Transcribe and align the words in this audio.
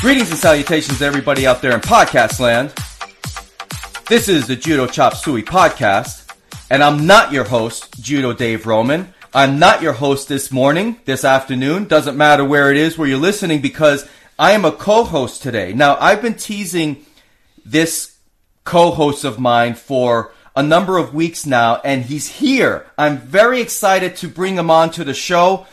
Greetings 0.00 0.30
and 0.30 0.38
salutations 0.38 1.00
to 1.00 1.04
everybody 1.04 1.44
out 1.44 1.60
there 1.60 1.72
in 1.72 1.80
podcast 1.80 2.38
land. 2.38 2.72
This 4.08 4.28
is 4.28 4.46
the 4.46 4.54
Judo 4.54 4.86
Chop 4.86 5.16
Suey 5.16 5.42
podcast, 5.42 6.32
and 6.70 6.84
I'm 6.84 7.04
not 7.04 7.32
your 7.32 7.42
host, 7.42 8.00
Judo 8.00 8.32
Dave 8.32 8.64
Roman. 8.64 9.12
I'm 9.34 9.58
not 9.58 9.82
your 9.82 9.94
host 9.94 10.28
this 10.28 10.52
morning, 10.52 11.00
this 11.04 11.24
afternoon. 11.24 11.86
Doesn't 11.86 12.16
matter 12.16 12.44
where 12.44 12.70
it 12.70 12.76
is 12.76 12.96
where 12.96 13.08
you're 13.08 13.18
listening 13.18 13.60
because 13.60 14.08
I 14.38 14.52
am 14.52 14.64
a 14.64 14.70
co-host 14.70 15.42
today. 15.42 15.72
Now, 15.72 15.96
I've 16.00 16.22
been 16.22 16.34
teasing 16.34 17.04
this 17.66 18.16
co-host 18.62 19.24
of 19.24 19.40
mine 19.40 19.74
for 19.74 20.32
a 20.54 20.62
number 20.62 20.96
of 20.96 21.12
weeks 21.12 21.44
now, 21.44 21.80
and 21.84 22.04
he's 22.04 22.28
here. 22.28 22.86
I'm 22.96 23.18
very 23.18 23.60
excited 23.60 24.14
to 24.18 24.28
bring 24.28 24.54
him 24.54 24.70
on 24.70 24.90
to 24.92 25.02
the 25.02 25.12
show 25.12 25.66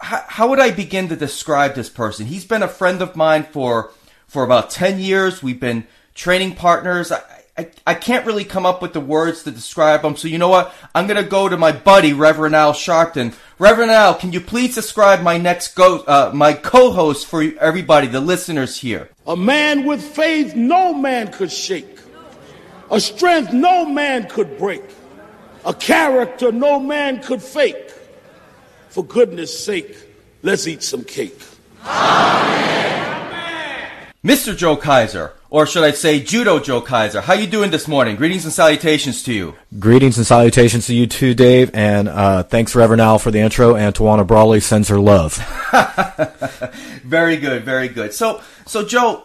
how, 0.00 0.48
would 0.48 0.60
I 0.60 0.70
begin 0.70 1.08
to 1.08 1.16
describe 1.16 1.74
this 1.74 1.88
person? 1.88 2.26
He's 2.26 2.44
been 2.44 2.62
a 2.62 2.68
friend 2.68 3.02
of 3.02 3.16
mine 3.16 3.44
for 3.44 3.90
for 4.26 4.44
about 4.44 4.70
ten 4.70 4.98
years. 4.98 5.42
We've 5.42 5.60
been 5.60 5.86
training 6.14 6.56
partners. 6.56 7.12
I, 7.12 7.22
I, 7.56 7.70
I 7.86 7.94
can't 7.94 8.26
really 8.26 8.44
come 8.44 8.66
up 8.66 8.82
with 8.82 8.92
the 8.92 9.00
words 9.00 9.44
to 9.44 9.50
describe 9.50 10.04
him. 10.04 10.16
So 10.16 10.26
you 10.26 10.38
know 10.38 10.48
what? 10.48 10.74
I'm 10.94 11.06
gonna 11.06 11.22
go 11.22 11.48
to 11.48 11.56
my 11.56 11.72
buddy 11.72 12.12
Reverend 12.12 12.56
Al 12.56 12.72
Sharpton. 12.72 13.34
Reverend 13.58 13.92
Al, 13.92 14.14
can 14.14 14.32
you 14.32 14.40
please 14.40 14.74
describe 14.74 15.22
my 15.22 15.38
next 15.38 15.74
go 15.74 15.98
uh, 16.00 16.32
my 16.34 16.52
co-host 16.52 17.26
for 17.26 17.42
everybody, 17.60 18.08
the 18.08 18.20
listeners 18.20 18.78
here? 18.78 19.08
A 19.26 19.36
man 19.36 19.84
with 19.84 20.02
faith 20.02 20.56
no 20.56 20.92
man 20.92 21.30
could 21.32 21.52
shake. 21.52 21.98
A 22.90 23.00
strength 23.00 23.52
no 23.52 23.84
man 23.84 24.28
could 24.28 24.58
break. 24.58 24.82
A 25.64 25.72
character 25.72 26.52
no 26.52 26.78
man 26.80 27.22
could 27.22 27.42
fake 27.42 27.92
for 28.94 29.04
goodness 29.04 29.64
sake, 29.64 29.96
let's 30.44 30.68
eat 30.68 30.80
some 30.80 31.02
cake. 31.02 31.36
Amen. 31.84 33.34
Mr. 34.22 34.56
Joe 34.56 34.76
Kaiser, 34.76 35.32
or 35.50 35.66
should 35.66 35.82
I 35.82 35.90
say 35.90 36.20
Judo 36.20 36.60
Joe 36.60 36.80
Kaiser, 36.80 37.20
how 37.20 37.34
you 37.34 37.48
doing 37.48 37.72
this 37.72 37.88
morning? 37.88 38.14
Greetings 38.14 38.44
and 38.44 38.54
salutations 38.54 39.24
to 39.24 39.32
you. 39.32 39.56
Greetings 39.80 40.16
and 40.16 40.24
salutations 40.24 40.86
to 40.86 40.94
you 40.94 41.08
too, 41.08 41.34
Dave, 41.34 41.72
and 41.74 42.08
uh, 42.08 42.44
thanks 42.44 42.76
Reverend 42.76 43.02
Al 43.02 43.18
for 43.18 43.32
the 43.32 43.40
intro, 43.40 43.74
and 43.74 43.92
Tawana 43.92 44.24
Brawley 44.24 44.60
sends 44.60 44.88
her 44.90 45.00
love. 45.00 45.38
very 47.02 47.36
good, 47.36 47.64
very 47.64 47.88
good. 47.88 48.14
So, 48.14 48.42
so 48.64 48.86
Joe, 48.86 49.24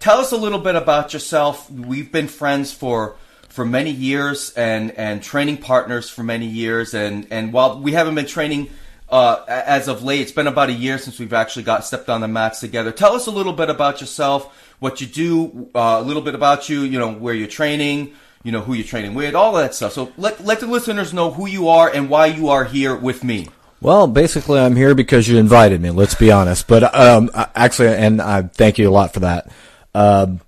tell 0.00 0.18
us 0.18 0.32
a 0.32 0.36
little 0.36 0.58
bit 0.60 0.76
about 0.76 1.14
yourself. 1.14 1.70
We've 1.70 2.12
been 2.12 2.28
friends 2.28 2.74
for 2.74 3.16
for 3.48 3.64
many 3.64 3.90
years 3.90 4.52
and 4.52 4.90
and 4.92 5.22
training 5.22 5.56
partners 5.56 6.10
for 6.10 6.22
many 6.22 6.46
years 6.46 6.92
and 6.92 7.26
and 7.30 7.52
while 7.54 7.80
we 7.80 7.92
haven't 7.92 8.14
been 8.14 8.26
training 8.26 8.68
uh, 9.10 9.44
as 9.48 9.88
of 9.88 10.02
late. 10.02 10.20
It's 10.20 10.32
been 10.32 10.46
about 10.46 10.68
a 10.68 10.72
year 10.72 10.98
since 10.98 11.18
we've 11.18 11.32
actually 11.32 11.62
got 11.62 11.84
stepped 11.84 12.08
on 12.08 12.20
the 12.20 12.28
mats 12.28 12.60
together. 12.60 12.92
Tell 12.92 13.14
us 13.14 13.26
a 13.26 13.30
little 13.30 13.52
bit 13.52 13.70
about 13.70 14.00
yourself, 14.00 14.74
what 14.78 15.00
you 15.00 15.06
do, 15.06 15.70
uh, 15.74 15.98
a 16.00 16.02
little 16.02 16.22
bit 16.22 16.34
about 16.34 16.68
you, 16.68 16.82
you 16.82 16.98
know, 16.98 17.12
where 17.12 17.34
you're 17.34 17.48
training, 17.48 18.14
you 18.42 18.52
know, 18.52 18.60
who 18.60 18.74
you're 18.74 18.86
training 18.86 19.14
with, 19.14 19.34
all 19.34 19.52
that 19.54 19.74
stuff. 19.74 19.92
So 19.92 20.12
let, 20.16 20.44
let 20.44 20.60
the 20.60 20.66
listeners 20.66 21.12
know 21.12 21.30
who 21.30 21.46
you 21.46 21.68
are 21.68 21.90
and 21.90 22.10
why 22.10 22.26
you 22.26 22.48
are 22.48 22.64
here 22.64 22.94
with 22.94 23.24
me. 23.24 23.48
Well, 23.80 24.08
basically, 24.08 24.58
I'm 24.58 24.74
here 24.74 24.94
because 24.94 25.28
you 25.28 25.38
invited 25.38 25.80
me. 25.80 25.90
Let's 25.90 26.16
be 26.16 26.32
honest. 26.32 26.66
But 26.66 26.94
um, 26.94 27.30
actually, 27.34 27.88
and 27.88 28.20
I 28.20 28.42
thank 28.42 28.78
you 28.78 28.88
a 28.88 28.90
lot 28.90 29.14
for 29.14 29.20
that. 29.20 29.52
Um, 29.94 30.40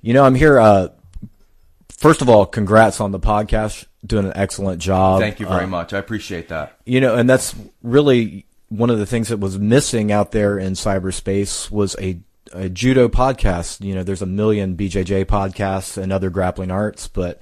you 0.00 0.14
know, 0.14 0.24
I'm 0.24 0.34
here. 0.34 0.58
Uh, 0.58 0.88
first 1.98 2.22
of 2.22 2.30
all, 2.30 2.46
congrats 2.46 3.00
on 3.00 3.12
the 3.12 3.20
podcast 3.20 3.84
doing 4.04 4.26
an 4.26 4.32
excellent 4.34 4.80
job. 4.80 5.20
Thank 5.20 5.40
you 5.40 5.46
very 5.46 5.64
uh, 5.64 5.68
much. 5.68 5.92
I 5.92 5.98
appreciate 5.98 6.48
that. 6.48 6.78
You 6.84 7.00
know, 7.00 7.14
and 7.14 7.28
that's 7.28 7.54
really 7.82 8.46
one 8.68 8.90
of 8.90 8.98
the 8.98 9.06
things 9.06 9.28
that 9.28 9.38
was 9.38 9.58
missing 9.58 10.10
out 10.10 10.32
there 10.32 10.58
in 10.58 10.72
cyberspace 10.72 11.70
was 11.70 11.94
a, 12.00 12.18
a 12.52 12.68
judo 12.68 13.08
podcast. 13.08 13.84
You 13.84 13.94
know, 13.94 14.02
there's 14.02 14.22
a 14.22 14.26
million 14.26 14.76
BJJ 14.76 15.26
podcasts 15.26 16.00
and 16.00 16.12
other 16.12 16.30
grappling 16.30 16.70
arts, 16.70 17.06
but 17.06 17.40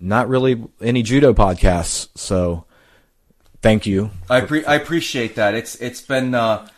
not 0.00 0.28
really 0.28 0.62
any 0.80 1.02
judo 1.02 1.32
podcasts. 1.32 2.08
So, 2.18 2.64
thank 3.62 3.86
you. 3.86 4.10
I 4.28 4.42
pre- 4.42 4.64
I 4.64 4.74
appreciate 4.74 5.36
that. 5.36 5.54
It's 5.54 5.76
it's 5.76 6.02
been 6.02 6.34
uh, 6.34 6.68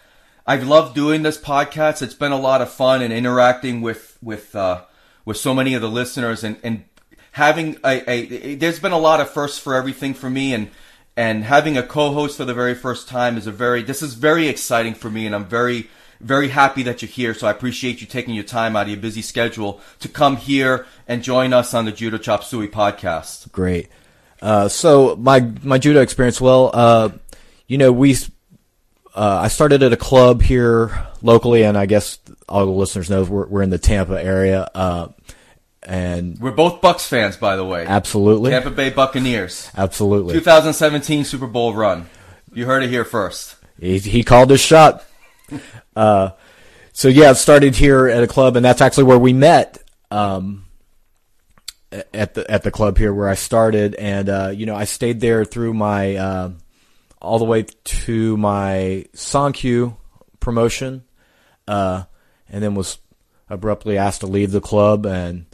I've 0.46 0.66
loved 0.66 0.94
doing 0.94 1.22
this 1.22 1.38
podcast. 1.38 2.02
It's 2.02 2.14
been 2.14 2.32
a 2.32 2.38
lot 2.38 2.62
of 2.62 2.70
fun 2.70 3.02
and 3.02 3.12
interacting 3.12 3.80
with 3.80 4.16
with 4.22 4.54
uh, 4.54 4.84
with 5.24 5.36
so 5.36 5.52
many 5.52 5.74
of 5.74 5.82
the 5.82 5.90
listeners 5.90 6.42
and, 6.42 6.58
and 6.62 6.84
having 7.38 7.76
a, 7.84 8.10
a, 8.10 8.54
there's 8.56 8.80
been 8.80 8.90
a 8.90 8.98
lot 8.98 9.20
of 9.20 9.30
firsts 9.30 9.60
for 9.60 9.76
everything 9.76 10.12
for 10.12 10.28
me 10.28 10.52
and 10.52 10.68
and 11.16 11.44
having 11.44 11.78
a 11.78 11.84
co-host 11.84 12.36
for 12.36 12.44
the 12.44 12.52
very 12.52 12.74
first 12.74 13.08
time 13.08 13.38
is 13.38 13.46
a 13.46 13.52
very 13.52 13.80
this 13.84 14.02
is 14.02 14.14
very 14.14 14.48
exciting 14.48 14.92
for 14.92 15.08
me 15.08 15.24
and 15.24 15.36
I'm 15.36 15.44
very 15.44 15.88
very 16.20 16.48
happy 16.48 16.82
that 16.82 17.00
you're 17.00 17.08
here 17.08 17.34
so 17.34 17.46
I 17.46 17.52
appreciate 17.52 18.00
you 18.00 18.08
taking 18.08 18.34
your 18.34 18.42
time 18.42 18.74
out 18.74 18.82
of 18.82 18.88
your 18.88 18.98
busy 18.98 19.22
schedule 19.22 19.80
to 20.00 20.08
come 20.08 20.36
here 20.36 20.84
and 21.06 21.22
join 21.22 21.52
us 21.52 21.74
on 21.74 21.84
the 21.84 21.92
Judo 21.92 22.18
Chop 22.18 22.42
Suey 22.42 22.66
podcast. 22.66 23.52
Great. 23.52 23.88
Uh, 24.42 24.66
so 24.66 25.14
my 25.14 25.38
my 25.62 25.78
judo 25.78 26.00
experience 26.00 26.40
well 26.40 26.72
uh, 26.74 27.08
you 27.68 27.78
know 27.78 27.92
we 27.92 28.16
uh, 29.14 29.42
I 29.42 29.46
started 29.46 29.84
at 29.84 29.92
a 29.92 29.96
club 29.96 30.42
here 30.42 31.06
locally 31.22 31.62
and 31.62 31.78
I 31.78 31.86
guess 31.86 32.18
all 32.48 32.66
the 32.66 32.72
listeners 32.72 33.08
know 33.08 33.22
we're, 33.22 33.46
we're 33.46 33.62
in 33.62 33.70
the 33.70 33.78
Tampa 33.78 34.20
area 34.20 34.68
uh, 34.74 35.08
and 35.82 36.38
we're 36.38 36.50
both 36.50 36.80
Bucks 36.80 37.06
fans, 37.06 37.36
by 37.36 37.56
the 37.56 37.64
way. 37.64 37.86
Absolutely, 37.86 38.50
Tampa 38.50 38.70
Bay 38.70 38.90
Buccaneers. 38.90 39.70
Absolutely, 39.76 40.34
2017 40.34 41.24
Super 41.24 41.46
Bowl 41.46 41.74
run. 41.74 42.08
You 42.52 42.66
heard 42.66 42.82
it 42.82 42.90
here 42.90 43.04
first. 43.04 43.56
He, 43.80 43.98
he 43.98 44.24
called 44.24 44.50
his 44.50 44.60
shot. 44.60 45.04
uh, 45.96 46.30
so 46.92 47.08
yeah, 47.08 47.30
it 47.30 47.36
started 47.36 47.76
here 47.76 48.08
at 48.08 48.22
a 48.22 48.26
club, 48.26 48.56
and 48.56 48.64
that's 48.64 48.80
actually 48.80 49.04
where 49.04 49.18
we 49.18 49.32
met. 49.32 49.78
Um, 50.10 50.64
at 52.12 52.34
the 52.34 52.50
at 52.50 52.62
the 52.62 52.70
club 52.70 52.98
here 52.98 53.14
where 53.14 53.28
I 53.28 53.34
started, 53.34 53.94
and 53.94 54.28
uh, 54.28 54.52
you 54.54 54.66
know 54.66 54.74
I 54.74 54.84
stayed 54.84 55.20
there 55.20 55.44
through 55.44 55.74
my 55.74 56.16
uh, 56.16 56.50
all 57.20 57.38
the 57.38 57.44
way 57.44 57.66
to 57.84 58.36
my 58.36 59.06
Sankyu 59.14 59.96
promotion, 60.40 61.04
uh, 61.66 62.04
and 62.48 62.62
then 62.62 62.74
was 62.74 62.98
abruptly 63.48 63.96
asked 63.96 64.20
to 64.20 64.26
leave 64.26 64.52
the 64.52 64.60
club 64.60 65.06
and 65.06 65.46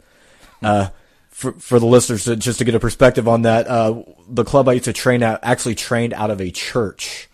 uh, 0.65 0.89
for 1.29 1.51
for 1.53 1.79
the 1.79 1.85
listeners, 1.85 2.23
to, 2.23 2.35
just 2.35 2.59
to 2.59 2.65
get 2.65 2.75
a 2.75 2.79
perspective 2.79 3.27
on 3.27 3.43
that, 3.43 3.67
uh, 3.67 4.01
the 4.27 4.43
club 4.43 4.67
I 4.67 4.73
used 4.73 4.85
to 4.85 4.93
train 4.93 5.21
at 5.21 5.39
actually 5.43 5.75
trained 5.75 6.13
out 6.13 6.31
of 6.31 6.41
a 6.41 6.49
church, 6.49 7.29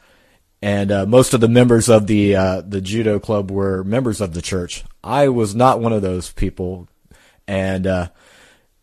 and 0.62 0.92
uh, 0.92 1.06
most 1.06 1.34
of 1.34 1.40
the 1.40 1.48
members 1.48 1.88
of 1.88 2.08
the 2.08 2.36
uh, 2.36 2.62
the 2.62 2.82
judo 2.82 3.20
club 3.20 3.50
were 3.50 3.84
members 3.84 4.20
of 4.20 4.34
the 4.34 4.42
church. 4.42 4.84
I 5.04 5.30
was 5.30 5.56
not 5.56 5.80
one 5.80 5.94
of 5.94 6.02
those 6.02 6.32
people, 6.32 6.90
and 7.48 7.88
uh, 7.88 8.10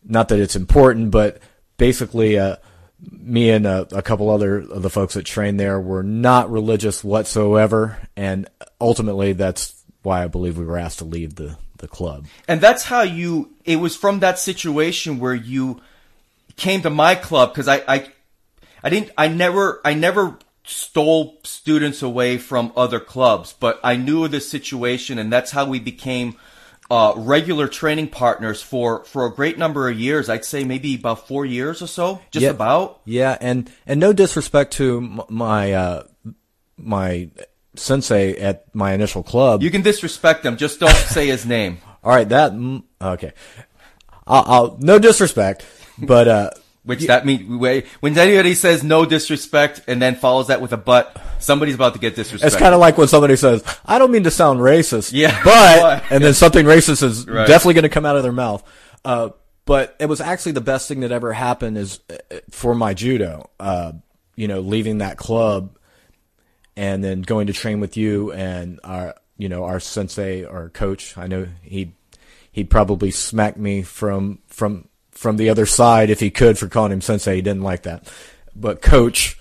not 0.03 0.29
that 0.29 0.39
it's 0.39 0.55
important, 0.55 1.11
but 1.11 1.39
basically, 1.77 2.39
uh, 2.39 2.55
me 2.99 3.51
and 3.51 3.67
a, 3.67 3.87
a 3.91 4.01
couple 4.01 4.31
other 4.31 4.57
of 4.57 4.81
the 4.81 4.89
folks 4.89 5.13
that 5.13 5.25
trained 5.25 5.59
there 5.59 5.79
were 5.79 6.03
not 6.03 6.49
religious 6.49 7.03
whatsoever, 7.03 7.99
and 8.15 8.49
ultimately, 8.81 9.33
that's 9.33 9.83
why 10.01 10.23
I 10.23 10.27
believe 10.27 10.57
we 10.57 10.65
were 10.65 10.77
asked 10.77 10.99
to 10.99 11.05
leave 11.05 11.35
the 11.35 11.57
the 11.79 11.87
club. 11.87 12.25
And 12.47 12.61
that's 12.61 12.83
how 12.85 13.01
you. 13.01 13.51
It 13.65 13.77
was 13.77 13.95
from 13.95 14.19
that 14.19 14.39
situation 14.39 15.19
where 15.19 15.33
you 15.33 15.81
came 16.55 16.81
to 16.81 16.89
my 16.89 17.15
club 17.15 17.51
because 17.51 17.67
I, 17.67 17.81
I, 17.87 18.11
I 18.83 18.89
didn't. 18.89 19.11
I 19.17 19.27
never. 19.27 19.81
I 19.83 19.93
never 19.93 20.37
stole 20.63 21.39
students 21.43 22.01
away 22.01 22.37
from 22.37 22.71
other 22.75 22.99
clubs, 22.99 23.55
but 23.59 23.79
I 23.83 23.95
knew 23.95 24.23
of 24.23 24.31
this 24.31 24.49
situation, 24.49 25.17
and 25.17 25.33
that's 25.33 25.51
how 25.51 25.65
we 25.65 25.79
became. 25.79 26.37
Uh, 26.91 27.13
regular 27.17 27.67
training 27.67 28.07
partners 28.07 28.63
for, 28.63 29.03
for 29.03 29.27
a 29.27 29.31
great 29.31 29.59
number 29.59 29.87
of 29.87 29.99
years. 29.99 30.27
I'd 30.27 30.43
say 30.43 30.63
maybe 30.63 30.95
about 30.95 31.27
four 31.27 31.45
years 31.45 31.83
or 31.83 31.87
so, 31.87 32.19
just 32.31 32.43
yeah, 32.43 32.49
about. 32.49 33.01
Yeah, 33.05 33.37
and 33.39 33.71
and 33.85 33.99
no 33.99 34.11
disrespect 34.11 34.73
to 34.73 35.23
my 35.29 35.73
uh, 35.73 36.03
my 36.79 37.29
sensei 37.79 38.35
at 38.35 38.73
my 38.75 38.93
initial 38.93 39.23
club. 39.23 39.63
You 39.63 39.71
can 39.71 39.81
disrespect 39.81 40.45
him, 40.45 40.57
just 40.57 40.79
don't 40.79 40.95
say 40.95 41.27
his 41.27 41.45
name. 41.45 41.79
All 42.03 42.11
right, 42.11 42.27
that 42.29 42.53
mm, 42.53 42.83
okay. 43.01 43.33
I'll, 44.25 44.43
I'll 44.47 44.77
no 44.79 44.99
disrespect, 44.99 45.65
but 45.97 46.27
uh, 46.27 46.49
which 46.83 47.07
that 47.07 47.25
mean 47.25 47.59
when 47.59 48.17
anybody 48.17 48.53
says 48.53 48.83
no 48.83 49.05
disrespect 49.05 49.81
and 49.87 50.01
then 50.01 50.15
follows 50.15 50.47
that 50.47 50.61
with 50.61 50.71
a 50.71 50.77
but, 50.77 51.21
somebody's 51.39 51.75
about 51.75 51.93
to 51.93 51.99
get 51.99 52.15
disrespect. 52.15 52.53
It's 52.53 52.59
kind 52.59 52.73
of 52.73 52.79
like 52.79 52.97
when 52.97 53.07
somebody 53.07 53.35
says, 53.35 53.63
"I 53.85 53.99
don't 53.99 54.11
mean 54.11 54.23
to 54.23 54.31
sound 54.31 54.59
racist," 54.59 55.11
yeah, 55.13 55.41
but 55.43 56.03
and 56.11 56.23
then 56.23 56.33
something 56.33 56.65
racist 56.65 57.03
is 57.03 57.27
right. 57.27 57.47
definitely 57.47 57.73
going 57.73 57.83
to 57.83 57.89
come 57.89 58.05
out 58.05 58.15
of 58.15 58.23
their 58.23 58.31
mouth. 58.31 58.63
Uh, 59.03 59.29
but 59.65 59.95
it 59.99 60.07
was 60.07 60.21
actually 60.21 60.53
the 60.53 60.61
best 60.61 60.87
thing 60.87 61.01
that 61.01 61.11
ever 61.11 61.33
happened 61.33 61.77
is 61.77 61.99
uh, 62.09 62.37
for 62.49 62.73
my 62.73 62.93
judo. 62.93 63.49
Uh, 63.59 63.93
you 64.35 64.47
know, 64.47 64.61
leaving 64.61 64.99
that 64.99 65.17
club 65.17 65.77
and 66.79 67.03
then 67.03 67.21
going 67.21 67.47
to 67.47 67.53
train 67.53 67.79
with 67.81 67.97
you 67.97 68.31
and 68.31 68.79
our 68.83 69.15
you 69.37 69.49
know 69.49 69.65
our 69.65 69.79
sensei 69.79 70.43
or 70.45 70.69
coach. 70.69 71.17
I 71.17 71.27
know 71.27 71.47
he 71.61 71.93
he'd 72.51 72.69
probably 72.69 73.11
smack 73.11 73.57
me 73.57 73.83
from 73.83 74.39
from 74.47 74.87
from 75.11 75.37
the 75.37 75.49
other 75.49 75.65
side 75.65 76.09
if 76.09 76.19
he 76.19 76.31
could 76.31 76.57
for 76.57 76.67
calling 76.67 76.91
him 76.91 77.01
sensei. 77.01 77.35
He 77.35 77.41
didn't 77.41 77.63
like 77.63 77.83
that, 77.83 78.11
but 78.55 78.81
coach. 78.81 79.37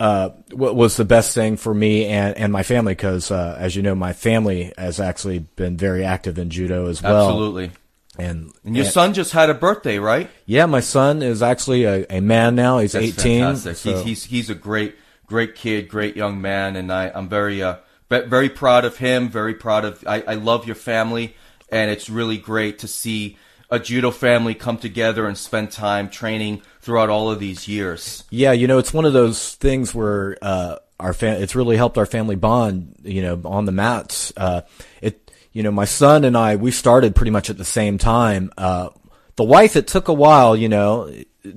uh, 0.00 0.30
what 0.52 0.76
was 0.76 0.96
the 0.96 1.04
best 1.04 1.34
thing 1.34 1.56
for 1.56 1.74
me 1.74 2.06
and, 2.06 2.36
and 2.38 2.52
my 2.52 2.62
family 2.62 2.92
because, 2.94 3.32
uh, 3.32 3.56
as 3.58 3.74
you 3.74 3.82
know, 3.82 3.96
my 3.96 4.12
family 4.12 4.72
has 4.78 5.00
actually 5.00 5.40
been 5.40 5.76
very 5.76 6.04
active 6.04 6.38
in 6.38 6.50
judo 6.50 6.86
as 6.88 7.02
well. 7.02 7.26
Absolutely. 7.30 7.72
And, 8.16 8.52
And 8.64 8.76
your 8.76 8.84
son 8.84 9.12
just 9.12 9.32
had 9.32 9.50
a 9.50 9.54
birthday, 9.54 9.98
right? 9.98 10.30
yeah, 10.46 10.66
my 10.66 10.78
son 10.80 11.20
is 11.22 11.42
actually 11.42 11.82
a, 11.82 12.06
a 12.10 12.20
man 12.20 12.54
now. 12.54 12.78
He's 12.78 12.92
That's 12.92 13.06
18. 13.18 13.40
fantastic. 13.42 13.76
so- 13.76 13.90
He's, 13.96 14.04
he's 14.04 14.24
he's 14.24 14.50
a 14.50 14.54
great 14.54 14.94
great 15.28 15.54
kid, 15.54 15.88
great 15.88 16.16
young 16.16 16.40
man, 16.40 16.74
and 16.74 16.92
I 16.92 17.10
I'm 17.14 17.28
very 17.28 17.62
uh 17.62 17.76
ve- 18.08 18.26
very 18.26 18.48
proud 18.48 18.84
of 18.84 18.96
him. 18.96 19.28
Very 19.28 19.54
proud 19.54 19.84
of 19.84 20.02
I, 20.06 20.22
I 20.22 20.34
love 20.34 20.66
your 20.66 20.74
family, 20.74 21.36
and 21.70 21.90
it's 21.90 22.10
really 22.10 22.38
great 22.38 22.80
to 22.80 22.88
see 22.88 23.36
a 23.70 23.78
judo 23.78 24.10
family 24.10 24.54
come 24.54 24.78
together 24.78 25.26
and 25.26 25.36
spend 25.36 25.70
time 25.70 26.08
training 26.08 26.62
throughout 26.80 27.10
all 27.10 27.30
of 27.30 27.38
these 27.38 27.68
years. 27.68 28.24
Yeah, 28.30 28.52
you 28.52 28.66
know, 28.66 28.78
it's 28.78 28.94
one 28.94 29.04
of 29.04 29.12
those 29.12 29.54
things 29.56 29.94
where 29.94 30.38
uh, 30.40 30.76
our 30.98 31.12
fam- 31.12 31.42
it's 31.42 31.54
really 31.54 31.76
helped 31.76 31.98
our 31.98 32.06
family 32.06 32.36
bond. 32.36 32.96
You 33.04 33.22
know, 33.22 33.40
on 33.44 33.66
the 33.66 33.72
mats. 33.72 34.32
Uh, 34.36 34.62
it, 35.02 35.30
you 35.52 35.62
know, 35.62 35.70
my 35.70 35.84
son 35.84 36.24
and 36.24 36.36
I 36.36 36.56
we 36.56 36.70
started 36.70 37.14
pretty 37.14 37.30
much 37.30 37.50
at 37.50 37.58
the 37.58 37.64
same 37.64 37.98
time. 37.98 38.50
Uh, 38.56 38.88
the 39.36 39.44
wife, 39.44 39.76
it 39.76 39.86
took 39.86 40.08
a 40.08 40.12
while, 40.12 40.56
you 40.56 40.68
know, 40.68 41.12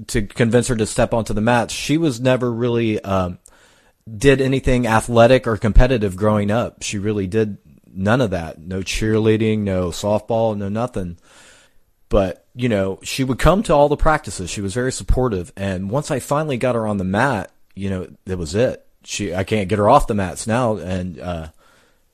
to 0.07 0.21
convince 0.21 0.67
her 0.67 0.75
to 0.75 0.85
step 0.85 1.15
onto 1.15 1.33
the 1.33 1.41
mats. 1.41 1.73
She 1.73 1.97
was 1.97 2.21
never 2.21 2.51
really 2.51 3.01
um, 3.03 3.39
did 4.09 4.41
anything 4.41 4.87
athletic 4.87 5.47
or 5.47 5.57
competitive 5.57 6.15
growing 6.15 6.51
up. 6.51 6.83
She 6.83 6.97
really 6.97 7.27
did 7.27 7.57
none 7.93 8.21
of 8.21 8.31
that. 8.31 8.59
No 8.59 8.79
cheerleading, 8.79 9.59
no 9.59 9.89
softball, 9.89 10.57
no 10.57 10.69
nothing. 10.69 11.17
But 12.09 12.45
you 12.53 12.67
know 12.67 12.99
she 13.03 13.23
would 13.23 13.39
come 13.39 13.63
to 13.63 13.73
all 13.73 13.89
the 13.89 13.97
practices. 13.97 14.49
She 14.49 14.61
was 14.61 14.73
very 14.73 14.91
supportive. 14.91 15.53
And 15.55 15.89
once 15.89 16.11
i 16.11 16.19
finally 16.19 16.57
got 16.57 16.75
her 16.75 16.87
on 16.87 16.97
the 16.97 17.03
mat 17.03 17.51
you 17.75 17.89
know 17.89 18.07
that 18.25 18.37
was 18.37 18.55
it. 18.55 18.85
She 19.03 19.33
i 19.33 19.43
can't 19.43 19.69
get 19.69 19.79
her 19.79 19.89
off 19.89 20.07
the 20.07 20.13
mats 20.13 20.47
now 20.47 20.77
and 20.77 21.19
uh 21.19 21.47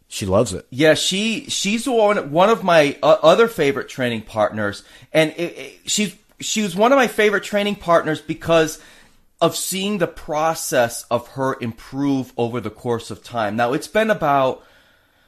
she 0.08 0.26
loves 0.26 0.54
it. 0.54 0.66
Yeah, 0.70 0.94
she 0.94 1.50
she's 1.50 1.88
one 1.88 2.32
one 2.32 2.50
of 2.50 2.64
my 2.64 2.98
uh, 3.04 3.18
other 3.22 3.48
favorite 3.48 3.90
training 3.90 4.22
partners, 4.22 4.84
and 5.12 5.32
it, 5.32 5.58
it, 5.58 5.80
she's 5.86 6.16
she 6.40 6.62
was 6.62 6.76
one 6.76 6.94
of 6.94 6.96
my 6.98 7.08
favorite 7.08 7.44
training 7.44 7.76
partners 7.76 8.22
because 8.22 8.80
of 9.40 9.56
seeing 9.56 9.98
the 9.98 10.08
process 10.08 11.06
of 11.12 11.30
her 11.30 11.58
improve 11.62 12.34
over 12.38 12.60
the 12.60 12.70
course 12.70 13.12
of 13.12 13.24
time. 13.24 13.56
Now 13.56 13.74
it's 13.74 13.88
been 13.88 14.10
about, 14.10 14.64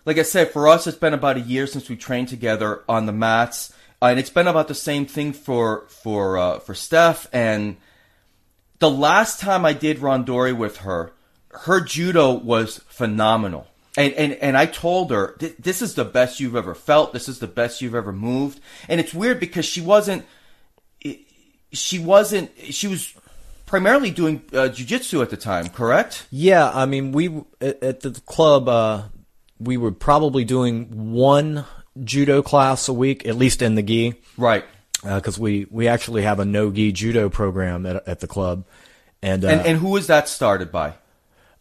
like 0.06 0.18
I 0.18 0.24
said, 0.24 0.52
for 0.52 0.68
us 0.68 0.88
it's 0.88 0.98
been 0.98 1.14
about 1.14 1.38
a 1.38 1.42
year 1.42 1.68
since 1.68 1.90
we 1.90 1.96
trained 1.96 2.30
together 2.30 2.84
on 2.90 3.06
the 3.06 3.12
mats, 3.12 3.74
and 4.02 4.20
it's 4.20 4.30
been 4.30 4.48
about 4.48 4.68
the 4.68 4.76
same 4.76 5.06
thing 5.06 5.34
for 5.34 5.86
for 5.88 6.38
uh, 6.38 6.60
for 6.60 6.74
Steph. 6.74 7.28
And 7.32 7.78
the 8.80 8.90
last 8.90 9.40
time 9.40 9.66
I 9.66 9.74
did 9.74 9.98
randori 9.98 10.58
with 10.58 10.78
her, 10.78 11.12
her 11.50 11.82
judo 11.82 12.32
was 12.34 12.80
phenomenal. 12.88 13.68
And, 13.98 14.14
and, 14.14 14.34
and 14.34 14.56
I 14.56 14.66
told 14.66 15.12
her, 15.12 15.36
this 15.60 15.82
is 15.82 15.96
the 15.96 16.06
best 16.06 16.40
you've 16.40 16.56
ever 16.56 16.74
felt. 16.74 17.12
This 17.12 17.28
is 17.28 17.40
the 17.40 17.48
best 17.48 17.82
you've 17.82 17.96
ever 17.96 18.14
moved. 18.14 18.62
And 18.88 19.02
it's 19.02 19.14
weird 19.14 19.40
because 19.40 19.66
she 19.66 19.82
wasn't, 19.82 20.26
she 21.74 22.00
wasn't, 22.00 22.52
she 22.70 22.88
was 22.88 23.14
primarily 23.70 24.10
doing 24.12 24.42
uh, 24.52 24.68
jujitsu 24.74 25.22
at 25.22 25.30
the 25.30 25.38
time, 25.38 25.70
correct? 25.70 26.26
yeah 26.32 26.70
i 26.74 26.86
mean 26.86 27.12
we 27.12 27.28
at, 27.62 28.00
the 28.02 28.20
club 28.26 28.68
uh 28.68 29.04
we 29.60 29.78
were 29.78 29.92
probably 29.92 30.44
doing 30.44 30.88
one 31.12 31.64
judo 32.04 32.42
class 32.42 32.88
a 32.90 32.94
week 32.94 33.28
at 33.28 33.36
least 33.36 33.62
in 33.62 33.76
the 33.76 33.84
gi 33.84 34.14
Right. 34.38 34.66
because 35.04 35.38
we 35.38 35.68
we 35.70 35.88
actually 35.88 36.24
have 36.24 36.40
a 36.40 36.46
no 36.46 36.72
gi 36.72 36.92
judo 36.94 37.30
program 37.30 37.86
at, 37.86 38.08
at 38.08 38.20
the 38.22 38.28
club 38.28 38.66
and, 39.22 39.44
uh, 39.46 39.50
And, 39.50 39.62
and 39.68 39.78
who 39.78 39.90
was 39.90 40.08
that 40.08 40.28
started 40.30 40.72
by? 40.72 40.94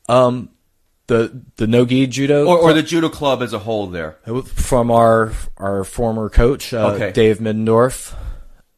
the 0.09 1.43
the 1.57 1.67
no 1.67 1.85
gi 1.85 2.07
judo 2.07 2.47
Or, 2.47 2.59
or 2.59 2.73
the 2.73 2.83
judo 2.83 3.09
club 3.09 3.43
as 3.43 3.53
a 3.53 3.59
whole 3.59 3.87
there? 3.89 4.17
From 4.47 4.91
our 4.91 5.33
our 5.57 5.85
former 5.85 6.29
coach, 6.29 6.73
uh, 6.73 6.93
Okay. 6.95 7.13
Dave 7.13 7.39
Middendorf. 7.39 8.15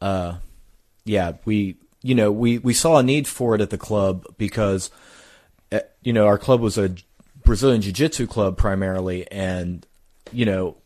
Uh, 0.01 0.35
yeah, 1.05 1.33
we 1.45 1.75
you 2.01 2.15
know 2.15 2.31
we 2.31 2.57
we 2.57 2.73
saw 2.73 2.97
a 2.97 3.03
need 3.03 3.27
for 3.27 3.55
it 3.55 3.61
at 3.61 3.69
the 3.69 3.77
club 3.77 4.25
because 4.37 4.89
uh, 5.71 5.79
you 6.01 6.13
know 6.13 6.27
our 6.27 6.37
club 6.37 6.61
was 6.61 6.77
a 6.77 6.95
Brazilian 7.43 7.81
Jiu 7.81 7.91
Jitsu 7.91 8.27
club 8.27 8.57
primarily, 8.57 9.29
and 9.31 9.85
you 10.31 10.45
know 10.45 10.77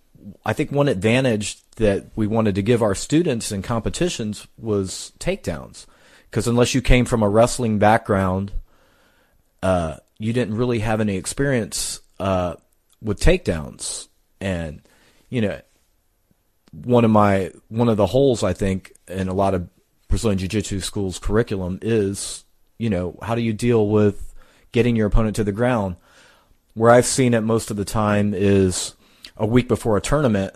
I 0.45 0.53
think 0.53 0.71
one 0.71 0.87
advantage 0.87 1.61
that 1.77 2.05
we 2.15 2.27
wanted 2.27 2.55
to 2.55 2.61
give 2.61 2.81
our 2.81 2.95
students 2.95 3.51
in 3.51 3.61
competitions 3.61 4.47
was 4.57 5.11
takedowns. 5.19 5.85
Because 6.29 6.47
unless 6.47 6.73
you 6.73 6.81
came 6.81 7.05
from 7.05 7.23
a 7.23 7.29
wrestling 7.29 7.79
background 7.79 8.51
uh, 9.65 9.97
you 10.19 10.31
didn't 10.31 10.55
really 10.55 10.77
have 10.77 11.01
any 11.01 11.15
experience 11.15 11.99
uh, 12.19 12.53
with 13.01 13.19
takedowns, 13.19 14.07
and 14.39 14.79
you 15.29 15.41
know, 15.41 15.59
one 16.71 17.03
of 17.03 17.09
my 17.09 17.51
one 17.69 17.89
of 17.89 17.97
the 17.97 18.05
holes 18.05 18.43
I 18.43 18.53
think 18.53 18.93
in 19.07 19.27
a 19.27 19.33
lot 19.33 19.55
of 19.55 19.67
Brazilian 20.15 20.37
Jiu-Jitsu 20.37 20.79
schools 20.79 21.19
curriculum 21.19 21.77
is, 21.81 22.45
you 22.77 22.89
know, 22.89 23.19
how 23.21 23.35
do 23.35 23.41
you 23.41 23.51
deal 23.51 23.89
with 23.89 24.33
getting 24.71 24.95
your 24.95 25.07
opponent 25.07 25.35
to 25.35 25.43
the 25.43 25.51
ground? 25.51 25.97
Where 26.73 26.89
I've 26.89 27.05
seen 27.05 27.33
it 27.33 27.41
most 27.41 27.69
of 27.69 27.75
the 27.75 27.83
time 27.83 28.33
is 28.33 28.95
a 29.35 29.45
week 29.45 29.67
before 29.67 29.97
a 29.97 30.01
tournament. 30.01 30.53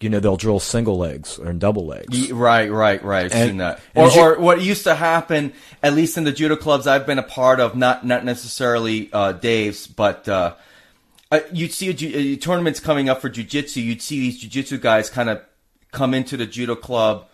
You 0.00 0.10
know, 0.10 0.20
they'll 0.20 0.36
drill 0.36 0.60
single 0.60 0.96
legs 0.96 1.40
or 1.40 1.52
double 1.54 1.86
legs. 1.86 2.30
Right, 2.30 2.70
right, 2.70 3.02
right. 3.02 3.24
I've 3.26 3.32
And- 3.32 3.48
seen 3.50 3.56
that. 3.58 3.80
Or, 3.96 4.08
you- 4.10 4.20
or 4.20 4.38
what 4.38 4.60
used 4.62 4.84
to 4.84 4.94
happen, 4.94 5.52
at 5.82 5.94
least 5.94 6.16
in 6.16 6.22
the 6.22 6.30
judo 6.32 6.54
clubs 6.54 6.86
I've 6.86 7.04
been 7.04 7.18
a 7.18 7.22
part 7.24 7.58
of, 7.58 7.74
not 7.74 8.06
not 8.06 8.24
necessarily 8.24 9.10
uh, 9.12 9.32
Dave's, 9.32 9.88
but 9.88 10.28
uh, 10.28 10.54
uh, 11.32 11.40
you'd 11.52 11.72
see 11.72 11.88
a, 11.90 11.92
ju- 11.94 12.36
uh, 12.38 12.40
tournaments 12.44 12.78
coming 12.78 13.08
up 13.08 13.20
for 13.20 13.28
jujitsu. 13.28 13.82
You'd 13.82 14.02
see 14.02 14.20
these 14.20 14.40
jujitsu 14.44 14.80
guys 14.80 15.10
kind 15.10 15.28
of 15.30 15.40
come 15.90 16.14
into 16.14 16.36
the 16.36 16.46
judo 16.46 16.74
club, 16.76 17.26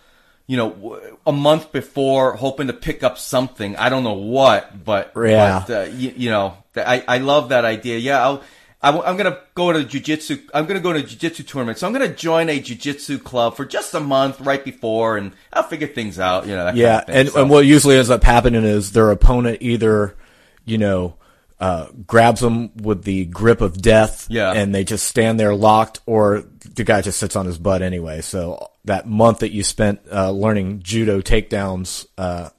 you 0.51 0.57
know, 0.57 0.99
a 1.25 1.31
month 1.31 1.71
before, 1.71 2.35
hoping 2.35 2.67
to 2.67 2.73
pick 2.73 3.05
up 3.05 3.19
something. 3.19 3.77
I 3.77 3.89
don't 3.89 4.03
know 4.03 4.15
what, 4.15 4.85
but 4.85 5.13
Yeah. 5.15 5.63
but, 5.65 5.73
uh, 5.73 5.83
you, 5.93 6.13
you 6.17 6.29
know, 6.31 6.55
I 6.77 7.05
I 7.07 7.19
love 7.19 7.51
that 7.51 7.65
idea. 7.65 7.99
Yeah, 7.99 8.21
I'll. 8.25 8.43
I, 8.83 8.89
am 9.11 9.17
gonna 9.17 9.39
go 9.55 9.73
to 9.73 9.85
jujitsu. 9.85 10.41
I'm 10.53 10.67
gonna 10.67 10.81
go 10.81 10.93
to 10.93 11.03
jujitsu 11.03 11.47
tournament. 11.47 11.79
So 11.79 11.87
I'm 11.87 11.93
gonna 11.93 12.09
join 12.13 12.49
a 12.49 12.59
jujitsu 12.59 13.23
club 13.23 13.55
for 13.55 13.65
just 13.65 13.95
a 13.95 14.01
month 14.01 14.41
right 14.41 14.65
before, 14.65 15.17
and 15.19 15.33
I'll 15.53 15.63
figure 15.63 15.87
things 15.87 16.19
out. 16.19 16.49
You 16.49 16.57
know. 16.57 16.65
That 16.65 16.75
Yeah, 16.77 16.87
kind 16.87 17.01
of 17.01 17.07
thing. 17.07 17.17
and, 17.17 17.29
So- 17.29 17.41
and 17.43 17.51
what 17.51 17.65
usually 17.67 17.97
ends 17.97 18.11
up 18.11 18.25
happening 18.25 18.65
is 18.65 18.91
their 18.91 19.13
opponent 19.13 19.59
either, 19.61 20.17
you 20.65 20.79
know, 20.79 21.15
uh, 21.61 21.87
grabs 22.07 22.41
them 22.41 22.71
with 22.75 23.05
the 23.05 23.27
grip 23.27 23.61
of 23.61 23.81
death, 23.81 24.27
Yeah. 24.31 24.51
and 24.53 24.75
they 24.75 24.83
just 24.83 25.07
stand 25.07 25.39
there 25.39 25.55
locked, 25.55 26.01
or 26.07 26.43
the 26.75 26.83
guy 26.83 27.03
just 27.03 27.19
sits 27.21 27.37
on 27.37 27.47
his 27.47 27.59
butt 27.59 27.83
anyway. 27.83 28.23
So 28.23 28.70
that 28.85 29.07
month 29.07 29.41
that 29.41 29.53
you 29.53 29.63
spent 29.63 30.01
uh, 30.11 30.31
learning 30.31 30.81
judo 30.83 31.21
takedowns 31.21 32.07
uh, 32.17 32.51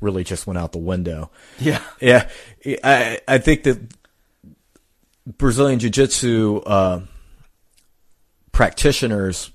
really 0.00 0.24
just 0.24 0.46
went 0.46 0.58
out 0.58 0.72
the 0.72 0.78
window. 0.78 1.30
yeah, 1.58 1.82
Yeah, 2.00 2.28
I 2.84 3.20
I 3.26 3.38
think 3.38 3.64
that 3.64 3.80
Brazilian 5.26 5.78
Jiu 5.78 5.90
Jitsu 5.90 6.60
uh, 6.66 7.00
practitioners, 8.52 9.50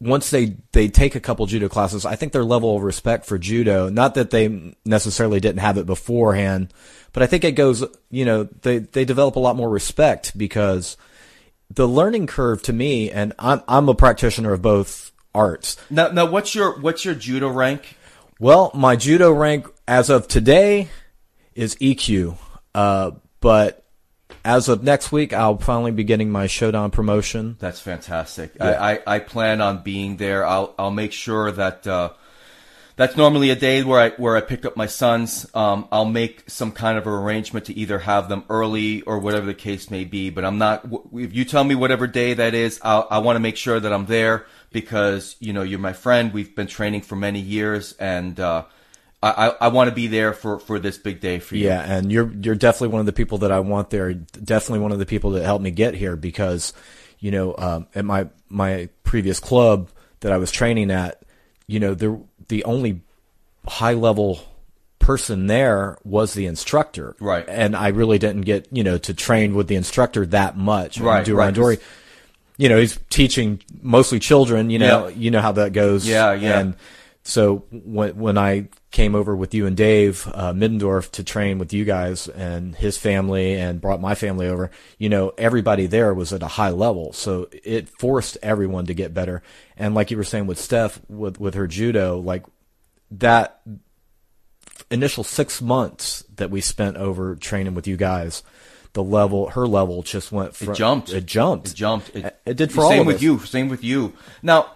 once 0.00 0.30
they 0.30 0.56
they 0.72 0.88
take 0.88 1.14
a 1.14 1.20
couple 1.20 1.46
judo 1.46 1.68
classes, 1.68 2.04
I 2.04 2.16
think 2.16 2.32
their 2.32 2.44
level 2.44 2.76
of 2.76 2.82
respect 2.82 3.24
for 3.24 3.38
judo, 3.38 3.88
not 3.88 4.14
that 4.14 4.30
they 4.30 4.74
necessarily 4.84 5.40
didn't 5.40 5.60
have 5.60 5.78
it 5.78 5.86
beforehand, 5.86 6.72
but 7.12 7.22
I 7.22 7.26
think 7.26 7.44
it 7.44 7.52
goes, 7.52 7.84
you 8.10 8.24
know, 8.24 8.44
they 8.44 8.78
they 8.78 9.04
develop 9.04 9.36
a 9.36 9.40
lot 9.40 9.56
more 9.56 9.70
respect 9.70 10.36
because 10.36 10.96
the 11.70 11.86
learning 11.86 12.26
curve 12.26 12.62
to 12.62 12.72
me, 12.72 13.10
and 13.10 13.32
I'm 13.38 13.62
I'm 13.68 13.88
a 13.88 13.94
practitioner 13.94 14.52
of 14.52 14.62
both 14.62 15.11
arts. 15.34 15.76
Now, 15.90 16.08
now, 16.08 16.26
what's 16.26 16.54
your 16.54 16.78
what's 16.80 17.04
your 17.04 17.14
judo 17.14 17.48
rank? 17.48 17.96
Well, 18.38 18.70
my 18.74 18.96
judo 18.96 19.32
rank 19.32 19.66
as 19.86 20.10
of 20.10 20.28
today 20.28 20.88
is 21.54 21.76
Ikkyu, 21.76 22.36
uh, 22.74 23.12
but 23.40 23.84
as 24.44 24.68
of 24.68 24.82
next 24.82 25.12
week, 25.12 25.32
I'll 25.32 25.58
finally 25.58 25.92
be 25.92 26.04
getting 26.04 26.30
my 26.30 26.46
Shodan 26.46 26.90
promotion. 26.90 27.56
That's 27.60 27.80
fantastic. 27.80 28.52
I, 28.60 28.94
I, 28.94 29.00
I 29.06 29.18
plan 29.20 29.60
on 29.60 29.82
being 29.82 30.16
there. 30.16 30.44
I'll 30.44 30.74
I'll 30.78 30.90
make 30.90 31.12
sure 31.12 31.52
that 31.52 31.86
uh, 31.86 32.10
that's 32.96 33.16
normally 33.16 33.50
a 33.50 33.56
day 33.56 33.82
where 33.84 34.00
I 34.00 34.10
where 34.10 34.36
I 34.36 34.40
pick 34.40 34.64
up 34.64 34.76
my 34.76 34.86
sons. 34.86 35.46
Um, 35.54 35.86
I'll 35.92 36.04
make 36.04 36.50
some 36.50 36.72
kind 36.72 36.98
of 36.98 37.06
arrangement 37.06 37.66
to 37.66 37.74
either 37.74 38.00
have 38.00 38.28
them 38.28 38.44
early 38.50 39.02
or 39.02 39.18
whatever 39.18 39.46
the 39.46 39.54
case 39.54 39.90
may 39.90 40.04
be. 40.04 40.30
But 40.30 40.44
I'm 40.44 40.58
not. 40.58 40.86
If 41.12 41.34
you 41.34 41.44
tell 41.44 41.64
me 41.64 41.74
whatever 41.74 42.06
day 42.06 42.34
that 42.34 42.54
is, 42.54 42.80
I'll, 42.82 43.06
I 43.10 43.18
want 43.18 43.36
to 43.36 43.40
make 43.40 43.56
sure 43.56 43.78
that 43.78 43.92
I'm 43.92 44.06
there 44.06 44.46
because 44.72 45.36
you 45.40 45.52
know 45.52 45.62
you're 45.62 45.78
my 45.78 45.92
friend. 45.92 46.32
We've 46.32 46.54
been 46.54 46.66
training 46.66 47.02
for 47.02 47.16
many 47.16 47.40
years, 47.40 47.92
and 47.94 48.38
uh, 48.38 48.64
I 49.22 49.54
I, 49.60 49.68
want 49.68 49.88
to 49.88 49.94
be 49.94 50.08
there 50.08 50.32
for, 50.32 50.58
for 50.58 50.78
this 50.78 50.98
big 50.98 51.20
day 51.20 51.38
for 51.38 51.56
you. 51.56 51.66
Yeah, 51.66 51.80
and 51.80 52.10
you're 52.10 52.32
you're 52.32 52.56
definitely 52.56 52.88
one 52.88 53.00
of 53.00 53.06
the 53.06 53.12
people 53.12 53.38
that 53.38 53.52
I 53.52 53.60
want 53.60 53.90
there. 53.90 54.12
Definitely 54.12 54.80
one 54.80 54.92
of 54.92 54.98
the 54.98 55.06
people 55.06 55.30
that 55.32 55.44
helped 55.44 55.62
me 55.62 55.70
get 55.70 55.94
here 55.94 56.16
because, 56.16 56.72
you 57.20 57.30
know, 57.30 57.54
um, 57.56 57.86
at 57.94 58.04
my 58.04 58.28
my 58.48 58.88
previous 59.04 59.38
club 59.38 59.90
that 60.20 60.32
I 60.32 60.38
was 60.38 60.50
training 60.50 60.90
at, 60.90 61.22
you 61.68 61.78
know, 61.78 61.94
the 61.94 62.20
the 62.48 62.64
only 62.64 63.02
high 63.66 63.94
level 63.94 64.40
person 64.98 65.46
there 65.46 65.98
was 66.04 66.34
the 66.34 66.46
instructor. 66.46 67.14
Right. 67.20 67.44
And 67.48 67.76
I 67.76 67.88
really 67.88 68.18
didn't 68.18 68.42
get, 68.42 68.68
you 68.72 68.84
know, 68.84 68.98
to 68.98 69.14
train 69.14 69.54
with 69.54 69.68
the 69.68 69.74
instructor 69.74 70.24
that 70.26 70.56
much. 70.56 70.98
Right, 70.98 71.24
Do 71.24 71.36
right. 71.36 71.80
You 72.58 72.68
know, 72.68 72.78
he's 72.78 72.98
teaching 73.10 73.60
mostly 73.80 74.18
children, 74.18 74.70
you 74.70 74.78
know, 74.78 75.08
Yeah. 75.08 75.14
you 75.16 75.30
know 75.30 75.40
how 75.40 75.52
that 75.52 75.72
goes. 75.72 76.06
Yeah, 76.06 76.32
yeah. 76.34 76.58
And 76.60 76.76
so 77.24 77.64
when, 77.70 78.16
when 78.16 78.36
I 78.36 78.68
came 78.90 79.14
over 79.14 79.34
with 79.34 79.54
you 79.54 79.66
and 79.66 79.76
Dave, 79.76 80.28
uh, 80.34 80.52
Middendorf 80.52 81.10
to 81.12 81.24
train 81.24 81.58
with 81.58 81.72
you 81.72 81.84
guys 81.84 82.28
and 82.28 82.74
his 82.74 82.98
family 82.98 83.54
and 83.54 83.80
brought 83.80 84.00
my 84.00 84.14
family 84.14 84.48
over, 84.48 84.70
you 84.98 85.08
know, 85.08 85.32
everybody 85.38 85.86
there 85.86 86.12
was 86.12 86.32
at 86.32 86.42
a 86.42 86.46
high 86.48 86.70
level. 86.70 87.12
So 87.12 87.48
it 87.64 87.88
forced 87.88 88.36
everyone 88.42 88.86
to 88.86 88.94
get 88.94 89.14
better. 89.14 89.42
And 89.76 89.94
like 89.94 90.10
you 90.10 90.16
were 90.16 90.24
saying 90.24 90.46
with 90.46 90.58
Steph, 90.58 91.00
with, 91.08 91.40
with 91.40 91.54
her 91.54 91.66
judo, 91.66 92.18
like 92.18 92.44
that 93.12 93.60
initial 94.90 95.24
six 95.24 95.62
months 95.62 96.24
that 96.36 96.50
we 96.50 96.60
spent 96.60 96.96
over 96.96 97.34
training 97.36 97.74
with 97.74 97.86
you 97.86 97.96
guys, 97.96 98.42
the 98.94 99.02
level, 99.02 99.50
her 99.50 99.66
level 99.66 100.02
just 100.02 100.32
went 100.32 100.54
from, 100.54 100.70
It 100.70 100.76
jumped. 100.76 101.12
It 101.12 101.26
jumped. 101.26 101.68
It 101.68 101.74
jumped. 101.74 102.14
It, 102.14 102.40
It 102.44 102.56
did 102.56 102.72
for 102.72 102.82
all 102.82 102.86
of 102.88 102.92
us. 102.92 102.96
same 102.98 103.06
with 103.06 103.16
us. 103.16 103.22
you. 103.22 103.38
Same 103.40 103.68
with 103.68 103.84
you. 103.84 104.12
Now, 104.42 104.72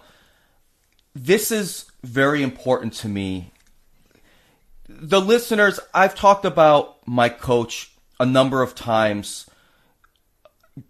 this 1.13 1.51
is 1.51 1.91
very 2.03 2.41
important 2.43 2.93
to 2.93 3.07
me. 3.07 3.51
The 4.89 5.21
listeners, 5.21 5.79
I've 5.93 6.15
talked 6.15 6.45
about 6.45 7.07
my 7.07 7.29
coach 7.29 7.91
a 8.19 8.25
number 8.25 8.61
of 8.61 8.73
times 8.73 9.47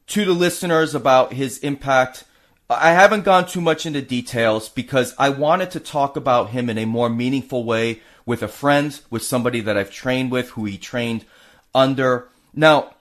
to 0.07 0.25
the 0.25 0.33
listeners 0.33 0.95
about 0.95 1.33
his 1.33 1.57
impact. 1.59 2.23
I 2.69 2.91
haven't 2.91 3.23
gone 3.23 3.45
too 3.47 3.61
much 3.61 3.85
into 3.85 4.01
details 4.01 4.69
because 4.69 5.15
I 5.17 5.29
wanted 5.29 5.71
to 5.71 5.79
talk 5.79 6.15
about 6.15 6.49
him 6.49 6.69
in 6.69 6.77
a 6.77 6.85
more 6.85 7.09
meaningful 7.09 7.63
way 7.63 8.01
with 8.25 8.43
a 8.43 8.47
friend, 8.47 8.99
with 9.09 9.23
somebody 9.23 9.61
that 9.61 9.77
I've 9.77 9.91
trained 9.91 10.31
with, 10.31 10.49
who 10.51 10.65
he 10.65 10.77
trained 10.77 11.25
under. 11.73 12.27
Now, 12.53 12.93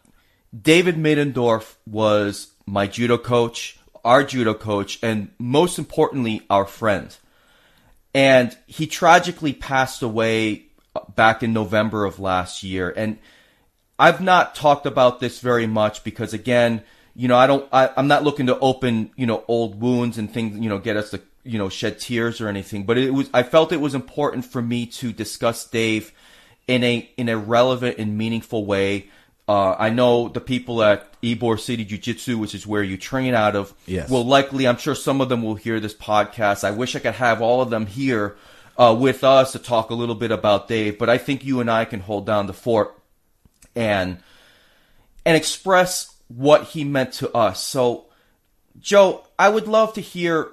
David 0.55 0.97
Middendorf 0.97 1.75
was 1.87 2.49
my 2.67 2.87
judo 2.87 3.19
coach, 3.19 3.79
our 4.05 4.25
judo 4.25 4.55
coach, 4.55 4.99
and 5.03 5.31
most 5.39 5.79
importantly, 5.79 6.43
our 6.49 6.67
friend. 6.67 7.17
And 8.15 8.57
he 8.67 8.87
tragically 8.87 9.53
passed 9.53 10.03
away 10.03 10.67
back 11.15 11.43
in 11.43 11.53
November 11.53 12.05
of 12.05 12.19
last 12.19 12.63
year. 12.63 12.93
And 12.97 13.19
I've 13.99 14.21
not 14.21 14.55
talked 14.55 14.87
about 14.87 15.21
this 15.21 15.41
very 15.41 15.67
much 15.67 16.05
because 16.05 16.33
again, 16.33 16.83
you 17.15 17.29
know, 17.29 17.37
I 17.37 17.47
don't, 17.47 17.69
I, 17.73 17.91
I'm 17.97 18.09
not 18.09 18.25
looking 18.25 18.47
to 18.47 18.59
open, 18.59 19.11
you 19.17 19.27
know, 19.27 19.45
old 19.49 19.81
wounds 19.81 20.19
and 20.19 20.31
things, 20.31 20.59
you 20.59 20.69
know, 20.69 20.79
get 20.79 20.97
us 20.97 21.11
to, 21.11 21.21
you 21.45 21.59
know, 21.59 21.69
shed 21.69 21.99
tears 21.99 22.41
or 22.41 22.49
anything. 22.49 22.85
But 22.85 22.99
it 22.99 23.11
was, 23.13 23.31
I 23.33 23.43
felt 23.43 23.73
it 23.73 23.81
was 23.81 23.95
important 23.95 24.45
for 24.45 24.61
me 24.61 24.87
to 24.87 25.13
discuss 25.13 25.67
Dave 25.67 26.13
in 26.67 26.85
a, 26.85 27.09
in 27.17 27.29
a 27.29 27.39
relevant 27.39 27.99
and 27.99 28.19
meaningful 28.19 28.67
way. 28.67 29.09
Uh, 29.49 29.77
I 29.79 29.91
know 29.91 30.29
the 30.29 30.41
people 30.41 30.83
at 30.83 31.21
Ybor 31.23 31.61
City 31.61 31.85
Jiu 31.85 31.99
Jitsu, 31.99 32.37
which 32.37 32.55
is 32.55 32.67
where 32.67 32.83
you 32.83 32.97
train 32.97 33.33
out 33.35 33.55
of, 33.55 33.73
Yes. 33.87 34.11
will 34.11 34.25
likely, 34.25 34.67
I'm 34.67 34.77
sure 34.77 34.95
some 34.97 35.21
of 35.21 35.29
them 35.29 35.43
will 35.43 35.55
hear 35.55 35.79
this 35.79 35.95
podcast. 35.95 36.65
I 36.65 36.73
wish 36.73 36.97
I 36.97 36.99
could 36.99 37.15
have 37.15 37.41
all 37.41 37.61
of 37.61 37.71
them 37.71 37.87
here 37.87 38.37
uh, 38.77 38.97
with 38.99 39.23
us 39.23 39.53
to 39.53 39.59
talk 39.61 39.91
a 39.91 39.95
little 39.95 40.17
bit 40.17 40.33
about 40.33 40.67
Dave, 40.67 40.99
but 40.99 41.09
I 41.09 41.19
think 41.19 41.45
you 41.45 41.61
and 41.61 41.71
I 41.71 41.85
can 41.85 42.01
hold 42.01 42.27
down 42.27 42.47
the 42.47 42.53
fort 42.53 42.99
and 43.75 44.19
and 45.25 45.37
express 45.37 46.15
what 46.29 46.65
he 46.65 46.85
meant 46.85 47.13
to 47.15 47.33
us. 47.35 47.63
So, 47.63 48.07
Joe, 48.81 49.25
I 49.39 49.49
would 49.49 49.67
love 49.69 49.95
to 49.95 50.01
hear, 50.01 50.49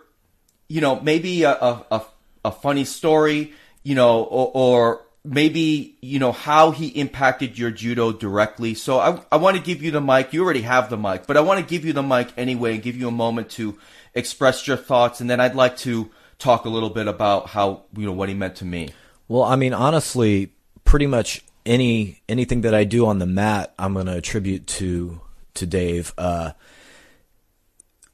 you 0.68 0.82
know, 0.82 1.00
maybe 1.00 1.44
a 1.44 1.52
a, 1.52 1.86
a, 1.92 2.02
a 2.46 2.52
funny 2.52 2.86
story, 2.86 3.54
you 3.84 3.96
know, 3.96 4.24
or, 4.24 4.52
or 4.54 5.03
maybe 5.26 5.98
you 6.02 6.20
know 6.20 6.32
how 6.32 6.72
he 6.72 6.88
impacted 6.88 7.58
your 7.58 7.72
judo 7.72 8.12
directly. 8.12 8.74
So 8.74 9.00
I 9.00 9.22
I 9.32 9.38
want 9.38 9.58
to 9.58 9.64
give 9.64 9.82
you 9.82 9.92
the 9.92 10.02
mic. 10.02 10.34
You 10.34 10.44
already 10.44 10.62
have 10.62 10.90
the 10.90 10.98
mic, 10.98 11.28
but 11.28 11.38
I 11.38 11.42
want 11.42 11.60
to 11.60 11.66
give 11.66 11.86
you 11.86 11.94
the 11.94 12.04
mic 12.04 12.30
anyway 12.38 12.74
and 12.74 12.84
give 12.84 12.96
you 12.96 13.08
a 13.08 13.12
moment 13.12 13.50
to 13.52 13.78
express 14.14 14.68
your 14.68 14.78
thoughts, 14.78 15.22
and 15.22 15.30
then 15.30 15.40
I'd 15.40 15.56
like 15.56 15.78
to 15.78 16.12
talk 16.38 16.66
a 16.66 16.70
little 16.70 16.90
bit 16.90 17.08
about 17.08 17.48
how 17.50 17.84
you 17.96 18.06
know 18.06 18.12
what 18.12 18.30
he 18.30 18.36
meant 18.36 18.58
to 18.58 18.66
me. 18.66 18.90
Well, 19.28 19.44
I 19.44 19.56
mean, 19.56 19.74
honestly, 19.74 20.52
pretty 20.84 21.08
much 21.08 21.44
any 21.66 22.22
anything 22.28 22.62
that 22.62 22.74
I 22.74 22.84
do 22.84 23.06
on 23.06 23.20
the 23.20 23.26
mat, 23.26 23.74
I'm 23.80 23.94
going 23.94 24.08
to 24.08 24.18
attribute 24.18 24.68
to 24.68 25.22
to 25.56 25.66
Dave. 25.66 26.14
Uh, 26.18 26.52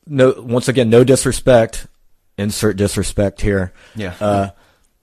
no, 0.05 0.33
once 0.37 0.67
again, 0.67 0.89
no 0.89 1.03
disrespect. 1.03 1.87
Insert 2.37 2.77
disrespect 2.77 3.41
here. 3.41 3.73
Yeah. 3.95 4.15
Uh, 4.19 4.49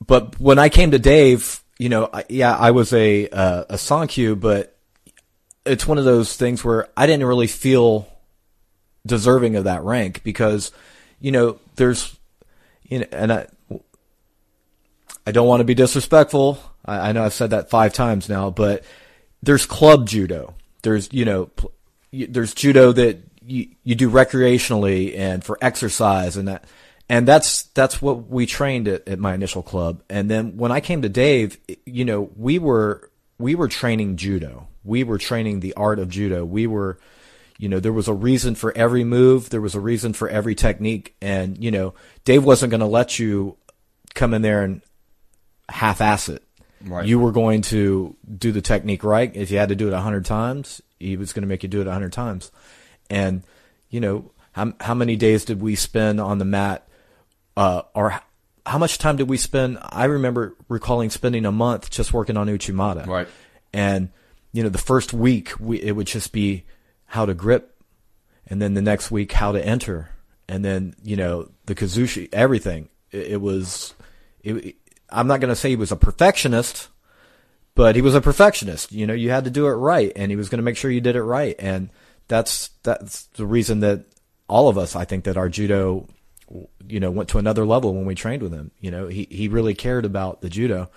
but 0.04 0.40
when 0.40 0.58
I 0.58 0.68
came 0.68 0.90
to 0.92 0.98
Dave, 0.98 1.62
you 1.78 1.88
know, 1.88 2.08
I, 2.12 2.24
yeah, 2.28 2.56
I 2.56 2.70
was 2.70 2.92
a 2.92 3.28
uh, 3.28 3.64
a 3.68 3.74
Sankyu, 3.74 4.38
but 4.38 4.76
it's 5.64 5.86
one 5.86 5.98
of 5.98 6.04
those 6.04 6.36
things 6.36 6.64
where 6.64 6.88
I 6.96 7.06
didn't 7.06 7.26
really 7.26 7.48
feel 7.48 8.08
deserving 9.04 9.56
of 9.56 9.64
that 9.64 9.82
rank 9.82 10.22
because, 10.22 10.72
you 11.20 11.32
know, 11.32 11.58
there's, 11.76 12.16
you 12.84 13.00
know, 13.00 13.06
and 13.12 13.32
I, 13.32 13.46
I 15.26 15.32
don't 15.32 15.48
want 15.48 15.60
to 15.60 15.64
be 15.64 15.74
disrespectful. 15.74 16.58
I, 16.84 17.08
I 17.08 17.12
know 17.12 17.24
I've 17.24 17.34
said 17.34 17.50
that 17.50 17.68
five 17.68 17.92
times 17.92 18.28
now, 18.28 18.50
but 18.50 18.84
there's 19.42 19.66
club 19.66 20.06
judo. 20.06 20.54
There's, 20.82 21.12
you 21.12 21.24
know, 21.24 21.46
pl- 21.46 21.72
there's 22.12 22.54
judo 22.54 22.92
that 22.92 23.18
you, 23.44 23.68
you 23.84 23.94
do 23.94 24.10
recreationally 24.10 25.16
and 25.16 25.44
for 25.44 25.58
exercise 25.60 26.36
and 26.36 26.48
that, 26.48 26.64
and 27.08 27.26
that's, 27.26 27.64
that's 27.64 28.02
what 28.02 28.28
we 28.28 28.46
trained 28.46 28.88
at, 28.88 29.06
at 29.08 29.18
my 29.18 29.34
initial 29.34 29.62
club. 29.62 30.02
And 30.10 30.30
then 30.30 30.56
when 30.56 30.72
I 30.72 30.80
came 30.80 31.02
to 31.02 31.08
Dave, 31.08 31.58
you 31.84 32.04
know, 32.04 32.30
we 32.36 32.58
were, 32.58 33.10
we 33.38 33.54
were 33.54 33.68
training 33.68 34.16
judo. 34.16 34.68
We 34.82 35.04
were 35.04 35.18
training 35.18 35.60
the 35.60 35.74
art 35.74 35.98
of 35.98 36.08
judo. 36.08 36.44
We 36.44 36.66
were, 36.66 36.98
you 37.58 37.68
know, 37.68 37.80
there 37.80 37.92
was 37.92 38.08
a 38.08 38.12
reason 38.12 38.54
for 38.54 38.76
every 38.76 39.04
move. 39.04 39.50
There 39.50 39.60
was 39.60 39.74
a 39.74 39.80
reason 39.80 40.12
for 40.12 40.28
every 40.28 40.54
technique. 40.54 41.14
And, 41.20 41.62
you 41.62 41.70
know, 41.70 41.94
Dave 42.24 42.44
wasn't 42.44 42.70
going 42.70 42.80
to 42.80 42.86
let 42.86 43.18
you 43.18 43.56
come 44.14 44.34
in 44.34 44.42
there 44.42 44.62
and 44.62 44.82
half-ass 45.68 46.28
it. 46.28 46.42
Right. 46.84 47.06
You 47.06 47.18
were 47.18 47.32
going 47.32 47.62
to 47.62 48.14
do 48.38 48.52
the 48.52 48.60
technique 48.60 49.02
right. 49.02 49.34
If 49.34 49.50
you 49.50 49.58
had 49.58 49.70
to 49.70 49.74
do 49.74 49.88
it 49.88 49.92
a 49.92 50.00
hundred 50.00 50.24
times, 50.24 50.82
he 51.00 51.16
was 51.16 51.32
going 51.32 51.42
to 51.42 51.48
make 51.48 51.62
you 51.62 51.68
do 51.68 51.80
it 51.80 51.86
a 51.86 51.92
hundred 51.92 52.12
times. 52.12 52.52
And, 53.10 53.42
you 53.90 54.00
know, 54.00 54.30
how, 54.52 54.74
how 54.80 54.94
many 54.94 55.16
days 55.16 55.44
did 55.44 55.60
we 55.60 55.74
spend 55.74 56.20
on 56.20 56.38
the 56.38 56.44
mat, 56.44 56.86
uh, 57.56 57.82
or 57.94 58.20
how 58.66 58.78
much 58.78 58.98
time 58.98 59.16
did 59.16 59.28
we 59.28 59.36
spend? 59.36 59.78
I 59.80 60.04
remember 60.04 60.56
recalling 60.68 61.10
spending 61.10 61.46
a 61.46 61.52
month 61.52 61.90
just 61.90 62.12
working 62.12 62.36
on 62.36 62.48
Uchimata. 62.48 63.06
Right. 63.06 63.28
And, 63.72 64.10
you 64.52 64.62
know, 64.62 64.68
the 64.68 64.78
first 64.78 65.12
week 65.12 65.52
we, 65.60 65.80
it 65.80 65.92
would 65.92 66.06
just 66.06 66.32
be 66.32 66.64
how 67.06 67.26
to 67.26 67.34
grip 67.34 67.80
and 68.46 68.60
then 68.60 68.74
the 68.74 68.82
next 68.82 69.10
week 69.10 69.32
how 69.32 69.52
to 69.52 69.64
enter 69.64 70.10
and 70.48 70.64
then, 70.64 70.94
you 71.02 71.16
know, 71.16 71.50
the 71.66 71.74
Kuzushi, 71.74 72.28
everything. 72.32 72.88
It, 73.10 73.32
it 73.32 73.40
was, 73.40 73.94
it, 74.42 74.76
I'm 75.08 75.28
not 75.28 75.40
going 75.40 75.50
to 75.50 75.56
say 75.56 75.70
he 75.70 75.76
was 75.76 75.92
a 75.92 75.96
perfectionist, 75.96 76.88
but 77.74 77.94
he 77.94 78.02
was 78.02 78.14
a 78.14 78.20
perfectionist. 78.20 78.92
You 78.92 79.06
know, 79.06 79.14
you 79.14 79.30
had 79.30 79.44
to 79.44 79.50
do 79.50 79.66
it 79.66 79.72
right 79.72 80.12
and 80.16 80.30
he 80.30 80.36
was 80.36 80.48
going 80.48 80.58
to 80.58 80.64
make 80.64 80.76
sure 80.76 80.90
you 80.90 81.00
did 81.00 81.16
it 81.16 81.22
right. 81.22 81.54
And 81.58 81.90
that's, 82.26 82.70
that's 82.82 83.26
the 83.26 83.46
reason 83.46 83.80
that 83.80 84.06
all 84.48 84.68
of 84.68 84.76
us, 84.76 84.96
I 84.96 85.04
think 85.04 85.24
that 85.24 85.36
our 85.36 85.48
judo, 85.48 86.08
you 86.88 87.00
know, 87.00 87.10
went 87.10 87.28
to 87.30 87.38
another 87.38 87.66
level 87.66 87.94
when 87.94 88.06
we 88.06 88.14
trained 88.14 88.42
with 88.42 88.52
him. 88.52 88.70
You 88.80 88.90
know, 88.90 89.08
he, 89.08 89.26
he 89.30 89.48
really 89.48 89.74
cared 89.74 90.04
about 90.04 90.40
the 90.40 90.48
judo 90.48 90.90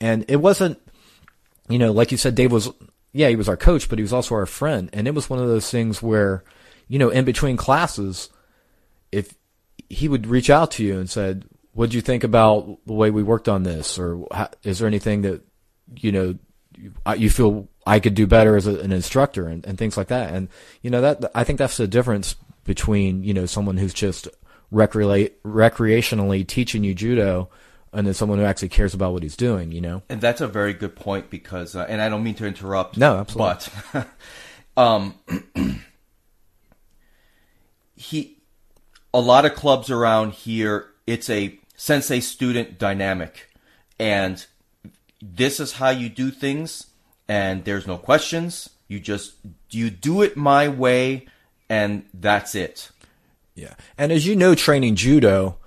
and 0.00 0.24
it 0.28 0.36
wasn't, 0.36 0.80
you 1.68 1.78
know, 1.78 1.92
like 1.92 2.12
you 2.12 2.18
said, 2.18 2.34
Dave 2.34 2.52
was, 2.52 2.70
yeah, 3.12 3.28
he 3.28 3.36
was 3.36 3.48
our 3.48 3.56
coach, 3.56 3.88
but 3.88 3.98
he 3.98 4.02
was 4.02 4.12
also 4.12 4.34
our 4.34 4.46
friend. 4.46 4.90
And 4.92 5.06
it 5.06 5.14
was 5.14 5.30
one 5.30 5.38
of 5.38 5.48
those 5.48 5.70
things 5.70 6.02
where, 6.02 6.44
you 6.88 6.98
know, 6.98 7.10
in 7.10 7.24
between 7.24 7.56
classes, 7.56 8.28
if 9.12 9.34
he 9.88 10.08
would 10.08 10.26
reach 10.26 10.50
out 10.50 10.72
to 10.72 10.84
you 10.84 10.98
and 10.98 11.08
said, 11.08 11.44
"What 11.72 11.90
do 11.90 11.96
you 11.96 12.02
think 12.02 12.24
about 12.24 12.78
the 12.86 12.92
way 12.92 13.10
we 13.10 13.22
worked 13.22 13.48
on 13.48 13.62
this?" 13.62 13.98
or 13.98 14.26
"How- 14.32 14.50
"Is 14.62 14.78
there 14.78 14.88
anything 14.88 15.22
that 15.22 15.42
you 15.96 16.12
know 16.12 16.34
you, 16.76 16.92
you 17.16 17.30
feel 17.30 17.68
I 17.86 18.00
could 18.00 18.14
do 18.14 18.26
better 18.26 18.56
as 18.56 18.66
a, 18.66 18.80
an 18.80 18.92
instructor?" 18.92 19.46
and, 19.46 19.64
and 19.64 19.78
things 19.78 19.96
like 19.96 20.08
that. 20.08 20.32
And 20.34 20.48
you 20.82 20.90
know 20.90 21.00
that 21.00 21.30
I 21.34 21.44
think 21.44 21.58
that's 21.58 21.76
the 21.76 21.86
difference 21.86 22.34
between 22.64 23.22
you 23.24 23.34
know 23.34 23.46
someone 23.46 23.76
who's 23.76 23.94
just 23.94 24.28
recreate, 24.74 25.42
recreationally 25.44 26.46
teaching 26.46 26.84
you 26.84 26.94
judo 26.94 27.48
and 27.92 28.06
then 28.06 28.12
someone 28.12 28.38
who 28.38 28.44
actually 28.44 28.68
cares 28.68 28.92
about 28.92 29.12
what 29.12 29.22
he's 29.22 29.36
doing. 29.36 29.72
You 29.72 29.80
know. 29.80 30.02
And 30.08 30.20
that's 30.20 30.40
a 30.40 30.48
very 30.48 30.74
good 30.74 30.96
point 30.96 31.30
because, 31.30 31.74
uh, 31.74 31.86
and 31.88 32.02
I 32.02 32.08
don't 32.08 32.22
mean 32.22 32.34
to 32.34 32.46
interrupt. 32.46 32.98
No, 32.98 33.18
absolutely. 33.18 33.72
But, 33.92 34.08
um, 34.76 35.14
he, 37.96 38.38
a 39.14 39.20
lot 39.20 39.46
of 39.46 39.54
clubs 39.54 39.90
around 39.90 40.32
here, 40.32 40.86
it's 41.06 41.30
a 41.30 41.58
sensei 41.76 42.20
student 42.20 42.78
dynamic. 42.78 43.50
And 43.98 44.44
this 45.22 45.60
is 45.60 45.74
how 45.74 45.90
you 45.90 46.08
do 46.08 46.30
things. 46.30 46.88
And 47.28 47.64
there's 47.64 47.86
no 47.86 47.96
questions. 47.96 48.68
You 48.88 49.00
just, 49.00 49.34
you 49.70 49.88
do 49.88 50.20
it 50.22 50.36
my 50.36 50.68
way. 50.68 51.26
And 51.70 52.04
that's 52.12 52.54
it. 52.54 52.90
Yeah. 53.54 53.74
And 53.96 54.10
as 54.12 54.26
you 54.26 54.36
know, 54.36 54.54
training 54.54 54.96
judo, 54.96 55.58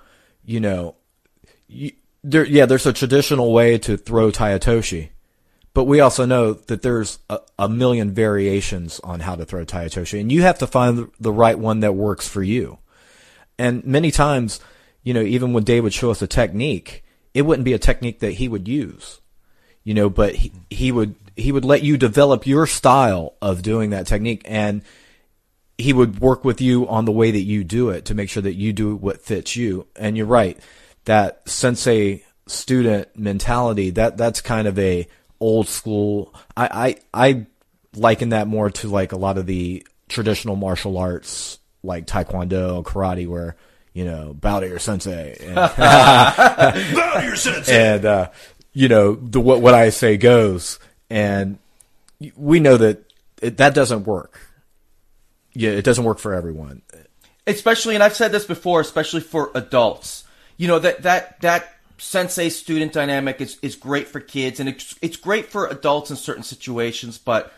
you 0.44 0.60
know, 0.60 0.96
you, 1.68 1.94
there, 2.24 2.46
yeah, 2.46 2.66
there's 2.66 2.86
a 2.86 2.94
traditional 2.94 3.54
way 3.54 3.78
to 3.80 3.96
throw 3.98 4.32
Tai 4.32 4.58
Otoshi. 4.60 5.10
but 5.78 5.84
we 5.84 6.00
also 6.00 6.26
know 6.26 6.54
that 6.54 6.82
there's 6.82 7.20
a, 7.30 7.38
a 7.60 7.70
million 7.70 8.12
variations 8.12 9.00
on 9.04 9.20
how 9.20 9.36
to 9.36 9.46
throw 9.46 9.64
Tai 9.64 9.86
Otoshi, 9.86 10.20
and 10.20 10.32
you 10.32 10.42
have 10.42 10.58
to 10.58 10.66
find 10.66 11.08
the 11.20 11.32
right 11.32 11.60
one 11.60 11.82
that 11.82 11.94
works 11.94 12.28
for 12.28 12.42
you. 12.42 12.80
And 13.60 13.86
many 13.86 14.10
times, 14.10 14.60
you 15.04 15.14
know, 15.14 15.22
even 15.22 15.54
when 15.54 15.64
Dave 15.64 15.84
would 15.84 15.94
show 15.94 16.10
us 16.10 16.24
a 16.24 16.26
technique, 16.28 17.04
it 17.36 17.44
wouldn't 17.44 17.64
be 17.64 17.74
a 17.74 17.78
technique 17.78 18.22
that 18.22 18.32
he 18.32 18.48
would 18.48 18.68
use, 18.68 19.22
you 19.84 19.94
know, 19.94 20.10
but 20.10 20.34
he, 20.34 20.52
he 20.72 20.92
would 20.92 21.14
he 21.36 21.52
would 21.52 21.64
let 21.64 21.84
you 21.84 21.96
develop 21.96 22.48
your 22.48 22.66
style 22.66 23.36
of 23.40 23.62
doing 23.62 23.92
that 23.92 24.08
technique, 24.08 24.42
and 24.46 24.82
he 25.78 25.94
would 25.94 26.20
work 26.20 26.44
with 26.44 26.60
you 26.60 26.88
on 26.88 27.06
the 27.06 27.12
way 27.12 27.32
that 27.32 27.42
you 27.42 27.64
do 27.64 27.90
it 27.90 28.06
to 28.06 28.16
make 28.16 28.30
sure 28.30 28.44
that 28.44 28.56
you 28.56 28.74
do 28.74 28.96
what 28.96 29.22
fits 29.22 29.56
you. 29.56 29.88
And 29.96 30.18
you're 30.18 30.26
right, 30.26 30.60
that 31.06 31.48
sensei 31.48 32.24
student 32.48 33.10
mentality 33.18 33.90
that 33.92 34.18
that's 34.18 34.42
kind 34.42 34.68
of 34.68 34.80
a 34.80 35.08
old 35.40 35.68
school. 35.68 36.34
I 36.56 36.98
I, 37.14 37.30
I 37.30 37.46
liken 37.96 38.30
that 38.30 38.48
more 38.48 38.70
to 38.70 38.88
like 38.88 39.12
a 39.12 39.18
lot 39.18 39.38
of 39.38 39.46
the 39.46 39.86
traditional 40.10 40.56
martial 40.56 40.98
arts 40.98 41.60
like 41.84 42.08
taekwondo, 42.08 42.84
karate, 42.84 43.28
where 43.28 43.56
you 43.94 44.06
know 44.06 44.34
bow 44.34 44.60
to 44.60 44.68
your 44.68 44.80
sensei, 44.80 45.38
and, 45.42 45.56
bow 45.78 47.20
to 47.20 47.24
your 47.24 47.36
sensei, 47.36 47.94
and 47.94 48.06
uh, 48.06 48.30
you 48.74 48.88
know 48.88 49.16
the 49.16 49.40
what 49.40 49.62
what 49.62 49.74
I 49.74 49.90
say 49.90 50.18
goes, 50.18 50.80
and 51.10 51.60
we 52.36 52.60
know 52.60 52.78
that 52.78 53.04
it, 53.42 53.58
that 53.58 53.74
doesn't 53.74 54.06
work. 54.06 54.40
Yeah, 55.58 55.72
it 55.72 55.84
doesn't 55.84 56.04
work 56.04 56.20
for 56.20 56.36
everyone. 56.36 56.84
Especially, 57.48 57.96
and 57.96 58.04
I've 58.04 58.16
said 58.16 58.32
this 58.32 58.46
before, 58.46 58.80
especially 58.80 59.22
for 59.22 59.50
adults. 59.56 60.24
You 60.58 60.68
know 60.68 60.78
that 60.80 61.02
that 61.04 61.42
that 61.42 61.74
sensei 61.98 62.50
student 62.50 62.94
dynamic 62.94 63.42
is, 63.42 63.58
is 63.64 63.76
great 63.76 64.08
for 64.08 64.20
kids 64.20 64.60
and 64.60 64.70
it's, 64.70 64.94
it's 65.02 65.18
great 65.18 65.48
for 65.48 65.66
adults 65.66 66.12
in 66.12 66.16
certain 66.16 66.44
situations, 66.44 67.18
but 67.18 67.52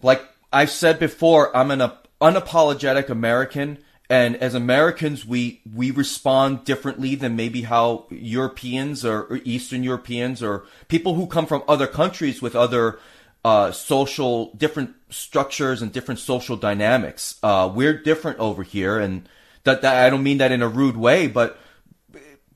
like 0.00 0.22
I've 0.50 0.70
said 0.70 0.98
before, 0.98 1.54
I'm 1.54 1.70
an 1.70 1.92
unapologetic 2.22 3.10
American 3.10 3.76
and 4.08 4.36
as 4.36 4.54
Americans 4.54 5.26
we 5.26 5.60
we 5.74 5.90
respond 5.90 6.64
differently 6.64 7.14
than 7.14 7.36
maybe 7.36 7.62
how 7.62 8.06
Europeans 8.10 9.04
or, 9.04 9.24
or 9.24 9.40
Eastern 9.44 9.84
Europeans 9.84 10.42
or 10.42 10.64
people 10.88 11.14
who 11.14 11.26
come 11.26 11.46
from 11.46 11.62
other 11.68 11.86
countries 11.86 12.40
with 12.40 12.56
other 12.56 12.98
uh, 13.44 13.72
social 13.72 14.54
different 14.54 14.94
structures 15.08 15.82
and 15.82 15.92
different 15.92 16.20
social 16.20 16.56
dynamics. 16.56 17.38
Uh, 17.42 17.70
we're 17.74 17.94
different 17.94 18.38
over 18.38 18.62
here, 18.62 18.98
and 18.98 19.28
that, 19.64 19.82
that 19.82 20.04
I 20.04 20.10
don't 20.10 20.22
mean 20.22 20.38
that 20.38 20.52
in 20.52 20.62
a 20.62 20.68
rude 20.68 20.96
way, 20.96 21.26
but 21.26 21.58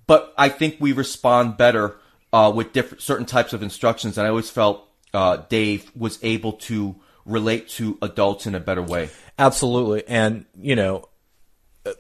but 0.07 0.35
I 0.37 0.49
think 0.49 0.77
we 0.81 0.93
respond 0.93 1.57
better 1.57 1.97
uh, 2.33 2.53
with 2.55 2.73
different 2.73 3.03
certain 3.03 3.27
types 3.27 3.53
of 3.53 3.63
instructions, 3.63 4.19
and 4.19 4.27
I 4.27 4.31
always 4.31 4.51
felt 4.51 4.89
uh, 5.13 5.39
Dave 5.49 5.91
was 5.97 6.19
able 6.23 6.53
to 6.53 6.97
relate 7.25 7.69
to 7.71 7.97
adults 8.03 8.47
in 8.47 8.55
a 8.55 8.61
better 8.61 8.83
way. 8.83 9.09
Absolutely, 9.39 10.07
and 10.07 10.45
you 10.59 10.77
know, 10.77 11.09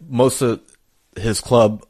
most 0.06 0.42
of 0.42 0.60
his 1.16 1.40
club, 1.40 1.86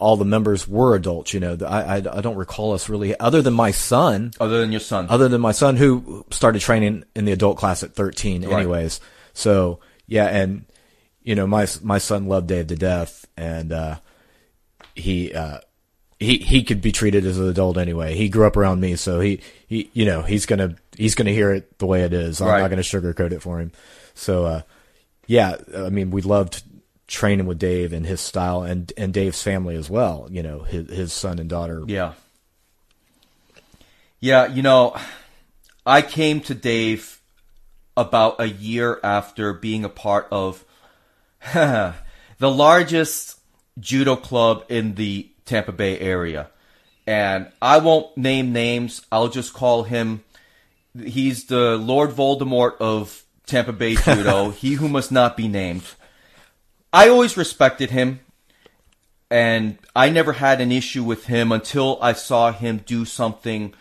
all 0.00 0.16
the 0.16 0.24
members 0.24 0.66
were 0.66 0.96
adults. 0.96 1.32
You 1.34 1.40
know, 1.40 1.56
I, 1.64 1.82
I, 1.82 1.94
I 1.96 2.20
don't 2.20 2.36
recall 2.36 2.72
us 2.72 2.88
really, 2.88 3.18
other 3.20 3.42
than 3.42 3.54
my 3.54 3.70
son, 3.70 4.32
other 4.40 4.60
than 4.60 4.72
your 4.72 4.80
son, 4.80 5.06
other 5.08 5.28
than 5.28 5.40
my 5.40 5.52
son 5.52 5.76
who 5.76 6.24
started 6.30 6.60
training 6.60 7.04
in 7.14 7.26
the 7.26 7.32
adult 7.32 7.58
class 7.58 7.82
at 7.82 7.94
thirteen, 7.94 8.42
right. 8.44 8.60
anyways. 8.60 9.00
So 9.34 9.80
yeah, 10.06 10.26
and 10.26 10.64
you 11.22 11.34
know, 11.34 11.46
my 11.46 11.68
my 11.82 11.98
son 11.98 12.26
loved 12.26 12.48
Dave 12.48 12.68
to 12.68 12.76
death, 12.76 13.26
and 13.36 13.72
uh, 13.72 13.96
he 14.94 15.34
uh, 15.34 15.58
he 16.18 16.38
he 16.38 16.64
could 16.64 16.80
be 16.80 16.92
treated 16.92 17.26
as 17.26 17.38
an 17.38 17.48
adult 17.48 17.76
anyway. 17.76 18.14
He 18.14 18.28
grew 18.30 18.46
up 18.46 18.56
around 18.56 18.80
me, 18.80 18.96
so 18.96 19.20
he 19.20 19.40
he 19.66 19.90
you 19.92 20.06
know 20.06 20.22
he's 20.22 20.46
gonna 20.46 20.76
he's 20.96 21.14
gonna 21.14 21.30
hear 21.30 21.52
it 21.52 21.78
the 21.78 21.86
way 21.86 22.02
it 22.02 22.14
is. 22.14 22.40
I'm 22.40 22.48
right. 22.48 22.60
not 22.60 22.70
gonna 22.70 22.82
sugarcoat 22.82 23.32
it 23.32 23.42
for 23.42 23.60
him. 23.60 23.70
So 24.14 24.46
uh, 24.46 24.62
yeah, 25.26 25.56
I 25.76 25.90
mean 25.90 26.10
we 26.10 26.22
loved 26.22 26.62
training 27.10 27.46
with 27.46 27.58
Dave 27.58 27.92
and 27.92 28.06
his 28.06 28.20
style 28.20 28.62
and 28.62 28.92
and 28.96 29.12
Dave's 29.12 29.42
family 29.42 29.74
as 29.74 29.90
well. 29.90 30.28
You 30.30 30.42
know 30.42 30.60
his 30.60 30.88
his 30.88 31.12
son 31.12 31.38
and 31.38 31.50
daughter. 31.50 31.82
Yeah. 31.86 32.14
Yeah, 34.20 34.46
you 34.48 34.62
know, 34.62 34.96
I 35.86 36.02
came 36.02 36.40
to 36.42 36.54
Dave 36.54 37.20
about 37.96 38.38
a 38.38 38.46
year 38.46 39.00
after 39.02 39.54
being 39.54 39.82
a 39.84 39.88
part 39.88 40.28
of 40.30 40.62
the 41.54 41.94
largest 42.40 43.40
judo 43.78 44.16
club 44.16 44.64
in 44.68 44.94
the 44.96 45.30
Tampa 45.46 45.72
Bay 45.72 45.98
area. 45.98 46.48
And 47.06 47.48
I 47.62 47.78
won't 47.78 48.14
name 48.16 48.52
names. 48.52 49.00
I'll 49.10 49.28
just 49.28 49.54
call 49.54 49.84
him. 49.84 50.22
He's 51.02 51.44
the 51.46 51.76
Lord 51.78 52.10
Voldemort 52.10 52.76
of 52.78 53.24
Tampa 53.46 53.72
Bay 53.72 53.94
Judo. 54.04 54.50
he 54.50 54.74
who 54.74 54.88
must 54.88 55.10
not 55.10 55.34
be 55.34 55.48
named. 55.48 55.82
I 56.92 57.08
always 57.08 57.36
respected 57.36 57.90
him, 57.90 58.20
and 59.30 59.78
I 59.94 60.10
never 60.10 60.32
had 60.32 60.60
an 60.60 60.72
issue 60.72 61.04
with 61.04 61.26
him 61.26 61.52
until 61.52 61.98
I 62.02 62.14
saw 62.14 62.52
him 62.52 62.82
do 62.84 63.04
something 63.04 63.74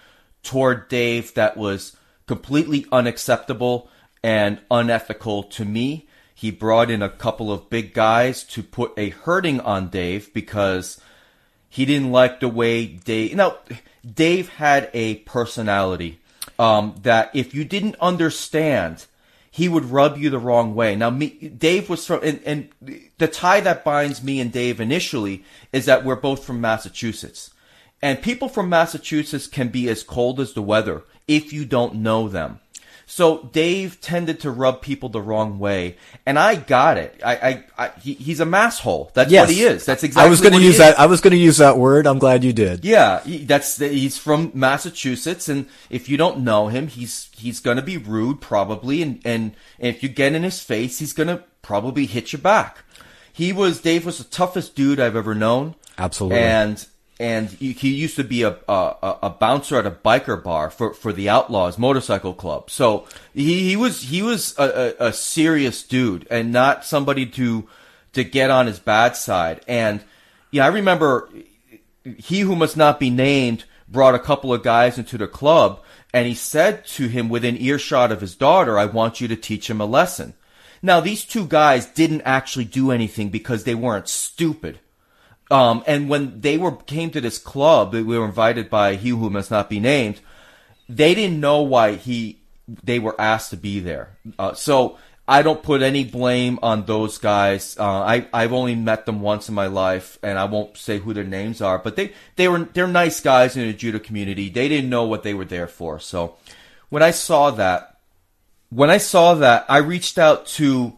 toward 0.44 0.88
Dave 0.90 1.34
that 1.34 1.58
was 1.58 1.98
completely 2.28 2.86
unacceptable 2.92 3.90
and 4.24 4.60
unethical 4.70 5.44
to 5.44 5.66
me. 5.66 6.08
He 6.36 6.52
brought 6.52 6.92
in 6.92 7.02
a 7.02 7.10
couple 7.10 7.52
of 7.52 7.70
big 7.70 7.94
guys 7.94 8.44
to 8.46 8.62
put 8.62 8.94
a 8.96 9.10
hurting 9.10 9.60
on 9.60 9.90
Dave 9.90 10.32
because 10.34 11.02
he 11.68 11.86
didn't 11.86 12.12
like 12.12 12.40
the 12.40 12.48
way 12.48 12.86
Dave. 12.86 13.36
Now, 13.36 13.58
Dave 14.06 14.50
had 14.50 14.90
a 14.94 15.16
personality 15.16 16.20
um, 16.60 16.96
that 17.02 17.32
if 17.34 17.56
you 17.56 17.66
didn't 17.66 17.96
understand, 18.00 19.08
he 19.52 19.68
would 19.68 19.86
rub 19.86 20.18
you 20.18 20.30
the 20.30 20.40
wrong 20.40 20.76
way. 20.76 20.96
Now, 20.96 21.10
me, 21.10 21.30
Dave 21.30 21.90
was 21.90 22.06
from, 22.06 22.22
and, 22.24 22.40
and 22.46 22.70
the 23.18 23.28
tie 23.28 23.62
that 23.62 23.84
binds 23.84 24.24
me 24.24 24.40
and 24.40 24.52
Dave 24.52 24.80
initially 24.80 25.44
is 25.74 25.86
that 25.86 26.06
we're 26.06 26.16
both 26.16 26.44
from 26.44 26.62
Massachusetts. 26.62 27.52
And 28.02 28.22
people 28.22 28.48
from 28.48 28.70
Massachusetts 28.70 29.48
can 29.48 29.70
be 29.70 29.90
as 29.90 30.04
cold 30.04 30.40
as 30.40 30.54
the 30.54 30.62
weather 30.62 31.04
if 31.28 31.52
you 31.52 31.66
don't 31.66 31.96
know 31.96 32.28
them. 32.28 32.60
So 33.12 33.50
Dave 33.52 34.00
tended 34.02 34.42
to 34.42 34.52
rub 34.52 34.84
people 34.84 35.10
the 35.10 35.20
wrong 35.20 35.58
way, 35.58 35.98
and 36.28 36.38
I 36.38 36.54
got 36.54 37.00
it. 37.00 37.20
I, 37.26 37.36
I, 37.36 37.64
I 37.76 37.90
he, 38.00 38.14
he's 38.14 38.40
a 38.40 38.46
masshole. 38.46 39.12
That's 39.14 39.32
yes. 39.32 39.48
what 39.48 39.56
he 39.56 39.64
is. 39.64 39.84
That's 39.84 40.04
exactly. 40.04 40.28
I 40.28 40.30
was 40.30 40.42
going 40.42 40.54
to 40.54 40.62
use 40.62 40.78
that. 40.78 41.00
I 41.00 41.08
was 41.08 41.20
going 41.20 41.32
to 41.32 41.38
use 41.38 41.58
that 41.58 41.80
word. 41.80 42.06
I'm 42.06 42.20
glad 42.20 42.44
you 42.44 42.54
did. 42.54 42.86
Yeah, 42.86 43.24
he, 43.24 43.46
that's 43.46 43.80
he's 43.80 44.20
from 44.20 44.52
Massachusetts, 44.54 45.50
and 45.50 45.68
if 45.90 46.08
you 46.08 46.18
don't 46.18 46.42
know 46.42 46.68
him, 46.68 46.88
he's 46.88 47.32
he's 47.36 47.60
going 47.60 47.78
to 47.78 47.84
be 47.84 47.98
rude 47.98 48.42
probably, 48.42 49.02
and, 49.02 49.20
and 49.26 49.56
and 49.80 49.96
if 49.96 50.04
you 50.04 50.10
get 50.10 50.36
in 50.36 50.44
his 50.44 50.62
face, 50.62 51.00
he's 51.00 51.14
going 51.14 51.30
to 51.30 51.44
probably 51.64 52.06
hit 52.06 52.32
you 52.32 52.38
back. 52.38 52.84
He 53.34 53.52
was 53.52 53.82
Dave 53.82 54.06
was 54.06 54.20
the 54.20 54.24
toughest 54.24 54.76
dude 54.76 55.00
I've 55.00 55.16
ever 55.16 55.34
known. 55.34 55.74
Absolutely, 55.98 56.38
and 56.38 56.86
and 57.20 57.50
he 57.50 57.90
used 57.90 58.16
to 58.16 58.24
be 58.24 58.44
a, 58.44 58.56
a, 58.70 59.18
a 59.24 59.30
bouncer 59.30 59.78
at 59.78 59.86
a 59.86 59.92
biker 59.92 60.42
bar 60.42 60.70
for, 60.70 60.94
for 60.94 61.12
the 61.12 61.28
Outlaws 61.28 61.78
Motorcycle 61.78 62.34
Club. 62.34 62.72
So 62.72 63.08
he, 63.34 63.68
he 63.68 63.76
was 63.76 64.04
he 64.04 64.22
was 64.22 64.58
a, 64.58 64.96
a, 65.00 65.08
a 65.08 65.14
serious 65.14 65.84
dude 65.84 66.26
and 66.32 66.54
not 66.54 66.86
somebody 66.86 67.26
to 67.26 67.68
to 68.14 68.24
get 68.24 68.50
on 68.50 68.68
his 68.68 68.80
bad 68.80 69.18
side. 69.18 69.60
And 69.68 70.02
yeah, 70.50 70.64
I 70.64 70.70
remember 70.70 71.30
he 72.06 72.40
who 72.40 72.56
must 72.56 72.78
not 72.78 73.02
be 73.02 73.10
named 73.10 73.66
brought 73.90 74.16
a 74.16 74.20
couple 74.20 74.54
of 74.54 74.64
guys 74.64 74.98
into 74.98 75.18
the 75.18 75.28
club 75.28 75.82
and 76.14 76.26
he 76.26 76.36
said 76.36 76.86
to 76.86 77.08
him 77.08 77.28
within 77.28 77.58
earshot 77.58 78.14
of 78.14 78.22
his 78.22 78.36
daughter, 78.36 78.80
I 78.80 78.86
want 78.86 79.20
you 79.20 79.28
to 79.28 79.36
teach 79.36 79.70
him 79.70 79.82
a 79.82 79.86
lesson. 79.86 80.36
Now 80.82 81.02
these 81.02 81.26
two 81.26 81.46
guys 81.46 81.86
didn't 81.86 82.22
actually 82.22 82.66
do 82.66 82.92
anything 82.92 83.28
because 83.28 83.66
they 83.66 83.76
weren't 83.76 84.08
stupid 84.08 84.80
um, 85.52 85.84
and 85.88 86.10
when 86.10 86.42
they 86.42 86.58
were 86.58 86.76
came 86.76 87.10
to 87.12 87.22
this 87.22 87.40
club, 87.40 87.94
we 87.94 88.04
were 88.04 88.26
invited 88.26 88.70
by 88.70 88.96
he 88.96 89.10
who 89.10 89.30
must 89.30 89.50
not 89.50 89.70
be 89.70 89.80
named. 89.80 90.20
They 90.88 91.16
didn't 91.16 91.40
know 91.40 91.62
why 91.62 91.96
he 91.96 92.40
they 92.84 93.00
were 93.00 93.20
asked 93.20 93.50
to 93.50 93.58
be 93.58 93.80
there. 93.80 94.18
Uh, 94.38 94.54
so 94.54 94.98
I 95.28 95.42
don't 95.42 95.64
put 95.64 95.82
any 95.82 96.04
blame 96.04 96.60
on 96.62 96.86
those 96.86 97.18
guys. 97.18 97.76
Uh, 97.80 97.84
I 97.84 98.28
I've 98.32 98.54
only 98.54 98.76
met 98.76 99.08
them 99.08 99.22
once 99.22 99.50
in 99.50 99.56
my 99.56 99.68
life, 99.68 100.20
and 100.22 100.38
I 100.38 100.46
won't 100.46 100.78
say 100.78 101.00
who 101.00 101.14
their 101.14 101.24
names 101.24 101.62
are. 101.62 101.80
But 101.80 101.96
they 101.96 102.14
they 102.36 102.48
were 102.48 102.70
they're 102.74 102.88
nice 102.88 103.20
guys 103.20 103.58
in 103.58 103.66
the 103.66 103.74
judo 103.74 103.98
community. 103.98 104.50
They 104.50 104.70
didn't 104.70 104.90
know 104.90 105.06
what 105.06 105.24
they 105.24 105.34
were 105.34 105.46
there 105.46 105.68
for. 105.68 106.00
So 106.00 106.36
when 106.90 107.02
I 107.02 107.12
saw 107.12 107.50
that, 107.52 107.98
when 108.70 108.92
I 108.92 108.98
saw 108.98 109.34
that, 109.34 109.66
I 109.68 109.78
reached 109.78 110.20
out 110.20 110.46
to 110.58 110.94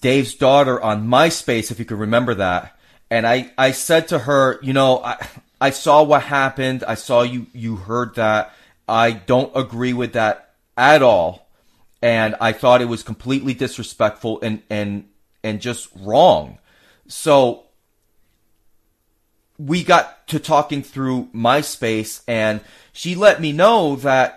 Dave's 0.00 0.34
daughter 0.34 0.80
on 0.80 1.06
MySpace, 1.06 1.70
if 1.70 1.78
you 1.78 1.84
could 1.84 1.98
remember 1.98 2.34
that 2.34 2.76
and 3.10 3.26
I, 3.26 3.52
I 3.58 3.72
said 3.72 4.08
to 4.08 4.18
her, 4.20 4.58
you 4.62 4.72
know, 4.72 5.02
I, 5.02 5.26
I 5.60 5.70
saw 5.70 6.02
what 6.02 6.22
happened. 6.22 6.84
I 6.84 6.94
saw 6.94 7.22
you, 7.22 7.46
you 7.52 7.76
heard 7.76 8.14
that. 8.14 8.54
I 8.88 9.12
don't 9.12 9.54
agree 9.54 9.92
with 9.92 10.12
that 10.12 10.54
at 10.76 11.02
all. 11.02 11.48
And 12.02 12.36
I 12.40 12.52
thought 12.52 12.80
it 12.80 12.86
was 12.86 13.02
completely 13.02 13.52
disrespectful 13.52 14.40
and, 14.42 14.62
and, 14.70 15.08
and 15.42 15.60
just 15.60 15.88
wrong. 15.96 16.58
So 17.08 17.64
we 19.58 19.84
got 19.84 20.26
to 20.28 20.38
talking 20.38 20.82
through 20.82 21.28
MySpace 21.34 22.22
and 22.26 22.60
she 22.92 23.14
let 23.14 23.40
me 23.40 23.52
know 23.52 23.96
that 23.96 24.36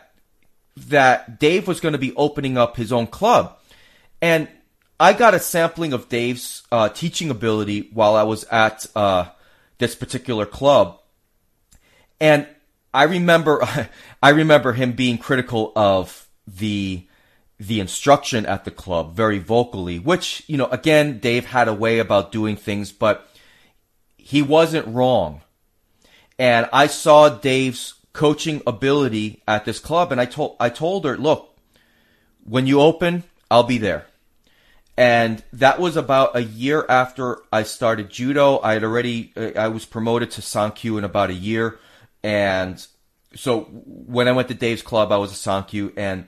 that 0.76 1.40
Dave 1.40 1.68
was 1.68 1.80
going 1.80 1.94
to 1.94 2.00
be 2.00 2.16
opening 2.16 2.58
up 2.58 2.76
his 2.76 2.92
own 2.92 3.06
club. 3.06 3.58
And 4.22 4.48
I 5.00 5.14
got 5.14 5.34
a 5.34 5.40
sampling 5.40 5.94
of 5.94 6.10
Dave's 6.10 6.64
uh, 6.72 6.90
teaching 6.90 7.30
ability 7.30 7.90
while 7.94 8.16
I 8.16 8.24
was 8.24 8.44
at 8.46 8.86
uh, 8.96 9.30
this 9.78 9.96
particular 9.96 10.46
club. 10.46 11.00
And 12.20 12.48
I 12.94 13.04
remember, 13.04 13.64
I 14.24 14.30
remember 14.30 14.74
him 14.74 14.94
being 14.94 15.18
critical 15.18 15.72
of 15.76 16.28
the 16.48 17.08
the 17.60 17.80
instruction 17.80 18.46
at 18.46 18.66
the 18.66 18.72
club 18.72 19.16
very 19.16 19.40
vocally, 19.40 19.98
which, 19.98 20.44
you 20.48 20.58
know, 20.58 20.66
again, 20.66 21.20
Dave 21.20 21.46
had 21.46 21.68
a 21.70 21.74
way 21.74 22.00
about 22.00 22.32
doing 22.32 22.58
things, 22.58 22.92
but 22.92 23.30
he 24.18 24.42
wasn't 24.42 24.86
wrong. 24.88 25.42
And 26.38 26.68
I 26.74 26.88
saw 26.88 27.30
Dave's 27.30 27.94
coaching 28.12 28.62
ability 28.68 29.42
at 29.48 29.64
this 29.66 29.80
club 29.80 30.12
and 30.12 30.20
I 30.20 30.26
told 30.26 30.58
I 30.60 30.70
told 30.70 31.06
her, 31.06 31.18
"Look, 31.18 31.58
when 32.44 32.68
you 32.68 32.82
open, 32.82 33.24
I'll 33.50 33.64
be 33.64 33.78
there." 33.78 34.08
And 34.96 35.44
that 35.54 35.80
was 35.80 35.98
about 35.98 36.36
a 36.36 36.44
year 36.44 36.86
after 36.88 37.40
I 37.52 37.64
started 37.64 38.10
judo. 38.10 38.60
I 38.60 38.74
had 38.74 38.84
already 38.84 39.34
I 39.56 39.68
was 39.70 39.86
promoted 39.86 40.32
to 40.32 40.42
Sankyu 40.42 40.98
in 40.98 41.04
about 41.04 41.30
a 41.30 41.34
year 41.34 41.80
and 42.24 42.86
so 43.36 43.62
when 43.62 44.28
I 44.28 44.32
went 44.32 44.48
to 44.50 44.54
Dave's 44.54 44.84
club, 44.84 45.12
I 45.12 45.18
was 45.18 45.32
a 45.32 45.36
Sankyu 45.36 45.94
and 45.98 46.28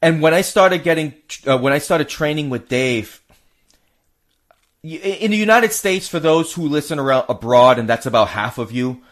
and 0.00 0.22
when 0.22 0.32
I 0.32 0.42
started 0.42 0.84
getting, 0.84 1.14
uh, 1.46 1.58
when 1.58 1.72
I 1.72 1.78
started 1.78 2.08
training 2.08 2.50
with 2.50 2.68
Dave, 2.68 3.20
in 4.84 5.32
the 5.32 5.36
United 5.36 5.72
States, 5.72 6.06
for 6.06 6.20
those 6.20 6.52
who 6.52 6.68
listen 6.68 7.00
around 7.00 7.24
abroad, 7.28 7.80
and 7.80 7.88
that's 7.88 8.06
about 8.06 8.28
half 8.28 8.58
of 8.58 8.70
you, 8.70 9.02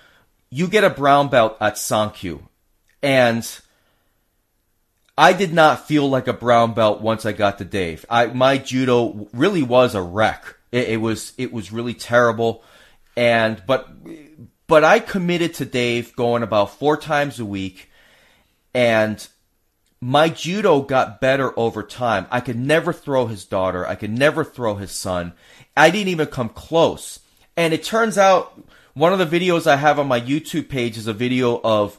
you 0.49 0.69
get 0.69 0.85
a 0.85 0.91
brown 0.91 1.29
belt 1.29 1.57
at 1.61 1.75
Sankyu. 1.75 2.41
And 3.03 3.45
I 5.19 5.33
did 5.33 5.55
not 5.55 5.87
feel 5.87 6.09
like 6.09 6.29
a 6.29 6.33
brown 6.33 6.75
belt 6.75 7.01
once 7.01 7.25
I 7.25 7.33
got 7.33 7.59
to 7.59 7.65
Dave. 7.65 8.05
I, 8.11 8.27
my 8.27 8.59
judo 8.59 9.29
really 9.33 9.63
was 9.63 9.95
a 9.95 10.03
wreck. 10.03 10.57
It, 10.73 10.89
it 10.91 10.97
was, 11.01 11.33
it 11.39 11.53
was 11.53 11.73
really 11.73 11.95
terrible. 11.95 12.63
And, 13.17 13.63
but, 13.67 13.89
but 14.67 14.85
I 14.85 14.99
committed 14.99 15.55
to 15.55 15.65
Dave 15.65 16.15
going 16.17 16.43
about 16.43 16.79
four 16.79 16.99
times 16.99 17.41
a 17.41 17.47
week. 17.47 17.91
And 18.75 19.27
my 20.03 20.29
judo 20.29 20.83
got 20.83 21.21
better 21.21 21.59
over 21.59 21.83
time. 21.83 22.27
I 22.31 22.41
could 22.41 22.59
never 22.59 22.93
throw 22.93 23.27
his 23.27 23.47
daughter. 23.47 23.87
I 23.87 23.95
could 23.95 24.11
never 24.11 24.45
throw 24.45 24.75
his 24.75 24.93
son. 24.93 25.33
I 25.75 25.91
didn't 25.91 26.09
even 26.09 26.27
come 26.27 26.51
close. 26.51 27.21
And 27.57 27.73
it 27.73 27.83
turns 27.83 28.19
out 28.19 28.63
one 28.93 29.15
of 29.15 29.19
the 29.19 29.41
videos 29.41 29.67
I 29.67 29.77
have 29.77 29.99
on 29.99 30.09
my 30.09 30.21
YouTube 30.21 30.69
page 30.69 30.99
is 30.99 31.07
a 31.07 31.13
video 31.15 31.61
of 31.63 31.99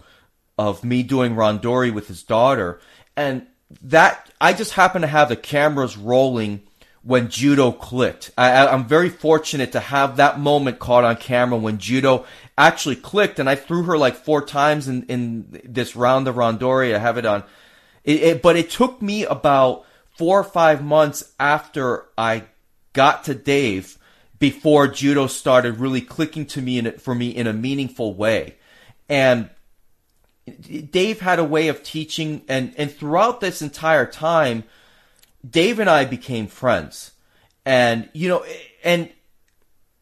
of 0.57 0.83
me 0.83 1.03
doing 1.03 1.35
randori 1.35 1.93
with 1.93 2.07
his 2.07 2.23
daughter. 2.23 2.79
And 3.17 3.47
that 3.81 4.31
I 4.39 4.53
just 4.53 4.73
happen 4.73 5.01
to 5.01 5.07
have 5.07 5.27
the 5.27 5.35
cameras 5.35 5.97
rolling 5.97 6.61
when 7.01 7.29
judo 7.29 7.71
clicked. 7.71 8.31
I, 8.37 8.67
am 8.67 8.85
very 8.85 9.09
fortunate 9.09 9.71
to 9.71 9.79
have 9.79 10.17
that 10.17 10.39
moment 10.39 10.79
caught 10.79 11.03
on 11.03 11.15
camera 11.17 11.57
when 11.57 11.77
judo 11.77 12.25
actually 12.57 12.97
clicked, 12.97 13.39
and 13.39 13.49
I 13.49 13.55
threw 13.55 13.83
her 13.83 13.97
like 13.97 14.15
four 14.15 14.45
times 14.45 14.87
in 14.87 15.03
in 15.03 15.61
this 15.63 15.95
round 15.95 16.27
of 16.27 16.35
randori. 16.35 16.93
I 16.95 16.99
have 16.99 17.17
it 17.17 17.25
on 17.25 17.43
it, 18.03 18.21
it, 18.21 18.41
but 18.41 18.55
it 18.55 18.69
took 18.69 19.01
me 19.01 19.25
about 19.25 19.85
four 20.17 20.39
or 20.39 20.43
five 20.43 20.83
months 20.83 21.33
after 21.39 22.05
I 22.17 22.43
got 22.93 23.25
to 23.25 23.35
Dave 23.35 23.97
before 24.39 24.87
judo 24.87 25.27
started 25.27 25.79
really 25.79 26.01
clicking 26.01 26.45
to 26.45 26.61
me 26.61 26.77
in, 26.77 26.99
for 26.99 27.15
me 27.15 27.29
in 27.29 27.47
a 27.47 27.53
meaningful 27.53 28.13
way. 28.13 28.55
And 29.09 29.49
Dave 30.47 31.19
had 31.19 31.39
a 31.39 31.43
way 31.43 31.67
of 31.67 31.83
teaching 31.83 32.41
and, 32.47 32.73
and 32.77 32.91
throughout 32.91 33.41
this 33.41 33.61
entire 33.61 34.05
time, 34.05 34.63
Dave 35.47 35.79
and 35.79 35.89
I 35.89 36.05
became 36.05 36.47
friends. 36.47 37.11
And, 37.65 38.09
you 38.13 38.29
know, 38.29 38.45
and 38.83 39.09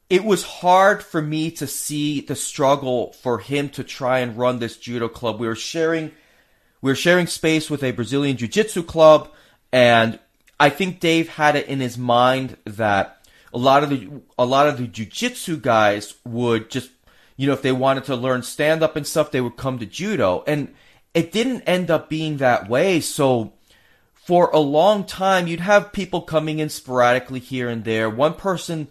it 0.09 0.23
was 0.23 0.43
hard 0.43 1.03
for 1.03 1.21
me 1.21 1.51
to 1.51 1.67
see 1.67 2.21
the 2.21 2.35
struggle 2.35 3.13
for 3.13 3.39
him 3.39 3.69
to 3.69 3.83
try 3.83 4.19
and 4.19 4.37
run 4.37 4.59
this 4.59 4.77
judo 4.77 5.09
club. 5.09 5.39
We 5.39 5.47
were 5.47 5.55
sharing 5.55 6.11
we 6.81 6.91
were 6.91 6.95
sharing 6.95 7.25
space 7.25 7.69
with 7.69 7.83
a 7.83 7.91
Brazilian 7.91 8.37
Jiu 8.37 8.47
Jitsu 8.47 8.83
club, 8.83 9.31
and 9.71 10.19
I 10.59 10.69
think 10.69 10.99
Dave 10.99 11.29
had 11.29 11.55
it 11.55 11.67
in 11.67 11.79
his 11.79 11.97
mind 11.97 12.57
that 12.65 13.25
a 13.51 13.57
lot 13.57 13.83
of 13.83 13.89
the 13.89 14.21
a 14.37 14.45
lot 14.45 14.67
of 14.67 14.77
the 14.77 14.85
Jiu 14.85 15.05
Jitsu 15.05 15.57
guys 15.57 16.13
would 16.23 16.69
just 16.69 16.91
you 17.35 17.47
know 17.47 17.53
if 17.53 17.61
they 17.61 17.71
wanted 17.71 18.05
to 18.05 18.15
learn 18.15 18.43
stand 18.43 18.83
up 18.83 18.95
and 18.95 19.05
stuff, 19.05 19.31
they 19.31 19.41
would 19.41 19.57
come 19.57 19.79
to 19.79 19.85
judo, 19.85 20.43
and 20.47 20.73
it 21.13 21.31
didn't 21.31 21.61
end 21.61 21.89
up 21.89 22.09
being 22.09 22.37
that 22.37 22.69
way. 22.69 22.99
So 22.99 23.53
for 24.13 24.49
a 24.49 24.59
long 24.59 25.05
time, 25.05 25.47
you'd 25.47 25.59
have 25.59 25.93
people 25.93 26.21
coming 26.21 26.59
in 26.59 26.69
sporadically 26.69 27.39
here 27.39 27.69
and 27.69 27.83
there. 27.83 28.09
One 28.09 28.33
person 28.33 28.87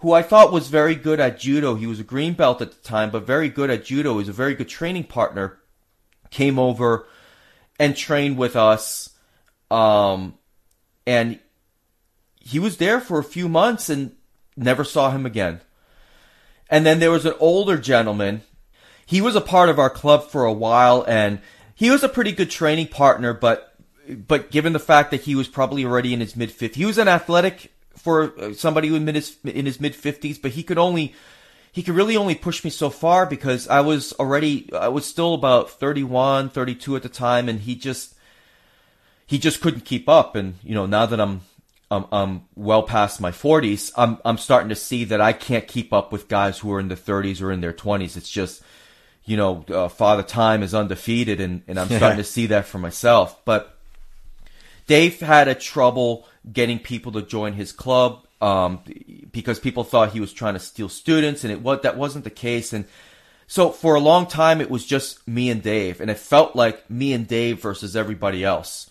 who 0.00 0.12
I 0.12 0.22
thought 0.22 0.52
was 0.52 0.68
very 0.68 0.94
good 0.94 1.20
at 1.20 1.38
judo, 1.38 1.74
he 1.74 1.86
was 1.86 2.00
a 2.00 2.04
green 2.04 2.34
belt 2.34 2.62
at 2.62 2.70
the 2.70 2.88
time, 2.88 3.10
but 3.10 3.26
very 3.26 3.48
good 3.48 3.70
at 3.70 3.84
judo, 3.84 4.12
he 4.12 4.18
was 4.18 4.28
a 4.28 4.32
very 4.32 4.54
good 4.54 4.68
training 4.68 5.04
partner, 5.04 5.58
came 6.30 6.58
over 6.58 7.06
and 7.78 7.96
trained 7.96 8.38
with 8.38 8.56
us. 8.56 9.10
Um, 9.70 10.38
and 11.06 11.38
he 12.40 12.58
was 12.58 12.78
there 12.78 13.00
for 13.00 13.18
a 13.18 13.24
few 13.24 13.48
months 13.48 13.90
and 13.90 14.16
never 14.56 14.84
saw 14.84 15.10
him 15.10 15.26
again. 15.26 15.60
And 16.70 16.84
then 16.84 17.00
there 17.00 17.10
was 17.10 17.26
an 17.26 17.34
older 17.40 17.78
gentleman. 17.78 18.42
He 19.06 19.20
was 19.20 19.36
a 19.36 19.40
part 19.40 19.68
of 19.68 19.78
our 19.78 19.90
club 19.90 20.28
for 20.28 20.44
a 20.44 20.52
while 20.52 21.04
and 21.08 21.40
he 21.74 21.90
was 21.90 22.02
a 22.02 22.08
pretty 22.08 22.32
good 22.32 22.50
training 22.50 22.88
partner, 22.88 23.32
but 23.32 23.74
but 24.08 24.50
given 24.50 24.72
the 24.72 24.78
fact 24.78 25.10
that 25.10 25.22
he 25.22 25.34
was 25.34 25.48
probably 25.48 25.84
already 25.84 26.12
in 26.12 26.20
his 26.20 26.34
mid 26.34 26.50
50s, 26.50 26.74
he 26.74 26.84
was 26.84 26.98
an 26.98 27.08
athletic 27.08 27.72
for 27.94 28.32
uh, 28.38 28.52
somebody 28.52 28.94
in 28.94 29.06
his 29.06 29.36
in 29.44 29.66
his 29.66 29.80
mid 29.80 29.94
50s, 29.94 30.40
but 30.40 30.52
he 30.52 30.62
could 30.62 30.78
only 30.78 31.14
he 31.70 31.82
could 31.82 31.94
really 31.94 32.16
only 32.16 32.34
push 32.34 32.64
me 32.64 32.70
so 32.70 32.90
far 32.90 33.26
because 33.26 33.68
I 33.68 33.80
was 33.80 34.12
already 34.14 34.72
I 34.72 34.88
was 34.88 35.06
still 35.06 35.34
about 35.34 35.70
31, 35.70 36.50
32 36.50 36.96
at 36.96 37.02
the 37.02 37.08
time 37.08 37.48
and 37.48 37.60
he 37.60 37.76
just 37.76 38.14
he 39.26 39.38
just 39.38 39.60
couldn't 39.60 39.84
keep 39.84 40.08
up 40.08 40.34
and 40.34 40.54
you 40.62 40.74
know 40.74 40.86
now 40.86 41.06
that 41.06 41.20
I'm 41.20 41.42
I'm, 41.90 42.04
I'm 42.12 42.42
well 42.54 42.82
past 42.82 43.20
my 43.20 43.30
40s 43.30 43.92
I'm 43.96 44.18
I'm 44.24 44.38
starting 44.38 44.68
to 44.68 44.76
see 44.76 45.04
that 45.04 45.20
I 45.20 45.32
can't 45.32 45.66
keep 45.66 45.92
up 45.92 46.12
with 46.12 46.28
guys 46.28 46.58
who 46.58 46.72
are 46.72 46.80
in 46.80 46.88
their 46.88 46.96
30s 46.96 47.40
or 47.40 47.50
in 47.50 47.60
their 47.60 47.72
20s 47.72 48.16
it's 48.16 48.30
just 48.30 48.62
you 49.24 49.36
know 49.36 49.64
uh, 49.68 49.88
father 49.88 50.22
time 50.22 50.62
is 50.62 50.74
undefeated 50.74 51.40
and 51.40 51.62
and 51.66 51.78
I'm 51.78 51.88
starting 51.96 52.18
to 52.18 52.24
see 52.24 52.46
that 52.46 52.66
for 52.66 52.78
myself 52.78 53.42
but 53.44 53.78
Dave 54.86 55.20
had 55.20 55.48
a 55.48 55.54
trouble 55.54 56.26
getting 56.50 56.78
people 56.78 57.12
to 57.12 57.22
join 57.22 57.52
his 57.52 57.72
club 57.72 58.26
um, 58.40 58.80
because 59.30 59.58
people 59.58 59.84
thought 59.84 60.12
he 60.12 60.20
was 60.20 60.32
trying 60.32 60.54
to 60.54 60.60
steal 60.60 60.88
students, 60.88 61.44
and 61.44 61.52
it 61.52 61.60
what 61.60 61.82
that 61.82 61.96
wasn't 61.96 62.24
the 62.24 62.30
case. 62.30 62.72
And 62.72 62.86
so 63.46 63.70
for 63.70 63.94
a 63.94 64.00
long 64.00 64.26
time, 64.26 64.60
it 64.60 64.70
was 64.70 64.86
just 64.86 65.26
me 65.26 65.50
and 65.50 65.62
Dave, 65.62 66.00
and 66.00 66.10
it 66.10 66.18
felt 66.18 66.54
like 66.54 66.88
me 66.90 67.12
and 67.12 67.26
Dave 67.26 67.60
versus 67.60 67.96
everybody 67.96 68.44
else. 68.44 68.90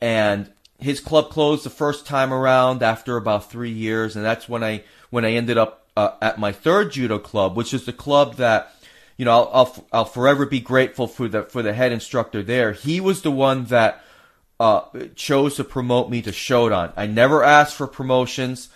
And 0.00 0.50
his 0.78 1.00
club 1.00 1.30
closed 1.30 1.64
the 1.64 1.70
first 1.70 2.06
time 2.06 2.32
around 2.32 2.82
after 2.82 3.16
about 3.16 3.50
three 3.50 3.70
years, 3.70 4.16
and 4.16 4.24
that's 4.24 4.48
when 4.48 4.62
I 4.62 4.84
when 5.10 5.24
I 5.24 5.32
ended 5.32 5.56
up 5.56 5.86
uh, 5.96 6.12
at 6.20 6.38
my 6.38 6.52
third 6.52 6.92
judo 6.92 7.18
club, 7.18 7.56
which 7.56 7.72
is 7.72 7.86
the 7.86 7.92
club 7.92 8.36
that 8.36 8.74
you 9.16 9.24
know 9.24 9.32
I'll, 9.32 9.50
I'll 9.52 9.86
I'll 9.92 10.04
forever 10.04 10.44
be 10.44 10.60
grateful 10.60 11.06
for 11.06 11.28
the 11.28 11.44
for 11.44 11.62
the 11.62 11.72
head 11.72 11.92
instructor 11.92 12.42
there. 12.42 12.72
He 12.72 13.00
was 13.00 13.22
the 13.22 13.30
one 13.30 13.64
that 13.66 14.02
uh, 14.60 14.82
chose 15.14 15.56
to 15.56 15.64
promote 15.64 16.10
me 16.10 16.22
to 16.22 16.30
Shodan. 16.30 16.92
I 16.96 17.06
never 17.06 17.42
asked 17.42 17.74
for 17.74 17.86
promotions. 17.86 18.68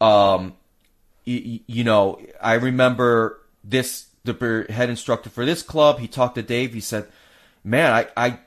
Um, 0.00 0.54
you, 1.24 1.60
you 1.66 1.84
know, 1.84 2.20
I 2.40 2.54
remember 2.54 3.40
this 3.64 4.06
the 4.24 4.66
head 4.68 4.90
instructor 4.90 5.30
for 5.30 5.44
this 5.44 5.62
club. 5.62 5.98
He 5.98 6.06
talked 6.06 6.36
to 6.36 6.42
Dave. 6.42 6.72
He 6.72 6.80
said, 6.80 7.08
"Man, 7.64 7.92
I 7.92 8.06
I 8.16 8.38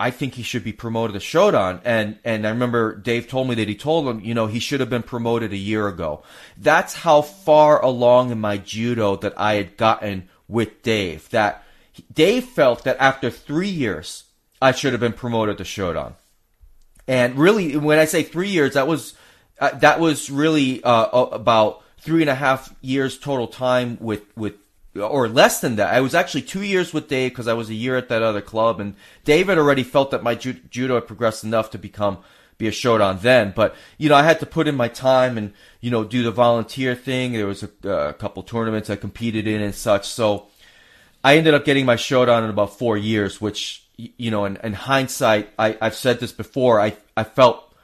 I 0.00 0.10
think 0.10 0.34
he 0.34 0.42
should 0.42 0.64
be 0.64 0.72
promoted 0.72 1.14
to 1.14 1.20
Shodan." 1.20 1.80
And 1.84 2.18
and 2.24 2.46
I 2.46 2.50
remember 2.50 2.96
Dave 2.96 3.28
told 3.28 3.48
me 3.48 3.54
that 3.56 3.68
he 3.68 3.74
told 3.74 4.06
him, 4.08 4.20
you 4.20 4.34
know, 4.34 4.46
he 4.46 4.60
should 4.60 4.80
have 4.80 4.90
been 4.90 5.02
promoted 5.02 5.52
a 5.52 5.56
year 5.56 5.88
ago. 5.88 6.22
That's 6.56 6.94
how 6.94 7.22
far 7.22 7.82
along 7.82 8.30
in 8.30 8.40
my 8.40 8.58
judo 8.58 9.16
that 9.16 9.34
I 9.36 9.54
had 9.54 9.76
gotten 9.76 10.28
with 10.46 10.82
Dave. 10.82 11.28
That 11.30 11.64
Dave 12.12 12.44
felt 12.44 12.84
that 12.84 12.96
after 12.98 13.30
three 13.30 13.68
years, 13.68 14.24
I 14.60 14.72
should 14.72 14.92
have 14.92 15.00
been 15.00 15.12
promoted 15.12 15.58
to 15.58 15.64
Shodan. 15.64 16.14
And 17.06 17.36
really, 17.36 17.76
when 17.76 17.98
I 17.98 18.04
say 18.04 18.22
three 18.22 18.50
years, 18.50 18.74
that 18.74 18.86
was 18.86 19.14
uh, 19.60 19.70
that 19.78 19.98
was 19.98 20.30
really 20.30 20.82
uh, 20.84 21.06
about 21.06 21.82
three 21.98 22.22
and 22.22 22.30
a 22.30 22.34
half 22.34 22.74
years 22.80 23.18
total 23.18 23.48
time 23.48 23.98
with 24.00 24.24
with 24.36 24.54
or 25.00 25.28
less 25.28 25.60
than 25.60 25.76
that. 25.76 25.94
I 25.94 26.00
was 26.00 26.14
actually 26.14 26.42
two 26.42 26.62
years 26.62 26.92
with 26.92 27.08
Dave 27.08 27.32
because 27.32 27.48
I 27.48 27.54
was 27.54 27.70
a 27.70 27.74
year 27.74 27.96
at 27.96 28.08
that 28.08 28.22
other 28.22 28.40
club, 28.40 28.80
and 28.80 28.94
Dave 29.24 29.48
had 29.48 29.58
already 29.58 29.82
felt 29.82 30.10
that 30.10 30.22
my 30.22 30.34
ju- 30.34 30.60
judo 30.70 30.94
had 30.94 31.06
progressed 31.06 31.44
enough 31.44 31.70
to 31.70 31.78
become 31.78 32.18
be 32.58 32.66
a 32.66 32.72
Shodan 32.72 33.20
then. 33.20 33.52
But 33.54 33.74
you 33.96 34.08
know, 34.08 34.16
I 34.16 34.24
had 34.24 34.40
to 34.40 34.46
put 34.46 34.68
in 34.68 34.74
my 34.74 34.88
time 34.88 35.38
and 35.38 35.52
you 35.80 35.90
know 35.90 36.04
do 36.04 36.22
the 36.22 36.30
volunteer 36.30 36.94
thing. 36.94 37.32
There 37.32 37.46
was 37.46 37.62
a, 37.62 37.70
uh, 37.84 38.08
a 38.10 38.14
couple 38.14 38.42
tournaments 38.42 38.90
I 38.90 38.96
competed 38.96 39.46
in 39.46 39.62
and 39.62 39.74
such. 39.74 40.08
So 40.08 40.48
I 41.22 41.36
ended 41.36 41.54
up 41.54 41.64
getting 41.64 41.86
my 41.86 41.96
Shodan 41.96 42.44
in 42.44 42.50
about 42.50 42.78
four 42.78 42.96
years, 42.96 43.40
which 43.40 43.84
you 43.96 44.30
know, 44.30 44.44
in, 44.44 44.56
in 44.62 44.72
hindsight, 44.74 45.50
I, 45.58 45.76
I've 45.80 45.96
said 45.96 46.20
this 46.20 46.32
before. 46.32 46.80
I 46.80 46.96
I 47.16 47.24
felt 47.24 47.74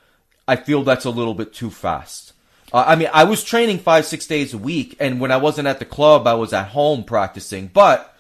I 0.47 0.57
feel 0.57 0.83
that's 0.83 1.05
a 1.05 1.11
little 1.11 1.35
bit 1.35 1.53
too 1.53 1.71
fast. 1.71 2.34
Uh, 2.73 2.85
I 2.87 2.97
mean, 2.97 3.09
I 3.13 3.25
was 3.25 3.45
training 3.45 3.79
five 3.79 4.07
six 4.07 4.27
days 4.27 4.55
a 4.55 4.59
week, 4.59 4.97
and 5.01 5.21
when 5.21 5.31
I 5.31 5.37
wasn't 5.37 5.69
at 5.69 5.79
the 5.79 5.85
club, 5.85 6.27
I 6.27 6.35
was 6.35 6.53
at 6.53 6.69
home 6.69 7.05
practicing. 7.05 7.69
But 7.69 8.15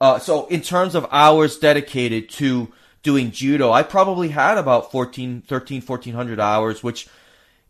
uh, 0.00 0.18
so 0.18 0.46
in 0.46 0.60
terms 0.62 0.94
of 0.94 1.06
hours 1.10 1.58
dedicated 1.58 2.30
to 2.30 2.72
doing 3.02 3.30
judo, 3.30 3.72
I 3.72 3.82
probably 3.82 4.28
had 4.28 4.58
about 4.58 4.90
14, 4.92 5.42
13, 5.42 5.80
1400 5.80 6.40
hours, 6.40 6.82
which 6.82 7.08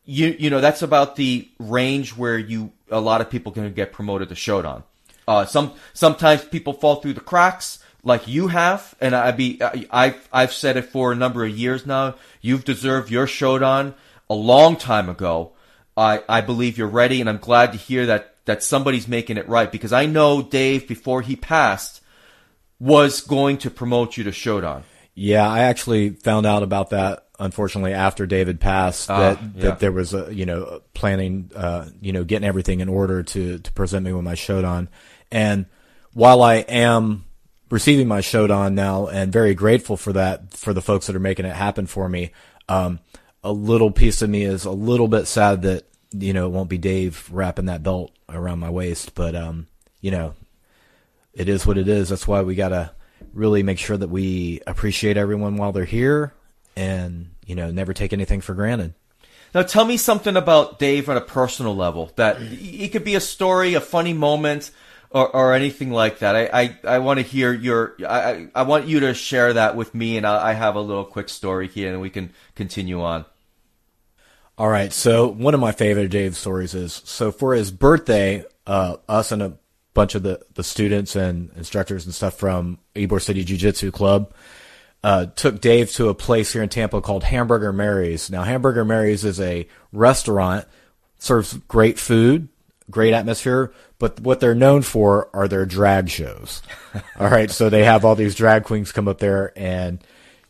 you 0.04 0.36
you 0.38 0.50
know 0.50 0.60
that's 0.60 0.82
about 0.82 1.16
the 1.16 1.48
range 1.58 2.16
where 2.16 2.38
you 2.38 2.72
a 2.90 3.00
lot 3.00 3.20
of 3.20 3.30
people 3.30 3.52
can 3.52 3.72
get 3.72 3.92
promoted 3.92 4.28
to 4.28 4.34
shodan. 4.34 4.82
Uh, 5.28 5.44
some 5.44 5.74
sometimes 5.92 6.44
people 6.44 6.72
fall 6.72 6.96
through 6.96 7.14
the 7.14 7.20
cracks 7.20 7.80
like 8.02 8.28
you 8.28 8.48
have, 8.48 8.94
and 9.00 9.14
I 9.14 9.32
be 9.32 9.60
I've 9.90 10.28
I've 10.32 10.52
said 10.52 10.76
it 10.76 10.86
for 10.86 11.12
a 11.12 11.16
number 11.16 11.44
of 11.44 11.50
years 11.50 11.84
now. 11.84 12.14
You've 12.40 12.64
deserved 12.64 13.10
your 13.10 13.26
shodan 13.26 13.94
a 14.30 14.34
long 14.34 14.76
time 14.76 15.08
ago. 15.08 15.52
I 15.96 16.22
I 16.28 16.40
believe 16.40 16.78
you're 16.78 16.88
ready, 16.88 17.20
and 17.20 17.28
I'm 17.28 17.38
glad 17.38 17.72
to 17.72 17.78
hear 17.78 18.06
that 18.06 18.34
that 18.44 18.62
somebody's 18.62 19.08
making 19.08 19.36
it 19.38 19.48
right 19.48 19.70
because 19.70 19.92
I 19.92 20.06
know 20.06 20.42
Dave 20.42 20.86
before 20.86 21.22
he 21.22 21.36
passed 21.36 22.00
was 22.78 23.20
going 23.22 23.58
to 23.58 23.70
promote 23.70 24.16
you 24.16 24.24
to 24.24 24.30
shodan. 24.30 24.82
Yeah, 25.14 25.48
I 25.48 25.60
actually 25.60 26.10
found 26.10 26.46
out 26.46 26.62
about 26.62 26.90
that 26.90 27.26
unfortunately 27.38 27.92
after 27.92 28.26
David 28.26 28.60
passed 28.60 29.10
Ah, 29.10 29.18
that 29.18 29.42
yeah. 29.54 29.62
that 29.62 29.78
there 29.78 29.92
was 29.92 30.14
a 30.14 30.32
you 30.34 30.46
know 30.46 30.80
planning 30.94 31.50
uh 31.54 31.86
you 32.00 32.12
know 32.12 32.24
getting 32.24 32.48
everything 32.48 32.80
in 32.80 32.88
order 32.88 33.22
to 33.22 33.58
to 33.58 33.72
present 33.72 34.04
me 34.06 34.12
with 34.12 34.24
my 34.24 34.34
shodan 34.34 34.88
and 35.30 35.66
while 36.14 36.42
I 36.42 36.56
am 36.56 37.26
receiving 37.70 38.08
my 38.08 38.20
shodan 38.20 38.72
now 38.72 39.08
and 39.08 39.30
very 39.30 39.54
grateful 39.54 39.98
for 39.98 40.14
that 40.14 40.54
for 40.54 40.72
the 40.72 40.80
folks 40.80 41.08
that 41.08 41.16
are 41.16 41.20
making 41.20 41.44
it 41.44 41.54
happen 41.54 41.86
for 41.86 42.08
me 42.08 42.30
um 42.70 43.00
a 43.46 43.52
little 43.52 43.90
piece 43.90 44.22
of 44.22 44.30
me 44.30 44.42
is 44.42 44.64
a 44.64 44.70
little 44.70 45.08
bit 45.08 45.26
sad 45.26 45.62
that 45.62 45.84
you 46.12 46.32
know 46.32 46.46
it 46.46 46.50
won't 46.50 46.70
be 46.70 46.78
Dave 46.78 47.28
wrapping 47.30 47.66
that 47.66 47.82
belt 47.82 48.12
around 48.28 48.58
my 48.58 48.70
waist 48.70 49.14
but 49.14 49.34
um 49.34 49.66
you 50.00 50.10
know 50.10 50.34
it 51.36 51.48
is 51.48 51.66
what 51.66 51.78
it 51.78 51.86
is. 51.86 52.08
That's 52.08 52.26
why 52.26 52.42
we 52.42 52.54
gotta 52.54 52.92
really 53.32 53.62
make 53.62 53.78
sure 53.78 53.96
that 53.96 54.08
we 54.08 54.60
appreciate 54.66 55.16
everyone 55.16 55.56
while 55.56 55.70
they're 55.70 55.84
here, 55.84 56.32
and 56.74 57.30
you 57.46 57.54
know, 57.54 57.70
never 57.70 57.92
take 57.92 58.12
anything 58.12 58.40
for 58.40 58.54
granted. 58.54 58.94
Now 59.54 59.62
tell 59.62 59.84
me 59.84 59.96
something 59.96 60.36
about 60.36 60.78
Dave 60.78 61.08
on 61.08 61.16
a 61.16 61.20
personal 61.20 61.76
level. 61.76 62.10
That 62.16 62.38
it 62.40 62.88
could 62.88 63.04
be 63.04 63.14
a 63.14 63.20
story, 63.20 63.74
a 63.74 63.80
funny 63.80 64.14
moment, 64.14 64.70
or, 65.10 65.28
or 65.28 65.54
anything 65.54 65.90
like 65.90 66.20
that. 66.20 66.34
I 66.34 66.48
I, 66.52 66.78
I 66.96 66.98
want 66.98 67.18
to 67.18 67.22
hear 67.22 67.52
your. 67.52 67.96
I 68.08 68.48
I 68.54 68.62
want 68.62 68.86
you 68.86 69.00
to 69.00 69.14
share 69.14 69.52
that 69.52 69.76
with 69.76 69.94
me, 69.94 70.16
and 70.16 70.26
I, 70.26 70.48
I 70.48 70.52
have 70.54 70.74
a 70.74 70.80
little 70.80 71.04
quick 71.04 71.28
story 71.28 71.68
here, 71.68 71.92
and 71.92 72.00
we 72.00 72.10
can 72.10 72.32
continue 72.54 73.02
on. 73.02 73.26
All 74.58 74.68
right, 74.68 74.90
so 74.90 75.28
one 75.28 75.52
of 75.52 75.60
my 75.60 75.72
favorite 75.72 76.08
Dave 76.08 76.34
stories 76.34 76.74
is 76.74 77.02
so 77.04 77.30
for 77.30 77.54
his 77.54 77.70
birthday, 77.70 78.42
uh, 78.66 78.96
us 79.06 79.30
and 79.30 79.42
a 79.42 79.58
bunch 79.92 80.14
of 80.14 80.22
the, 80.22 80.40
the 80.54 80.64
students 80.64 81.14
and 81.14 81.50
instructors 81.56 82.06
and 82.06 82.14
stuff 82.14 82.38
from 82.38 82.78
Ybor 82.94 83.20
City 83.20 83.44
Jiu 83.44 83.58
Jitsu 83.58 83.90
Club 83.90 84.32
uh, 85.04 85.26
took 85.26 85.60
Dave 85.60 85.90
to 85.92 86.08
a 86.08 86.14
place 86.14 86.54
here 86.54 86.62
in 86.62 86.70
Tampa 86.70 87.02
called 87.02 87.22
Hamburger 87.22 87.72
Mary's. 87.72 88.30
Now, 88.30 88.44
Hamburger 88.44 88.84
Mary's 88.84 89.24
is 89.24 89.40
a 89.40 89.68
restaurant, 89.92 90.66
serves 91.18 91.52
great 91.68 91.98
food, 91.98 92.48
great 92.90 93.12
atmosphere, 93.12 93.74
but 93.98 94.20
what 94.20 94.40
they're 94.40 94.54
known 94.54 94.80
for 94.80 95.28
are 95.34 95.48
their 95.48 95.66
drag 95.66 96.08
shows. 96.08 96.62
all 97.20 97.28
right, 97.28 97.50
so 97.50 97.68
they 97.68 97.84
have 97.84 98.06
all 98.06 98.14
these 98.14 98.34
drag 98.34 98.64
queens 98.64 98.90
come 98.90 99.06
up 99.06 99.18
there 99.18 99.52
and 99.54 100.02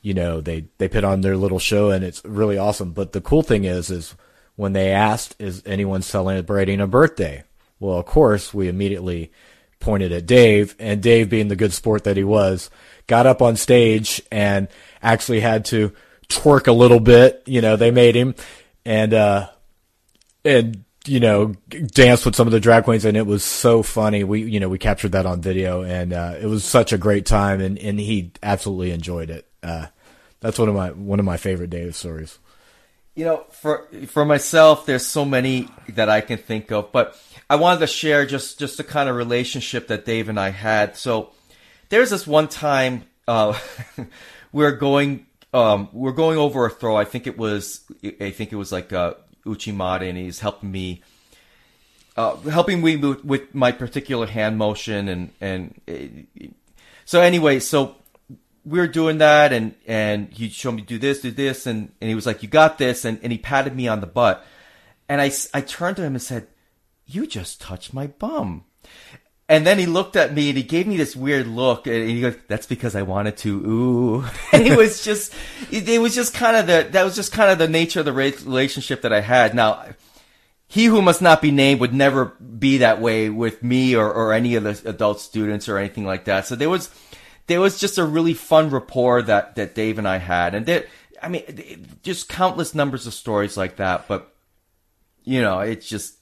you 0.07 0.15
know 0.15 0.41
they 0.41 0.67
they 0.79 0.87
put 0.87 1.03
on 1.03 1.23
their 1.23 1.37
little 1.37 1.59
show 1.59 1.91
and 1.91 2.05
it's 2.05 2.25
really 2.25 2.57
awesome. 2.57 2.93
But 2.93 3.11
the 3.11 3.21
cool 3.21 3.43
thing 3.43 3.65
is 3.65 3.91
is 3.91 4.15
when 4.55 4.73
they 4.73 4.93
asked 4.93 5.35
is 5.41 5.65
anyone 5.67 6.01
celebrating 6.01 6.81
a 6.81 6.87
birthday? 6.87 7.43
Well, 7.81 7.99
of 7.99 8.07
course, 8.07 8.55
we 8.55 8.69
immediately 8.69 9.33
pointed 9.81 10.13
at 10.13 10.25
Dave, 10.25 10.77
and 10.79 11.03
Dave, 11.03 11.29
being 11.29 11.49
the 11.49 11.57
good 11.57 11.73
sport 11.73 12.05
that 12.05 12.17
he 12.17 12.23
was, 12.23 12.71
got 13.09 13.27
up 13.27 13.43
on 13.43 13.57
stage 13.57 14.23
and 14.31 14.69
actually 15.03 15.41
had 15.41 15.65
to 15.67 15.93
twerk 16.29 16.69
a 16.69 16.73
little 16.73 17.01
bit. 17.01 17.43
You 17.45 17.61
know, 17.61 17.75
they 17.75 17.91
made 17.91 18.15
him, 18.15 18.37
and 18.85 19.13
uh, 19.13 19.49
and 20.45 20.85
you 21.05 21.19
know, 21.19 21.57
danced 21.69 22.25
with 22.25 22.37
some 22.37 22.47
of 22.47 22.53
the 22.53 22.61
drag 22.61 22.85
queens, 22.85 23.05
and 23.05 23.17
it 23.17 23.27
was 23.27 23.43
so 23.43 23.83
funny. 23.83 24.23
We 24.23 24.43
you 24.43 24.61
know 24.61 24.69
we 24.69 24.79
captured 24.79 25.13
that 25.13 25.27
on 25.27 25.41
video, 25.41 25.83
and 25.83 26.13
uh, 26.13 26.37
it 26.41 26.47
was 26.47 26.65
such 26.65 26.93
a 26.93 26.99
great 26.99 27.27
time, 27.27 27.61
and 27.61 27.77
and 27.77 27.99
he 27.99 28.31
absolutely 28.41 28.93
enjoyed 28.93 29.31
it. 29.31 29.49
Uh, 29.65 29.87
that's 30.47 30.61
one 30.61 30.69
of 30.69 30.77
my 30.77 30.91
one 30.93 31.19
of 31.19 31.25
my 31.25 31.37
favorite 31.37 31.71
Dave 31.71 31.97
stories. 31.97 32.39
You 33.17 33.25
know, 33.25 33.47
for 33.51 33.89
for 34.07 34.25
myself, 34.25 34.87
there's 34.87 35.05
so 35.05 35.25
many 35.25 35.69
that 35.89 36.09
I 36.09 36.21
can 36.21 36.39
think 36.39 36.71
of, 36.71 36.93
but 36.93 37.21
I 37.51 37.57
wanted 37.57 37.81
to 37.81 37.89
share 37.89 38.25
just 38.27 38.57
just 38.61 38.77
the 38.77 38.85
kind 38.85 39.09
of 39.09 39.17
relationship 39.17 39.89
that 39.89 40.05
Dave 40.05 40.29
and 40.29 40.39
I 40.39 40.51
had. 40.51 40.97
So 40.97 41.33
there's 41.89 42.11
this 42.11 42.29
one 42.29 42.47
time 42.47 43.07
uh, 43.27 43.59
we 43.97 44.05
we're 44.53 44.77
going 44.77 45.27
um, 45.53 45.89
we 45.93 46.03
we're 46.03 46.13
going 46.13 46.39
over 46.39 46.65
a 46.65 46.71
throw. 46.71 46.95
I 46.95 47.05
think 47.05 47.27
it 47.27 47.37
was 47.37 47.83
I 48.21 48.31
think 48.31 48.53
it 48.53 48.57
was 48.57 48.71
like 48.71 48.93
uh, 48.93 49.15
Uchimata, 49.45 50.09
and 50.09 50.17
he's 50.17 50.39
helping 50.39 50.71
me. 50.71 51.03
Uh, 52.17 52.37
helping 52.37 52.83
me 52.83 52.97
with, 52.97 53.25
with 53.25 53.55
my 53.55 53.73
particular 53.73 54.27
hand 54.27 54.57
motion 54.57 55.09
and 55.09 55.33
and 55.41 55.81
uh, 55.89 56.47
so 57.05 57.21
anyway, 57.21 57.59
so 57.59 57.97
we 58.67 58.79
were 58.81 58.89
doing 58.89 59.19
that 59.19 59.53
and 59.53 59.75
and 59.87 60.33
he 60.33 60.49
showed 60.49 60.73
me 60.73 60.83
do 60.83 60.99
this, 60.99 61.21
do 61.21 61.31
this, 61.31 61.67
and 61.67 61.93
and 62.01 62.09
he 62.09 62.15
was 62.15 62.27
like, 62.27 62.43
"You 62.43 62.49
got 62.49 62.79
this," 62.79 63.05
and 63.05 63.19
and 63.23 63.31
he 63.31 63.39
patted 63.39 63.75
me 63.75 63.89
on 63.89 64.01
the 64.01 64.07
butt, 64.07 64.45
and 65.09 65.21
I, 65.21 65.31
I 65.55 65.61
turned 65.61 65.97
to 65.97 66.03
him 66.03 66.15
and 66.15 66.23
said, 66.23 66.49
"You 67.07 67.27
just 67.27 67.61
touched 67.61 67.95
my 67.95 68.09
bum." 68.09 68.65
And 69.49 69.65
then 69.65 69.79
he 69.79 69.87
looked 69.87 70.17
at 70.17 70.35
me 70.35 70.49
and 70.49 70.59
he 70.59 70.65
gave 70.65 70.89
me 70.89 70.97
this 70.97 71.15
weird 71.15 71.47
look 71.47 71.87
and 71.87 72.11
he 72.11 72.21
goes, 72.21 72.35
that's 72.49 72.67
because 72.67 72.97
I 72.97 73.03
wanted 73.03 73.37
to, 73.39 73.65
ooh. 73.65 74.25
And 74.53 74.67
it 74.67 74.77
was 74.77 75.05
just, 75.05 75.33
it, 75.71 76.01
was 76.01 76.17
just 76.17 76.35
kind 76.35 76.57
of 76.57 76.67
the, 76.67 76.89
that 76.91 77.05
was 77.05 77.15
just 77.15 77.31
kind 77.31 77.53
of 77.53 77.59
the 77.59 77.69
nature 77.69 78.01
of 78.01 78.07
the 78.07 78.13
relationship 78.13 79.03
that 79.03 79.13
I 79.13 79.21
had. 79.21 79.55
Now, 79.55 79.85
he 80.67 80.87
who 80.87 81.01
must 81.01 81.23
not 81.23 81.41
be 81.41 81.53
named 81.53 81.79
would 81.79 81.95
never 81.95 82.25
be 82.25 82.79
that 82.79 83.01
way 83.01 83.31
with 83.31 83.63
me 83.63 83.95
or, 83.95 84.13
or 84.13 84.33
any 84.33 84.57
of 84.57 84.65
the 84.65 84.83
adult 84.85 85.21
students 85.21 85.69
or 85.69 85.79
anything 85.79 86.05
like 86.05 86.25
that. 86.25 86.47
So 86.47 86.57
there 86.57 86.69
was, 86.69 86.91
there 87.47 87.61
was 87.61 87.79
just 87.79 87.99
a 87.99 88.05
really 88.05 88.35
fun 88.35 88.71
rapport 88.71 89.23
that, 89.23 89.55
that 89.57 89.75
Dave 89.75 89.99
and 89.99 90.09
I 90.09 90.19
had. 90.19 90.55
And 90.55 90.67
there, 90.67 90.87
I 91.23 91.29
mean, 91.29 91.87
just 92.03 92.29
countless 92.29 92.75
numbers 92.75 93.07
of 93.07 93.15
stories 93.15 93.57
like 93.57 93.77
that. 93.77 94.09
But, 94.09 94.33
you 95.25 95.41
know, 95.43 95.61
it's 95.61 95.89
just, 95.89 96.17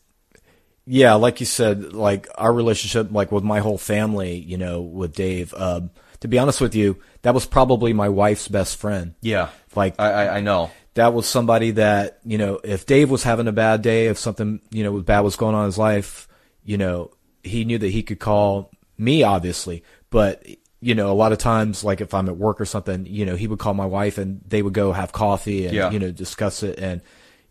Yeah, 0.87 1.15
like 1.15 1.41
you 1.41 1.47
said, 1.47 1.93
like 1.95 2.29
our 2.37 2.53
relationship, 2.53 3.11
like 3.11 3.33
with 3.33 3.45
my 3.45 3.61
whole 3.61 3.79
family, 3.79 4.37
you 4.37 4.57
know, 4.59 4.81
with 4.83 5.15
Dave. 5.15 5.55
Um, 5.55 5.91
to 6.21 6.29
be 6.29 6.39
honest 6.39 6.61
with 6.61 6.75
you, 6.75 6.99
that 7.23 7.35
was 7.35 7.47
probably 7.47 7.93
my 7.93 8.09
wife's 8.09 8.49
best 8.49 8.77
friend. 8.77 9.15
yeah, 9.23 9.49
Like 9.75 9.95
I, 9.99 10.11
I, 10.13 10.37
I 10.37 10.41
know. 10.41 10.71
that 10.95 11.13
was 11.15 11.27
somebody 11.27 11.73
that 11.73 12.19
you 12.25 12.39
know, 12.39 12.61
if 12.65 12.87
Dave 12.87 13.11
was 13.11 13.23
having 13.23 13.49
a 13.49 13.53
bad 13.53 13.83
day, 13.83 14.07
if 14.09 14.19
something 14.19 14.61
you 14.71 14.85
know 14.85 14.93
was 14.93 15.05
bad 15.05 15.21
was 15.21 15.37
going 15.37 15.55
on 15.55 15.63
in 15.63 15.67
his 15.67 15.79
life, 15.79 16.29
you 16.65 16.77
know, 16.79 17.11
he 17.43 17.65
knew 17.65 17.79
that 17.79 17.89
he 17.91 18.03
could 18.03 18.21
call 18.21 18.71
me, 18.97 19.23
obviously. 19.23 19.83
But 20.11 20.47
you 20.85 20.95
know, 20.95 21.11
a 21.11 21.17
lot 21.17 21.33
of 21.33 21.39
times, 21.39 21.83
like 21.83 22.03
if 22.03 22.13
I'm 22.13 22.29
at 22.29 22.37
work 22.37 22.61
or 22.61 22.67
something, 22.67 23.07
you 23.07 23.25
know, 23.25 23.37
he 23.37 23.47
would 23.47 23.59
call 23.59 23.73
my 23.73 23.87
wife 23.87 24.19
and 24.19 24.43
they 24.47 24.61
would 24.61 24.75
go 24.75 24.93
have 24.93 25.13
coffee 25.13 25.65
and 25.65 25.75
Yeah. 25.75 25.91
you 25.91 25.99
know 25.99 26.11
discuss 26.11 26.63
it 26.63 26.79
and 26.79 27.01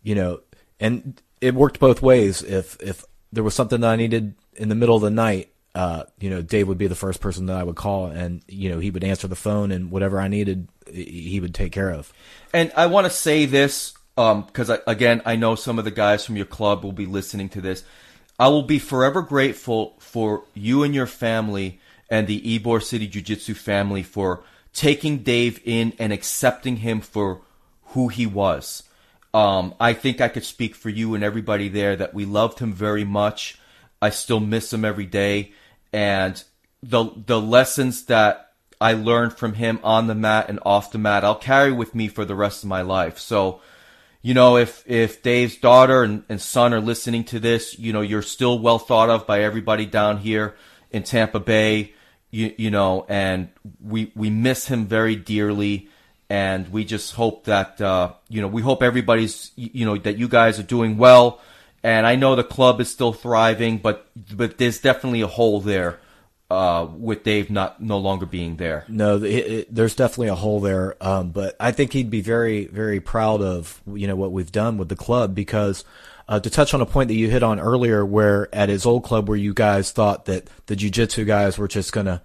you 0.04 0.14
know, 0.14 0.40
and 0.78 1.20
it 1.40 1.54
worked 1.54 1.80
both 1.80 2.00
ways. 2.00 2.42
If 2.42 2.80
if 2.80 3.04
there 3.32 3.42
was 3.42 3.54
something 3.54 3.80
that 3.80 3.90
I 3.90 3.96
needed 3.96 4.34
in 4.54 4.68
the 4.68 4.76
middle 4.76 4.94
of 4.94 5.02
the 5.02 5.10
night, 5.10 5.48
uh, 5.74 6.04
you 6.20 6.30
know, 6.30 6.42
Dave 6.42 6.68
would 6.68 6.78
be 6.78 6.86
the 6.86 6.94
first 6.94 7.20
person 7.20 7.46
that 7.46 7.56
I 7.56 7.64
would 7.64 7.74
call, 7.74 8.06
and 8.06 8.42
you 8.46 8.70
know, 8.70 8.78
he 8.78 8.92
would 8.92 9.02
answer 9.02 9.26
the 9.26 9.34
phone, 9.34 9.72
and 9.72 9.90
whatever 9.90 10.20
I 10.20 10.28
needed, 10.28 10.68
he 10.92 11.40
would 11.40 11.54
take 11.54 11.72
care 11.72 11.90
of. 11.90 12.12
And 12.52 12.70
I 12.76 12.86
want 12.86 13.06
to 13.06 13.10
say 13.10 13.46
this 13.46 13.94
um, 14.16 14.42
because, 14.42 14.70
I 14.70 14.78
again, 14.86 15.22
I 15.26 15.34
know 15.34 15.56
some 15.56 15.80
of 15.80 15.84
the 15.84 15.90
guys 15.90 16.24
from 16.24 16.36
your 16.36 16.46
club 16.46 16.84
will 16.84 16.92
be 16.92 17.06
listening 17.06 17.48
to 17.50 17.60
this. 17.60 17.82
I 18.38 18.46
will 18.46 18.62
be 18.62 18.78
forever 18.78 19.22
grateful 19.22 19.96
for 19.98 20.44
you 20.54 20.84
and 20.84 20.94
your 20.94 21.08
family 21.08 21.80
and 22.08 22.26
the 22.26 22.40
Ybor 22.40 22.82
City 22.82 23.06
Jiu 23.06 23.22
Jitsu 23.22 23.54
family 23.54 24.02
for 24.02 24.42
taking 24.72 25.18
Dave 25.18 25.60
in 25.64 25.94
and 25.98 26.12
accepting 26.12 26.78
him 26.78 27.00
for 27.00 27.40
who 27.88 28.08
he 28.08 28.26
was. 28.26 28.82
Um, 29.32 29.74
I 29.80 29.94
think 29.94 30.20
I 30.20 30.28
could 30.28 30.44
speak 30.44 30.74
for 30.74 30.90
you 30.90 31.14
and 31.14 31.24
everybody 31.24 31.68
there 31.68 31.96
that 31.96 32.14
we 32.14 32.24
loved 32.24 32.58
him 32.58 32.72
very 32.72 33.04
much. 33.04 33.58
I 34.00 34.10
still 34.10 34.40
miss 34.40 34.72
him 34.72 34.84
every 34.84 35.06
day, 35.06 35.52
and 35.92 36.42
the 36.82 37.10
the 37.26 37.40
lessons 37.40 38.04
that 38.06 38.52
I 38.80 38.92
learned 38.92 39.32
from 39.32 39.54
him 39.54 39.80
on 39.82 40.06
the 40.06 40.14
mat 40.14 40.48
and 40.48 40.60
off 40.64 40.92
the 40.92 40.98
mat, 40.98 41.24
I'll 41.24 41.34
carry 41.34 41.72
with 41.72 41.94
me 41.94 42.08
for 42.08 42.24
the 42.24 42.34
rest 42.34 42.62
of 42.62 42.68
my 42.68 42.82
life. 42.82 43.18
So, 43.18 43.60
you 44.22 44.34
know, 44.34 44.56
if 44.56 44.84
if 44.86 45.22
Dave's 45.22 45.56
daughter 45.56 46.02
and, 46.02 46.22
and 46.28 46.40
son 46.40 46.74
are 46.74 46.80
listening 46.80 47.24
to 47.24 47.40
this, 47.40 47.78
you 47.78 47.92
know, 47.92 48.02
you're 48.02 48.22
still 48.22 48.58
well 48.58 48.78
thought 48.78 49.10
of 49.10 49.26
by 49.26 49.42
everybody 49.42 49.86
down 49.86 50.18
here 50.18 50.54
in 50.94 51.02
Tampa 51.02 51.40
Bay. 51.40 51.92
you, 52.30 52.54
you 52.56 52.70
know, 52.70 53.04
and 53.08 53.48
we 53.84 54.12
we 54.14 54.30
miss 54.30 54.66
him 54.66 54.86
very 54.86 55.16
dearly, 55.16 55.88
and 56.30 56.72
we 56.72 56.84
just 56.84 57.14
hope 57.14 57.44
that 57.44 57.80
uh, 57.80 58.12
you 58.28 58.40
know 58.40 58.48
we 58.48 58.62
hope 58.62 58.82
everybody's 58.82 59.50
you 59.56 59.84
know 59.84 59.98
that 59.98 60.16
you 60.16 60.28
guys 60.28 60.58
are 60.58 60.64
doing 60.64 60.96
well, 60.96 61.40
and 61.82 62.06
I 62.06 62.16
know 62.16 62.34
the 62.34 62.44
club 62.44 62.80
is 62.80 62.90
still 62.90 63.12
thriving, 63.12 63.78
but 63.78 64.08
but 64.34 64.56
there's 64.58 64.80
definitely 64.80 65.20
a 65.20 65.26
hole 65.26 65.60
there 65.60 65.98
uh, 66.50 66.86
with 66.96 67.24
Dave 67.24 67.50
not 67.50 67.82
no 67.82 67.98
longer 67.98 68.26
being 68.26 68.56
there. 68.56 68.84
No, 68.88 69.16
it, 69.16 69.24
it, 69.24 69.74
there's 69.74 69.94
definitely 69.94 70.28
a 70.28 70.34
hole 70.34 70.60
there. 70.60 70.96
Um, 71.00 71.30
but 71.30 71.56
I 71.58 71.72
think 71.72 71.92
he'd 71.92 72.10
be 72.10 72.20
very, 72.20 72.66
very 72.66 73.00
proud 73.00 73.42
of 73.42 73.82
you 73.92 74.06
know 74.06 74.16
what 74.16 74.32
we've 74.32 74.52
done 74.52 74.78
with 74.78 74.88
the 74.88 74.96
club 74.96 75.34
because 75.34 75.84
uh, 76.28 76.40
to 76.40 76.50
touch 76.50 76.74
on 76.74 76.80
a 76.80 76.86
point 76.86 77.08
that 77.08 77.14
you 77.14 77.30
hit 77.30 77.42
on 77.42 77.60
earlier, 77.60 78.04
where 78.04 78.54
at 78.54 78.68
his 78.68 78.86
old 78.86 79.04
club, 79.04 79.28
where 79.28 79.38
you 79.38 79.54
guys 79.54 79.92
thought 79.92 80.24
that 80.26 80.48
the 80.66 80.76
jujitsu 80.76 81.26
guys 81.26 81.58
were 81.58 81.68
just 81.68 81.92
going 81.92 82.06
to 82.06 82.22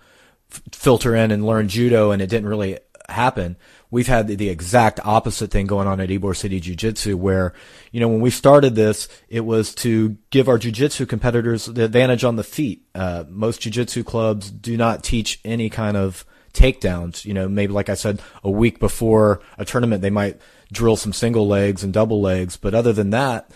f- 0.52 0.62
filter 0.72 1.16
in 1.16 1.32
and 1.32 1.46
learn 1.46 1.68
judo, 1.68 2.12
and 2.12 2.22
it 2.22 2.30
didn't 2.30 2.48
really 2.48 2.80
happen. 3.10 3.58
We've 3.92 4.08
had 4.08 4.28
the, 4.28 4.36
the 4.36 4.50
exact 4.50 5.00
opposite 5.04 5.50
thing 5.50 5.66
going 5.66 5.88
on 5.88 6.00
at 6.00 6.10
Ybor 6.10 6.36
City 6.36 6.60
Jiu 6.60 6.76
Jitsu, 6.76 7.18
where, 7.18 7.54
you 7.92 8.00
know, 8.00 8.08
when 8.08 8.22
we 8.22 8.30
started 8.30 8.76
this, 8.76 9.08
it 9.28 9.42
was 9.42 9.74
to 9.76 10.18
give 10.30 10.48
our 10.48 10.60
Jiu 10.60 10.72
Jitsu 10.72 11.08
competitors 11.08 11.66
the 11.66 11.86
advantage 11.86 12.24
on 12.24 12.36
the 12.36 12.44
feet. 12.44 12.86
Uh, 12.94 13.24
most 13.28 13.62
Jiu 13.62 13.72
Jitsu 13.72 14.04
clubs 14.04 14.52
do 14.52 14.78
not 14.78 15.04
teach 15.04 15.40
any 15.44 15.70
kind 15.70 15.98
of 15.98 16.24
takedowns. 16.54 17.26
You 17.26 17.34
know, 17.34 17.50
maybe 17.50 17.74
like 17.74 17.90
I 17.90 17.96
said, 17.96 18.22
a 18.44 18.52
week 18.52 18.80
before 18.80 19.42
a 19.58 19.66
tournament, 19.66 20.04
they 20.04 20.12
might 20.12 20.40
drill 20.72 20.96
some 20.96 21.14
single 21.14 21.48
legs 21.48 21.84
and 21.84 21.92
double 21.92 22.22
legs, 22.22 22.58
but 22.58 22.76
other 22.76 22.94
than 22.94 23.10
that, 23.10 23.50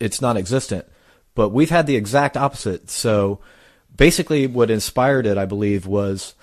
it's 0.00 0.20
non-existent. 0.20 0.86
But 1.34 1.50
we've 1.50 1.70
had 1.70 1.86
the 1.86 1.96
exact 1.96 2.36
opposite. 2.36 2.90
So 2.90 3.40
basically, 3.94 4.46
what 4.46 4.70
inspired 4.70 5.26
it, 5.26 5.38
I 5.38 5.44
believe, 5.44 5.86
was 5.86 6.34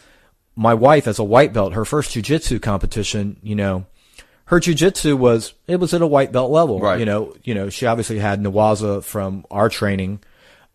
my 0.55 0.73
wife 0.73 1.07
as 1.07 1.19
a 1.19 1.23
white 1.23 1.53
belt. 1.53 1.73
Her 1.73 1.85
first 1.85 2.15
jujitsu 2.15 2.61
competition, 2.61 3.37
you 3.43 3.55
know, 3.55 3.85
her 4.45 4.59
jujitsu 4.59 5.17
was 5.17 5.53
it 5.67 5.79
was 5.79 5.93
at 5.93 6.01
a 6.01 6.07
white 6.07 6.31
belt 6.31 6.51
level. 6.51 6.79
Right. 6.79 6.99
You 6.99 7.05
know, 7.05 7.35
you 7.43 7.53
know, 7.53 7.69
she 7.69 7.85
obviously 7.85 8.19
had 8.19 8.41
Newaza 8.41 9.03
from 9.03 9.45
our 9.51 9.69
training, 9.69 10.19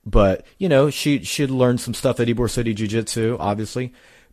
but 0.04 0.46
you 0.58 0.68
know, 0.68 0.90
she 0.90 1.24
she 1.24 1.42
had 1.42 1.50
learned 1.50 1.80
some 1.80 1.94
stuff 1.94 2.20
at 2.20 2.28
Ybor 2.28 2.50
City 2.50 2.74
Jiu 2.74 2.86
Jitsu, 2.86 3.36
obviously. 3.40 3.92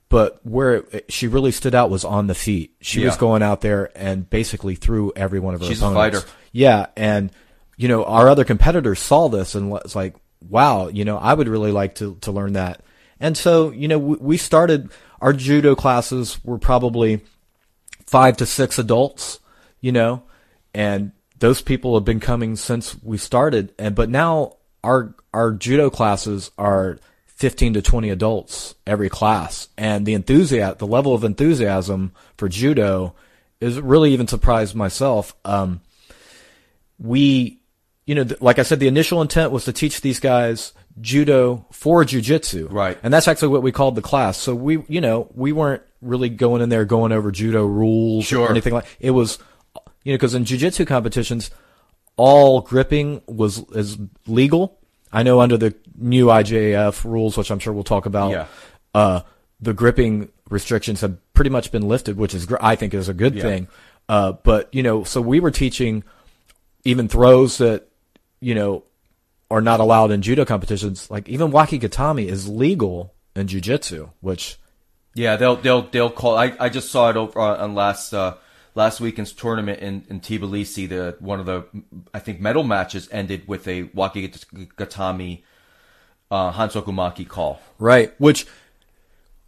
But 0.09 0.39
where 0.43 0.83
it, 0.91 1.11
she 1.11 1.27
really 1.27 1.51
stood 1.51 1.75
out 1.75 1.91
was 1.91 2.03
on 2.03 2.27
the 2.27 2.35
feet. 2.35 2.75
She 2.81 3.05
was 3.05 3.15
going 3.15 3.43
out 3.43 3.61
there 3.61 3.91
and 3.95 4.27
basically 4.27 4.73
threw 4.73 5.13
every 5.15 5.39
one 5.39 5.53
of 5.53 5.61
her 5.61 5.67
She's 5.67 5.83
a 5.83 5.93
fighter. 5.93 6.21
Yeah, 6.51 6.87
and 6.97 7.31
you 7.79 7.87
know, 7.87 8.03
our 8.03 8.27
other 8.27 8.43
competitors 8.43 8.99
saw 8.99 9.29
this 9.29 9.55
and 9.55 9.71
was 9.71 9.95
like, 9.95 10.13
"Wow, 10.41 10.89
you 10.89 11.05
know, 11.05 11.17
I 11.17 11.33
would 11.33 11.47
really 11.47 11.71
like 11.71 11.95
to 11.95 12.17
to 12.21 12.31
learn 12.33 12.53
that." 12.53 12.81
And 13.21 13.37
so, 13.37 13.71
you 13.71 13.87
know, 13.87 13.97
we, 13.97 14.17
we 14.17 14.37
started 14.37 14.89
our 15.21 15.31
judo 15.31 15.75
classes 15.75 16.43
were 16.43 16.57
probably 16.57 17.21
five 18.05 18.35
to 18.37 18.45
six 18.45 18.79
adults, 18.79 19.39
you 19.79 19.93
know, 19.93 20.23
and 20.73 21.13
those 21.39 21.61
people 21.61 21.93
have 21.93 22.03
been 22.03 22.19
coming 22.19 22.57
since 22.57 23.01
we 23.01 23.17
started. 23.17 23.73
And 23.79 23.95
but 23.95 24.09
now 24.09 24.57
our 24.83 25.15
our 25.33 25.53
judo 25.53 25.89
classes 25.89 26.51
are 26.57 26.99
fifteen 27.27 27.75
to 27.75 27.81
twenty 27.81 28.09
adults 28.09 28.75
every 28.85 29.07
class, 29.07 29.69
and 29.77 30.05
the 30.05 30.15
enthusiasm, 30.15 30.77
the 30.79 30.85
level 30.85 31.13
of 31.13 31.23
enthusiasm 31.23 32.11
for 32.35 32.49
judo, 32.49 33.15
is 33.61 33.79
really 33.79 34.11
even 34.11 34.27
surprised 34.27 34.75
myself. 34.75 35.33
Um, 35.45 35.79
we, 36.99 37.58
you 38.09 38.15
know, 38.15 38.23
th- 38.23 38.41
like 38.41 38.57
I 38.57 38.63
said, 38.63 38.79
the 38.79 38.87
initial 38.87 39.21
intent 39.21 39.51
was 39.51 39.65
to 39.65 39.71
teach 39.71 40.01
these 40.01 40.19
guys 40.19 40.73
judo 40.99 41.67
for 41.71 42.03
jujitsu. 42.03 42.67
Right. 42.71 42.97
And 43.03 43.13
that's 43.13 43.27
actually 43.27 43.49
what 43.49 43.61
we 43.61 43.71
called 43.71 43.93
the 43.93 44.01
class. 44.01 44.35
So 44.35 44.55
we, 44.55 44.83
you 44.87 44.99
know, 44.99 45.29
we 45.35 45.51
weren't 45.51 45.83
really 46.01 46.29
going 46.29 46.63
in 46.63 46.69
there 46.69 46.85
going 46.85 47.11
over 47.11 47.31
judo 47.31 47.63
rules 47.67 48.25
Sure. 48.25 48.47
or 48.47 48.49
anything 48.49 48.73
like 48.73 48.85
it 48.99 49.11
was, 49.11 49.37
you 50.03 50.11
know, 50.13 50.15
because 50.15 50.33
in 50.33 50.43
jujitsu 50.43 50.87
competitions, 50.87 51.51
all 52.15 52.61
gripping 52.61 53.21
was 53.27 53.59
is 53.73 53.97
legal. 54.25 54.79
I 55.13 55.21
know 55.21 55.39
under 55.39 55.57
the 55.57 55.75
new 55.95 56.27
IJF 56.27 57.05
rules, 57.05 57.37
which 57.37 57.51
I'm 57.51 57.59
sure 57.59 57.73
we'll 57.73 57.83
talk 57.83 58.07
about, 58.07 58.31
Yeah. 58.31 58.45
uh, 58.95 59.21
the 59.61 59.73
gripping 59.75 60.29
restrictions 60.49 61.01
have 61.01 61.15
pretty 61.35 61.51
much 61.51 61.71
been 61.71 61.87
lifted, 61.87 62.17
which 62.17 62.33
is 62.33 62.47
I 62.59 62.75
think 62.75 62.95
is 62.95 63.07
a 63.07 63.13
good 63.13 63.35
Yeah. 63.35 63.41
thing. 63.43 63.67
Uh, 64.07 64.31
but 64.43 64.67
you 64.73 64.81
know, 64.81 65.03
so 65.03 65.21
we 65.21 65.39
were 65.39 65.51
teaching 65.51 66.03
even 66.85 67.07
throws 67.07 67.59
that 67.59 67.85
you 68.39 68.55
know 68.55 68.83
are 69.51 69.61
not 69.61 69.79
allowed 69.79 70.11
in 70.11 70.21
judo 70.21 70.45
competitions. 70.45 71.09
Like 71.09 71.27
even 71.27 71.51
wakigatame 71.51 72.25
is 72.25 72.47
legal 72.47 73.13
in 73.35 73.47
jujitsu, 73.47 74.09
which 74.21 74.57
Yeah, 75.15 75.35
they'll 75.35 75.55
they'll 75.55 75.83
they'll 75.83 76.11
call. 76.11 76.37
I, 76.37 76.53
I 76.59 76.69
just 76.69 76.91
saw 76.91 77.09
it 77.09 77.17
over 77.17 77.39
on, 77.39 77.59
on 77.59 77.75
last 77.75 78.13
uh, 78.13 78.35
last 78.75 79.01
weekend's 79.01 79.33
tournament 79.33 79.79
in 79.79 80.05
in 80.09 80.19
Tbilisi. 80.21 80.87
The 80.87 81.15
one 81.19 81.39
of 81.39 81.45
the 81.45 81.65
I 82.13 82.19
think 82.19 82.39
medal 82.39 82.63
matches 82.63 83.09
ended 83.11 83.47
with 83.47 83.67
a 83.67 83.85
wakigatame 83.85 85.41
uh, 86.31 86.51
Hansokumake 86.51 87.27
call. 87.27 87.59
right, 87.79 88.13
which 88.19 88.45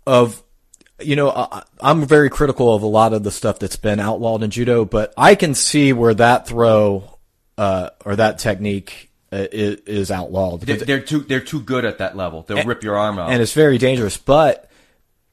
of 0.07 0.41
you 0.99 1.15
know 1.15 1.29
I, 1.29 1.63
I'm 1.79 2.05
very 2.05 2.29
critical 2.29 2.73
of 2.73 2.81
a 2.81 2.87
lot 2.87 3.13
of 3.13 3.23
the 3.23 3.31
stuff 3.31 3.59
that's 3.59 3.75
been 3.75 3.99
outlawed 3.99 4.41
in 4.41 4.49
judo, 4.49 4.83
but 4.85 5.13
I 5.15 5.35
can 5.35 5.53
see 5.53 5.93
where 5.93 6.15
that 6.15 6.47
throw 6.47 7.10
uh, 7.57 7.89
or 8.05 8.15
that 8.15 8.39
technique 8.39 9.11
uh, 9.31 9.47
is, 9.51 9.79
is 9.81 10.11
outlawed. 10.11 10.61
They're, 10.61 10.77
they're 10.77 10.99
too 11.01 11.19
they're 11.21 11.39
too 11.39 11.61
good 11.61 11.85
at 11.85 11.99
that 11.99 12.17
level. 12.17 12.43
They'll 12.43 12.65
rip 12.65 12.83
your 12.83 12.97
arm 12.97 13.17
out. 13.19 13.31
and 13.31 13.41
it's 13.41 13.53
very 13.53 13.77
dangerous. 13.77 14.17
But 14.17 14.69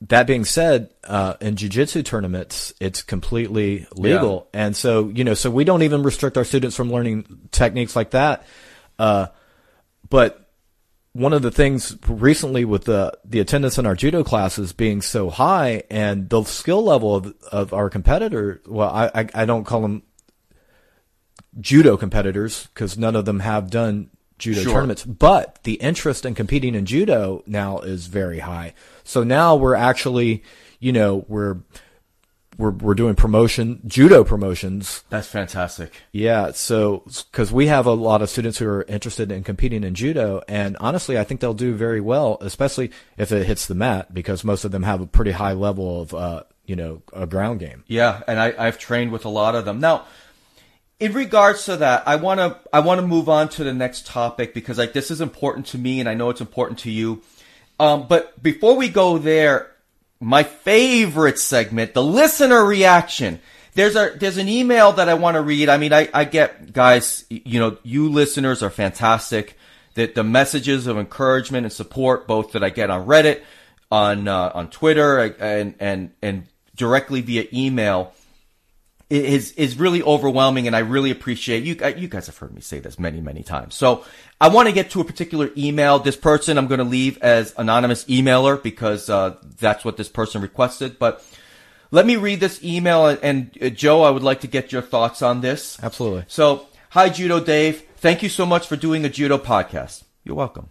that 0.03 0.27
being 0.29 0.45
said, 0.45 0.91
uh, 1.05 1.35
in 1.41 1.57
jujitsu 1.57 2.05
tournaments, 2.05 2.73
it's 2.81 3.03
completely 3.03 3.87
legal, 3.97 4.49
and 4.55 4.77
so 4.77 5.09
you 5.09 5.25
know, 5.25 5.35
so 5.35 5.51
we 5.51 5.65
don't 5.65 5.83
even 5.83 6.03
restrict 6.05 6.37
our 6.37 6.45
students 6.45 6.77
from 6.77 6.93
learning 6.93 7.49
techniques 7.51 7.97
like 7.97 8.11
that. 8.11 8.45
Uh, 8.99 9.27
but 10.09 10.45
one 11.13 11.33
of 11.33 11.43
the 11.43 11.51
things 11.51 11.97
recently 12.07 12.65
with 12.65 12.85
the 12.85 13.13
the 13.25 13.41
attendance 13.41 13.79
in 13.79 13.87
our 13.87 13.97
judo 13.97 14.23
classes 14.23 14.73
being 14.73 15.03
so 15.03 15.31
high 15.31 15.83
and 15.91 16.29
the 16.29 16.45
skill 16.45 16.85
level 16.85 17.17
of 17.17 17.35
of 17.51 17.73
our 17.73 17.91
competitor, 17.91 18.63
well, 18.67 18.91
I 18.91 19.07
I, 19.13 19.29
I 19.35 19.45
don't 19.45 19.65
call 19.65 19.81
them 19.83 20.03
judo 21.61 21.97
competitors 21.97 22.69
because 22.75 22.97
none 22.99 23.17
of 23.17 23.25
them 23.25 23.41
have 23.41 23.71
done 23.71 24.11
judo 24.39 24.63
Sure. 24.63 24.73
tournaments. 24.73 25.05
But 25.05 25.59
the 25.65 25.75
interest 25.75 26.25
in 26.25 26.35
competing 26.35 26.75
in 26.75 26.87
judo 26.87 27.43
now 27.47 27.81
is 27.81 28.07
very 28.07 28.41
high. 28.41 28.75
So 29.05 29.25
now 29.25 29.57
we're 29.57 29.75
actually, 29.75 30.43
you 30.79 30.93
know, 30.93 31.25
we're 31.29 31.57
we're 32.57 32.71
we're 32.71 32.95
doing 32.95 33.15
promotion 33.15 33.81
judo 33.87 34.25
promotions. 34.25 35.05
That's 35.11 35.29
fantastic. 35.29 35.93
Yeah, 36.13 36.51
so 36.53 37.05
because 37.31 37.53
we 37.53 37.69
have 37.69 37.87
a 37.87 37.93
lot 37.93 38.21
of 38.21 38.29
students 38.31 38.59
who 38.59 38.67
are 38.69 38.83
interested 38.89 39.31
in 39.31 39.45
competing 39.45 39.85
in 39.85 39.95
judo, 39.95 40.43
and 40.49 40.77
honestly, 40.81 41.17
I 41.19 41.25
think 41.25 41.41
they'll 41.41 41.55
do 41.55 41.75
very 41.75 42.01
well, 42.01 42.37
especially 42.41 42.91
if 43.17 43.31
it 43.31 43.47
hits 43.47 43.67
the 43.67 43.77
mat, 43.77 44.13
because 44.13 44.43
most 44.45 44.65
of 44.65 44.73
them 44.73 44.83
have 44.83 45.01
a 45.01 45.07
pretty 45.07 45.31
high 45.31 45.53
level 45.53 46.01
of, 46.03 46.13
uh, 46.15 46.43
you 46.67 46.75
know, 46.75 47.01
a 47.13 47.27
ground 47.29 47.61
game. 47.61 47.85
Yeah, 47.87 48.23
and 48.27 48.41
I, 48.41 48.53
I've 48.59 48.79
trained 48.79 49.13
with 49.13 49.25
a 49.25 49.29
lot 49.31 49.55
of 49.55 49.65
them. 49.65 49.79
Now, 49.79 50.05
in 51.01 51.13
regards 51.13 51.65
to 51.67 51.77
that, 51.77 52.03
I 52.07 52.17
want 52.17 52.41
to 52.41 52.59
I 52.73 52.81
want 52.81 53.01
to 53.01 53.07
move 53.07 53.29
on 53.29 53.49
to 53.51 53.65
the 53.65 53.73
next 53.73 54.07
topic 54.07 54.53
because 54.53 54.79
like 54.79 54.93
this 54.93 55.11
is 55.11 55.21
important 55.21 55.67
to 55.67 55.79
me, 55.79 56.01
and 56.01 56.09
I 56.09 56.15
know 56.15 56.31
it's 56.31 56.41
important 56.41 56.81
to 56.81 56.91
you. 56.91 57.23
Um, 57.79 58.07
but 58.09 58.43
before 58.43 58.77
we 58.77 58.89
go 58.89 59.19
there, 59.19 59.71
my 60.21 60.43
favorite 60.43 61.39
segment, 61.39 61.95
the 61.95 62.03
listener 62.03 62.65
reaction. 62.65 63.41
There's 63.75 63.95
a 63.95 64.17
there's 64.19 64.39
an 64.39 64.49
email 64.49 64.93
that 64.93 65.09
I 65.09 65.15
want 65.15 65.37
to 65.37 65.41
read. 65.41 65.69
I 65.69 65.77
mean, 65.77 65.93
I, 65.93 66.09
I 66.13 66.25
get 66.25 66.73
guys, 66.73 67.25
you 67.29 67.61
know, 67.61 67.79
you 67.85 68.09
listeners 68.09 68.63
are 68.63 68.71
fantastic. 68.71 69.57
That 69.95 70.17
the 70.17 70.25
messages 70.25 70.87
of 70.87 70.99
encouragement 70.99 71.65
and 71.65 71.73
support, 71.73 72.27
both 72.27 72.53
that 72.53 72.65
I 72.65 72.71
get 72.71 72.91
on 72.91 73.07
Reddit, 73.07 73.43
on 73.91 74.27
uh, 74.27 74.51
on 74.53 74.71
Twitter, 74.71 75.19
and 75.19 75.75
and 75.79 76.11
and 76.23 76.47
directly 76.75 77.21
via 77.21 77.47
email, 77.53 78.13
is 79.11 79.53
is 79.53 79.79
really 79.79 80.03
overwhelming, 80.03 80.67
and 80.67 80.77
I 80.77 80.81
really 80.81 81.11
appreciate 81.11 81.65
you. 81.65 81.77
uh, 81.83 81.89
You 81.89 82.09
guys 82.09 82.27
have 82.27 82.37
heard 82.37 82.55
me 82.55 82.61
say 82.61 82.79
this 82.79 82.99
many, 82.99 83.21
many 83.21 83.43
times. 83.43 83.75
So 83.75 84.05
I 84.41 84.49
want 84.49 84.69
to 84.69 84.75
get 84.75 84.91
to 84.91 85.01
a 85.01 85.05
particular 85.05 85.51
email. 85.57 85.99
This 85.99 86.17
person 86.17 86.59
I'm 86.59 86.67
going 86.67 86.79
to 86.79 86.85
leave 86.85 87.19
as 87.19 87.55
anonymous 87.57 88.05
emailer 88.05 88.63
because 88.63 89.09
uh, 89.09 89.37
that's 89.59 89.85
what 89.85 89.97
this 89.97 90.09
person 90.09 90.43
requested. 90.43 90.99
But 90.99 91.25
let 91.91 92.05
me 92.05 92.17
read 92.17 92.41
this 92.41 92.63
email, 92.63 93.07
and, 93.07 93.19
and 93.23 93.59
uh, 93.63 93.69
Joe, 93.71 94.03
I 94.03 94.11
would 94.11 94.23
like 94.23 94.43
to 94.43 94.47
get 94.47 94.73
your 94.73 94.83
thoughts 94.83 95.23
on 95.23 95.41
this. 95.41 95.79
Absolutely. 95.83 96.25
So, 96.29 96.67
hi 96.91 97.09
Judo 97.09 97.41
Dave. 97.41 97.83
Thank 97.97 98.23
you 98.23 98.29
so 98.29 98.45
much 98.45 98.67
for 98.67 98.77
doing 98.77 99.05
a 99.05 99.09
judo 99.09 99.39
podcast. 99.39 100.05
You're 100.23 100.37
welcome. 100.37 100.69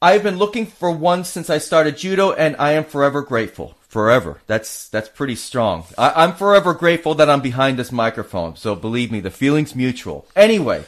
I've 0.00 0.22
been 0.22 0.38
looking 0.38 0.66
for 0.66 0.90
one 0.90 1.24
since 1.24 1.48
I 1.48 1.58
started 1.58 1.96
judo, 1.98 2.32
and 2.32 2.56
I 2.58 2.72
am 2.72 2.84
forever 2.84 3.22
grateful. 3.22 3.76
Forever. 3.94 4.40
That's 4.48 4.88
that's 4.88 5.08
pretty 5.08 5.36
strong. 5.36 5.84
I, 5.96 6.24
I'm 6.24 6.34
forever 6.34 6.74
grateful 6.74 7.14
that 7.14 7.30
I'm 7.30 7.40
behind 7.40 7.78
this 7.78 7.92
microphone. 7.92 8.56
So 8.56 8.74
believe 8.74 9.12
me, 9.12 9.20
the 9.20 9.30
feeling's 9.30 9.76
mutual. 9.76 10.26
Anyway, 10.34 10.84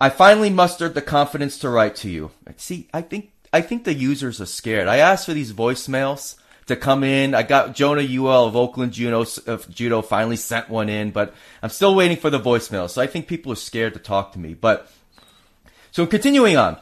I 0.00 0.08
finally 0.08 0.48
mustered 0.48 0.94
the 0.94 1.02
confidence 1.02 1.58
to 1.58 1.68
write 1.68 1.96
to 1.96 2.08
you. 2.08 2.30
See, 2.56 2.88
I 2.94 3.02
think 3.02 3.30
I 3.52 3.60
think 3.60 3.84
the 3.84 3.92
users 3.92 4.40
are 4.40 4.46
scared. 4.46 4.88
I 4.88 4.96
asked 4.96 5.26
for 5.26 5.34
these 5.34 5.52
voicemails 5.52 6.36
to 6.64 6.76
come 6.76 7.04
in. 7.04 7.34
I 7.34 7.42
got 7.42 7.74
Jonah 7.74 8.00
Ewell 8.00 8.46
of 8.46 8.56
Oakland 8.56 8.94
Judo, 8.94 9.26
of 9.46 9.68
Judo 9.68 10.00
finally 10.00 10.36
sent 10.36 10.70
one 10.70 10.88
in, 10.88 11.10
but 11.10 11.34
I'm 11.62 11.68
still 11.68 11.94
waiting 11.94 12.16
for 12.16 12.30
the 12.30 12.40
voicemail. 12.40 12.88
So 12.88 13.02
I 13.02 13.06
think 13.06 13.26
people 13.26 13.52
are 13.52 13.56
scared 13.56 13.92
to 13.92 14.00
talk 14.00 14.32
to 14.32 14.38
me. 14.38 14.54
But 14.54 14.90
so 15.92 16.06
continuing 16.06 16.56
on, 16.56 16.78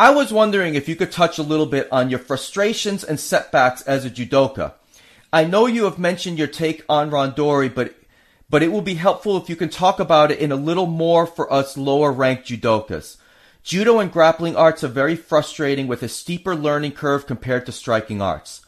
I 0.00 0.10
was 0.10 0.32
wondering 0.32 0.76
if 0.76 0.88
you 0.88 0.94
could 0.94 1.10
touch 1.10 1.38
a 1.38 1.42
little 1.42 1.66
bit 1.66 1.88
on 1.90 2.08
your 2.08 2.20
frustrations 2.20 3.02
and 3.02 3.18
setbacks 3.18 3.82
as 3.82 4.04
a 4.04 4.10
judoka. 4.10 4.74
I 5.32 5.42
know 5.42 5.66
you 5.66 5.84
have 5.84 5.98
mentioned 5.98 6.38
your 6.38 6.46
take 6.46 6.84
on 6.88 7.10
Randori, 7.10 7.74
but 7.74 7.96
but 8.48 8.62
it 8.62 8.70
will 8.70 8.80
be 8.80 8.94
helpful 8.94 9.36
if 9.36 9.50
you 9.50 9.56
can 9.56 9.68
talk 9.68 9.98
about 9.98 10.30
it 10.30 10.38
in 10.38 10.52
a 10.52 10.56
little 10.56 10.86
more 10.86 11.26
for 11.26 11.52
us 11.52 11.76
lower 11.76 12.12
ranked 12.12 12.46
judokas. 12.46 13.16
Judo 13.64 13.98
and 13.98 14.12
grappling 14.12 14.54
arts 14.54 14.84
are 14.84 14.88
very 14.88 15.16
frustrating 15.16 15.88
with 15.88 16.04
a 16.04 16.08
steeper 16.08 16.54
learning 16.54 16.92
curve 16.92 17.26
compared 17.26 17.66
to 17.66 17.72
striking 17.72 18.22
arts. 18.22 18.60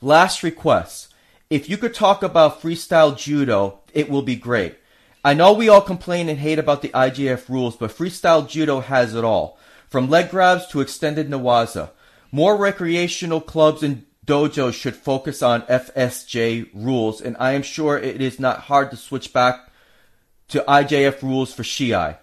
Last 0.00 0.42
request. 0.42 1.12
If 1.50 1.68
you 1.68 1.76
could 1.76 1.92
talk 1.92 2.22
about 2.22 2.62
freestyle 2.62 3.14
judo, 3.14 3.80
it 3.92 4.08
will 4.08 4.22
be 4.22 4.36
great. 4.36 4.78
I 5.22 5.34
know 5.34 5.52
we 5.52 5.68
all 5.68 5.82
complain 5.82 6.30
and 6.30 6.38
hate 6.38 6.58
about 6.58 6.80
the 6.80 6.88
IJF 6.88 7.50
rules, 7.50 7.76
but 7.76 7.90
freestyle 7.90 8.48
judo 8.48 8.80
has 8.80 9.14
it 9.14 9.22
all. 9.22 9.58
From 9.88 10.10
leg 10.10 10.30
grabs 10.30 10.66
to 10.68 10.80
extended 10.80 11.28
newaza. 11.28 11.90
More 12.30 12.56
recreational 12.56 13.40
clubs 13.40 13.82
and 13.82 14.04
dojos 14.26 14.74
should 14.74 14.94
focus 14.94 15.42
on 15.42 15.62
FSJ 15.62 16.70
rules, 16.74 17.20
and 17.20 17.36
I 17.40 17.52
am 17.52 17.62
sure 17.62 17.96
it 17.98 18.20
is 18.20 18.38
not 18.38 18.60
hard 18.60 18.90
to 18.90 18.96
switch 18.96 19.32
back 19.32 19.70
to 20.48 20.64
IJF 20.68 21.22
rules 21.22 21.52
for 21.52 21.62
Shiai. 21.62 22.18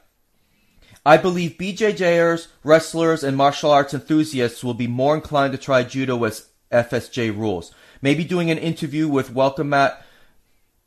I 1.05 1.17
believe 1.17 1.57
BJJers, 1.57 2.47
wrestlers, 2.63 3.23
and 3.23 3.37
martial 3.37 3.71
arts 3.71 3.93
enthusiasts 3.93 4.63
will 4.63 4.73
be 4.73 4.87
more 4.87 5.15
inclined 5.15 5.53
to 5.53 5.59
try 5.59 5.83
judo 5.83 6.23
as 6.23 6.47
FSJ 6.71 7.35
rules. 7.35 7.71
Maybe 8.01 8.23
doing 8.23 8.49
an 8.51 8.57
interview 8.57 9.07
with 9.07 9.33
Welcome 9.33 9.69
Mat 9.69 10.03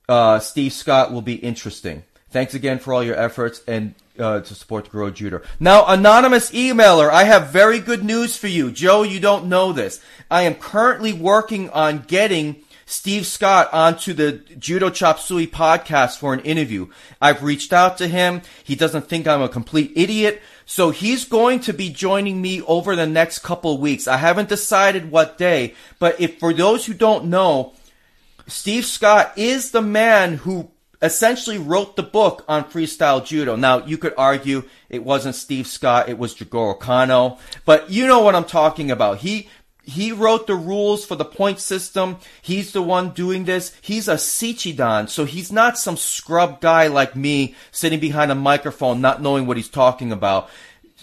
uh, 0.09 0.39
Steve 0.39 0.72
Scott 0.72 1.12
will 1.12 1.22
be 1.22 1.35
interesting. 1.35 2.03
Thanks 2.31 2.55
again 2.55 2.79
for 2.79 2.93
all 2.95 3.05
your 3.05 3.16
efforts 3.16 3.62
and 3.66 3.95
uh, 4.18 4.40
to 4.40 4.54
support 4.54 4.84
the 4.84 4.90
Grow 4.90 5.10
Judo. 5.10 5.40
Now, 5.60 5.86
anonymous 5.86 6.50
emailer, 6.50 7.10
I 7.10 7.24
have 7.24 7.48
very 7.48 7.78
good 7.78 8.04
news 8.04 8.36
for 8.36 8.48
you. 8.48 8.70
Joe, 8.70 9.02
you 9.02 9.20
don't 9.20 9.46
know 9.46 9.72
this. 9.72 10.00
I 10.30 10.42
am 10.42 10.54
currently 10.54 11.12
working 11.12 11.70
on 11.70 12.00
getting 12.00 12.64
Steve 12.86 13.26
Scott 13.26 13.68
onto 13.72 14.14
the 14.14 14.32
Judo 14.58 14.88
Chop 14.88 15.18
Suey 15.18 15.46
podcast 15.46 16.18
for 16.18 16.32
an 16.32 16.40
interview. 16.40 16.88
I've 17.20 17.42
reached 17.42 17.72
out 17.72 17.98
to 17.98 18.08
him. 18.08 18.40
He 18.64 18.74
doesn't 18.74 19.08
think 19.08 19.26
I'm 19.26 19.42
a 19.42 19.48
complete 19.48 19.92
idiot. 19.94 20.40
So 20.64 20.90
he's 20.90 21.24
going 21.24 21.60
to 21.60 21.72
be 21.72 21.90
joining 21.90 22.40
me 22.40 22.62
over 22.62 22.96
the 22.96 23.06
next 23.06 23.40
couple 23.40 23.76
weeks. 23.78 24.08
I 24.08 24.16
haven't 24.16 24.48
decided 24.48 25.10
what 25.10 25.38
day, 25.38 25.74
but 25.98 26.18
if 26.20 26.38
for 26.38 26.54
those 26.54 26.86
who 26.86 26.94
don't 26.94 27.26
know, 27.26 27.74
Steve 28.46 28.86
Scott 28.86 29.32
is 29.36 29.70
the 29.70 29.82
man 29.82 30.38
who 30.38 30.70
essentially 31.01 31.59
wrote 31.59 31.96
the 31.96 32.03
book 32.03 32.44
on 32.49 32.64
freestyle 32.64 33.24
judo. 33.24 33.57
Now, 33.57 33.84
you 33.84 33.99
could 33.99 34.14
argue 34.16 34.64
it 34.88 35.05
wasn't 35.05 35.34
Steve 35.34 35.66
Scott, 35.66 36.09
it 36.09 36.18
was 36.18 36.34
Jigoro 36.34 36.78
Kano, 36.78 37.38
but 37.64 37.90
you 37.90 38.07
know 38.07 38.20
what 38.20 38.34
I'm 38.34 38.44
talking 38.44 38.90
about. 38.90 39.18
He 39.18 39.49
he 39.88 40.12
wrote 40.12 40.46
the 40.46 40.55
rules 40.55 41.07
for 41.07 41.16
the 41.16 41.24
point 41.24 41.61
system. 41.61 42.18
He's 42.42 42.72
the 42.72 42.82
one 42.82 43.11
doing 43.11 43.44
this. 43.44 43.74
He's 43.80 44.07
a 44.07 44.16
Shichidan, 44.16 45.09
so 45.09 45.24
he's 45.24 45.51
not 45.51 45.78
some 45.78 45.96
scrub 45.96 46.61
guy 46.61 46.88
like 46.88 47.16
me 47.16 47.55
sitting 47.72 47.99
behind 47.99 48.30
a 48.30 48.34
microphone 48.34 49.01
not 49.01 49.22
knowing 49.22 49.46
what 49.46 49.57
he's 49.57 49.70
talking 49.70 50.12
about. 50.12 50.51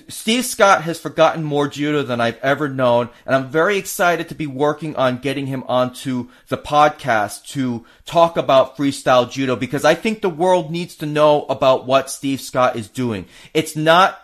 Steve 0.07 0.45
Scott 0.45 0.83
has 0.83 0.99
forgotten 0.99 1.43
more 1.43 1.67
judo 1.67 2.03
than 2.03 2.21
I've 2.21 2.37
ever 2.39 2.69
known, 2.69 3.09
and 3.25 3.35
I'm 3.35 3.49
very 3.49 3.77
excited 3.77 4.29
to 4.29 4.35
be 4.35 4.47
working 4.47 4.95
on 4.95 5.17
getting 5.17 5.47
him 5.47 5.63
onto 5.67 6.29
the 6.47 6.57
podcast 6.57 7.47
to 7.49 7.85
talk 8.05 8.37
about 8.37 8.77
freestyle 8.77 9.29
judo 9.29 9.55
because 9.55 9.83
I 9.83 9.95
think 9.95 10.21
the 10.21 10.29
world 10.29 10.69
needs 10.69 10.95
to 10.97 11.05
know 11.05 11.45
about 11.45 11.85
what 11.85 12.11
Steve 12.11 12.41
Scott 12.41 12.75
is 12.75 12.87
doing. 12.87 13.25
It's 13.53 13.75
not 13.75 14.21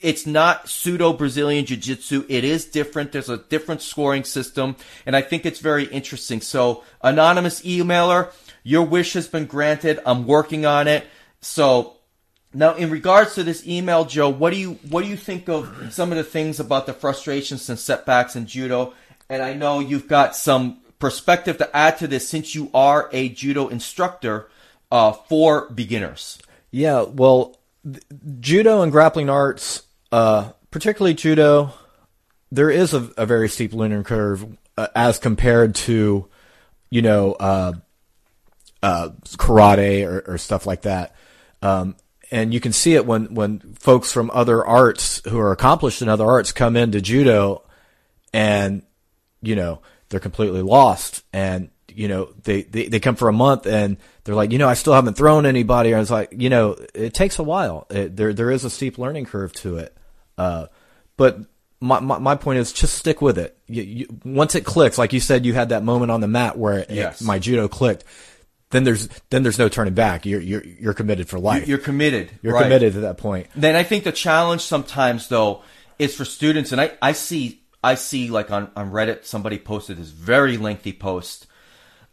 it's 0.00 0.26
not 0.26 0.68
pseudo 0.68 1.14
Brazilian 1.14 1.64
Jiu 1.64 1.76
Jitsu. 1.76 2.26
It 2.28 2.44
is 2.44 2.66
different. 2.66 3.12
There's 3.12 3.30
a 3.30 3.38
different 3.38 3.80
scoring 3.82 4.24
system, 4.24 4.76
and 5.06 5.16
I 5.16 5.22
think 5.22 5.46
it's 5.46 5.60
very 5.60 5.84
interesting. 5.84 6.42
So, 6.42 6.84
anonymous 7.02 7.62
emailer, 7.62 8.30
your 8.62 8.82
wish 8.82 9.14
has 9.14 9.26
been 9.26 9.46
granted. 9.46 10.00
I'm 10.04 10.26
working 10.26 10.66
on 10.66 10.86
it. 10.86 11.06
So, 11.40 11.95
now 12.56 12.74
in 12.74 12.90
regards 12.90 13.34
to 13.34 13.44
this 13.44 13.66
email, 13.66 14.04
Joe, 14.04 14.28
what 14.28 14.52
do 14.52 14.58
you 14.58 14.72
what 14.88 15.02
do 15.02 15.08
you 15.08 15.16
think 15.16 15.48
of 15.48 15.92
some 15.92 16.10
of 16.10 16.18
the 16.18 16.24
things 16.24 16.60
about 16.60 16.86
the 16.86 16.92
frustrations 16.92 17.68
and 17.68 17.78
setbacks 17.78 18.36
in 18.36 18.46
judo? 18.46 18.94
And 19.28 19.42
I 19.42 19.54
know 19.54 19.80
you've 19.80 20.08
got 20.08 20.36
some 20.36 20.80
perspective 20.98 21.58
to 21.58 21.76
add 21.76 21.98
to 21.98 22.06
this 22.06 22.28
since 22.28 22.54
you 22.54 22.70
are 22.72 23.08
a 23.12 23.28
judo 23.28 23.68
instructor 23.68 24.48
uh, 24.90 25.12
for 25.12 25.68
beginners. 25.70 26.38
Yeah, 26.70 27.02
well, 27.02 27.58
judo 28.40 28.82
and 28.82 28.92
grappling 28.92 29.28
arts 29.28 29.82
uh, 30.12 30.52
particularly 30.70 31.14
judo, 31.14 31.72
there 32.50 32.70
is 32.70 32.94
a, 32.94 33.10
a 33.16 33.26
very 33.26 33.48
steep 33.48 33.72
learning 33.72 34.04
curve 34.04 34.46
uh, 34.76 34.88
as 34.94 35.18
compared 35.18 35.74
to, 35.74 36.28
you 36.90 37.02
know, 37.02 37.32
uh, 37.32 37.72
uh, 38.82 39.08
karate 39.36 40.06
or, 40.06 40.34
or, 40.34 40.38
stuff 40.38 40.66
like 40.66 40.82
that. 40.82 41.14
Um, 41.62 41.96
and 42.30 42.52
you 42.52 42.60
can 42.60 42.72
see 42.72 42.94
it 42.94 43.06
when, 43.06 43.34
when 43.34 43.60
folks 43.78 44.12
from 44.12 44.30
other 44.32 44.64
arts 44.64 45.22
who 45.28 45.38
are 45.38 45.52
accomplished 45.52 46.02
in 46.02 46.08
other 46.08 46.26
arts 46.26 46.52
come 46.52 46.76
into 46.76 47.00
judo 47.00 47.62
and, 48.32 48.82
you 49.42 49.56
know, 49.56 49.80
they're 50.08 50.20
completely 50.20 50.62
lost 50.62 51.22
and, 51.32 51.70
you 51.88 52.08
know, 52.08 52.32
they, 52.42 52.62
they, 52.62 52.88
they 52.88 53.00
come 53.00 53.16
for 53.16 53.28
a 53.28 53.32
month 53.32 53.66
and 53.66 53.96
they're 54.24 54.34
like, 54.34 54.52
you 54.52 54.58
know, 54.58 54.68
I 54.68 54.74
still 54.74 54.92
haven't 54.92 55.14
thrown 55.14 55.46
anybody. 55.46 55.94
I 55.94 55.98
was 55.98 56.10
like, 56.10 56.34
you 56.36 56.50
know, 56.50 56.76
it 56.94 57.14
takes 57.14 57.38
a 57.38 57.42
while. 57.42 57.86
It, 57.90 58.16
there, 58.16 58.32
there 58.32 58.50
is 58.50 58.64
a 58.64 58.70
steep 58.70 58.98
learning 58.98 59.26
curve 59.26 59.52
to 59.54 59.78
it. 59.78 59.96
Uh, 60.36 60.66
but 61.16 61.38
my, 61.80 62.00
my, 62.00 62.18
my 62.18 62.34
point 62.34 62.58
is 62.58 62.72
just 62.72 62.96
stick 62.96 63.22
with 63.22 63.38
it. 63.38 63.56
You, 63.66 63.82
you, 63.82 64.06
once 64.24 64.54
it 64.54 64.64
clicks, 64.64 64.98
like 64.98 65.12
you 65.12 65.20
said, 65.20 65.46
you 65.46 65.54
had 65.54 65.70
that 65.70 65.84
moment 65.84 66.10
on 66.10 66.20
the 66.20 66.28
mat 66.28 66.58
where 66.58 66.78
it, 66.80 66.90
yes. 66.90 67.22
my 67.22 67.38
judo 67.38 67.68
clicked. 67.68 68.04
Then 68.70 68.84
there's 68.84 69.08
then 69.30 69.42
there's 69.42 69.58
no 69.58 69.68
turning 69.68 69.94
back. 69.94 70.26
You're 70.26 70.40
you're 70.40 70.64
you're 70.64 70.94
committed 70.94 71.28
for 71.28 71.38
life. 71.38 71.68
You're 71.68 71.78
committed. 71.78 72.32
You're 72.42 72.54
right. 72.54 72.64
committed 72.64 72.94
to 72.94 73.00
that 73.00 73.16
point. 73.18 73.46
Then 73.54 73.76
I 73.76 73.84
think 73.84 74.04
the 74.04 74.12
challenge 74.12 74.62
sometimes 74.62 75.28
though 75.28 75.62
is 75.98 76.16
for 76.16 76.24
students, 76.24 76.72
and 76.72 76.80
I, 76.80 76.92
I 77.00 77.12
see 77.12 77.62
I 77.82 77.94
see 77.94 78.28
like 78.28 78.50
on, 78.50 78.70
on 78.74 78.90
Reddit 78.90 79.24
somebody 79.24 79.58
posted 79.58 79.98
this 79.98 80.10
very 80.10 80.56
lengthy 80.56 80.92
post 80.92 81.46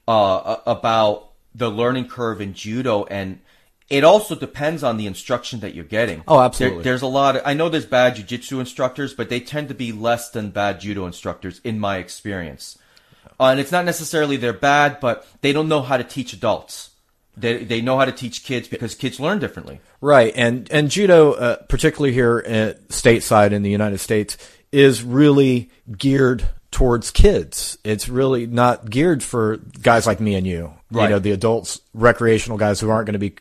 uh, 0.07 0.57
about 0.67 1.31
the 1.55 1.69
learning 1.69 2.07
curve 2.07 2.41
in 2.41 2.53
judo 2.53 3.05
and 3.05 3.39
it 3.89 4.03
also 4.03 4.33
depends 4.33 4.83
on 4.83 4.97
the 4.97 5.05
instruction 5.05 5.59
that 5.59 5.75
you're 5.75 5.83
getting. 5.83 6.23
Oh, 6.27 6.39
absolutely. 6.39 6.77
There, 6.77 6.83
there's 6.83 7.01
a 7.01 7.07
lot. 7.07 7.35
Of, 7.35 7.43
I 7.45 7.53
know 7.53 7.69
there's 7.69 7.85
bad 7.85 8.15
jujitsu 8.15 8.59
instructors, 8.59 9.13
but 9.13 9.29
they 9.29 9.39
tend 9.39 9.67
to 9.67 9.75
be 9.75 9.91
less 9.91 10.31
than 10.31 10.49
bad 10.49 10.79
judo 10.79 11.05
instructors 11.05 11.61
in 11.63 11.79
my 11.79 11.97
experience. 11.97 12.79
Uh, 13.43 13.51
and 13.51 13.59
it's 13.59 13.73
not 13.73 13.83
necessarily 13.83 14.37
they're 14.37 14.53
bad, 14.53 15.01
but 15.01 15.27
they 15.41 15.51
don't 15.51 15.67
know 15.67 15.81
how 15.81 15.97
to 15.97 16.03
teach 16.05 16.31
adults. 16.31 16.91
They 17.35 17.65
they 17.65 17.81
know 17.81 17.97
how 17.97 18.05
to 18.05 18.13
teach 18.13 18.45
kids 18.45 18.69
because 18.69 18.95
kids 18.95 19.19
learn 19.19 19.39
differently. 19.39 19.81
Right, 19.99 20.31
and 20.33 20.71
and 20.71 20.89
judo, 20.89 21.33
uh, 21.33 21.55
particularly 21.67 22.13
here 22.13 22.41
at 22.47 22.87
stateside 22.87 23.51
in 23.51 23.61
the 23.61 23.69
United 23.69 23.97
States, 23.97 24.37
is 24.71 25.03
really 25.03 25.71
geared 25.97 26.47
towards 26.71 27.11
kids. 27.11 27.77
It's 27.83 28.07
really 28.07 28.47
not 28.47 28.89
geared 28.89 29.21
for 29.21 29.57
guys 29.57 30.07
like 30.07 30.21
me 30.21 30.35
and 30.35 30.47
you. 30.47 30.73
Right. 30.89 31.03
You 31.03 31.09
know, 31.09 31.19
the 31.19 31.31
adults, 31.31 31.81
recreational 31.93 32.57
guys 32.57 32.79
who 32.79 32.89
aren't 32.89 33.07
going 33.07 33.13
to 33.13 33.19
be 33.19 33.35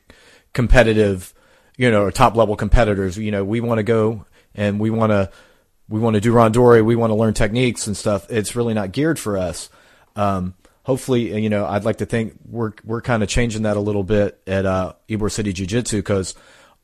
competitive, 0.52 1.32
you 1.76 1.92
know, 1.92 2.02
or 2.02 2.10
top 2.10 2.34
level 2.34 2.56
competitors. 2.56 3.16
You 3.16 3.30
know, 3.30 3.44
we 3.44 3.60
want 3.60 3.78
to 3.78 3.84
go 3.84 4.24
and 4.54 4.80
we 4.80 4.90
want 4.90 5.10
to 5.10 5.30
we 5.88 6.00
want 6.00 6.14
to 6.14 6.20
do 6.20 6.32
randori, 6.32 6.84
we 6.84 6.96
want 6.96 7.12
to 7.12 7.14
learn 7.14 7.34
techniques 7.34 7.86
and 7.86 7.96
stuff. 7.96 8.28
It's 8.30 8.56
really 8.56 8.74
not 8.74 8.90
geared 8.90 9.20
for 9.20 9.36
us. 9.36 9.68
Um, 10.16 10.54
hopefully, 10.84 11.40
you 11.40 11.48
know, 11.48 11.66
I'd 11.66 11.84
like 11.84 11.98
to 11.98 12.06
think 12.06 12.38
we're 12.48 12.72
we're 12.84 13.02
kind 13.02 13.22
of 13.22 13.28
changing 13.28 13.62
that 13.62 13.76
a 13.76 13.80
little 13.80 14.04
bit 14.04 14.40
at 14.46 14.66
uh, 14.66 14.94
Ybor 15.08 15.30
City 15.30 15.52
Jiu 15.52 15.66
Jitsu 15.66 15.98
because 15.98 16.34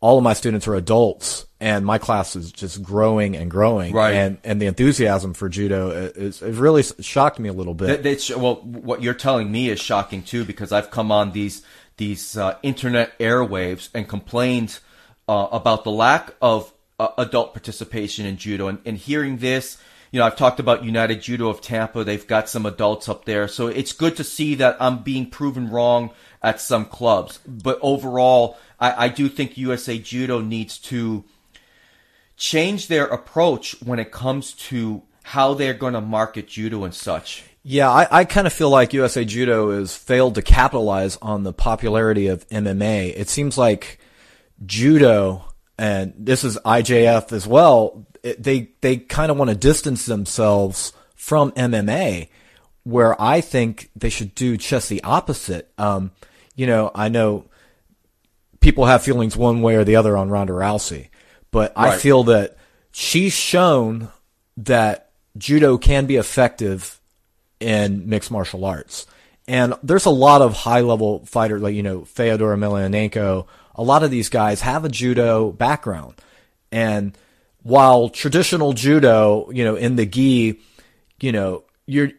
all 0.01 0.19
of 0.19 0.25
my 0.25 0.33
students 0.33 0.69
are 0.69 0.75
adults 0.75 1.47
and 1.61 1.85
my 1.85 1.99
class 1.99 2.37
is 2.37 2.53
just 2.53 2.83
growing 2.83 3.37
and 3.37 3.51
growing. 3.51 3.93
Right. 3.93 4.15
And, 4.15 4.39
and 4.45 4.63
the 4.63 4.67
enthusiasm 4.67 5.35
for 5.35 5.49
judo 5.49 5.91
is, 5.91 6.41
it 6.41 6.55
really 6.55 6.85
shocked 7.01 7.41
me 7.41 7.49
a 7.49 7.53
little 7.53 7.75
bit. 7.75 8.07
It's, 8.07 8.35
well, 8.35 8.57
what 8.57 9.03
you're 9.03 9.15
telling 9.15 9.51
me 9.51 9.69
is 9.69 9.81
shocking 9.81 10.23
too, 10.23 10.45
because 10.45 10.71
I've 10.71 10.91
come 10.91 11.11
on 11.11 11.33
these 11.33 11.63
these 11.97 12.37
uh, 12.37 12.57
internet 12.63 13.19
airwaves 13.19 13.89
and 13.93 14.09
complained 14.09 14.79
uh, 15.29 15.49
about 15.51 15.83
the 15.83 15.91
lack 15.91 16.33
of 16.41 16.73
uh, 17.01 17.09
adult 17.19 17.55
participation 17.55 18.25
in 18.25 18.37
judo. 18.37 18.69
And, 18.69 18.79
and, 18.85 18.97
hearing 18.97 19.39
this, 19.39 19.79
you 20.11 20.19
know, 20.19 20.27
I've 20.27 20.37
talked 20.37 20.61
about 20.61 20.85
United 20.85 21.23
Judo 21.23 21.49
of 21.49 21.61
Tampa. 21.61 22.05
They've 22.05 22.27
got 22.27 22.49
some 22.49 22.67
adults 22.67 23.09
up 23.09 23.25
there, 23.25 23.49
so 23.49 23.67
it's 23.67 23.93
good 23.93 24.17
to 24.17 24.25
see 24.25 24.55
that 24.57 24.77
I'm 24.81 25.03
being 25.03 25.29
proven 25.29 25.71
wrong 25.71 26.11
at 26.43 26.61
some 26.61 26.85
clubs. 26.87 27.39
But 27.47 27.79
overall, 27.83 28.57
I, 28.81 29.07
I 29.07 29.09
do 29.09 29.29
think 29.29 29.59
USA 29.59 29.99
Judo 29.99 30.41
needs 30.41 30.79
to 30.79 31.25
change 32.37 32.87
their 32.87 33.07
approach 33.07 33.77
when 33.83 33.99
it 33.99 34.13
comes 34.13 34.53
to 34.53 35.03
how 35.25 35.53
they're 35.53 35.75
going 35.75 35.93
to 35.93 36.01
market 36.01 36.49
judo 36.49 36.85
and 36.85 36.95
such. 36.95 37.45
Yeah, 37.63 37.91
I, 37.91 38.21
I 38.21 38.25
kind 38.25 38.47
of 38.47 38.53
feel 38.55 38.71
like 38.71 38.95
USA 38.95 39.27
Judo 39.27 39.79
has 39.79 39.95
failed 39.95 40.37
to 40.37 40.43
capitalize 40.43 41.19
on 41.21 41.43
the 41.43 41.53
popularity 41.53 42.29
of 42.29 42.49
MMA. 42.49 43.13
It 43.15 43.29
seems 43.29 43.59
like 43.59 43.99
judo, 44.65 45.45
and 45.77 46.15
this 46.17 46.45
is 46.45 46.57
IJF 46.65 47.31
as 47.33 47.47
well, 47.47 48.07
they 48.39 48.71
they 48.81 48.97
kind 48.97 49.31
of 49.31 49.37
want 49.37 49.51
to 49.51 49.57
distance 49.57 50.07
themselves 50.07 50.93
from 51.15 51.53
MMA, 51.53 52.29
where 52.85 53.21
I 53.21 53.41
think 53.41 53.91
they 53.97 54.09
should 54.09 54.35
do 54.35 54.57
just 54.57 54.89
the 54.89 55.03
opposite. 55.03 55.73
Um, 55.79 56.13
you 56.55 56.67
know, 56.67 56.91
I 56.95 57.09
know 57.09 57.45
people 58.61 58.87
have 58.87 59.03
feelings 59.03 59.37
one 59.37 59.63
way 59.63 59.77
or 59.77 59.85
the 59.85 59.97
other 59.97 60.17
on 60.17 60.31
Ronda 60.31 60.53
Rousey, 60.53 61.09
but 61.51 61.73
I 61.77 61.97
feel 61.97 62.25
that 62.25 62.57
she's 62.93 63.33
shown 63.33 64.09
that 64.57 65.11
judo 65.37 65.79
can 65.79 66.07
be 66.07 66.17
effective 66.17 67.01
in 67.61 68.09
mixed 68.09 68.31
martial 68.31 68.65
arts. 68.65 69.07
And 69.47 69.75
there's 69.83 70.05
a 70.05 70.11
lot 70.11 70.43
of 70.43 70.55
high 70.55 70.83
level 70.83 71.25
fighters, 71.25 71.63
like, 71.63 71.75
you 71.75 71.83
know, 71.83 72.05
Fyodor 72.05 72.55
Emelianenko. 72.55 73.47
A 73.75 73.83
lot 73.83 74.03
of 74.03 74.11
these 74.11 74.29
guys 74.29 74.61
have 74.61 74.85
a 74.85 74.89
judo 74.89 75.53
background. 75.53 76.15
And 76.71 77.17
while 77.69 78.09
traditional 78.09 78.73
judo, 78.73 79.51
you 79.51 79.63
know, 79.65 79.77
in 79.77 79.97
the 79.97 80.07
gi, 80.07 80.59
you 81.21 81.33
know, 81.33 81.65
you're, 81.87 82.11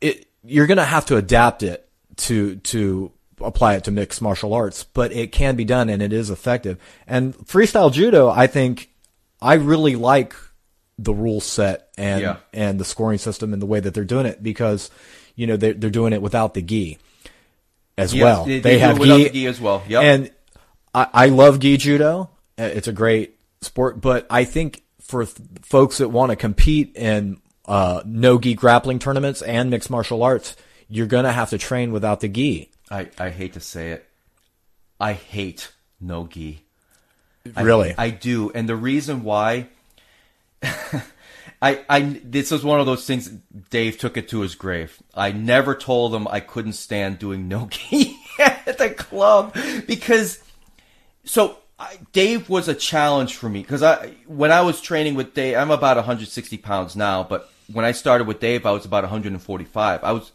it, 0.00 0.26
you're 0.44 0.66
going 0.66 0.78
to 0.78 0.84
have 0.84 1.06
to 1.06 1.16
adapt 1.16 1.62
it 1.62 1.88
to, 2.16 2.56
to 2.56 3.12
apply 3.40 3.74
it 3.76 3.84
to 3.84 3.92
mixed 3.92 4.20
martial 4.20 4.52
arts, 4.54 4.82
but 4.82 5.12
it 5.12 5.30
can 5.30 5.54
be 5.54 5.64
done 5.64 5.88
and 5.88 6.02
it 6.02 6.12
is 6.12 6.28
effective. 6.30 6.76
And 7.06 7.34
freestyle 7.46 7.92
judo, 7.92 8.28
I 8.28 8.48
think 8.48 8.90
I 9.40 9.54
really 9.54 9.94
like 9.94 10.34
the 10.98 11.14
rule 11.14 11.40
set 11.40 11.88
and, 11.96 12.20
Yeah. 12.22 12.36
and 12.52 12.80
the 12.80 12.84
scoring 12.84 13.18
system 13.18 13.52
and 13.52 13.62
the 13.62 13.66
way 13.66 13.78
that 13.78 13.94
they're 13.94 14.04
doing 14.04 14.26
it 14.26 14.42
because, 14.42 14.90
you 15.36 15.46
know, 15.46 15.56
they're, 15.56 15.74
they're 15.74 15.90
doing 15.90 16.12
it 16.12 16.20
without 16.20 16.54
the 16.54 16.62
gi 16.62 16.98
as 17.96 18.12
Yeah, 18.12 18.24
well. 18.24 18.44
they- 18.44 18.58
they 18.58 18.74
do 18.74 18.78
have 18.80 19.00
gi, 19.00 19.22
the 19.24 19.30
gi 19.30 19.46
as 19.46 19.60
well. 19.60 19.84
Yep. 19.86 20.02
And 20.02 20.30
I, 20.92 21.06
I 21.12 21.26
love 21.26 21.60
gi 21.60 21.76
judo. 21.76 22.30
It's 22.56 22.88
a 22.88 22.92
great 22.92 23.37
sport, 23.60 24.00
but 24.00 24.26
I 24.30 24.44
think 24.44 24.82
for 25.00 25.24
th- 25.24 25.36
folks 25.62 25.98
that 25.98 26.08
want 26.08 26.30
to 26.30 26.36
compete 26.36 26.96
in 26.96 27.40
uh, 27.66 28.02
no 28.04 28.38
gi 28.38 28.54
grappling 28.54 28.98
tournaments 28.98 29.42
and 29.42 29.70
mixed 29.70 29.90
martial 29.90 30.22
arts, 30.22 30.56
you're 30.88 31.06
going 31.06 31.24
to 31.24 31.32
have 31.32 31.50
to 31.50 31.58
train 31.58 31.92
without 31.92 32.20
the 32.20 32.28
gi. 32.28 32.70
I, 32.90 33.08
I 33.18 33.30
hate 33.30 33.52
to 33.54 33.60
say 33.60 33.92
it. 33.92 34.06
I 35.00 35.12
hate 35.12 35.72
no 36.00 36.26
gi. 36.26 36.64
I- 37.56 37.62
Really? 37.62 37.94
I, 37.96 38.10
do. 38.10 38.50
And 38.54 38.68
the 38.68 38.76
reason 38.76 39.22
why 39.24 39.68
I 41.60 41.80
I 41.88 42.20
this 42.24 42.50
was 42.50 42.64
one 42.64 42.78
of 42.80 42.86
those 42.86 43.06
things 43.06 43.28
Dave 43.70 43.98
took 43.98 44.16
it 44.16 44.28
to 44.30 44.40
his 44.40 44.54
grave. 44.54 44.98
I 45.14 45.32
never 45.32 45.74
told 45.74 46.14
him 46.14 46.28
I 46.28 46.40
couldn't 46.40 46.74
stand 46.74 47.18
doing 47.18 47.48
no 47.48 47.66
gi 47.70 48.16
at 48.38 48.78
the 48.78 48.90
club 48.90 49.56
because 49.86 50.38
so 51.24 51.58
I, 51.78 51.98
Dave 52.12 52.48
was 52.48 52.68
a 52.68 52.74
challenge 52.74 53.36
for 53.36 53.48
me 53.48 53.62
because 53.62 53.82
I 53.82 54.14
when 54.26 54.50
I 54.50 54.62
was 54.62 54.80
training 54.80 55.14
with 55.14 55.34
Dave, 55.34 55.56
I'm 55.56 55.70
about 55.70 55.96
160 55.96 56.58
pounds 56.58 56.96
now, 56.96 57.22
but 57.22 57.50
when 57.72 57.84
I 57.84 57.92
started 57.92 58.26
with 58.26 58.40
Dave, 58.40 58.66
I 58.66 58.72
was 58.72 58.84
about 58.84 59.04
145. 59.04 60.02
I 60.02 60.12
was, 60.12 60.32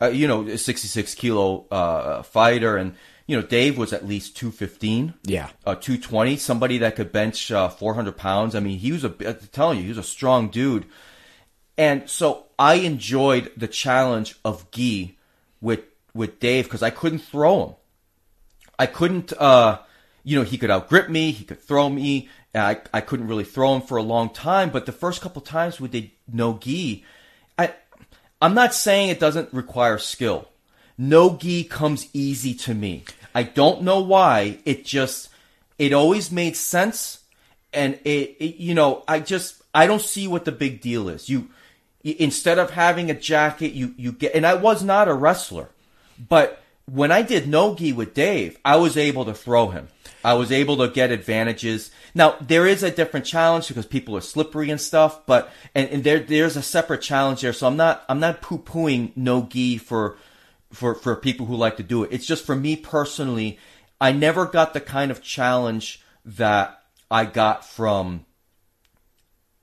uh, 0.00 0.06
you 0.06 0.28
know, 0.28 0.46
a 0.46 0.56
66 0.56 1.14
kilo 1.14 1.66
uh, 1.70 2.22
fighter, 2.22 2.76
and 2.76 2.94
you 3.26 3.36
know, 3.36 3.46
Dave 3.46 3.76
was 3.76 3.92
at 3.92 4.06
least 4.06 4.36
215. 4.36 5.14
Yeah. 5.24 5.48
uh, 5.66 5.74
220. 5.74 6.36
Somebody 6.36 6.78
that 6.78 6.96
could 6.96 7.12
bench 7.12 7.50
uh, 7.50 7.68
400 7.68 8.16
pounds. 8.16 8.54
I 8.54 8.60
mean, 8.60 8.78
he 8.78 8.92
was 8.92 9.04
a. 9.04 9.14
I'm 9.26 9.38
telling 9.52 9.78
you, 9.78 9.82
he 9.84 9.88
was 9.90 9.98
a 9.98 10.02
strong 10.02 10.48
dude. 10.48 10.86
And 11.76 12.08
so 12.08 12.46
I 12.58 12.74
enjoyed 12.74 13.52
the 13.56 13.68
challenge 13.68 14.36
of 14.44 14.70
gi 14.70 15.18
with 15.60 15.80
with 16.14 16.40
Dave 16.40 16.64
because 16.64 16.82
I 16.82 16.90
couldn't 16.90 17.18
throw 17.18 17.66
him. 17.66 17.74
I 18.78 18.86
couldn't, 18.86 19.32
uh, 19.38 19.78
you 20.26 20.36
know, 20.36 20.42
he 20.42 20.58
could 20.58 20.72
outgrip 20.72 21.08
me, 21.08 21.30
he 21.30 21.44
could 21.44 21.62
throw 21.62 21.88
me. 21.88 22.28
I, 22.52 22.80
I 22.92 23.00
couldn't 23.00 23.28
really 23.28 23.44
throw 23.44 23.76
him 23.76 23.82
for 23.82 23.96
a 23.96 24.02
long 24.02 24.30
time, 24.30 24.70
but 24.70 24.84
the 24.84 24.92
first 24.92 25.22
couple 25.22 25.40
times 25.40 25.80
we 25.80 25.86
did 25.86 26.10
no 26.30 26.58
gi, 26.58 27.04
I, 27.56 27.74
I'm 28.42 28.52
not 28.54 28.74
saying 28.74 29.10
it 29.10 29.20
doesn't 29.20 29.52
require 29.52 29.98
skill. 29.98 30.48
No 30.98 31.36
gi 31.36 31.62
comes 31.64 32.08
easy 32.12 32.54
to 32.54 32.74
me. 32.74 33.04
I 33.36 33.44
don't 33.44 33.82
know 33.82 34.00
why. 34.00 34.58
It 34.64 34.84
just, 34.84 35.28
it 35.78 35.92
always 35.92 36.32
made 36.32 36.56
sense. 36.56 37.22
And 37.72 38.00
it, 38.04 38.36
it 38.40 38.56
you 38.56 38.74
know, 38.74 39.04
I 39.06 39.20
just, 39.20 39.62
I 39.72 39.86
don't 39.86 40.02
see 40.02 40.26
what 40.26 40.44
the 40.44 40.52
big 40.52 40.80
deal 40.80 41.08
is. 41.08 41.28
You, 41.28 41.50
y- 42.04 42.16
instead 42.18 42.58
of 42.58 42.70
having 42.70 43.12
a 43.12 43.14
jacket, 43.14 43.74
you, 43.74 43.94
you 43.96 44.10
get, 44.10 44.34
and 44.34 44.44
I 44.44 44.54
was 44.54 44.82
not 44.82 45.06
a 45.06 45.14
wrestler. 45.14 45.68
But 46.18 46.62
when 46.90 47.12
I 47.12 47.22
did 47.22 47.46
no 47.46 47.76
gi 47.76 47.92
with 47.92 48.12
Dave, 48.14 48.58
I 48.64 48.76
was 48.76 48.96
able 48.96 49.24
to 49.26 49.34
throw 49.34 49.68
him. 49.68 49.86
I 50.26 50.34
was 50.34 50.50
able 50.50 50.78
to 50.78 50.88
get 50.88 51.12
advantages. 51.12 51.92
Now 52.12 52.34
there 52.40 52.66
is 52.66 52.82
a 52.82 52.90
different 52.90 53.26
challenge 53.26 53.68
because 53.68 53.86
people 53.86 54.16
are 54.16 54.20
slippery 54.20 54.70
and 54.70 54.80
stuff, 54.80 55.24
but 55.24 55.52
and, 55.72 55.88
and 55.88 56.02
there 56.02 56.18
there's 56.18 56.56
a 56.56 56.62
separate 56.62 57.00
challenge 57.00 57.42
there. 57.42 57.52
So 57.52 57.68
I'm 57.68 57.76
not 57.76 58.04
I'm 58.08 58.18
not 58.18 58.42
poo 58.42 58.58
pooing 58.58 59.16
no 59.16 59.42
gi 59.44 59.78
for 59.78 60.16
for 60.72 60.96
for 60.96 61.14
people 61.14 61.46
who 61.46 61.54
like 61.54 61.76
to 61.76 61.84
do 61.84 62.02
it. 62.02 62.10
It's 62.10 62.26
just 62.26 62.44
for 62.44 62.56
me 62.56 62.74
personally, 62.74 63.60
I 64.00 64.10
never 64.10 64.46
got 64.46 64.74
the 64.74 64.80
kind 64.80 65.12
of 65.12 65.22
challenge 65.22 66.02
that 66.24 66.82
I 67.08 67.24
got 67.24 67.64
from 67.64 68.26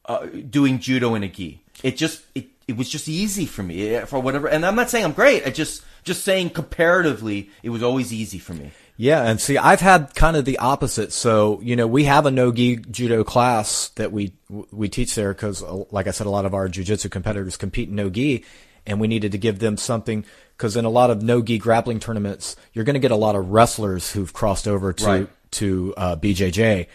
uh, 0.05 0.27
doing 0.49 0.79
judo 0.79 1.13
in 1.15 1.23
a 1.23 1.27
gi. 1.27 1.61
It 1.83 1.97
just 1.97 2.23
it, 2.35 2.47
it 2.69 2.77
was 2.77 2.87
just 2.87 3.09
easy 3.09 3.45
for 3.47 3.63
me 3.63 3.95
eh, 3.95 4.05
for 4.05 4.17
whatever. 4.21 4.47
And 4.47 4.65
I'm 4.65 4.75
not 4.75 4.89
saying 4.89 5.03
I'm 5.03 5.11
great. 5.11 5.45
I 5.45 5.49
just 5.49 5.83
just 6.05 6.23
saying 6.23 6.51
comparatively, 6.51 7.49
it 7.63 7.69
was 7.69 7.83
always 7.83 8.13
easy 8.13 8.39
for 8.39 8.53
me. 8.53 8.71
Yeah, 8.95 9.23
and 9.23 9.41
see, 9.41 9.57
I've 9.57 9.79
had 9.81 10.13
kind 10.13 10.37
of 10.37 10.45
the 10.45 10.59
opposite. 10.59 11.11
So, 11.13 11.59
you 11.61 11.75
know, 11.75 11.87
we 11.87 12.03
have 12.03 12.25
a 12.27 12.31
no-gi 12.31 12.77
judo 12.91 13.23
class 13.23 13.89
that 13.95 14.11
we 14.11 14.33
we 14.71 14.87
teach 14.87 15.15
there 15.15 15.33
because, 15.33 15.63
like 15.91 16.07
I 16.07 16.11
said, 16.11 16.27
a 16.27 16.29
lot 16.29 16.45
of 16.45 16.53
our 16.53 16.67
jujitsu 16.69 17.09
competitors 17.09 17.57
compete 17.57 17.89
in 17.89 17.95
no-gi, 17.95 18.45
and 18.85 18.99
we 18.99 19.07
needed 19.07 19.31
to 19.31 19.37
give 19.39 19.57
them 19.59 19.77
something 19.77 20.25
because 20.55 20.77
in 20.77 20.85
a 20.85 20.89
lot 20.89 21.09
of 21.09 21.23
no-gi 21.23 21.57
grappling 21.57 21.99
tournaments, 21.99 22.55
you're 22.73 22.85
going 22.85 22.93
to 22.93 22.99
get 22.99 23.09
a 23.11 23.15
lot 23.15 23.35
of 23.35 23.49
wrestlers 23.49 24.11
who've 24.11 24.31
crossed 24.31 24.67
over 24.67 24.93
to 24.93 25.05
Right. 25.05 25.29
to 25.51 25.93
uh, 25.97 26.15
BJJ, 26.15 26.85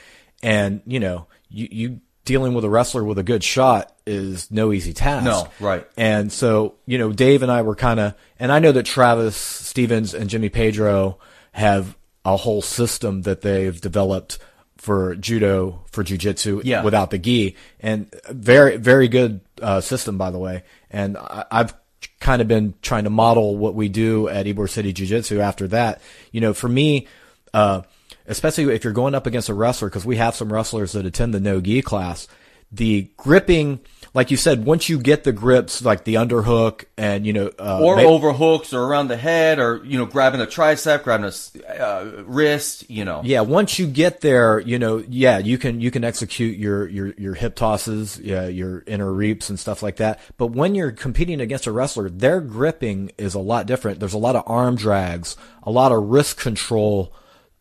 and 0.43 0.81
you 0.87 1.01
know, 1.01 1.27
you 1.51 1.69
you 1.71 2.01
dealing 2.25 2.53
with 2.55 2.63
a 2.65 2.69
wrestler 2.71 3.03
with 3.03 3.19
a 3.19 3.23
good 3.23 3.43
shot 3.43 3.91
is 4.07 4.51
no 4.51 4.71
easy 4.73 4.93
task. 4.93 5.25
No, 5.25 5.49
right. 5.67 5.87
And 5.97 6.31
so, 6.31 6.75
you 6.85 6.99
know, 6.99 7.11
Dave 7.11 7.43
and 7.43 7.51
I 7.51 7.63
were 7.63 7.75
kind 7.75 7.99
of, 7.99 8.15
and 8.39 8.53
I 8.53 8.59
know 8.59 8.71
that 8.71 8.85
Travis 8.85 9.35
Stevens 9.35 10.13
and 10.13 10.29
Jimmy 10.29 10.51
Pedro 10.51 11.19
have 11.59 11.97
a 12.25 12.37
whole 12.37 12.63
system 12.63 13.23
that 13.23 13.43
they've 13.43 13.81
developed 13.81 14.39
for 14.77 15.15
judo, 15.17 15.83
for 15.91 16.05
jujitsu 16.05 16.63
Yeah. 16.65 16.83
without 16.85 17.11
the 17.11 17.19
gi. 17.19 17.57
And 17.81 18.13
very, 18.31 18.77
very 18.77 19.09
good 19.09 19.41
uh, 19.61 19.81
system, 19.81 20.19
by 20.19 20.31
the 20.31 20.39
way. 20.39 20.63
And 20.91 21.17
I, 21.17 21.45
I've 21.51 21.75
kind 22.21 22.41
of 22.41 22.49
been 22.49 22.75
trying 22.83 23.05
to 23.05 23.11
model 23.11 23.57
what 23.57 23.75
we 23.75 23.89
do 23.89 24.29
at 24.29 24.47
Ybor 24.47 24.69
City 24.71 24.93
Jiu 24.93 25.07
Jitsu 25.07 25.41
after 25.41 25.67
that. 25.69 26.01
You 26.33 26.41
know, 26.41 26.55
for 26.55 26.69
me, 26.69 27.07
uh, 27.53 27.83
especially 28.27 28.73
if 28.75 28.85
you're 28.85 28.93
going 28.93 29.15
up 29.15 29.27
against 29.27 29.49
a 29.49 29.55
wrestler, 29.55 29.89
because 29.89 30.05
we 30.07 30.17
have 30.17 30.35
some 30.37 30.53
wrestlers 30.53 30.93
that 30.93 31.07
attend 31.07 31.35
the 31.35 31.41
no 31.41 31.61
gi 31.61 31.83
class, 31.83 32.29
the 32.71 33.11
gripping, 33.17 33.81
like 34.15 34.31
you 34.31 34.37
said, 34.37 34.65
once 34.65 34.89
you 34.89 34.99
get 34.99 35.25
the 35.25 35.33
grips, 35.33 35.85
like 35.85 36.05
the 36.05 36.15
underhook 36.15 36.85
and, 36.97 37.27
you 37.27 37.33
know, 37.33 37.51
uh, 37.59 37.81
Or 37.83 37.97
ma- 37.97 38.03
over 38.03 38.33
hooks, 38.33 38.73
or 38.73 38.83
around 38.83 39.09
the 39.09 39.17
head, 39.17 39.59
or 39.59 39.83
you 39.85 39.99
know, 39.99 40.07
grabbing 40.07 40.41
a 40.41 40.47
tricep, 40.47 41.05
grabbing 41.05 41.31
a 41.31 41.83
uh, 41.83 42.23
wrist. 42.27 42.89
You 42.91 43.05
know, 43.05 43.21
Yeah, 43.25 43.43
once 43.43 43.79
you 43.79 43.87
get 43.87 44.21
there, 44.21 44.61
you 44.61 44.79
know, 44.79 45.05
yeah, 45.09 45.39
you 45.39 45.59
can 45.59 45.81
you 45.81 45.91
can 45.91 46.05
execute 46.05 46.57
your 46.57 46.89
your 46.89 47.15
your 47.19 47.35
hip 47.35 47.55
tosses, 47.55 48.19
yeah, 48.19 48.47
your 48.47 48.83
inner 48.87 49.13
reaps 49.13 49.49
and 49.51 49.59
stuff 49.59 49.83
like 49.83 49.97
that. 49.97 50.21
But 50.37 50.49
when 50.49 50.75
you're 50.75 50.93
competing 50.93 51.41
against 51.41 51.67
a 51.67 51.73
wrestler, 51.73 52.09
their 52.09 52.41
gripping 52.41 53.13
is 53.19 53.35
a 53.35 53.41
lot 53.41 53.67
different. 53.67 54.01
There's 54.01 54.15
a 54.15 54.19
lot 54.19 54.37
of 54.37 54.45
arm 54.47 54.77
drags, 54.77 55.37
a 55.63 55.71
lot 55.71 55.93
of 55.93 56.03
wrist 56.05 56.39
control 56.39 57.13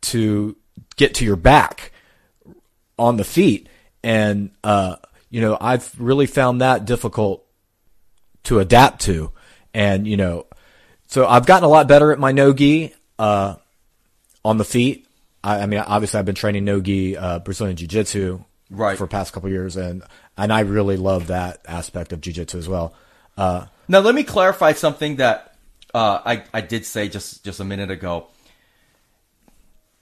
to 0.02 0.56
get 0.96 1.14
to 1.16 1.26
your 1.26 1.36
back 1.36 1.92
on 2.98 3.18
the 3.18 3.24
feet, 3.24 3.68
and 4.04 4.52
uh, 4.64 4.96
you 5.30 5.42
know, 5.42 5.58
I've 5.60 5.94
really 6.00 6.26
found 6.28 6.62
that 6.62 6.86
difficult 6.86 7.46
to 8.44 8.60
adapt 8.60 9.02
to, 9.02 9.32
and 9.74 10.08
you 10.08 10.18
know, 10.18 10.46
so 11.08 11.28
I've 11.28 11.46
gotten 11.46 11.64
a 11.66 11.70
lot 11.70 11.88
better 11.88 12.12
at 12.12 12.20
my 12.20 12.32
no 12.32 12.54
gi. 12.54 12.94
Uh, 13.20 13.56
on 14.46 14.58
the 14.58 14.64
feet. 14.64 15.06
I, 15.44 15.60
I 15.62 15.66
mean, 15.66 15.80
obviously, 15.80 16.20
I've 16.20 16.26
been 16.26 16.36
training 16.36 16.64
nogi 16.64 17.18
uh, 17.18 17.40
Brazilian 17.40 17.76
Jiu 17.76 17.88
Jitsu 17.88 18.40
Right. 18.70 18.98
for 18.98 19.04
the 19.06 19.10
past 19.10 19.34
couple 19.34 19.48
of 19.48 19.54
years, 19.54 19.76
and 19.76 20.04
and 20.38 20.54
I 20.54 20.62
really 20.62 20.96
love 20.98 21.28
that 21.28 21.60
aspect 21.68 22.14
of 22.14 22.22
Jiu 22.22 22.32
Jitsu 22.34 22.58
as 22.58 22.70
well. 22.70 22.94
Uh, 23.38 23.66
Now 23.88 24.00
let 24.00 24.16
me 24.16 24.24
clarify 24.24 24.72
something 24.74 25.18
that 25.18 25.56
uh, 25.94 26.20
I 26.26 26.44
I 26.54 26.62
did 26.62 26.86
say 26.86 27.10
just 27.10 27.44
just 27.44 27.60
a 27.60 27.64
minute 27.66 27.92
ago. 27.92 28.28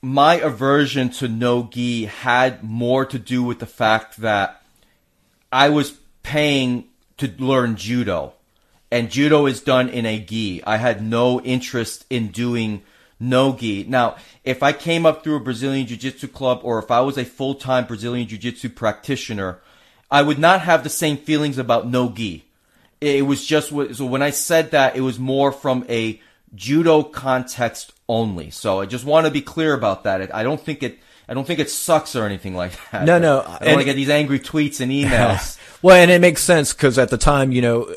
My 0.01 0.36
aversion 0.36 1.09
to 1.11 1.28
no 1.28 1.63
gi 1.63 2.05
had 2.05 2.63
more 2.63 3.05
to 3.05 3.17
do 3.17 3.41
with 3.43 3.59
the 3.59 3.65
fact 3.65 4.17
that 4.17 4.61
I 5.56 5.70
was 5.70 5.91
paying 6.22 6.89
to 7.16 7.34
learn 7.39 7.78
judo, 7.78 8.34
and 8.91 9.10
judo 9.10 9.45
is 9.45 9.62
done 9.62 9.88
in 9.88 10.06
a 10.06 10.20
gi. 10.20 10.62
I 10.66 10.76
had 10.76 11.01
no 11.01 11.39
interest 11.39 12.06
in 12.10 12.28
doing 12.28 12.82
no 13.22 13.53
gi. 13.53 13.86
Now, 13.88 14.18
if 14.43 14.62
I 14.62 14.74
came 14.74 15.06
up 15.06 15.24
through 15.24 15.38
a 15.38 15.39
Brazilian 15.39 15.88
Jiu 15.88 15.95
Jitsu 15.95 16.28
club 16.28 16.60
or 16.64 16.78
if 16.80 16.91
I 16.91 16.99
was 16.99 17.18
a 17.18 17.24
full 17.24 17.56
time 17.56 17.86
Brazilian 17.86 18.28
Jiu 18.28 18.38
Jitsu 18.38 18.68
practitioner, 18.68 19.62
I 20.12 20.24
would 20.24 20.39
not 20.39 20.60
have 20.60 20.84
the 20.84 20.89
same 20.89 21.16
feelings 21.16 21.58
about 21.58 21.88
no 21.88 22.10
gi. 22.10 22.43
It 22.99 23.26
was 23.26 23.45
just 23.45 23.70
so 23.70 24.06
when 24.06 24.22
I 24.22 24.32
said 24.32 24.72
that, 24.72 24.97
it 24.97 25.01
was 25.01 25.20
more 25.20 25.53
from 25.53 25.86
a 25.88 26.20
judo 26.53 27.01
context 27.01 27.93
only. 28.10 28.49
So 28.49 28.82
I 28.82 28.88
just 28.88 29.06
want 29.06 29.26
to 29.26 29.32
be 29.32 29.41
clear 29.41 29.74
about 29.74 30.03
that. 30.03 30.36
I 30.36 30.43
don't 30.43 30.60
think 30.60 30.84
it. 30.84 30.99
I 31.28 31.34
don't 31.34 31.45
think 31.45 31.59
it 31.59 31.69
sucks 31.69 32.15
or 32.15 32.26
anything 32.26 32.55
like 32.55 32.73
that. 32.91 33.05
No, 33.05 33.19
no. 33.19 33.41
I 33.41 33.59
don't 33.59 33.73
want 33.73 33.82
to 33.82 33.86
get 33.86 33.95
these 33.95 34.09
angry 34.09 34.39
tweets 34.39 34.82
and 34.82 34.91
emails. 34.91 35.57
well, 35.82 35.95
and 35.95 36.11
it 36.11 36.21
makes 36.21 36.41
sense 36.41 36.73
because 36.73 36.97
at 36.97 37.09
the 37.09 37.17
time, 37.17 37.51
you 37.51 37.61
know, 37.61 37.95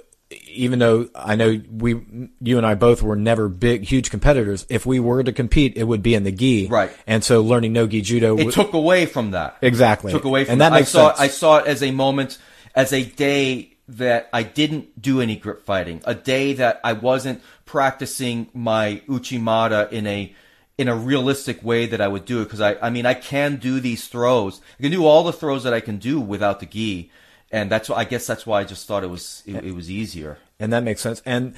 even 0.49 0.79
though 0.79 1.09
I 1.15 1.37
know 1.37 1.61
we, 1.71 2.29
you 2.41 2.59
and 2.59 2.67
I 2.67 2.75
both 2.75 3.03
were 3.03 3.17
never 3.17 3.49
big, 3.49 3.85
huge 3.85 4.11
competitors, 4.11 4.67
if 4.69 4.85
we 4.85 5.01
were 5.01 5.23
to 5.23 5.33
compete, 5.33 5.77
it 5.77 5.85
would 5.85 6.03
be 6.03 6.15
in 6.15 6.25
the 6.25 6.33
gi. 6.33 6.67
Right. 6.69 6.91
And 7.07 7.23
so 7.23 7.43
learning 7.43 7.73
no 7.73 7.87
gi 7.87 8.03
judo. 8.03 8.37
It 8.37 8.53
took 8.53 8.73
away 8.73 9.07
from 9.07 9.33
that. 9.33 9.57
Exactly. 9.63 10.13
Took 10.13 10.25
away 10.25 10.45
from 10.45 10.53
and 10.53 10.61
that 10.61 10.73
I 10.73 10.83
saw, 10.83 11.09
sense. 11.09 11.21
I 11.21 11.29
saw 11.29 11.59
it 11.59 11.67
as 11.67 11.83
a 11.83 11.91
moment, 11.91 12.39
as 12.75 12.93
a 12.93 13.05
day 13.05 13.77
that 13.89 14.29
I 14.33 14.43
didn't 14.43 15.01
do 15.01 15.21
any 15.21 15.37
grip 15.37 15.65
fighting, 15.65 16.03
a 16.05 16.15
day 16.15 16.55
that 16.55 16.81
I 16.85 16.93
wasn't 16.93 17.43
practicing 17.65 18.49
my 18.53 19.03
uchimata 19.09 19.91
in 19.93 20.07
a 20.07 20.35
in 20.79 20.89
a 20.89 20.95
realistic 20.95 21.63
way 21.63 21.87
that 21.87 22.01
I 22.01 22.07
would 22.09 22.25
do 22.25 22.41
it 22.41 22.45
because 22.45 22.61
I 22.61 22.77
I 22.81 22.89
mean 22.91 23.05
I 23.05 23.15
can 23.15 23.57
do 23.57 23.81
these 23.81 24.07
throws. 24.07 24.61
I 24.79 24.83
can 24.85 24.93
do 24.93 25.05
all 25.05 25.25
the 25.25 25.33
throws 25.33 25.65
that 25.65 25.75
I 25.75 25.81
can 25.81 25.99
do 25.99 26.21
without 26.21 26.61
the 26.61 26.67
gi, 26.67 27.11
and 27.51 27.71
that's 27.71 27.89
why 27.89 27.97
I 27.97 28.05
guess 28.05 28.27
that's 28.27 28.47
why 28.47 28.61
I 28.61 28.65
just 28.65 28.87
thought 28.87 29.05
it 29.05 29.11
was 29.11 29.43
it, 29.45 29.65
it 29.65 29.75
was 29.75 29.91
easier. 29.91 30.39
and 30.61 30.73
that 30.73 30.85
makes 30.85 31.01
sense. 31.01 31.21
And 31.27 31.55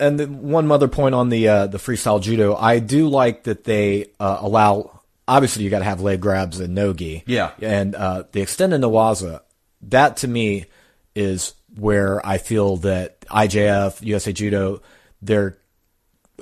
and 0.00 0.42
one 0.42 0.70
other 0.72 0.88
point 0.88 1.14
on 1.14 1.28
the 1.28 1.46
uh, 1.48 1.66
the 1.68 1.78
freestyle 1.78 2.20
judo, 2.20 2.56
I 2.56 2.80
do 2.80 3.08
like 3.08 3.44
that 3.44 3.64
they 3.64 4.06
uh, 4.18 4.38
allow. 4.40 5.00
Obviously, 5.26 5.64
you 5.64 5.70
got 5.70 5.78
to 5.78 5.84
have 5.86 6.02
leg 6.02 6.20
grabs 6.20 6.60
and 6.60 6.74
no 6.74 6.92
gi. 6.92 7.22
Yeah. 7.26 7.52
and 7.62 7.94
uh, 7.94 8.24
the 8.32 8.42
extended 8.42 8.80
newaza, 8.82 9.40
that 9.82 10.18
to 10.18 10.28
me 10.28 10.66
is 11.14 11.54
where 11.76 12.24
I 12.26 12.38
feel 12.38 12.76
that 12.78 13.20
IJF, 13.22 14.02
USA 14.02 14.32
Judo, 14.32 14.82
they're 15.22 15.56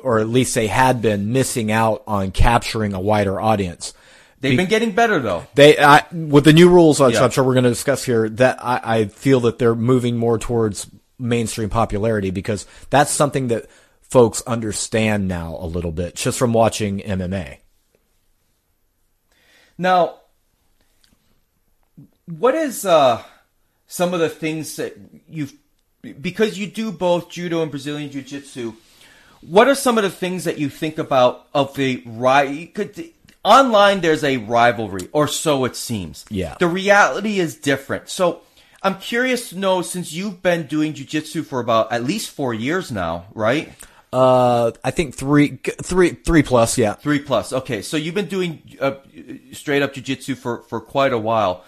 or 0.02 0.18
at 0.18 0.28
least 0.28 0.54
they 0.54 0.66
had 0.66 1.02
been 1.02 1.32
missing 1.32 1.70
out 1.70 2.02
on 2.06 2.30
capturing 2.30 2.92
a 2.92 3.00
wider 3.00 3.40
audience. 3.40 3.94
They've 4.40 4.56
been 4.56 4.68
getting 4.68 4.90
better 4.92 5.20
though. 5.20 5.46
They 5.54 5.78
I, 5.78 6.04
with 6.12 6.44
the 6.44 6.52
new 6.52 6.68
rules, 6.68 6.98
which 6.98 7.14
Yeah. 7.14 7.24
I'm 7.24 7.30
sure 7.30 7.44
we're 7.44 7.54
going 7.54 7.64
to 7.64 7.70
discuss 7.70 8.04
here. 8.04 8.28
That 8.28 8.58
I, 8.60 8.80
I 8.82 9.04
feel 9.06 9.40
that 9.40 9.58
they're 9.58 9.76
moving 9.76 10.16
more 10.16 10.36
towards 10.36 10.90
mainstream 11.18 11.70
popularity 11.70 12.30
because 12.30 12.66
that's 12.90 13.12
something 13.12 13.48
that 13.48 13.66
folks 14.00 14.42
understand 14.42 15.28
now 15.28 15.56
a 15.60 15.66
little 15.66 15.92
bit 15.92 16.16
just 16.16 16.38
from 16.38 16.52
watching 16.52 16.98
MMA. 16.98 17.58
Now, 19.78 20.16
what 22.26 22.54
is 22.54 22.84
uh, 22.84 23.22
some 23.86 24.12
of 24.12 24.20
the 24.20 24.28
things 24.28 24.76
that 24.76 24.96
you've 25.28 25.54
because 26.20 26.58
you 26.58 26.66
do 26.66 26.90
both 26.90 27.30
judo 27.30 27.62
and 27.62 27.70
Brazilian 27.70 28.10
jiu 28.10 28.22
jitsu? 28.22 28.74
What 29.42 29.68
are 29.68 29.74
some 29.74 29.98
of 29.98 30.04
the 30.04 30.10
things 30.10 30.44
that 30.44 30.58
you 30.58 30.68
think 30.68 30.98
about 30.98 31.46
of 31.52 31.74
the 31.74 32.02
right? 32.06 32.72
Could 32.72 33.10
online 33.44 34.00
there's 34.00 34.24
a 34.24 34.36
rivalry, 34.38 35.08
or 35.12 35.26
so 35.28 35.64
it 35.64 35.76
seems. 35.76 36.24
Yeah. 36.30 36.56
The 36.58 36.68
reality 36.68 37.40
is 37.40 37.56
different. 37.56 38.08
So 38.08 38.42
I'm 38.82 38.98
curious 38.98 39.50
to 39.50 39.58
know 39.58 39.82
since 39.82 40.12
you've 40.12 40.42
been 40.42 40.66
doing 40.66 40.92
jiu 40.94 41.04
jitsu 41.04 41.42
for 41.42 41.60
about 41.60 41.92
at 41.92 42.04
least 42.04 42.30
four 42.30 42.54
years 42.54 42.90
now, 42.90 43.26
right? 43.34 43.72
Uh, 44.12 44.72
I 44.84 44.90
think 44.90 45.14
three, 45.14 45.56
three, 45.82 46.10
three 46.10 46.42
plus. 46.42 46.76
Yeah. 46.76 46.94
Three 46.94 47.18
plus. 47.18 47.52
Okay, 47.52 47.80
so 47.80 47.96
you've 47.96 48.14
been 48.14 48.26
doing 48.26 48.62
uh, 48.78 48.96
straight 49.52 49.82
up 49.82 49.94
jujitsu 49.94 50.36
for 50.36 50.62
for 50.62 50.80
quite 50.80 51.12
a 51.12 51.18
while. 51.18 51.64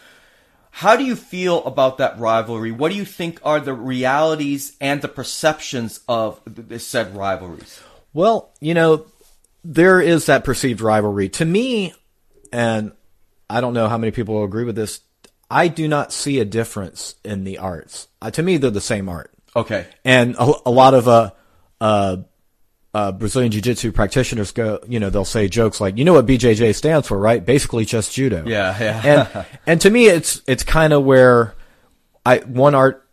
How 0.76 0.96
do 0.96 1.04
you 1.04 1.14
feel 1.14 1.64
about 1.66 1.98
that 1.98 2.18
rivalry? 2.18 2.72
What 2.72 2.90
do 2.90 2.96
you 2.96 3.04
think 3.04 3.38
are 3.44 3.60
the 3.60 3.72
realities 3.72 4.76
and 4.80 5.00
the 5.00 5.06
perceptions 5.06 6.00
of 6.08 6.40
the 6.46 6.80
said 6.80 7.14
rivalries? 7.14 7.80
Well, 8.12 8.50
you 8.60 8.74
know, 8.74 9.06
there 9.62 10.00
is 10.00 10.26
that 10.26 10.42
perceived 10.42 10.80
rivalry. 10.80 11.28
To 11.28 11.44
me, 11.44 11.94
and 12.52 12.90
I 13.48 13.60
don't 13.60 13.72
know 13.72 13.86
how 13.86 13.98
many 13.98 14.10
people 14.10 14.34
will 14.34 14.42
agree 14.42 14.64
with 14.64 14.74
this, 14.74 14.98
I 15.48 15.68
do 15.68 15.86
not 15.86 16.12
see 16.12 16.40
a 16.40 16.44
difference 16.44 17.14
in 17.24 17.44
the 17.44 17.58
arts. 17.58 18.08
Uh, 18.20 18.32
to 18.32 18.42
me, 18.42 18.56
they're 18.56 18.72
the 18.72 18.80
same 18.80 19.08
art. 19.08 19.32
Okay. 19.54 19.86
And 20.04 20.34
a, 20.34 20.54
a 20.66 20.70
lot 20.72 20.94
of 20.94 21.06
uh, 21.06 21.30
uh, 21.80 22.16
uh, 22.94 23.10
Brazilian 23.10 23.50
Jiu-Jitsu 23.50 23.90
practitioners 23.92 24.52
go, 24.52 24.78
you 24.88 25.00
know, 25.00 25.10
they'll 25.10 25.24
say 25.24 25.48
jokes 25.48 25.80
like, 25.80 25.98
you 25.98 26.04
know 26.04 26.12
what 26.12 26.26
BJJ 26.26 26.74
stands 26.74 27.08
for, 27.08 27.18
right? 27.18 27.44
Basically 27.44 27.84
just 27.84 28.14
judo. 28.14 28.44
Yeah, 28.46 28.76
yeah. 28.80 29.02
and 29.34 29.46
and 29.66 29.80
to 29.80 29.90
me, 29.90 30.06
it's 30.06 30.42
it's 30.46 30.62
kind 30.62 30.92
of 30.92 31.04
where 31.04 31.54
I 32.24 32.38
one 32.38 32.74
art 32.74 33.04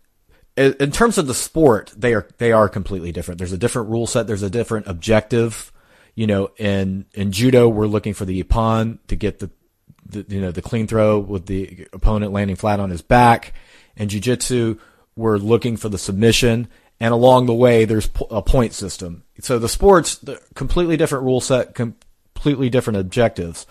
in 0.57 0.91
terms 0.91 1.17
of 1.17 1.27
the 1.27 1.33
sport, 1.33 1.93
they 1.97 2.13
are 2.13 2.27
they 2.37 2.51
are 2.51 2.69
completely 2.69 3.11
different. 3.11 3.39
There's 3.39 3.53
a 3.53 3.57
different 3.57 3.89
rule 3.89 4.05
set. 4.05 4.27
There's 4.27 4.43
a 4.43 4.49
different 4.49 4.87
objective. 4.87 5.71
You 6.13 6.27
know, 6.27 6.51
in 6.57 7.05
in 7.13 7.31
judo, 7.31 7.67
we're 7.69 7.87
looking 7.87 8.13
for 8.13 8.25
the 8.25 8.43
ippon 8.43 8.99
to 9.07 9.15
get 9.15 9.39
the, 9.39 9.49
the 10.05 10.25
you 10.27 10.41
know 10.41 10.51
the 10.51 10.61
clean 10.61 10.87
throw 10.87 11.19
with 11.19 11.45
the 11.45 11.87
opponent 11.93 12.33
landing 12.33 12.57
flat 12.57 12.79
on 12.79 12.89
his 12.89 13.01
back. 13.01 13.53
In 13.95 14.09
jiu-jitsu, 14.09 14.77
we're 15.15 15.37
looking 15.37 15.77
for 15.77 15.89
the 15.89 15.97
submission, 15.97 16.67
and 17.01 17.15
along 17.15 17.47
the 17.47 17.53
way, 17.53 17.85
there's 17.85 18.07
a 18.29 18.43
point 18.43 18.73
system. 18.73 19.23
So 19.39 19.57
the 19.57 19.67
sports, 19.67 20.17
the 20.17 20.39
completely 20.53 20.97
different 20.97 21.23
rule 21.23 21.41
set, 21.41 21.73
completely 21.73 22.69
different 22.69 22.99
objectives. 22.99 23.65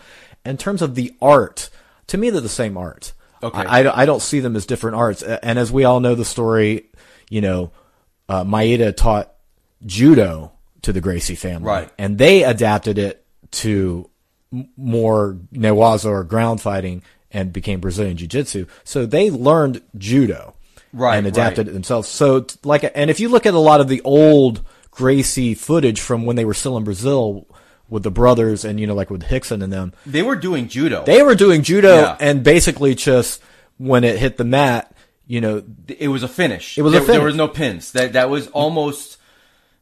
In 0.45 0.57
terms 0.57 0.83
of 0.83 0.97
the 0.97 1.15
art, 1.23 1.71
to 2.09 2.19
me, 2.19 2.31
they're 2.31 2.41
the 2.41 2.49
same 2.49 2.77
art. 2.77 3.13
Okay. 3.41 3.57
I, 3.57 4.03
I, 4.03 4.05
don't 4.05 4.21
see 4.21 4.41
them 4.41 4.57
as 4.57 4.67
different 4.67 4.97
arts. 4.97 5.23
And 5.23 5.61
as 5.61 5.71
we 5.71 5.85
all 5.85 6.01
know 6.01 6.17
the 6.17 6.25
story, 6.25 6.91
you 7.29 7.41
know, 7.41 7.71
uh, 8.29 8.43
Maeda 8.43 8.97
taught 8.97 9.33
judo 9.87 10.51
to 10.83 10.93
the 10.93 11.01
Gracie 11.01 11.37
family. 11.37 11.69
Right. 11.69 11.91
And 11.99 12.19
they 12.19 12.43
adapted 12.43 12.99
it 12.99 13.25
to 13.53 14.11
more 14.77 15.39
newaza 15.55 16.07
or 16.07 16.25
ground 16.25 16.61
fighting 16.61 17.05
and 17.31 17.53
became 17.53 17.79
Brazilian 17.79 18.17
jiu-jitsu. 18.17 18.67
So 18.83 19.07
they 19.07 19.31
learned 19.31 19.83
judo. 19.97 20.55
Right, 20.93 21.17
And 21.17 21.27
adapted 21.27 21.67
right. 21.67 21.71
it 21.71 21.73
themselves. 21.73 22.09
So 22.09 22.47
like, 22.65 22.91
and 22.95 23.11
if 23.11 23.21
you 23.21 23.29
look 23.29 23.47
at 23.47 23.55
a 23.55 23.59
lot 23.59 23.81
of 23.81 23.89
the 23.89 24.01
old 24.03 24.63
Gracie 24.91 25.55
footage 25.55 26.01
from 26.01 26.27
when 26.27 26.37
they 26.37 26.45
were 26.45 26.55
still 26.55 26.77
in 26.77 26.85
Brazil 26.85 27.47
with 27.89 28.03
the 28.03 28.11
brothers 28.11 28.65
and, 28.65 28.79
you 28.81 28.87
know, 28.87 28.95
like 28.95 29.11
with 29.11 29.23
Rickson 29.25 29.63
and 29.63 29.73
them, 29.73 29.93
They 30.05 30.23
were 30.23 30.37
doing 30.37 30.69
judo. 30.69 31.05
they 31.05 31.23
were 31.23 31.35
doing 31.37 31.63
judo 31.63 31.95
Yeah. 31.97 32.17
and 32.21 32.43
basically 32.43 32.95
just 32.97 33.41
when 33.79 34.03
it 34.05 34.19
hit 34.19 34.37
the 34.37 34.45
mat, 34.45 34.93
you 35.27 35.41
know, 35.41 35.63
it 35.87 36.09
was 36.09 36.23
a 36.25 36.29
finish. 36.29 36.77
It 36.77 36.83
was 36.83 36.93
a 36.93 36.99
there, 37.01 37.07
There 37.19 37.25
was 37.25 37.37
no 37.37 37.47
pins. 37.49 37.93
That 37.93 38.15
that 38.15 38.29
was 38.31 38.49
almost. 38.49 39.17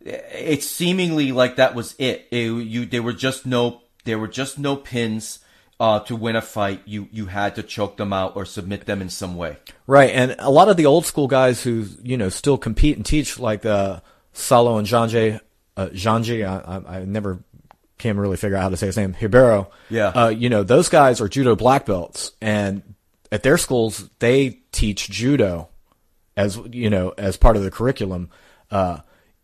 It's 0.00 0.66
seemingly 0.66 1.32
like 1.32 1.56
that 1.56 1.74
was 1.74 1.94
it. 1.98 2.26
it 2.30 2.46
you 2.46 2.86
there 2.86 3.02
were 3.02 3.12
just 3.14 3.46
no 3.46 3.80
there 4.04 4.18
were 4.18 4.28
just 4.28 4.58
no 4.58 4.76
pins 4.76 5.40
uh, 5.80 6.00
to 6.00 6.16
win 6.16 6.36
a 6.36 6.42
fight. 6.42 6.82
You 6.84 7.08
you 7.12 7.26
had 7.26 7.54
to 7.56 7.62
choke 7.62 7.96
them 7.96 8.12
out 8.12 8.36
or 8.36 8.44
submit 8.44 8.86
them 8.86 9.00
in 9.00 9.08
some 9.08 9.36
way. 9.36 9.56
right. 9.86 10.10
And 10.10 10.36
a 10.38 10.50
lot 10.50 10.68
of 10.68 10.76
the 10.76 10.86
old 10.86 11.06
school 11.06 11.28
guys 11.28 11.62
who, 11.62 11.86
you 12.02 12.16
know, 12.16 12.28
still 12.28 12.58
compete 12.58 12.96
and 12.96 13.06
teach 13.06 13.38
like, 13.38 13.64
uh, 13.64 14.00
Saulo 14.34 14.78
and 14.78 14.86
Janji, 14.86 15.40
uh, 15.76 15.86
Janji, 15.86 16.46
I, 16.46 16.98
I 16.98 17.04
never 17.04 17.42
can 17.98 18.18
really 18.18 18.36
figure 18.36 18.56
out 18.56 18.62
how 18.62 18.68
to 18.68 18.76
say 18.76 18.86
his 18.86 18.96
name, 18.96 19.16
Ribeiro. 19.20 19.70
Yeah. 19.90 20.08
Uh, 20.08 20.28
you 20.28 20.48
know, 20.48 20.62
those 20.62 20.88
guys 20.88 21.20
are 21.20 21.28
judo 21.28 21.56
black 21.56 21.86
belts 21.86 22.32
and 22.40 22.82
at 23.30 23.42
their 23.42 23.58
schools, 23.58 24.08
they 24.20 24.60
teach 24.72 25.10
judo 25.10 25.68
as, 26.36 26.58
you 26.70 26.88
know, 26.90 27.14
as 27.18 27.36
part 27.36 27.56
of 27.56 27.62
the 27.62 27.70
curriculum. 27.70 28.30
Uh, 28.70 28.98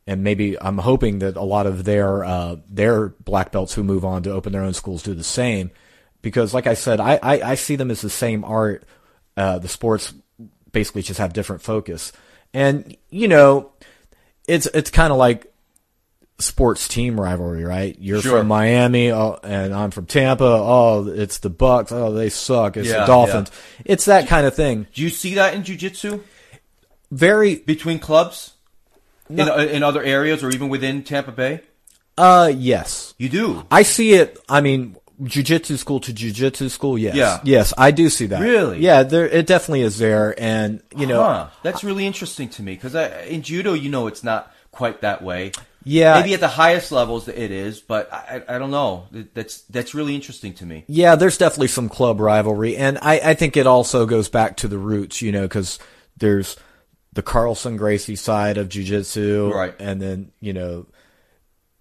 and 0.07 0.23
maybe 0.23 0.61
I'm 0.61 0.79
hoping 0.79 1.21
that 1.21 1.37
a 1.37 1.43
lot 1.43 1.67
of 1.67 1.85
their 1.85 2.25
uh, 2.25 2.57
their 2.69 3.09
black 3.09 3.53
belts 3.53 3.75
who 3.75 3.83
move 3.83 4.05
on 4.05 4.23
to 4.25 4.33
open 4.33 4.53
their 4.53 4.63
own 4.63 4.75
schools 4.75 5.03
do 5.03 5.15
the 5.15 5.25
same, 5.25 5.71
because 6.25 6.53
like 6.53 6.67
I 6.67 6.75
said, 6.75 6.99
I 6.99 7.21
I, 7.23 7.51
I 7.53 7.55
see 7.55 7.77
them 7.77 7.93
as 7.93 8.01
the 8.01 8.11
same 8.11 8.43
art. 8.45 8.85
Uh, 9.37 9.59
the 9.61 9.69
sports 9.69 10.13
basically 10.73 11.03
just 11.03 11.21
have 11.21 11.33
different 11.33 11.63
focus, 11.63 12.11
and 12.53 12.97
you 13.11 13.29
know, 13.29 13.71
it's 14.49 14.67
it's 14.67 14.91
kind 14.91 15.13
of 15.13 15.19
like 15.19 15.53
sports 16.39 16.89
team 16.89 17.21
rivalry, 17.21 17.63
right? 17.65 17.97
You're 18.01 18.21
Sure. 18.21 18.39
from 18.39 18.49
Miami, 18.49 19.13
oh, 19.13 19.39
and 19.45 19.73
I'm 19.73 19.93
from 19.93 20.07
Tampa. 20.07 20.45
Oh, 20.45 21.07
it's 21.07 21.39
the 21.39 21.51
Bucks. 21.51 21.93
Oh, 21.93 22.13
they 22.13 22.29
suck. 22.29 22.77
It's 22.77 22.89
Yeah, 22.89 23.01
the 23.01 23.07
Dolphins. 23.07 23.51
It's 23.85 24.07
that 24.07 24.27
kind 24.27 24.47
of 24.47 24.55
thing. 24.57 24.87
Do 24.93 25.03
you 25.03 25.11
see 25.11 25.35
that 25.35 25.55
in 25.55 25.63
jujitsu 25.63 26.21
Very 27.13 27.57
between 27.57 27.99
clubs 28.01 28.55
in 29.29 29.41
in 29.41 29.83
other 29.83 30.03
areas 30.03 30.43
or 30.43 30.51
even 30.51 30.69
within 30.69 31.05
Tampa 31.05 31.33
Bay? 31.33 31.61
uh 32.17 32.53
yes. 32.55 33.15
You 33.19 33.29
do. 33.29 33.67
I 33.71 33.83
see 33.83 34.15
it. 34.15 34.39
I 34.49 34.61
mean, 34.61 34.97
jujitsu 35.23 35.77
school 35.79 36.01
to 36.01 36.13
jujitsu 36.13 36.71
school. 36.71 36.99
Yes, 36.99 37.15
Yeah. 37.15 37.41
yes, 37.45 37.73
I 37.79 37.91
do 37.91 38.09
see 38.11 38.27
that. 38.27 38.41
Really? 38.41 38.81
Yeah, 38.81 39.03
there 39.05 39.29
it 39.29 39.47
definitely 39.47 39.83
is 39.83 39.99
there, 39.99 40.35
and 40.39 40.83
you 40.97 41.07
know, 41.07 41.23
Huh. 41.23 41.47
That's 41.63 41.85
really 41.85 42.07
interesting 42.07 42.49
to 42.51 42.63
me 42.63 42.75
because 42.75 42.95
in 43.29 43.43
judo, 43.43 43.73
you 43.75 43.91
know, 43.91 44.07
it's 44.07 44.25
not 44.25 44.53
quite 44.73 45.01
that 45.03 45.23
way. 45.23 45.53
Yeah. 45.87 46.15
maybe 46.19 46.33
at 46.33 46.41
the 46.41 46.49
highest 46.49 46.91
levels 46.93 47.29
it 47.29 47.51
is, 47.51 47.81
but 47.81 48.11
I, 48.11 48.43
I 48.49 48.59
don't 48.59 48.71
know. 48.71 49.07
That's 49.35 49.61
that's 49.63 49.95
really 49.95 50.15
interesting 50.15 50.55
to 50.55 50.65
me. 50.67 50.85
Yeah, 50.89 51.15
there's 51.15 51.37
definitely 51.37 51.69
some 51.69 51.89
club 51.91 52.21
rivalry, 52.21 52.75
and 52.77 52.99
I, 53.03 53.21
I 53.23 53.35
think 53.35 53.57
it 53.57 53.67
also 53.67 54.07
goes 54.07 54.29
back 54.31 54.57
to 54.59 54.69
the 54.69 54.79
roots, 54.79 55.21
you 55.21 55.31
know, 55.31 55.43
because 55.43 55.79
there's 56.17 56.57
the 57.13 57.23
Carlson 57.23 57.77
Gracie 57.77 58.17
side 58.17 58.57
of 58.57 58.69
jujitsu, 58.71 59.53
Right. 59.53 59.75
And 59.79 60.01
then 60.01 60.33
you 60.41 60.55
know, 60.55 60.87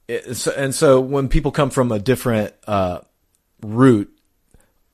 it, 0.07 0.35
so, 0.35 0.51
and 0.51 0.75
so 0.75 0.99
when 0.99 1.29
people 1.29 1.51
come 1.51 1.69
from 1.69 1.91
a 1.91 1.97
different 1.99 2.53
uh, 2.67 2.99
route, 3.63 4.11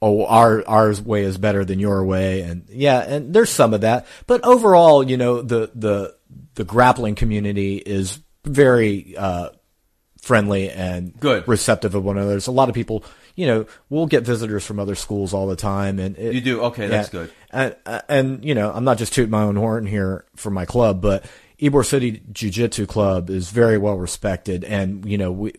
oh, 0.02 0.26
our 0.26 0.68
our 0.68 0.94
way 1.02 1.24
is 1.24 1.38
better 1.38 1.66
than 1.66 1.80
your 1.80 2.04
way, 2.06 2.42
and 2.42 2.66
yeah, 2.70 3.00
and 3.00 3.34
there's 3.34 3.50
some 3.50 3.74
of 3.74 3.82
that, 3.82 4.06
but 4.28 4.44
overall, 4.46 5.08
you 5.08 5.18
know, 5.18 5.42
the 5.42 5.72
the 5.76 6.16
the 6.56 6.64
grappling 6.64 7.16
community 7.16 7.78
is 7.78 8.20
very 8.46 9.16
uh, 9.18 9.50
friendly 10.22 10.70
and 10.70 11.18
Good. 11.20 11.48
receptive 11.48 11.96
of 11.96 12.04
one 12.04 12.18
another. 12.18 12.32
There's 12.32 12.48
a 12.48 12.52
lot 12.52 12.70
of 12.70 12.76
people, 12.76 13.04
you 13.36 13.48
know, 13.48 13.66
we'll 13.90 14.06
get 14.06 14.24
visitors 14.24 14.66
from 14.66 14.80
other 14.80 14.96
schools 14.96 15.34
all 15.34 15.48
the 15.48 15.56
time, 15.56 16.00
and 16.00 16.18
it, 16.18 16.34
You 16.34 16.42
do? 16.42 16.62
Okay, 16.64 16.88
that's 16.88 17.10
good. 17.10 17.32
And, 17.50 17.76
and 18.08 18.46
you 18.46 18.56
know, 18.56 18.72
I'm 18.72 18.84
not 18.84 18.98
just 18.98 19.14
tooting 19.14 19.32
my 19.32 19.44
own 19.44 19.56
horn 19.56 19.86
here 19.86 20.26
for 20.36 20.50
my 20.50 20.66
club, 20.66 21.02
but 21.02 21.26
Ybor 21.60 21.86
City 21.86 22.22
Jiu 22.32 22.50
Jitsu 22.50 22.86
Club 22.86 23.30
is 23.30 23.50
very 23.50 23.78
well 23.78 23.96
respected, 23.96 24.64
and 24.64 25.06
you 25.06 25.18
know, 25.18 25.32
we 25.32 25.54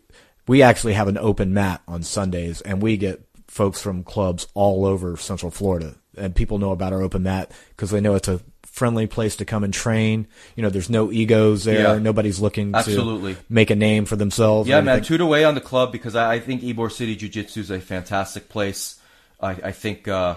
we 0.47 0.63
actually 0.63 0.95
have 0.95 1.09
an 1.09 1.19
open 1.19 1.55
mat 1.55 1.83
on 1.87 2.03
Sundays, 2.03 2.61
and 2.61 2.83
we 2.83 2.97
get 2.97 3.25
folks 3.47 3.81
from 3.81 4.05
clubs 4.05 4.47
all 4.55 4.87
over 4.87 5.17
Central 5.17 5.51
Florida, 5.51 5.97
and 6.17 6.35
people 6.35 6.59
know 6.59 6.73
about 6.73 6.93
our 6.93 7.03
open 7.03 7.23
mat 7.23 7.51
because 7.71 7.91
they 7.91 8.01
know 8.01 8.15
it's 8.15 8.29
a 8.29 8.41
friendly 8.71 9.07
place 9.07 9.37
to 9.37 9.45
come 9.45 9.65
and 9.65 9.75
train. 9.75 10.27
You 10.57 10.63
know, 10.63 10.71
there's 10.71 10.89
no 10.89 11.11
egos 11.11 11.65
there. 11.65 11.95
Yeah. 11.95 11.99
Nobody's 11.99 12.41
looking 12.41 12.75
Absolutely. 12.75 13.35
to 13.35 13.41
make 13.49 13.71
a 13.71 13.77
name 13.77 14.05
for 14.05 14.17
themselves. 14.17 14.69
Yeah, 14.69 14.81
man, 14.81 15.03
toot 15.03 15.21
away 15.21 15.45
on 15.45 15.55
the 15.55 15.61
club 15.61 15.93
because 15.93 16.15
I, 16.15 16.35
I 16.35 16.41
think 16.41 16.63
Ybor 16.63 16.91
City 16.91 17.17
Jiu 17.17 17.29
Jitsu 17.29 17.61
is 17.61 17.71
a 17.71 17.81
fantastic 17.81 18.49
place. 18.49 18.99
I, 19.41 19.51
I 19.51 19.73
think 19.73 20.09
uh, 20.09 20.37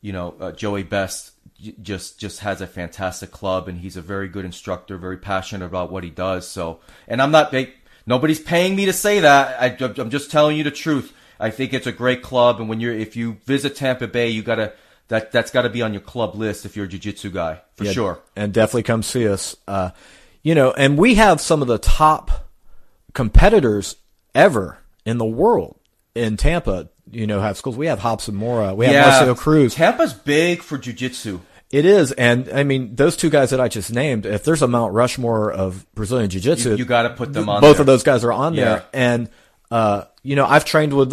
you 0.00 0.12
know 0.12 0.34
uh, 0.40 0.52
Joey 0.52 0.82
Best 0.82 1.32
j- 1.60 1.74
just 1.80 2.18
just 2.18 2.40
has 2.40 2.60
a 2.60 2.66
fantastic 2.66 3.30
club, 3.30 3.68
and 3.68 3.78
he's 3.78 3.96
a 3.96 4.02
very 4.02 4.28
good 4.28 4.44
instructor, 4.44 4.96
very 4.96 5.18
passionate 5.18 5.66
about 5.66 5.92
what 5.92 6.04
he 6.04 6.10
does. 6.10 6.48
So, 6.48 6.80
and 7.06 7.20
I'm 7.20 7.30
not 7.30 7.50
big. 7.50 7.72
Nobody's 8.08 8.40
paying 8.40 8.74
me 8.74 8.86
to 8.86 8.92
say 8.94 9.20
that. 9.20 9.60
I, 9.60 10.00
I'm 10.00 10.08
just 10.08 10.30
telling 10.30 10.56
you 10.56 10.64
the 10.64 10.70
truth. 10.70 11.12
I 11.38 11.50
think 11.50 11.74
it's 11.74 11.86
a 11.86 11.92
great 11.92 12.22
club, 12.22 12.58
and 12.58 12.68
when 12.68 12.80
you're 12.80 12.94
if 12.94 13.16
you 13.16 13.36
visit 13.44 13.76
Tampa 13.76 14.08
Bay, 14.08 14.30
you 14.30 14.42
gotta 14.42 14.72
that 15.08 15.30
that's 15.30 15.50
got 15.50 15.62
to 15.62 15.68
be 15.68 15.82
on 15.82 15.92
your 15.92 16.00
club 16.00 16.34
list 16.34 16.64
if 16.64 16.74
you're 16.74 16.86
a 16.86 16.88
jiu-jitsu 16.88 17.30
guy 17.30 17.60
for 17.74 17.84
Yeah, 17.84 17.92
sure. 17.92 18.18
And 18.34 18.52
definitely 18.52 18.84
come 18.84 19.02
see 19.02 19.28
us. 19.28 19.56
Uh, 19.66 19.90
you 20.42 20.54
know, 20.54 20.70
and 20.72 20.96
we 20.96 21.16
have 21.16 21.40
some 21.40 21.60
of 21.60 21.68
the 21.68 21.78
top 21.78 22.48
competitors 23.12 23.96
ever 24.34 24.78
in 25.04 25.18
the 25.18 25.26
world 25.26 25.78
in 26.14 26.38
Tampa. 26.38 26.88
You 27.10 27.26
know, 27.26 27.40
have 27.40 27.56
schools. 27.56 27.76
We 27.76 27.86
have 27.86 28.02
Robson 28.04 28.36
Moura. 28.36 28.74
We 28.74 28.86
have 28.86 29.06
Marcelo 29.06 29.34
Cruz. 29.34 29.74
Tampa's 29.74 30.12
big 30.14 30.62
for 30.62 30.76
jiu-jitsu. 30.78 31.40
It 31.70 31.84
is, 31.84 32.12
and 32.12 32.48
I 32.50 32.62
mean, 32.64 32.96
those 32.96 33.14
two 33.16 33.28
guys 33.28 33.50
that 33.50 33.60
I 33.60 33.68
just 33.68 33.92
named. 33.92 34.24
If 34.24 34.42
there's 34.44 34.62
a 34.62 34.66
Mount 34.68 34.94
Rushmore 34.94 35.52
of 35.52 35.84
Brazilian 35.94 36.30
Jiu 36.30 36.40
Jitsu, 36.40 36.70
You- 36.70 36.76
you 36.76 36.84
gotta 36.86 37.10
put 37.10 37.32
them 37.34 37.48
on 37.50 37.60
Both 37.60 37.76
there. 37.76 37.82
of 37.82 37.86
those 37.86 38.02
guys 38.02 38.24
are 38.24 38.32
on 38.32 38.54
Yeah. 38.54 38.64
there, 38.64 38.84
and 38.94 39.28
uh, 39.70 40.04
you 40.22 40.34
know, 40.34 40.46
I've 40.46 40.64
trained 40.64 40.94
with 40.94 41.12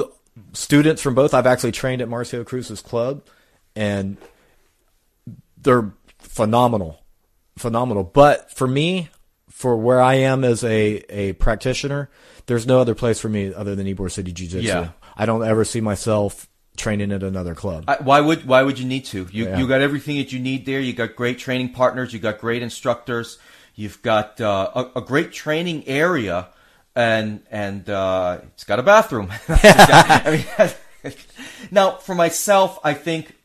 students 0.53 1.01
from 1.01 1.13
both. 1.13 1.33
I've 1.33 1.45
actually 1.45 1.73
trained 1.73 2.01
at 2.01 2.07
Marcio 2.07 2.45
Cruz's 2.45 2.79
club, 2.79 3.23
and 3.75 4.15
they're 5.61 5.91
phenomenal, 6.19 7.01
phenomenal. 7.57 8.03
But 8.03 8.51
for 8.55 8.67
me, 8.67 9.09
for 9.49 9.75
where 9.75 10.01
I 10.01 10.15
am 10.15 10.43
as 10.43 10.63
a 10.63 11.03
a 11.09 11.33
practitioner, 11.33 12.09
there's 12.45 12.65
no 12.65 12.79
other 12.79 12.95
place 12.95 13.19
for 13.19 13.27
me 13.29 13.53
other 13.53 13.75
than 13.75 13.87
Ybor 13.87 14.11
City 14.11 14.31
Jiu 14.31 14.47
Jitsu. 14.47 14.67
Yeah. 14.67 14.89
I 15.17 15.25
don't 15.25 15.43
ever 15.45 15.65
see 15.65 15.81
myself 15.81 16.47
training 16.76 17.11
at 17.11 17.23
another 17.23 17.55
club. 17.55 17.86
I, 17.88 17.97
why 17.97 18.21
would 18.21 18.45
why 18.45 18.61
would 18.63 18.78
you 18.80 18.86
need 18.86 19.05
to? 19.05 19.28
You 19.32 19.45
Yeah. 19.45 19.57
you 19.57 19.67
got 19.67 19.82
everything 19.82 20.17
that 20.17 20.32
you 20.32 20.39
need 20.39 20.65
there. 20.65 20.80
You 20.80 20.93
got 20.93 21.15
great 21.15 21.39
training 21.39 21.69
partners. 21.69 22.13
You 22.13 22.19
got 22.19 22.39
great 22.39 22.61
instructors. 22.61 23.38
You've 23.76 24.01
got 24.01 24.39
uh, 24.39 24.71
a, 24.95 24.99
a 24.99 25.01
great 25.01 25.32
training 25.32 25.88
area, 25.88 26.47
and 26.95 27.43
and 27.51 27.89
uh, 27.89 28.39
it's 28.53 28.63
got 28.63 28.80
a 28.80 28.84
bathroom. 28.84 29.32
I 29.49 30.45
mean, 31.03 31.13
now 31.71 31.91
for 31.97 32.15
myself, 32.15 32.80
I 32.84 32.93
think 32.93 33.36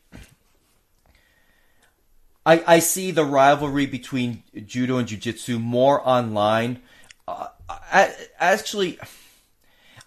I 2.45 2.63
I 2.65 2.79
see 2.79 3.11
the 3.11 3.25
rivalry 3.25 3.85
between 3.85 4.43
judo 4.65 4.97
and 4.97 5.07
jiu-jitsu 5.07 5.59
more 5.59 6.01
online. 6.07 6.81
Uh, 7.27 7.47
I, 7.69 8.13
actually. 8.39 8.99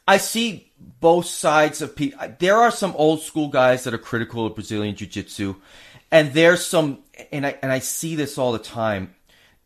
I 0.06 0.18
see 0.18 0.70
both 1.04 1.26
sides 1.26 1.82
of 1.82 1.94
people. 1.94 2.18
There 2.38 2.56
are 2.56 2.70
some 2.70 2.94
old 2.96 3.20
school 3.20 3.48
guys 3.48 3.84
that 3.84 3.92
are 3.92 3.98
critical 3.98 4.46
of 4.46 4.54
Brazilian 4.54 4.96
Jiu 4.96 5.06
Jitsu, 5.06 5.56
and 6.10 6.32
there's 6.32 6.64
some, 6.64 7.00
and 7.30 7.44
I 7.44 7.58
and 7.62 7.70
I 7.70 7.80
see 7.80 8.16
this 8.16 8.38
all 8.38 8.52
the 8.52 8.58
time. 8.58 9.14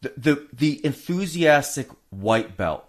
The, 0.01 0.13
the 0.17 0.49
the 0.53 0.85
enthusiastic 0.85 1.91
white 2.11 2.57
belt. 2.57 2.85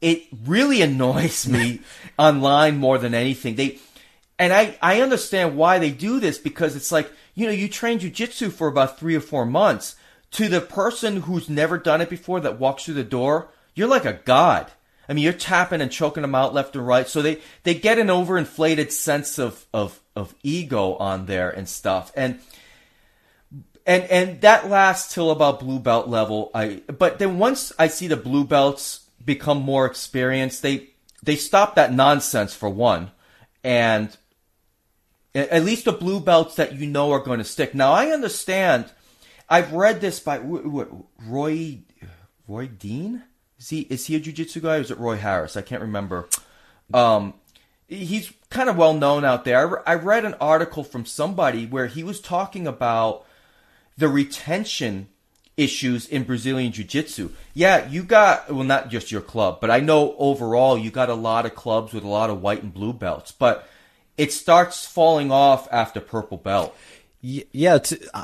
It 0.00 0.28
really 0.46 0.82
annoys 0.88 1.48
me 1.48 1.80
online 2.16 2.76
more 2.76 2.96
than 2.96 3.12
anything. 3.12 3.56
They, 3.56 3.80
and 4.38 4.52
I 4.52 4.78
I 4.80 5.00
understand 5.00 5.56
why 5.56 5.80
they 5.80 5.90
do 5.90 6.20
this 6.20 6.38
because 6.38 6.76
it's 6.76 6.92
like 6.92 7.10
you 7.34 7.46
know 7.46 7.52
you 7.52 7.66
train 7.66 7.98
jujitsu 7.98 8.52
for 8.52 8.68
about 8.68 9.00
three 9.00 9.16
or 9.16 9.20
four 9.20 9.44
months. 9.44 9.96
To 10.32 10.46
the 10.46 10.60
person 10.60 11.22
who's 11.22 11.48
never 11.48 11.76
done 11.76 12.02
it 12.02 12.08
before 12.08 12.38
that 12.38 12.60
walks 12.60 12.84
through 12.84 12.94
the 12.94 13.02
door, 13.02 13.48
you're 13.74 13.88
like 13.88 14.04
a 14.04 14.20
god. 14.24 14.70
I 15.08 15.14
mean, 15.14 15.24
you're 15.24 15.32
tapping 15.32 15.80
and 15.80 15.90
choking 15.90 16.22
them 16.22 16.34
out 16.34 16.52
left 16.52 16.76
and 16.76 16.86
right. 16.86 17.08
So 17.08 17.22
they, 17.22 17.40
they 17.62 17.74
get 17.74 17.98
an 17.98 18.08
overinflated 18.08 18.92
sense 18.92 19.38
of, 19.38 19.66
of, 19.72 20.00
of 20.14 20.34
ego 20.42 20.94
on 20.96 21.26
there 21.26 21.50
and 21.50 21.68
stuff. 21.68 22.12
And, 22.14 22.40
and, 23.86 24.04
and 24.04 24.40
that 24.42 24.68
lasts 24.68 25.14
till 25.14 25.30
about 25.30 25.60
blue 25.60 25.78
belt 25.78 26.08
level. 26.08 26.50
I, 26.54 26.82
but 26.86 27.18
then 27.18 27.38
once 27.38 27.72
I 27.78 27.88
see 27.88 28.06
the 28.06 28.16
blue 28.16 28.44
belts 28.44 29.08
become 29.24 29.62
more 29.62 29.86
experienced, 29.86 30.62
they, 30.62 30.90
they 31.22 31.36
stop 31.36 31.74
that 31.76 31.92
nonsense 31.92 32.54
for 32.54 32.68
one. 32.68 33.10
And 33.64 34.14
at 35.34 35.64
least 35.64 35.84
the 35.86 35.92
blue 35.92 36.20
belts 36.20 36.56
that 36.56 36.74
you 36.74 36.86
know 36.86 37.12
are 37.12 37.20
going 37.20 37.38
to 37.38 37.44
stick. 37.44 37.74
Now 37.74 37.92
I 37.92 38.08
understand. 38.08 38.90
I've 39.48 39.72
read 39.72 40.00
this 40.00 40.20
by 40.20 40.38
Roy, 40.38 41.78
Roy 42.46 42.66
Dean? 42.66 43.22
Is 43.58 43.70
he 43.70 43.80
is 43.82 44.06
he 44.06 44.16
a 44.16 44.20
jujitsu 44.20 44.62
guy 44.62 44.76
or 44.76 44.80
is 44.80 44.90
it 44.90 44.98
Roy 44.98 45.16
Harris? 45.16 45.56
I 45.56 45.62
can't 45.62 45.82
remember. 45.82 46.28
Um, 46.94 47.34
he's 47.88 48.32
kind 48.50 48.68
of 48.68 48.76
well 48.76 48.94
known 48.94 49.24
out 49.24 49.44
there. 49.44 49.58
I, 49.58 49.62
re- 49.62 49.82
I 49.86 49.94
read 49.94 50.24
an 50.24 50.34
article 50.40 50.84
from 50.84 51.04
somebody 51.04 51.66
where 51.66 51.86
he 51.86 52.02
was 52.02 52.20
talking 52.20 52.66
about 52.66 53.24
the 53.96 54.08
retention 54.08 55.08
issues 55.56 56.06
in 56.06 56.22
Brazilian 56.22 56.70
jiu-jitsu. 56.70 57.30
Yeah, 57.52 57.88
you 57.88 58.04
got 58.04 58.52
well 58.52 58.64
not 58.64 58.90
just 58.90 59.10
your 59.10 59.20
club, 59.20 59.60
but 59.60 59.70
I 59.70 59.80
know 59.80 60.14
overall 60.18 60.78
you 60.78 60.90
got 60.90 61.10
a 61.10 61.14
lot 61.14 61.46
of 61.46 61.54
clubs 61.54 61.92
with 61.92 62.04
a 62.04 62.08
lot 62.08 62.30
of 62.30 62.40
white 62.40 62.62
and 62.62 62.72
blue 62.72 62.92
belts, 62.92 63.32
but 63.32 63.68
it 64.16 64.32
starts 64.32 64.86
falling 64.86 65.32
off 65.32 65.68
after 65.72 66.00
purple 66.00 66.38
belt. 66.38 66.76
Yeah, 67.20 67.80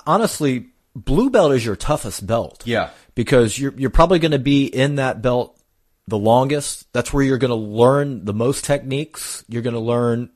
honestly, 0.06 0.66
blue 0.94 1.30
belt 1.30 1.52
is 1.52 1.64
your 1.64 1.76
toughest 1.76 2.26
belt. 2.26 2.62
Yeah. 2.66 2.90
because 3.14 3.58
you're 3.58 3.74
you're 3.76 3.90
probably 3.90 4.18
going 4.18 4.32
to 4.32 4.38
be 4.38 4.66
in 4.66 4.96
that 4.96 5.22
belt 5.22 5.58
the 6.06 6.18
longest. 6.18 6.92
That's 6.92 7.12
where 7.12 7.22
you're 7.24 7.38
going 7.38 7.50
to 7.50 7.54
learn 7.54 8.24
the 8.24 8.34
most 8.34 8.64
techniques. 8.64 9.44
You're 9.48 9.62
going 9.62 9.74
to 9.74 9.80
learn 9.80 10.30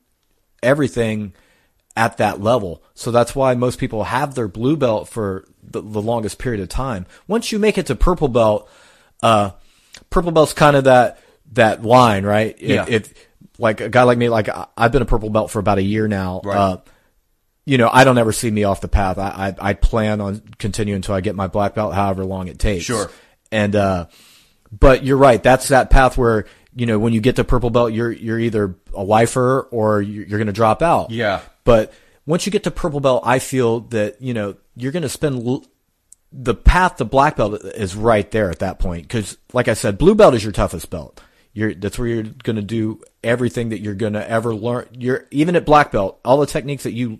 everything 0.63 1.33
at 1.95 2.17
that 2.17 2.41
level. 2.41 2.83
So 2.93 3.11
that's 3.11 3.35
why 3.35 3.53
most 3.55 3.79
people 3.79 4.05
have 4.05 4.35
their 4.35 4.47
blue 4.47 4.77
belt 4.77 5.09
for 5.09 5.45
the, 5.61 5.81
the 5.81 6.01
longest 6.01 6.39
period 6.39 6.61
of 6.61 6.69
time. 6.69 7.05
Once 7.27 7.51
you 7.51 7.59
make 7.59 7.77
it 7.77 7.87
to 7.87 7.95
purple 7.95 8.29
belt, 8.29 8.69
uh, 9.21 9.51
purple 10.09 10.31
belt's 10.31 10.53
kind 10.53 10.75
of 10.75 10.85
that 10.85 11.19
that 11.53 11.83
line, 11.83 12.25
right? 12.25 12.59
Yeah. 12.59 12.85
If, 12.87 13.13
like 13.57 13.81
a 13.81 13.89
guy 13.89 14.03
like 14.03 14.17
me, 14.17 14.29
like 14.29 14.47
I've 14.77 14.91
been 14.91 15.01
a 15.01 15.05
purple 15.05 15.29
belt 15.29 15.51
for 15.51 15.59
about 15.59 15.77
a 15.77 15.83
year 15.83 16.07
now. 16.07 16.41
Right. 16.43 16.57
Uh, 16.57 16.77
you 17.69 17.77
know, 17.77 17.87
I 17.91 18.03
don't 18.03 18.17
ever 18.17 18.31
see 18.31 18.49
me 18.49 18.63
off 18.63 18.81
the 18.81 18.87
path. 18.87 19.19
I, 19.19 19.55
I, 19.61 19.69
I 19.69 19.73
plan 19.73 20.21
on 20.21 20.41
continuing 20.57 20.95
until 20.95 21.13
I 21.13 21.21
get 21.21 21.35
my 21.35 21.45
black 21.45 21.75
belt, 21.75 21.93
however 21.93 22.25
long 22.25 22.47
it 22.47 22.57
takes. 22.57 22.85
Sure. 22.85 23.11
And, 23.51 23.75
uh, 23.75 24.07
but 24.71 25.03
you're 25.03 25.17
right. 25.17 25.41
That's 25.41 25.67
that 25.67 25.91
path 25.91 26.17
where, 26.17 26.45
you 26.75 26.87
know, 26.87 26.97
when 26.97 27.13
you 27.13 27.21
get 27.21 27.35
to 27.35 27.43
purple 27.43 27.69
belt, 27.69 27.93
you're, 27.93 28.11
you're 28.11 28.39
either 28.39 28.75
a 28.95 29.03
lifer 29.03 29.61
or 29.69 30.01
you're, 30.01 30.25
you're 30.25 30.39
going 30.39 30.47
to 30.47 30.53
drop 30.53 30.81
out. 30.81 31.11
Yeah. 31.11 31.41
But 31.63 31.93
once 32.25 32.47
you 32.47 32.51
get 32.51 32.63
to 32.63 32.71
purple 32.71 33.01
belt, 33.01 33.21
I 33.23 33.37
feel 33.37 33.81
that, 33.81 34.19
you 34.19 34.33
know, 34.33 34.55
you're 34.75 34.91
going 34.91 35.03
to 35.03 35.09
spend 35.09 35.45
l- 35.45 35.65
the 36.31 36.55
path 36.55 36.95
to 36.95 37.05
black 37.05 37.35
belt 37.35 37.63
is 37.63 37.95
right 37.95 38.31
there 38.31 38.49
at 38.49 38.59
that 38.59 38.79
point. 38.79 39.07
Cause 39.09 39.37
like 39.53 39.67
I 39.67 39.75
said, 39.75 39.99
blue 39.99 40.15
belt 40.15 40.33
is 40.33 40.43
your 40.43 40.53
toughest 40.53 40.89
belt. 40.89 41.21
You're 41.53 41.75
that's 41.75 41.99
where 41.99 42.07
you're 42.07 42.23
going 42.23 42.55
to 42.55 42.61
do 42.63 43.01
everything 43.23 43.69
that 43.69 43.81
you're 43.81 43.95
going 43.95 44.13
to 44.13 44.27
ever 44.27 44.55
learn. 44.55 44.87
You're 44.97 45.27
even 45.29 45.55
at 45.55 45.65
black 45.65 45.91
belt, 45.91 46.19
all 46.25 46.39
the 46.39 46.45
techniques 46.47 46.83
that 46.83 46.93
you 46.93 47.19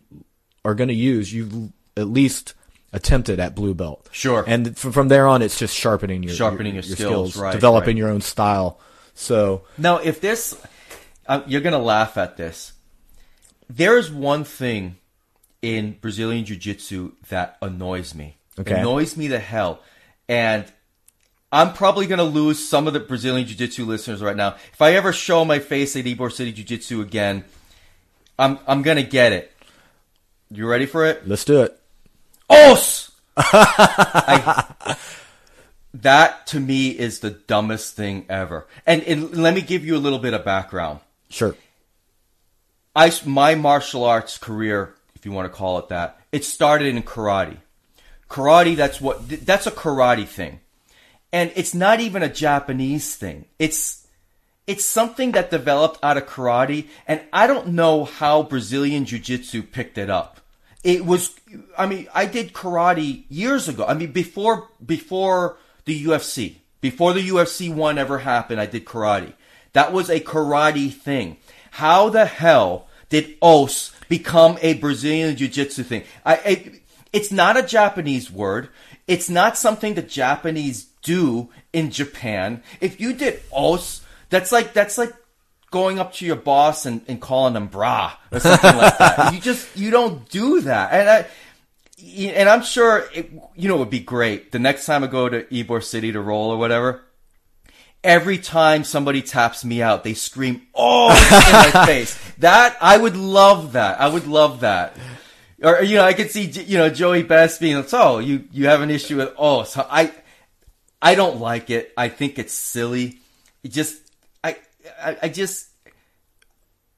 are 0.66 0.76
going 0.76 0.90
to 0.90 0.94
use, 0.94 1.34
you've 1.34 1.72
at 1.96 2.08
least 2.08 2.54
attempted 2.92 3.40
at 3.40 3.56
blue 3.56 3.74
belt. 3.74 4.08
Sure. 4.12 4.44
And 4.48 4.78
from, 4.78 4.92
from 4.92 5.08
there 5.08 5.28
on, 5.28 5.42
it's 5.42 5.60
just 5.60 5.76
sharpening 5.76 6.24
your 6.24 6.34
Sharpening 6.34 6.74
your 6.74 6.84
skills, 6.84 7.38
right, 7.38 7.52
developing 7.52 7.96
right. 7.96 7.98
your 7.98 8.10
own 8.10 8.22
style. 8.22 8.80
So 9.14 9.64
Now, 9.78 9.98
if 9.98 10.22
this, 10.22 10.60
uh, 11.28 11.42
you're 11.46 11.62
gonna 11.62 11.78
laugh 11.78 12.18
at 12.18 12.38
this. 12.38 12.74
There 13.70 13.98
is 13.98 14.10
one 14.12 14.44
thing 14.44 14.98
in 15.62 15.98
Brazilian 16.02 16.46
Jiu-Jitsu 16.46 17.12
that 17.30 17.58
annoys 17.62 18.16
me. 18.16 18.38
Okay. 18.58 18.80
Annoys 18.80 19.16
me 19.16 19.28
to 19.28 19.40
hell, 19.40 19.82
and 20.28 20.66
I'm 21.52 21.74
probably 21.74 22.08
gonna 22.08 22.24
lose 22.24 22.68
some 22.68 22.88
of 22.88 22.94
the 22.94 23.00
Brazilian 23.00 23.46
Jiu-Jitsu 23.46 23.86
listeners 23.86 24.22
right 24.22 24.36
now. 24.36 24.56
If 24.74 24.82
I 24.82 24.94
ever 24.94 25.14
show 25.14 25.46
my 25.46 25.60
face 25.60 25.96
at 25.96 26.06
Ybor 26.06 26.32
City 26.32 26.52
Jiu-Jitsu 26.52 27.02
again, 27.02 27.44
I'm 28.40 28.58
I'm 28.68 28.82
gonna 28.82 29.04
get 29.04 29.34
it. 29.34 29.54
You 30.52 30.68
ready 30.68 30.86
for 30.86 31.06
it? 31.06 31.28
let's 31.28 31.46
do 31.46 31.62
it. 31.62 31.80
Os. 32.50 33.12
I, 33.38 34.98
that 35.94 36.48
to 36.48 36.60
me 36.60 36.90
is 36.90 37.20
the 37.20 37.30
dumbest 37.30 37.96
thing 37.96 38.26
ever. 38.30 38.68
And, 38.86 39.04
and 39.04 39.38
let 39.38 39.54
me 39.54 39.62
give 39.62 39.86
you 39.86 39.96
a 39.96 40.00
little 40.00 40.20
bit 40.20 40.34
of 40.34 40.44
background. 40.44 41.00
Sure. 41.30 41.56
I 42.96 43.12
my 43.26 43.56
martial 43.56 44.04
arts 44.04 44.38
career, 44.38 44.96
if 45.16 45.26
you 45.26 45.32
want 45.32 45.52
to 45.52 45.56
call 45.56 45.78
it 45.80 45.90
that, 45.90 46.20
it 46.32 46.44
started 46.44 46.88
in 46.96 47.04
karate. 47.04 47.58
Karate, 48.30 48.76
that's 48.76 49.00
what 49.00 49.28
that's 49.46 49.68
a 49.68 49.72
karate 49.72 50.28
thing, 50.28 50.60
and 51.32 51.52
it's 51.56 51.74
not 51.74 52.00
even 52.00 52.22
a 52.22 52.30
Japanese 52.30 53.16
thing. 53.16 53.46
It's 53.58 54.08
it's 54.68 54.86
something 54.86 55.32
that 55.32 55.50
developed 55.50 56.00
out 56.04 56.18
of 56.18 56.28
karate, 56.28 56.88
and 57.08 57.22
I 57.34 57.48
don't 57.48 57.70
know 57.70 58.06
how 58.06 58.44
Brazilian 58.44 59.06
jiu-jitsu 59.06 59.64
picked 59.64 59.98
it 59.98 60.10
up. 60.10 60.39
It 60.84 61.06
was, 61.06 61.38
I 61.78 61.86
mean, 61.86 62.08
I 62.14 62.26
did 62.26 62.54
karate 62.54 63.26
years 63.30 63.68
ago. 63.68 63.86
I 63.86 63.94
mean, 63.94 64.12
before 64.12 64.70
before 64.86 65.58
the 65.86 66.06
UFC, 66.06 66.56
before 66.80 67.14
the 67.14 67.28
UFC 67.28 67.74
one 67.74 67.98
ever 67.98 68.20
happened, 68.20 68.62
I 68.62 68.66
did 68.66 68.86
karate. 68.86 69.34
That 69.74 69.92
was 69.92 70.10
a 70.10 70.20
karate 70.20 70.92
thing. 70.92 71.38
How 71.72 72.10
the 72.10 72.26
hell 72.26 72.88
did 73.10 73.36
os 73.42 73.92
become 74.08 74.58
a 74.62 74.74
Brazilian 74.76 75.36
jiu-jitsu 75.36 75.84
thing? 75.84 76.04
I, 76.26 76.36
I 76.36 76.82
it's 77.12 77.32
not 77.32 77.58
a 77.58 77.64
Japanese 77.64 78.32
word. 78.32 78.70
It's 79.08 79.30
not 79.30 79.58
something 79.58 79.96
the 79.96 80.02
Japanese 80.02 80.88
do 81.02 81.50
in 81.74 81.92
Japan. 81.92 82.64
If 82.80 83.02
you 83.02 83.14
did 83.14 83.42
os, 83.52 84.02
that's 84.30 84.52
like 84.52 84.74
that's 84.74 84.98
like 84.98 85.14
going 85.72 86.00
up 86.00 86.14
to 86.14 86.26
your 86.26 86.36
boss 86.36 86.86
and, 86.86 87.02
and 87.08 87.22
calling 87.22 87.54
them 87.54 87.70
brah 87.70 88.14
or 88.32 88.40
something 88.40 88.76
like 88.76 88.98
that. 88.98 89.34
You 89.34 89.40
just 89.40 89.78
you 89.78 89.92
don't 89.92 90.28
do 90.30 90.62
that. 90.62 90.94
And 90.94 91.10
I 91.10 91.28
and 92.28 92.50
I'm 92.50 92.64
sure 92.64 93.10
it, 93.14 93.32
you 93.56 93.68
know 93.68 93.76
it 93.76 93.80
would 93.80 93.90
be 93.90 94.00
great 94.00 94.52
the 94.52 94.60
next 94.60 94.86
time 94.86 95.04
I 95.04 95.08
go 95.08 95.30
to 95.30 95.44
Ybor 95.44 95.84
City 95.84 96.12
to 96.12 96.22
roll 96.22 96.52
or 96.52 96.58
whatever. 96.58 97.04
Every 98.02 98.38
time 98.38 98.86
somebody 98.86 99.22
taps 99.22 99.66
me 99.66 99.82
out, 99.82 100.06
they 100.06 100.14
scream 100.14 100.62
"Oh!" 100.74 101.10
in 101.10 101.74
my 101.74 101.86
face. 101.86 102.18
That 102.38 102.78
I 102.82 102.98
would 102.98 103.18
love 103.18 103.74
that. 103.74 104.00
I 104.00 104.08
would 104.08 104.26
love 104.26 104.62
that. 104.62 104.96
Or 105.62 105.82
you 105.84 105.96
know, 105.96 106.04
I 106.06 106.14
could 106.14 106.32
see 106.32 106.46
you 106.46 106.78
know 106.78 106.90
Joey 106.90 107.24
Best 107.24 107.60
being 107.60 107.76
like, 107.76 107.90
"So 107.90 108.20
you 108.20 108.46
you 108.52 108.68
have 108.68 108.82
an 108.82 108.90
issue 108.90 109.18
with 109.18 109.34
oh?" 109.38 109.64
So 109.64 109.86
I 109.90 110.14
I 111.02 111.16
don't 111.16 111.40
like 111.40 111.70
it. 111.70 111.94
I 111.98 112.08
think 112.08 112.40
it's 112.40 112.54
silly. 112.54 113.20
It 113.64 113.72
just 113.74 113.98
I 115.02 115.18
I, 115.24 115.30
just 115.30 115.68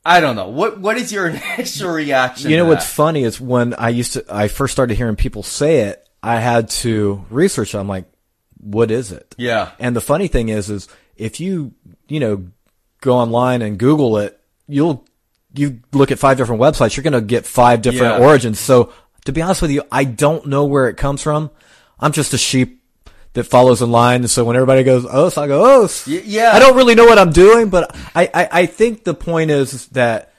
I 0.05 0.19
don't 0.19 0.35
know. 0.35 0.47
What 0.49 0.79
what 0.79 0.97
is 0.97 1.11
your 1.11 1.27
initial 1.57 1.91
reaction? 1.91 2.49
You 2.49 2.57
know 2.57 2.65
what's 2.65 2.85
funny 2.91 3.23
is 3.23 3.39
when 3.39 3.73
I 3.75 3.89
used 3.89 4.13
to, 4.13 4.25
I 4.29 4.47
first 4.47 4.71
started 4.73 4.95
hearing 4.95 5.15
people 5.15 5.43
say 5.43 5.81
it, 5.81 6.07
I 6.23 6.39
had 6.39 6.69
to 6.81 7.23
research. 7.29 7.75
I'm 7.75 7.87
like, 7.87 8.05
what 8.57 8.91
is 8.91 9.11
it? 9.11 9.35
Yeah. 9.37 9.71
And 9.79 9.95
the 9.95 10.01
funny 10.01 10.27
thing 10.27 10.49
is, 10.49 10.69
is 10.69 10.87
if 11.15 11.39
you, 11.39 11.73
you 12.07 12.19
know, 12.19 12.45
go 13.01 13.13
online 13.17 13.61
and 13.61 13.77
Google 13.77 14.17
it, 14.19 14.39
you'll, 14.67 15.05
you 15.53 15.81
look 15.91 16.11
at 16.11 16.19
five 16.19 16.37
different 16.37 16.61
websites, 16.61 16.95
you're 16.95 17.03
going 17.03 17.13
to 17.13 17.21
get 17.21 17.45
five 17.45 17.81
different 17.81 18.19
Yeah. 18.19 18.25
origins. 18.25 18.59
So 18.59 18.91
to 19.25 19.31
be 19.31 19.41
honest 19.41 19.61
with 19.61 19.71
you, 19.71 19.83
I 19.91 20.03
don't 20.03 20.45
know 20.47 20.65
where 20.65 20.87
it 20.89 20.97
comes 20.97 21.21
from. 21.21 21.51
I'm 21.99 22.11
just 22.11 22.33
a 22.33 22.37
sheep 22.37 22.80
that 23.33 23.45
follows 23.45 23.81
in 23.81 23.91
line. 23.91 24.27
So 24.27 24.43
when 24.43 24.55
everybody 24.55 24.83
goes, 24.83 25.05
oh, 25.09 25.31
I 25.37 25.47
go, 25.47 25.63
oh, 25.83 25.89
yeah. 26.05 26.51
I 26.53 26.59
don't 26.59 26.75
really 26.75 26.95
know 26.95 27.05
what 27.05 27.17
I'm 27.17 27.31
doing, 27.31 27.69
but 27.69 27.95
I, 28.15 28.29
I, 28.33 28.49
I 28.51 28.65
think 28.65 29.03
the 29.03 29.13
point 29.13 29.51
is 29.51 29.87
that 29.89 30.33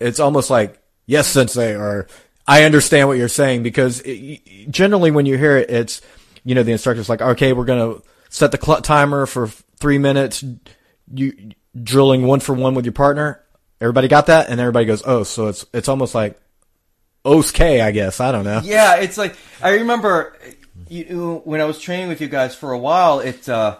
it's 0.00 0.20
almost 0.20 0.50
like 0.50 0.78
yes 1.06 1.26
sensei 1.28 1.74
or 1.74 2.06
i 2.46 2.64
understand 2.64 3.08
what 3.08 3.16
you're 3.16 3.28
saying 3.28 3.62
because 3.62 4.02
it, 4.04 4.70
generally 4.70 5.10
when 5.10 5.24
you 5.24 5.38
hear 5.38 5.56
it 5.56 5.70
it's 5.70 6.02
you 6.44 6.54
know 6.54 6.62
the 6.62 6.72
instructor's 6.72 7.08
like 7.08 7.22
okay 7.22 7.54
we're 7.54 7.64
going 7.64 7.94
to 7.94 8.02
set 8.28 8.52
the 8.52 8.58
cl- 8.60 8.82
timer 8.82 9.24
for 9.24 9.46
three 9.78 9.96
minutes 9.96 10.44
you 11.14 11.52
drilling 11.80 12.26
one 12.26 12.40
for 12.40 12.54
one 12.54 12.74
with 12.74 12.84
your 12.84 12.92
partner. 12.92 13.42
Everybody 13.80 14.08
got 14.08 14.26
that? 14.26 14.48
And 14.48 14.60
everybody 14.60 14.86
goes 14.86 15.02
oh 15.04 15.22
so 15.22 15.48
it's 15.48 15.66
it's 15.72 15.88
almost 15.88 16.14
like 16.14 16.40
OSK, 17.24 17.82
I 17.82 17.90
guess. 17.90 18.20
I 18.20 18.32
don't 18.32 18.44
know. 18.44 18.60
Yeah, 18.64 18.96
it's 18.96 19.18
like 19.18 19.36
I 19.62 19.74
remember 19.74 20.36
you, 20.88 21.42
when 21.44 21.60
I 21.60 21.64
was 21.64 21.78
training 21.78 22.08
with 22.08 22.20
you 22.20 22.28
guys 22.28 22.54
for 22.54 22.72
a 22.72 22.78
while. 22.78 23.20
It 23.20 23.48
uh, 23.48 23.78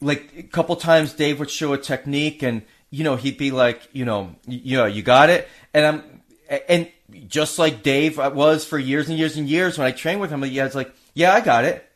like 0.00 0.32
a 0.36 0.42
couple 0.42 0.76
times 0.76 1.12
Dave 1.12 1.38
would 1.38 1.50
show 1.50 1.72
a 1.72 1.78
technique, 1.78 2.42
and 2.42 2.62
you 2.90 3.04
know 3.04 3.16
he'd 3.16 3.38
be 3.38 3.50
like, 3.50 3.88
you 3.92 4.04
know, 4.04 4.34
you, 4.46 4.76
know, 4.76 4.86
you 4.86 5.02
got 5.02 5.30
it, 5.30 5.48
and 5.74 5.86
I'm 5.86 6.20
and 6.68 6.88
just 7.26 7.58
like 7.58 7.82
Dave 7.82 8.18
was 8.18 8.64
for 8.64 8.78
years 8.78 9.08
and 9.08 9.18
years 9.18 9.36
and 9.36 9.48
years 9.48 9.78
when 9.78 9.86
I 9.86 9.92
trained 9.92 10.20
with 10.20 10.30
him, 10.30 10.42
he 10.42 10.60
was 10.60 10.74
like, 10.74 10.94
yeah, 11.14 11.32
I 11.32 11.40
got 11.40 11.64
it, 11.64 11.88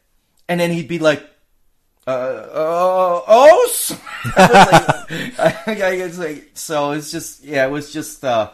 and 0.49 0.61
then 0.61 0.71
he'd 0.71 0.89
be 0.89 0.99
like. 0.99 1.29
Uh, 2.05 2.11
uh, 2.11 3.23
os. 3.29 3.97
I 4.25 5.07
like, 5.07 5.39
I, 5.69 6.03
I, 6.03 6.07
like, 6.07 6.51
so 6.55 6.91
it's 6.91 7.13
just, 7.13 7.45
yeah, 7.45 7.65
it 7.65 7.71
was 7.71 7.93
just, 7.93 8.25
uh, 8.25 8.51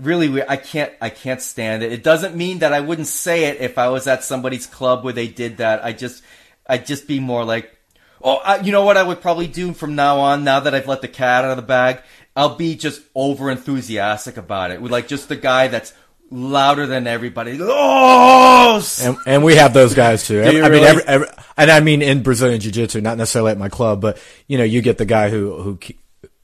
really 0.00 0.28
weird. 0.28 0.46
I 0.48 0.56
can't 0.56 0.92
I 1.00 1.10
can't 1.10 1.40
stand 1.40 1.82
it. 1.82 1.92
It 1.92 2.02
doesn't 2.02 2.34
mean 2.36 2.60
that 2.60 2.72
I 2.72 2.80
wouldn't 2.80 3.08
say 3.08 3.44
it 3.44 3.60
if 3.60 3.78
I 3.78 3.88
was 3.88 4.06
at 4.06 4.24
somebody's 4.24 4.66
club 4.66 5.04
where 5.04 5.12
they 5.12 5.28
did 5.28 5.58
that. 5.58 5.84
I 5.84 5.92
just 5.92 6.22
I'd 6.66 6.86
just 6.86 7.06
be 7.06 7.20
more 7.20 7.44
like, 7.44 7.76
oh, 8.22 8.36
I, 8.36 8.60
you 8.60 8.72
know 8.72 8.84
what 8.84 8.96
I 8.96 9.02
would 9.02 9.20
probably 9.20 9.46
do 9.46 9.72
from 9.72 9.94
now 9.94 10.20
on. 10.20 10.44
Now 10.44 10.60
that 10.60 10.74
I've 10.74 10.88
let 10.88 11.02
the 11.02 11.08
cat 11.08 11.44
out 11.44 11.50
of 11.50 11.56
the 11.56 11.62
bag, 11.62 12.00
I'll 12.36 12.56
be 12.56 12.76
just 12.76 13.02
over 13.14 13.50
enthusiastic 13.50 14.36
about 14.36 14.70
it. 14.70 14.80
With 14.80 14.92
like 14.92 15.08
just 15.08 15.28
the 15.28 15.36
guy 15.36 15.68
that's 15.68 15.92
louder 16.30 16.86
than 16.86 17.06
everybody. 17.06 17.58
Oh, 17.60 18.82
and, 19.02 19.16
and 19.26 19.44
we 19.44 19.56
have 19.56 19.74
those 19.74 19.94
guys 19.94 20.26
too. 20.26 20.42
Do 20.42 20.56
you 20.56 20.62
I 20.62 20.68
mean, 20.68 20.84
every, 20.84 21.02
every, 21.02 21.26
and 21.56 21.70
I 21.70 21.80
mean 21.80 22.02
in 22.02 22.22
Brazilian 22.22 22.60
Jiu 22.60 22.70
Jitsu, 22.72 23.00
not 23.00 23.18
necessarily 23.18 23.52
at 23.52 23.58
my 23.58 23.68
club, 23.68 24.00
but 24.00 24.22
you 24.46 24.58
know, 24.58 24.64
you 24.64 24.80
get 24.82 24.98
the 24.98 25.04
guy 25.04 25.28
who 25.28 25.60
who 25.60 25.78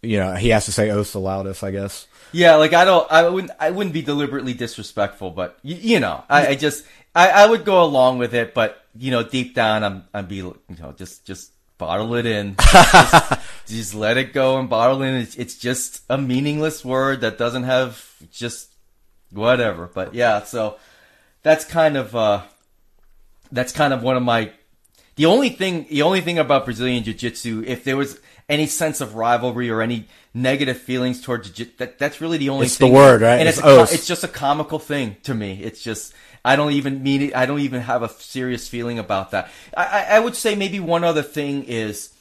you 0.02 0.18
know 0.18 0.34
he 0.34 0.50
has 0.50 0.64
to 0.66 0.72
say 0.72 0.90
"os" 0.90 1.12
the 1.12 1.20
loudest, 1.20 1.62
I 1.62 1.70
guess. 1.70 2.07
Yeah, 2.33 2.57
like 2.57 2.72
I 2.72 2.85
don't, 2.85 3.11
I 3.11 3.29
wouldn't, 3.29 3.53
I 3.59 3.70
wouldn't 3.70 3.95
be 3.95 4.03
deliberately 4.03 4.55
disrespectful, 4.55 5.31
but 5.31 5.59
you, 5.62 5.77
you 5.77 6.01
know, 6.01 6.24
I, 6.29 6.49
I 6.49 6.55
just, 6.55 6.85
I, 7.14 7.31
I 7.31 7.47
would 7.47 7.64
go 7.64 7.83
along 7.83 8.18
with 8.18 8.35
it, 8.35 8.55
but 8.55 8.85
you 8.99 9.11
know, 9.11 9.22
deep 9.22 9.55
down, 9.55 9.85
I'm, 9.85 10.05
I'm 10.12 10.27
be, 10.27 10.37
you 10.37 10.57
know, 10.79 10.93
just, 10.93 11.24
just 11.24 11.53
bottle 11.79 12.14
it 12.14 12.27
in, 12.27 12.57
just, 12.72 13.41
just 13.66 13.95
let 13.95 14.16
it 14.16 14.33
go 14.33 14.59
and 14.59 14.68
bottle 14.68 15.03
it 15.03 15.09
in. 15.09 15.14
It's, 15.16 15.37
it's 15.37 15.59
just 15.59 16.03
a 16.09 16.18
meaningless 16.18 16.85
word 16.85 17.20
that 17.22 17.39
doesn't 17.39 17.64
have 17.64 18.05
just 18.31 18.70
whatever. 19.31 19.91
But 19.93 20.14
yeah, 20.14 20.43
so 20.43 20.79
that's 21.43 21.64
kind 21.64 21.97
of, 21.97 22.14
uh, 22.14 22.43
that's 23.53 23.72
kind 23.72 23.95
of 23.95 24.03
one 24.03 24.16
of 24.16 24.22
my 24.22 24.53
the 25.16 25.27
only 25.27 25.49
thing, 25.49 25.87
the 25.89 26.03
only 26.03 26.20
thing 26.20 26.39
about 26.39 26.66
Brazilian 26.66 27.03
Jiu-Jitsu, 27.03 27.64
if 27.66 27.85
there 27.85 27.97
was 27.97 28.20
any 28.51 28.66
sense 28.66 29.01
of 29.01 29.14
rivalry 29.14 29.70
or 29.70 29.81
any 29.81 30.07
negative 30.37 30.78
feelings 30.78 31.22
towards 31.22 31.51
Jiu, 31.51 31.66
that 31.78 31.99
that's 31.99 32.20
really 32.20 32.39
the 32.39 32.51
only 32.51 32.66
It's 32.66 32.78
the 32.78 32.87
word, 32.87 33.22
right? 33.22 33.39
And 33.41 33.49
It's 33.49 33.59
it's 33.59 33.66
a 33.66 33.95
it's 33.95 34.07
just 34.07 34.22
a 34.22 34.28
comical 34.28 34.78
thing 34.78 35.16
to 35.24 35.34
me. 35.34 35.62
It's 35.62 35.82
just 35.82 36.12
I 36.45 36.55
don't 36.55 36.72
even 36.72 37.03
mean 37.03 37.22
it. 37.22 37.37
I 37.37 37.47
don't 37.47 37.61
even 37.61 37.80
have 37.80 38.03
a 38.03 38.09
serious 38.09 38.68
feeling 38.68 38.99
about 38.99 39.32
that. 39.32 39.51
I, 39.76 40.07
I, 40.11 40.20
would 40.20 40.37
say 40.37 40.55
maybe 40.55 40.78
one 40.78 41.03
other 41.03 41.22
thing 41.22 41.64
is 41.64 42.14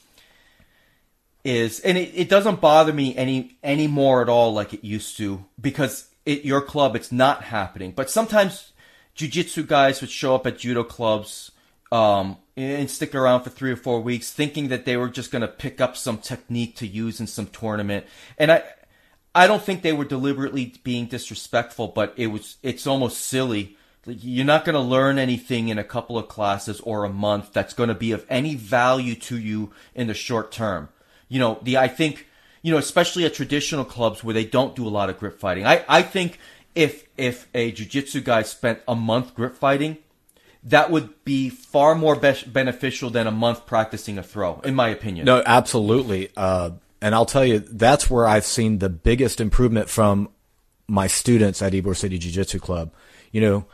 is 1.44 1.78
and 1.80 1.96
it, 1.96 2.10
it 2.14 2.28
doesn't 2.28 2.60
bother 2.60 2.92
me 2.92 3.14
any 3.16 3.56
anymore 3.62 4.22
at 4.22 4.28
all 4.28 4.52
like 4.52 4.74
it 4.74 4.82
used 4.82 5.16
to 5.18 5.44
because 5.60 6.08
at 6.26 6.44
your 6.44 6.60
club 6.60 6.96
it's 6.96 7.12
not 7.12 7.44
happening. 7.44 7.92
But 7.92 8.10
sometimes 8.10 8.72
jiu-jitsu 9.14 9.64
guys 9.64 10.00
would 10.00 10.10
show 10.10 10.34
up 10.34 10.46
at 10.46 10.58
judo 10.58 10.82
clubs 10.82 11.52
um, 11.92 12.38
and 12.56 12.90
stick 12.90 13.14
around 13.14 13.42
for 13.42 13.50
three 13.50 13.70
or 13.70 13.76
four 13.76 14.00
weeks, 14.00 14.32
thinking 14.32 14.68
that 14.68 14.84
they 14.84 14.96
were 14.96 15.08
just 15.08 15.30
going 15.30 15.42
to 15.42 15.48
pick 15.48 15.80
up 15.80 15.96
some 15.96 16.18
technique 16.18 16.76
to 16.76 16.86
use 16.86 17.20
in 17.20 17.26
some 17.26 17.46
tournament. 17.46 18.06
And 18.38 18.50
I, 18.50 18.64
I 19.34 19.46
don't 19.46 19.62
think 19.62 19.82
they 19.82 19.92
were 19.92 20.04
deliberately 20.04 20.74
being 20.82 21.06
disrespectful, 21.06 21.88
but 21.88 22.14
it 22.16 22.28
was, 22.28 22.56
it's 22.62 22.86
almost 22.86 23.20
silly. 23.20 23.76
You're 24.06 24.44
not 24.44 24.64
going 24.64 24.74
to 24.74 24.80
learn 24.80 25.18
anything 25.18 25.68
in 25.68 25.78
a 25.78 25.84
couple 25.84 26.16
of 26.16 26.28
classes 26.28 26.80
or 26.80 27.04
a 27.04 27.10
month 27.10 27.52
that's 27.52 27.74
going 27.74 27.88
to 27.88 27.94
be 27.94 28.12
of 28.12 28.24
any 28.28 28.54
value 28.54 29.14
to 29.16 29.38
you 29.38 29.72
in 29.94 30.06
the 30.06 30.14
short 30.14 30.52
term. 30.52 30.88
You 31.28 31.40
know, 31.40 31.58
the 31.62 31.76
I 31.76 31.88
think 31.88 32.26
you 32.62 32.72
know, 32.72 32.78
especially 32.78 33.24
at 33.24 33.34
traditional 33.34 33.84
clubs 33.84 34.24
where 34.24 34.34
they 34.34 34.44
don't 34.44 34.74
do 34.74 34.86
a 34.86 34.90
lot 34.90 35.08
of 35.08 35.20
grip 35.20 35.38
fighting. 35.38 35.66
I 35.66 35.84
I 35.88 36.02
think 36.02 36.38
if 36.74 37.04
if 37.16 37.48
a 37.54 37.70
jiu-jitsu 37.70 38.22
guy 38.22 38.42
spent 38.42 38.80
a 38.88 38.94
month 38.96 39.34
grip 39.34 39.54
fighting, 39.54 39.98
that 40.66 40.90
would 40.90 41.24
be 41.24 41.48
far 41.48 41.94
more 41.94 42.16
be- 42.16 42.34
beneficial 42.46 43.10
than 43.10 43.26
a 43.26 43.30
month 43.30 43.66
practicing 43.66 44.18
a 44.18 44.22
throw, 44.22 44.60
in 44.60 44.74
my 44.74 44.88
opinion. 44.88 45.24
No, 45.24 45.42
absolutely. 45.44 46.30
Uh, 46.36 46.70
and 47.00 47.14
I'll 47.14 47.26
tell 47.26 47.44
you, 47.44 47.60
that's 47.60 48.10
where 48.10 48.26
I've 48.26 48.44
seen 48.44 48.78
the 48.78 48.88
biggest 48.88 49.40
improvement 49.40 49.88
from 49.88 50.28
my 50.88 51.06
students 51.06 51.62
at 51.62 51.72
Ybor 51.72 51.96
City 51.96 52.18
Jiu 52.18 52.32
Jitsu 52.32 52.58
Club. 52.58 52.92
You 53.32 53.40
know, 53.40 53.66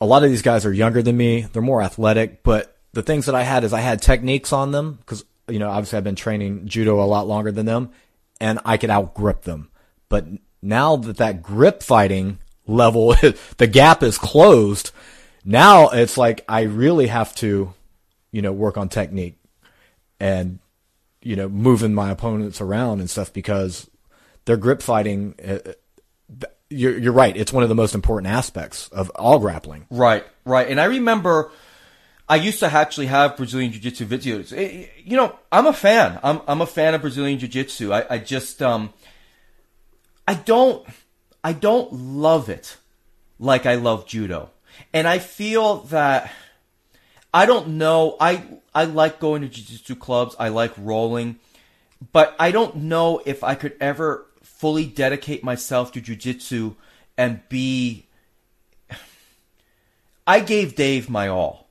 a 0.00 0.06
lot 0.06 0.22
of 0.22 0.30
these 0.30 0.42
guys 0.42 0.66
are 0.66 0.72
younger 0.72 1.02
than 1.02 1.16
me. 1.16 1.42
They're 1.52 1.62
more 1.62 1.82
athletic, 1.82 2.42
but 2.42 2.76
the 2.92 3.02
things 3.02 3.26
that 3.26 3.34
I 3.34 3.42
had 3.42 3.64
is 3.64 3.72
I 3.72 3.80
had 3.80 4.02
techniques 4.02 4.52
on 4.52 4.70
them 4.70 4.98
because, 5.00 5.24
you 5.48 5.58
know, 5.58 5.70
obviously 5.70 5.96
I've 5.96 6.04
been 6.04 6.14
training 6.14 6.66
judo 6.66 7.02
a 7.02 7.06
lot 7.06 7.26
longer 7.26 7.52
than 7.52 7.66
them 7.66 7.90
and 8.40 8.60
I 8.64 8.76
could 8.76 8.90
outgrip 8.90 9.42
them. 9.42 9.70
But 10.08 10.26
now 10.62 10.96
that 10.96 11.16
that 11.18 11.42
grip 11.42 11.82
fighting 11.82 12.38
level, 12.66 13.14
the 13.56 13.66
gap 13.66 14.02
is 14.02 14.18
closed, 14.18 14.90
now 15.44 15.90
it's 15.90 16.16
like 16.16 16.44
I 16.48 16.62
really 16.62 17.06
have 17.08 17.34
to, 17.36 17.74
you 18.32 18.42
know, 18.42 18.52
work 18.52 18.76
on 18.76 18.88
technique 18.88 19.38
and, 20.18 20.58
you 21.22 21.36
know, 21.36 21.48
moving 21.48 21.94
my 21.94 22.10
opponents 22.10 22.60
around 22.60 23.00
and 23.00 23.10
stuff 23.10 23.32
because 23.32 23.88
their 24.46 24.56
grip 24.56 24.82
fighting, 24.82 25.34
uh, 25.46 25.58
you're, 26.70 26.98
you're 26.98 27.12
right. 27.12 27.36
It's 27.36 27.52
one 27.52 27.62
of 27.62 27.68
the 27.68 27.74
most 27.74 27.94
important 27.94 28.32
aspects 28.32 28.88
of 28.88 29.10
all 29.10 29.38
grappling. 29.38 29.86
Right, 29.90 30.24
right. 30.44 30.68
And 30.68 30.80
I 30.80 30.84
remember 30.84 31.50
I 32.28 32.36
used 32.36 32.60
to 32.60 32.66
actually 32.66 33.06
have 33.06 33.36
Brazilian 33.36 33.70
Jiu 33.70 33.80
Jitsu 33.80 34.06
videos. 34.06 34.52
It, 34.52 34.90
you 35.04 35.16
know, 35.16 35.38
I'm 35.52 35.66
a 35.66 35.72
fan. 35.72 36.18
I'm, 36.22 36.40
I'm 36.48 36.62
a 36.62 36.66
fan 36.66 36.94
of 36.94 37.02
Brazilian 37.02 37.38
Jiu 37.38 37.48
Jitsu. 37.48 37.92
I, 37.92 38.06
I 38.14 38.18
just, 38.18 38.62
um, 38.62 38.92
I 40.26 40.34
don't, 40.34 40.86
I 41.42 41.52
don't 41.52 41.92
love 41.92 42.48
it 42.48 42.78
like 43.38 43.66
I 43.66 43.74
love 43.74 44.06
judo. 44.06 44.50
And 44.92 45.08
I 45.08 45.18
feel 45.18 45.78
that 45.84 46.32
I 47.32 47.46
don't 47.46 47.70
know. 47.78 48.16
I 48.20 48.44
I 48.74 48.84
like 48.84 49.18
going 49.18 49.42
to 49.42 49.48
jiu-jitsu 49.48 49.96
clubs. 49.96 50.36
I 50.38 50.48
like 50.48 50.72
rolling, 50.78 51.40
but 52.12 52.34
I 52.38 52.52
don't 52.52 52.76
know 52.76 53.20
if 53.26 53.42
I 53.42 53.54
could 53.56 53.76
ever 53.80 54.26
fully 54.42 54.86
dedicate 54.86 55.42
myself 55.42 55.92
to 55.92 56.00
jiu-jitsu 56.00 56.74
and 57.18 57.40
be 57.48 58.06
I 60.26 60.40
gave 60.40 60.76
Dave 60.76 61.10
my 61.10 61.28
all. 61.28 61.68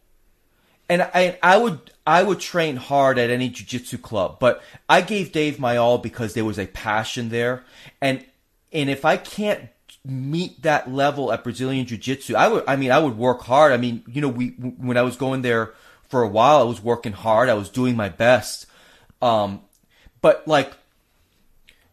And 0.89 1.01
I 1.01 1.39
I 1.41 1.57
would 1.57 1.91
I 2.05 2.23
would 2.23 2.39
train 2.39 2.75
hard 2.75 3.17
at 3.17 3.29
any 3.29 3.49
jiu-jitsu 3.49 3.99
club, 3.99 4.37
but 4.39 4.61
I 4.89 5.01
gave 5.01 5.31
Dave 5.31 5.59
my 5.59 5.77
all 5.77 5.97
because 5.97 6.33
there 6.33 6.45
was 6.45 6.59
a 6.59 6.67
passion 6.67 7.29
there. 7.29 7.63
And 8.01 8.25
and 8.73 8.89
if 8.89 9.05
I 9.05 9.17
can't 9.17 9.69
meet 10.05 10.61
that 10.63 10.91
level 10.91 11.31
at 11.31 11.43
Brazilian 11.43 11.85
Jiu-Jitsu, 11.85 12.35
I 12.35 12.47
would 12.47 12.63
I 12.67 12.75
mean 12.75 12.91
I 12.91 12.99
would 12.99 13.17
work 13.17 13.41
hard. 13.41 13.71
I 13.71 13.77
mean, 13.77 14.03
you 14.07 14.21
know, 14.21 14.29
we 14.29 14.49
when 14.49 14.97
I 14.97 15.01
was 15.03 15.15
going 15.15 15.41
there 15.41 15.73
for 16.09 16.23
a 16.23 16.27
while, 16.27 16.57
I 16.59 16.63
was 16.63 16.81
working 16.81 17.13
hard. 17.13 17.49
I 17.49 17.53
was 17.53 17.69
doing 17.69 17.95
my 17.95 18.09
best. 18.09 18.65
Um 19.21 19.61
but 20.21 20.47
like 20.47 20.73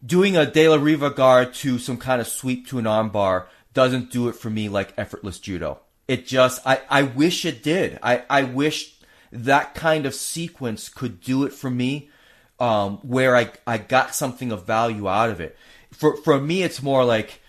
doing 0.05 0.35
a 0.35 0.45
De 0.45 0.67
La 0.67 0.77
Riva 0.77 1.09
guard 1.09 1.53
to 1.53 1.77
some 1.77 1.97
kind 1.97 2.21
of 2.21 2.27
sweep 2.27 2.67
to 2.67 2.79
an 2.79 2.85
armbar 2.85 3.45
doesn't 3.73 4.11
do 4.11 4.27
it 4.27 4.35
for 4.35 4.49
me 4.49 4.69
like 4.69 4.93
effortless 4.97 5.39
judo. 5.39 5.79
It 6.07 6.27
just, 6.27 6.61
I, 6.65 6.81
I 6.89 7.03
wish 7.03 7.45
it 7.45 7.63
did. 7.63 7.99
I, 8.03 8.23
I 8.29 8.43
wish 8.43 8.95
that 9.31 9.75
kind 9.75 10.05
of 10.05 10.13
sequence 10.13 10.89
could 10.89 11.21
do 11.21 11.45
it 11.45 11.53
for 11.53 11.69
me, 11.69 12.09
um, 12.59 12.97
where 12.97 13.35
I, 13.35 13.51
I 13.65 13.77
got 13.77 14.15
something 14.15 14.51
of 14.51 14.65
value 14.65 15.07
out 15.07 15.29
of 15.29 15.39
it. 15.39 15.55
For, 15.91 16.17
for 16.17 16.39
me, 16.39 16.63
it's 16.63 16.81
more 16.81 17.05
like, 17.05 17.40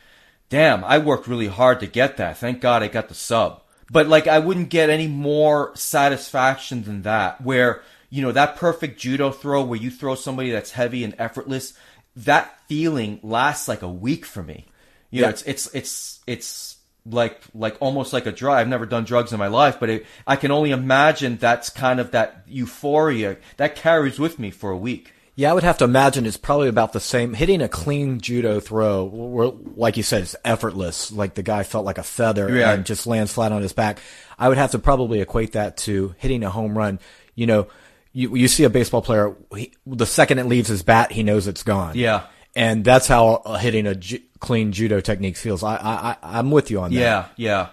damn, 0.52 0.84
I 0.84 0.98
worked 0.98 1.26
really 1.26 1.46
hard 1.46 1.80
to 1.80 1.86
get 1.86 2.18
that. 2.18 2.36
Thank 2.36 2.60
God 2.60 2.82
I 2.82 2.88
got 2.88 3.08
the 3.08 3.14
sub. 3.14 3.62
But 3.90 4.06
like, 4.06 4.26
I 4.26 4.38
wouldn't 4.38 4.68
get 4.68 4.90
any 4.90 5.06
more 5.06 5.74
satisfaction 5.74 6.84
than 6.84 7.02
that, 7.02 7.40
where, 7.40 7.80
you 8.10 8.20
know, 8.20 8.32
that 8.32 8.56
perfect 8.56 9.00
judo 9.00 9.30
throw 9.30 9.64
where 9.64 9.80
you 9.80 9.90
throw 9.90 10.14
somebody 10.14 10.50
that's 10.50 10.72
heavy 10.72 11.04
and 11.04 11.14
effortless, 11.18 11.72
that 12.14 12.54
feeling 12.68 13.18
lasts 13.22 13.66
like 13.66 13.80
a 13.80 13.88
week 13.88 14.26
for 14.26 14.42
me. 14.42 14.66
You 15.10 15.22
yeah. 15.22 15.26
know, 15.26 15.30
it's, 15.30 15.42
it's, 15.44 15.74
it's, 15.74 16.20
it's, 16.26 16.76
like 17.04 17.40
like 17.52 17.76
almost 17.80 18.12
like 18.12 18.26
a 18.26 18.30
drug. 18.30 18.58
I've 18.58 18.68
never 18.68 18.86
done 18.86 19.02
drugs 19.02 19.32
in 19.32 19.38
my 19.40 19.48
life, 19.48 19.80
but 19.80 19.90
it, 19.90 20.06
I 20.24 20.36
can 20.36 20.52
only 20.52 20.70
imagine 20.70 21.36
that's 21.36 21.68
kind 21.68 21.98
of 21.98 22.12
that 22.12 22.44
euphoria 22.46 23.38
that 23.56 23.74
carries 23.74 24.20
with 24.20 24.38
me 24.38 24.52
for 24.52 24.70
a 24.70 24.76
week. 24.76 25.12
Yeah, 25.34 25.50
I 25.50 25.54
would 25.54 25.62
have 25.62 25.78
to 25.78 25.84
imagine 25.84 26.26
it's 26.26 26.36
probably 26.36 26.68
about 26.68 26.92
the 26.92 27.00
same. 27.00 27.32
Hitting 27.32 27.62
a 27.62 27.68
clean 27.68 28.20
judo 28.20 28.60
throw, 28.60 29.04
where, 29.04 29.48
like 29.76 29.96
you 29.96 30.02
said, 30.02 30.22
it's 30.22 30.36
effortless. 30.44 31.10
Like 31.10 31.34
the 31.34 31.42
guy 31.42 31.62
felt 31.62 31.86
like 31.86 31.96
a 31.96 32.02
feather 32.02 32.54
yeah. 32.54 32.72
and 32.72 32.84
just 32.84 33.06
lands 33.06 33.32
flat 33.32 33.50
on 33.50 33.62
his 33.62 33.72
back. 33.72 34.00
I 34.38 34.48
would 34.48 34.58
have 34.58 34.72
to 34.72 34.78
probably 34.78 35.20
equate 35.20 35.52
that 35.52 35.78
to 35.78 36.14
hitting 36.18 36.44
a 36.44 36.50
home 36.50 36.76
run. 36.76 37.00
You 37.34 37.46
know, 37.46 37.68
you 38.12 38.36
you 38.36 38.46
see 38.46 38.64
a 38.64 38.70
baseball 38.70 39.00
player, 39.00 39.34
he, 39.56 39.72
the 39.86 40.04
second 40.04 40.38
it 40.38 40.46
leaves 40.46 40.68
his 40.68 40.82
bat, 40.82 41.12
he 41.12 41.22
knows 41.22 41.46
it's 41.46 41.62
gone. 41.62 41.96
Yeah, 41.96 42.26
and 42.54 42.84
that's 42.84 43.06
how 43.06 43.36
uh, 43.46 43.56
hitting 43.56 43.86
a 43.86 43.94
ju- 43.94 44.20
clean 44.38 44.72
judo 44.72 45.00
technique 45.00 45.38
feels. 45.38 45.62
I 45.62 45.76
I 45.76 46.16
I'm 46.22 46.50
with 46.50 46.70
you 46.70 46.80
on 46.80 46.90
that. 46.92 47.00
Yeah, 47.00 47.26
yeah. 47.36 47.68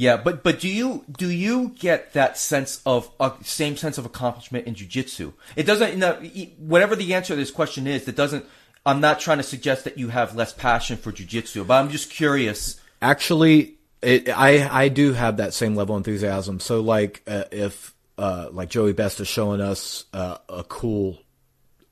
Yeah, 0.00 0.16
but 0.16 0.42
but 0.42 0.60
do 0.60 0.66
you 0.66 1.04
do 1.12 1.28
you 1.28 1.74
get 1.78 2.14
that 2.14 2.38
sense 2.38 2.80
of 2.86 3.10
uh, 3.20 3.32
same 3.42 3.76
sense 3.76 3.98
of 3.98 4.06
accomplishment 4.06 4.66
in 4.66 4.74
jujitsu? 4.74 5.34
It 5.56 5.64
doesn't. 5.64 5.92
You 5.92 5.98
know, 5.98 6.14
whatever 6.56 6.96
the 6.96 7.12
answer 7.12 7.34
to 7.34 7.36
this 7.36 7.50
question 7.50 7.86
is, 7.86 8.06
that 8.06 8.16
doesn't. 8.16 8.46
I'm 8.86 9.02
not 9.02 9.20
trying 9.20 9.36
to 9.36 9.44
suggest 9.44 9.84
that 9.84 9.98
you 9.98 10.08
have 10.08 10.34
less 10.34 10.54
passion 10.54 10.96
for 10.96 11.12
jujitsu, 11.12 11.66
but 11.66 11.74
I'm 11.74 11.90
just 11.90 12.08
curious. 12.10 12.80
Actually, 13.02 13.74
it, 14.00 14.30
I 14.30 14.84
I 14.84 14.88
do 14.88 15.12
have 15.12 15.36
that 15.36 15.52
same 15.52 15.76
level 15.76 15.96
of 15.96 16.00
enthusiasm. 16.00 16.60
So 16.60 16.80
like 16.80 17.22
uh, 17.26 17.44
if 17.52 17.94
uh, 18.16 18.48
like 18.52 18.70
Joey 18.70 18.94
Best 18.94 19.20
is 19.20 19.28
showing 19.28 19.60
us 19.60 20.06
uh, 20.14 20.38
a 20.48 20.64
cool 20.64 21.18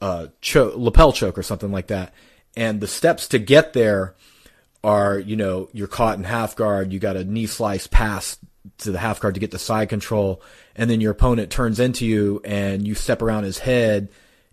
uh, 0.01 0.29
cho- 0.41 0.73
lapel 0.75 1.13
choke 1.13 1.37
or 1.37 1.43
something 1.43 1.71
like 1.71 1.89
that, 1.89 2.15
and 2.57 2.81
the 2.81 2.89
steps 2.89 3.29
to 3.29 3.39
get 3.39 3.75
there 3.75 4.15
are, 4.85 5.19
you 5.19 5.37
know, 5.37 5.69
you're 5.73 5.89
caught 5.89 6.19
in 6.19 6.25
half 6.25 6.57
guard, 6.57 6.93
you 6.93 6.99
got 6.99 7.17
a 7.17 7.25
knee 7.25 7.47
slice 7.47 7.87
pass 7.87 8.39
to 8.79 8.93
the 8.93 8.99
half 8.99 9.21
guard 9.21 9.35
to 9.35 9.41
get 9.41 9.51
the 9.51 9.59
side 9.59 9.89
control, 9.89 10.43
and 10.77 10.89
then 10.91 11.01
your 11.01 11.13
opponent 11.13 11.51
turns 11.51 11.81
into 11.81 12.07
you 12.07 12.41
and 12.45 12.87
you 12.87 12.95
step 12.95 13.23
around 13.23 13.45
his 13.45 13.59
head 13.59 14.09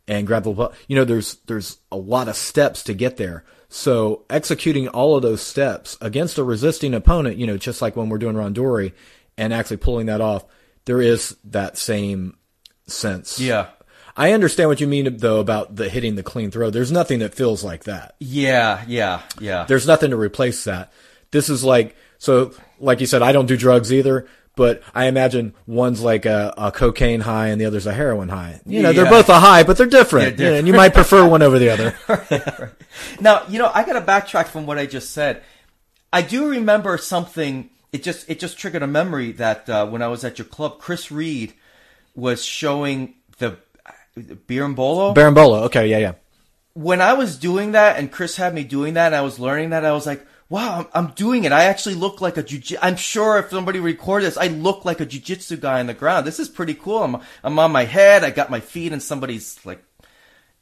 and 0.08 0.28
grab 0.28 0.44
the 0.44 0.72
you 0.88 0.96
know 0.96 1.04
there's 1.04 1.36
there's 1.48 1.78
a 1.92 1.98
lot 1.98 2.28
of 2.28 2.36
steps 2.36 2.84
to 2.84 2.94
get 2.94 3.18
there. 3.18 3.44
So 3.70 4.24
executing 4.30 4.88
all 4.88 5.16
of 5.16 5.22
those 5.22 5.42
steps 5.42 5.98
against 6.00 6.38
a 6.38 6.44
resisting 6.44 6.94
opponent, 6.94 7.38
you 7.38 7.48
know, 7.48 7.58
just 7.58 7.82
like 7.82 7.96
when 7.96 8.10
we're 8.10 8.20
doing 8.20 8.36
randori 8.36 8.94
and 9.38 9.54
actually 9.54 9.78
pulling 9.78 10.06
that 10.06 10.22
off, 10.22 10.46
there 10.86 11.02
is 11.02 11.36
that 11.46 11.78
same 11.78 12.38
sense. 12.88 13.40
Yeah. 13.40 13.68
I 14.18 14.32
understand 14.32 14.70
what 14.70 14.80
you 14.80 14.88
mean 14.88 15.18
though 15.18 15.40
about 15.40 15.76
the 15.76 15.90
hitting 15.90 16.16
the 16.16 16.24
clean 16.24 16.52
throw. 16.52 16.70
There's 16.70 16.92
nothing 16.92 17.20
that 17.20 17.34
feels 17.34 17.64
like 17.64 17.84
that. 17.84 18.16
Yeah, 18.20 18.84
yeah, 18.88 19.22
yeah. 19.40 19.66
There's 19.66 19.88
nothing 19.88 20.12
to 20.12 20.18
replace 20.18 20.64
that. 20.64 20.92
This 21.32 21.50
is 21.50 21.64
like 21.64 21.96
so 22.18 22.54
like 22.80 23.02
you 23.02 23.08
said, 23.08 23.22
I 23.22 23.32
don't 23.32 23.46
do 23.46 23.58
drugs 23.58 23.92
either, 23.92 24.28
but 24.56 24.82
I 24.94 25.06
imagine 25.06 25.54
one's 25.68 26.02
like 26.02 26.26
a, 26.26 26.54
a 26.58 26.72
cocaine 26.72 27.22
high 27.22 27.48
and 27.48 27.60
the 27.60 27.66
other's 27.66 27.88
a 27.88 27.94
heroin 27.94 28.30
high. 28.30 28.62
You 28.66 28.82
know, 28.82 28.90
yeah. 28.90 29.04
they're 29.04 29.12
both 29.12 29.30
a 29.30 29.40
high, 29.40 29.64
but 29.64 29.78
they're 29.78 29.86
different. 29.86 30.32
Yeah, 30.32 30.38
different. 30.38 30.58
and 30.60 30.68
you 30.68 30.74
might 30.74 30.94
prefer 30.94 31.28
one 31.28 31.42
over 31.42 31.60
the 31.60 31.70
other. 31.70 32.72
Now, 33.20 33.46
you 33.48 33.60
know, 33.60 33.70
I 33.74 33.86
got 33.86 33.94
to 33.94 34.02
backtrack 34.02 34.48
from 34.48 34.66
what 34.66 34.78
I 34.78 34.86
just 34.86 35.12
said. 35.12 35.44
I 36.14 36.22
do 36.22 36.48
remember 36.48 36.98
something. 36.98 37.70
It 37.92 38.04
just 38.04 38.30
it 38.30 38.40
just 38.40 38.58
triggered 38.58 38.84
a 38.84 38.88
memory 38.88 39.34
that 39.34 39.70
uh, 39.70 39.86
when 39.88 40.02
I 40.02 40.08
was 40.08 40.24
at 40.24 40.38
your 40.38 40.46
club, 40.46 40.80
Chris 40.80 41.12
Reed 41.12 41.54
was 42.16 42.44
showing 42.44 43.16
the 43.38 43.58
Berimbolo. 44.18 45.14
Berimbolo. 45.14 45.64
Okay, 45.64 45.88
yeah, 45.88 45.98
yeah. 45.98 46.14
When 46.74 47.02
I 47.02 47.14
was 47.14 47.38
doing 47.38 47.72
that, 47.72 47.98
and 47.98 48.12
Chris 48.12 48.36
had 48.36 48.54
me 48.54 48.64
doing 48.64 48.96
that, 48.96 49.08
and 49.08 49.16
I 49.16 49.22
was 49.22 49.40
learning 49.40 49.70
that, 49.70 49.86
I 49.86 49.94
was 49.94 50.06
like, 50.06 50.26
"Wow, 50.50 50.80
I'm, 50.80 50.88
I'm 51.08 51.14
doing 51.14 51.46
it! 51.46 51.52
I 51.52 51.66
actually 51.66 51.96
look 51.96 52.22
like 52.22 52.38
a 52.38 52.44
jiu. 52.44 52.78
I'm 52.82 52.98
sure 52.98 53.38
if 53.38 53.50
somebody 53.50 53.80
recorded 53.80 54.26
this, 54.26 54.38
I 54.38 54.48
look 54.48 54.84
like 54.84 55.00
a 55.00 55.06
jujitsu 55.06 55.60
guy 55.60 55.80
on 55.80 55.88
the 55.88 55.94
ground. 55.94 56.28
This 56.28 56.40
is 56.40 56.50
pretty 56.50 56.74
cool. 56.74 57.04
I'm 57.04 57.22
I'm 57.44 57.60
on 57.60 57.72
my 57.72 57.86
head. 57.86 58.24
I 58.24 58.30
got 58.30 58.50
my 58.50 58.60
feet 58.60 58.92
in 58.92 59.00
somebody's 59.00 59.58
like 59.66 59.84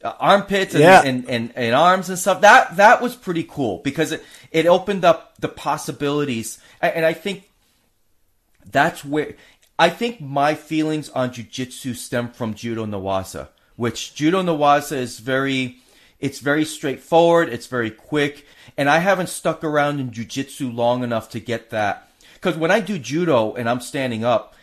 uh, 0.04 0.12
armpits 0.20 0.74
and, 0.74 0.82
yeah. 0.82 1.02
and, 1.02 1.28
and, 1.28 1.52
and, 1.56 1.74
arms 1.74 2.10
and 2.10 2.18
stuff. 2.18 2.42
That 2.42 2.76
that 2.76 3.00
was 3.00 3.16
pretty 3.16 3.44
cool 3.44 3.78
because 3.78 4.12
it, 4.12 4.22
it 4.52 4.66
opened 4.66 5.04
up 5.04 5.34
the 5.40 5.48
possibilities. 5.48 6.58
And 6.80 7.04
I 7.06 7.14
think 7.14 7.50
that's 8.70 9.04
where 9.04 9.34
I 9.76 9.90
think 9.90 10.20
my 10.20 10.54
feelings 10.54 11.08
on 11.10 11.30
jujitsu 11.30 11.96
stem 11.96 12.30
from 12.30 12.54
judo 12.54 12.86
newaza, 12.86 13.48
which 13.74 14.14
judo 14.14 14.40
newaza 14.40 14.96
is 14.96 15.18
very, 15.18 15.78
it's 16.20 16.38
very 16.38 16.64
straightforward, 16.64 17.48
it's 17.48 17.66
very 17.66 17.90
quick, 17.90 18.46
and 18.76 18.88
I 18.88 18.98
haven't 18.98 19.30
stuck 19.30 19.64
around 19.64 19.98
in 19.98 20.12
jujitsu 20.12 20.72
long 20.72 21.02
enough 21.02 21.28
to 21.30 21.40
get 21.40 21.70
that. 21.70 22.08
Because 22.34 22.56
when 22.56 22.70
I 22.70 22.78
do 22.78 23.00
judo 23.00 23.54
and 23.54 23.68
I'm 23.68 23.80
standing 23.80 24.24
up, 24.24 24.54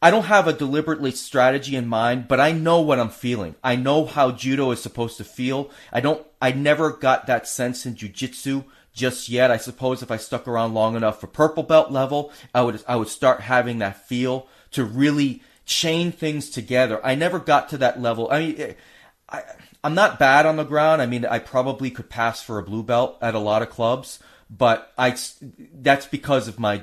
I 0.00 0.12
don't 0.12 0.26
have 0.26 0.46
a 0.46 0.52
deliberately 0.52 1.10
strategy 1.10 1.74
in 1.74 1.88
mind, 1.88 2.28
but 2.28 2.38
I 2.38 2.52
know 2.52 2.80
what 2.80 3.00
I'm 3.00 3.10
feeling. 3.10 3.56
I 3.64 3.74
know 3.74 4.06
how 4.06 4.30
judo 4.30 4.70
is 4.70 4.80
supposed 4.80 5.16
to 5.16 5.24
feel. 5.24 5.68
I 5.92 6.00
don't, 6.00 6.24
I 6.40 6.52
never 6.52 6.92
got 6.92 7.26
that 7.26 7.48
sense 7.48 7.86
in 7.86 7.96
jujitsu 7.96 8.64
just 8.94 9.28
yet. 9.28 9.50
I 9.50 9.56
suppose 9.56 10.00
if 10.00 10.12
I 10.12 10.16
stuck 10.16 10.46
around 10.46 10.74
long 10.74 10.94
enough 10.94 11.20
for 11.20 11.26
purple 11.26 11.64
belt 11.64 11.90
level, 11.90 12.32
I 12.54 12.62
would, 12.62 12.84
I 12.86 12.94
would 12.94 13.08
start 13.08 13.40
having 13.40 13.78
that 13.78 14.06
feel 14.06 14.46
to 14.72 14.84
really 14.84 15.42
chain 15.64 16.12
things 16.12 16.50
together. 16.50 17.00
I 17.04 17.14
never 17.14 17.38
got 17.38 17.68
to 17.70 17.78
that 17.78 18.00
level. 18.00 18.28
I 18.30 18.38
mean, 18.38 18.74
I, 19.28 19.42
I'm 19.82 19.94
not 19.94 20.18
bad 20.18 20.46
on 20.46 20.56
the 20.56 20.64
ground. 20.64 21.00
I 21.00 21.06
mean, 21.06 21.24
I 21.24 21.38
probably 21.38 21.90
could 21.90 22.10
pass 22.10 22.42
for 22.42 22.58
a 22.58 22.62
blue 22.62 22.82
belt 22.82 23.18
at 23.22 23.34
a 23.34 23.38
lot 23.38 23.62
of 23.62 23.70
clubs, 23.70 24.18
but 24.50 24.92
I, 24.98 25.16
that's 25.74 26.06
because 26.06 26.48
of 26.48 26.58
my, 26.58 26.82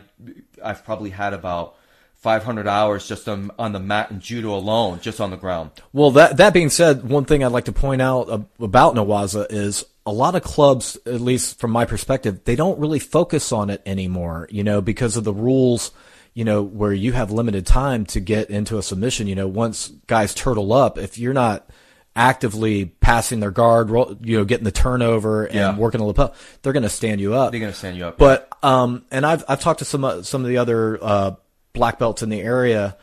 I've 0.63 0.83
probably 0.83 1.11
had 1.11 1.33
about 1.33 1.75
500 2.15 2.67
hours 2.67 3.07
just 3.07 3.29
on, 3.29 3.51
on 3.59 3.73
the 3.73 3.79
mat 3.79 4.09
and 4.09 4.21
judo 4.21 4.55
alone, 4.55 4.99
just 5.01 5.21
on 5.21 5.29
the 5.29 5.37
ground. 5.37 5.71
Well, 5.93 6.11
that 6.11 6.37
that 6.37 6.53
being 6.53 6.69
said, 6.69 7.07
one 7.07 7.25
thing 7.25 7.43
I'd 7.43 7.51
like 7.51 7.65
to 7.65 7.71
point 7.71 8.01
out 8.01 8.47
about 8.59 8.95
Newaza 8.95 9.45
is 9.49 9.85
a 10.05 10.11
lot 10.11 10.35
of 10.35 10.41
clubs, 10.41 10.97
at 11.05 11.21
least 11.21 11.59
from 11.59 11.71
my 11.71 11.85
perspective, 11.85 12.43
they 12.45 12.55
don't 12.55 12.79
really 12.79 12.99
focus 12.99 13.51
on 13.51 13.69
it 13.69 13.81
anymore. 13.85 14.47
You 14.49 14.63
know, 14.63 14.81
because 14.81 15.15
of 15.17 15.23
the 15.23 15.33
rules. 15.33 15.91
You 16.37 16.45
know, 16.45 16.61
where 16.61 16.93
you 16.93 17.13
have 17.13 17.31
limited 17.31 17.65
time 17.65 18.05
to 18.07 18.19
get 18.19 18.51
into 18.51 18.77
a 18.77 18.83
submission. 18.83 19.25
You 19.25 19.33
know, 19.33 19.47
once 19.47 19.87
guys 20.05 20.35
turtle 20.35 20.71
up, 20.71 20.99
if 20.99 21.17
you're 21.17 21.33
not 21.33 21.67
actively 22.15 22.85
passing 22.85 23.39
their 23.39 23.49
guard, 23.49 23.89
you 24.21 24.37
know, 24.37 24.45
getting 24.45 24.63
the 24.63 24.71
turnover 24.71 25.45
and 25.45 25.55
yeah. 25.55 25.75
working 25.75 25.99
the 25.99 26.05
lapel, 26.05 26.35
they're 26.61 26.73
going 26.73 26.83
to 26.83 26.89
stand 26.89 27.21
you 27.21 27.33
up. 27.33 27.51
They're 27.51 27.59
going 27.59 27.71
to 27.71 27.77
stand 27.77 27.97
you 27.97 28.05
up. 28.05 28.19
But 28.19 28.49
um, 28.61 29.05
and 29.09 29.25
I've 29.25 29.43
I've 29.47 29.61
talked 29.61 29.79
to 29.79 29.85
some 29.85 30.03
uh, 30.03 30.21
some 30.21 30.43
of 30.43 30.47
the 30.47 30.57
other 30.57 30.99
uh, 31.01 31.31
black 31.73 31.97
belts 31.97 32.21
in 32.21 32.29
the 32.29 32.41
area, 32.41 32.97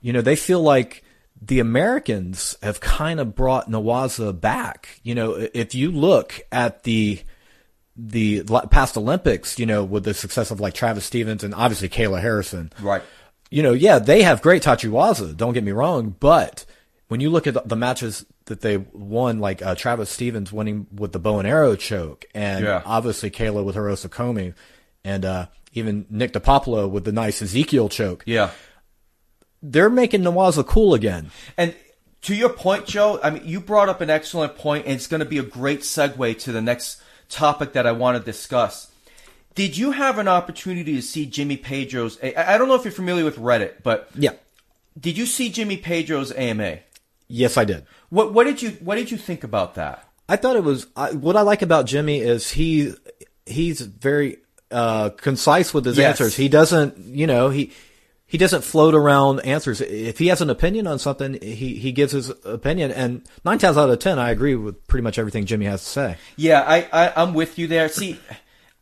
you 0.00 0.12
know, 0.12 0.20
they 0.20 0.36
feel 0.36 0.60
like 0.60 1.02
the 1.40 1.60
Americans 1.60 2.56
have 2.62 2.80
kind 2.80 3.20
of 3.20 3.34
brought 3.34 3.70
Newaza 3.70 4.38
back. 4.38 5.00
You 5.02 5.14
know, 5.14 5.48
if 5.54 5.74
you 5.74 5.90
look 5.90 6.40
at 6.52 6.82
the 6.82 7.20
the 7.96 8.42
past 8.70 8.96
Olympics, 8.96 9.58
you 9.58 9.66
know, 9.66 9.82
with 9.84 10.04
the 10.04 10.14
success 10.14 10.50
of 10.50 10.60
like 10.60 10.74
Travis 10.74 11.04
Stevens 11.04 11.42
and 11.42 11.54
obviously 11.54 11.88
Kayla 11.88 12.20
Harrison, 12.20 12.72
right? 12.80 13.02
You 13.50 13.62
know, 13.62 13.72
yeah, 13.72 13.98
they 13.98 14.22
have 14.22 14.42
great 14.42 14.62
tachiwaza. 14.62 15.36
Don't 15.36 15.54
get 15.54 15.64
me 15.64 15.72
wrong, 15.72 16.14
but 16.18 16.64
when 17.08 17.20
you 17.20 17.30
look 17.30 17.46
at 17.46 17.68
the 17.68 17.76
matches 17.76 18.26
that 18.46 18.60
they 18.60 18.76
won, 18.76 19.38
like 19.38 19.62
uh, 19.62 19.74
Travis 19.74 20.10
Stevens 20.10 20.52
winning 20.52 20.86
with 20.92 21.12
the 21.12 21.18
bow 21.18 21.38
and 21.38 21.48
arrow 21.48 21.76
choke, 21.76 22.24
and 22.34 22.64
yeah. 22.64 22.82
obviously 22.84 23.30
Kayla 23.30 23.64
with 23.64 23.76
her 23.76 23.84
osaekomi, 23.84 24.54
and 25.04 25.24
uh, 25.24 25.46
even 25.72 26.06
Nick 26.10 26.32
Delpopolo 26.32 26.90
with 26.90 27.04
the 27.04 27.12
nice 27.12 27.40
Ezekiel 27.40 27.88
choke. 27.88 28.24
Yeah. 28.26 28.50
They're 29.62 29.90
making 29.90 30.22
Newaza 30.22 30.66
cool 30.66 30.94
again. 30.94 31.30
And 31.56 31.74
to 32.22 32.34
your 32.34 32.50
point, 32.50 32.86
Joe, 32.86 33.20
I 33.22 33.30
mean, 33.30 33.42
you 33.44 33.60
brought 33.60 33.88
up 33.88 34.00
an 34.00 34.10
excellent 34.10 34.56
point, 34.56 34.86
and 34.86 34.94
it's 34.94 35.06
going 35.06 35.20
to 35.20 35.26
be 35.26 35.38
a 35.38 35.42
great 35.42 35.80
segue 35.80 36.38
to 36.40 36.52
the 36.52 36.60
next 36.60 37.00
topic 37.28 37.72
that 37.72 37.86
I 37.86 37.92
want 37.92 38.18
to 38.18 38.24
discuss. 38.24 38.90
Did 39.54 39.76
you 39.76 39.92
have 39.92 40.18
an 40.18 40.28
opportunity 40.28 40.94
to 40.96 41.02
see 41.02 41.24
Jimmy 41.24 41.56
Pedro's? 41.56 42.18
I 42.22 42.58
don't 42.58 42.68
know 42.68 42.74
if 42.74 42.84
you're 42.84 42.92
familiar 42.92 43.24
with 43.24 43.36
Reddit, 43.36 43.82
but 43.82 44.10
yeah, 44.14 44.32
did 44.98 45.16
you 45.16 45.26
see 45.26 45.50
Jimmy 45.50 45.76
Pedro's 45.76 46.30
AMA? 46.32 46.80
Yes, 47.28 47.56
I 47.56 47.64
did. 47.64 47.86
What 48.10 48.32
What 48.32 48.44
did 48.44 48.62
you 48.62 48.70
What 48.80 48.96
did 48.96 49.10
you 49.10 49.16
think 49.16 49.44
about 49.44 49.74
that? 49.74 50.06
I 50.28 50.36
thought 50.36 50.56
it 50.56 50.64
was. 50.64 50.86
I, 50.96 51.12
what 51.12 51.36
I 51.36 51.42
like 51.42 51.62
about 51.62 51.86
Jimmy 51.86 52.20
is 52.20 52.50
he 52.50 52.92
he's 53.46 53.80
very 53.80 54.38
uh, 54.70 55.10
concise 55.10 55.72
with 55.72 55.84
his 55.84 55.96
yes. 55.96 56.20
answers. 56.20 56.36
He 56.36 56.48
doesn't, 56.48 56.98
you 56.98 57.26
know, 57.26 57.48
he 57.48 57.72
he 58.26 58.38
doesn't 58.38 58.62
float 58.62 58.94
around 58.94 59.40
answers. 59.40 59.80
If 59.80 60.18
he 60.18 60.26
has 60.28 60.40
an 60.40 60.50
opinion 60.50 60.86
on 60.86 60.98
something, 60.98 61.38
he 61.40 61.76
he 61.76 61.92
gives 61.92 62.12
his 62.12 62.30
opinion. 62.44 62.90
And 62.90 63.22
nine 63.44 63.58
times 63.58 63.76
out 63.76 63.90
of 63.90 63.98
ten, 63.98 64.18
I 64.18 64.30
agree 64.30 64.54
with 64.54 64.86
pretty 64.88 65.02
much 65.02 65.18
everything 65.18 65.46
Jimmy 65.46 65.66
has 65.66 65.82
to 65.84 65.88
say. 65.88 66.16
Yeah, 66.36 66.62
I, 66.62 66.88
I 66.92 67.22
am 67.22 67.34
with 67.34 67.58
you 67.58 67.66
there. 67.66 67.88
See, 67.88 68.18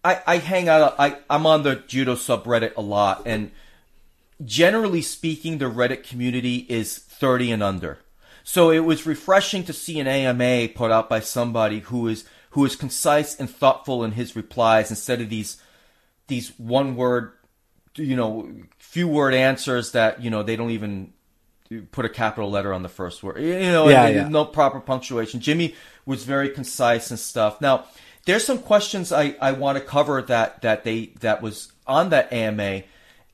I 0.03 0.21
I 0.27 0.37
hang 0.39 0.69
out. 0.69 0.95
I 0.99 1.19
I'm 1.29 1.47
on 1.47 1.63
the 1.63 1.77
judo 1.77 2.15
subreddit 2.15 2.77
a 2.77 2.83
lot, 2.83 3.23
and 3.27 3.51
generally 4.45 5.03
speaking, 5.03 5.59
the 5.59 5.67
Reddit 5.67 6.05
community 6.05 6.67
is 6.69 6.99
30 6.99 7.53
and 7.53 7.63
under. 7.63 7.99
So 8.43 8.71
it 8.71 8.81
was 8.81 9.07
refreshing 9.07 9.65
to 9.65 9.73
see 9.73 9.99
an 10.01 10.07
AMA 10.07 10.69
put 10.75 10.91
out 10.91 11.09
by 11.09 11.21
somebody 11.21 11.81
who 11.81 12.09
is 12.09 12.25
who 12.51 12.65
is 12.65 12.77
concise 12.77 13.35
and 13.37 13.51
thoughtful 13.51 14.05
in 14.05 14.13
his 14.13 14.37
replies 14.37 14.91
instead 14.91 15.21
of 15.21 15.29
these 15.31 15.61
these 16.29 16.59
one 16.59 16.97
word, 16.97 17.33
you 17.97 18.17
know, 18.17 18.51
few 18.95 19.09
word 19.09 19.35
answers 19.35 19.91
that 19.91 20.23
you 20.23 20.31
know 20.31 20.45
they 20.45 20.55
don't 20.55 20.71
even 20.71 21.13
put 21.91 22.05
a 22.05 22.09
capital 22.09 22.49
letter 22.49 22.73
on 22.73 22.85
the 22.85 22.89
first 22.89 23.25
word. 23.25 23.43
You 23.43 23.73
know, 23.73 23.89
yeah, 23.89 24.07
yeah. 24.07 24.29
no 24.29 24.45
proper 24.45 24.79
punctuation. 24.79 25.41
Jimmy 25.41 25.75
was 26.07 26.23
very 26.23 26.49
concise 26.49 27.11
and 27.11 27.19
stuff. 27.19 27.61
Now, 27.61 27.87
there's 28.25 28.47
some 28.47 28.59
questions 28.59 29.11
I, 29.11 29.35
I 29.41 29.51
want 29.51 29.79
to 29.79 29.85
cover 29.85 30.23
that 30.23 30.63
that 30.63 30.85
they 30.85 31.07
that 31.19 31.43
was 31.43 31.73
on 31.89 32.11
that 32.11 32.33
AMA, 32.33 32.85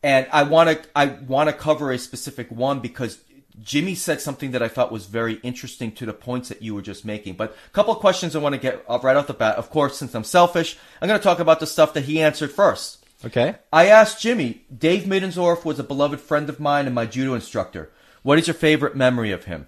and 0.02 0.26
I 0.32 0.44
want 0.44 0.70
to 0.70 0.88
I 0.96 1.08
want 1.28 1.50
to 1.50 1.52
cover 1.52 1.92
a 1.92 1.98
specific 1.98 2.50
one 2.50 2.80
because 2.80 3.20
Jimmy 3.62 3.94
said 3.94 4.22
something 4.22 4.52
that 4.52 4.62
I 4.62 4.68
thought 4.68 4.90
was 4.90 5.04
very 5.04 5.34
interesting 5.42 5.92
to 5.96 6.06
the 6.06 6.14
points 6.14 6.48
that 6.48 6.62
you 6.62 6.74
were 6.74 6.80
just 6.80 7.04
making. 7.04 7.34
But 7.34 7.54
a 7.66 7.70
couple 7.72 7.92
of 7.92 8.00
questions 8.00 8.34
I 8.34 8.38
want 8.38 8.54
to 8.54 8.58
get 8.58 8.82
right 8.88 9.14
off 9.14 9.26
the 9.26 9.34
bat. 9.34 9.56
Of 9.56 9.68
course, 9.68 9.98
since 9.98 10.14
I'm 10.14 10.24
selfish, 10.24 10.78
I'm 11.02 11.08
going 11.08 11.20
to 11.20 11.22
talk 11.22 11.38
about 11.38 11.60
the 11.60 11.66
stuff 11.66 11.92
that 11.92 12.04
he 12.04 12.22
answered 12.22 12.50
first. 12.50 12.99
Okay. 13.24 13.56
I 13.72 13.86
asked 13.86 14.22
Jimmy, 14.22 14.64
Dave 14.76 15.02
Middensdorf 15.02 15.64
was 15.64 15.78
a 15.78 15.84
beloved 15.84 16.20
friend 16.20 16.48
of 16.48 16.60
mine 16.60 16.86
and 16.86 16.94
my 16.94 17.06
judo 17.06 17.34
instructor. 17.34 17.90
What 18.22 18.38
is 18.38 18.46
your 18.46 18.54
favorite 18.54 18.96
memory 18.96 19.30
of 19.30 19.44
him? 19.44 19.66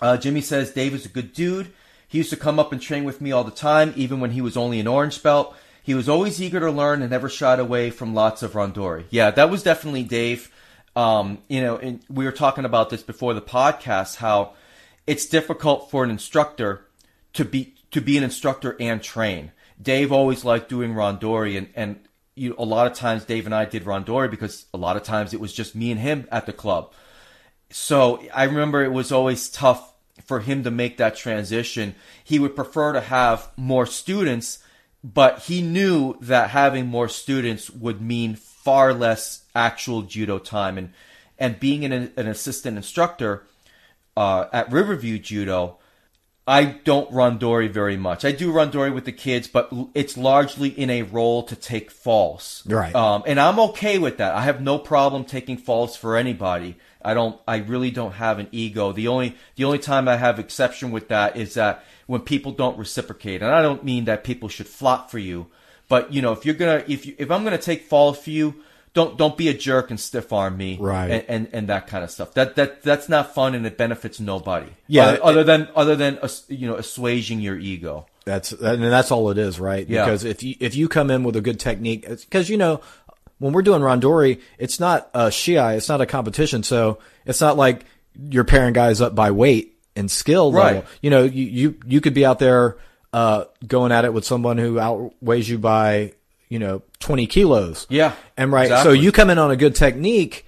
Uh, 0.00 0.16
Jimmy 0.16 0.40
says 0.40 0.72
Dave 0.72 0.94
is 0.94 1.04
a 1.04 1.10
good 1.10 1.32
dude. 1.32 1.72
He 2.06 2.18
used 2.18 2.30
to 2.30 2.36
come 2.36 2.58
up 2.58 2.72
and 2.72 2.80
train 2.80 3.04
with 3.04 3.20
me 3.20 3.32
all 3.32 3.44
the 3.44 3.50
time, 3.50 3.92
even 3.96 4.20
when 4.20 4.32
he 4.32 4.40
was 4.40 4.56
only 4.56 4.80
an 4.80 4.86
orange 4.86 5.22
belt. 5.22 5.54
He 5.82 5.94
was 5.94 6.08
always 6.08 6.40
eager 6.40 6.60
to 6.60 6.70
learn 6.70 7.02
and 7.02 7.10
never 7.10 7.28
shied 7.28 7.60
away 7.60 7.90
from 7.90 8.14
lots 8.14 8.42
of 8.42 8.52
randori. 8.52 9.04
Yeah, 9.10 9.30
that 9.30 9.50
was 9.50 9.62
definitely 9.62 10.04
Dave. 10.04 10.50
Um, 10.96 11.38
you 11.48 11.60
know, 11.60 11.76
and 11.76 12.00
we 12.08 12.24
were 12.24 12.32
talking 12.32 12.64
about 12.64 12.90
this 12.90 13.02
before 13.02 13.34
the 13.34 13.40
podcast, 13.40 14.16
how 14.16 14.54
it's 15.06 15.26
difficult 15.26 15.90
for 15.90 16.04
an 16.04 16.10
instructor 16.10 16.86
to 17.34 17.44
be 17.44 17.74
to 17.92 18.00
be 18.00 18.16
an 18.18 18.24
instructor 18.24 18.76
and 18.80 19.02
train. 19.02 19.52
Dave 19.80 20.12
always 20.12 20.44
liked 20.44 20.68
doing 20.68 20.94
randori, 20.94 21.56
and 21.56 21.68
and 21.74 22.00
you, 22.40 22.54
a 22.58 22.64
lot 22.64 22.86
of 22.86 22.94
times 22.94 23.24
Dave 23.24 23.44
and 23.44 23.54
I 23.54 23.66
did 23.66 23.84
randori 23.84 24.30
because 24.30 24.64
a 24.72 24.78
lot 24.78 24.96
of 24.96 25.02
times 25.02 25.34
it 25.34 25.40
was 25.40 25.52
just 25.52 25.74
me 25.74 25.90
and 25.90 26.00
him 26.00 26.26
at 26.32 26.46
the 26.46 26.52
club. 26.52 26.92
So 27.70 28.22
I 28.34 28.44
remember 28.44 28.82
it 28.82 28.92
was 28.92 29.12
always 29.12 29.50
tough 29.50 29.92
for 30.24 30.40
him 30.40 30.64
to 30.64 30.70
make 30.70 30.96
that 30.96 31.16
transition. 31.16 31.94
He 32.24 32.38
would 32.38 32.56
prefer 32.56 32.94
to 32.94 33.00
have 33.00 33.50
more 33.56 33.84
students, 33.84 34.58
but 35.04 35.40
he 35.40 35.60
knew 35.60 36.16
that 36.20 36.50
having 36.50 36.86
more 36.86 37.08
students 37.08 37.68
would 37.70 38.00
mean 38.00 38.36
far 38.36 38.94
less 38.94 39.42
actual 39.54 40.02
judo 40.02 40.38
time. 40.38 40.78
And 40.78 40.92
and 41.38 41.58
being 41.58 41.84
an, 41.84 42.12
an 42.16 42.26
assistant 42.26 42.76
instructor 42.76 43.46
uh, 44.16 44.46
at 44.52 44.70
Riverview 44.70 45.18
Judo, 45.18 45.78
I 46.50 46.64
don't 46.64 47.08
randori 47.12 47.70
very 47.70 47.96
much. 47.96 48.24
I 48.24 48.32
do 48.32 48.52
randori 48.52 48.92
with 48.92 49.04
the 49.04 49.12
kids, 49.12 49.46
but 49.46 49.72
it's 49.94 50.16
largely 50.16 50.68
in 50.68 50.90
a 50.90 51.02
role 51.02 51.44
to 51.44 51.54
take 51.54 51.92
falls. 51.92 52.64
Right. 52.66 52.92
Um, 52.92 53.22
and 53.24 53.38
I'm 53.38 53.60
okay 53.60 53.98
with 53.98 54.16
that. 54.16 54.34
I 54.34 54.42
have 54.42 54.60
no 54.60 54.76
problem 54.76 55.24
taking 55.24 55.56
falls 55.56 55.96
for 55.96 56.16
anybody. 56.16 56.74
I 57.02 57.14
don't. 57.14 57.40
I 57.46 57.58
really 57.58 57.92
don't 57.92 58.14
have 58.14 58.40
an 58.40 58.48
ego. 58.50 58.90
The 58.90 59.06
only 59.06 59.36
the 59.54 59.64
only 59.64 59.78
time 59.78 60.08
I 60.08 60.16
have 60.16 60.40
exception 60.40 60.90
with 60.90 61.06
that 61.06 61.36
is 61.36 61.54
that 61.54 61.84
when 62.08 62.22
people 62.22 62.50
don't 62.50 62.76
reciprocate, 62.76 63.42
and 63.42 63.52
I 63.52 63.62
don't 63.62 63.84
mean 63.84 64.06
that 64.06 64.24
people 64.24 64.48
should 64.48 64.66
flop 64.66 65.08
for 65.08 65.20
you, 65.20 65.46
but 65.88 66.12
you 66.12 66.20
know, 66.20 66.32
if 66.32 66.44
you're 66.44 66.56
gonna, 66.56 66.82
if 66.88 67.06
you, 67.06 67.14
if 67.16 67.30
I'm 67.30 67.44
gonna 67.44 67.58
take 67.58 67.84
fall 67.84 68.12
for 68.12 68.30
you, 68.30 68.56
don't 68.92 69.16
don't 69.16 69.36
be 69.36 69.48
a 69.48 69.54
jerk 69.54 69.90
and 69.90 70.00
stiff 70.00 70.32
arm 70.32 70.56
me, 70.56 70.76
right? 70.80 71.10
And, 71.10 71.24
and, 71.28 71.48
and 71.52 71.68
that 71.68 71.86
kind 71.86 72.02
of 72.02 72.10
stuff. 72.10 72.34
That 72.34 72.56
that 72.56 72.82
that's 72.82 73.08
not 73.08 73.34
fun 73.34 73.54
and 73.54 73.66
it 73.66 73.76
benefits 73.76 74.20
nobody. 74.20 74.70
Yeah, 74.86 75.06
other, 75.06 75.24
other 75.24 75.44
than 75.44 75.68
other 75.76 75.96
than 75.96 76.18
you 76.48 76.68
know 76.68 76.76
assuaging 76.76 77.40
your 77.40 77.58
ego. 77.58 78.06
That's 78.24 78.52
and 78.52 78.82
that's 78.82 79.10
all 79.10 79.30
it 79.30 79.38
is, 79.38 79.58
right? 79.60 79.88
Yeah. 79.88 80.04
Because 80.04 80.24
if 80.24 80.42
you 80.42 80.54
if 80.60 80.74
you 80.74 80.88
come 80.88 81.10
in 81.10 81.22
with 81.22 81.36
a 81.36 81.40
good 81.40 81.60
technique, 81.60 82.08
because 82.08 82.48
you 82.48 82.56
know 82.56 82.80
when 83.38 83.52
we're 83.52 83.62
doing 83.62 83.80
randori, 83.80 84.40
it's 84.58 84.78
not 84.78 85.08
a 85.14 85.26
shiai, 85.26 85.76
it's 85.76 85.88
not 85.88 86.00
a 86.00 86.06
competition, 86.06 86.62
so 86.62 86.98
it's 87.24 87.40
not 87.40 87.56
like 87.56 87.84
you're 88.28 88.44
pairing 88.44 88.72
guys 88.72 89.00
up 89.00 89.14
by 89.14 89.30
weight 89.30 89.78
and 89.96 90.10
skill 90.10 90.52
right. 90.52 90.74
level. 90.74 90.90
You 91.00 91.10
know, 91.10 91.24
you 91.24 91.44
you 91.44 91.78
you 91.86 92.00
could 92.00 92.14
be 92.14 92.26
out 92.26 92.38
there 92.38 92.76
uh, 93.12 93.44
going 93.66 93.92
at 93.92 94.04
it 94.04 94.12
with 94.12 94.24
someone 94.24 94.58
who 94.58 94.78
outweighs 94.78 95.48
you 95.48 95.58
by, 95.58 96.12
you 96.50 96.58
know, 96.58 96.82
20 96.98 97.26
kilos. 97.26 97.86
Yeah. 97.88 98.12
And 98.36 98.52
right. 98.52 98.66
Exactly. 98.66 98.90
So 98.90 98.92
you 98.92 99.12
come 99.12 99.30
in 99.30 99.38
on 99.38 99.50
a 99.50 99.56
good 99.56 99.74
technique 99.74 100.44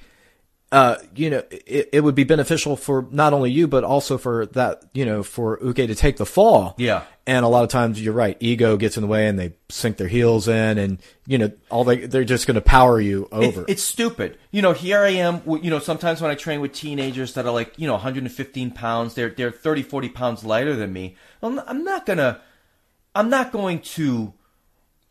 uh, 0.72 0.96
you 1.14 1.28
know, 1.28 1.42
it, 1.50 1.90
it 1.92 2.00
would 2.00 2.14
be 2.14 2.24
beneficial 2.24 2.76
for 2.76 3.06
not 3.10 3.34
only 3.34 3.50
you, 3.50 3.68
but 3.68 3.84
also 3.84 4.16
for 4.16 4.46
that, 4.46 4.82
you 4.94 5.04
know, 5.04 5.22
for 5.22 5.58
Uke 5.62 5.76
to 5.76 5.94
take 5.94 6.16
the 6.16 6.24
fall. 6.24 6.74
Yeah. 6.78 7.04
And 7.26 7.44
a 7.44 7.48
lot 7.48 7.62
of 7.62 7.68
times 7.68 8.00
you're 8.02 8.14
right. 8.14 8.38
Ego 8.40 8.78
gets 8.78 8.96
in 8.96 9.02
the 9.02 9.06
way 9.06 9.28
and 9.28 9.38
they 9.38 9.52
sink 9.68 9.98
their 9.98 10.08
heels 10.08 10.48
in 10.48 10.78
and, 10.78 10.98
you 11.26 11.36
know, 11.36 11.52
all 11.68 11.84
they, 11.84 12.06
they're 12.06 12.24
just 12.24 12.46
going 12.46 12.54
to 12.54 12.62
power 12.62 12.98
you 12.98 13.28
over. 13.30 13.60
It, 13.62 13.68
it's 13.68 13.82
stupid. 13.82 14.38
You 14.50 14.62
know, 14.62 14.72
here 14.72 15.00
I 15.00 15.10
am, 15.10 15.42
you 15.46 15.68
know, 15.68 15.78
sometimes 15.78 16.22
when 16.22 16.30
I 16.30 16.36
train 16.36 16.62
with 16.62 16.72
teenagers 16.72 17.34
that 17.34 17.44
are 17.44 17.52
like, 17.52 17.78
you 17.78 17.86
know, 17.86 17.92
115 17.92 18.70
pounds, 18.70 19.12
they're, 19.12 19.28
they're 19.28 19.52
30, 19.52 19.82
40 19.82 20.08
pounds 20.08 20.42
lighter 20.42 20.74
than 20.74 20.90
me. 20.90 21.16
I'm, 21.42 21.60
I'm 21.66 21.84
not 21.84 22.06
gonna, 22.06 22.40
I'm 23.14 23.28
not 23.28 23.52
going 23.52 23.80
to, 23.80 24.32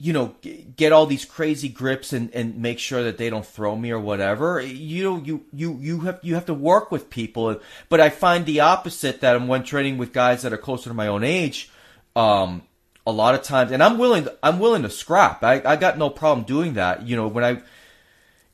you 0.01 0.13
know, 0.13 0.33
get 0.75 0.91
all 0.91 1.05
these 1.05 1.25
crazy 1.25 1.69
grips 1.69 2.11
and, 2.11 2.33
and 2.33 2.57
make 2.57 2.79
sure 2.79 3.03
that 3.03 3.19
they 3.19 3.29
don't 3.29 3.45
throw 3.45 3.75
me 3.75 3.91
or 3.91 3.99
whatever. 3.99 4.59
You 4.59 5.03
know, 5.03 5.17
you, 5.23 5.45
you, 5.53 5.77
you 5.79 5.99
have, 5.99 6.19
you 6.23 6.33
have 6.33 6.47
to 6.47 6.55
work 6.55 6.89
with 6.89 7.11
people. 7.11 7.59
But 7.87 8.01
I 8.01 8.09
find 8.09 8.47
the 8.47 8.61
opposite 8.61 9.21
that 9.21 9.39
when 9.47 9.63
training 9.63 9.99
with 9.99 10.11
guys 10.11 10.41
that 10.41 10.53
are 10.53 10.57
closer 10.57 10.89
to 10.89 10.95
my 10.95 11.05
own 11.05 11.23
age, 11.23 11.69
um, 12.15 12.63
a 13.05 13.11
lot 13.11 13.35
of 13.35 13.43
times, 13.43 13.71
and 13.71 13.83
I'm 13.83 13.99
willing, 13.99 14.23
to, 14.23 14.35
I'm 14.41 14.57
willing 14.57 14.81
to 14.81 14.89
scrap. 14.89 15.43
I, 15.43 15.61
I 15.63 15.75
got 15.75 15.99
no 15.99 16.09
problem 16.09 16.47
doing 16.47 16.73
that. 16.73 17.07
You 17.07 17.15
know, 17.15 17.27
when 17.27 17.43
I, 17.43 17.61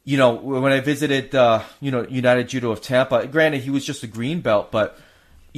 you 0.03 0.18
know, 0.18 0.34
when 0.34 0.74
I 0.74 0.82
visited, 0.82 1.34
uh, 1.34 1.61
you 1.80 1.91
know, 1.91 2.06
United 2.10 2.49
Judo 2.49 2.72
of 2.72 2.82
Tampa, 2.82 3.26
granted 3.26 3.61
he 3.61 3.69
was 3.69 3.86
just 3.86 4.03
a 4.03 4.07
green 4.07 4.41
belt, 4.41 4.69
but, 4.69 4.99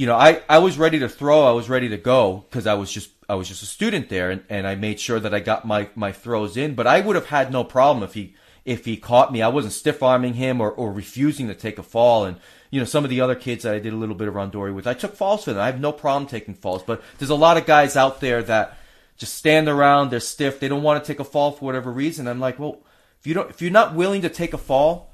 you 0.00 0.06
know, 0.06 0.16
I, 0.16 0.40
I 0.48 0.60
was 0.60 0.78
ready 0.78 1.00
to 1.00 1.10
throw. 1.10 1.44
I 1.44 1.52
was 1.52 1.68
ready 1.68 1.90
to 1.90 1.98
go 1.98 2.46
because 2.48 2.66
I 2.66 2.72
was 2.72 2.90
just 2.90 3.10
I 3.28 3.34
was 3.34 3.48
just 3.48 3.62
a 3.62 3.66
student 3.66 4.08
there, 4.08 4.30
and, 4.30 4.42
and 4.48 4.66
I 4.66 4.74
made 4.74 4.98
sure 4.98 5.20
that 5.20 5.34
I 5.34 5.40
got 5.40 5.66
my, 5.66 5.90
my 5.94 6.10
throws 6.10 6.56
in. 6.56 6.74
But 6.74 6.86
I 6.86 7.02
would 7.02 7.16
have 7.16 7.26
had 7.26 7.52
no 7.52 7.64
problem 7.64 8.02
if 8.02 8.14
he 8.14 8.34
if 8.64 8.86
he 8.86 8.96
caught 8.96 9.30
me. 9.30 9.42
I 9.42 9.48
wasn't 9.48 9.74
stiff 9.74 10.02
arming 10.02 10.32
him 10.32 10.58
or, 10.58 10.70
or 10.70 10.90
refusing 10.90 11.48
to 11.48 11.54
take 11.54 11.78
a 11.78 11.82
fall. 11.82 12.24
And 12.24 12.38
you 12.70 12.80
know, 12.80 12.86
some 12.86 13.04
of 13.04 13.10
the 13.10 13.20
other 13.20 13.34
kids 13.34 13.64
that 13.64 13.74
I 13.74 13.78
did 13.78 13.92
a 13.92 13.96
little 13.96 14.14
bit 14.14 14.26
of 14.26 14.32
randori 14.32 14.74
with, 14.74 14.86
I 14.86 14.94
took 14.94 15.16
falls 15.16 15.44
for 15.44 15.52
them. 15.52 15.60
I 15.60 15.66
have 15.66 15.80
no 15.80 15.92
problem 15.92 16.26
taking 16.26 16.54
falls. 16.54 16.82
But 16.82 17.02
there's 17.18 17.28
a 17.28 17.34
lot 17.34 17.58
of 17.58 17.66
guys 17.66 17.94
out 17.94 18.22
there 18.22 18.42
that 18.44 18.78
just 19.18 19.34
stand 19.34 19.68
around. 19.68 20.08
They're 20.08 20.20
stiff. 20.20 20.60
They 20.60 20.68
don't 20.68 20.82
want 20.82 21.04
to 21.04 21.06
take 21.06 21.20
a 21.20 21.24
fall 21.24 21.52
for 21.52 21.66
whatever 21.66 21.92
reason. 21.92 22.26
I'm 22.26 22.40
like, 22.40 22.58
well, 22.58 22.78
if 23.20 23.26
you 23.26 23.34
don't, 23.34 23.50
if 23.50 23.60
you're 23.60 23.70
not 23.70 23.94
willing 23.94 24.22
to 24.22 24.30
take 24.30 24.54
a 24.54 24.58
fall, 24.58 25.12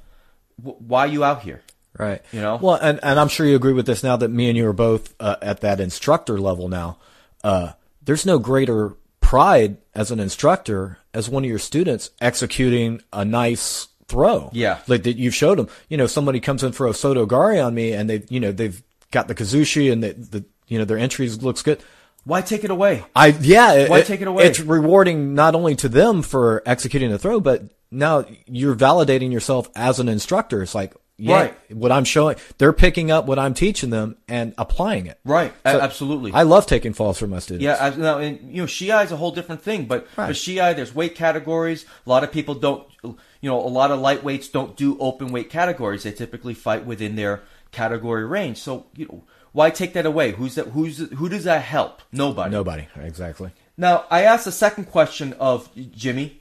why 0.63 1.07
are 1.07 1.09
you 1.09 1.25
out 1.25 1.43
here? 1.43 1.63
Right. 1.99 2.23
You 2.33 2.41
know. 2.41 2.59
Well, 2.61 2.79
and 2.81 3.01
and 3.03 3.19
I'm 3.19 3.29
sure 3.29 3.47
you 3.47 3.57
agree 3.57 3.73
with 3.73 3.87
this 3.87 4.03
now 4.03 4.17
that 4.17 4.29
me 4.29 4.49
and 4.49 4.57
you 4.57 4.67
are 4.69 4.73
both 4.73 5.15
uh, 5.21 5.37
at 5.43 5.61
that 5.61 5.81
instructor 5.81 6.39
level 6.39 6.69
now. 6.69 6.99
Uh, 7.43 7.73
there's 8.03 8.27
no 8.27 8.39
greater 8.39 8.97
pride 9.21 9.77
as 9.95 10.11
an 10.11 10.21
instructor 10.21 10.99
as 11.13 11.29
one 11.29 11.43
of 11.43 11.51
your 11.51 11.59
students 11.59 12.11
executing 12.21 13.03
a 13.13 13.25
nice 13.25 13.89
throw. 14.07 14.51
Yeah. 14.53 14.79
Like 14.87 15.03
that 15.03 15.17
you've 15.17 15.35
showed 15.35 15.59
them. 15.59 15.69
You 15.89 15.97
know, 15.97 16.07
somebody 16.07 16.39
comes 16.41 16.63
in 16.63 16.73
for 16.73 16.87
a 16.87 16.95
Soto 16.95 17.27
Gari 17.27 17.65
on 17.65 17.75
me 17.75 17.93
and 17.93 18.09
they, 18.09 18.23
you 18.29 18.39
know, 18.39 18.53
they've 18.53 18.81
got 19.11 19.27
the 19.27 19.35
Kuzushi 19.35 19.91
and 19.91 20.03
the, 20.03 20.13
the 20.13 20.45
you 20.69 20.79
know, 20.79 20.85
their 20.85 20.99
entries 20.99 21.43
looks 21.43 21.63
good. 21.63 21.83
Why 22.25 22.41
take 22.41 22.65
it 22.65 22.71
away? 22.71 23.05
I, 23.15 23.29
yeah. 23.41 23.89
Why 23.89 24.03
take 24.03 24.21
it 24.21 24.29
away? 24.29 24.45
It's 24.45 24.61
rewarding 24.61 25.35
not 25.35 25.55
only 25.55 25.77
to 25.77 25.89
them 25.89 26.23
for 26.23 26.63
executing 26.67 27.11
the 27.11 27.19
throw, 27.19 27.41
but 27.41 27.65
now 27.91 28.25
you're 28.47 28.75
validating 28.75 29.33
yourself 29.33 29.69
as 29.75 30.01
an 30.01 30.09
instructor. 30.09 30.63
It's 30.63 30.75
like, 30.75 30.95
yeah, 31.19 31.35
Right. 31.35 31.75
what 31.77 31.93
I'm 31.93 32.05
showing, 32.05 32.37
they're 32.59 32.73
picking 32.73 33.11
up 33.11 33.27
what 33.27 33.39
I'm 33.39 33.55
teaching 33.55 33.91
them 33.91 34.17
and 34.29 34.53
applying 34.59 35.07
it. 35.07 35.19
Right. 35.25 35.53
So 35.65 35.81
absolutely. 35.81 36.33
I 36.33 36.43
love 36.43 36.67
taking 36.67 36.93
falls 36.93 37.19
from 37.19 37.31
my 37.31 37.39
students. 37.39 37.65
Yeah, 37.65 37.77
I, 37.81 37.91
now, 37.97 38.19
and, 38.19 38.39
you 38.55 38.63
know, 38.63 38.67
Shiai 38.67 39.05
is 39.05 39.13
a 39.13 39.17
whole 39.17 39.31
different 39.31 39.63
thing, 39.63 39.87
but 39.87 40.07
Right. 40.17 40.27
for 40.29 40.33
Shiai, 40.33 40.77
there's 40.77 40.95
weight 40.95 41.15
categories. 41.15 41.87
A 42.07 42.11
lot 42.11 42.23
of 42.25 42.31
people 42.33 42.55
don't, 42.55 42.87
you 43.03 43.17
know, 43.43 43.59
a 43.59 43.69
lot 43.69 43.91
of 43.91 44.01
lightweights 44.01 44.53
don't 44.53 44.77
do 44.77 44.97
open 44.99 45.29
weight 45.33 45.49
categories. 45.51 46.03
They 46.03 46.13
typically 46.13 46.55
fight 46.55 46.85
within 46.85 47.17
their 47.17 47.43
category 47.73 48.25
range. 48.27 48.59
So, 48.59 48.87
you 48.97 49.07
know, 49.07 49.25
why 49.53 49.71
take 49.71 49.95
that 49.95 50.05
away? 50.05 50.33
Who's 50.33 50.55
that? 50.57 50.69
Who's 50.69 50.99
who 51.13 51.29
does 51.31 51.45
that 51.45 51.63
help? 51.63 52.03
Nobody. 52.13 52.51
Nobody. 52.51 52.89
Exactly. 53.01 53.53
Now, 53.79 54.05
I 54.11 54.23
asked 54.23 54.45
the 54.45 54.53
second 54.53 54.85
question 54.87 55.33
of 55.41 55.71
Jimmy. 55.93 56.41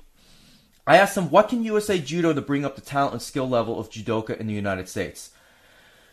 I 0.87 0.97
asked 0.97 1.17
him, 1.17 1.29
what 1.29 1.49
can 1.49 1.63
USA 1.63 1.97
Judo 1.97 2.29
do 2.29 2.35
to 2.35 2.45
bring 2.45 2.63
up 2.63 2.75
the 2.75 2.81
talent 2.81 3.13
and 3.13 3.21
skill 3.21 3.49
level 3.49 3.79
of 3.79 3.89
judoka 3.89 4.37
in 4.37 4.47
the 4.47 4.53
United 4.53 4.87
States? 4.87 5.31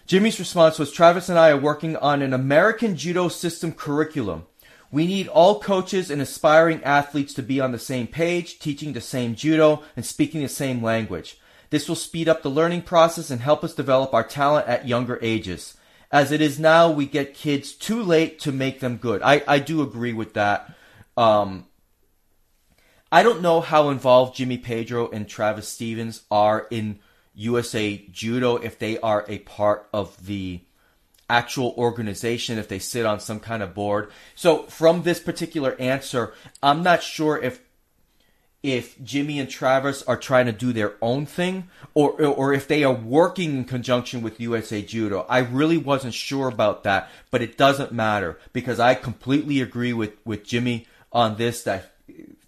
Jimmy's 0.06 0.38
response 0.38 0.78
was, 0.78 0.90
Travis 0.90 1.28
and 1.28 1.38
I 1.38 1.50
are 1.50 1.58
working 1.58 1.96
on 1.96 2.22
an 2.22 2.32
American 2.32 2.96
judo 2.96 3.28
system 3.28 3.72
curriculum. 3.72 4.46
We 4.90 5.06
need 5.06 5.28
all 5.28 5.60
coaches 5.60 6.10
and 6.10 6.20
aspiring 6.20 6.82
athletes 6.84 7.32
to 7.34 7.42
be 7.42 7.60
on 7.60 7.72
the 7.72 7.78
same 7.78 8.06
page, 8.06 8.58
teaching 8.58 8.92
the 8.92 9.00
same 9.00 9.34
judo, 9.34 9.82
and 9.96 10.04
speaking 10.04 10.42
the 10.42 10.48
same 10.48 10.82
language. 10.82 11.38
This 11.70 11.88
will 11.88 11.96
speed 11.96 12.28
up 12.28 12.42
the 12.42 12.50
learning 12.50 12.82
process 12.82 13.30
and 13.30 13.40
help 13.40 13.64
us 13.64 13.74
develop 13.74 14.12
our 14.12 14.22
talent 14.22 14.68
at 14.68 14.86
younger 14.86 15.18
ages. 15.22 15.76
As 16.10 16.30
it 16.30 16.42
is 16.42 16.58
now, 16.58 16.90
we 16.90 17.06
get 17.06 17.32
kids 17.32 17.72
too 17.72 18.02
late 18.02 18.38
to 18.40 18.52
make 18.52 18.80
them 18.80 18.98
good. 18.98 19.22
I, 19.22 19.42
I 19.48 19.58
do 19.58 19.80
agree 19.80 20.12
with 20.12 20.34
that. 20.34 20.74
Um, 21.16 21.66
I 23.12 23.22
don't 23.22 23.42
know 23.42 23.60
how 23.60 23.90
involved 23.90 24.36
Jimmy 24.36 24.56
Pedro 24.56 25.10
and 25.10 25.28
Travis 25.28 25.68
Stevens 25.68 26.22
are 26.30 26.66
in 26.70 26.98
USA 27.34 27.98
Judo, 28.10 28.56
if 28.56 28.78
they 28.78 28.98
are 29.00 29.26
a 29.28 29.40
part 29.40 29.86
of 29.92 30.26
the 30.26 30.62
actual 31.28 31.74
organization, 31.76 32.58
if 32.58 32.68
they 32.68 32.78
sit 32.78 33.04
on 33.04 33.20
some 33.20 33.38
kind 33.38 33.62
of 33.62 33.74
board. 33.74 34.10
So 34.34 34.62
from 34.64 35.02
this 35.02 35.20
particular 35.20 35.78
answer, 35.78 36.32
I'm 36.62 36.82
not 36.82 37.02
sure 37.02 37.38
if 37.38 37.60
if 38.62 39.02
Jimmy 39.02 39.40
and 39.40 39.50
Travis 39.50 40.04
are 40.04 40.16
trying 40.16 40.46
to 40.46 40.52
do 40.52 40.72
their 40.72 40.94
own 41.02 41.26
thing 41.26 41.68
or 41.92 42.12
or 42.24 42.54
if 42.54 42.66
they 42.66 42.82
are 42.82 42.94
working 42.94 43.56
in 43.58 43.64
conjunction 43.64 44.22
with 44.22 44.40
USA 44.40 44.80
Judo. 44.80 45.26
I 45.28 45.40
really 45.40 45.78
wasn't 45.78 46.14
sure 46.14 46.48
about 46.48 46.84
that, 46.84 47.10
but 47.30 47.42
it 47.42 47.58
doesn't 47.58 47.92
matter 47.92 48.38
because 48.54 48.80
I 48.80 48.94
completely 48.94 49.60
agree 49.60 49.92
with 49.92 50.14
with 50.24 50.46
Jimmy 50.46 50.86
on 51.12 51.36
this 51.36 51.62
that 51.64 51.91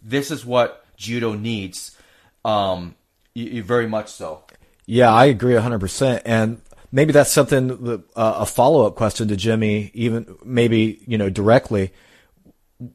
this 0.04 0.30
is 0.30 0.44
what 0.44 0.84
judo 0.96 1.32
needs. 1.34 1.96
Um 2.44 2.94
very 3.34 3.88
much 3.88 4.10
so. 4.12 4.44
Yeah, 4.86 5.12
I 5.12 5.26
agree 5.26 5.54
100%. 5.54 6.22
And 6.24 6.60
maybe 6.92 7.12
that's 7.12 7.32
something, 7.32 7.68
that, 7.84 8.04
uh, 8.14 8.34
a 8.38 8.46
follow 8.46 8.86
up 8.86 8.96
question 8.96 9.28
to 9.28 9.36
Jimmy, 9.36 9.90
even 9.94 10.36
maybe, 10.44 11.02
you 11.06 11.18
know, 11.18 11.30
directly. 11.30 11.92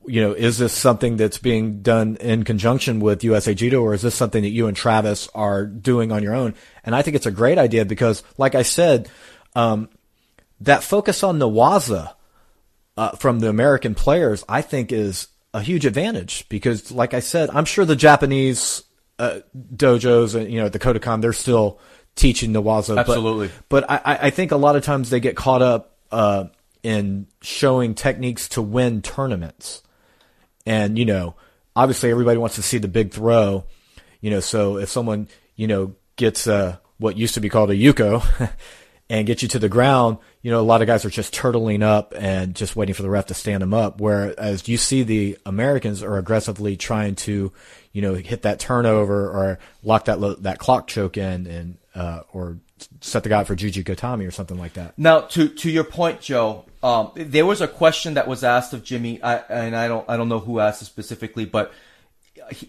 You 0.05 0.21
know, 0.21 0.33
is 0.33 0.57
this 0.57 0.73
something 0.73 1.17
that's 1.17 1.37
being 1.37 1.81
done 1.81 2.17
in 2.17 2.43
conjunction 2.43 2.99
with 2.99 3.23
USA 3.23 3.53
Judo 3.53 3.81
or 3.81 3.93
is 3.93 4.01
this 4.01 4.13
something 4.13 4.43
that 4.43 4.49
you 4.49 4.67
and 4.67 4.77
Travis 4.77 5.29
are 5.33 5.65
doing 5.65 6.11
on 6.11 6.21
your 6.21 6.35
own? 6.35 6.53
And 6.83 6.95
I 6.95 7.01
think 7.01 7.15
it's 7.15 7.25
a 7.25 7.31
great 7.31 7.57
idea 7.57 7.85
because, 7.85 8.21
like 8.37 8.55
I 8.55 8.61
said, 8.61 9.09
um, 9.55 9.89
that 10.61 10.83
focus 10.83 11.23
on 11.23 11.39
Newaza 11.39 12.13
uh, 12.97 13.11
from 13.11 13.39
the 13.39 13.49
American 13.49 13.95
players, 13.95 14.43
I 14.47 14.61
think 14.61 14.91
is 14.91 15.27
a 15.53 15.61
huge 15.61 15.85
advantage 15.85 16.47
because, 16.49 16.91
like 16.91 17.13
I 17.13 17.19
said, 17.19 17.49
I'm 17.51 17.65
sure 17.65 17.85
the 17.85 17.95
Japanese 17.95 18.83
uh, 19.17 19.39
dojos 19.75 20.35
and 20.35 20.51
you 20.51 20.59
know 20.61 20.69
the 20.69 20.79
Kodokan 20.79 21.21
they're 21.21 21.33
still 21.33 21.79
teaching 22.15 22.53
Newaza. 22.53 22.95
but- 22.95 22.99
Absolutely. 23.09 23.49
But, 23.69 23.89
I, 23.89 24.01
I 24.05 24.17
I 24.27 24.29
think 24.29 24.51
a 24.51 24.57
lot 24.57 24.75
of 24.75 24.83
times 24.83 25.09
they 25.09 25.19
get 25.19 25.35
caught 25.35 25.61
up 25.61 25.97
uh, 26.11 26.45
in 26.83 27.27
showing 27.41 27.95
techniques 27.95 28.49
to 28.49 28.61
win 28.61 29.01
tournaments, 29.01 29.83
and 30.65 30.97
you 30.97 31.05
know, 31.05 31.35
obviously 31.75 32.11
everybody 32.11 32.37
wants 32.37 32.55
to 32.55 32.61
see 32.63 32.77
the 32.77 32.87
big 32.87 33.11
throw. 33.11 33.65
You 34.21 34.31
know, 34.31 34.39
so 34.39 34.77
if 34.77 34.89
someone 34.89 35.27
you 35.55 35.67
know 35.67 35.95
gets 36.15 36.47
uh, 36.47 36.77
what 36.97 37.17
used 37.17 37.33
to 37.35 37.39
be 37.41 37.49
called 37.49 37.71
a 37.71 37.75
yuko 37.75 38.23
and 39.09 39.25
get 39.25 39.41
you 39.41 39.47
to 39.49 39.59
the 39.59 39.69
ground, 39.69 40.17
you 40.41 40.51
know, 40.51 40.59
a 40.59 40.61
lot 40.61 40.81
of 40.81 40.87
guys 40.87 41.03
are 41.03 41.09
just 41.09 41.33
turtling 41.33 41.81
up 41.81 42.13
and 42.15 42.55
just 42.55 42.75
waiting 42.75 42.93
for 42.93 43.01
the 43.01 43.09
ref 43.09 43.25
to 43.27 43.33
stand 43.33 43.61
them 43.61 43.73
up. 43.73 43.99
Whereas 43.99 44.67
you 44.67 44.77
see 44.77 45.03
the 45.03 45.37
Americans 45.45 46.03
are 46.03 46.17
aggressively 46.17 46.77
trying 46.77 47.15
to, 47.15 47.51
you 47.91 48.01
know, 48.01 48.13
hit 48.13 48.43
that 48.43 48.59
turnover 48.59 49.29
or 49.29 49.59
lock 49.83 50.05
that 50.05 50.43
that 50.43 50.59
clock 50.59 50.87
choke 50.87 51.17
in 51.17 51.47
and 51.47 51.77
uh, 51.95 52.21
or 52.31 52.59
set 53.01 53.23
the 53.23 53.29
guy 53.29 53.43
for 53.43 53.55
Juji 53.55 53.83
Gatame 53.83 54.27
or 54.27 54.31
something 54.31 54.57
like 54.57 54.73
that. 54.73 54.97
Now, 54.97 55.21
to 55.21 55.49
to 55.49 55.71
your 55.71 55.83
point, 55.83 56.21
Joe, 56.21 56.65
um, 56.83 57.11
there 57.15 57.45
was 57.45 57.61
a 57.61 57.67
question 57.67 58.13
that 58.13 58.27
was 58.27 58.43
asked 58.43 58.73
of 58.73 58.83
Jimmy, 58.83 59.21
I, 59.23 59.37
and 59.37 59.75
I 59.75 59.87
don't 59.87 60.07
I 60.07 60.17
don't 60.17 60.29
know 60.29 60.39
who 60.39 60.59
asked 60.59 60.83
it 60.83 60.85
specifically, 60.85 61.45
but 61.45 61.73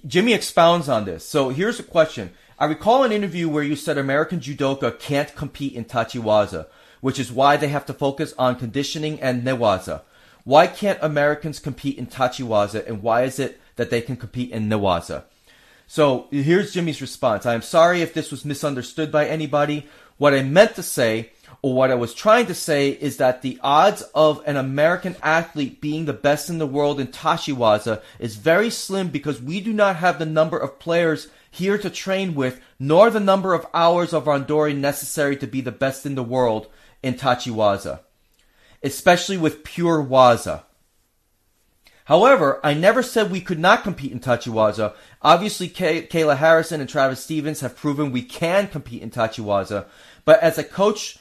Jimmy 0.07 0.33
expounds 0.33 0.89
on 0.89 1.05
this. 1.05 1.27
So 1.27 1.51
here's 1.51 1.79
a 1.79 1.85
question. 1.85 2.31
I 2.61 2.66
recall 2.66 3.05
an 3.05 3.12
interview 3.12 3.49
where 3.49 3.62
you 3.62 3.74
said 3.74 3.97
American 3.97 4.39
judoka 4.39 4.99
can't 4.99 5.35
compete 5.35 5.73
in 5.73 5.87
tachiwaza, 5.87 6.66
which 7.01 7.19
is 7.19 7.32
why 7.32 7.57
they 7.57 7.69
have 7.69 7.87
to 7.87 7.95
focus 7.95 8.35
on 8.37 8.57
conditioning 8.57 9.19
and 9.23 9.43
newaza. 9.43 10.03
Why 10.45 10.66
can't 10.66 10.99
Americans 11.01 11.59
compete 11.59 11.97
in 11.97 12.07
tachiwaza, 12.07 12.87
and 12.87 13.03
why 13.03 13.23
is 13.23 13.39
it 13.39 13.59
that 13.77 13.89
they 13.89 14.03
can 14.03 14.19
compete 14.19 14.51
in 14.51 14.69
newaza? 14.69 15.23
So 15.87 16.28
here's 16.31 16.74
Jimmy's 16.74 17.01
response. 17.01 17.47
I 17.47 17.55
am 17.55 17.62
sorry 17.62 18.03
if 18.03 18.12
this 18.12 18.31
was 18.31 18.45
misunderstood 18.45 19.11
by 19.11 19.27
anybody. 19.27 19.87
What 20.19 20.35
I 20.35 20.43
meant 20.43 20.74
to 20.74 20.82
say, 20.82 21.31
or 21.62 21.73
what 21.73 21.91
I 21.91 21.95
was 21.95 22.12
trying 22.12 22.45
to 22.45 22.55
say, 22.55 22.91
is 22.91 23.16
that 23.16 23.41
the 23.41 23.59
odds 23.62 24.03
of 24.15 24.43
an 24.47 24.59
American 24.59 25.16
athlete 25.23 25.81
being 25.81 26.05
the 26.05 26.12
best 26.12 26.51
in 26.51 26.59
the 26.59 26.66
world 26.66 27.01
in 27.01 27.07
Tachiwaza 27.07 28.03
is 28.19 28.37
very 28.37 28.69
slim 28.69 29.09
because 29.09 29.41
we 29.41 29.61
do 29.61 29.73
not 29.73 29.97
have 29.97 30.19
the 30.19 30.27
number 30.27 30.59
of 30.59 30.78
players 30.78 31.28
here 31.51 31.78
to 31.78 31.90
train 31.90 32.35
with, 32.35 32.60
nor 32.78 33.10
the 33.10 33.20
number 33.20 33.55
of 33.55 33.66
hours 33.74 34.12
of 34.12 34.24
randori 34.24 34.77
necessary 34.77 35.36
to 35.36 35.47
be 35.47 35.60
the 35.60 35.72
best 35.72 36.06
in 36.06 36.14
the 36.14 36.22
world 36.22 36.68
in 37.02 37.14
Tachiwaza, 37.14 38.01
especially 38.82 39.36
with 39.36 39.64
pure 39.64 40.02
Waza. 40.02 40.62
However, 42.05 42.59
I 42.64 42.74
never 42.74 43.02
said 43.02 43.31
we 43.31 43.40
could 43.40 43.60
not 43.60 43.85
compete 43.85 44.10
in 44.10 44.18
Tachiwaza. 44.18 44.94
Obviously, 45.22 45.68
Kay- 45.68 46.06
Kayla 46.06 46.39
Harrison 46.39 46.81
and 46.81 46.90
Travis 46.90 47.22
Stevens 47.22 47.60
have 47.60 47.77
proven 47.77 48.10
we 48.10 48.22
can 48.22 48.66
compete 48.66 49.02
in 49.02 49.10
Tachiwaza. 49.10 49.86
But 50.24 50.40
as 50.40 50.59
a 50.59 50.64
coach, 50.64 51.18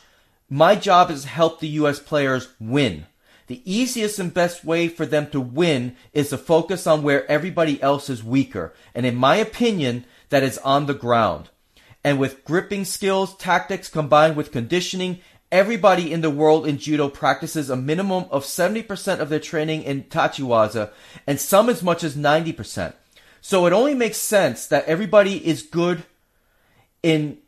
my 0.50 0.74
job 0.76 1.12
is 1.12 1.22
to 1.24 1.28
help 1.28 1.60
the 1.60 1.68
U.S. 1.68 2.00
players 2.00 2.50
win. 2.60 3.06
The 3.46 3.62
easiest 3.66 4.20
and 4.20 4.34
best 4.34 4.64
way 4.64 4.88
for 4.88 5.06
them 5.06 5.30
to 5.32 5.42
win 5.42 5.96
is 6.14 6.30
to 6.30 6.38
focus 6.38 6.88
on 6.88 7.04
where 7.04 7.30
everybody 7.30 7.82
else 7.82 8.10
is 8.10 8.24
weaker. 8.24 8.74
And 8.96 9.06
in 9.06 9.16
my 9.16 9.36
opinion, 9.36 10.06
that 10.30 10.44
is 10.44 10.58
on 10.60 10.86
the 10.86 10.94
ground. 10.94 11.50
And 12.04 12.20
with 12.20 12.46
gripping 12.46 12.86
skills, 12.86 13.36
tactics 13.36 13.90
combined 13.90 14.36
with 14.36 14.52
conditioning 14.52 15.20
Everybody 15.52 16.14
in 16.14 16.22
the 16.22 16.30
world 16.30 16.68
in 16.68 16.78
judo 16.78 17.10
practices 17.10 17.72
a 17.72 17.76
minimum 17.76 18.26
of 18.30 18.44
70% 18.44 19.20
of 19.20 19.30
their 19.30 19.40
training 19.40 19.82
in 19.82 20.04
tachiwaza 20.04 20.92
and 21.26 21.40
some 21.40 21.70
as 21.70 21.82
much 21.82 22.04
as 22.04 22.16
90%. 22.16 22.94
So 23.42 23.66
it 23.66 23.74
only 23.74 23.96
makes 23.96 24.18
sense 24.18 24.68
that 24.68 24.86
everybody 24.86 25.46
is 25.46 25.64
good 25.64 26.04
in 27.02 27.40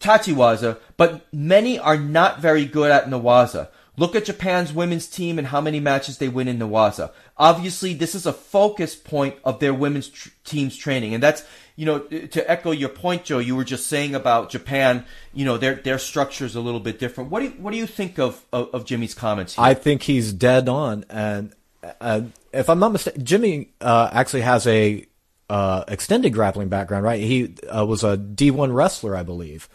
tachiwaza, 0.00 0.78
but 0.96 1.26
many 1.34 1.78
are 1.78 1.98
not 1.98 2.40
very 2.40 2.64
good 2.64 2.90
at 2.90 3.06
newaza. 3.06 3.68
Look 3.98 4.16
at 4.16 4.24
Japan's 4.24 4.72
women's 4.72 5.06
team 5.06 5.38
and 5.38 5.48
how 5.48 5.60
many 5.60 5.80
matches 5.80 6.16
they 6.16 6.30
win 6.30 6.48
in 6.48 6.58
newaza. 6.58 7.10
Obviously, 7.36 7.94
this 7.94 8.14
is 8.14 8.26
a 8.26 8.32
focus 8.32 8.94
point 8.94 9.36
of 9.44 9.58
their 9.58 9.74
women's 9.74 10.08
tr- 10.08 10.28
team's 10.44 10.76
training, 10.76 11.14
and 11.14 11.22
that's 11.22 11.44
you 11.74 11.86
know, 11.86 12.00
to 12.00 12.50
echo 12.50 12.70
your 12.70 12.90
point, 12.90 13.24
Joe, 13.24 13.38
you 13.38 13.56
were 13.56 13.64
just 13.64 13.86
saying 13.86 14.14
about 14.14 14.50
Japan. 14.50 15.04
You 15.32 15.44
know, 15.44 15.56
their 15.56 15.76
their 15.76 15.98
structure 15.98 16.44
is 16.44 16.54
a 16.54 16.60
little 16.60 16.80
bit 16.80 16.98
different. 16.98 17.30
What 17.30 17.40
do 17.40 17.46
you, 17.46 17.52
what 17.52 17.70
do 17.72 17.78
you 17.78 17.86
think 17.86 18.18
of 18.18 18.44
of, 18.52 18.74
of 18.74 18.84
Jimmy's 18.84 19.14
comments? 19.14 19.54
Here? 19.54 19.64
I 19.64 19.74
think 19.74 20.02
he's 20.02 20.32
dead 20.32 20.68
on, 20.68 21.04
and 21.08 21.54
uh, 22.00 22.22
if 22.52 22.68
I'm 22.68 22.78
not 22.78 22.92
mistaken, 22.92 23.24
Jimmy 23.24 23.72
uh, 23.80 24.10
actually 24.12 24.42
has 24.42 24.66
a 24.66 25.06
uh, 25.48 25.84
extended 25.88 26.30
grappling 26.32 26.68
background, 26.68 27.04
right? 27.04 27.20
He 27.20 27.54
uh, 27.68 27.84
was 27.86 28.04
a 28.04 28.16
D1 28.16 28.74
wrestler, 28.74 29.16
I 29.16 29.22
believe. 29.22 29.68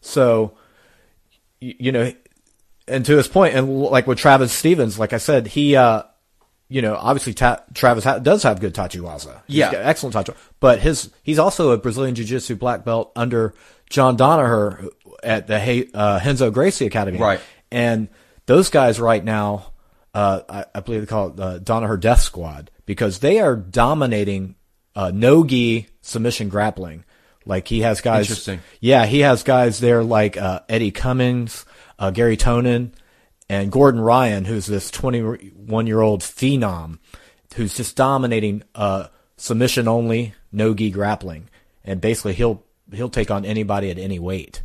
So, 0.00 0.56
you, 1.60 1.74
you 1.78 1.92
know, 1.92 2.12
and 2.86 3.04
to 3.06 3.16
his 3.16 3.28
point, 3.28 3.54
and 3.54 3.80
like 3.80 4.06
with 4.06 4.18
Travis 4.18 4.52
Stevens, 4.52 4.98
like 4.98 5.12
I 5.12 5.18
said, 5.18 5.46
he 5.46 5.76
uh, 5.76 6.02
you 6.74 6.82
know, 6.82 6.96
obviously 6.96 7.32
ta- 7.34 7.62
Travis 7.72 8.02
ha- 8.02 8.18
does 8.18 8.42
have 8.42 8.58
good 8.58 8.74
tachiwaza. 8.74 9.42
He's 9.46 9.58
yeah, 9.58 9.70
excellent 9.74 10.16
tachiwaza. 10.16 10.34
But 10.58 10.80
his 10.80 11.08
he's 11.22 11.38
also 11.38 11.70
a 11.70 11.78
Brazilian 11.78 12.16
jiu-jitsu 12.16 12.56
black 12.56 12.84
belt 12.84 13.12
under 13.14 13.54
John 13.90 14.16
Danaher 14.16 14.88
at 15.22 15.46
the 15.46 15.88
uh, 15.94 16.20
Renzo 16.24 16.50
Gracie 16.50 16.86
Academy. 16.86 17.18
Right. 17.18 17.38
And 17.70 18.08
those 18.46 18.70
guys 18.70 18.98
right 18.98 19.22
now, 19.22 19.70
uh, 20.14 20.40
I, 20.48 20.64
I, 20.74 20.80
believe 20.80 21.02
they 21.02 21.06
call 21.06 21.28
it 21.28 21.36
the 21.36 21.60
Danaher 21.60 22.00
Death 22.00 22.22
Squad 22.22 22.72
because 22.86 23.20
they 23.20 23.38
are 23.38 23.54
dominating 23.54 24.56
uh, 24.96 25.12
no 25.14 25.44
gi 25.44 25.86
submission 26.00 26.48
grappling. 26.48 27.04
Like 27.46 27.68
he 27.68 27.82
has 27.82 28.00
guys. 28.00 28.26
Interesting. 28.26 28.58
Yeah, 28.80 29.06
he 29.06 29.20
has 29.20 29.44
guys 29.44 29.78
there 29.78 30.02
like 30.02 30.36
uh, 30.36 30.62
Eddie 30.68 30.90
Cummings, 30.90 31.66
uh, 32.00 32.10
Garry 32.10 32.36
Tonon 32.36 32.90
and 33.48 33.70
Gordon 33.70 34.00
Ryan, 34.00 34.44
who's 34.44 34.66
this 34.66 34.90
21 34.90 35.86
year 35.86 36.00
old 36.00 36.20
phenom, 36.20 36.98
who's 37.56 37.76
just 37.76 37.96
dominating 37.96 38.62
uh, 38.74 39.08
submission 39.36 39.88
only, 39.88 40.34
no 40.52 40.74
gi 40.74 40.90
grappling, 40.90 41.48
and 41.84 42.00
basically 42.00 42.34
he'll 42.34 42.64
he'll 42.92 43.10
take 43.10 43.30
on 43.30 43.44
anybody 43.44 43.90
at 43.90 43.98
any 43.98 44.18
weight, 44.18 44.62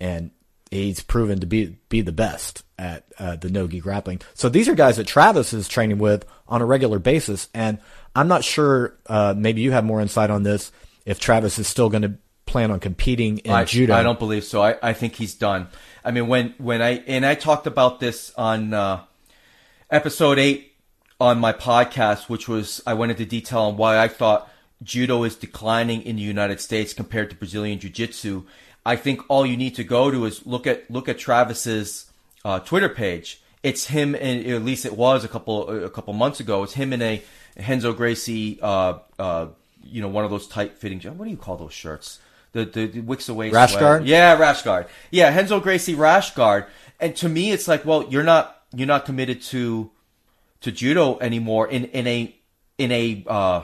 and 0.00 0.30
he's 0.70 1.02
proven 1.02 1.40
to 1.40 1.46
be 1.46 1.76
be 1.88 2.00
the 2.00 2.12
best 2.12 2.62
at 2.78 3.04
uh, 3.18 3.36
the 3.36 3.50
no 3.50 3.66
gi 3.66 3.80
grappling. 3.80 4.20
So 4.34 4.48
these 4.48 4.68
are 4.68 4.74
guys 4.74 4.96
that 4.96 5.06
Travis 5.06 5.52
is 5.52 5.68
training 5.68 5.98
with 5.98 6.24
on 6.48 6.62
a 6.62 6.66
regular 6.66 6.98
basis, 6.98 7.48
and 7.54 7.78
I'm 8.14 8.28
not 8.28 8.44
sure. 8.44 8.96
Uh, 9.06 9.34
maybe 9.36 9.62
you 9.62 9.72
have 9.72 9.84
more 9.84 10.00
insight 10.00 10.30
on 10.30 10.42
this. 10.42 10.70
If 11.04 11.18
Travis 11.18 11.58
is 11.58 11.66
still 11.66 11.88
going 11.88 12.02
to 12.02 12.14
plan 12.46 12.70
on 12.70 12.80
competing 12.80 13.38
in 13.38 13.52
I, 13.52 13.64
judo, 13.64 13.94
I 13.94 14.02
don't 14.02 14.18
believe 14.18 14.44
so. 14.44 14.62
I, 14.62 14.76
I 14.82 14.92
think 14.92 15.14
he's 15.14 15.34
done. 15.34 15.68
I 16.04 16.10
mean, 16.10 16.26
when 16.26 16.54
when 16.58 16.82
I 16.82 17.02
and 17.06 17.24
I 17.24 17.34
talked 17.34 17.66
about 17.66 18.00
this 18.00 18.32
on 18.36 18.74
uh, 18.74 19.04
episode 19.90 20.38
eight 20.38 20.72
on 21.20 21.38
my 21.38 21.52
podcast, 21.52 22.28
which 22.28 22.48
was 22.48 22.82
I 22.86 22.94
went 22.94 23.12
into 23.12 23.24
detail 23.24 23.60
on 23.60 23.76
why 23.76 23.98
I 23.98 24.08
thought 24.08 24.50
judo 24.82 25.22
is 25.22 25.36
declining 25.36 26.02
in 26.02 26.16
the 26.16 26.22
United 26.22 26.60
States 26.60 26.92
compared 26.92 27.30
to 27.30 27.36
Brazilian 27.36 27.78
Jiu 27.78 27.90
Jitsu. 27.90 28.44
I 28.84 28.96
think 28.96 29.20
all 29.28 29.46
you 29.46 29.56
need 29.56 29.76
to 29.76 29.84
go 29.84 30.10
to 30.10 30.24
is 30.24 30.44
look 30.44 30.66
at 30.66 30.90
look 30.90 31.08
at 31.08 31.18
Travis's 31.18 32.10
uh, 32.44 32.58
Twitter 32.60 32.88
page. 32.88 33.40
It's 33.62 33.86
him, 33.86 34.16
and 34.16 34.44
at 34.44 34.64
least 34.64 34.84
it 34.84 34.96
was 34.96 35.24
a 35.24 35.28
couple 35.28 35.84
a 35.84 35.90
couple 35.90 36.14
months 36.14 36.40
ago. 36.40 36.64
It's 36.64 36.74
him 36.74 36.92
in 36.92 37.00
a 37.00 37.22
Renzo 37.68 37.92
Gracie, 37.92 38.58
uh, 38.60 38.98
uh, 39.20 39.46
you 39.84 40.02
know, 40.02 40.08
one 40.08 40.24
of 40.24 40.32
those 40.32 40.48
tight 40.48 40.78
fitting. 40.78 41.00
What 41.00 41.26
do 41.26 41.30
you 41.30 41.36
call 41.36 41.56
those 41.56 41.72
shirts? 41.72 42.18
The 42.52 42.64
the, 42.64 42.86
the 42.86 43.00
Wicks 43.00 43.28
away 43.28 43.50
rash 43.50 43.76
guard. 43.76 44.06
Yeah, 44.06 44.36
Rashguard. 44.36 44.88
Yeah, 45.10 45.34
Renzo 45.34 45.60
Gracie 45.60 45.94
Rashguard. 45.94 46.66
And 47.00 47.16
to 47.16 47.28
me, 47.28 47.50
it's 47.50 47.66
like, 47.66 47.84
well, 47.84 48.06
you're 48.08 48.22
not 48.22 48.62
you're 48.74 48.86
not 48.86 49.04
committed 49.04 49.42
to 49.42 49.90
to 50.60 50.72
judo 50.72 51.18
anymore 51.18 51.68
in 51.68 51.86
in 51.86 52.06
a 52.06 52.34
in 52.78 52.92
a 52.92 53.24
uh, 53.26 53.62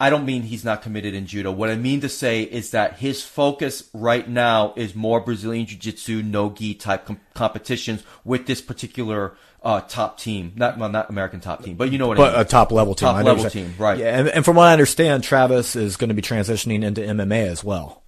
I 0.00 0.10
don't 0.10 0.24
mean 0.24 0.42
he's 0.42 0.64
not 0.64 0.82
committed 0.82 1.14
in 1.14 1.26
judo. 1.26 1.50
What 1.50 1.70
I 1.70 1.74
mean 1.74 2.00
to 2.02 2.08
say 2.08 2.42
is 2.42 2.70
that 2.70 2.98
his 2.98 3.22
focus 3.24 3.90
right 3.92 4.28
now 4.28 4.72
is 4.76 4.94
more 4.94 5.20
Brazilian 5.20 5.66
jiu-jitsu, 5.66 6.22
no-gi 6.22 6.74
type 6.74 7.04
com- 7.04 7.20
competitions 7.34 8.04
with 8.24 8.46
this 8.46 8.62
particular 8.62 9.36
uh, 9.62 9.80
top 9.82 10.18
team. 10.18 10.52
Not 10.56 10.78
well, 10.78 10.88
not 10.88 11.10
American 11.10 11.40
top 11.40 11.64
team, 11.64 11.76
but 11.76 11.90
you 11.90 11.98
know 11.98 12.08
what 12.08 12.16
but 12.16 12.30
I 12.30 12.38
mean. 12.38 12.40
a 12.42 12.44
top 12.44 12.72
level 12.72 12.94
team. 12.94 13.08
Top 13.08 13.24
level 13.24 13.50
team, 13.50 13.74
right. 13.78 13.98
Yeah, 13.98 14.18
and, 14.18 14.28
and 14.28 14.44
from 14.44 14.56
what 14.56 14.64
I 14.64 14.72
understand, 14.72 15.24
Travis 15.24 15.76
is 15.76 15.96
going 15.96 16.08
to 16.08 16.14
be 16.14 16.22
transitioning 16.22 16.82
into 16.82 17.00
MMA 17.00 17.46
as 17.46 17.64
well. 17.64 18.02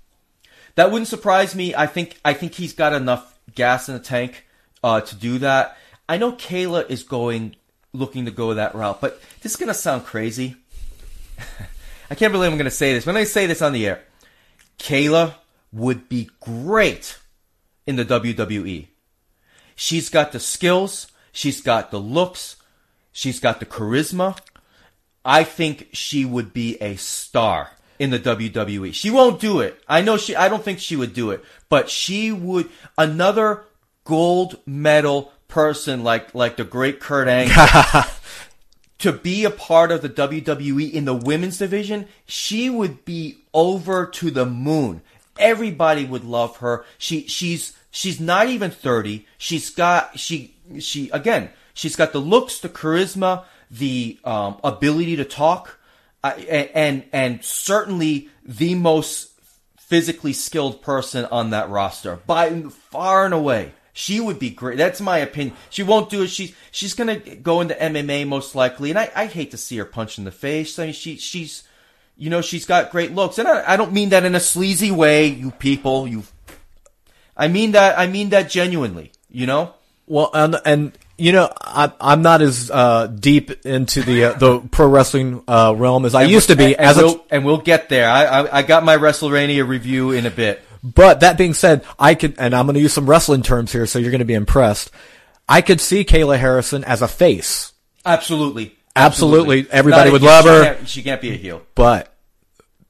That 0.77 0.90
wouldn't 0.90 1.09
surprise 1.09 1.55
me. 1.55 1.74
I 1.74 1.86
think 1.86 2.18
I 2.24 2.32
think 2.32 2.55
he's 2.55 2.72
got 2.72 2.93
enough 2.93 3.39
gas 3.55 3.89
in 3.89 3.94
the 3.94 4.01
tank 4.01 4.47
uh, 4.82 5.01
to 5.01 5.16
do 5.16 5.39
that. 5.39 5.77
I 6.09 6.18
know 6.18 6.32
Kayla 6.32 6.89
is 6.90 7.02
going 7.02 7.56
looking 7.93 8.24
to 8.24 8.31
go 8.31 8.55
that 8.55 8.74
route, 8.74 9.01
but 9.01 9.20
this 9.43 9.52
is 9.52 9.56
going 9.56 9.68
to 9.68 9.74
sound 9.74 10.05
crazy. 10.05 10.56
I 12.10 12.14
can't 12.14 12.32
believe 12.32 12.51
I'm 12.51 12.59
going 12.59 12.64
to 12.64 12.70
say 12.70 12.93
this. 12.93 13.06
When 13.06 13.16
I 13.16 13.24
say 13.24 13.47
this 13.47 13.62
on 13.62 13.72
the 13.72 13.86
air, 13.86 14.02
Kayla 14.78 15.35
would 15.72 16.09
be 16.09 16.31
great 16.40 17.18
in 17.86 17.97
the 17.97 18.05
WWE. 18.05 18.89
She's 19.77 20.09
got 20.09 20.32
the 20.32 20.40
skills, 20.40 21.06
she's 21.41 21.62
got 21.62 21.91
the 21.91 21.99
looks, 21.99 22.57
she's 23.12 23.41
got 23.41 23.61
the 23.61 23.67
charisma. 23.67 24.39
I 25.25 25.43
think 25.45 25.89
she 25.93 26.25
would 26.25 26.53
be 26.53 26.77
a 26.83 26.97
star 26.97 27.71
in 27.99 28.11
the 28.11 28.19
WWE. 28.19 28.93
She 28.93 29.11
won't 29.11 29.41
do 29.41 29.61
it. 29.61 29.83
I 29.89 30.03
know 30.03 30.19
she 30.19 30.37
I 30.37 30.49
don't 30.49 30.62
think 30.62 30.81
she 30.81 30.97
would 30.97 31.15
do 31.15 31.31
it, 31.31 31.43
but 31.71 31.89
she 31.89 32.31
would 32.31 32.69
another 32.99 33.65
gold 34.05 34.59
medal 34.67 35.33
person 35.49 36.05
like 36.05 36.35
like 36.35 36.57
the 36.57 36.65
great 36.65 37.01
Kurt 37.01 37.29
Angle 37.29 38.05
to 38.99 39.12
be 39.12 39.45
a 39.45 39.51
part 39.51 39.91
of 39.91 40.03
the 40.03 40.11
WWE 40.11 40.93
in 40.93 41.07
the 41.07 41.15
women's 41.15 41.59
division, 41.59 42.07
she 42.27 42.69
would 42.69 43.05
be 43.07 43.45
over 43.55 44.07
to 44.07 44.31
the 44.31 44.47
moon. 44.47 45.01
Everybody 45.39 46.05
would 46.05 46.25
love 46.25 46.59
her. 46.59 46.85
She 46.99 47.27
she's 47.29 47.75
she's 47.91 48.21
not 48.21 48.49
even 48.49 48.71
30. 48.71 49.27
She's 49.39 49.71
got 49.71 50.19
she 50.19 50.55
she 50.78 51.10
again, 51.10 51.51
she's 51.74 51.97
got 51.97 52.12
the 52.12 52.20
looks, 52.20 52.60
the 52.60 52.68
charisma, 52.68 53.44
the 53.70 54.18
um, 54.24 54.59
ability 54.62 55.16
to 55.16 55.24
talk 55.24 55.78
uh, 56.22 56.28
and 56.28 57.05
and 57.12 57.44
certainly 57.44 58.28
the 58.44 58.74
most 58.74 59.30
physically 59.78 60.32
skilled 60.32 60.82
person 60.82 61.24
on 61.26 61.51
that 61.51 61.68
roster 61.68 62.16
by 62.26 62.62
far 62.90 63.24
and 63.24 63.34
away. 63.34 63.72
She 63.92 64.20
would 64.20 64.38
be 64.38 64.51
great. 64.51 64.78
That's 64.78 65.01
my 65.01 65.18
opinion. 65.18 65.56
She 65.68 65.82
won't 65.82 66.10
do 66.10 66.22
it. 66.22 66.28
She's 66.28 66.55
she's 66.70 66.94
gonna 66.94 67.16
go 67.18 67.60
into 67.60 67.74
MMA 67.74 68.26
most 68.26 68.55
likely, 68.55 68.90
and 68.90 68.98
I, 68.98 69.10
I 69.14 69.26
hate 69.26 69.51
to 69.51 69.56
see 69.56 69.78
her 69.78 69.84
punch 69.84 70.18
in 70.18 70.24
the 70.24 70.30
face. 70.30 70.78
I 70.78 70.84
mean, 70.84 70.92
she 70.92 71.16
she's 71.16 71.64
you 72.16 72.30
know 72.30 72.40
she's 72.40 72.66
got 72.66 72.92
great 72.92 73.12
looks, 73.14 73.38
and 73.38 73.48
I, 73.48 73.72
I 73.72 73.76
don't 73.76 73.92
mean 73.92 74.10
that 74.10 74.24
in 74.24 74.34
a 74.34 74.40
sleazy 74.40 74.90
way. 74.90 75.26
You 75.26 75.51
people, 75.51 76.06
you. 76.06 76.24
I 77.36 77.48
mean 77.48 77.72
that. 77.72 77.98
I 77.98 78.06
mean 78.06 78.28
that 78.30 78.48
genuinely. 78.48 79.12
You 79.28 79.47
know. 79.47 79.74
Well, 80.11 80.31
and 80.35 80.57
and 80.65 80.99
you 81.16 81.31
know, 81.32 81.53
I, 81.61 81.93
I'm 82.01 82.23
not 82.23 82.43
as 82.43 82.69
uh, 82.70 83.07
deep 83.07 83.65
into 83.65 84.03
the 84.03 84.24
uh, 84.24 84.32
the 84.32 84.59
pro 84.61 84.89
wrestling 84.89 85.45
uh, 85.47 85.73
realm 85.77 86.05
as 86.05 86.15
I 86.16 86.23
and 86.23 86.31
used 86.32 86.49
to 86.49 86.57
be. 86.57 86.74
And, 86.77 86.81
as 86.85 86.97
we'll, 86.97 87.24
and 87.31 87.45
we'll 87.45 87.59
get 87.59 87.89
there. 87.89 88.11
I, 88.11 88.24
I 88.24 88.59
I 88.59 88.62
got 88.62 88.85
my 88.85 88.97
WrestleMania 88.97 89.66
review 89.69 90.11
in 90.11 90.27
a 90.27 90.31
bit. 90.31 90.62
But 90.82 91.20
that 91.20 91.39
being 91.39 91.55
said, 91.55 91.85
I 91.99 92.15
could, 92.15 92.35
and 92.39 92.55
I'm 92.57 92.66
going 92.66 92.74
to 92.74 92.81
use 92.81 92.93
some 92.95 93.09
wrestling 93.09 93.43
terms 93.43 93.70
here, 93.70 93.87
so 93.87 93.99
you're 94.01 94.11
going 94.11 94.19
to 94.20 94.24
be 94.24 94.35
impressed. 94.35 94.91
I 95.49 95.61
could 95.61 95.81
see 95.81 96.05
Kayla 96.05 96.39
Harrison 96.39 96.82
as 96.85 97.03
a 97.03 97.09
face. 97.09 97.73
Absolutely. 98.05 98.74
Absolutely. 98.97 99.61
Absolutely. 99.61 99.73
Everybody 99.73 100.11
would 100.11 100.23
a- 100.23 100.24
love 100.24 100.45
she 100.45 100.49
her. 100.51 100.65
can't- 100.65 100.89
She 100.89 101.03
can't 101.03 101.20
be 101.20 101.31
a 101.31 101.37
heel. 101.37 101.62
But 101.77 102.12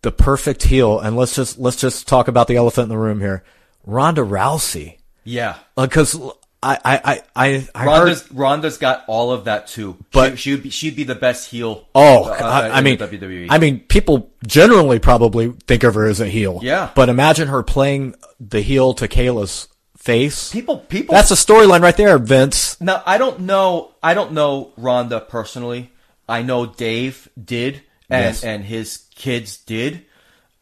the 0.03 0.13
perfect 0.13 0.63
heel, 0.63 0.99
and 1.01 1.17
let's 1.17 1.35
just 1.35 1.59
let's 1.59 1.77
just 1.77 2.07
talk 2.09 2.29
about 2.29 2.47
the 2.47 2.57
elephant 2.57 2.85
in 2.85 2.89
the 2.89 2.97
room 2.97 3.21
here. 3.21 3.43
Ronda 3.85 4.23
Rousey, 4.23 4.99
Yeah. 5.25 5.57
because 5.77 6.19
I 6.63 6.79
I 6.85 7.01
I 7.05 7.23
I, 7.35 7.69
I 7.75 7.87
Ronda's 7.87 8.23
heard. 8.27 8.37
Ronda's 8.37 8.79
got 8.79 9.05
all 9.09 9.33
of 9.33 9.45
that 9.45 9.67
too. 9.67 9.97
But- 10.13 10.39
she, 10.39 10.51
she'd 10.57 10.63
be 10.63 10.71
she'd 10.71 10.97
be 10.97 11.05
the 11.05 11.15
best 11.15 11.51
heel. 11.51 11.89
Oh, 11.95 12.25
uh, 12.25 12.29
I, 12.33 12.69
uh, 12.69 12.73
I 12.75 12.81
mean, 12.83 12.99
WWE. 12.99 13.47
I 13.49 13.59
mean, 13.59 13.81
people 13.81 14.31
generally 14.47 14.99
probably 14.99 15.53
think 15.67 15.85
of 15.85 15.95
her 15.95 16.07
as 16.07 16.21
a 16.21 16.27
heel. 16.27 16.61
Yeah. 16.63 16.91
but 16.95 17.09
imagine 17.09 17.49
her 17.49 17.63
playing 17.63 18.15
the 18.39 18.61
heel 18.61 18.93
to 18.95 19.09
Kayla's 19.09 19.69
face. 19.97 20.51
people 20.53 20.79
people. 20.79 21.15
That's 21.15 21.31
a 21.31 21.35
storyline 21.35 21.81
right 21.83 21.97
there, 21.97 22.19
Vince. 22.19 22.79
now 22.81 23.03
I 23.07 23.17
don't 23.19 23.41
know. 23.41 23.93
I 24.03 24.15
don't 24.15 24.33
know 24.33 24.73
Ronda 24.77 25.21
personally. 25.21 25.91
I 26.29 26.43
know 26.43 26.65
Dave 26.67 27.29
did, 27.43 27.83
and 28.09 28.25
Yes. 28.27 28.45
and 28.45 28.65
his 28.65 29.07
kids 29.15 29.57
did. 29.59 30.05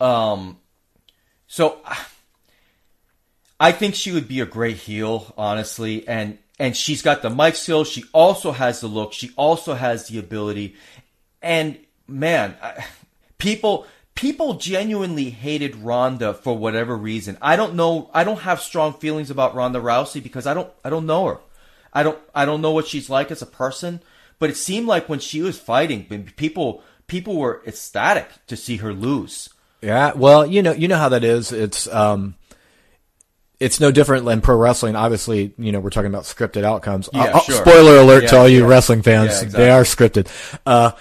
Um, 0.00 0.58
so 1.48 1.80
I 3.60 3.72
think 3.72 3.94
she 3.94 4.12
would 4.12 4.28
be 4.28 4.40
a 4.40 4.46
great 4.46 4.76
heel, 4.76 5.32
honestly, 5.36 6.06
and 6.06 6.38
and 6.58 6.76
she's 6.76 7.02
got 7.02 7.22
the 7.22 7.30
mic 7.30 7.54
skills. 7.54 7.88
She 7.88 8.04
also 8.12 8.52
has 8.52 8.80
the 8.80 8.86
look. 8.86 9.12
She 9.12 9.30
also 9.36 9.74
has 9.74 10.08
the 10.08 10.18
ability, 10.18 10.76
and 11.42 11.78
man, 12.06 12.56
I, 12.62 12.84
people 13.38 13.86
people 14.14 14.54
genuinely 14.54 15.30
hated 15.30 15.76
Ronda 15.76 16.34
for 16.34 16.56
whatever 16.56 16.96
reason. 16.96 17.38
I 17.40 17.56
don't 17.56 17.74
know. 17.74 18.10
I 18.12 18.24
don't 18.24 18.40
have 18.40 18.60
strong 18.60 18.92
feelings 18.94 19.30
about 19.30 19.54
Ronda 19.54 19.80
Rousey 19.80 20.22
because 20.22 20.46
I 20.46 20.54
don't 20.54 20.70
I 20.84 20.90
don't 20.90 21.06
know 21.06 21.26
her. 21.26 21.38
I 21.92 22.02
don't 22.02 22.18
I 22.34 22.44
don't 22.44 22.60
know 22.60 22.72
what 22.72 22.86
she's 22.86 23.10
like 23.10 23.30
as 23.30 23.42
a 23.42 23.46
person. 23.46 24.00
But 24.38 24.50
it 24.50 24.56
seemed 24.56 24.86
like 24.86 25.08
when 25.08 25.18
she 25.18 25.42
was 25.42 25.58
fighting, 25.58 26.04
people 26.36 26.82
people 27.06 27.36
were 27.36 27.62
ecstatic 27.66 28.28
to 28.46 28.56
see 28.56 28.76
her 28.76 28.92
lose. 28.92 29.48
Yeah, 29.80 30.12
well, 30.14 30.46
you 30.46 30.62
know, 30.62 30.72
you 30.72 30.88
know 30.88 30.96
how 30.96 31.08
that 31.10 31.24
is. 31.24 31.52
It's 31.52 31.86
um, 31.88 32.34
it's 33.60 33.80
no 33.80 33.90
different 33.90 34.24
than 34.24 34.40
pro 34.40 34.56
wrestling. 34.56 34.94
Obviously, 34.96 35.52
you 35.58 35.72
know, 35.72 35.80
we're 35.80 35.90
talking 35.90 36.10
about 36.10 36.24
scripted 36.24 36.64
outcomes. 36.64 37.08
Yeah, 37.12 37.24
Uh, 37.24 37.30
oh, 37.34 37.40
sure. 37.40 37.54
Spoiler 37.56 37.96
alert 37.98 38.28
to 38.28 38.34
Yeah, 38.34 38.40
all 38.40 38.48
you 38.48 38.66
wrestling 38.66 39.02
fans: 39.02 39.30
Yeah, 39.30 39.42
exactly. 39.42 39.58
they 39.64 39.70
are 39.70 39.82
scripted. 39.82 40.28
Uh, 40.64 40.92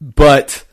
but 0.00 0.64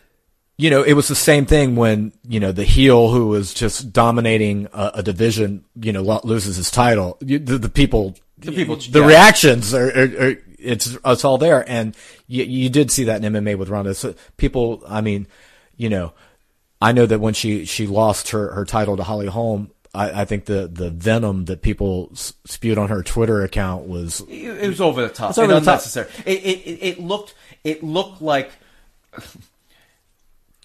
you 0.58 0.70
know, 0.70 0.84
it 0.84 0.94
was 0.94 1.08
the 1.08 1.16
same 1.16 1.46
thing 1.46 1.76
when 1.76 2.12
you 2.28 2.40
know 2.40 2.52
the 2.52 2.64
heel 2.64 3.10
who 3.12 3.28
was 3.28 3.54
just 3.54 3.92
dominating 3.94 4.68
a, 4.74 4.92
a 4.96 5.04
division, 5.04 5.64
you 5.82 5.92
know, 5.92 6.02
loses 6.24 6.58
his 6.58 6.70
title. 6.70 7.18
You, 7.22 7.40
the, 7.40 7.58
the 7.58 7.70
people, 7.70 8.16
The 8.38 8.52
people- 8.52 8.76
the 8.76 9.02
reactions 9.04 9.74
are, 9.74 9.88
are, 9.90 10.04
are 10.30 10.36
it's 10.60 10.98
it's 11.06 11.26
all 11.26 11.38
there, 11.38 11.68
and 11.70 11.96
you, 12.28 12.44
you 12.44 12.70
did 12.70 12.92
see 12.92 13.06
that 13.06 13.24
in 13.24 13.34
MMA 13.34 13.58
with 13.58 13.70
Ronda. 13.70 13.94
So 13.96 14.14
people, 14.38 14.84
I 14.88 15.02
mean, 15.02 15.28
you 15.76 15.90
know, 15.90 16.14
I 16.82 16.92
know 16.92 17.06
that 17.06 17.20
when 17.20 17.34
she 17.34 17.66
she 17.66 17.88
lost 17.88 18.30
her 18.32 18.54
her 18.54 18.64
title 18.66 18.96
to 18.98 19.04
Holly 19.04 19.28
Holm, 19.28 19.72
I, 19.94 20.22
I 20.22 20.26
think 20.26 20.46
the 20.46 20.68
the 20.68 20.90
venom 20.90 21.46
that 21.46 21.62
people 21.62 22.10
spewed 22.16 22.78
on 22.78 22.90
her 22.90 23.04
Twitter 23.04 23.44
account 23.44 23.88
was 23.88 24.22
It, 24.22 24.64
it 24.64 24.68
was 24.68 24.82
over 24.82 25.02
the 25.02 25.10
top. 25.10 25.32
It's 25.32 25.38
over 25.38 25.54
and 25.54 25.62
the 25.62 25.66
top. 25.66 25.80
unnecessary. 25.80 26.10
It, 26.26 26.40
it, 26.40 26.60
it, 26.68 26.80
it 26.82 27.00
looked 27.00 27.36
it 27.64 27.84
looked 27.84 28.22
like 28.22 28.52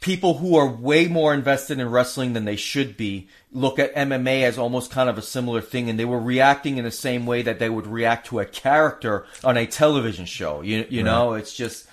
people 0.00 0.38
who 0.38 0.56
are 0.56 0.66
way 0.66 1.09
more 1.09 1.34
invested 1.34 1.78
in 1.78 1.90
wrestling 1.90 2.32
than 2.32 2.44
they 2.44 2.56
should 2.56 2.96
be 2.96 3.28
look 3.52 3.78
at 3.78 3.94
MMA 3.94 4.42
as 4.42 4.56
almost 4.56 4.90
kind 4.90 5.09
of 5.10 5.18
a 5.18 5.22
similar 5.22 5.60
thing, 5.60 5.90
and 5.90 5.98
they 5.98 6.05
were 6.05 6.20
reacting 6.20 6.78
in 6.78 6.84
the 6.84 6.90
same 6.90 7.26
way 7.26 7.42
that 7.42 7.59
they 7.59 7.68
would 7.68 7.86
react 7.86 8.28
to 8.28 8.38
a 8.40 8.44
character 8.44 9.26
on 9.44 9.56
a 9.56 9.66
television 9.66 10.24
show. 10.24 10.62
You 10.62 10.86
you 10.88 11.02
know, 11.02 11.34
it's 11.34 11.55
just 11.55 11.86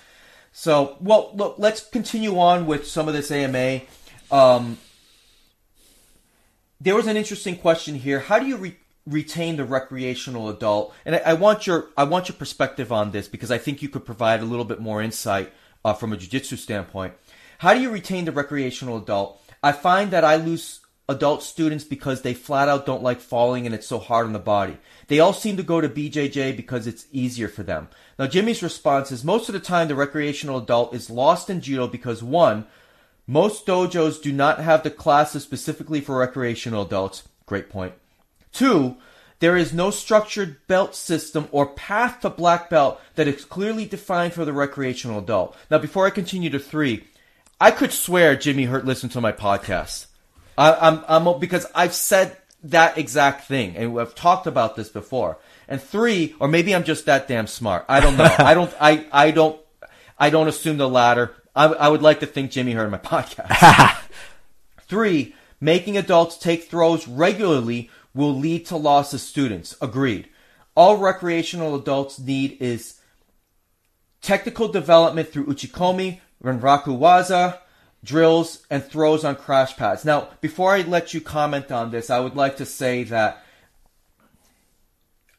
so. 0.52 0.96
Well, 1.00 1.32
look, 1.34 1.56
let's 1.58 1.86
continue 1.86 2.38
on 2.38 2.66
with 2.66 2.86
some 2.86 3.08
of 3.08 3.14
this 3.14 3.30
AMA. 3.30 3.82
Um, 4.30 4.78
there 6.80 6.94
was 6.94 7.06
an 7.06 7.16
interesting 7.16 7.56
question 7.56 7.94
here. 7.94 8.20
How 8.20 8.38
do 8.38 8.46
you 8.46 8.56
re- 8.56 8.76
retain 9.06 9.56
the 9.56 9.64
recreational 9.64 10.48
adult? 10.48 10.94
And 11.04 11.16
I, 11.16 11.18
I 11.18 11.32
want 11.34 11.66
your 11.66 11.88
I 11.96 12.04
want 12.04 12.28
your 12.28 12.36
perspective 12.36 12.92
on 12.92 13.10
this 13.10 13.28
because 13.28 13.50
I 13.50 13.58
think 13.58 13.82
you 13.82 13.88
could 13.88 14.04
provide 14.04 14.40
a 14.40 14.46
little 14.46 14.64
bit 14.64 14.80
more 14.80 15.02
insight 15.02 15.52
uh, 15.84 15.94
from 15.94 16.12
a 16.12 16.16
jiu-jitsu 16.16 16.56
standpoint. 16.56 17.14
How 17.58 17.72
do 17.74 17.80
you 17.80 17.90
retain 17.90 18.24
the 18.24 18.32
recreational 18.32 18.98
adult? 18.98 19.42
I 19.62 19.72
find 19.72 20.10
that 20.10 20.24
I 20.24 20.36
lose 20.36 20.80
adult 21.08 21.42
students 21.42 21.84
because 21.84 22.22
they 22.22 22.34
flat 22.34 22.68
out 22.68 22.84
don't 22.84 23.02
like 23.02 23.20
falling 23.20 23.64
and 23.64 23.74
it's 23.74 23.86
so 23.86 23.98
hard 23.98 24.26
on 24.26 24.32
the 24.32 24.38
body. 24.38 24.76
They 25.06 25.20
all 25.20 25.32
seem 25.32 25.56
to 25.56 25.62
go 25.62 25.80
to 25.80 25.88
BJJ 25.88 26.56
because 26.56 26.86
it's 26.86 27.06
easier 27.12 27.48
for 27.48 27.62
them. 27.62 27.88
Now 28.18 28.26
Jimmy's 28.26 28.62
response 28.62 29.12
is 29.12 29.24
most 29.24 29.48
of 29.48 29.52
the 29.52 29.60
time 29.60 29.88
the 29.88 29.94
recreational 29.94 30.58
adult 30.58 30.94
is 30.94 31.08
lost 31.08 31.48
in 31.48 31.60
judo 31.60 31.86
because 31.86 32.22
one, 32.22 32.66
most 33.26 33.66
dojos 33.66 34.22
do 34.22 34.32
not 34.32 34.60
have 34.60 34.82
the 34.82 34.90
classes 34.90 35.42
specifically 35.42 36.00
for 36.00 36.18
recreational 36.18 36.82
adults. 36.82 37.24
Great 37.46 37.68
point. 37.68 37.94
Two, 38.52 38.96
there 39.40 39.56
is 39.56 39.72
no 39.72 39.90
structured 39.90 40.66
belt 40.66 40.94
system 40.94 41.48
or 41.52 41.66
path 41.66 42.20
to 42.20 42.30
black 42.30 42.70
belt 42.70 43.00
that 43.16 43.28
is 43.28 43.44
clearly 43.44 43.84
defined 43.84 44.32
for 44.32 44.44
the 44.44 44.52
recreational 44.52 45.18
adult. 45.18 45.56
Now, 45.70 45.78
before 45.78 46.06
I 46.06 46.10
continue 46.10 46.50
to 46.50 46.58
three, 46.58 47.04
I 47.60 47.70
could 47.70 47.92
swear 47.92 48.36
Jimmy 48.36 48.64
Hurt 48.64 48.84
listened 48.84 49.12
to 49.12 49.20
my 49.20 49.32
podcast. 49.32 50.06
I, 50.56 50.72
I'm, 50.72 51.04
I'm, 51.06 51.38
because 51.38 51.66
I've 51.74 51.94
said 51.94 52.36
that 52.64 52.96
exact 52.98 53.46
thing, 53.46 53.76
and 53.76 53.98
I've 53.98 54.14
talked 54.14 54.46
about 54.46 54.76
this 54.76 54.88
before. 54.88 55.38
And 55.68 55.82
three, 55.82 56.34
or 56.38 56.48
maybe 56.48 56.74
I'm 56.74 56.84
just 56.84 57.06
that 57.06 57.28
damn 57.28 57.46
smart. 57.46 57.84
I 57.88 58.00
don't 58.00 58.16
know. 58.16 58.34
I 58.38 58.54
don't. 58.54 58.72
I, 58.80 59.06
I 59.12 59.30
don't. 59.32 59.60
I 60.18 60.30
don't 60.30 60.48
assume 60.48 60.78
the 60.78 60.88
latter. 60.88 61.34
I, 61.56 61.64
I 61.64 61.88
would 61.88 62.02
like 62.02 62.20
to 62.20 62.26
think 62.26 62.50
Jimmy 62.50 62.72
heard 62.72 62.90
my 62.90 62.98
podcast. 62.98 64.02
Three, 64.82 65.34
making 65.60 65.96
adults 65.96 66.36
take 66.36 66.64
throws 66.64 67.08
regularly 67.08 67.90
will 68.14 68.34
lead 68.34 68.66
to 68.66 68.76
loss 68.76 69.14
of 69.14 69.20
students. 69.20 69.74
Agreed. 69.80 70.28
All 70.76 70.98
recreational 70.98 71.74
adults 71.74 72.18
need 72.18 72.58
is 72.60 73.00
technical 74.20 74.68
development 74.68 75.30
through 75.30 75.46
uchikomi, 75.46 76.20
renraku 76.44 76.98
waza, 76.98 77.58
drills, 78.04 78.66
and 78.70 78.84
throws 78.84 79.24
on 79.24 79.36
crash 79.36 79.76
pads. 79.76 80.04
Now, 80.04 80.28
before 80.42 80.74
I 80.74 80.82
let 80.82 81.14
you 81.14 81.22
comment 81.22 81.72
on 81.72 81.90
this, 81.90 82.10
I 82.10 82.20
would 82.20 82.36
like 82.36 82.58
to 82.58 82.66
say 82.66 83.02
that 83.04 83.42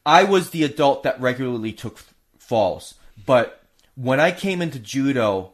I 0.04 0.24
was 0.24 0.50
the 0.50 0.64
adult 0.64 1.04
that 1.04 1.20
regularly 1.20 1.72
took 1.72 2.00
falls, 2.38 2.94
but 3.24 3.62
when 3.94 4.20
I 4.20 4.30
came 4.30 4.62
into 4.62 4.78
judo, 4.78 5.52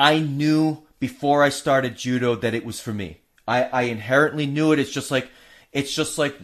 I 0.00 0.18
knew 0.20 0.82
before 0.98 1.42
I 1.42 1.50
started 1.50 1.96
judo 1.96 2.34
that 2.36 2.54
it 2.54 2.64
was 2.64 2.80
for 2.80 2.92
me. 2.92 3.18
I, 3.46 3.64
I 3.64 3.82
inherently 3.82 4.46
knew 4.46 4.72
it. 4.72 4.78
It's 4.78 4.90
just 4.90 5.10
like, 5.10 5.28
it's 5.72 5.94
just 5.94 6.18
like, 6.18 6.36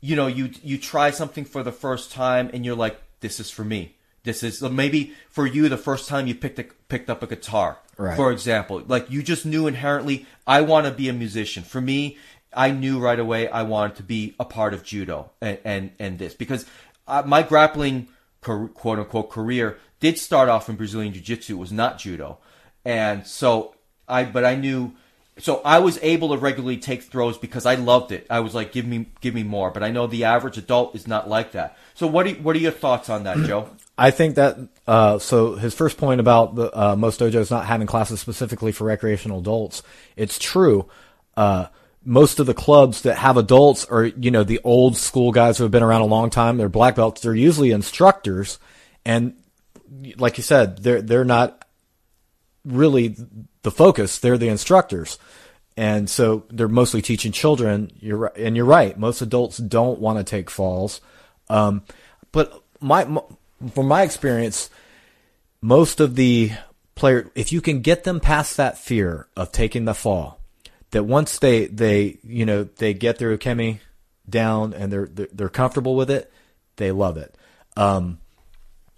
you 0.00 0.16
know, 0.16 0.26
you 0.26 0.50
you 0.62 0.78
try 0.78 1.10
something 1.10 1.44
for 1.44 1.62
the 1.62 1.72
first 1.72 2.12
time 2.12 2.50
and 2.52 2.64
you're 2.64 2.76
like, 2.76 3.00
this 3.20 3.40
is 3.40 3.50
for 3.50 3.64
me. 3.64 3.96
This 4.22 4.42
is 4.42 4.62
maybe 4.62 5.12
for 5.28 5.46
you 5.46 5.68
the 5.68 5.76
first 5.76 6.08
time 6.08 6.26
you 6.26 6.34
picked 6.34 6.58
a, 6.58 6.64
picked 6.88 7.10
up 7.10 7.22
a 7.22 7.26
guitar, 7.26 7.78
Right. 7.98 8.16
for 8.16 8.30
example. 8.32 8.82
Like 8.86 9.10
you 9.10 9.22
just 9.22 9.44
knew 9.46 9.66
inherently, 9.66 10.26
I 10.46 10.60
want 10.62 10.86
to 10.86 10.92
be 10.92 11.08
a 11.08 11.12
musician. 11.12 11.62
For 11.62 11.80
me, 11.80 12.18
I 12.52 12.70
knew 12.70 12.98
right 13.00 13.18
away 13.18 13.48
I 13.48 13.62
wanted 13.62 13.96
to 13.96 14.02
be 14.02 14.34
a 14.38 14.44
part 14.44 14.74
of 14.74 14.84
judo 14.84 15.30
and 15.40 15.58
and, 15.64 15.90
and 15.98 16.18
this 16.18 16.34
because 16.34 16.66
uh, 17.08 17.22
my 17.26 17.42
grappling 17.42 18.08
quote 18.40 18.98
unquote 18.98 19.30
career 19.30 19.78
did 20.00 20.18
start 20.18 20.48
off 20.50 20.68
in 20.68 20.76
Brazilian 20.76 21.12
Jiu 21.14 21.22
Jitsu. 21.22 21.54
It 21.56 21.58
was 21.60 21.72
not 21.72 21.98
judo, 21.98 22.38
and 22.84 23.26
so 23.26 23.74
I 24.08 24.24
but 24.24 24.44
I 24.44 24.54
knew. 24.54 24.92
So 25.36 25.60
I 25.64 25.80
was 25.80 25.98
able 26.00 26.28
to 26.28 26.36
regularly 26.36 26.76
take 26.76 27.02
throws 27.02 27.38
because 27.38 27.66
I 27.66 27.74
loved 27.74 28.12
it. 28.12 28.24
I 28.30 28.38
was 28.40 28.54
like, 28.54 28.70
"Give 28.70 28.86
me, 28.86 29.06
give 29.20 29.34
me 29.34 29.42
more." 29.42 29.70
But 29.70 29.82
I 29.82 29.90
know 29.90 30.06
the 30.06 30.24
average 30.24 30.58
adult 30.58 30.94
is 30.94 31.08
not 31.08 31.28
like 31.28 31.52
that. 31.52 31.76
So 31.94 32.06
what? 32.06 32.26
Are, 32.26 32.30
what 32.34 32.54
are 32.54 32.60
your 32.60 32.72
thoughts 32.72 33.08
on 33.10 33.24
that, 33.24 33.38
Joe? 33.38 33.68
I 33.98 34.10
think 34.10 34.36
that 34.36 34.58
uh, 34.86 35.18
so 35.18 35.54
his 35.54 35.74
first 35.74 35.98
point 35.98 36.20
about 36.20 36.54
the 36.54 36.78
uh, 36.78 36.96
most 36.96 37.20
dojos 37.20 37.50
not 37.50 37.66
having 37.66 37.86
classes 37.86 38.20
specifically 38.20 38.70
for 38.70 38.84
recreational 38.84 39.40
adults, 39.40 39.82
it's 40.16 40.38
true. 40.38 40.88
Uh, 41.36 41.66
most 42.04 42.38
of 42.38 42.46
the 42.46 42.54
clubs 42.54 43.02
that 43.02 43.16
have 43.16 43.36
adults 43.36 43.84
are 43.86 44.04
you 44.04 44.30
know 44.30 44.44
the 44.44 44.60
old 44.62 44.96
school 44.96 45.32
guys 45.32 45.58
who 45.58 45.64
have 45.64 45.70
been 45.70 45.82
around 45.82 46.02
a 46.02 46.06
long 46.06 46.30
time. 46.30 46.58
They're 46.58 46.68
black 46.68 46.96
belts. 46.96 47.22
They're 47.22 47.34
usually 47.34 47.70
instructors, 47.70 48.58
and 49.04 49.34
like 50.16 50.36
you 50.36 50.42
said, 50.42 50.78
they're 50.78 51.02
they're 51.02 51.24
not 51.24 51.63
really 52.64 53.16
the 53.62 53.70
focus. 53.70 54.18
They're 54.18 54.38
the 54.38 54.48
instructors. 54.48 55.18
And 55.76 56.08
so 56.08 56.44
they're 56.50 56.68
mostly 56.68 57.02
teaching 57.02 57.32
children. 57.32 57.90
You're 57.98 58.26
and 58.36 58.56
you're 58.56 58.64
right. 58.64 58.96
Most 58.98 59.22
adults 59.22 59.58
don't 59.58 59.98
want 59.98 60.18
to 60.18 60.24
take 60.24 60.50
falls. 60.50 61.00
Um, 61.48 61.82
but 62.32 62.62
my, 62.80 63.02
m 63.02 63.18
from 63.72 63.88
my 63.88 64.02
experience, 64.02 64.70
most 65.60 66.00
of 66.00 66.14
the 66.14 66.52
player, 66.94 67.30
if 67.34 67.52
you 67.52 67.60
can 67.60 67.80
get 67.80 68.04
them 68.04 68.20
past 68.20 68.56
that 68.56 68.78
fear 68.78 69.26
of 69.36 69.50
taking 69.50 69.84
the 69.84 69.94
fall, 69.94 70.38
that 70.90 71.04
once 71.04 71.38
they 71.40 71.66
they 71.66 72.18
you 72.22 72.46
know 72.46 72.64
they 72.64 72.94
get 72.94 73.18
their 73.18 73.36
ukemi 73.36 73.80
down 74.28 74.72
and 74.74 74.92
they're 74.92 75.06
they're, 75.06 75.28
they're 75.32 75.48
comfortable 75.48 75.96
with 75.96 76.10
it, 76.10 76.30
they 76.76 76.92
love 76.92 77.16
it. 77.16 77.34
Um, 77.76 78.18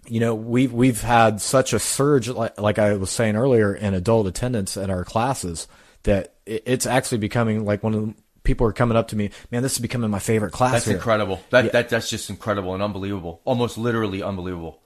you 0.07 0.19
know 0.19 0.33
we've 0.35 0.73
we've 0.73 1.01
had 1.01 1.41
such 1.41 1.73
a 1.73 1.79
surge 1.79 2.29
like 2.29 2.59
like 2.59 2.79
I 2.79 2.93
was 2.95 3.09
saying 3.09 3.35
earlier 3.35 3.73
in 3.73 3.93
adult 3.93 4.27
attendance 4.27 4.77
at 4.77 4.89
our 4.89 5.03
classes 5.03 5.67
that 6.03 6.35
it, 6.45 6.63
it's 6.65 6.85
actually 6.85 7.19
becoming 7.19 7.65
like 7.65 7.83
one 7.83 7.93
of 7.93 8.07
the 8.07 8.13
people 8.47 8.65
are 8.65 8.73
coming 8.73 8.97
up 8.97 9.09
to 9.09 9.15
me, 9.15 9.29
man, 9.51 9.61
this 9.61 9.73
is 9.73 9.79
becoming 9.79 10.09
my 10.09 10.19
favorite 10.19 10.51
class. 10.51 10.71
That's 10.71 10.85
here. 10.85 10.95
incredible. 10.95 11.41
That, 11.51 11.65
yeah. 11.65 11.71
that 11.71 11.89
that's 11.89 12.09
just 12.09 12.31
incredible 12.31 12.73
and 12.73 12.81
unbelievable. 12.81 13.41
Almost 13.45 13.77
literally 13.77 14.23
unbelievable. 14.23 14.81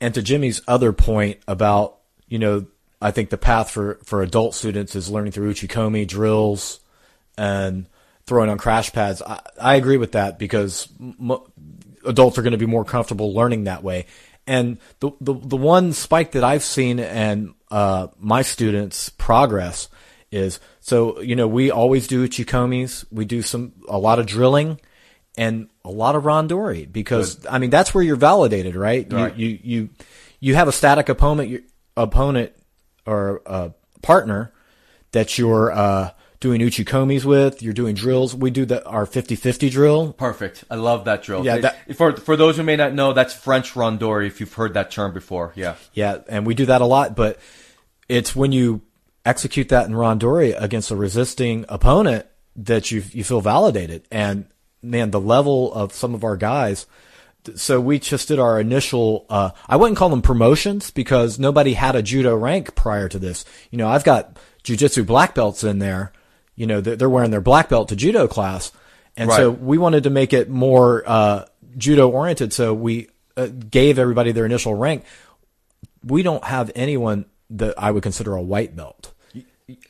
And 0.00 0.14
to 0.14 0.22
Jimmy's 0.22 0.62
other 0.68 0.92
point 0.92 1.40
about, 1.48 1.98
you 2.28 2.38
know, 2.38 2.66
I 3.02 3.10
think 3.10 3.30
the 3.30 3.38
path 3.38 3.70
for, 3.70 3.98
for 4.04 4.22
adult 4.22 4.54
students 4.54 4.94
is 4.94 5.10
learning 5.10 5.32
through 5.32 5.52
uchikomi 5.52 6.06
drills 6.06 6.80
and 7.36 7.88
throwing 8.30 8.48
on 8.48 8.58
crash 8.58 8.92
pads. 8.92 9.20
I, 9.22 9.40
I 9.60 9.74
agree 9.74 9.96
with 9.96 10.12
that 10.12 10.38
because 10.38 10.88
m- 11.00 11.36
adults 12.06 12.38
are 12.38 12.42
going 12.42 12.52
to 12.52 12.58
be 12.58 12.64
more 12.64 12.84
comfortable 12.84 13.34
learning 13.34 13.64
that 13.64 13.82
way. 13.82 14.06
And 14.46 14.78
the, 15.00 15.10
the, 15.20 15.34
the 15.34 15.56
one 15.56 15.92
spike 15.92 16.30
that 16.32 16.44
I've 16.44 16.62
seen 16.62 17.00
and, 17.00 17.54
uh, 17.72 18.06
my 18.20 18.42
students 18.42 19.08
progress 19.08 19.88
is 20.30 20.60
so, 20.78 21.20
you 21.20 21.34
know, 21.34 21.48
we 21.48 21.72
always 21.72 22.06
do 22.06 22.24
uchikomis. 22.26 23.04
We 23.10 23.24
do 23.24 23.42
some, 23.42 23.72
a 23.88 23.98
lot 23.98 24.20
of 24.20 24.26
drilling 24.26 24.80
and 25.36 25.68
a 25.84 25.90
lot 25.90 26.14
of 26.14 26.22
randori 26.22 26.90
because, 26.90 27.34
Good. 27.34 27.50
I 27.50 27.58
mean, 27.58 27.70
that's 27.70 27.92
where 27.92 28.04
you're 28.04 28.14
validated, 28.14 28.76
right? 28.76 29.12
right. 29.12 29.36
You, 29.36 29.48
you, 29.48 29.58
you, 29.64 29.88
you 30.38 30.54
have 30.54 30.68
a 30.68 30.72
static 30.72 31.08
opponent, 31.08 31.48
your 31.48 31.62
opponent 31.96 32.52
or 33.06 33.42
a 33.44 33.72
partner 34.02 34.52
that 35.10 35.36
you're, 35.36 35.72
uh, 35.72 36.10
doing 36.40 36.60
uchikomis 36.62 37.24
with. 37.24 37.62
You're 37.62 37.74
doing 37.74 37.94
drills. 37.94 38.34
We 38.34 38.50
do 38.50 38.64
the 38.64 38.84
our 38.86 39.06
50-50 39.06 39.70
drill. 39.70 40.12
Perfect. 40.14 40.64
I 40.70 40.74
love 40.74 41.04
that 41.04 41.22
drill. 41.22 41.44
Yeah. 41.44 41.58
That, 41.58 41.96
for 41.96 42.16
for 42.16 42.36
those 42.36 42.56
who 42.56 42.62
may 42.62 42.76
not 42.76 42.94
know, 42.94 43.12
that's 43.12 43.34
French 43.34 43.74
randori. 43.74 44.26
If 44.26 44.40
you've 44.40 44.52
heard 44.52 44.74
that 44.74 44.90
term 44.90 45.12
before, 45.12 45.52
yeah. 45.54 45.76
Yeah, 45.92 46.18
and 46.28 46.46
we 46.46 46.54
do 46.54 46.66
that 46.66 46.80
a 46.80 46.86
lot. 46.86 47.14
But 47.14 47.38
it's 48.08 48.34
when 48.34 48.52
you 48.52 48.80
execute 49.24 49.68
that 49.68 49.86
in 49.86 49.92
randori 49.92 50.60
against 50.60 50.90
a 50.90 50.96
resisting 50.96 51.66
opponent 51.68 52.26
that 52.56 52.90
you 52.90 53.04
you 53.12 53.22
feel 53.22 53.40
validated. 53.40 54.06
And 54.10 54.46
man, 54.82 55.10
the 55.10 55.20
level 55.20 55.72
of 55.72 55.92
some 55.92 56.14
of 56.14 56.24
our 56.24 56.36
guys. 56.36 56.86
So 57.54 57.80
we 57.80 57.98
just 57.98 58.28
did 58.28 58.38
our 58.38 58.60
initial. 58.60 59.24
Uh, 59.30 59.50
I 59.66 59.76
wouldn't 59.76 59.96
call 59.96 60.10
them 60.10 60.20
promotions 60.20 60.90
because 60.90 61.38
nobody 61.38 61.72
had 61.72 61.96
a 61.96 62.02
judo 62.02 62.36
rank 62.36 62.74
prior 62.74 63.08
to 63.08 63.18
this. 63.18 63.46
You 63.70 63.78
know, 63.78 63.88
I've 63.88 64.04
got 64.04 64.36
jujitsu 64.62 65.06
black 65.06 65.34
belts 65.34 65.64
in 65.64 65.78
there 65.78 66.12
you 66.60 66.66
know, 66.66 66.82
they're 66.82 67.08
wearing 67.08 67.30
their 67.30 67.40
black 67.40 67.70
belt 67.70 67.88
to 67.88 67.96
judo 67.96 68.28
class. 68.28 68.70
And 69.16 69.30
right. 69.30 69.36
so 69.38 69.50
we 69.50 69.78
wanted 69.78 70.02
to 70.02 70.10
make 70.10 70.34
it 70.34 70.50
more 70.50 71.02
uh, 71.06 71.46
judo 71.78 72.10
oriented. 72.10 72.52
So 72.52 72.74
we 72.74 73.08
uh, 73.34 73.46
gave 73.46 73.98
everybody 73.98 74.32
their 74.32 74.44
initial 74.44 74.74
rank. 74.74 75.04
We 76.04 76.22
don't 76.22 76.44
have 76.44 76.70
anyone 76.74 77.24
that 77.48 77.78
I 77.78 77.90
would 77.90 78.02
consider 78.02 78.34
a 78.34 78.42
white 78.42 78.76
belt. 78.76 79.14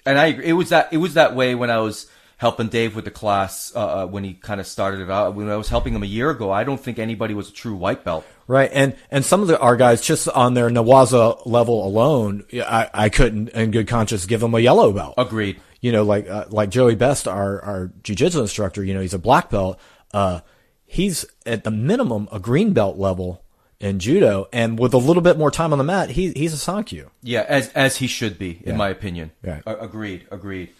And 0.06 0.16
I 0.16 0.26
agree. 0.26 0.44
It 0.44 0.52
was 0.52 0.68
that 0.68 0.92
it 0.92 0.98
was 0.98 1.14
that 1.14 1.34
way 1.34 1.56
when 1.56 1.70
I 1.70 1.78
was 1.78 2.08
helping 2.36 2.68
Dave 2.68 2.94
with 2.94 3.04
the 3.04 3.10
class 3.10 3.72
uh, 3.74 4.02
uh 4.02 4.06
when 4.06 4.22
he 4.22 4.34
kind 4.34 4.60
of 4.60 4.66
started 4.66 5.00
it 5.00 5.10
out. 5.10 5.34
When 5.34 5.50
I 5.50 5.56
was 5.56 5.68
helping 5.68 5.92
him 5.92 6.04
a 6.04 6.06
year 6.06 6.30
ago, 6.30 6.52
I 6.52 6.62
don't 6.62 6.80
think 6.80 7.00
anybody 7.00 7.34
was 7.34 7.48
a 7.48 7.52
true 7.52 7.74
white 7.74 8.04
belt. 8.04 8.24
Right, 8.46 8.70
and 8.72 8.94
and 9.10 9.24
some 9.24 9.42
of 9.42 9.48
the, 9.48 9.58
our 9.58 9.76
guys 9.76 10.02
just 10.02 10.28
on 10.28 10.54
their 10.54 10.68
Newaza 10.68 11.44
level 11.46 11.84
alone, 11.84 12.44
I, 12.52 12.90
I 12.92 13.08
couldn't 13.08 13.48
in 13.48 13.72
good 13.72 13.88
conscience 13.88 14.26
give 14.26 14.40
them 14.40 14.54
a 14.54 14.60
yellow 14.60 14.92
belt. 14.92 15.14
Agreed 15.18 15.60
you 15.80 15.92
know, 15.92 16.02
like 16.02 16.28
uh, 16.28 16.46
like 16.50 16.70
Joey 16.70 16.94
Best, 16.94 17.26
our 17.26 17.60
our 17.62 17.92
jujitsu 18.02 18.40
instructor, 18.40 18.84
you 18.84 18.94
know, 18.94 19.00
he's 19.00 19.14
a 19.14 19.18
black 19.18 19.50
belt. 19.50 19.80
Uh, 20.12 20.40
he's 20.84 21.24
at 21.46 21.64
the 21.64 21.70
minimum 21.70 22.28
a 22.30 22.38
green 22.38 22.72
belt 22.72 22.96
level 22.96 23.42
in 23.78 23.98
judo, 23.98 24.46
and 24.52 24.78
with 24.78 24.92
a 24.92 24.98
little 24.98 25.22
bit 25.22 25.38
more 25.38 25.50
time 25.50 25.72
on 25.72 25.78
the 25.78 25.84
mat, 25.84 26.10
he 26.10 26.32
he's 26.32 26.52
a 26.52 26.56
sankyu. 26.56 27.08
Yeah, 27.22 27.44
as 27.48 27.70
as 27.70 27.96
he 27.96 28.06
should 28.06 28.38
be, 28.38 28.60
in 28.62 28.72
yeah. 28.72 28.76
my 28.76 28.90
opinion. 28.90 29.32
Right. 29.42 29.62
agreed, 29.66 30.26
agreed. 30.30 30.70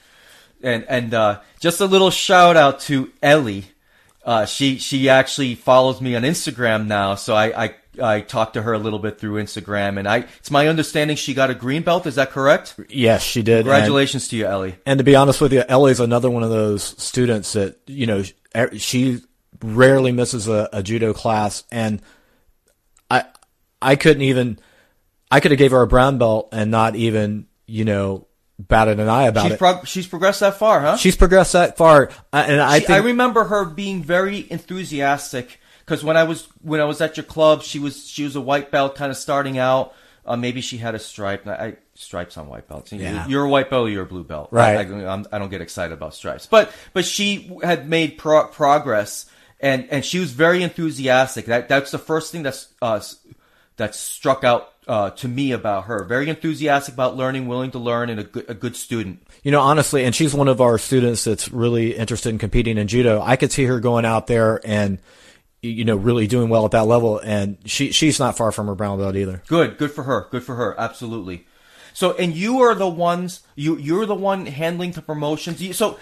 And 0.62 0.84
and 0.88 1.14
uh, 1.14 1.40
just 1.58 1.80
a 1.80 1.86
little 1.86 2.10
shout 2.10 2.56
out 2.56 2.80
to 2.80 3.10
Ellie. 3.22 3.64
Uh, 4.22 4.44
she 4.44 4.76
she 4.76 5.08
actually 5.08 5.54
follows 5.54 6.02
me 6.02 6.14
on 6.14 6.22
Instagram 6.22 6.86
now, 6.86 7.14
so 7.14 7.34
I, 7.34 7.64
I 7.64 7.74
I 8.00 8.20
talked 8.20 8.54
to 8.54 8.62
her 8.62 8.72
a 8.72 8.78
little 8.78 8.98
bit 8.98 9.18
through 9.18 9.42
Instagram, 9.42 9.98
and 9.98 10.08
I 10.08 10.26
it's 10.38 10.50
my 10.50 10.68
understanding 10.68 11.16
she 11.16 11.34
got 11.34 11.50
a 11.50 11.54
green 11.54 11.82
belt. 11.82 12.06
Is 12.06 12.16
that 12.16 12.30
correct? 12.30 12.78
Yes, 12.88 13.22
she 13.22 13.42
did. 13.42 13.64
Congratulations 13.64 14.24
and, 14.24 14.30
to 14.30 14.36
you, 14.36 14.46
Ellie. 14.46 14.76
And 14.86 14.98
to 14.98 15.04
be 15.04 15.16
honest 15.16 15.40
with 15.40 15.52
you, 15.52 15.62
Ellie's 15.68 16.00
another 16.00 16.30
one 16.30 16.42
of 16.42 16.50
those 16.50 16.82
students 16.82 17.52
that 17.52 17.78
you 17.86 18.06
know 18.06 18.22
er, 18.56 18.76
she 18.78 19.20
rarely 19.62 20.12
misses 20.12 20.48
a, 20.48 20.68
a 20.72 20.82
judo 20.82 21.12
class, 21.12 21.64
and 21.70 22.02
I 23.10 23.24
I 23.80 23.96
couldn't 23.96 24.22
even 24.22 24.58
I 25.30 25.40
could 25.40 25.50
have 25.50 25.58
gave 25.58 25.70
her 25.70 25.82
a 25.82 25.86
brown 25.86 26.18
belt 26.18 26.48
and 26.52 26.70
not 26.70 26.96
even 26.96 27.46
you 27.66 27.84
know 27.84 28.26
batted 28.58 29.00
an 29.00 29.08
eye 29.08 29.24
about 29.24 29.44
she's 29.44 29.52
it. 29.52 29.58
Prog- 29.58 29.86
she's 29.86 30.06
progressed 30.06 30.40
that 30.40 30.58
far, 30.58 30.80
huh? 30.80 30.96
She's 30.96 31.16
progressed 31.16 31.52
that 31.52 31.76
far, 31.76 32.10
and 32.32 32.60
I 32.60 32.80
she, 32.80 32.86
think, 32.86 33.02
I 33.02 33.04
remember 33.04 33.44
her 33.44 33.64
being 33.64 34.02
very 34.02 34.46
enthusiastic 34.50 35.59
because 35.90 36.04
when 36.04 36.16
I 36.16 36.22
was 36.22 36.46
when 36.62 36.80
I 36.80 36.84
was 36.84 37.00
at 37.00 37.16
your 37.16 37.24
club, 37.24 37.64
she 37.64 37.80
was 37.80 38.06
she 38.08 38.22
was 38.22 38.36
a 38.36 38.40
white 38.40 38.70
belt, 38.70 38.94
kind 38.94 39.10
of 39.10 39.16
starting 39.18 39.58
out. 39.58 39.92
Uh, 40.24 40.36
maybe 40.36 40.60
she 40.60 40.76
had 40.76 40.94
a 40.94 41.00
stripe. 41.00 41.48
I, 41.48 41.78
stripes 41.94 42.38
on 42.38 42.46
white 42.46 42.68
belts. 42.68 42.92
Yeah. 42.92 43.26
You're 43.26 43.42
a 43.42 43.48
white 43.48 43.70
belt, 43.70 43.90
you're 43.90 44.04
a 44.04 44.06
blue 44.06 44.22
belt. 44.22 44.50
Right. 44.52 44.76
I, 44.76 44.82
I, 44.82 45.24
I, 45.32 45.38
don't 45.40 45.50
get 45.50 45.60
excited 45.60 45.92
about 45.92 46.14
stripes, 46.14 46.46
but 46.46 46.72
but 46.92 47.04
she 47.04 47.58
had 47.64 47.88
made 47.88 48.18
pro- 48.18 48.46
progress, 48.46 49.28
and 49.58 49.88
and 49.90 50.04
she 50.04 50.20
was 50.20 50.30
very 50.30 50.62
enthusiastic. 50.62 51.46
That 51.46 51.68
that's 51.68 51.90
the 51.90 51.98
first 51.98 52.30
thing 52.30 52.44
that's 52.44 52.68
uh, 52.80 53.00
that 53.76 53.96
struck 53.96 54.44
out 54.44 54.72
uh, 54.86 55.10
to 55.10 55.26
me 55.26 55.50
about 55.50 55.86
her. 55.86 56.04
Very 56.04 56.28
enthusiastic 56.28 56.94
about 56.94 57.16
learning, 57.16 57.48
willing 57.48 57.72
to 57.72 57.80
learn, 57.80 58.10
and 58.10 58.20
a 58.20 58.24
good, 58.24 58.44
a 58.48 58.54
good 58.54 58.76
student. 58.76 59.26
You 59.42 59.50
know, 59.50 59.60
honestly, 59.60 60.04
and 60.04 60.14
she's 60.14 60.34
one 60.34 60.46
of 60.46 60.60
our 60.60 60.78
students 60.78 61.24
that's 61.24 61.50
really 61.50 61.96
interested 61.96 62.28
in 62.28 62.38
competing 62.38 62.78
in 62.78 62.86
judo. 62.86 63.20
I 63.20 63.34
could 63.34 63.50
see 63.50 63.64
her 63.64 63.80
going 63.80 64.04
out 64.04 64.28
there 64.28 64.60
and 64.64 65.00
you 65.62 65.84
know, 65.84 65.96
really 65.96 66.26
doing 66.26 66.48
well 66.48 66.64
at 66.64 66.70
that 66.72 66.86
level. 66.86 67.18
And 67.18 67.58
she, 67.64 67.92
she's 67.92 68.18
not 68.18 68.36
far 68.36 68.52
from 68.52 68.66
her 68.66 68.74
brown 68.74 68.98
belt 68.98 69.16
either. 69.16 69.42
Good. 69.46 69.78
Good 69.78 69.92
for 69.92 70.04
her. 70.04 70.28
Good 70.30 70.42
for 70.42 70.54
her. 70.56 70.78
Absolutely. 70.78 71.46
So, 71.92 72.12
and 72.12 72.34
you 72.34 72.60
are 72.60 72.74
the 72.74 72.88
ones, 72.88 73.42
you, 73.56 73.76
you're 73.76 74.06
the 74.06 74.14
one 74.14 74.46
handling 74.46 74.92
the 74.92 75.02
promotions. 75.02 75.76
So, 75.76 75.98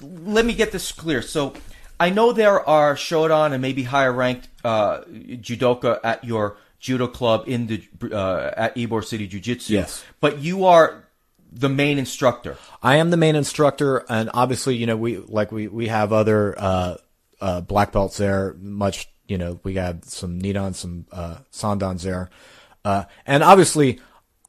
let 0.00 0.44
me 0.44 0.54
get 0.54 0.72
this 0.72 0.92
clear. 0.92 1.22
So, 1.22 1.54
I 1.98 2.10
know 2.10 2.32
there 2.32 2.68
are 2.68 2.96
Shodan 2.96 3.52
and 3.52 3.62
maybe 3.62 3.84
higher 3.84 4.12
ranked, 4.12 4.48
uh, 4.64 5.02
judoka 5.02 6.00
at 6.02 6.24
your 6.24 6.56
judo 6.80 7.06
club 7.06 7.44
in 7.46 7.68
the, 7.68 7.84
uh, 8.12 8.50
at 8.56 8.74
Ybor 8.74 9.04
City 9.04 9.28
Jiu 9.28 9.40
Jitsu. 9.40 9.74
Yes. 9.74 10.04
But 10.20 10.40
you 10.40 10.66
are 10.66 11.04
the 11.52 11.68
main 11.68 11.98
instructor. 11.98 12.58
I 12.82 12.96
am 12.96 13.10
the 13.10 13.16
main 13.16 13.36
instructor, 13.36 14.04
and 14.08 14.30
obviously, 14.34 14.76
you 14.76 14.86
know, 14.86 14.96
we 14.96 15.18
like 15.18 15.52
we 15.52 15.68
we 15.68 15.86
have 15.86 16.12
other 16.12 16.54
uh, 16.58 16.96
uh, 17.44 17.60
black 17.60 17.92
belts 17.92 18.16
there. 18.16 18.54
Much, 18.58 19.06
you 19.28 19.36
know, 19.36 19.60
we 19.62 19.74
got 19.74 20.06
some 20.06 20.40
Nidan, 20.40 20.74
some 20.74 21.06
uh, 21.12 21.38
Sandans 21.50 22.02
there, 22.02 22.30
uh, 22.86 23.04
and 23.26 23.42
obviously, 23.42 24.00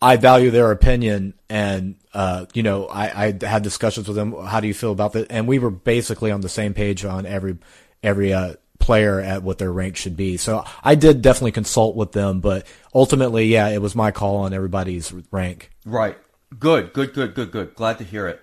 I 0.01 0.15
value 0.15 0.49
their 0.49 0.72
opinion. 0.72 1.34
And 1.49 1.97
uh, 2.13 2.45
you 2.53 2.63
know, 2.63 2.85
I, 2.88 3.35
I 3.41 3.45
had 3.45 3.63
discussions 3.63 4.07
with 4.07 4.15
them. 4.15 4.34
How 4.34 4.61
do 4.61 4.67
you 4.67 4.73
feel 4.73 4.93
about 4.93 5.11
that? 5.13 5.27
And 5.30 5.45
we 5.45 5.59
were 5.59 5.72
basically 5.72 6.31
on 6.31 6.39
the 6.39 6.49
same 6.49 6.73
page 6.73 7.03
on 7.03 7.26
every 7.26 7.57
every 8.01 8.34
uh, 8.34 8.53
player 8.80 9.19
at 9.19 9.43
what 9.43 9.57
their 9.57 9.73
rank 9.73 9.97
should 9.97 10.15
be. 10.15 10.38
So 10.38 10.63
I 10.81 10.95
did 10.95 11.22
definitely 11.22 11.51
consult 11.51 11.97
with 11.97 12.13
them, 12.13 12.39
but 12.39 12.65
ultimately, 12.93 13.47
yeah, 13.47 13.67
it 13.69 13.81
was 13.81 13.93
my 13.93 14.11
call 14.11 14.38
on 14.38 14.53
everybody's 14.53 15.11
rank. 15.31 15.72
Right. 15.85 16.17
Good. 16.57 16.93
Good. 16.93 17.13
Good. 17.13 17.35
Good. 17.35 17.51
Good. 17.51 17.76
Glad 17.76 17.97
to 17.97 18.05
hear 18.05 18.27
it. 18.27 18.41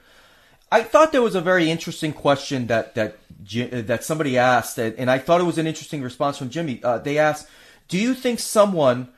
I 0.73 0.83
thought 0.83 1.13
there 1.13 1.21
was 1.21 1.35
a 1.35 1.43
very 1.43 1.71
interesting 1.71 2.15
question 2.15 2.69
that 2.69 2.95
that 2.95 3.19
that 3.89 4.05
somebody 4.05 4.39
asked, 4.39 4.79
and 4.79 5.11
I 5.11 5.19
thought 5.19 5.43
it 5.43 5.45
was 5.45 5.59
an 5.59 5.67
interesting 5.67 6.01
response 6.03 6.39
from 6.39 6.49
Jimmy. 6.49 6.81
Uh, 6.83 6.97
they 6.97 7.19
asked, 7.19 7.47
"Do 7.89 7.99
you 7.99 8.15
think 8.15 8.41
someone 8.41 9.09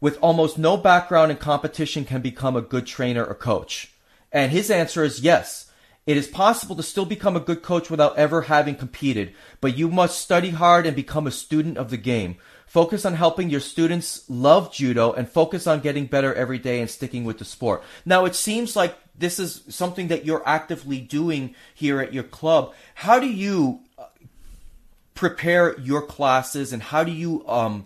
with 0.00 0.16
almost 0.22 0.58
no 0.58 0.76
background 0.76 1.32
in 1.32 1.38
competition 1.38 2.04
can 2.04 2.20
become 2.20 2.54
a 2.54 2.62
good 2.62 2.86
trainer 2.86 3.24
or 3.24 3.34
coach?" 3.34 3.90
And 4.30 4.52
his 4.52 4.70
answer 4.70 5.02
is 5.02 5.20
yes. 5.20 5.66
It 6.06 6.16
is 6.16 6.28
possible 6.28 6.76
to 6.76 6.84
still 6.84 7.04
become 7.04 7.36
a 7.36 7.40
good 7.48 7.62
coach 7.62 7.90
without 7.90 8.16
ever 8.16 8.42
having 8.42 8.76
competed, 8.76 9.34
but 9.60 9.76
you 9.76 9.88
must 9.88 10.20
study 10.20 10.50
hard 10.50 10.86
and 10.86 10.94
become 10.94 11.26
a 11.26 11.32
student 11.32 11.78
of 11.78 11.90
the 11.90 11.96
game. 11.96 12.36
Focus 12.72 13.04
on 13.04 13.12
helping 13.12 13.50
your 13.50 13.60
students 13.60 14.24
love 14.30 14.72
judo 14.72 15.12
and 15.12 15.28
focus 15.28 15.66
on 15.66 15.80
getting 15.80 16.06
better 16.06 16.32
every 16.32 16.58
day 16.58 16.80
and 16.80 16.88
sticking 16.88 17.22
with 17.22 17.36
the 17.36 17.44
sport. 17.44 17.82
Now, 18.06 18.24
it 18.24 18.34
seems 18.34 18.74
like 18.74 18.96
this 19.14 19.38
is 19.38 19.62
something 19.68 20.08
that 20.08 20.24
you're 20.24 20.42
actively 20.46 20.98
doing 20.98 21.54
here 21.74 22.00
at 22.00 22.14
your 22.14 22.22
club. 22.22 22.72
How 22.94 23.20
do 23.20 23.26
you 23.26 23.80
uh, 23.98 24.06
prepare 25.12 25.78
your 25.80 26.00
classes 26.00 26.72
and 26.72 26.82
how 26.82 27.04
do 27.04 27.12
you 27.12 27.46
um, 27.46 27.84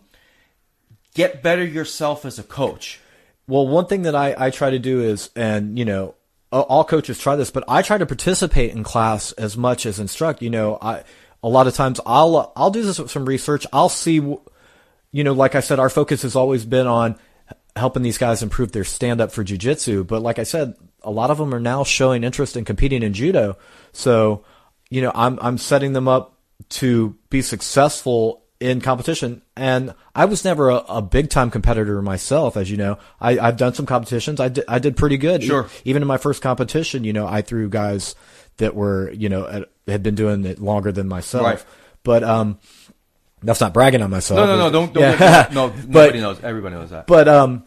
get 1.14 1.42
better 1.42 1.64
yourself 1.64 2.24
as 2.24 2.38
a 2.38 2.44
coach? 2.44 3.00
Well, 3.48 3.66
one 3.66 3.86
thing 3.86 4.02
that 4.02 4.14
I, 4.14 4.36
I 4.38 4.50
try 4.50 4.70
to 4.70 4.78
do 4.78 5.02
is, 5.02 5.30
and 5.34 5.76
you 5.76 5.84
know, 5.84 6.14
all 6.52 6.84
coaches 6.84 7.18
try 7.18 7.34
this, 7.34 7.50
but 7.50 7.64
I 7.66 7.82
try 7.82 7.98
to 7.98 8.06
participate 8.06 8.70
in 8.70 8.84
class 8.84 9.32
as 9.32 9.56
much 9.56 9.84
as 9.84 9.98
instruct. 9.98 10.42
You 10.42 10.50
know, 10.50 10.78
I 10.80 11.02
a 11.42 11.48
lot 11.48 11.66
of 11.66 11.74
times 11.74 12.00
I'll 12.06 12.52
I'll 12.54 12.70
do 12.70 12.84
this, 12.84 13.00
with 13.00 13.10
some 13.10 13.24
research. 13.24 13.66
I'll 13.72 13.88
see, 13.88 14.20
you 15.16 15.24
know, 15.24 15.32
like 15.32 15.54
I 15.54 15.60
said, 15.60 15.78
our 15.78 15.88
focus 15.88 16.20
has 16.22 16.36
always 16.36 16.66
been 16.66 16.86
on 16.86 17.18
helping 17.74 18.02
these 18.02 18.18
guys 18.18 18.42
improve 18.42 18.72
their 18.72 18.84
stand 18.84 19.18
up 19.22 19.32
for 19.32 19.42
jujitsu. 19.42 20.06
But 20.06 20.20
like 20.20 20.38
I 20.38 20.42
said, 20.42 20.74
a 21.00 21.10
lot 21.10 21.30
of 21.30 21.38
them 21.38 21.54
are 21.54 21.60
now 21.60 21.84
showing 21.84 22.22
interest 22.22 22.54
in 22.54 22.66
competing 22.66 23.02
in 23.02 23.14
judo. 23.14 23.56
So, 23.92 24.44
you 24.90 25.00
know, 25.00 25.10
I'm 25.14 25.38
I'm 25.40 25.56
setting 25.56 25.94
them 25.94 26.06
up 26.06 26.38
to 26.68 27.16
be 27.30 27.40
successful 27.40 28.44
in 28.60 28.82
competition. 28.82 29.40
And 29.56 29.94
I 30.14 30.26
was 30.26 30.44
never 30.44 30.68
a, 30.68 30.76
a 30.86 31.00
big 31.00 31.30
time 31.30 31.50
competitor 31.50 32.02
myself, 32.02 32.58
as 32.58 32.70
you 32.70 32.76
know. 32.76 32.98
I, 33.18 33.38
I've 33.38 33.56
done 33.56 33.72
some 33.72 33.86
competitions. 33.86 34.38
I 34.38 34.50
did, 34.50 34.64
I 34.68 34.80
did 34.80 34.98
pretty 34.98 35.16
good. 35.16 35.42
Sure. 35.42 35.64
E- 35.64 35.80
even 35.86 36.02
in 36.02 36.08
my 36.08 36.18
first 36.18 36.42
competition, 36.42 37.04
you 37.04 37.14
know, 37.14 37.26
I 37.26 37.40
threw 37.40 37.70
guys 37.70 38.16
that 38.58 38.74
were, 38.74 39.10
you 39.12 39.30
know, 39.30 39.48
at, 39.48 39.70
had 39.88 40.02
been 40.02 40.14
doing 40.14 40.44
it 40.44 40.58
longer 40.58 40.92
than 40.92 41.08
myself. 41.08 41.42
Right. 41.42 41.64
But 42.02 42.22
um, 42.22 42.58
that's 43.46 43.60
not 43.60 43.72
bragging 43.72 44.02
on 44.02 44.10
myself. 44.10 44.38
No, 44.38 44.46
no, 44.46 44.56
no, 44.56 44.70
don't, 44.70 44.92
don't 44.92 45.02
Yeah. 45.02 45.48
no, 45.52 45.68
But- 45.68 45.86
nobody 45.86 46.20
knows. 46.20 46.42
Everybody 46.42 46.74
knows 46.76 46.90
that. 46.90 47.06
But 47.06 47.28
um, 47.28 47.64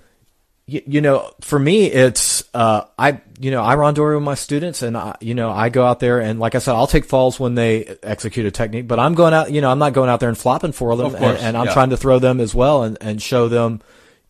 you, 0.69 0.81
you 0.85 1.01
know, 1.01 1.31
for 1.41 1.57
me, 1.57 1.85
it's 1.85 2.43
uh, 2.53 2.83
I 2.97 3.21
you 3.39 3.51
know 3.51 3.63
I 3.63 3.75
randori 3.75 4.15
with 4.15 4.23
my 4.23 4.35
students, 4.35 4.83
and 4.83 4.95
I, 4.95 5.15
you 5.19 5.33
know 5.33 5.49
I 5.49 5.69
go 5.69 5.85
out 5.85 5.99
there 5.99 6.19
and 6.19 6.39
like 6.39 6.53
I 6.55 6.59
said, 6.59 6.75
I'll 6.75 6.87
take 6.87 7.05
falls 7.05 7.39
when 7.39 7.55
they 7.55 7.97
execute 8.03 8.45
a 8.45 8.51
technique, 8.51 8.87
but 8.87 8.99
I'm 8.99 9.15
going 9.15 9.33
out, 9.33 9.51
you 9.51 9.61
know, 9.61 9.71
I'm 9.71 9.79
not 9.79 9.93
going 9.93 10.09
out 10.09 10.19
there 10.19 10.29
and 10.29 10.37
flopping 10.37 10.71
for 10.71 10.95
them, 10.95 11.11
course, 11.11 11.21
and, 11.23 11.37
and 11.39 11.57
I'm 11.57 11.65
yeah. 11.65 11.73
trying 11.73 11.89
to 11.89 11.97
throw 11.97 12.19
them 12.19 12.39
as 12.39 12.53
well 12.53 12.83
and 12.83 12.97
and 13.01 13.21
show 13.21 13.47
them, 13.47 13.81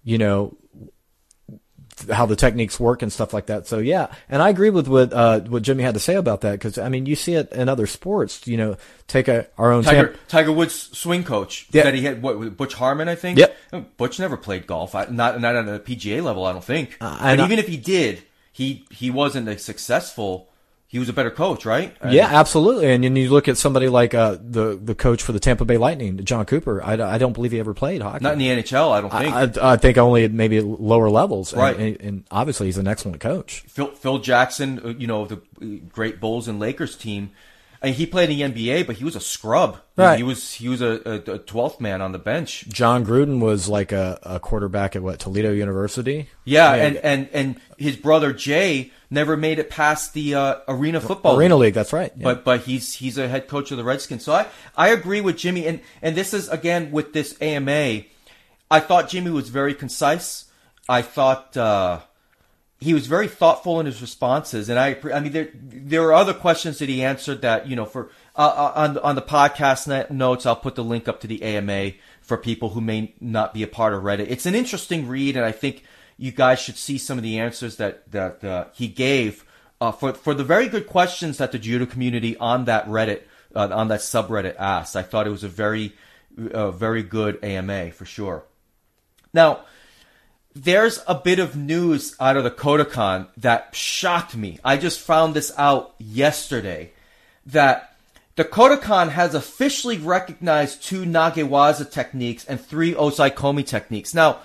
you 0.03 0.17
know. 0.17 0.55
How 2.11 2.25
the 2.25 2.35
techniques 2.35 2.79
work 2.79 3.01
and 3.01 3.11
stuff 3.11 3.33
like 3.33 3.47
that. 3.47 3.67
So 3.67 3.79
yeah, 3.79 4.11
and 4.29 4.41
I 4.41 4.49
agree 4.49 4.69
with 4.69 4.87
what 4.87 5.11
uh, 5.11 5.39
what 5.41 5.63
Jimmy 5.63 5.83
had 5.83 5.93
to 5.95 5.99
say 5.99 6.15
about 6.15 6.41
that 6.41 6.53
because 6.53 6.77
I 6.77 6.89
mean 6.89 7.05
you 7.05 7.15
see 7.15 7.33
it 7.35 7.51
in 7.51 7.67
other 7.69 7.87
sports. 7.87 8.45
You 8.47 8.57
know, 8.57 8.77
take 9.07 9.27
a 9.27 9.47
our 9.57 9.71
own 9.71 9.83
Tiger 9.83 10.15
Tiger 10.27 10.51
Woods 10.51 10.97
swing 10.97 11.23
coach 11.23 11.67
Yeah. 11.71 11.83
that 11.83 11.93
he 11.95 12.01
had 12.01 12.21
what 12.21 12.57
Butch 12.57 12.73
Harmon 12.73 13.07
I 13.09 13.15
think. 13.15 13.39
Yep. 13.39 13.97
Butch 13.97 14.19
never 14.19 14.37
played 14.37 14.67
golf. 14.67 14.95
I, 14.95 15.05
not 15.05 15.39
not 15.41 15.55
at 15.55 15.67
a 15.67 15.79
PGA 15.79 16.23
level. 16.23 16.45
I 16.45 16.53
don't 16.53 16.63
think. 16.63 16.97
Uh, 17.01 17.17
but 17.19 17.25
and 17.25 17.41
I- 17.41 17.45
even 17.45 17.59
if 17.59 17.67
he 17.67 17.77
did, 17.77 18.23
he 18.51 18.85
he 18.91 19.09
wasn't 19.11 19.47
a 19.47 19.57
successful. 19.57 20.48
He 20.91 20.97
was 20.97 21.07
a 21.07 21.13
better 21.13 21.29
coach, 21.29 21.65
right? 21.67 21.95
And- 22.01 22.11
Yeah, 22.13 22.25
absolutely. 22.31 22.91
And 22.91 23.03
then 23.03 23.15
you 23.15 23.29
look 23.29 23.47
at 23.47 23.57
somebody 23.57 23.87
like 23.89 24.15
uh, 24.15 24.37
the 24.41 24.75
the 24.75 24.95
coach 24.95 25.21
for 25.21 25.33
the 25.33 25.39
Tampa 25.39 25.63
Bay 25.63 25.77
Lightning, 25.77 26.17
Jon 26.25 26.45
Cooper. 26.45 26.83
I, 26.83 26.93
I 26.93 27.19
don't 27.19 27.33
believe 27.33 27.51
he 27.51 27.59
ever 27.59 27.75
played 27.75 28.01
hockey. 28.01 28.23
Not 28.23 28.33
in 28.33 28.39
the 28.39 28.47
NHL. 28.47 28.91
I 28.91 29.01
don't 29.01 29.11
think. 29.11 29.61
I, 29.61 29.69
I, 29.69 29.73
I 29.73 29.77
think 29.77 29.99
only 29.99 30.23
at 30.25 30.31
maybe 30.31 30.59
lower 30.61 31.11
levels. 31.11 31.53
And- 31.53 31.61
Right. 31.61 31.77
And, 31.77 32.01
and 32.01 32.23
obviously, 32.31 32.65
he's 32.65 32.79
an 32.79 32.87
excellent 32.87 33.19
coach. 33.21 33.63
Phil, 33.67 33.91
Phil 33.91 34.17
Jackson, 34.17 34.81
uh, 34.83 34.87
you 34.89 35.05
know, 35.05 35.25
the 35.25 35.35
uh, 35.61 35.87
great 35.93 36.19
Bulls 36.19 36.47
and 36.47 36.59
Lakers 36.59 36.95
team. 36.97 37.29
I 37.83 37.85
mean, 37.85 37.93
he 37.95 38.05
played 38.07 38.29
in 38.31 38.51
the 38.51 38.67
NBA, 38.67 38.87
but 38.87 38.97
he 38.97 39.05
was 39.05 39.15
a 39.15 39.21
scrub. 39.21 39.77
Right. 39.95 40.17
He 40.17 40.23
was 40.23 40.53
he 40.55 40.67
was 40.67 40.81
a, 40.81 40.97
12th 41.45 41.79
man 41.79 42.01
on 42.01 42.13
the 42.13 42.19
bench. 42.19 42.67
Jon 42.67 43.05
Gruden 43.05 43.39
was 43.39 43.69
like 43.69 43.91
a, 43.91 44.19
a 44.23 44.39
quarterback 44.39 44.95
at 44.97 45.03
what 45.03 45.19
Toledo 45.19 45.51
University. 45.51 46.29
Yeah, 46.45 46.73
and, 46.73 46.97
and 46.97 47.29
and 47.31 47.61
his 47.77 47.95
brother 47.95 48.33
Jay 48.33 48.91
never 49.09 49.35
made 49.35 49.59
it 49.59 49.69
past 49.69 50.13
the 50.13 50.35
uh, 50.35 50.55
arena 50.67 51.01
football 51.01 51.37
Arena 51.37 51.55
league. 51.55 51.67
League. 51.67 51.73
That's 51.73 51.93
right. 51.93 52.11
Yeah. 52.15 52.23
But 52.23 52.43
but 52.43 52.61
he's 52.61 52.93
he's 52.93 53.17
a 53.17 53.27
head 53.27 53.47
coach 53.47 53.71
of 53.71 53.77
the 53.77 53.83
Redskins. 53.83 54.23
So 54.23 54.33
I, 54.33 54.47
I 54.75 54.89
agree 54.89 55.21
with 55.21 55.37
Jimmy 55.37 55.67
and 55.67 55.81
and 56.01 56.15
this 56.15 56.33
is 56.33 56.49
again 56.49 56.91
with 56.91 57.13
this 57.13 57.35
AMA. 57.41 58.03
I 58.71 58.79
thought 58.79 59.09
Jimmy 59.09 59.31
was 59.31 59.49
very 59.49 59.73
concise. 59.73 60.45
I 60.87 61.01
thought 61.01 61.57
uh, 61.57 62.01
he 62.79 62.93
was 62.93 63.07
very 63.07 63.27
thoughtful 63.27 63.79
in 63.79 63.85
his 63.85 64.01
responses, 64.01 64.69
and 64.69 64.79
I 64.79 64.97
I 65.13 65.19
mean 65.19 65.31
there 65.31 65.49
there 65.53 66.03
are 66.03 66.13
other 66.13 66.33
questions 66.33 66.79
that 66.79 66.89
he 66.89 67.03
answered 67.03 67.41
that 67.41 67.67
you 67.67 67.75
know 67.75 67.85
for 67.85 68.09
uh, 68.35 68.41
uh, 68.41 68.73
on 68.75 68.97
on 68.99 69.15
the 69.15 69.21
podcast 69.21 69.87
net 69.87 70.11
notes 70.11 70.45
I'll 70.45 70.55
put 70.55 70.75
the 70.75 70.83
link 70.83 71.07
up 71.07 71.19
to 71.21 71.27
the 71.27 71.41
AMA 71.43 71.91
for 72.21 72.37
people 72.37 72.69
who 72.69 72.81
may 72.81 73.15
not 73.19 73.53
be 73.53 73.63
a 73.63 73.67
part 73.67 73.93
of 73.93 74.03
Reddit. 74.03 74.27
It's 74.29 74.45
an 74.45 74.55
interesting 74.55 75.07
read, 75.07 75.35
and 75.35 75.45
I 75.45 75.51
think 75.51 75.83
you 76.19 76.31
guys 76.31 76.59
should 76.59 76.77
see 76.77 76.97
some 76.97 77.17
of 77.17 77.23
the 77.23 77.39
answers 77.39 77.77
that 77.77 78.11
that 78.11 78.43
uh, 78.43 78.65
he 78.73 78.87
gave 78.87 79.45
uh, 79.81 79.91
for 79.91 80.13
for 80.13 80.33
the 80.33 80.43
very 80.43 80.67
good 80.67 80.85
questions 80.85 81.37
that 81.37 81.51
the 81.51 81.59
judo 81.59 81.85
community 81.85 82.35
on 82.37 82.65
that 82.65 82.85
Reddit 82.87 83.21
uh, 83.55 83.69
on 83.71 83.87
that 83.87 84.01
subreddit 84.01 84.55
asked. 84.59 84.95
I 84.95 85.01
thought 85.01 85.25
it 85.25 85.31
was 85.31 85.43
a 85.43 85.49
very 85.49 85.93
very 86.35 87.03
good 87.03 87.43
AMA 87.43 87.91
for 87.91 88.05
sure. 88.05 88.43
Now 89.33 89.61
there's 90.53 91.01
a 91.07 91.15
bit 91.15 91.39
of 91.39 91.55
news 91.55 92.15
out 92.19 92.35
of 92.35 92.43
the 92.43 92.51
Kodokan 92.51 93.27
that 93.37 93.73
shocked 93.73 94.35
me. 94.35 94.59
I 94.63 94.77
just 94.77 94.99
found 94.99 95.33
this 95.33 95.53
out 95.57 95.95
yesterday 95.99 96.91
that 97.45 97.95
the 98.35 98.43
Kodokan 98.43 99.09
has 99.09 99.35
officially 99.35 99.97
recognized 99.97 100.83
two 100.83 101.03
Nagewaza 101.03 101.89
techniques 101.89 102.45
and 102.45 102.59
three 102.59 102.93
Osaekomi 102.93 103.65
techniques. 103.65 104.13
Now, 104.13 104.39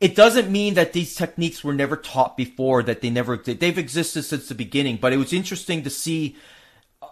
it 0.00 0.14
doesn't 0.14 0.50
mean 0.50 0.74
that 0.74 0.92
these 0.92 1.14
techniques 1.14 1.62
were 1.62 1.74
never 1.74 1.96
taught 1.96 2.36
before, 2.36 2.82
that 2.82 3.00
they 3.00 3.10
never 3.10 3.36
they've 3.36 3.78
existed 3.78 4.22
since 4.22 4.48
the 4.48 4.54
beginning, 4.54 4.96
but 4.96 5.12
it 5.12 5.16
was 5.16 5.32
interesting 5.32 5.82
to 5.84 5.90
see 5.90 6.36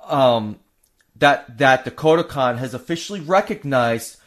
um, 0.09 0.59
that 1.17 1.59
that 1.59 1.85
the 1.85 1.91
Kodokan 1.91 2.59
has 2.59 2.75
officially 2.75 3.21
recognized 3.21 4.19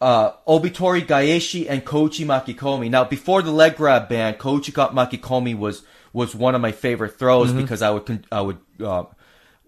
uh, 0.00 0.32
Obitori 0.46 1.04
Gaeshi 1.06 1.66
and 1.68 1.84
Kouchi 1.84 2.24
Makikomi. 2.24 2.90
Now, 2.90 3.04
before 3.04 3.42
the 3.42 3.50
leg 3.50 3.76
grab 3.76 4.08
ban, 4.08 4.34
Kouchi 4.34 4.72
Makikomi 4.72 5.56
was 5.56 5.82
was 6.12 6.34
one 6.34 6.54
of 6.54 6.60
my 6.60 6.72
favorite 6.72 7.18
throws 7.18 7.52
because 7.52 7.82
I 7.82 7.90
would 7.90 8.26
I 8.30 8.40
would 8.40 8.58
uh, 8.84 9.04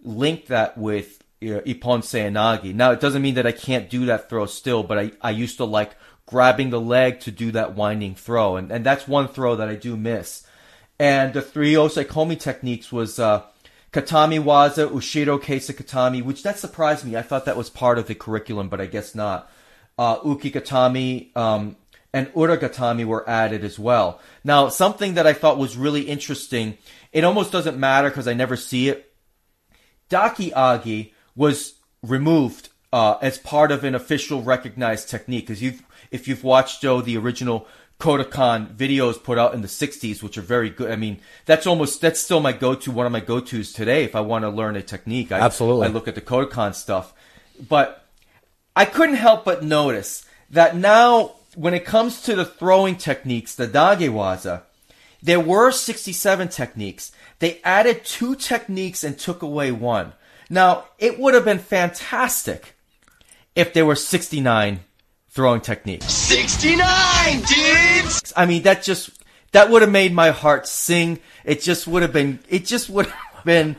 link 0.03 0.47
that 0.47 0.77
with 0.77 1.23
uh, 1.43 1.61
Ippon 1.65 2.03
Seoinage. 2.03 2.75
Now, 2.75 2.93
it 2.93 3.01
doesn't 3.01 3.23
mean 3.23 3.35
that 3.35 3.47
I 3.47 3.53
can't 3.53 3.89
do 3.89 4.07
that 4.07 4.29
throw 4.29 4.47
still, 4.47 4.83
but 4.83 4.99
I, 4.99 5.13
I 5.21 5.31
used 5.31 5.59
to 5.59 5.65
like 5.65 5.93
grabbing 6.31 6.71
the 6.71 6.81
leg 6.81 7.21
to 7.21 7.31
do 7.31 7.51
that 7.53 7.75
winding 7.75 8.15
throw, 8.15 8.57
and 8.57 8.71
and 8.71 8.87
that's 8.87 9.09
one 9.09 9.29
throw 9.29 9.57
that 9.57 9.69
I 9.69 9.75
do 9.75 9.97
miss. 9.97 10.47
And 10.99 11.33
the 11.33 11.43
three 11.43 11.75
Osaekomi 11.75 12.39
techniques 12.39 12.93
was 12.93 13.19
uh, 13.19 13.43
Katame 13.93 14.43
Waza, 14.43 14.89
Ushiro 14.89 15.41
Kesa 15.41 15.75
Gatame, 15.75 16.23
which 16.23 16.43
that 16.43 16.59
surprised 16.59 17.05
me. 17.05 17.17
I 17.17 17.23
thought 17.23 17.47
that 17.47 17.57
was 17.57 17.71
part 17.71 17.99
of 17.99 18.07
the 18.07 18.15
curriculum, 18.15 18.69
but 18.69 18.81
I 18.81 18.87
guess 18.87 19.15
not. 19.15 19.51
Uh, 19.99 20.19
Uki 20.21 20.53
Gatame 20.53 21.37
um, 21.37 21.77
and 22.13 22.31
Ura 22.35 22.59
Gatame 22.59 23.05
were 23.05 23.29
added 23.29 23.65
as 23.65 23.79
well. 23.79 24.21
Now, 24.45 24.69
something 24.69 25.15
that 25.15 25.27
I 25.27 25.33
thought 25.33 25.59
was 25.59 25.77
really 25.77 26.03
interesting, 26.03 26.79
it 27.13 27.25
almost 27.25 27.53
doesn't 27.53 27.79
matter 27.79 28.09
because 28.09 28.29
I 28.29 28.35
never 28.35 28.57
see 28.57 28.89
it. 28.89 29.13
Dakiage 30.09 31.13
was 31.37 31.75
removed 32.03 32.69
uh, 32.93 33.17
as 33.23 33.39
part 33.39 33.71
of 33.71 33.85
an 33.85 33.95
official 33.95 34.43
recognized 34.43 35.09
technique. 35.09 35.47
Because 35.47 35.63
you've, 35.63 35.83
if 36.11 36.29
you've 36.29 36.45
watched 36.45 36.83
Joe 36.83 37.01
the 37.01 37.17
original 37.17 37.67
Kodokan 37.99 38.75
videos 38.75 39.23
put 39.23 39.39
out 39.39 39.53
in 39.53 39.61
the 39.61 39.69
'60s, 39.69 40.23
which 40.23 40.39
are 40.39 40.43
very 40.43 40.71
good. 40.71 40.91
I 40.91 40.97
mean, 40.97 41.21
that's 41.45 41.67
almost 41.67 42.01
that's 42.01 42.19
still 42.19 42.41
my 42.41 42.53
go-to, 42.53 42.91
one 42.91 43.07
of 43.07 43.13
my 43.13 43.21
go-tos 43.21 43.73
today 43.73 44.05
if 44.05 44.17
I 44.17 44.21
want 44.21 44.43
to 44.45 44.49
learn 44.49 44.77
a 44.77 44.83
technique. 44.83 45.31
I, 45.31 45.41
Absolutely. 45.41 45.87
I 45.87 45.91
look 45.91 46.09
at 46.09 46.15
the 46.15 46.23
Kodokan 46.23 46.75
stuff, 46.75 47.13
but 47.69 48.07
I 48.75 48.87
couldn't 48.87 49.17
help 49.17 49.45
but 49.45 49.63
notice 49.63 50.25
that 50.51 50.77
now 50.77 51.35
when 51.55 51.75
it 51.75 51.85
comes 51.85 52.23
to 52.23 52.35
the 52.35 52.45
throwing 52.45 52.97
techniques, 52.97 53.55
the 53.55 53.69
nagewaza, 53.69 54.63
there 55.23 55.41
were 55.41 55.71
67 55.71 56.49
techniques. 56.49 57.13
They 57.39 57.61
added 57.63 58.05
two 58.05 58.35
techniques 58.35 59.05
and 59.05 59.19
took 59.19 59.43
away 59.43 59.73
one. 59.73 60.13
Now, 60.49 60.85
it 60.99 61.19
would 61.19 61.35
have 61.35 61.45
been 61.45 61.59
fantastic 61.59 62.75
if 63.55 63.73
there 63.73 63.87
were 63.87 63.97
69 63.97 64.81
throwing 65.31 65.61
technique. 65.61 66.03
69, 66.03 67.41
dudes! 67.43 68.33
I 68.37 68.47
mean, 68.47 68.63
that 68.65 68.83
just, 68.83 69.11
that 69.53 69.71
would 69.71 69.83
have 69.83 69.91
made 69.91 70.13
my 70.13 70.31
heart 70.31 70.67
sing. 70.67 71.21
It 71.45 71.63
just 71.63 71.87
would 71.87 72.03
have 72.03 72.13
been, 72.13 72.41
it 72.49 72.67
just 72.67 72.91
would 72.91 73.07
have 73.07 73.45
been, 73.45 73.77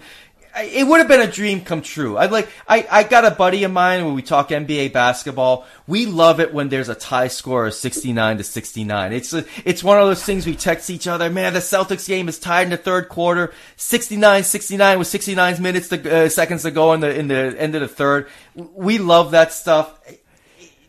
it 0.57 0.85
would 0.85 0.99
have 0.99 1.07
been 1.07 1.21
a 1.21 1.31
dream 1.31 1.61
come 1.61 1.81
true. 1.81 2.17
I 2.17 2.25
like, 2.25 2.49
I, 2.67 2.85
I 2.89 3.03
got 3.03 3.25
a 3.25 3.31
buddy 3.31 3.63
of 3.63 3.71
mine 3.71 4.05
when 4.05 4.15
we 4.15 4.21
talk 4.21 4.49
NBA 4.49 4.91
basketball. 4.91 5.65
We 5.87 6.05
love 6.05 6.39
it 6.39 6.53
when 6.53 6.69
there's 6.69 6.89
a 6.89 6.95
tie 6.95 7.29
score 7.29 7.67
of 7.67 7.73
69 7.73 8.37
to 8.37 8.43
69. 8.43 9.13
It's, 9.13 9.33
a, 9.33 9.45
it's 9.63 9.83
one 9.83 9.97
of 9.97 10.07
those 10.07 10.23
things 10.23 10.45
we 10.45 10.55
text 10.55 10.89
each 10.89 11.07
other. 11.07 11.29
Man, 11.29 11.53
the 11.53 11.59
Celtics 11.59 12.07
game 12.07 12.27
is 12.27 12.39
tied 12.39 12.63
in 12.63 12.69
the 12.69 12.77
third 12.77 13.07
quarter. 13.07 13.53
69, 13.77 14.43
69 14.43 14.99
with 14.99 15.07
69 15.07 15.61
minutes 15.61 15.89
to, 15.89 16.25
uh, 16.25 16.29
seconds 16.29 16.63
to 16.63 16.71
go 16.71 16.93
in 16.93 16.99
the, 17.01 17.17
in 17.17 17.27
the 17.27 17.55
end 17.57 17.75
of 17.75 17.81
the 17.81 17.87
third. 17.87 18.27
We 18.55 18.97
love 18.97 19.31
that 19.31 19.53
stuff 19.53 19.97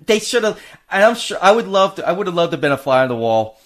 they 0.07 0.19
should 0.19 0.45
have. 0.45 0.61
And 0.91 1.05
I'm 1.05 1.15
sure 1.15 1.39
I 1.41 1.53
would 1.53 1.69
love 1.69 1.97
to. 1.97 2.09
I 2.09 2.13
would 2.13 2.27
have 2.27 2.35
loved 2.35 2.53
to 2.53 2.57
have 2.57 2.61
been 2.61 2.73
a 2.73 2.79
fly 2.79 3.03
on 3.03 3.09
the 3.09 3.17
wall 3.17 3.61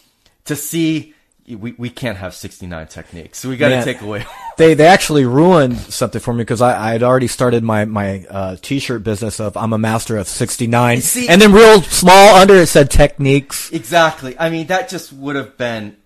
to 0.47 0.57
see. 0.57 1.15
We, 1.49 1.77
we 1.79 1.91
can't 1.91 2.19
have 2.19 2.35
69 2.35 2.89
techniques. 2.89 3.39
So 3.39 3.49
we 3.49 3.57
got 3.57 3.69
to 3.69 3.85
take 3.85 4.01
away. 4.01 4.27
they 4.57 4.75
they 4.75 4.87
actually 4.87 5.25
ruined 5.27 5.79
something 5.79 6.21
for 6.21 6.35
me 6.35 6.39
because 6.39 6.61
I, 6.61 6.89
I 6.89 6.93
had 6.93 7.05
already 7.05 7.29
started 7.29 7.63
my 7.63 7.85
my 7.85 8.27
uh, 8.29 8.57
t-shirt 8.61 9.05
business 9.05 9.39
of 9.39 9.57
I'm 9.57 9.73
a 9.73 9.79
master 9.79 10.17
of 10.17 10.27
69, 10.27 11.03
See- 11.03 11.29
and 11.29 11.41
then 11.41 11.53
real 11.53 11.83
small 11.83 12.35
under 12.35 12.55
it 12.55 12.67
said 12.67 12.91
techniques. 12.91 13.71
exactly. 13.71 14.37
I 14.39 14.51
mean, 14.51 14.67
that 14.69 14.89
just 14.89 15.13
would 15.13 15.37
have 15.37 15.57
been. 15.57 15.97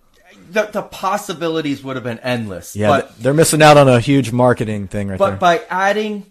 The, 0.50 0.64
the 0.64 0.82
possibilities 0.82 1.82
would 1.84 1.94
have 1.94 2.04
been 2.04 2.18
endless. 2.18 2.74
Yeah, 2.74 2.88
but 2.88 3.16
they're 3.18 3.32
missing 3.32 3.62
out 3.62 3.76
on 3.76 3.88
a 3.88 4.00
huge 4.00 4.32
marketing 4.32 4.88
thing 4.88 5.08
right 5.08 5.18
but 5.18 5.30
there. 5.30 5.38
by 5.38 5.62
adding 5.70 6.29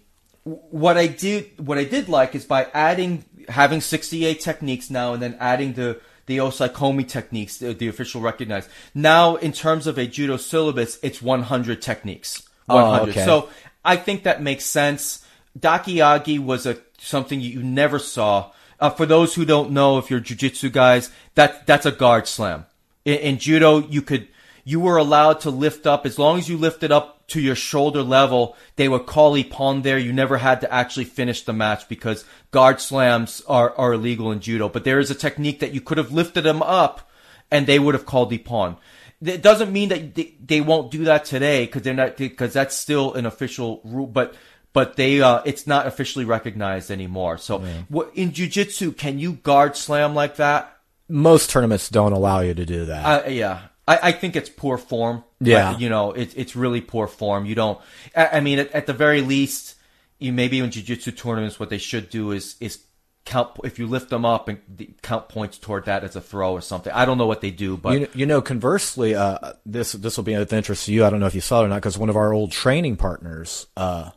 what 0.70 0.96
I 0.96 1.06
did, 1.06 1.66
what 1.66 1.78
I 1.78 1.84
did 1.84 2.08
like 2.08 2.34
is 2.34 2.44
by 2.44 2.68
adding 2.74 3.24
having 3.48 3.80
68 3.80 4.40
techniques 4.40 4.90
now 4.90 5.12
and 5.12 5.22
then 5.22 5.36
adding 5.40 5.74
the 5.74 6.00
the 6.26 6.38
Osaekomi 6.38 7.08
techniques, 7.08 7.58
the, 7.58 7.74
the 7.74 7.88
official 7.88 8.20
recognized. 8.20 8.70
Now, 8.94 9.34
in 9.36 9.52
terms 9.52 9.88
of 9.88 9.98
a 9.98 10.06
judo 10.06 10.36
syllabus, 10.36 10.98
it's 11.02 11.20
100 11.20 11.82
techniques. 11.82 12.48
100. 12.66 13.00
Oh, 13.00 13.10
okay. 13.10 13.24
So 13.24 13.48
I 13.84 13.96
think 13.96 14.22
that 14.22 14.40
makes 14.40 14.64
sense. 14.64 15.24
Dakiage 15.58 16.38
was 16.38 16.66
a 16.66 16.78
something 16.98 17.40
you 17.40 17.62
never 17.62 17.98
saw. 17.98 18.52
Uh, 18.78 18.90
for 18.90 19.06
those 19.06 19.34
who 19.34 19.44
don't 19.44 19.72
know, 19.72 19.98
if 19.98 20.10
you're 20.10 20.20
jujitsu 20.20 20.70
guys, 20.72 21.10
that 21.34 21.66
that's 21.66 21.86
a 21.86 21.92
guard 21.92 22.26
slam. 22.26 22.66
In, 23.04 23.18
in 23.18 23.38
judo, 23.38 23.78
you 23.78 24.02
could 24.02 24.28
you 24.64 24.80
were 24.80 24.96
allowed 24.96 25.40
to 25.40 25.50
lift 25.50 25.86
up 25.86 26.06
as 26.06 26.18
long 26.18 26.38
as 26.38 26.48
you 26.48 26.56
lifted 26.56 26.92
up 26.92 27.19
to 27.30 27.40
your 27.40 27.54
shoulder 27.54 28.02
level. 28.02 28.56
They 28.76 28.88
would 28.88 29.06
call 29.06 29.34
ippon 29.34 29.82
there. 29.82 29.98
You 29.98 30.12
never 30.12 30.38
had 30.38 30.60
to 30.60 30.72
actually 30.72 31.04
finish 31.06 31.42
the 31.42 31.52
match 31.52 31.88
because 31.88 32.24
guard 32.50 32.80
slams 32.80 33.42
are 33.48 33.74
are 33.76 33.94
illegal 33.94 34.30
in 34.32 34.40
judo. 34.40 34.68
But 34.68 34.84
there 34.84 34.98
is 34.98 35.10
a 35.10 35.14
technique 35.14 35.60
that 35.60 35.72
you 35.72 35.80
could 35.80 35.98
have 35.98 36.12
lifted 36.12 36.42
them 36.42 36.62
up, 36.62 37.10
and 37.50 37.66
they 37.66 37.78
would 37.78 37.94
have 37.94 38.06
called 38.06 38.32
ippon. 38.32 38.76
It 39.22 39.42
doesn't 39.42 39.72
mean 39.72 39.90
that 39.90 40.14
they, 40.14 40.34
they 40.44 40.60
won't 40.60 40.90
do 40.90 41.04
that 41.04 41.24
today 41.24 41.66
because 41.66 41.82
they're 41.82 41.94
not 41.94 42.16
because 42.16 42.52
that's 42.52 42.74
still 42.74 43.14
an 43.14 43.26
official 43.26 43.80
rule, 43.84 44.06
but 44.06 44.34
but 44.72 44.96
they 44.96 45.20
uh, 45.20 45.42
it's 45.44 45.66
not 45.66 45.86
officially 45.86 46.24
recognized 46.24 46.90
anymore. 46.90 47.38
So 47.38 47.58
what, 47.88 48.12
in 48.14 48.32
jujitsu, 48.32 48.96
can 48.96 49.18
you 49.18 49.34
guard 49.34 49.76
slam 49.76 50.14
like 50.14 50.36
that? 50.36 50.78
Most 51.08 51.50
tournaments 51.50 51.88
don't 51.88 52.12
allow 52.12 52.40
you 52.40 52.54
to 52.54 52.64
do 52.64 52.86
that. 52.86 53.26
Uh, 53.26 53.28
yeah, 53.28 53.62
I, 53.86 53.98
I 54.04 54.12
think 54.12 54.36
it's 54.36 54.48
poor 54.48 54.78
form. 54.78 55.24
Yeah. 55.40 55.70
Like, 55.70 55.80
you 55.80 55.88
know, 55.88 56.12
it's 56.12 56.34
it's 56.34 56.54
really 56.54 56.80
poor 56.80 57.06
form. 57.06 57.46
You 57.46 57.54
don't. 57.54 57.80
I, 58.14 58.26
I 58.26 58.40
mean, 58.40 58.58
at, 58.58 58.72
at 58.72 58.86
the 58.86 58.92
very 58.92 59.22
least, 59.22 59.74
you 60.18 60.32
maybe 60.32 60.58
in 60.58 60.70
jujitsu 60.70 61.16
tournaments, 61.16 61.58
what 61.58 61.70
they 61.70 61.78
should 61.78 62.10
do 62.10 62.32
is 62.32 62.56
is 62.60 62.80
count 63.24 63.50
if 63.64 63.78
you 63.78 63.86
lift 63.86 64.10
them 64.10 64.24
up 64.24 64.48
and 64.48 64.94
count 65.02 65.28
points 65.28 65.58
toward 65.58 65.84
that 65.84 66.04
as 66.04 66.16
a 66.16 66.20
throw 66.20 66.52
or 66.52 66.60
something. 66.60 66.92
I 66.92 67.04
don't 67.04 67.18
know 67.18 67.26
what 67.26 67.40
they 67.40 67.50
do, 67.50 67.76
but 67.76 68.00
you, 68.00 68.08
you 68.14 68.26
know, 68.26 68.40
conversely, 68.42 69.14
uh, 69.14 69.52
this 69.64 69.92
this 69.92 70.16
will 70.16 70.24
be 70.24 70.34
of 70.34 70.52
interest 70.52 70.86
to 70.86 70.92
you. 70.92 71.04
I 71.04 71.10
don't 71.10 71.20
know 71.20 71.26
if 71.26 71.34
you 71.34 71.40
saw 71.40 71.62
it 71.62 71.66
or 71.66 71.68
not, 71.68 71.76
because 71.76 71.98
one 71.98 72.10
of 72.10 72.16
our 72.16 72.32
old 72.32 72.52
training 72.52 72.96
partners, 72.96 73.66
uh, 73.76 74.10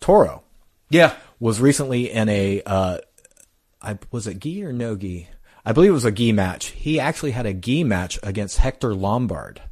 Toro, 0.00 0.42
yeah, 0.90 1.14
was 1.38 1.60
recently 1.60 2.10
in 2.10 2.28
a, 2.28 2.62
uh, 2.64 2.98
I 3.80 3.98
was 4.10 4.26
it 4.26 4.38
gi 4.38 4.64
or 4.64 4.72
no 4.72 4.96
gi? 4.96 5.28
I 5.64 5.72
believe 5.72 5.90
it 5.90 5.94
was 5.94 6.04
a 6.04 6.12
gi 6.12 6.32
match. 6.32 6.66
He 6.66 6.98
actually 6.98 7.32
had 7.32 7.46
a 7.46 7.54
gi 7.54 7.84
match 7.84 8.18
against 8.22 8.58
Hector 8.58 8.94
Lombard. 8.94 9.62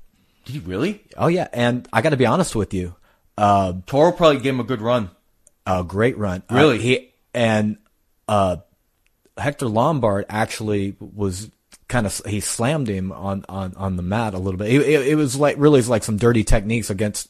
Did 0.50 0.62
he 0.62 0.68
really? 0.68 1.02
Oh 1.16 1.28
yeah, 1.28 1.48
and 1.52 1.86
I 1.92 2.02
got 2.02 2.10
to 2.10 2.16
be 2.16 2.26
honest 2.26 2.54
with 2.56 2.74
you, 2.74 2.94
uh, 3.38 3.74
Toro 3.86 4.12
probably 4.12 4.40
gave 4.40 4.54
him 4.54 4.60
a 4.60 4.64
good 4.64 4.80
run. 4.82 5.10
a 5.66 5.84
great 5.84 6.18
run. 6.18 6.42
Uh, 6.50 6.54
Really? 6.56 6.78
he 6.78 7.12
and 7.34 7.76
uh, 8.28 8.56
Hector 9.36 9.66
Lombard 9.68 10.26
actually 10.28 10.96
was 11.00 11.50
kind 11.88 12.06
of 12.06 12.20
he 12.26 12.40
slammed 12.40 12.88
him 12.88 13.10
on 13.12 13.44
on 13.48 13.74
on 13.76 13.96
the 13.96 14.02
mat 14.02 14.34
a 14.34 14.38
little 14.38 14.58
bit. 14.58 14.68
It, 14.72 14.82
it, 14.82 15.08
it 15.08 15.14
was 15.16 15.36
like 15.36 15.56
really 15.58 15.82
like 15.82 16.02
some 16.04 16.16
dirty 16.16 16.44
techniques 16.44 16.90
against. 16.90 17.28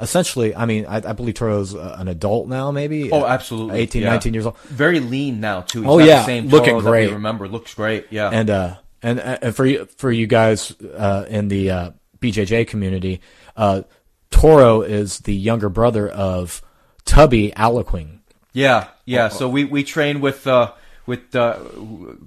Essentially, 0.00 0.54
I 0.54 0.64
mean, 0.64 0.86
I, 0.86 0.96
I 0.98 1.12
believe 1.12 1.34
Toro's 1.34 1.74
uh, 1.74 1.96
an 1.98 2.06
adult 2.06 2.46
now, 2.46 2.70
maybe. 2.70 3.10
Oh, 3.10 3.22
Uh, 3.24 3.26
absolutely. 3.26 3.80
18, 3.80 4.02
yeah. 4.02 4.10
19 4.10 4.32
years 4.32 4.46
old. 4.46 4.56
Very 4.60 5.00
lean 5.00 5.40
now 5.40 5.62
too. 5.62 5.80
He's 5.82 5.90
Oh, 5.90 5.98
yeah, 5.98 6.20
the 6.20 6.24
same 6.26 6.46
looking 6.48 6.68
Toro 6.74 6.84
we 6.84 6.90
great. 6.90 7.12
remember 7.12 7.48
looks 7.48 7.74
great. 7.74 8.06
Yeah. 8.10 8.30
and 8.30 8.48
uh 8.48 8.76
and 9.02 9.18
and 9.18 9.56
for 9.56 9.66
you 9.66 9.86
for 9.96 10.12
you 10.12 10.28
guys 10.28 10.70
uh 10.80 11.24
in 11.28 11.48
the 11.48 11.70
uh 11.72 11.90
BJJ 12.20 12.66
community 12.68 13.20
uh 13.56 13.82
Toro 14.30 14.82
is 14.82 15.20
the 15.20 15.34
younger 15.34 15.68
brother 15.68 16.08
of 16.08 16.60
Tubby 17.04 17.50
Aliquing. 17.56 18.18
Yeah, 18.52 18.84
Oh, 18.88 18.92
yeah. 19.06 19.28
So 19.28 19.48
we 19.48 19.64
we 19.64 19.84
train 19.84 20.20
with 20.20 20.46
uh 20.46 20.72
with 21.06 21.34
uh 21.34 21.58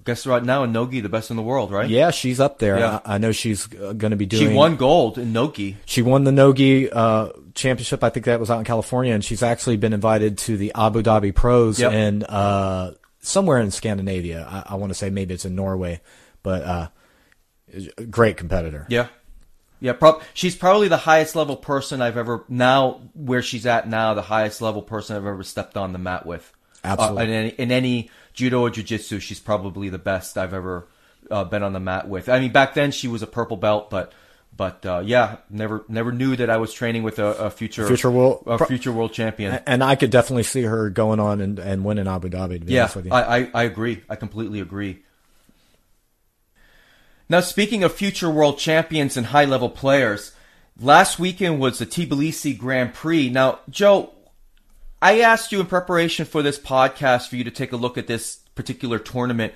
guess 0.04 0.26
right 0.26 0.44
now 0.44 0.64
in 0.64 0.72
Nogi, 0.72 1.02
the 1.02 1.10
best 1.10 1.30
in 1.30 1.36
the 1.38 1.44
world, 1.44 1.70
right? 1.72 1.88
Yeah, 1.88 2.10
she's 2.10 2.40
up 2.40 2.58
there. 2.58 2.80
Yeah. 2.80 3.00
I, 3.06 3.16
I 3.16 3.18
know 3.20 3.32
she's 3.32 3.68
uh, 3.76 3.94
going 3.94 4.10
to 4.10 4.18
be 4.18 4.26
doing. 4.26 4.48
She 4.50 4.54
won 4.56 4.76
gold 4.78 5.20
in 5.20 5.32
Nogi. 5.34 5.78
She 5.86 6.02
won 6.02 6.24
the 6.24 6.32
Nogi 6.32 6.90
uh 6.92 7.30
championship. 7.54 8.04
I 8.04 8.10
think 8.10 8.26
that 8.26 8.40
was 8.40 8.50
out 8.50 8.58
in 8.60 8.66
California 8.66 9.14
and 9.14 9.24
she's 9.24 9.44
actually 9.44 9.78
been 9.78 9.94
invited 9.94 10.38
to 10.40 10.58
the 10.58 10.72
Abu 10.74 11.04
Dhabi 11.04 11.36
Pros 11.36 11.80
Yep. 11.80 11.92
in 11.94 12.24
uh 12.24 12.94
somewhere 13.20 13.60
in 13.60 13.70
Scandinavia. 13.70 14.48
I, 14.50 14.74
I 14.74 14.76
want 14.78 14.90
to 14.90 14.96
say 14.96 15.12
maybe 15.12 15.36
it's 15.36 15.46
in 15.46 15.54
Norway, 15.54 16.02
but 16.42 16.64
uh 16.64 16.88
great 18.10 18.38
competitor. 18.38 18.86
Yeah. 18.90 19.08
Yeah, 19.82 19.94
prob- 19.94 20.22
she's 20.34 20.56
probably 20.56 20.88
the 20.88 20.98
highest 20.98 21.36
level 21.36 21.58
person 21.58 22.02
I've 22.02 22.16
ever 22.16 22.45
now 22.48 23.02
where 23.14 23.41
she's 23.41 23.66
at 23.66 23.90
now, 23.90 24.14
the 24.14 24.22
highest 24.22 24.62
level 24.62 24.82
person 24.84 25.16
I've 25.18 25.26
ever 25.26 25.44
stepped 25.44 25.76
on 25.76 25.91
the 25.91 25.99
mat 25.99 26.26
with. 26.26 26.53
Absolutely. 26.84 27.24
Uh, 27.24 27.26
in, 27.26 27.32
any, 27.32 27.49
in 27.49 27.72
any 27.72 28.10
judo 28.34 28.62
or 28.62 28.70
jiu-jitsu, 28.70 29.20
she's 29.20 29.40
probably 29.40 29.90
the 29.90 29.98
best 29.98 30.38
I've 30.38 30.53
ever 30.53 30.88
uh, 31.30 31.44
been 31.45 31.64
on 31.64 31.74
the 31.74 31.80
mat 31.80 32.08
with. 32.08 32.30
I 32.30 32.40
mean, 32.40 32.52
back 32.52 32.76
then 32.76 32.91
she 32.91 33.08
was 33.08 33.22
a 33.24 33.28
purple 33.28 33.58
belt, 33.58 33.90
but 33.90 34.14
but 34.56 34.86
uh, 34.86 35.02
yeah, 35.03 35.38
never 35.49 35.84
never 35.88 36.12
knew 36.12 36.36
that 36.36 36.49
I 36.49 36.58
was 36.58 36.74
training 36.74 37.03
with 37.03 37.18
a, 37.20 37.26
a 37.45 37.49
future 37.49 37.88
Future 37.88 38.12
world- 38.12 38.44
a 38.45 38.64
future 38.66 38.91
world 38.91 39.14
champion. 39.14 39.60
And 39.66 39.84
I 39.84 39.95
could 39.95 40.12
definitely 40.12 40.44
see 40.44 40.64
her 40.64 40.90
going 40.90 41.20
on 41.20 41.41
and, 41.41 41.58
and 41.58 41.84
winning 41.86 42.08
Abu 42.08 42.30
Dhabi. 42.30 42.60
To 42.60 42.66
be 42.66 42.74
Yeah, 42.74 42.90
with 42.95 43.06
you. 43.06 43.12
I, 43.12 43.38
I, 43.40 43.52
I 43.53 43.64
agree. 43.64 44.03
I 44.10 44.16
completely 44.16 44.60
agree. 44.60 45.03
Now, 47.32 47.40
speaking 47.40 47.82
of 47.82 47.94
future 47.94 48.30
world 48.30 48.58
champions 48.58 49.16
and 49.16 49.28
high 49.28 49.45
level 49.45 49.70
players, 49.70 50.34
last 50.78 51.18
weekend 51.18 51.62
was 51.62 51.80
the 51.80 51.86
Tbilisi 51.86 52.58
Grand 52.58 52.94
Prix. 52.94 53.30
Now, 53.30 53.60
Joe, 53.70 54.12
I 55.02 55.22
asked 55.22 55.53
you 55.53 55.62
in 55.62 55.68
preparation 55.68 56.26
for 56.26 56.41
this 56.41 56.60
podcast 56.60 57.30
for 57.30 57.38
you 57.38 57.45
to 57.45 57.49
take 57.49 57.72
a 57.72 57.78
look 57.78 57.98
at 57.98 58.08
this 58.08 58.41
particular 58.53 58.99
tournament. 58.99 59.53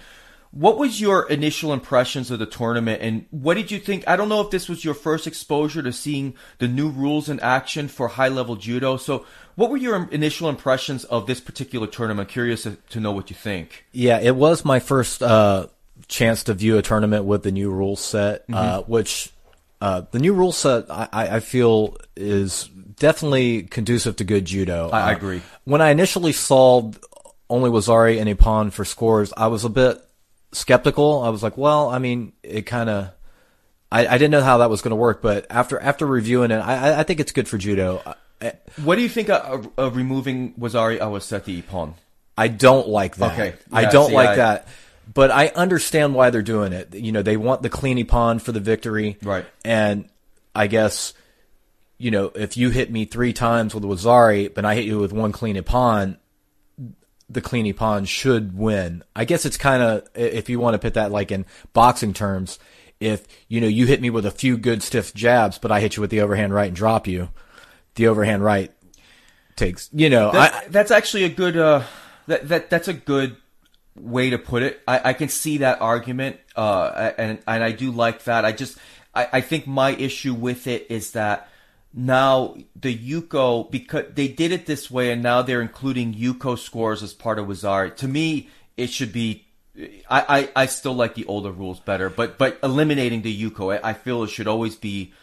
What 0.51 0.77
was 0.77 1.01
your 1.01 1.27
initial 1.27 1.73
impressions 1.73 2.31
of 2.31 2.39
the 2.39 2.45
tournament 2.45 3.01
and 3.01 3.25
what 3.29 3.55
did 3.55 3.71
you 3.71 3.79
think? 3.79 4.07
I 4.07 4.15
don't 4.15 4.29
know 4.29 4.39
if 4.39 4.51
this 4.51 4.69
was 4.69 4.85
your 4.85 4.93
first 4.93 5.27
exposure 5.27 5.83
to 5.83 5.91
seeing 5.91 6.35
the 6.59 6.69
new 6.69 6.87
rules 6.87 7.27
in 7.27 7.41
action 7.41 7.89
for 7.89 8.07
high 8.07 8.29
level 8.29 8.55
judo. 8.55 8.95
So, 8.95 9.25
what 9.55 9.69
were 9.69 9.75
your 9.75 10.07
initial 10.11 10.47
impressions 10.47 11.03
of 11.03 11.27
this 11.27 11.41
particular 11.41 11.87
tournament? 11.87 12.29
Curious 12.29 12.63
to, 12.63 12.77
to 12.91 13.01
know 13.01 13.11
what 13.11 13.29
you 13.29 13.35
think. 13.35 13.83
Yeah, 13.91 14.21
it 14.21 14.37
was 14.37 14.63
my 14.63 14.79
first 14.79 15.21
uh, 15.21 15.67
chance 16.07 16.43
to 16.45 16.53
view 16.53 16.77
a 16.77 16.81
tournament 16.81 17.25
with 17.25 17.43
the 17.43 17.51
new 17.51 17.71
rule 17.71 17.95
set, 17.95 18.45
uh, 18.51 18.81
Mm-hmm. 18.81 18.91
which 18.91 19.31
uh, 19.81 20.01
the 20.11 20.19
new 20.19 20.33
rule 20.33 20.51
set 20.51 20.85
I, 20.89 21.07
I 21.13 21.39
feel 21.39 21.97
is 22.15 22.69
definitely 22.97 23.63
conducive 23.63 24.15
to 24.17 24.23
good 24.23 24.45
judo. 24.45 24.89
I- 24.91 24.99
I 25.09 25.13
Uh, 25.13 25.15
agree. 25.17 25.41
When 25.65 25.81
I 25.81 25.89
initially 25.89 26.31
saw 26.31 26.91
only 27.49 27.69
Wazari 27.69 28.19
and 28.19 28.29
Ippon 28.29 28.71
for 28.71 28.85
scores, 28.85 29.33
I 29.35 29.47
was 29.47 29.65
a 29.65 29.69
bit 29.69 30.01
skeptical. 30.51 31.21
I 31.23 31.29
was 31.29 31.43
like, 31.43 31.57
well, 31.57 31.89
I 31.89 31.99
mean, 31.99 32.33
it 32.43 32.63
kind 32.65 32.89
of. 32.89 33.09
I, 33.91 34.07
I 34.07 34.17
didn't 34.17 34.31
know 34.31 34.41
how 34.41 34.57
that 34.59 34.69
was 34.69 34.81
going 34.81 34.89
to 34.91 34.95
work, 34.95 35.21
but 35.21 35.45
after 35.49 35.79
after 35.79 36.05
reviewing 36.05 36.51
it, 36.51 36.57
I, 36.57 36.99
I- 36.99 37.03
think 37.03 37.19
it's 37.19 37.31
good 37.31 37.47
for 37.47 37.57
judo. 37.57 38.01
What 38.83 38.95
do 38.95 39.01
you 39.01 39.09
think 39.09 39.29
of, 39.29 39.69
of 39.77 39.95
removing 39.95 40.53
Wazari 40.53 40.99
Awasete 40.99 41.63
Ippon? 41.63 41.93
I 42.37 42.47
don't 42.49 42.87
like 42.89 43.15
that. 43.17 43.31
Okay. 43.33 43.55
I 43.71 43.85
don't 43.85 44.09
see, 44.09 44.15
like 44.15 44.35
that. 44.37 44.67
But 45.13 45.31
I 45.31 45.47
understand 45.49 46.15
why 46.15 46.29
they're 46.29 46.41
doing 46.41 46.73
it. 46.73 46.93
You 46.93 47.11
know, 47.11 47.21
they 47.21 47.37
want 47.37 47.61
the 47.61 47.69
clean 47.69 47.97
ippon 47.97 48.41
for 48.41 48.51
the 48.51 48.59
victory. 48.59 49.17
Right. 49.21 49.45
And 49.63 50.09
I 50.55 50.67
guess, 50.67 51.13
you 51.97 52.11
know, 52.11 52.31
if 52.35 52.57
you 52.57 52.69
hit 52.69 52.91
me 52.91 53.05
three 53.05 53.31
times 53.31 53.75
with 53.75 53.83
a 53.83 53.87
Wazari, 53.87 54.53
but 54.53 54.65
I 54.65 54.75
hit 54.75 54.85
you 54.85 54.99
with 54.99 55.13
one 55.13 55.31
clean 55.31 55.55
ippon, 55.55 56.17
the 57.29 57.41
clean 57.41 57.65
ippon 57.71 58.07
should 58.07 58.57
win. 58.57 59.03
I 59.15 59.25
guess 59.25 59.45
it's 59.45 59.57
kind 59.57 59.81
of, 59.81 60.07
if 60.15 60.49
you 60.49 60.59
want 60.59 60.73
to 60.73 60.79
put 60.79 60.95
that 60.95 61.11
like 61.11 61.31
in 61.31 61.45
boxing 61.73 62.13
terms, 62.13 62.59
if, 62.99 63.27
you 63.47 63.61
know, 63.61 63.67
you 63.67 63.85
hit 63.85 64.01
me 64.01 64.09
with 64.09 64.25
a 64.25 64.31
few 64.31 64.57
good 64.57 64.81
stiff 64.81 65.13
jabs, 65.13 65.57
but 65.57 65.71
I 65.71 65.81
hit 65.81 65.97
you 65.97 66.01
with 66.01 66.11
the 66.11 66.21
overhand 66.21 66.53
right 66.53 66.67
and 66.67 66.75
drop 66.75 67.07
you, 67.07 67.29
the 67.95 68.07
overhand 68.07 68.43
right 68.43 68.71
takes, 69.55 69.89
you 69.93 70.09
know, 70.09 70.31
That's, 70.31 70.55
I, 70.55 70.67
that's 70.69 70.91
actually 70.91 71.23
a 71.23 71.29
good. 71.29 71.57
Uh, 71.57 71.83
that 72.27 72.47
that 72.47 72.69
that's 72.69 72.87
a 72.87 72.93
good 72.93 73.37
way 73.95 74.29
to 74.29 74.37
put 74.37 74.63
it. 74.63 74.81
I, 74.87 75.09
I 75.09 75.13
can 75.13 75.29
see 75.29 75.59
that 75.59 75.81
argument, 75.81 76.37
uh, 76.55 77.11
and 77.17 77.39
and 77.47 77.63
I 77.63 77.71
do 77.71 77.91
like 77.91 78.23
that. 78.25 78.45
I 78.45 78.51
just 78.51 78.77
I, 79.13 79.27
I 79.33 79.41
think 79.41 79.67
my 79.67 79.91
issue 79.91 80.33
with 80.33 80.67
it 80.67 80.87
is 80.89 81.11
that 81.11 81.49
now 81.93 82.55
the 82.75 82.95
Yuko 82.95 83.69
because 83.71 84.05
they 84.13 84.27
did 84.27 84.51
it 84.51 84.65
this 84.65 84.91
way, 84.91 85.11
and 85.11 85.23
now 85.23 85.41
they're 85.41 85.61
including 85.61 86.13
Yuko 86.13 86.57
scores 86.57 87.01
as 87.01 87.13
part 87.13 87.39
of 87.39 87.47
Wazari. 87.47 87.95
To 87.97 88.07
me, 88.07 88.49
it 88.77 88.89
should 88.89 89.13
be. 89.13 89.43
I, 90.09 90.39
I, 90.55 90.63
I 90.63 90.65
still 90.67 90.93
like 90.93 91.15
the 91.15 91.25
older 91.25 91.51
rules 91.51 91.79
better, 91.81 92.09
but 92.09 92.37
but 92.37 92.59
eliminating 92.63 93.21
the 93.23 93.43
Yuko, 93.43 93.77
I, 93.77 93.89
I 93.89 93.93
feel 93.93 94.23
it 94.23 94.29
should 94.29 94.47
always 94.47 94.75
be 94.75 95.13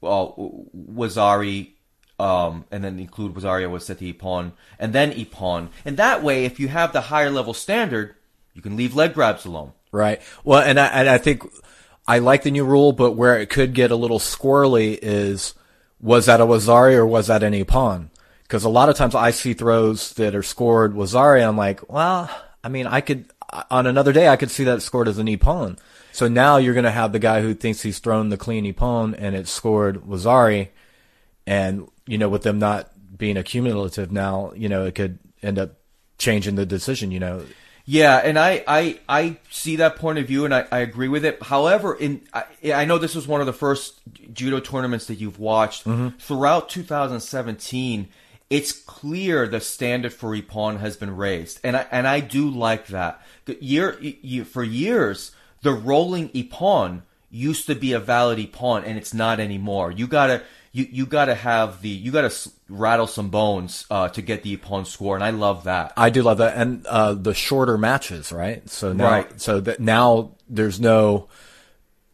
well, 0.00 0.66
Wazari, 0.74 1.72
um, 2.20 2.64
and 2.70 2.84
then 2.84 2.98
include 2.98 3.34
Wazari 3.34 3.64
Awasete 3.64 4.14
Ippon, 4.14 4.52
and 4.78 4.92
then 4.92 5.12
Ippon. 5.12 5.68
And 5.84 5.96
that 5.96 6.22
way, 6.22 6.44
if 6.44 6.60
you 6.60 6.68
have 6.68 6.92
the 6.92 7.00
higher 7.00 7.30
level 7.30 7.54
standard, 7.54 8.14
you 8.54 8.62
can 8.62 8.76
leave 8.76 8.94
leg 8.94 9.14
grabs 9.14 9.44
alone. 9.44 9.72
Right. 9.92 10.20
Well, 10.44 10.62
and 10.62 10.78
I, 10.78 10.86
and 10.86 11.08
I 11.08 11.18
think 11.18 11.42
I 12.06 12.18
like 12.18 12.42
the 12.42 12.50
new 12.50 12.64
rule, 12.64 12.92
but 12.92 13.12
where 13.12 13.38
it 13.38 13.50
could 13.50 13.74
get 13.74 13.90
a 13.90 13.96
little 13.96 14.18
squirrely 14.18 14.98
is 15.00 15.54
was 16.00 16.26
that 16.26 16.40
a 16.40 16.46
Wazari 16.46 16.94
or 16.94 17.06
was 17.06 17.26
that 17.26 17.42
an 17.42 17.52
Ippon? 17.52 18.08
Because 18.42 18.64
a 18.64 18.68
lot 18.68 18.88
of 18.88 18.96
times 18.96 19.14
I 19.14 19.30
see 19.30 19.54
throws 19.54 20.12
that 20.14 20.34
are 20.34 20.42
scored 20.42 20.94
Wazari. 20.94 21.46
I'm 21.46 21.56
like, 21.56 21.90
well, 21.92 22.30
I 22.64 22.68
mean, 22.68 22.86
I 22.86 23.00
could 23.00 23.26
on 23.70 23.86
another 23.86 24.12
day, 24.12 24.28
I 24.28 24.36
could 24.36 24.50
see 24.50 24.64
that 24.64 24.82
scored 24.82 25.08
as 25.08 25.18
an 25.18 25.26
ippon. 25.26 25.78
So 26.12 26.28
now 26.28 26.56
you're 26.56 26.74
going 26.74 26.84
to 26.84 26.90
have 26.90 27.12
the 27.12 27.18
guy 27.18 27.42
who 27.42 27.54
thinks 27.54 27.82
he's 27.82 27.98
thrown 27.98 28.28
the 28.28 28.36
clean 28.36 28.72
ippon 28.72 29.14
and 29.18 29.34
it's 29.34 29.50
scored 29.50 30.02
Wazari, 30.02 30.68
and 31.46 31.88
you 32.06 32.18
know 32.18 32.28
with 32.28 32.42
them 32.42 32.58
not 32.58 32.90
being 33.16 33.36
accumulative 33.36 34.10
now, 34.12 34.52
you 34.54 34.68
know 34.68 34.84
it 34.84 34.94
could 34.94 35.18
end 35.42 35.58
up 35.58 35.76
changing 36.18 36.54
the 36.54 36.66
decision. 36.66 37.10
You 37.10 37.20
know, 37.20 37.44
Yeah, 37.84 38.18
and 38.18 38.38
I, 38.38 38.62
I, 38.68 39.00
I 39.08 39.36
see 39.50 39.76
that 39.76 39.96
point 39.96 40.18
of 40.18 40.26
view, 40.26 40.44
and 40.44 40.54
I, 40.54 40.64
I 40.70 40.78
agree 40.78 41.08
with 41.08 41.24
it. 41.24 41.42
However, 41.42 41.94
in 41.94 42.22
I, 42.32 42.44
I 42.72 42.84
know 42.84 42.98
this 42.98 43.14
was 43.14 43.26
one 43.26 43.40
of 43.40 43.46
the 43.46 43.52
first 43.52 44.00
judo 44.32 44.60
tournaments 44.60 45.06
that 45.06 45.16
you've 45.16 45.40
watched 45.40 45.84
mm-hmm. 45.86 46.16
throughout 46.18 46.68
2017. 46.68 48.08
It's 48.48 48.72
clear 48.72 49.46
the 49.46 49.60
standard 49.60 50.12
for 50.12 50.36
ippon 50.36 50.80
has 50.80 50.96
been 50.96 51.16
raised, 51.16 51.60
and 51.64 51.76
I 51.76 51.86
and 51.90 52.06
I 52.06 52.20
do 52.20 52.48
like 52.48 52.88
that. 52.88 53.22
Year, 53.46 53.98
y- 54.00 54.44
for 54.44 54.62
years, 54.62 55.32
the 55.62 55.72
rolling 55.72 56.28
ippon 56.30 57.02
used 57.30 57.66
to 57.66 57.74
be 57.74 57.92
a 57.92 58.00
valid 58.00 58.38
ippon, 58.38 58.84
and 58.84 58.98
it's 58.98 59.14
not 59.14 59.40
anymore. 59.40 59.90
You 59.90 60.06
gotta 60.06 60.42
you, 60.72 60.86
you 60.90 61.06
gotta 61.06 61.34
have 61.34 61.82
the 61.82 61.88
you 61.88 62.12
gotta 62.12 62.26
s- 62.28 62.48
rattle 62.68 63.06
some 63.06 63.28
bones 63.30 63.86
uh, 63.90 64.08
to 64.10 64.22
get 64.22 64.42
the 64.42 64.56
ippon 64.56 64.86
score, 64.86 65.14
and 65.16 65.24
I 65.24 65.30
love 65.30 65.64
that. 65.64 65.92
I 65.96 66.10
do 66.10 66.22
love 66.22 66.38
that, 66.38 66.56
and 66.56 66.86
uh, 66.86 67.14
the 67.14 67.34
shorter 67.34 67.76
matches, 67.76 68.32
right? 68.32 68.68
So 68.70 68.92
now, 68.92 69.10
Right. 69.10 69.40
so 69.40 69.60
that 69.60 69.80
now 69.80 70.32
there's 70.48 70.78
no. 70.80 71.28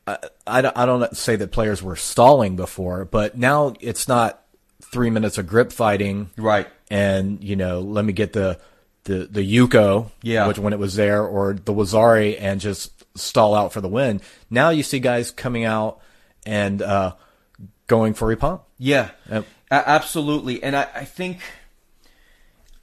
I, 0.06 0.18
I 0.46 0.60
don't, 0.62 0.78
I 0.78 0.86
don't 0.86 1.16
say 1.16 1.36
that 1.36 1.50
players 1.50 1.82
were 1.82 1.96
stalling 1.96 2.56
before, 2.56 3.04
but 3.04 3.36
now 3.36 3.74
it's 3.80 4.06
not 4.08 4.42
three 4.82 5.10
minutes 5.10 5.36
of 5.38 5.46
grip 5.48 5.72
fighting, 5.72 6.30
Right. 6.36 6.68
And 6.90 7.42
you 7.42 7.56
know, 7.56 7.80
let 7.80 8.04
me 8.04 8.12
get 8.12 8.32
the 8.32 8.58
the 9.04 9.26
the 9.30 9.40
Yuko, 9.56 10.10
Yeah. 10.22 10.46
which 10.46 10.58
when 10.58 10.72
it 10.72 10.78
was 10.78 10.94
there, 10.94 11.24
or 11.26 11.54
the 11.54 11.74
Wazari, 11.74 12.36
and 12.40 12.60
just 12.60 12.92
stall 13.18 13.54
out 13.54 13.72
for 13.72 13.80
the 13.80 13.88
win. 13.88 14.20
Now 14.50 14.70
you 14.70 14.82
see 14.84 15.00
guys 15.00 15.30
coming 15.32 15.64
out 15.64 15.98
and 16.46 16.80
uh, 16.80 17.14
going 17.86 18.14
for 18.14 18.34
Ippon. 18.34 18.60
Yeah, 18.78 19.10
Yep. 19.30 19.46
a- 19.70 19.88
absolutely. 19.88 20.62
And 20.62 20.76
I, 20.76 20.88
I 20.94 21.04
think, 21.04 21.40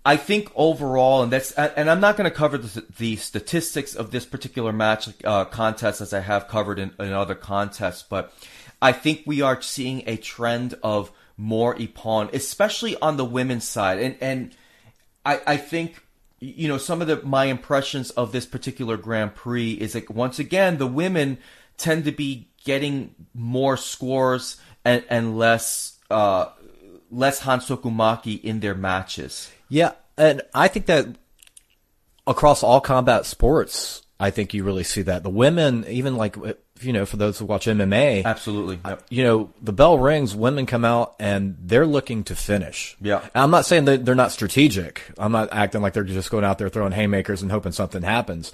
I 0.06 0.18
think 0.18 0.52
overall, 0.56 1.24
and 1.24 1.32
that's, 1.32 1.52
and 1.54 1.90
I'm 1.90 2.00
not 2.00 2.18
going 2.18 2.30
to 2.30 2.36
cover 2.36 2.58
the, 2.58 2.86
the 2.98 3.16
statistics 3.16 3.96
of 3.96 4.12
this 4.12 4.26
particular 4.26 4.74
match 4.74 5.10
uh, 5.24 5.46
contest 5.46 6.02
as 6.02 6.14
I 6.14 6.20
have 6.20 6.48
covered 6.48 6.80
in, 6.80 6.92
in 7.00 7.14
other 7.14 7.36
contests, 7.36 8.04
but 8.04 8.34
I 8.82 8.92
think 8.92 9.24
we 9.26 9.42
are 9.42 9.62
seeing 9.62 10.04
a 10.08 10.18
trend 10.18 10.76
of 10.84 11.12
more 11.38 11.74
ippon, 11.76 12.32
especially 12.34 12.98
on 12.98 13.18
the 13.18 13.26
women's 13.26 13.68
side, 13.68 13.98
and 14.00 14.16
and 14.22 14.56
I, 15.26 15.42
I 15.48 15.58
think 15.58 16.06
you 16.40 16.68
know 16.68 16.78
some 16.78 17.02
of 17.02 17.08
the 17.08 17.22
my 17.24 17.46
impressions 17.46 18.12
of 18.12 18.32
this 18.34 18.46
particular 18.46 18.98
Grand 18.98 19.34
Prix 19.36 19.72
is 19.72 19.96
like 19.96 20.10
once 20.10 20.38
again 20.38 20.78
the 20.78 20.86
women 20.86 21.38
tend 21.78 22.04
to 22.06 22.12
be 22.12 22.50
getting 22.64 23.16
more 23.34 23.78
scores 23.78 24.58
and, 24.86 25.04
and 25.10 25.38
less 25.38 26.00
uh, 26.10 26.48
less 27.12 27.42
Hansokumake 27.42 28.44
in 28.44 28.60
their 28.60 28.76
matches. 28.76 29.52
Yeah, 29.70 29.94
and 30.18 30.42
I 30.54 30.68
think 30.68 30.86
that 30.88 31.08
across 32.28 32.64
all 32.64 32.82
combat 32.82 33.26
sports, 33.26 34.04
I 34.20 34.30
think 34.30 34.54
you 34.54 34.64
really 34.64 34.84
see 34.84 35.02
that 35.04 35.24
the 35.24 35.30
women, 35.30 35.86
even 35.88 36.16
like 36.16 36.38
you 36.82 36.94
know, 36.94 37.06
for 37.06 37.18
those 37.18 37.40
who 37.40 37.46
watch 37.46 37.66
MMA, 37.66 38.26
Absolutely. 38.26 38.80
Yep. 38.86 39.06
you 39.10 39.24
know, 39.24 39.54
the 39.62 39.74
bell 39.74 39.98
rings, 39.98 40.36
women 40.36 40.66
come 40.66 40.84
out 40.84 41.16
and 41.20 41.56
they're 41.60 41.86
looking 41.86 42.24
to 42.26 42.36
finish. 42.36 42.98
Yeah. 43.02 43.22
And 43.22 43.44
I'm 43.44 43.52
not 43.52 43.66
saying 43.66 43.86
that 43.86 44.06
they're 44.06 44.16
not 44.16 44.32
strategic. 44.32 45.04
I'm 45.18 45.32
not 45.32 45.50
acting 45.52 45.82
like 45.82 45.94
they're 45.94 46.04
just 46.04 46.32
going 46.32 46.44
out 46.44 46.58
there 46.58 46.70
throwing 46.70 46.92
haymakers 46.92 47.42
and 47.42 47.52
hoping 47.52 47.72
something 47.72 48.02
happens. 48.02 48.52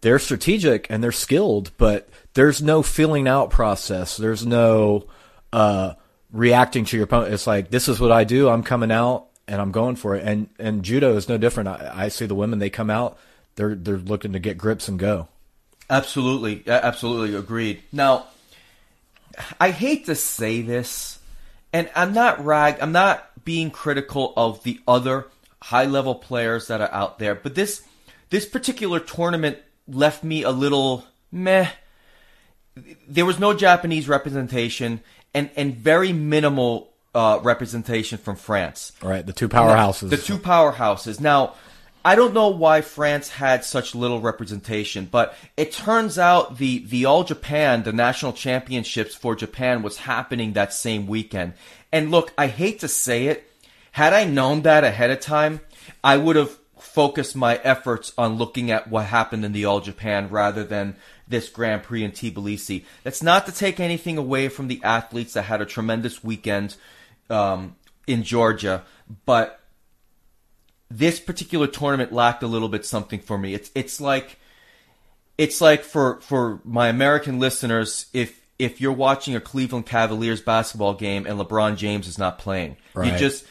They're 0.00 0.18
strategic 0.18 0.86
and 0.90 1.02
they're 1.02 1.12
skilled, 1.12 1.72
but 1.76 2.08
there's 2.34 2.62
no 2.62 2.82
filling 2.82 3.28
out 3.28 3.50
process. 3.50 4.16
There's 4.16 4.46
no 4.46 5.06
uh, 5.52 5.94
reacting 6.32 6.84
to 6.86 6.96
your 6.96 7.04
opponent. 7.04 7.34
It's 7.34 7.46
like 7.46 7.70
this 7.70 7.88
is 7.88 8.00
what 8.00 8.12
I 8.12 8.24
do. 8.24 8.48
I'm 8.48 8.62
coming 8.62 8.92
out 8.92 9.26
and 9.48 9.60
I'm 9.60 9.72
going 9.72 9.96
for 9.96 10.14
it. 10.14 10.26
And 10.26 10.48
and 10.58 10.82
judo 10.82 11.16
is 11.16 11.28
no 11.28 11.38
different. 11.38 11.68
I, 11.68 11.92
I 11.94 12.08
see 12.08 12.26
the 12.26 12.34
women. 12.34 12.58
They 12.58 12.70
come 12.70 12.90
out. 12.90 13.18
They're 13.56 13.74
they're 13.74 13.98
looking 13.98 14.32
to 14.32 14.38
get 14.38 14.58
grips 14.58 14.88
and 14.88 14.98
go. 14.98 15.28
Absolutely, 15.88 16.62
absolutely 16.68 17.36
agreed. 17.36 17.82
Now, 17.90 18.26
I 19.58 19.72
hate 19.72 20.06
to 20.06 20.14
say 20.14 20.62
this, 20.62 21.18
and 21.72 21.90
I'm 21.96 22.14
not 22.14 22.44
rag, 22.44 22.76
I'm 22.80 22.92
not 22.92 23.44
being 23.44 23.72
critical 23.72 24.32
of 24.36 24.62
the 24.62 24.78
other 24.86 25.26
high 25.60 25.86
level 25.86 26.14
players 26.14 26.68
that 26.68 26.80
are 26.80 26.92
out 26.92 27.18
there, 27.18 27.34
but 27.34 27.56
this 27.56 27.82
this 28.30 28.46
particular 28.46 29.00
tournament 29.00 29.58
left 29.88 30.22
me 30.22 30.44
a 30.44 30.50
little 30.50 31.04
meh. 31.32 31.68
There 33.08 33.26
was 33.26 33.38
no 33.38 33.54
Japanese 33.54 34.08
representation 34.08 35.00
and 35.34 35.50
and 35.56 35.74
very 35.74 36.12
minimal 36.12 36.90
uh, 37.14 37.40
representation 37.42 38.18
from 38.18 38.36
France. 38.36 38.92
All 39.02 39.10
right, 39.10 39.24
the 39.24 39.32
two 39.32 39.48
powerhouses. 39.48 40.10
The 40.10 40.16
two 40.16 40.38
powerhouses. 40.38 41.20
Now, 41.20 41.54
I 42.04 42.14
don't 42.14 42.32
know 42.32 42.48
why 42.48 42.80
France 42.80 43.28
had 43.28 43.64
such 43.64 43.94
little 43.94 44.20
representation, 44.20 45.06
but 45.10 45.34
it 45.56 45.72
turns 45.72 46.18
out 46.18 46.56
the, 46.56 46.78
the 46.78 47.04
All 47.04 47.24
Japan, 47.24 47.82
the 47.82 47.92
national 47.92 48.32
championships 48.32 49.14
for 49.14 49.36
Japan 49.36 49.82
was 49.82 49.98
happening 49.98 50.54
that 50.54 50.72
same 50.72 51.06
weekend. 51.06 51.54
And 51.92 52.10
look, 52.10 52.32
I 52.38 52.46
hate 52.46 52.80
to 52.80 52.88
say 52.88 53.26
it, 53.26 53.50
had 53.92 54.14
I 54.14 54.24
known 54.24 54.62
that 54.62 54.84
ahead 54.84 55.10
of 55.10 55.20
time, 55.20 55.60
I 56.02 56.16
would 56.16 56.36
have 56.36 56.56
focused 56.78 57.36
my 57.36 57.56
efforts 57.56 58.14
on 58.16 58.38
looking 58.38 58.70
at 58.70 58.88
what 58.88 59.04
happened 59.06 59.44
in 59.44 59.52
the 59.52 59.66
All 59.66 59.80
Japan 59.80 60.30
rather 60.30 60.64
than 60.64 60.96
this 61.30 61.48
Grand 61.48 61.82
Prix 61.82 62.04
in 62.04 62.12
Tbilisi. 62.12 62.84
That's 63.04 63.22
not 63.22 63.46
to 63.46 63.52
take 63.52 63.80
anything 63.80 64.18
away 64.18 64.48
from 64.48 64.68
the 64.68 64.80
athletes 64.82 65.32
that 65.34 65.42
had 65.42 65.62
a 65.62 65.66
tremendous 65.66 66.22
weekend 66.22 66.76
um, 67.30 67.76
in 68.06 68.24
Georgia, 68.24 68.84
but 69.24 69.60
this 70.90 71.20
particular 71.20 71.68
tournament 71.68 72.12
lacked 72.12 72.42
a 72.42 72.48
little 72.48 72.68
bit 72.68 72.84
something 72.84 73.20
for 73.20 73.38
me. 73.38 73.54
It's 73.54 73.70
it's 73.74 74.00
like 74.00 74.38
it's 75.38 75.60
like 75.60 75.84
for 75.84 76.20
for 76.20 76.60
my 76.64 76.88
American 76.88 77.38
listeners, 77.38 78.06
if 78.12 78.40
if 78.58 78.80
you're 78.80 78.92
watching 78.92 79.36
a 79.36 79.40
Cleveland 79.40 79.86
Cavaliers 79.86 80.42
basketball 80.42 80.94
game 80.94 81.26
and 81.26 81.38
LeBron 81.38 81.76
James 81.76 82.08
is 82.08 82.18
not 82.18 82.38
playing, 82.38 82.76
you 83.12 83.16
just 83.18 83.46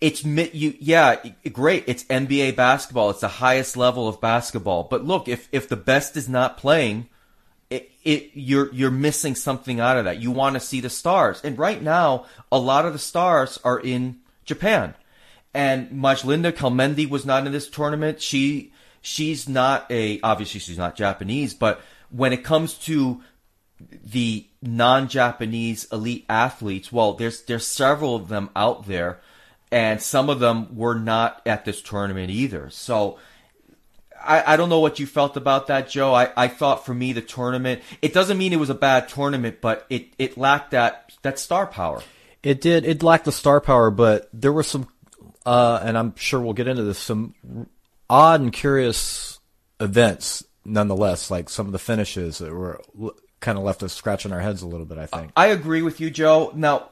it's 0.00 0.24
you 0.24 0.74
yeah 0.78 1.16
great. 1.52 1.84
It's 1.86 2.04
NBA 2.04 2.56
basketball. 2.56 3.10
It's 3.10 3.20
the 3.20 3.28
highest 3.28 3.76
level 3.76 4.08
of 4.08 4.20
basketball. 4.20 4.84
But 4.84 5.04
look 5.04 5.28
if 5.28 5.48
if 5.52 5.68
the 5.68 5.76
best 5.76 6.16
is 6.16 6.28
not 6.28 6.56
playing 6.56 7.08
it, 7.70 7.90
it 8.04 8.30
you're 8.34 8.72
you're 8.72 8.90
missing 8.90 9.34
something 9.34 9.80
out 9.80 9.96
of 9.96 10.04
that. 10.04 10.20
You 10.20 10.30
want 10.30 10.54
to 10.54 10.60
see 10.60 10.80
the 10.80 10.90
stars. 10.90 11.40
And 11.42 11.58
right 11.58 11.82
now 11.82 12.26
a 12.52 12.58
lot 12.58 12.86
of 12.86 12.92
the 12.92 12.98
stars 12.98 13.58
are 13.64 13.78
in 13.78 14.18
Japan. 14.44 14.94
And 15.52 15.90
Majlinda 15.90 16.52
Kelmendi 16.52 17.08
was 17.08 17.26
not 17.26 17.46
in 17.46 17.52
this 17.52 17.68
tournament. 17.68 18.20
She 18.20 18.72
she's 19.00 19.48
not 19.48 19.90
a 19.90 20.20
obviously 20.22 20.60
she's 20.60 20.78
not 20.78 20.96
Japanese 20.96 21.54
but 21.54 21.80
when 22.10 22.32
it 22.32 22.44
comes 22.44 22.74
to 22.74 23.22
the 23.80 24.46
non-Japanese 24.62 25.86
elite 25.92 26.24
athletes, 26.28 26.92
well, 26.92 27.12
there's 27.12 27.42
there's 27.42 27.66
several 27.66 28.16
of 28.16 28.28
them 28.28 28.50
out 28.56 28.86
there, 28.86 29.20
and 29.70 30.00
some 30.00 30.30
of 30.30 30.40
them 30.40 30.76
were 30.76 30.94
not 30.94 31.42
at 31.46 31.64
this 31.64 31.82
tournament 31.82 32.30
either. 32.30 32.70
So 32.70 33.18
I, 34.22 34.54
I 34.54 34.56
don't 34.56 34.68
know 34.68 34.80
what 34.80 34.98
you 34.98 35.06
felt 35.06 35.36
about 35.36 35.68
that, 35.68 35.88
Joe. 35.88 36.14
I, 36.14 36.30
I 36.36 36.48
thought 36.48 36.84
for 36.84 36.94
me 36.94 37.12
the 37.12 37.22
tournament 37.22 37.82
it 38.02 38.12
doesn't 38.12 38.38
mean 38.38 38.52
it 38.52 38.58
was 38.58 38.70
a 38.70 38.74
bad 38.74 39.08
tournament, 39.08 39.60
but 39.60 39.86
it, 39.90 40.08
it 40.18 40.36
lacked 40.36 40.72
that 40.72 41.12
that 41.22 41.38
star 41.38 41.66
power. 41.66 42.02
It 42.42 42.60
did. 42.60 42.84
It 42.84 43.02
lacked 43.02 43.24
the 43.24 43.32
star 43.32 43.60
power, 43.60 43.90
but 43.90 44.28
there 44.32 44.52
were 44.52 44.62
some, 44.62 44.88
uh, 45.44 45.80
and 45.82 45.98
I'm 45.98 46.14
sure 46.16 46.40
we'll 46.40 46.52
get 46.52 46.68
into 46.68 46.84
this, 46.84 46.98
some 46.98 47.34
odd 48.08 48.40
and 48.40 48.52
curious 48.52 49.40
events 49.80 50.44
nonetheless, 50.64 51.30
like 51.30 51.48
some 51.48 51.66
of 51.66 51.72
the 51.72 51.78
finishes 51.78 52.38
that 52.38 52.52
were 52.52 52.80
kind 53.40 53.58
of 53.58 53.64
left 53.64 53.82
us 53.82 53.92
scratching 53.92 54.32
our 54.32 54.40
heads 54.40 54.62
a 54.62 54.66
little 54.66 54.86
bit, 54.86 54.98
I 54.98 55.06
think. 55.06 55.32
I 55.36 55.48
agree 55.48 55.82
with 55.82 56.00
you, 56.00 56.10
Joe. 56.10 56.52
Now, 56.54 56.90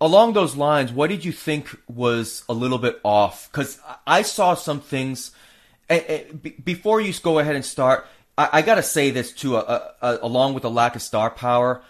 along 0.00 0.32
those 0.32 0.56
lines, 0.56 0.92
what 0.92 1.10
did 1.10 1.24
you 1.24 1.32
think 1.32 1.68
was 1.88 2.44
a 2.48 2.52
little 2.52 2.78
bit 2.78 3.00
off? 3.04 3.50
Because 3.50 3.80
I 4.06 4.22
saw 4.22 4.54
some 4.54 4.80
things. 4.80 5.32
Before 6.64 7.00
you 7.00 7.12
go 7.22 7.38
ahead 7.38 7.56
and 7.56 7.64
start, 7.64 8.06
I, 8.36 8.62
got 8.62 8.76
to 8.76 8.82
say 8.82 9.10
this 9.10 9.32
too. 9.32 9.56
Uh, 9.56 9.90
uh, 10.00 10.18
along 10.22 10.54
with 10.54 10.62
the 10.62 10.70
lack 10.70 10.94
of 10.94 11.02
star 11.02 11.30
power, 11.30 11.82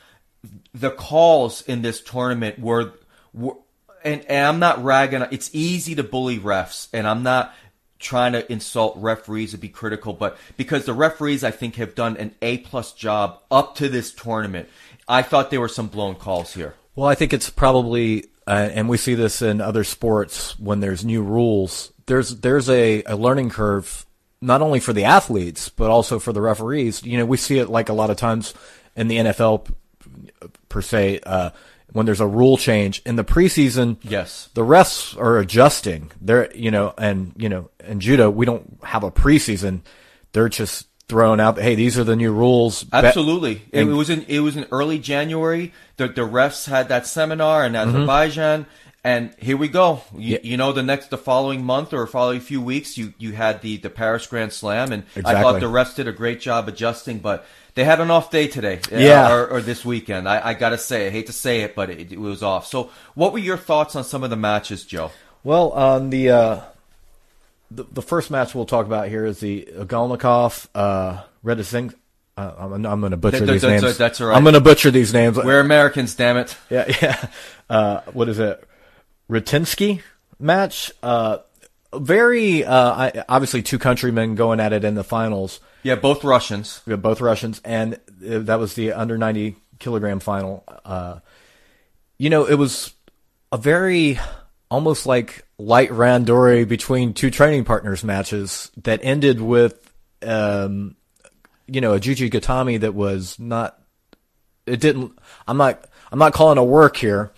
the 0.72 0.90
calls 0.90 1.62
in 1.62 1.82
this 1.82 2.00
tournament 2.00 2.58
were, 2.58 2.92
were 3.34 3.56
and, 4.02 4.24
and 4.26 4.46
I'm 4.46 4.58
not 4.58 4.82
ragging. 4.82 5.26
It's 5.30 5.50
easy 5.52 5.94
to 5.96 6.02
bully 6.02 6.38
refs, 6.38 6.88
and 6.92 7.06
I'm 7.06 7.22
not 7.22 7.54
trying 7.98 8.32
to 8.32 8.50
insult 8.50 8.96
referees 8.96 9.52
and 9.52 9.60
be 9.60 9.68
critical, 9.68 10.12
but 10.12 10.38
because 10.56 10.84
the 10.84 10.94
referees 10.94 11.42
I 11.42 11.50
think 11.50 11.74
have 11.76 11.96
done 11.96 12.16
an 12.16 12.34
A 12.40 12.58
plus 12.58 12.92
job 12.92 13.40
up 13.50 13.74
to 13.76 13.88
this 13.88 14.12
tournament, 14.12 14.68
I 15.08 15.22
thought 15.22 15.50
there 15.50 15.60
were 15.60 15.68
some 15.68 15.88
blown 15.88 16.14
calls 16.14 16.54
here. 16.54 16.74
Well, 16.98 17.06
I 17.08 17.14
think 17.14 17.32
it's 17.32 17.48
probably, 17.48 18.24
uh, 18.44 18.70
and 18.72 18.88
we 18.88 18.96
see 18.96 19.14
this 19.14 19.40
in 19.40 19.60
other 19.60 19.84
sports 19.84 20.58
when 20.58 20.80
there's 20.80 21.04
new 21.04 21.22
rules. 21.22 21.92
There's 22.06 22.40
there's 22.40 22.68
a, 22.68 23.04
a 23.04 23.14
learning 23.14 23.50
curve 23.50 24.04
not 24.40 24.62
only 24.62 24.80
for 24.80 24.92
the 24.92 25.04
athletes 25.04 25.68
but 25.68 25.90
also 25.90 26.18
for 26.18 26.32
the 26.32 26.40
referees. 26.40 27.04
You 27.04 27.18
know, 27.18 27.24
we 27.24 27.36
see 27.36 27.60
it 27.60 27.68
like 27.68 27.88
a 27.88 27.92
lot 27.92 28.10
of 28.10 28.16
times 28.16 28.52
in 28.96 29.06
the 29.06 29.18
NFL 29.18 29.72
per 30.68 30.82
se 30.82 31.20
uh, 31.24 31.50
when 31.92 32.04
there's 32.04 32.20
a 32.20 32.26
rule 32.26 32.56
change 32.56 33.00
in 33.06 33.14
the 33.14 33.22
preseason. 33.22 33.98
Yes. 34.02 34.48
the 34.54 34.64
refs 34.64 35.16
are 35.16 35.38
adjusting. 35.38 36.10
They're 36.20 36.52
you 36.52 36.72
know, 36.72 36.94
and 36.98 37.32
you 37.36 37.48
know, 37.48 37.70
in 37.78 38.00
judo 38.00 38.28
we 38.28 38.44
don't 38.44 38.76
have 38.82 39.04
a 39.04 39.12
preseason. 39.12 39.82
They're 40.32 40.48
just 40.48 40.88
throwing 41.08 41.40
out, 41.40 41.58
hey, 41.58 41.74
these 41.74 41.98
are 41.98 42.04
the 42.04 42.16
new 42.16 42.32
rules. 42.32 42.84
Absolutely. 42.92 43.62
It, 43.72 43.84
was 43.84 44.10
in 44.10 44.24
it 44.28 44.40
was 44.40 44.56
in 44.56 44.66
early 44.70 44.98
January. 44.98 45.72
The 45.96 46.08
the 46.08 46.22
refs 46.22 46.68
had 46.68 46.88
that 46.88 47.06
seminar 47.06 47.64
in 47.64 47.74
Azerbaijan, 47.74 48.66
and 49.02 49.34
here 49.38 49.56
we 49.56 49.68
go. 49.68 50.02
You, 50.12 50.18
Mm-hmm. 50.18 50.20
Yeah. 50.20 50.38
you 50.42 50.56
know, 50.56 50.72
the 50.72 50.82
next 50.82 51.08
the 51.10 51.18
following 51.18 51.64
month 51.64 51.92
or 51.92 52.06
following 52.06 52.40
few 52.40 52.60
weeks, 52.60 52.98
you 52.98 53.14
you 53.18 53.32
had 53.32 53.62
the 53.62 53.78
the 53.78 53.90
Paris 53.90 54.26
Grand 54.26 54.52
Slam, 54.52 54.92
and 54.92 55.04
I 55.24 55.40
thought 55.42 55.60
the 55.60 55.66
refs 55.66 55.94
did 55.94 56.08
a 56.08 56.12
great 56.12 56.40
job 56.40 56.68
adjusting, 56.68 57.18
but. 57.18 57.44
They 57.74 57.84
had 57.84 58.00
an 58.00 58.10
off 58.10 58.32
day 58.32 58.48
today, 58.48 58.80
uh, 58.92 58.96
Yeah. 58.98 59.32
or, 59.32 59.46
or 59.46 59.60
this 59.60 59.84
weekend. 59.84 60.28
I, 60.28 60.48
I 60.48 60.54
gotta 60.54 60.78
say, 60.78 61.06
I 61.06 61.10
hate 61.10 61.26
to 61.28 61.32
say 61.32 61.60
it, 61.60 61.76
but 61.76 61.90
it, 61.90 62.10
it 62.10 62.18
was 62.18 62.42
off. 62.42 62.66
So, 62.66 62.90
what 63.14 63.32
were 63.32 63.38
your 63.38 63.56
thoughts 63.56 63.94
on 63.94 64.02
some 64.02 64.24
of 64.24 64.30
the 64.30 64.36
matches, 64.36 64.84
Joe? 64.84 65.12
Well, 65.44 65.70
on 65.70 66.10
the 66.10 66.28
uh, 66.30 66.60
the, 67.70 67.84
the 67.84 68.02
first 68.02 68.30
match 68.30 68.54
we'll 68.54 68.64
talk 68.66 68.86
about 68.86 69.08
here 69.08 69.24
is 69.24 69.40
the 69.40 69.68
Galnikov 69.80 70.66
uh, 70.74 71.22
Red 71.42 71.60
Uh, 71.60 72.54
I'm, 72.58 72.86
I'm 72.86 73.00
going 73.00 73.10
to 73.10 73.16
butcher 73.16 73.40
That- 73.44 73.52
these 73.52 73.62
that's- 73.62 73.82
names. 73.82 73.98
that's 73.98 74.20
all 74.20 74.28
right. 74.28 74.36
I'm 74.36 74.42
going 74.44 74.54
to 74.54 74.60
butcher 74.60 74.90
these 74.90 75.12
names. 75.12 75.36
We're 75.36 75.60
Americans, 75.60 76.14
damn 76.14 76.36
it. 76.36 76.56
yeah, 76.70 76.84
yeah. 77.02 77.28
Uh, 77.68 78.00
what 78.12 78.28
is 78.28 78.38
it? 78.38 78.62
Rutinsky 79.30 80.02
match. 80.38 80.90
Uh, 81.02 81.38
very 81.94 82.64
uh, 82.64 83.24
obviously 83.28 83.62
two 83.62 83.78
countrymen 83.78 84.34
going 84.34 84.60
at 84.60 84.72
it 84.72 84.84
in 84.84 84.94
the 84.94 85.04
finals. 85.04 85.60
Yeah, 85.82 85.94
both 85.94 86.24
Russians. 86.24 86.80
We 86.86 86.92
have 86.92 87.02
both 87.02 87.20
Russians, 87.20 87.60
and 87.64 87.94
uh, 87.94 88.40
that 88.40 88.58
was 88.58 88.74
the 88.74 88.92
under 88.92 89.16
90 89.16 89.56
kilogram 89.78 90.20
final. 90.20 90.64
Uh, 90.84 91.20
you 92.18 92.30
know, 92.30 92.44
it 92.46 92.54
was 92.56 92.92
a 93.52 93.56
very 93.58 94.18
almost 94.70 95.06
like 95.06 95.44
light 95.58 95.90
randori 95.90 96.66
between 96.66 97.12
two 97.12 97.30
training 97.30 97.64
partners 97.64 98.04
matches 98.04 98.70
that 98.84 99.00
ended 99.02 99.40
with, 99.40 99.92
um, 100.22 100.96
you 101.66 101.80
know, 101.80 101.94
a 101.94 102.00
Juji 102.00 102.30
Gatame 102.30 102.80
that 102.80 102.94
was 102.94 103.38
not. 103.38 103.78
It 104.66 104.80
didn't. 104.80 105.18
I'm 105.46 105.56
not. 105.56 105.84
I'm 106.10 106.18
not 106.18 106.32
calling 106.32 106.58
a 106.58 106.64
work 106.64 106.96
here, 106.96 107.32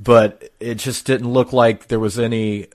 but 0.00 0.50
it 0.58 0.76
just 0.76 1.06
didn't 1.06 1.30
look 1.32 1.52
like 1.52 1.88
there 1.88 2.00
was 2.00 2.18
any. 2.18 2.68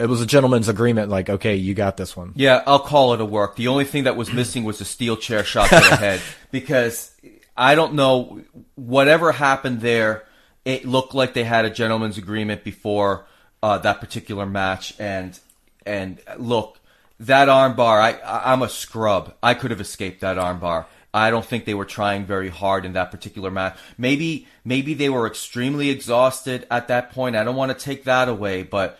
It 0.00 0.06
was 0.06 0.20
a 0.20 0.26
gentleman's 0.26 0.68
agreement. 0.68 1.10
Like, 1.10 1.28
okay, 1.28 1.54
you 1.54 1.74
got 1.74 1.96
this 1.96 2.16
one. 2.16 2.32
Yeah, 2.34 2.62
I'll 2.66 2.80
call 2.80 3.14
it 3.14 3.20
a 3.20 3.24
work. 3.24 3.56
The 3.56 3.68
only 3.68 3.84
thing 3.84 4.04
that 4.04 4.16
was 4.16 4.32
missing 4.32 4.64
was 4.64 4.80
a 4.80 4.84
steel 4.84 5.16
chair 5.16 5.44
shot 5.44 5.68
to 5.68 5.76
the 5.76 5.96
head 5.96 6.20
because 6.50 7.14
I 7.56 7.74
don't 7.74 7.94
know 7.94 8.42
whatever 8.74 9.30
happened 9.30 9.80
there. 9.80 10.24
It 10.64 10.86
looked 10.86 11.14
like 11.14 11.34
they 11.34 11.44
had 11.44 11.64
a 11.64 11.70
gentleman's 11.70 12.18
agreement 12.18 12.62
before 12.64 13.26
uh, 13.62 13.78
that 13.78 14.00
particular 14.00 14.46
match, 14.46 14.94
and 14.98 15.38
and 15.86 16.20
look, 16.38 16.78
that 17.20 17.48
armbar. 17.48 18.00
I 18.00 18.12
I- 18.24 18.52
I'm 18.52 18.62
a 18.62 18.68
scrub. 18.68 19.34
I 19.42 19.54
could 19.54 19.70
have 19.70 19.80
escaped 19.80 20.20
that 20.20 20.36
armbar. 20.36 20.86
I 21.14 21.28
don't 21.30 21.44
think 21.44 21.66
they 21.66 21.74
were 21.74 21.84
trying 21.84 22.24
very 22.24 22.48
hard 22.48 22.86
in 22.86 22.94
that 22.94 23.10
particular 23.10 23.50
match. 23.50 23.76
Maybe 23.98 24.46
maybe 24.64 24.94
they 24.94 25.08
were 25.10 25.26
extremely 25.26 25.90
exhausted 25.90 26.66
at 26.70 26.88
that 26.88 27.12
point. 27.12 27.36
I 27.36 27.44
don't 27.44 27.56
want 27.56 27.76
to 27.76 27.84
take 27.84 28.04
that 28.04 28.28
away, 28.28 28.62
but 28.62 28.98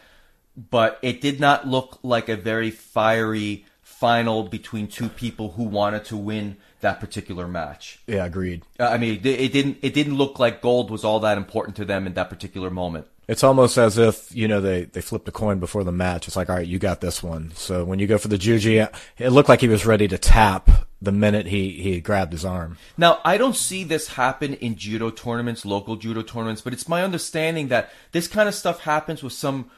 but 0.70 0.98
it 1.02 1.20
did 1.22 1.40
not 1.40 1.66
look 1.66 1.98
like 2.02 2.28
a 2.28 2.36
very 2.36 2.70
fiery 2.70 3.64
final 3.80 4.42
between 4.42 4.88
two 4.88 5.08
people 5.08 5.52
who 5.52 5.62
wanted 5.64 6.04
to 6.06 6.16
win 6.16 6.58
that 6.80 7.00
particular 7.00 7.48
match. 7.48 8.00
Yeah, 8.06 8.26
agreed. 8.26 8.62
I 8.78 8.98
mean, 8.98 9.14
it 9.14 9.26
it 9.26 9.52
didn't 9.52 9.78
it 9.80 9.94
didn't 9.94 10.16
look 10.16 10.38
like 10.38 10.60
gold 10.60 10.90
was 10.90 11.04
all 11.04 11.20
that 11.20 11.38
important 11.38 11.76
to 11.76 11.84
them 11.86 12.06
in 12.06 12.12
that 12.14 12.28
particular 12.28 12.68
moment. 12.68 13.06
It's 13.32 13.42
almost 13.42 13.78
as 13.78 13.96
if 13.96 14.34
you 14.36 14.46
know 14.46 14.60
they 14.60 14.84
they 14.84 15.00
flipped 15.00 15.26
a 15.26 15.32
coin 15.32 15.58
before 15.58 15.84
the 15.84 15.90
match. 15.90 16.28
It's 16.28 16.36
like, 16.36 16.50
all 16.50 16.56
right, 16.56 16.66
you 16.66 16.78
got 16.78 17.00
this 17.00 17.22
one. 17.22 17.52
So 17.54 17.82
when 17.82 17.98
you 17.98 18.06
go 18.06 18.18
for 18.18 18.28
the 18.28 18.36
juji, 18.36 18.86
it 19.16 19.30
looked 19.30 19.48
like 19.48 19.62
he 19.62 19.68
was 19.68 19.86
ready 19.86 20.06
to 20.06 20.18
tap 20.18 20.68
the 21.00 21.12
minute 21.12 21.46
he 21.46 21.70
he 21.82 21.98
grabbed 22.02 22.32
his 22.32 22.44
arm. 22.44 22.76
Now, 22.98 23.20
I 23.24 23.38
don't 23.38 23.56
see 23.56 23.84
this 23.84 24.08
happen 24.08 24.52
in 24.54 24.76
judo 24.76 25.08
tournaments, 25.08 25.64
local 25.64 25.96
judo 25.96 26.20
tournaments, 26.20 26.60
but 26.60 26.74
it's 26.74 26.86
my 26.86 27.02
understanding 27.02 27.68
that 27.68 27.90
this 28.12 28.28
kind 28.28 28.50
of 28.50 28.54
stuff 28.54 28.80
happens 28.80 29.22
with 29.22 29.32
some. 29.32 29.70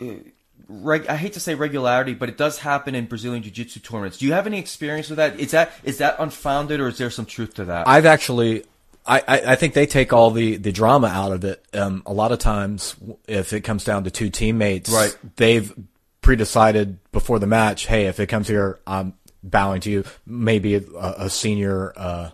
Uh, 0.00 0.14
reg- 0.68 1.08
I 1.08 1.16
hate 1.16 1.32
to 1.32 1.40
say 1.40 1.56
regularity, 1.56 2.14
but 2.14 2.28
it 2.28 2.38
does 2.38 2.60
happen 2.60 2.94
in 2.94 3.06
Brazilian 3.06 3.42
jiu-jitsu 3.42 3.80
tournaments. 3.80 4.18
Do 4.18 4.26
you 4.26 4.34
have 4.34 4.46
any 4.46 4.60
experience 4.60 5.08
with 5.10 5.16
that? 5.16 5.40
Is 5.40 5.50
that 5.50 5.72
is 5.82 5.98
that 5.98 6.14
unfounded, 6.20 6.78
or 6.78 6.86
is 6.86 6.98
there 6.98 7.10
some 7.10 7.26
truth 7.26 7.54
to 7.54 7.64
that? 7.64 7.88
I've 7.88 8.06
actually. 8.06 8.62
I, 9.06 9.22
I 9.28 9.54
think 9.56 9.74
they 9.74 9.86
take 9.86 10.12
all 10.14 10.30
the, 10.30 10.56
the 10.56 10.72
drama 10.72 11.08
out 11.08 11.32
of 11.32 11.44
it. 11.44 11.62
Um, 11.74 12.02
a 12.06 12.12
lot 12.12 12.32
of 12.32 12.38
times, 12.38 12.96
if 13.28 13.52
it 13.52 13.60
comes 13.60 13.84
down 13.84 14.04
to 14.04 14.10
two 14.10 14.30
teammates, 14.30 14.90
Right. 14.90 15.14
they've 15.36 15.72
pre-decided 16.22 16.98
before 17.12 17.38
the 17.38 17.46
match. 17.46 17.86
Hey, 17.86 18.06
if 18.06 18.18
it 18.18 18.28
comes 18.28 18.48
here, 18.48 18.80
I'm 18.86 19.12
bowing 19.42 19.82
to 19.82 19.90
you. 19.90 20.04
Maybe 20.24 20.76
a, 20.76 20.82
a 21.18 21.28
senior 21.28 21.92
uh, 21.96 22.30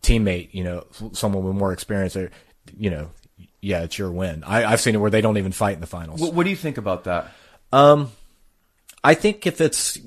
teammate, 0.00 0.54
you 0.54 0.64
know, 0.64 0.86
someone 1.12 1.44
with 1.44 1.54
more 1.54 1.72
experience, 1.72 2.16
or 2.16 2.30
you 2.78 2.88
know, 2.88 3.10
yeah, 3.60 3.82
it's 3.82 3.98
your 3.98 4.10
win. 4.10 4.42
I, 4.44 4.64
I've 4.64 4.80
seen 4.80 4.94
it 4.94 4.98
where 4.98 5.10
they 5.10 5.20
don't 5.20 5.36
even 5.36 5.52
fight 5.52 5.74
in 5.74 5.82
the 5.82 5.86
finals. 5.86 6.20
what, 6.20 6.32
what 6.32 6.44
do 6.44 6.50
you 6.50 6.56
think 6.56 6.78
about 6.78 7.04
that? 7.04 7.30
Um, 7.72 8.10
I 9.04 9.12
think 9.14 9.46
if 9.46 9.60
it's 9.60 9.98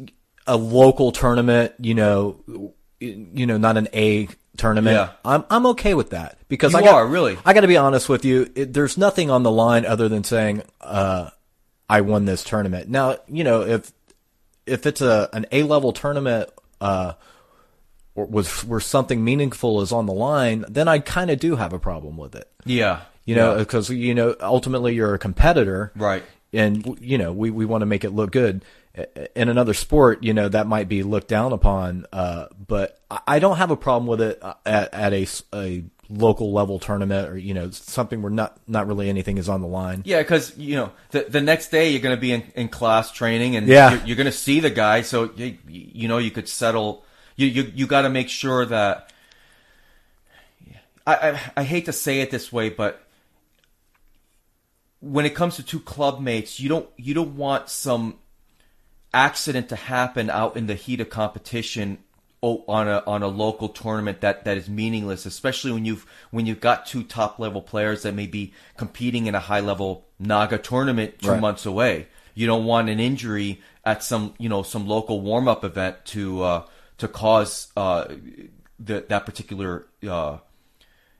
a 0.48 0.58
local 0.58 1.12
tournament, 1.12 1.74
you 1.80 1.94
know, 1.94 2.74
you 3.00 3.46
know, 3.46 3.58
not 3.58 3.78
an 3.78 3.88
A 3.94 4.28
tournament, 4.60 4.96
Yeah. 4.96 5.10
I'm 5.26 5.44
I'm 5.50 5.66
okay 5.68 5.94
with 5.96 6.12
that 6.12 6.38
because 6.48 6.74
You 6.74 6.80
I 6.80 6.84
got, 6.84 6.94
are, 6.96 7.08
really? 7.08 7.38
I 7.44 7.54
got 7.54 7.62
to 7.62 7.68
be 7.68 7.78
honest 7.78 8.08
with 8.10 8.24
you. 8.26 8.52
It, 8.54 8.74
there's 8.74 8.98
nothing 8.98 9.32
on 9.32 9.42
the 9.44 9.52
line 9.52 9.86
other 9.86 10.08
than 10.10 10.24
saying 10.24 10.62
uh, 10.82 11.30
I 11.90 12.02
won 12.02 12.26
this 12.26 12.44
tournament. 12.44 12.90
Now, 12.90 13.18
you 13.28 13.44
know, 13.44 13.62
if 13.64 13.92
if 14.68 14.86
it's 14.86 15.02
a 15.02 15.30
an 15.34 15.46
A 15.52 15.64
level 15.64 15.92
tournament. 15.94 16.50
Uh, 16.80 17.14
or 18.16 18.26
was 18.26 18.64
where 18.66 18.80
something 18.80 19.24
meaningful 19.24 19.82
is 19.82 19.92
on 19.92 20.06
the 20.06 20.14
line, 20.14 20.66
then 20.68 20.88
I 20.88 21.00
kind 21.00 21.30
of 21.32 21.40
do 21.40 21.56
have 21.56 21.74
a 21.74 21.80
problem 21.80 22.18
with 22.18 22.36
it. 22.36 22.50
Yeah, 22.66 23.02
You 23.24 23.36
know, 23.36 23.54
Yeah. 23.54 23.60
because 23.60 23.90
you 23.90 24.14
know, 24.16 24.36
ultimately 24.42 24.94
you're 24.96 25.14
a 25.14 25.20
competitor, 25.20 25.92
Right. 25.96 26.24
And 26.52 26.98
you 27.00 27.18
know, 27.18 27.32
we 27.32 27.50
we 27.52 27.66
want 27.66 27.82
to 27.84 27.86
make 27.86 28.04
it 28.04 28.10
look 28.12 28.32
good. 28.32 28.66
In 29.36 29.48
another 29.50 29.74
sport, 29.74 30.24
you 30.24 30.34
know, 30.34 30.50
that 30.50 30.68
might 30.68 30.90
be 30.90 31.04
looked 31.04 31.28
down 31.28 31.54
upon, 31.54 32.06
uh, 32.12 32.48
but 32.68 33.00
I- 33.28 33.40
don't 33.40 33.58
have 33.58 33.72
a 33.72 33.78
problem 33.78 34.08
with 34.08 34.20
it 34.20 34.40
uh, 34.42 34.56
at, 34.66 34.94
a, 35.14 35.26
a, 35.26 35.28
a 35.54 35.84
local 36.10 36.52
level 36.52 36.80
tournament 36.80 37.30
or 37.30 37.38
you 37.38 37.54
know 37.54 37.70
something 37.70 38.22
where 38.24 38.32
not 38.32 38.58
not 38.68 38.88
really 38.88 39.08
anything 39.08 39.38
is 39.38 39.48
on 39.48 39.62
the 39.62 39.68
line. 39.68 40.02
Yeah, 40.06 40.22
because 40.24 40.58
you 40.58 40.76
know 40.76 40.92
the 41.12 41.26
the 41.30 41.40
next 41.40 41.70
day 41.70 41.92
you're 41.92 42.02
going 42.02 42.16
to 42.16 42.20
be 42.20 42.32
in, 42.32 42.44
in 42.56 42.68
class 42.68 43.12
training, 43.12 43.56
and 43.56 43.68
Yeah. 43.68 43.92
you're, 43.92 44.06
you're 44.08 44.16
going 44.18 44.26
to 44.26 44.32
see 44.32 44.60
the 44.60 44.72
guy. 44.72 45.04
So 45.04 45.32
you, 45.36 45.58
you 45.68 46.08
know 46.08 46.18
you 46.18 46.32
could 46.32 46.50
settle. 46.50 47.06
You 47.36 47.48
you 47.48 47.72
you 47.76 47.88
got 47.88 48.02
to 48.02 48.10
make 48.10 48.28
sure 48.28 48.66
that. 48.66 49.14
I, 51.06 51.16
I 51.32 51.52
I 51.58 51.64
hate 51.64 51.86
to 51.86 51.94
say 51.94 52.22
it 52.22 52.32
this 52.32 52.52
way, 52.52 52.70
but 52.70 53.04
when 55.00 55.26
it 55.26 55.34
comes 55.36 55.56
to 55.56 55.64
two 55.64 55.80
club 55.80 56.20
mates, 56.20 56.60
you 56.60 56.70
don't 56.70 56.90
you 56.98 57.14
don't 57.14 57.36
want 57.38 57.70
some 57.70 58.18
accident 59.14 59.70
to 59.70 59.76
happen 59.76 60.30
out 60.30 60.56
in 60.58 60.68
the 60.68 60.76
heat 60.76 61.00
of 61.02 61.10
competition 61.10 61.98
on 62.42 62.88
a 62.88 63.04
on 63.06 63.22
a 63.22 63.28
local 63.28 63.68
tournament 63.68 64.22
that, 64.22 64.46
that 64.46 64.56
is 64.56 64.70
meaningless, 64.70 65.26
especially 65.26 65.74
when 65.74 65.84
you've 65.84 66.06
when 66.32 66.46
you've 66.46 66.62
got 66.62 66.86
two 66.86 67.04
top 67.04 67.38
level 67.38 67.62
players 67.62 68.04
that 68.04 68.14
may 68.14 68.28
be 68.28 68.54
competing 68.78 69.26
in 69.28 69.36
a 69.36 69.40
high 69.42 69.60
level 69.60 70.06
Naga 70.20 70.58
tournament 70.58 71.20
two 71.20 71.32
Right. 71.32 71.40
months 71.42 71.66
away. 71.66 72.08
You 72.36 72.48
don't 72.48 72.64
want 72.66 72.88
an 72.90 73.00
injury 73.00 73.62
at 73.84 74.04
some 74.04 74.34
you 74.38 74.48
know 74.48 74.64
some 74.64 74.88
local 74.88 75.20
warm 75.20 75.50
up 75.50 75.66
event 75.66 75.98
to 76.06 76.42
uh, 76.44 76.66
to 77.00 77.10
cause 77.10 77.68
uh, 77.76 78.06
the, 78.80 79.04
that 79.10 79.26
particular 79.26 79.88
uh, 80.08 80.38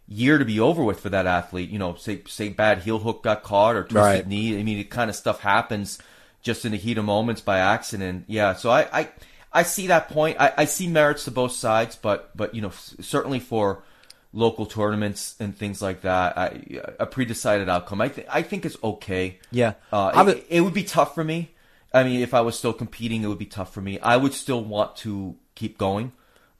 year 0.08 0.38
to 0.38 0.46
be 0.46 0.60
over 0.60 0.84
with 0.84 1.02
for 1.02 1.10
that 1.10 1.26
athlete. 1.28 1.70
You 1.70 1.80
know, 1.80 1.96
say 1.96 2.22
say 2.28 2.48
bad 2.48 2.80
heel 2.84 3.00
hook 3.00 3.24
got 3.24 3.44
caught 3.44 3.76
or 3.76 3.82
twisted 3.84 3.98
Right. 3.98 4.28
knee. 4.28 4.58
I 4.58 4.64
mean, 4.64 4.78
it 4.80 4.90
kind 4.90 5.10
of 5.10 5.18
stuff 5.18 5.42
happens 5.42 6.00
just 6.42 6.66
in 6.66 6.72
the 6.72 6.78
heat 6.78 6.98
of 6.98 7.06
moments 7.06 7.42
by 7.42 7.60
accident. 7.60 8.26
Yeah, 8.28 8.54
so 8.54 8.70
I 8.70 8.88
I, 9.00 9.10
I 9.52 9.64
see 9.64 9.88
that 9.88 10.10
point. 10.10 10.38
I, 10.40 10.54
I 10.58 10.66
see 10.66 10.88
merits 10.88 11.26
to 11.26 11.32
both 11.32 11.52
sides, 11.52 11.96
but 11.96 12.36
but 12.36 12.54
you 12.56 12.62
know 12.62 12.70
s- 12.70 12.96
certainly 13.02 13.40
for 13.40 13.84
local 14.32 14.66
tournaments 14.68 15.36
and 15.40 15.58
things 15.58 15.82
like 15.82 16.02
that, 16.02 16.38
I, 16.38 16.82
a 17.00 17.08
pre-decided 17.08 17.68
outcome. 17.68 18.00
I 18.00 18.10
think 18.10 18.28
I 18.30 18.42
think 18.44 18.66
it's 18.66 18.78
okay. 18.84 19.40
Yeah. 19.52 19.74
uh, 19.92 20.24
would- 20.26 20.38
it, 20.38 20.46
it 20.50 20.62
would 20.62 20.74
be 20.76 20.84
tough 20.84 21.16
for 21.16 21.24
me. 21.24 21.52
I 21.94 22.04
mean, 22.04 22.22
if 22.22 22.36
I 22.36 22.42
was 22.42 22.56
still 22.58 22.74
competing, 22.74 23.24
it 23.24 23.28
would 23.28 23.40
be 23.40 23.48
tough 23.48 23.74
for 23.74 23.82
me. 23.82 23.98
I 24.00 24.18
would 24.18 24.34
still 24.36 24.64
want 24.64 24.96
to 24.98 25.36
keep 25.56 25.80
going, 25.80 26.12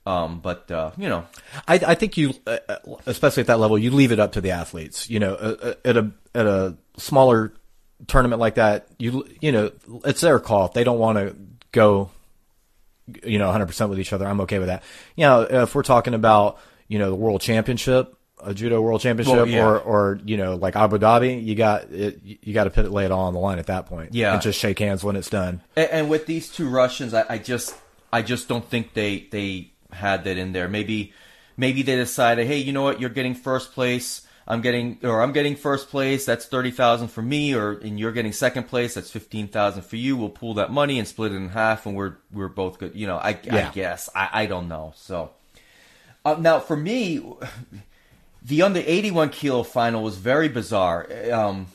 um, 0.08 0.40
but 0.40 0.72
uh, 0.72 0.90
you 0.98 1.08
know, 1.08 1.28
I, 1.68 1.76
I 1.76 1.94
think 1.94 2.18
you, 2.18 2.34
uh, 2.48 2.58
uh, 2.68 2.78
especially 3.06 3.42
at 3.42 3.48
that 3.48 3.60
level, 3.60 3.78
you 3.78 3.92
leave 3.92 4.12
it 4.12 4.20
up 4.20 4.32
to 4.32 4.42
the 4.42 4.50
athletes. 4.50 5.08
You 5.08 5.20
know, 5.20 5.36
uh, 5.36 5.74
at 5.86 5.96
a 5.98 6.12
at 6.34 6.48
a 6.48 6.76
smaller 6.98 7.54
tournament 8.08 8.40
like 8.40 8.56
that, 8.56 8.88
you 8.98 9.28
you 9.42 9.52
know, 9.52 9.72
it's 10.06 10.22
their 10.22 10.40
call. 10.40 10.66
If 10.68 10.74
they 10.74 10.84
don't 10.84 11.00
want 11.00 11.18
to 11.18 11.36
go 11.72 12.12
you 13.24 13.40
know 13.40 13.46
100 13.46 13.66
percent 13.66 13.90
with 13.90 14.00
each 14.00 14.14
other, 14.14 14.28
I'm 14.28 14.42
okay 14.42 14.60
with 14.60 14.68
that. 14.68 14.84
You 15.16 15.26
know, 15.26 15.42
if 15.42 15.76
we're 15.76 15.84
talking 15.84 16.14
about 16.14 16.60
you 16.88 17.00
know 17.00 17.10
the 17.10 17.16
world 17.16 17.42
championship, 17.42 18.16
a 18.44 18.54
judo 18.54 18.82
world 18.82 19.02
championship, 19.02 19.36
Well, 19.36 19.48
yeah. 19.48 19.66
or 19.66 19.80
or 19.80 20.20
you 20.26 20.38
know 20.38 20.56
like 20.56 20.76
Abu 20.76 20.98
Dhabi, 20.98 21.44
you 21.44 21.56
got 21.56 21.92
it, 21.92 22.20
you 22.24 22.54
got 22.54 22.66
to 22.66 22.70
put 22.70 22.86
it, 22.86 22.92
lay 22.92 23.06
it 23.06 23.12
all 23.12 23.26
on 23.26 23.34
the 23.34 23.40
line 23.40 23.60
at 23.60 23.68
that 23.68 23.86
point. 23.88 24.14
Yeah. 24.14 24.34
and 24.34 24.42
just 24.42 24.60
shake 24.60 24.80
hands 24.80 25.04
when 25.04 25.16
it's 25.16 25.30
done. 25.30 25.62
And, 25.76 25.90
and 25.90 26.10
with 26.10 26.26
these 26.26 26.50
two 26.50 26.70
Russians, 26.70 27.14
I, 27.14 27.26
I 27.30 27.38
just 27.38 27.76
I 28.14 28.22
just 28.22 28.48
don't 28.48 28.66
think 28.68 28.94
they 28.94 29.28
they 29.32 29.72
had 29.92 30.24
that 30.26 30.38
in 30.38 30.52
there. 30.54 30.68
Maybe 30.68 31.14
maybe 31.58 31.82
they 31.82 31.96
decided, 31.96 32.48
hey, 32.48 32.58
you 32.58 32.72
know 32.74 32.84
what, 32.84 33.02
you're 33.02 33.10
getting 33.10 33.36
first 33.36 33.74
place. 33.74 34.22
I'm 34.48 34.62
getting 34.62 35.00
or 35.04 35.22
I'm 35.22 35.32
getting 35.32 35.56
first 35.56 35.90
place. 35.90 36.26
That's 36.26 36.46
thirty 36.46 36.72
thousand 36.72 37.10
for 37.10 37.22
me, 37.22 37.54
or 37.54 37.74
and 37.74 38.00
you're 38.00 38.12
getting 38.12 38.34
second 38.34 38.68
place. 38.68 38.96
That's 38.96 39.12
fifteen 39.12 39.48
thousand 39.48 39.84
for 39.84 39.96
you. 39.96 40.18
We'll 40.18 40.30
pool 40.30 40.56
that 40.56 40.72
money 40.72 40.98
and 40.98 41.08
split 41.08 41.32
it 41.32 41.36
in 41.36 41.50
half, 41.50 41.86
and 41.86 41.96
we're 41.96 42.16
we're 42.32 42.48
both 42.48 42.80
good. 42.80 42.96
You 42.96 43.08
know, 43.08 43.18
I, 43.18 43.40
Yeah. 43.44 43.70
I 43.70 43.72
guess 43.72 44.10
I, 44.16 44.30
I 44.34 44.46
don't 44.48 44.68
know. 44.68 44.94
So 44.96 45.32
uh, 46.26 46.36
now 46.40 46.60
for 46.60 46.76
me, 46.76 47.24
the 48.44 48.62
under 48.62 48.82
81 48.84 49.30
kilo 49.30 49.64
final 49.64 50.04
was 50.04 50.18
very 50.18 50.50
bizarre. 50.50 51.08
Um, 51.32 51.68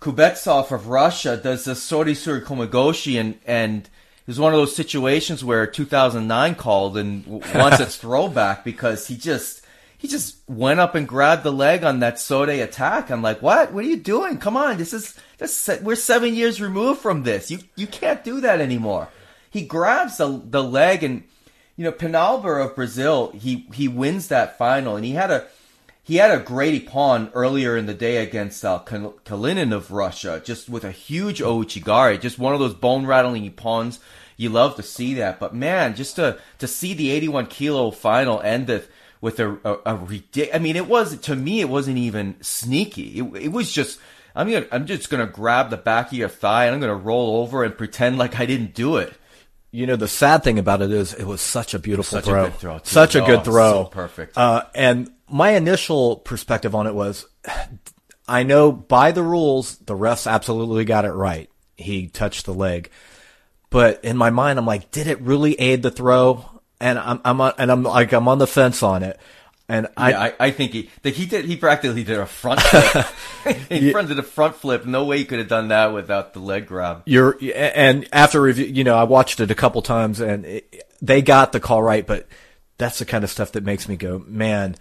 Khubetsov 0.00 0.70
of 0.72 0.88
Russia 0.88 1.36
does 1.36 1.64
the 1.64 1.74
Sode 1.74 2.08
Tsurikomi 2.08 2.70
Goshi, 2.70 3.18
and, 3.18 3.38
and 3.46 3.82
it 3.82 4.26
was 4.26 4.40
one 4.40 4.52
of 4.54 4.58
those 4.58 4.74
situations 4.74 5.44
where 5.44 5.66
2009 5.66 6.54
called 6.54 6.96
and 6.96 7.26
wants 7.26 7.80
its 7.80 7.96
throwback 7.96 8.64
because 8.64 9.08
he 9.08 9.16
just 9.16 9.59
he 10.00 10.08
just 10.08 10.38
went 10.48 10.80
up 10.80 10.94
and 10.94 11.06
grabbed 11.06 11.42
the 11.42 11.52
leg 11.52 11.84
on 11.84 12.00
that 12.00 12.18
Sode 12.18 12.48
attack. 12.48 13.10
I'm 13.10 13.20
like, 13.20 13.42
what? 13.42 13.70
What 13.70 13.84
are 13.84 13.88
you 13.88 13.98
doing? 13.98 14.38
Come 14.38 14.56
on, 14.56 14.78
this 14.78 14.94
is 14.94 15.14
this 15.36 15.68
we're 15.82 15.94
seven 15.94 16.34
years 16.34 16.58
removed 16.58 17.02
from 17.02 17.22
this. 17.22 17.50
You 17.50 17.58
you 17.76 17.86
can't 17.86 18.24
do 18.24 18.40
that 18.40 18.62
anymore. 18.62 19.08
He 19.50 19.60
grabs 19.60 20.16
the 20.16 20.40
the 20.42 20.64
leg 20.64 21.04
and 21.04 21.24
you 21.76 21.84
know 21.84 21.92
Penalber 21.92 22.64
of 22.64 22.74
Brazil. 22.74 23.30
He 23.32 23.68
he 23.74 23.88
wins 23.88 24.28
that 24.28 24.56
final, 24.56 24.96
and 24.96 25.04
he 25.04 25.12
had 25.12 25.30
a 25.30 25.46
he 26.02 26.16
had 26.16 26.30
a 26.30 26.42
great 26.42 26.86
ippon 26.88 27.30
earlier 27.34 27.76
in 27.76 27.84
the 27.84 27.92
day 27.92 28.16
against 28.16 28.64
uh, 28.64 28.80
Kalinin 28.86 29.70
of 29.70 29.90
Russia, 29.90 30.40
just 30.42 30.70
with 30.70 30.82
a 30.82 30.92
huge 30.92 31.40
Ouchigari, 31.40 32.18
just 32.18 32.38
one 32.38 32.54
of 32.54 32.60
those 32.60 32.72
bone 32.72 33.04
rattling 33.04 33.44
ippons. 33.44 33.98
You 34.38 34.48
love 34.48 34.76
to 34.76 34.82
see 34.82 35.12
that, 35.16 35.38
but 35.38 35.54
man, 35.54 35.94
just 35.94 36.16
to 36.16 36.38
to 36.58 36.66
see 36.66 36.94
the 36.94 37.10
81 37.10 37.48
kilo 37.48 37.90
final 37.90 38.40
end 38.40 38.68
with 38.68 38.90
with 39.20 39.38
a 39.40 39.50
a, 39.64 39.72
a 39.94 39.98
ridic- 39.98 40.54
I 40.54 40.58
mean, 40.58 40.76
it 40.76 40.86
was 40.88 41.16
to 41.18 41.36
me, 41.36 41.60
it 41.60 41.68
wasn't 41.68 41.98
even 41.98 42.36
sneaky. 42.40 43.18
It, 43.20 43.36
it 43.36 43.48
was 43.52 43.70
just. 43.72 43.98
I'm 44.34 44.48
gonna, 44.48 44.66
I'm 44.70 44.86
just 44.86 45.10
gonna 45.10 45.26
grab 45.26 45.70
the 45.70 45.76
back 45.76 46.06
of 46.08 46.12
your 46.12 46.28
thigh 46.28 46.66
and 46.66 46.74
I'm 46.74 46.80
gonna 46.80 46.94
roll 46.94 47.42
over 47.42 47.64
and 47.64 47.76
pretend 47.76 48.16
like 48.16 48.38
I 48.38 48.46
didn't 48.46 48.74
do 48.74 48.96
it. 48.96 49.12
You 49.72 49.86
know, 49.86 49.96
the 49.96 50.06
sad 50.08 50.44
thing 50.44 50.58
about 50.58 50.82
it 50.82 50.92
is 50.92 51.12
it 51.14 51.24
was 51.24 51.40
such 51.40 51.74
a 51.74 51.78
beautiful 51.80 52.18
Such 52.18 52.24
a 52.28 52.30
throw. 52.30 52.44
good 52.44 52.54
throw. 52.54 52.80
Such 52.84 53.14
a 53.16 53.22
Oh, 53.22 53.26
good 53.26 53.44
throw. 53.44 53.72
so 53.72 53.84
perfect. 53.86 54.38
Uh, 54.38 54.62
and 54.74 55.10
my 55.28 55.50
initial 55.50 56.16
perspective 56.16 56.74
on 56.76 56.86
it 56.86 56.94
was, 56.94 57.26
I 58.28 58.44
know 58.44 58.70
by 58.72 59.10
the 59.12 59.22
rules, 59.24 59.76
the 59.78 59.94
refs 59.96 60.30
absolutely 60.30 60.84
got 60.84 61.04
it 61.04 61.10
right. 61.12 61.50
He 61.76 62.06
touched 62.06 62.46
the 62.46 62.54
leg. 62.54 62.90
But 63.70 64.04
in 64.04 64.16
my 64.16 64.30
mind, 64.30 64.58
I'm 64.60 64.66
like, 64.66 64.90
did 64.92 65.06
it 65.08 65.20
really 65.20 65.54
aid 65.60 65.82
the 65.82 65.90
throw? 65.90 66.59
And 66.80 66.98
I'm, 66.98 67.20
I'm 67.24 67.40
on, 67.40 67.52
and 67.58 67.70
I'm 67.70 67.82
like, 67.82 68.12
I'm 68.12 68.28
on 68.28 68.38
the 68.38 68.46
fence 68.46 68.82
on 68.82 69.02
it. 69.02 69.18
And 69.68 69.86
I, 69.96 70.10
yeah, 70.10 70.20
I, 70.20 70.34
I 70.40 70.50
think 70.50 70.72
he 70.72 70.90
that 71.02 71.14
he 71.14 71.26
did 71.26 71.44
he 71.44 71.56
practically 71.56 72.02
did 72.02 72.18
a 72.18 72.26
front 72.26 72.60
flip. 72.60 73.06
he 73.68 73.92
did 73.92 74.18
a 74.18 74.22
front 74.24 74.56
flip. 74.56 74.84
No 74.84 75.04
way 75.04 75.18
he 75.18 75.24
could 75.24 75.38
have 75.38 75.46
done 75.46 75.68
that 75.68 75.94
without 75.94 76.32
the 76.32 76.40
leg 76.40 76.66
grab. 76.66 77.02
You're 77.06 77.38
and 77.54 78.08
after 78.12 78.42
review, 78.42 78.66
you 78.66 78.82
know, 78.82 78.96
I 78.96 79.04
watched 79.04 79.38
it 79.38 79.52
a 79.52 79.54
couple 79.54 79.80
times 79.80 80.18
and 80.18 80.44
it, 80.44 80.88
they 81.00 81.22
got 81.22 81.52
the 81.52 81.60
call 81.60 81.84
right, 81.84 82.04
but 82.04 82.26
that's 82.78 82.98
the 82.98 83.04
kind 83.04 83.22
of 83.22 83.30
stuff 83.30 83.52
that 83.52 83.62
makes 83.62 83.88
me 83.88 83.96
go, 83.96 84.24
man. 84.26 84.74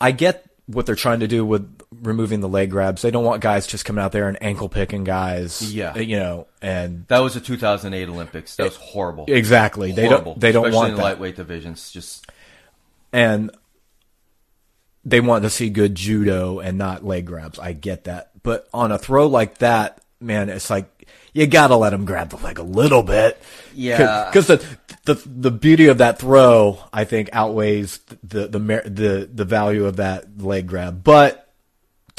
I 0.00 0.12
get 0.12 0.46
what 0.66 0.86
they're 0.86 0.94
trying 0.94 1.20
to 1.20 1.28
do 1.28 1.44
with 1.44 1.80
removing 2.02 2.40
the 2.40 2.48
leg 2.48 2.70
grabs. 2.70 3.02
They 3.02 3.10
don't 3.10 3.24
want 3.24 3.42
guys 3.42 3.66
just 3.66 3.84
coming 3.84 4.02
out 4.02 4.12
there 4.12 4.28
and 4.28 4.42
ankle 4.42 4.68
picking 4.68 5.04
guys. 5.04 5.72
Yeah. 5.74 5.96
you 5.98 6.18
know, 6.18 6.46
and 6.62 7.06
That 7.08 7.20
was 7.20 7.34
the 7.34 7.40
2008 7.40 8.08
Olympics. 8.08 8.56
That 8.56 8.64
was 8.64 8.76
horrible. 8.76 9.26
exactly 9.28 9.92
they 9.92 10.06
Horrible. 10.06 10.32
don't 10.32 10.40
they 10.40 10.52
don't 10.52 10.64
Especially 10.66 10.76
want 10.76 10.88
in 10.90 10.94
that. 10.96 11.02
the 11.02 11.08
lightweight 11.08 11.36
divisions. 11.36 11.90
Just 11.90 12.26
and 13.12 13.50
they 15.04 15.20
want 15.20 15.44
to 15.44 15.50
see 15.50 15.70
good 15.70 15.94
judo 15.94 16.58
and 16.58 16.76
not 16.78 17.04
leg 17.04 17.26
grabs. 17.26 17.58
I 17.58 17.72
get 17.72 18.04
that, 18.04 18.30
but 18.42 18.68
on 18.74 18.92
a 18.92 18.98
throw 18.98 19.26
like 19.26 19.58
that, 19.58 20.00
man, 20.20 20.48
it's 20.48 20.68
like 20.70 21.08
you 21.32 21.46
gotta 21.46 21.76
let 21.76 21.92
him 21.92 22.04
grab 22.04 22.30
the 22.30 22.36
leg 22.36 22.58
a 22.58 22.62
little 22.62 23.02
bit. 23.02 23.40
Yeah. 23.74 24.26
because 24.26 24.46
the, 24.48 24.64
the 25.04 25.14
the 25.26 25.50
beauty 25.50 25.86
of 25.86 25.98
that 25.98 26.18
throw, 26.18 26.78
I 26.92 27.04
think, 27.04 27.30
outweighs 27.32 27.98
the 28.22 28.46
the 28.48 28.58
the 28.58 29.30
the 29.32 29.44
value 29.44 29.86
of 29.86 29.96
that 29.96 30.38
leg 30.42 30.66
grab. 30.66 31.02
But 31.02 31.49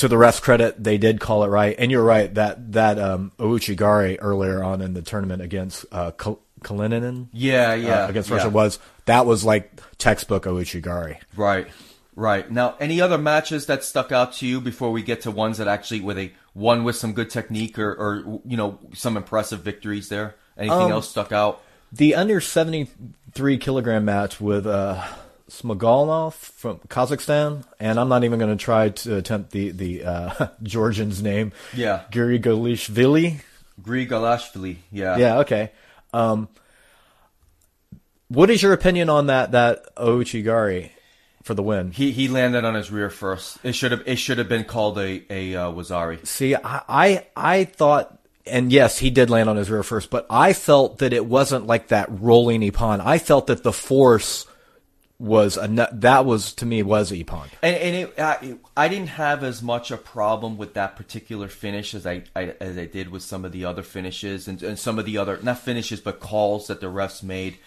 to 0.01 0.07
the 0.07 0.15
refs' 0.17 0.41
credit, 0.41 0.83
they 0.83 0.97
did 0.97 1.19
call 1.19 1.43
it 1.43 1.47
right, 1.47 1.75
and 1.79 1.89
you're 1.91 2.03
right 2.03 2.33
that 2.35 2.73
that 2.73 2.99
um, 2.99 3.31
Ouchigari 3.39 4.17
earlier 4.19 4.63
on 4.63 4.81
in 4.81 4.93
the 4.93 5.01
tournament 5.01 5.41
against 5.41 5.85
uh, 5.91 6.11
Kal- 6.11 6.39
Kalinin, 6.61 7.27
yeah, 7.33 7.73
yeah, 7.73 8.05
uh, 8.05 8.09
against 8.09 8.29
yeah. 8.29 8.35
Russia 8.35 8.49
was 8.49 8.79
that 9.05 9.25
was 9.25 9.43
like 9.43 9.79
textbook 9.97 10.43
Ouchigari. 10.45 11.17
right, 11.35 11.67
right. 12.15 12.49
Now, 12.51 12.75
any 12.79 12.99
other 13.01 13.17
matches 13.17 13.65
that 13.67 13.83
stuck 13.83 14.11
out 14.11 14.33
to 14.33 14.45
you 14.47 14.59
before 14.61 14.91
we 14.91 15.01
get 15.01 15.21
to 15.21 15.31
ones 15.31 15.57
that 15.57 15.67
actually 15.67 16.01
where 16.01 16.15
they 16.15 16.33
won 16.53 16.83
with 16.83 16.95
some 16.97 17.13
good 17.13 17.29
technique 17.29 17.79
or, 17.79 17.91
or 17.93 18.41
you 18.45 18.57
know 18.57 18.77
some 18.93 19.17
impressive 19.17 19.61
victories 19.61 20.09
there? 20.09 20.35
Anything 20.57 20.79
Um, 20.81 20.91
else 20.91 21.09
stuck 21.09 21.31
out? 21.31 21.61
The 21.91 22.13
under 22.15 22.39
73 22.41 23.57
kilogram 23.57 24.05
match 24.05 24.39
with 24.41 24.65
uh, 24.67 25.03
Smogalnov 25.51 26.33
from 26.33 26.79
Kazakhstan, 26.87 27.65
and 27.77 27.99
I'm 27.99 28.07
not 28.07 28.23
even 28.23 28.39
going 28.39 28.57
to 28.57 28.63
try 28.63 28.89
to 28.89 29.17
attempt 29.17 29.51
the 29.51 29.71
the 29.71 30.05
uh, 30.05 30.47
Georgian's 30.63 31.21
name. 31.21 31.51
Yeah. 31.73 32.03
Grigolishvili. 32.09 33.41
Grigolashvili. 33.81 34.77
Yeah, 34.91 35.17
Yeah, 35.17 35.39
okay. 35.39 35.71
Um, 36.13 36.47
what 38.29 38.49
is 38.49 38.63
your 38.63 38.71
opinion 38.71 39.09
on 39.09 39.27
that 39.27 39.51
that 39.51 39.93
Ouchigari 39.97 40.91
for 41.43 41.53
the 41.53 41.63
win? 41.63 41.91
He 41.91 42.11
he 42.11 42.29
landed 42.29 42.63
on 42.63 42.75
his 42.75 42.89
rear 42.89 43.09
first. 43.09 43.57
It 43.61 43.73
should 43.73 43.91
have 43.91 44.03
it 44.05 44.15
should 44.15 44.37
have 44.37 44.47
been 44.47 44.63
called 44.63 44.97
a 44.99 45.21
a 45.29 45.55
uh, 45.55 45.71
Wazari. 45.71 46.25
See, 46.25 46.55
I, 46.55 46.81
I 46.87 47.27
I 47.35 47.63
thought, 47.65 48.17
and 48.45 48.71
yes, 48.71 48.99
he 48.99 49.09
did 49.09 49.29
land 49.29 49.49
on 49.49 49.57
his 49.57 49.69
rear 49.69 49.83
first, 49.83 50.09
but 50.09 50.25
I 50.29 50.53
felt 50.53 50.99
that 50.99 51.11
it 51.11 51.25
wasn't 51.25 51.67
like 51.67 51.89
that 51.89 52.07
rolling 52.09 52.61
Ippon. 52.61 53.01
I 53.05 53.17
felt 53.17 53.47
that 53.47 53.63
the 53.63 53.73
force 53.73 54.47
was 55.22 55.56
a 55.56 55.68
that 55.91 56.26
was 56.26 56.52
to 56.53 56.65
me 56.65 56.81
was 56.81 57.11
Ippon. 57.11 57.48
And, 57.61 57.76
and 57.76 57.95
it, 57.95 58.19
I, 58.19 58.57
I 58.76 58.88
didn't 58.88 59.10
have 59.10 59.43
as 59.43 59.61
much 59.61 59.91
a 59.91 59.98
problem 59.98 60.57
with 60.57 60.73
that 60.73 60.95
particular 60.95 61.48
finish 61.48 61.93
as 61.93 62.07
I, 62.07 62.23
I 62.35 62.56
as 62.60 62.76
I 62.76 62.85
did 62.85 63.10
with 63.10 63.22
some 63.22 63.45
of 63.45 63.52
the 63.52 63.65
other 63.65 63.84
finishes 63.84 64.48
and, 64.48 64.64
and 64.64 64.80
some 64.80 64.98
of 64.98 65.06
the 65.06 65.19
other 65.19 65.39
not 65.43 65.60
finishes 65.60 66.02
but 66.02 66.19
calls 66.19 66.68
that 66.68 66.81
the 66.81 66.88
refs 66.88 67.22
made. 67.22 67.60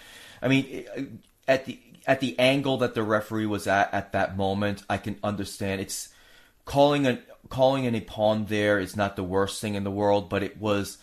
I 0.42 0.48
mean, 0.48 0.84
uh, 0.98 1.02
at 1.46 1.64
the 1.66 1.78
at 2.08 2.18
the 2.18 2.36
angle 2.40 2.78
that 2.78 2.94
the 2.94 3.04
referee 3.04 3.46
was 3.46 3.68
at 3.68 3.94
at 3.94 4.10
that 4.12 4.36
moment, 4.36 4.82
I 4.90 4.98
can 4.98 5.20
understand. 5.22 5.80
It's 5.80 6.08
calling 6.64 7.06
a 7.06 7.20
calling 7.50 7.86
an 7.86 7.94
ippon 7.94 8.48
there 8.48 8.80
is 8.80 8.96
not 8.96 9.14
the 9.14 9.22
worst 9.22 9.60
thing 9.60 9.76
in 9.76 9.84
the 9.84 9.92
world, 9.92 10.28
but 10.28 10.42
it 10.42 10.60
was 10.60 10.98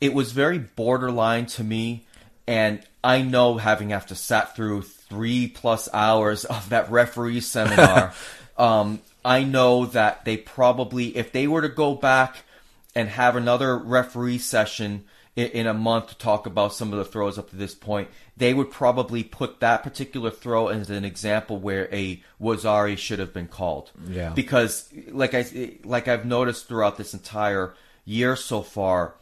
it 0.00 0.12
was 0.12 0.32
very 0.32 0.58
borderline 0.58 1.46
to 1.46 1.64
me 1.64 2.06
and 2.46 2.80
i 3.02 3.22
know 3.22 3.56
having 3.56 3.92
after 3.92 4.14
sat 4.14 4.54
through 4.54 4.84
three 5.08 5.48
plus 5.48 5.88
hours 5.92 6.44
of 6.44 6.68
that 6.70 6.90
referee 6.90 7.40
seminar 7.40 8.12
um, 8.58 9.00
i 9.24 9.42
know 9.44 9.86
that 9.86 10.24
they 10.24 10.36
probably 10.36 11.16
if 11.16 11.32
they 11.32 11.46
were 11.46 11.62
to 11.62 11.68
go 11.68 11.94
back 11.94 12.36
and 12.94 13.08
have 13.08 13.36
another 13.36 13.76
referee 13.76 14.38
session 14.38 15.04
in, 15.36 15.48
in 15.48 15.66
a 15.66 15.74
month 15.74 16.08
to 16.08 16.18
talk 16.18 16.46
about 16.46 16.72
some 16.72 16.92
of 16.92 16.98
the 16.98 17.04
throws 17.04 17.38
up 17.38 17.50
to 17.50 17.56
this 17.56 17.74
point 17.74 18.08
they 18.38 18.52
would 18.52 18.70
probably 18.70 19.22
put 19.22 19.60
that 19.60 19.82
particular 19.82 20.30
throw 20.30 20.68
as 20.68 20.90
an 20.90 21.04
example 21.04 21.58
where 21.58 21.88
a 21.94 22.22
wazari 22.40 22.96
should 22.98 23.18
have 23.18 23.32
been 23.32 23.48
called 23.48 23.90
Yeah. 24.08 24.30
because 24.30 24.88
like 25.08 25.34
i 25.34 25.44
like 25.84 26.08
i've 26.08 26.24
noticed 26.24 26.66
throughout 26.68 26.96
this 26.96 27.14
entire 27.14 27.74
year 28.04 28.36
so 28.36 28.62
far 28.62 29.14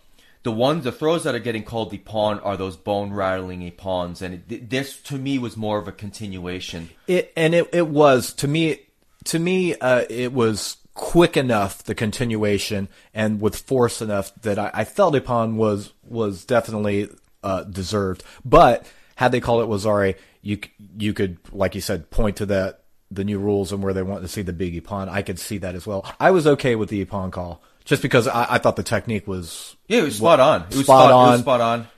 the 0.44 0.52
ones 0.52 0.84
the 0.84 0.92
throws 0.92 1.24
that 1.24 1.34
are 1.34 1.40
getting 1.40 1.64
called 1.64 1.90
the 1.90 1.98
ippon 1.98 2.40
are 2.44 2.56
those 2.56 2.76
bone 2.76 3.12
rattling 3.12 3.60
ippons 3.70 4.22
and 4.22 4.42
it, 4.48 4.70
this 4.70 5.00
to 5.02 5.18
me 5.18 5.38
was 5.38 5.56
more 5.56 5.78
of 5.78 5.88
a 5.88 5.92
continuation 5.92 6.88
It 7.06 7.32
and 7.36 7.54
it 7.54 7.68
it 7.72 7.88
was 7.88 8.32
to 8.34 8.48
me 8.48 8.80
to 9.24 9.38
me 9.38 9.74
uh, 9.74 10.04
it 10.08 10.32
was 10.32 10.76
quick 10.94 11.36
enough 11.36 11.82
the 11.82 11.94
continuation 11.94 12.88
and 13.12 13.40
with 13.40 13.56
force 13.56 14.00
enough 14.00 14.32
that 14.42 14.58
I, 14.58 14.70
I 14.72 14.84
felt 14.84 15.14
Ippon 15.14 15.56
was 15.56 15.92
was 16.04 16.44
definitely 16.44 17.08
uh, 17.42 17.64
deserved. 17.64 18.24
But 18.44 18.90
had 19.16 19.32
they 19.32 19.40
called 19.40 19.62
it 19.62 19.68
Wazari, 19.68 20.16
you 20.40 20.58
you 20.98 21.12
could 21.12 21.38
like 21.52 21.74
you 21.74 21.80
said 21.80 22.10
point 22.10 22.36
to 22.36 22.46
that 22.46 22.84
the 23.10 23.24
new 23.24 23.38
rules 23.38 23.70
and 23.72 23.82
where 23.82 23.92
they 23.92 24.02
want 24.02 24.22
to 24.22 24.28
see 24.28 24.42
the 24.42 24.52
big 24.52 24.82
Ippon. 24.82 25.08
I 25.08 25.22
could 25.22 25.38
see 25.38 25.58
that 25.58 25.74
as 25.74 25.86
well. 25.86 26.10
I 26.18 26.30
was 26.30 26.46
okay 26.46 26.74
with 26.74 26.88
the 26.88 27.04
Ippon 27.04 27.30
call 27.30 27.62
just 27.84 28.02
because 28.02 28.26
I, 28.26 28.46
I 28.54 28.58
thought 28.58 28.76
the 28.76 28.82
technique 28.82 29.26
was 29.26 29.76
yeah 29.88 30.00
it 30.00 30.04
was 30.04 30.16
spot 30.16 30.40
on 30.40 30.62
it 30.62 30.76
was 30.76 30.84
Spot 30.86 31.10
It 31.10 31.12
on. 31.12 31.30
was 31.32 31.40
spot 31.40 31.60
on 31.60 31.88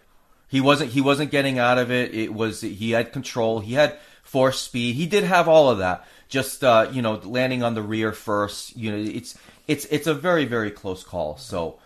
He 0.48 0.60
wasn't 0.60 0.90
he 0.92 1.00
wasn't 1.00 1.30
getting 1.30 1.58
out 1.58 1.78
of 1.78 1.90
it. 1.90 2.14
It 2.14 2.32
was 2.32 2.60
he 2.60 2.90
had 2.92 3.12
control. 3.12 3.60
He 3.60 3.74
had 3.74 3.98
force 4.22 4.60
speed. 4.60 4.94
He 4.96 5.06
did 5.06 5.24
have 5.24 5.48
all 5.48 5.70
of 5.70 5.78
that. 5.78 6.04
Just 6.28 6.62
uh, 6.64 6.88
you 6.92 7.02
know, 7.02 7.14
landing 7.24 7.62
on 7.62 7.74
the 7.74 7.82
rear 7.82 8.12
first. 8.12 8.76
You 8.76 8.90
know, 8.92 8.98
it's 8.98 9.36
it's 9.66 9.84
it's 9.86 10.06
a 10.06 10.14
very 10.14 10.44
very 10.44 10.70
close 10.70 11.02
call. 11.04 11.36
So 11.36 11.78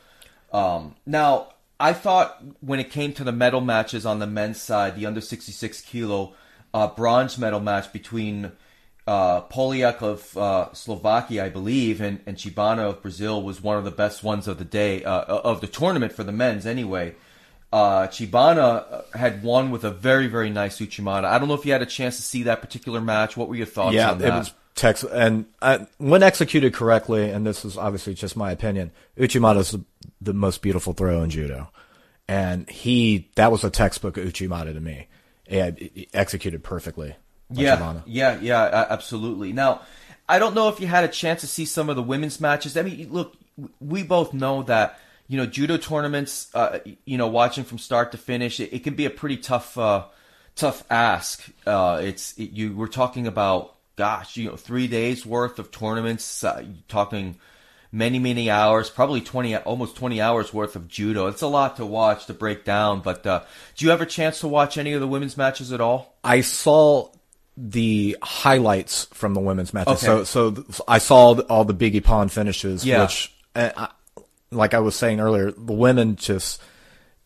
um, 0.52 0.94
now 1.06 1.48
I 1.78 1.92
thought 1.94 2.42
when 2.60 2.80
it 2.80 2.90
came 2.90 3.12
to 3.14 3.24
the 3.24 3.32
medal 3.32 3.60
matches 3.60 4.04
on 4.06 4.18
the 4.18 4.26
men's 4.26 4.60
side, 4.60 4.96
the 4.96 5.06
under 5.06 5.20
66 5.20 5.80
kilo 5.82 6.32
uh, 6.74 6.88
bronze 6.88 7.38
medal 7.38 7.60
match 7.60 7.92
between 7.92 8.52
uh, 9.10 9.40
Poliak 9.48 10.02
of 10.02 10.36
uh, 10.36 10.72
Slovakia, 10.72 11.44
I 11.44 11.48
believe, 11.48 12.00
and, 12.00 12.20
and 12.26 12.36
Chibana 12.36 12.88
of 12.90 13.02
Brazil 13.02 13.42
was 13.42 13.60
one 13.60 13.76
of 13.76 13.82
the 13.82 13.90
best 13.90 14.22
ones 14.22 14.46
of 14.46 14.58
the 14.58 14.64
day, 14.64 15.02
uh, 15.02 15.22
of 15.22 15.60
the 15.60 15.66
tournament 15.66 16.12
for 16.12 16.22
the 16.22 16.30
men's 16.30 16.64
anyway. 16.64 17.16
Uh, 17.72 18.06
Chibana 18.06 18.84
uh, 19.12 19.18
had 19.18 19.42
won 19.42 19.72
with 19.72 19.82
a 19.82 19.90
very, 19.90 20.28
very 20.28 20.48
nice 20.48 20.78
Uchimata. 20.78 21.24
I 21.24 21.40
don't 21.40 21.48
know 21.48 21.54
if 21.54 21.66
you 21.66 21.72
had 21.72 21.82
a 21.82 21.86
chance 21.86 22.18
to 22.18 22.22
see 22.22 22.44
that 22.44 22.60
particular 22.60 23.00
match. 23.00 23.36
What 23.36 23.48
were 23.48 23.56
your 23.56 23.66
thoughts 23.66 23.96
yeah, 23.96 24.12
on 24.12 24.18
that? 24.18 24.28
it 24.28 24.38
was 24.38 24.52
text 24.76 25.04
and 25.12 25.46
uh, 25.60 25.86
when 25.98 26.22
executed 26.22 26.72
correctly, 26.72 27.30
and 27.30 27.44
this 27.44 27.64
is 27.64 27.76
obviously 27.76 28.14
just 28.14 28.36
my 28.36 28.52
opinion, 28.52 28.92
Uchimata 29.18 29.58
is 29.58 29.72
the, 29.72 29.84
the 30.20 30.32
most 30.32 30.62
beautiful 30.62 30.92
throw 30.92 31.24
in 31.24 31.30
judo, 31.30 31.68
and 32.28 32.70
he 32.70 33.28
that 33.34 33.50
was 33.50 33.64
a 33.64 33.70
textbook 33.70 34.14
Uchimata 34.14 34.72
to 34.72 34.80
me. 34.80 35.08
And 35.48 36.06
executed 36.14 36.62
perfectly. 36.62 37.16
Yeah, 37.52 37.76
yeah, 38.06 38.38
yeah, 38.40 38.62
uh, 38.62 38.86
absolutely. 38.90 39.52
Now, 39.52 39.82
I 40.28 40.38
don't 40.38 40.54
know 40.54 40.68
if 40.68 40.78
you 40.80 40.86
had 40.86 41.04
a 41.04 41.08
chance 41.08 41.40
to 41.40 41.48
see 41.48 41.64
some 41.64 41.90
of 41.90 41.96
the 41.96 42.02
women's 42.02 42.40
matches. 42.40 42.76
I 42.76 42.82
mean, 42.82 43.08
look, 43.10 43.36
we 43.80 44.04
both 44.04 44.32
know 44.32 44.62
that 44.64 44.98
you 45.26 45.36
know 45.36 45.46
judo 45.46 45.76
tournaments. 45.76 46.48
Uh, 46.54 46.78
you 47.04 47.18
know, 47.18 47.26
watching 47.26 47.64
from 47.64 47.78
start 47.78 48.12
to 48.12 48.18
finish, 48.18 48.60
it, 48.60 48.72
it 48.72 48.84
can 48.84 48.94
be 48.94 49.06
a 49.06 49.10
pretty 49.10 49.36
tough, 49.36 49.76
uh, 49.76 50.04
tough 50.54 50.84
ask. 50.88 51.44
Uh, 51.66 52.00
it's 52.02 52.38
it, 52.38 52.52
you. 52.52 52.76
We're 52.76 52.86
talking 52.86 53.26
about, 53.26 53.74
gosh, 53.96 54.36
you 54.36 54.48
know, 54.48 54.56
three 54.56 54.86
days 54.86 55.26
worth 55.26 55.58
of 55.58 55.72
tournaments. 55.72 56.44
Uh, 56.44 56.64
talking 56.86 57.36
many 57.92 58.20
many 58.20 58.48
hours 58.48 58.88
probably 58.88 59.20
20 59.20 59.56
almost 59.56 59.96
20 59.96 60.20
hours 60.20 60.54
worth 60.54 60.76
of 60.76 60.86
judo 60.86 61.26
it's 61.26 61.42
a 61.42 61.46
lot 61.48 61.76
to 61.76 61.84
watch 61.84 62.26
to 62.26 62.32
break 62.32 62.64
down 62.64 63.00
but 63.00 63.26
uh, 63.26 63.42
do 63.76 63.84
you 63.84 63.90
have 63.90 64.00
a 64.00 64.06
chance 64.06 64.38
to 64.38 64.46
watch 64.46 64.78
any 64.78 64.92
of 64.92 65.00
the 65.00 65.08
women's 65.08 65.36
matches 65.36 65.72
at 65.72 65.80
all 65.80 66.14
i 66.22 66.40
saw 66.40 67.08
the 67.62 68.16
highlights 68.22 69.04
from 69.12 69.34
the 69.34 69.40
women's 69.40 69.74
matches. 69.74 70.02
Okay. 70.02 70.24
So, 70.24 70.24
so 70.24 70.64
I 70.88 70.98
saw 70.98 71.38
all 71.42 71.64
the 71.64 71.74
Big 71.74 71.94
Ippon 71.94 72.30
finishes, 72.30 72.86
Yeah. 72.86 73.02
which, 73.02 73.34
uh, 73.54 73.70
I, 73.76 73.88
like 74.50 74.72
I 74.72 74.78
was 74.78 74.96
saying 74.96 75.20
earlier, 75.20 75.50
the 75.52 75.72
women 75.74 76.16
just, 76.16 76.62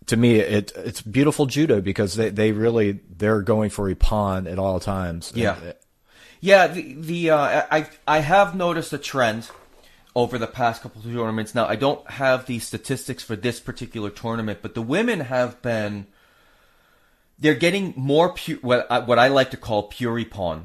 to 0.06 0.16
me, 0.16 0.36
it 0.40 0.72
it's 0.76 1.00
beautiful 1.02 1.46
judo 1.46 1.80
because 1.80 2.14
they, 2.16 2.30
they 2.30 2.52
really 2.52 3.00
they're 3.16 3.42
going 3.42 3.70
for 3.70 3.92
Ippon 3.94 4.50
at 4.50 4.58
all 4.58 4.80
times. 4.80 5.32
Yeah. 5.34 5.56
it- 5.60 5.80
Yeah, 6.40 6.66
the 6.66 6.94
the 6.94 7.30
uh, 7.30 7.62
I 7.70 7.86
I 8.06 8.18
have 8.18 8.54
noticed 8.54 8.92
a 8.92 8.98
trend 8.98 9.48
over 10.14 10.36
the 10.38 10.46
past 10.46 10.82
couple 10.82 11.00
of 11.00 11.06
tournaments. 11.06 11.54
Now 11.54 11.66
I 11.66 11.76
don't 11.76 12.08
have 12.10 12.44
the 12.46 12.58
statistics 12.58 13.22
for 13.22 13.36
this 13.36 13.60
particular 13.60 14.10
tournament, 14.10 14.58
but 14.62 14.74
the 14.74 14.82
women 14.82 15.20
have 15.20 15.62
been 15.62 16.06
they're 17.44 17.54
getting 17.54 17.92
more 17.94 18.32
pu- 18.32 18.58
what 18.62 18.86
I, 18.90 19.00
what 19.00 19.18
I 19.18 19.28
like 19.28 19.50
to 19.50 19.58
call 19.58 19.82
pure 19.82 20.18
ippon. 20.18 20.64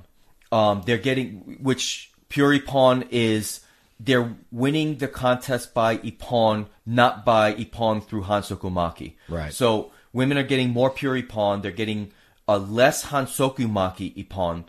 Um, 0.49 0.81
they're 0.85 0.97
getting 0.97 1.57
which 1.61 2.09
pure 2.29 2.57
ippon 2.57 3.05
is 3.11 3.59
they're 3.99 4.33
winning 4.49 4.97
the 4.97 5.09
contest 5.09 5.73
by 5.73 5.97
ippon, 5.97 6.67
not 6.85 7.25
by 7.25 7.53
ippon 7.55 8.01
through 8.01 8.23
hansokumake. 8.23 9.15
Right. 9.27 9.51
So 9.51 9.91
women 10.13 10.37
are 10.37 10.43
getting 10.43 10.69
more 10.69 10.89
pure 10.89 11.21
ippon. 11.21 11.63
They're 11.63 11.73
getting 11.73 12.13
a 12.47 12.57
less 12.57 13.07
hansokumake 13.07 14.15
ippon, 14.15 14.63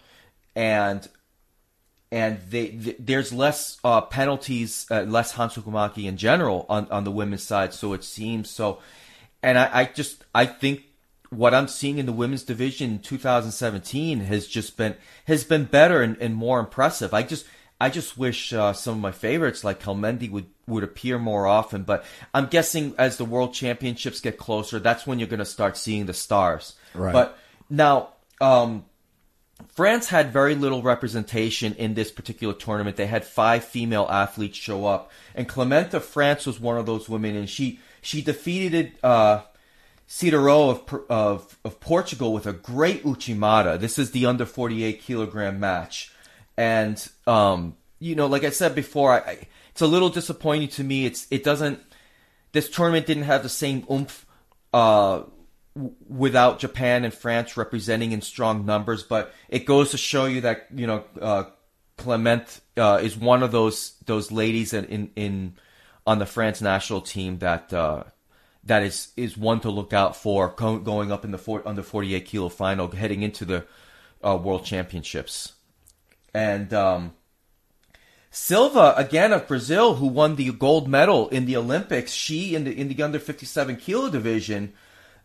and 0.56 1.08
and 2.10 2.40
they, 2.50 2.70
th- 2.70 2.96
there's 2.98 3.32
less 3.32 3.78
uh, 3.84 4.00
penalties, 4.00 4.84
uh, 4.90 5.02
less 5.02 5.34
hansokumake 5.34 6.04
in 6.04 6.16
general 6.16 6.66
on, 6.68 6.88
on 6.90 7.04
the 7.04 7.12
women's 7.12 7.44
side. 7.44 7.72
So 7.72 7.92
it 7.92 8.02
seems 8.02 8.50
so, 8.50 8.80
and 9.44 9.56
I, 9.56 9.70
I 9.72 9.84
just 9.84 10.24
I 10.34 10.46
think 10.46 10.89
what 11.30 11.54
I'm 11.54 11.68
seeing 11.68 11.98
in 11.98 12.06
the 12.06 12.12
women's 12.12 12.42
division 12.42 12.90
in 12.90 12.98
2017 12.98 14.20
has 14.20 14.46
just 14.46 14.76
been 14.76 14.96
has 15.26 15.44
been 15.44 15.64
better 15.64 16.02
and, 16.02 16.16
and 16.18 16.34
more 16.34 16.60
impressive. 16.60 17.14
I 17.14 17.22
just 17.22 17.46
I 17.80 17.88
just 17.88 18.18
wish 18.18 18.52
uh, 18.52 18.72
some 18.72 18.94
of 18.94 19.00
my 19.00 19.12
favorites 19.12 19.64
like 19.64 19.82
Kelmendi 19.82 20.30
would 20.30 20.46
would 20.66 20.84
appear 20.84 21.18
more 21.18 21.46
often. 21.46 21.84
But 21.84 22.04
I'm 22.34 22.46
guessing 22.46 22.94
as 22.98 23.16
the 23.16 23.24
world 23.24 23.54
championships 23.54 24.20
get 24.20 24.38
closer, 24.38 24.78
that's 24.80 25.06
when 25.06 25.18
you're 25.18 25.28
going 25.28 25.38
to 25.38 25.44
start 25.44 25.76
seeing 25.76 26.06
the 26.06 26.14
stars. 26.14 26.74
Right. 26.94 27.12
But 27.12 27.38
now. 27.68 28.10
Um, 28.40 28.84
France 29.74 30.08
had 30.08 30.32
very 30.32 30.54
little 30.54 30.80
representation 30.80 31.74
in 31.74 31.92
this 31.92 32.10
particular 32.10 32.54
tournament. 32.54 32.96
They 32.96 33.06
had 33.06 33.26
five 33.26 33.62
female 33.62 34.06
athletes 34.10 34.56
show 34.56 34.86
up, 34.86 35.12
and 35.34 35.46
Clemente 35.46 35.94
of 35.98 36.02
France 36.02 36.46
was 36.46 36.58
one 36.58 36.78
of 36.78 36.86
those 36.86 37.10
women, 37.10 37.36
and 37.36 37.48
she 37.48 37.78
she 38.00 38.22
defeated 38.22 38.92
uh, 39.02 39.42
Citaro 40.10 40.70
of, 40.70 41.04
of 41.08 41.58
of 41.64 41.78
Portugal 41.78 42.32
with 42.32 42.44
a 42.44 42.52
great 42.52 43.04
uchimata. 43.04 43.78
This 43.78 43.96
is 43.96 44.10
the 44.10 44.26
under 44.26 44.44
forty 44.44 44.82
eight 44.82 45.00
kilogram 45.00 45.60
match, 45.60 46.12
and 46.56 47.08
um, 47.28 47.76
you 48.00 48.16
know, 48.16 48.26
like 48.26 48.42
I 48.42 48.50
said 48.50 48.74
before, 48.74 49.12
I, 49.12 49.18
I, 49.18 49.38
it's 49.70 49.80
a 49.80 49.86
little 49.86 50.08
disappointing 50.08 50.68
to 50.70 50.82
me. 50.82 51.06
It's 51.06 51.28
it 51.30 51.44
doesn't. 51.44 51.80
This 52.50 52.68
tournament 52.68 53.06
didn't 53.06 53.22
have 53.22 53.44
the 53.44 53.48
same 53.48 53.86
oomph. 53.88 54.26
Uh, 54.72 55.22
w- 55.76 55.94
without 56.08 56.58
Japan 56.58 57.04
and 57.04 57.14
France 57.14 57.56
representing 57.56 58.10
in 58.10 58.20
strong 58.20 58.66
numbers, 58.66 59.04
but 59.04 59.32
it 59.48 59.64
goes 59.64 59.92
to 59.92 59.96
show 59.96 60.26
you 60.26 60.40
that 60.40 60.66
you 60.74 60.88
know 60.88 61.04
uh, 61.22 61.44
Clement 61.96 62.60
uh, 62.76 62.98
is 63.00 63.16
one 63.16 63.44
of 63.44 63.52
those 63.52 63.94
those 64.06 64.32
ladies 64.32 64.72
in 64.72 64.86
in, 64.86 65.10
in 65.14 65.54
on 66.04 66.18
the 66.18 66.26
France 66.26 66.60
national 66.60 67.00
team 67.00 67.38
that 67.38 67.72
uh, 67.72 68.02
that 68.70 68.84
is 68.84 69.08
is 69.16 69.36
one 69.36 69.58
to 69.60 69.70
look 69.70 69.92
out 69.92 70.14
for 70.14 70.48
going 70.48 71.10
up 71.10 71.24
in 71.24 71.32
the 71.32 71.38
four, 71.38 71.66
under 71.66 71.82
48 71.82 72.24
kilo 72.24 72.48
final 72.48 72.88
heading 72.88 73.22
into 73.22 73.44
the 73.44 73.66
uh, 74.22 74.38
world 74.40 74.64
championships 74.64 75.54
and 76.32 76.72
um, 76.72 77.12
Silva 78.30 78.94
again 78.96 79.32
of 79.32 79.48
Brazil, 79.48 79.96
who 79.96 80.06
won 80.06 80.36
the 80.36 80.52
gold 80.52 80.88
medal 80.88 81.28
in 81.30 81.46
the 81.46 81.56
Olympics. 81.56 82.12
She 82.12 82.54
in 82.54 82.64
the 82.64 82.78
in 82.78 82.88
the 82.88 83.02
under 83.02 83.18
fifty 83.18 83.46
seven 83.46 83.76
kilo 83.76 84.08
division, 84.08 84.72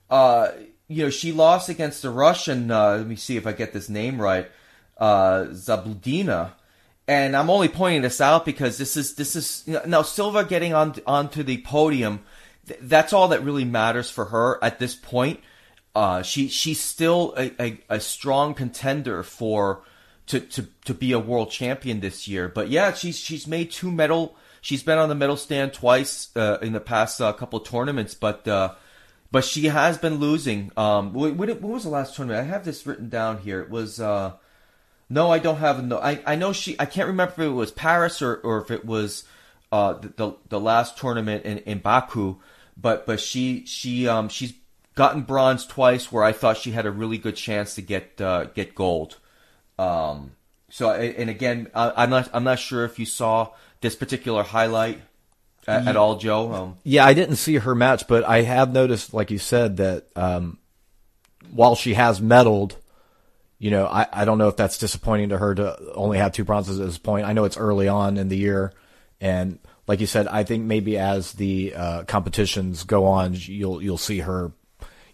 uh, 0.09 0.49
you 0.87 1.03
know, 1.03 1.09
she 1.11 1.31
lost 1.31 1.69
against 1.69 2.01
the 2.01 2.09
Russian. 2.09 2.71
Uh, 2.71 2.97
let 2.97 3.07
me 3.07 3.15
see 3.15 3.37
if 3.37 3.45
I 3.45 3.51
get 3.51 3.73
this 3.73 3.89
name 3.89 4.19
right, 4.19 4.49
uh, 4.97 5.45
Zabludina. 5.51 6.53
And 7.07 7.37
I'm 7.37 7.51
only 7.51 7.67
pointing 7.67 8.01
this 8.01 8.19
out 8.19 8.45
because 8.45 8.79
this 8.79 8.97
is 8.97 9.13
this 9.13 9.35
is 9.35 9.63
you 9.67 9.73
know, 9.73 9.81
now 9.85 10.01
Silva 10.01 10.43
getting 10.43 10.73
on 10.73 10.95
onto 11.05 11.43
the 11.43 11.61
podium. 11.61 12.21
Th- 12.67 12.79
That's 12.81 13.13
all 13.13 13.29
that 13.29 13.43
really 13.43 13.65
matters 13.65 14.09
for 14.09 14.25
her 14.25 14.63
at 14.63 14.79
this 14.79 14.95
point. 14.95 15.39
Uh, 15.95 16.21
she 16.21 16.49
she's 16.49 16.79
still 16.79 17.33
a, 17.37 17.51
a, 17.61 17.79
a 17.89 17.99
strong 17.99 18.53
contender 18.53 19.23
for 19.23 19.83
to, 20.27 20.39
to 20.39 20.67
to 20.85 20.93
be 20.93 21.11
a 21.11 21.19
world 21.19 21.51
champion 21.51 21.99
this 21.99 22.27
year. 22.27 22.49
But 22.49 22.69
yeah, 22.69 22.93
she's 22.93 23.17
she's 23.17 23.47
made 23.47 23.71
two 23.71 23.91
medal. 23.91 24.35
She's 24.61 24.83
been 24.83 24.97
on 24.97 25.09
the 25.09 25.15
medal 25.15 25.37
stand 25.37 25.73
twice 25.73 26.35
uh, 26.35 26.57
in 26.61 26.73
the 26.73 26.79
past 26.79 27.21
uh, 27.21 27.31
couple 27.33 27.59
of 27.59 27.67
tournaments, 27.67 28.13
but 28.13 28.47
uh, 28.47 28.73
but 29.31 29.45
she 29.45 29.65
has 29.65 29.97
been 29.97 30.15
losing. 30.15 30.71
Um, 30.75 31.13
what, 31.13 31.35
was 31.61 31.83
the 31.83 31.89
last 31.89 32.15
tournament? 32.15 32.39
I 32.39 32.49
have 32.49 32.65
this 32.65 32.85
written 32.87 33.09
down 33.09 33.39
here. 33.39 33.61
It 33.61 33.69
was 33.69 33.99
uh, 33.99 34.33
no, 35.09 35.31
I 35.31 35.39
don't 35.39 35.57
have 35.57 35.83
no. 35.83 35.99
I 35.99 36.21
I 36.25 36.35
know 36.35 36.51
she. 36.51 36.75
I 36.79 36.85
can't 36.85 37.07
remember 37.07 37.33
if 37.33 37.39
it 37.39 37.49
was 37.49 37.71
Paris 37.71 38.21
or 38.21 38.35
or 38.37 38.61
if 38.61 38.71
it 38.71 38.85
was 38.85 39.23
uh 39.71 39.93
the 39.93 40.07
the, 40.09 40.35
the 40.49 40.59
last 40.59 40.97
tournament 40.97 41.45
in, 41.45 41.59
in 41.59 41.79
Baku. 41.79 42.37
But 42.77 43.05
but 43.05 43.19
she 43.19 43.65
she 43.65 44.07
um 44.07 44.29
she's 44.29 44.53
gotten 44.95 45.21
bronze 45.21 45.65
twice 45.65 46.11
where 46.11 46.23
I 46.23 46.31
thought 46.31 46.57
she 46.57 46.71
had 46.71 46.85
a 46.85 46.91
really 46.91 47.17
good 47.17 47.35
chance 47.35 47.75
to 47.75 47.81
get 47.81 48.19
uh, 48.19 48.45
get 48.45 48.75
gold. 48.75 49.17
Um, 49.77 50.31
so 50.69 50.91
and 50.91 51.29
again, 51.29 51.69
I, 51.73 51.93
I'm 51.95 52.09
not 52.09 52.29
I'm 52.33 52.43
not 52.43 52.59
sure 52.59 52.85
if 52.85 52.99
you 52.99 53.05
saw 53.05 53.49
this 53.81 53.95
particular 53.95 54.43
highlight 54.43 55.01
at, 55.67 55.87
at 55.87 55.95
all, 55.95 56.17
Joe. 56.17 56.53
Um, 56.53 56.77
Yeah, 56.83 57.05
I 57.05 57.13
didn't 57.13 57.37
see 57.37 57.55
her 57.55 57.75
match, 57.75 58.07
but 58.07 58.23
I 58.23 58.41
have 58.41 58.71
noticed, 58.71 59.13
like 59.13 59.31
you 59.31 59.37
said, 59.37 59.77
that 59.77 60.07
um, 60.15 60.59
while 61.51 61.75
she 61.75 61.93
has 61.93 62.19
medaled, 62.21 62.75
you 63.57 63.71
know, 63.71 63.85
I, 63.85 64.07
I 64.11 64.25
don't 64.25 64.37
know 64.37 64.47
if 64.47 64.57
that's 64.57 64.77
disappointing 64.77 65.29
to 65.29 65.37
her 65.37 65.55
to 65.55 65.93
only 65.93 66.17
have 66.17 66.33
two 66.33 66.43
bronzes 66.43 66.79
at 66.79 66.85
this 66.85 66.97
point. 66.97 67.25
I 67.25 67.33
know 67.33 67.45
it's 67.45 67.57
early 67.57 67.87
on 67.87 68.17
in 68.17 68.27
the 68.29 68.37
year, 68.37 68.73
and 69.19 69.59
like 69.87 69.99
you 69.99 70.07
said, 70.07 70.27
I 70.27 70.43
think 70.43 70.63
maybe 70.63 70.97
as 70.97 71.33
the 71.33 71.73
uh, 71.75 72.03
competitions 72.03 72.83
go 72.83 73.05
on, 73.05 73.33
you'll 73.35 73.81
you'll 73.81 73.97
see 73.97 74.19
her, 74.19 74.51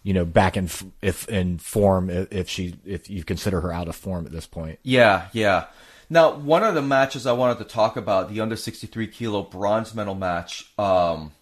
you 0.02 0.14
know, 0.14 0.24
back 0.24 0.56
in 0.56 0.68
if 1.02 1.28
in 1.28 1.58
form 1.58 2.08
if, 2.10 2.32
if 2.32 2.48
she 2.48 2.76
if 2.84 3.10
you 3.10 3.24
consider 3.24 3.60
her 3.60 3.72
out 3.72 3.88
of 3.88 3.96
form 3.96 4.26
at 4.26 4.32
this 4.32 4.46
point. 4.46 4.78
Yeah, 4.82 5.28
yeah. 5.32 5.66
Now, 6.08 6.34
one 6.34 6.62
of 6.62 6.74
the 6.74 6.82
matches 6.82 7.26
I 7.26 7.32
wanted 7.32 7.58
to 7.58 7.64
talk 7.64 7.96
about, 7.96 8.28
the 8.28 8.40
under 8.40 8.56
63 8.56 9.06
kilo 9.06 9.44
bronze 9.44 9.94
medal 9.94 10.14
match, 10.14 10.70
um, 10.78 11.32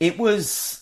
it 0.00 0.18
was 0.18 0.80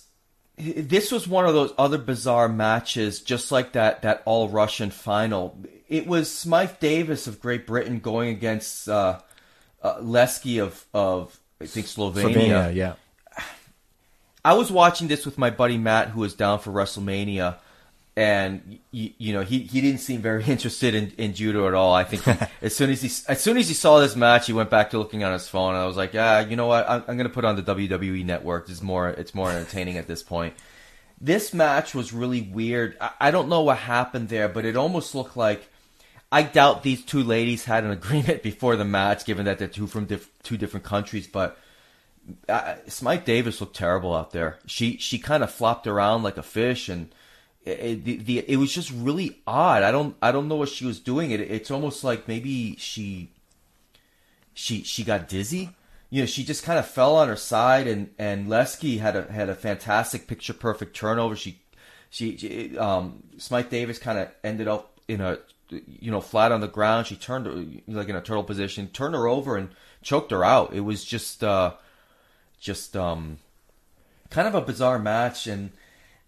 this 0.56 1.12
was 1.12 1.28
one 1.28 1.46
of 1.46 1.54
those 1.54 1.72
other 1.78 1.98
bizarre 1.98 2.48
matches, 2.48 3.20
just 3.20 3.52
like 3.52 3.72
that 3.72 4.02
that 4.02 4.22
all 4.24 4.48
Russian 4.48 4.90
final. 4.90 5.58
It 5.88 6.06
was 6.06 6.30
Smythe 6.30 6.78
Davis 6.80 7.26
of 7.26 7.40
Great 7.40 7.66
Britain 7.66 8.00
going 8.00 8.28
against 8.30 8.88
uh, 8.88 9.20
uh, 9.82 9.96
Leski 9.98 10.62
of 10.62 10.84
of 10.92 11.38
I 11.60 11.66
think 11.66 11.86
Slovenia. 11.86 12.34
Slovenia, 12.34 12.74
yeah. 12.74 12.94
I 14.44 14.54
was 14.54 14.70
watching 14.70 15.08
this 15.08 15.26
with 15.26 15.36
my 15.36 15.50
buddy 15.50 15.76
Matt, 15.76 16.08
who 16.08 16.20
was 16.20 16.34
down 16.34 16.60
for 16.60 16.70
WrestleMania, 16.70 17.56
and 18.16 18.78
you, 18.90 19.10
you 19.18 19.32
know 19.32 19.42
he, 19.42 19.60
he 19.60 19.80
didn't 19.80 20.00
seem 20.00 20.20
very 20.22 20.44
interested 20.46 20.94
in, 20.94 21.12
in 21.18 21.34
judo 21.34 21.68
at 21.68 21.74
all. 21.74 21.92
I 21.92 22.04
think 22.04 22.22
he, 22.22 22.46
as 22.66 22.74
soon 22.74 22.90
as 22.90 23.02
he 23.02 23.10
as 23.28 23.40
soon 23.40 23.56
as 23.56 23.68
he 23.68 23.74
saw 23.74 24.00
this 24.00 24.16
match, 24.16 24.46
he 24.46 24.52
went 24.52 24.70
back 24.70 24.90
to 24.90 24.98
looking 24.98 25.24
on 25.24 25.32
his 25.32 25.48
phone. 25.48 25.74
And 25.74 25.82
I 25.82 25.86
was 25.86 25.96
like, 25.96 26.14
yeah, 26.14 26.40
you 26.40 26.56
know 26.56 26.66
what? 26.66 26.88
I'm, 26.88 27.04
I'm 27.08 27.16
going 27.16 27.28
to 27.28 27.34
put 27.34 27.44
on 27.44 27.56
the 27.56 27.62
WWE 27.62 28.24
Network. 28.24 28.68
It's 28.68 28.82
more 28.82 29.08
it's 29.08 29.34
more 29.34 29.50
entertaining 29.50 29.98
at 29.98 30.06
this 30.06 30.22
point. 30.22 30.54
This 31.20 31.52
match 31.52 31.94
was 31.94 32.12
really 32.12 32.42
weird. 32.42 32.96
I, 33.00 33.10
I 33.20 33.30
don't 33.30 33.48
know 33.48 33.62
what 33.62 33.78
happened 33.78 34.28
there, 34.28 34.48
but 34.48 34.64
it 34.64 34.76
almost 34.76 35.14
looked 35.14 35.36
like. 35.36 35.68
I 36.30 36.42
doubt 36.42 36.82
these 36.82 37.04
two 37.04 37.22
ladies 37.22 37.64
had 37.64 37.84
an 37.84 37.90
agreement 38.02 38.42
before 38.42 38.76
the 38.76 38.84
match, 38.84 39.24
given 39.24 39.46
that 39.46 39.58
they're 39.58 39.68
two 39.68 39.86
from 39.86 40.06
two 40.42 40.56
different 40.56 40.84
countries. 40.84 41.26
But 41.26 41.58
uh, 42.48 42.76
Smythe 42.86 43.24
Davis 43.24 43.60
looked 43.60 43.76
terrible 43.76 44.14
out 44.14 44.32
there. 44.32 44.58
She 44.66 44.98
she 44.98 45.18
kind 45.18 45.42
of 45.42 45.50
flopped 45.50 45.86
around 45.86 46.22
like 46.22 46.36
a 46.36 46.42
fish, 46.42 46.88
and 46.88 47.08
it, 47.64 48.04
the, 48.04 48.16
the 48.16 48.38
it 48.50 48.56
was 48.56 48.72
just 48.72 48.90
really 48.90 49.40
odd. 49.46 49.82
I 49.82 49.90
don't 49.90 50.16
I 50.20 50.32
don't 50.32 50.48
know 50.48 50.56
what 50.56 50.68
she 50.68 50.84
was 50.84 51.00
doing. 51.00 51.30
It 51.30 51.40
it's 51.40 51.70
almost 51.70 52.04
like 52.04 52.28
maybe 52.28 52.76
she 52.76 53.30
she 54.54 54.82
she 54.82 55.04
got 55.04 55.28
dizzy. 55.28 55.70
You 56.10 56.22
know, 56.22 56.26
she 56.26 56.42
just 56.42 56.64
kind 56.64 56.78
of 56.78 56.88
fell 56.88 57.16
on 57.16 57.28
her 57.28 57.36
side, 57.36 57.86
and 57.86 58.10
and 58.18 58.46
Leski 58.48 59.00
had 59.00 59.16
a 59.16 59.30
had 59.30 59.48
a 59.48 59.54
fantastic 59.54 60.26
picture 60.26 60.54
perfect 60.54 60.94
turnover. 60.94 61.36
She 61.36 61.60
she, 62.10 62.76
um 62.78 63.22
Smythe 63.38 63.70
Davis 63.70 63.98
kind 63.98 64.18
of 64.18 64.28
ended 64.42 64.68
up 64.68 65.00
in 65.06 65.20
a 65.20 65.38
you 65.70 66.10
know 66.10 66.20
flat 66.20 66.52
on 66.52 66.60
the 66.60 66.68
ground. 66.68 67.06
She 67.06 67.16
turned 67.16 67.82
like 67.86 68.08
in 68.08 68.16
a 68.16 68.20
turtle 68.20 68.44
position, 68.44 68.88
turned 68.88 69.14
her 69.14 69.26
over 69.26 69.56
and 69.56 69.70
choked 70.02 70.30
her 70.30 70.44
out. 70.44 70.72
It 70.72 70.80
was 70.80 71.04
just 71.04 71.44
uh 71.44 71.74
just 72.60 72.96
um 72.96 73.38
kind 74.30 74.48
of 74.48 74.54
a 74.54 74.60
bizarre 74.60 74.98
match 74.98 75.46
and. 75.46 75.70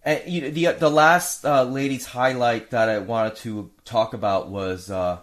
And 0.03 0.23
you 0.27 0.41
know, 0.41 0.49
the 0.49 0.79
the 0.79 0.89
last 0.89 1.45
uh, 1.45 1.63
ladies 1.65 2.07
highlight 2.07 2.71
that 2.71 2.89
I 2.89 3.01
wanted 3.01 3.37
to 3.37 3.71
talk 3.85 4.15
about 4.15 4.49
was 4.49 4.91
uh, 4.91 5.19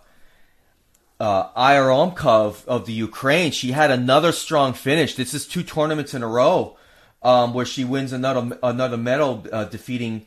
uh, 1.20 1.50
Ira 1.56 1.98
of, 1.98 2.86
the 2.86 2.94
Ukraine. 2.94 3.52
She 3.52 3.72
had 3.72 3.92
another 3.92 4.32
strong 4.32 4.74
finish. 4.74 5.16
This 5.16 5.34
is 5.34 5.48
two 5.48 5.64
tournaments 5.64 6.14
in 6.14 6.22
a 6.22 6.28
row 6.28 6.78
um, 7.24 7.54
where 7.54 7.66
she 7.66 7.84
wins 7.84 8.14
another 8.14 8.58
another 8.62 8.98
medal, 8.98 9.46
uh, 9.52 9.66
defeating 9.66 10.26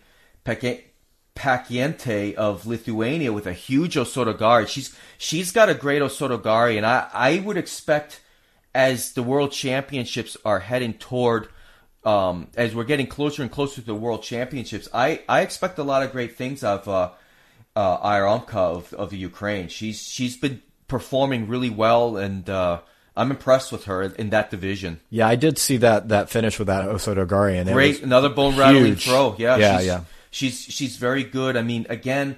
Pakiente 1.40 2.34
of 2.34 2.66
Lithuania 2.66 3.32
with 3.32 3.46
a 3.46 3.54
huge 3.54 3.94
Osotogari. 3.94 4.68
She's 4.68 4.94
she's 5.16 5.52
got 5.52 5.70
a 5.70 5.74
great 5.74 6.02
Osotogari, 6.02 6.76
and 6.76 6.84
I 6.84 7.08
I 7.14 7.38
would 7.38 7.56
expect 7.56 8.20
as 8.74 9.12
the 9.12 9.22
World 9.22 9.50
Championships 9.50 10.36
are 10.44 10.60
heading 10.60 10.92
toward 10.92 11.48
um, 12.04 12.48
as 12.56 12.74
we're 12.74 12.84
getting 12.84 13.06
closer 13.06 13.42
and 13.42 13.50
closer 13.50 13.76
to 13.76 13.86
the 13.86 13.94
World 13.94 14.22
Championships, 14.22 14.88
I, 14.92 15.22
I 15.28 15.40
expect 15.40 15.78
a 15.78 15.82
lot 15.82 16.02
of 16.02 16.12
great 16.12 16.36
things 16.36 16.62
of 16.62 16.86
uh, 16.88 17.10
uh, 17.74 18.40
of, 18.52 18.92
of 18.94 19.10
the 19.10 19.16
Ukraine. 19.16 19.68
She's 19.68 20.02
she's 20.02 20.36
been 20.36 20.62
performing 20.88 21.48
really 21.48 21.70
well, 21.70 22.16
and 22.16 22.48
uh, 22.48 22.80
I'm 23.16 23.30
impressed 23.30 23.72
with 23.72 23.84
her 23.84 24.02
in 24.02 24.30
that 24.30 24.50
division. 24.50 25.00
Yeah, 25.10 25.28
I 25.28 25.36
did 25.36 25.58
see 25.58 25.78
that 25.78 26.08
that 26.08 26.30
finish 26.30 26.58
with 26.58 26.68
that 26.68 26.86
Osotogari, 26.86 27.58
and 27.58 27.70
great, 27.70 28.02
another 28.02 28.28
bone 28.28 28.56
rattling 28.56 28.96
throw. 28.96 29.36
Yeah, 29.38 29.56
yeah, 29.56 29.80
yeah. 29.80 30.00
She's 30.30 30.60
she's 30.60 30.96
very 30.96 31.24
good. 31.24 31.56
I 31.56 31.62
mean, 31.62 31.86
again. 31.88 32.36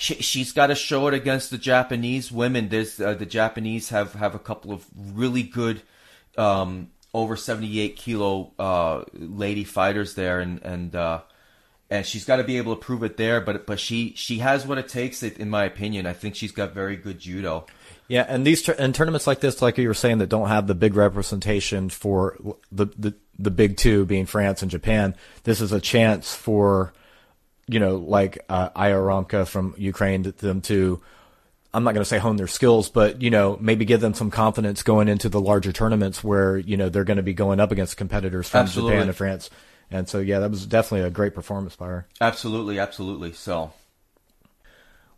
She, 0.00 0.14
she's 0.22 0.52
got 0.52 0.68
to 0.68 0.76
show 0.76 1.08
it 1.08 1.14
against 1.14 1.50
the 1.50 1.58
Japanese 1.58 2.30
women. 2.30 2.68
There's 2.68 3.00
uh, 3.00 3.14
the 3.14 3.26
Japanese 3.26 3.88
have, 3.88 4.12
have 4.12 4.32
a 4.32 4.38
couple 4.38 4.70
of 4.70 4.86
really 4.94 5.42
good 5.42 5.82
um, 6.36 6.90
over 7.12 7.36
78 7.36 7.96
kilo 7.96 8.52
uh, 8.58 9.02
lady 9.12 9.64
fighters 9.64 10.14
there, 10.14 10.40
and 10.40 10.62
and 10.62 10.94
uh, 10.94 11.22
and 11.90 12.06
she's 12.06 12.24
got 12.24 12.36
to 12.36 12.44
be 12.44 12.58
able 12.58 12.74
to 12.76 12.80
prove 12.80 13.02
it 13.02 13.16
there. 13.16 13.40
But 13.40 13.66
but 13.66 13.80
she 13.80 14.12
she 14.16 14.38
has 14.38 14.66
what 14.66 14.78
it 14.78 14.88
takes, 14.88 15.22
in 15.22 15.50
my 15.50 15.64
opinion. 15.64 16.06
I 16.06 16.12
think 16.12 16.36
she's 16.36 16.52
got 16.52 16.72
very 16.72 16.96
good 16.96 17.18
judo. 17.18 17.66
Yeah, 18.08 18.24
and 18.26 18.46
these 18.46 18.66
and 18.68 18.94
tournaments 18.94 19.26
like 19.26 19.40
this, 19.40 19.60
like 19.60 19.76
you 19.78 19.88
were 19.88 19.94
saying, 19.94 20.18
that 20.18 20.28
don't 20.28 20.48
have 20.48 20.66
the 20.66 20.74
big 20.74 20.94
representation 20.94 21.88
for 21.88 22.38
the 22.70 22.86
the 22.96 23.14
the 23.38 23.50
big 23.50 23.76
two 23.76 24.04
being 24.04 24.26
France 24.26 24.62
and 24.62 24.70
Japan. 24.70 25.14
This 25.44 25.60
is 25.60 25.72
a 25.72 25.80
chance 25.80 26.34
for 26.34 26.92
you 27.68 27.80
know 27.80 27.96
like 27.96 28.44
uh, 28.48 29.44
from 29.44 29.74
Ukraine 29.76 30.22
them 30.22 30.60
to 30.62 31.00
I'm 31.72 31.84
not 31.84 31.92
going 31.92 32.02
to 32.02 32.08
say 32.08 32.18
hone 32.18 32.36
their 32.36 32.46
skills, 32.46 32.88
but 32.88 33.20
you 33.20 33.30
know, 33.30 33.58
maybe 33.60 33.84
give 33.84 34.00
them 34.00 34.14
some 34.14 34.30
confidence 34.30 34.82
going 34.82 35.08
into 35.08 35.28
the 35.28 35.40
larger 35.40 35.72
tournaments 35.72 36.24
where 36.24 36.56
you 36.56 36.76
know 36.76 36.88
they're 36.88 37.04
going 37.04 37.18
to 37.18 37.22
be 37.22 37.34
going 37.34 37.60
up 37.60 37.70
against 37.70 37.96
competitors 37.96 38.48
from 38.48 38.60
Absolutely. 38.60 38.94
Japan 38.94 39.08
and 39.08 39.16
France. 39.16 39.50
And 39.90 40.08
so, 40.08 40.18
yeah, 40.18 40.40
that 40.40 40.50
was 40.50 40.66
definitely 40.66 41.06
a 41.06 41.10
great 41.10 41.34
performance 41.34 41.74
by 41.76 41.86
her. 41.86 42.06
Absolutely, 42.20 42.78
absolutely. 42.78 43.32
So, 43.32 43.72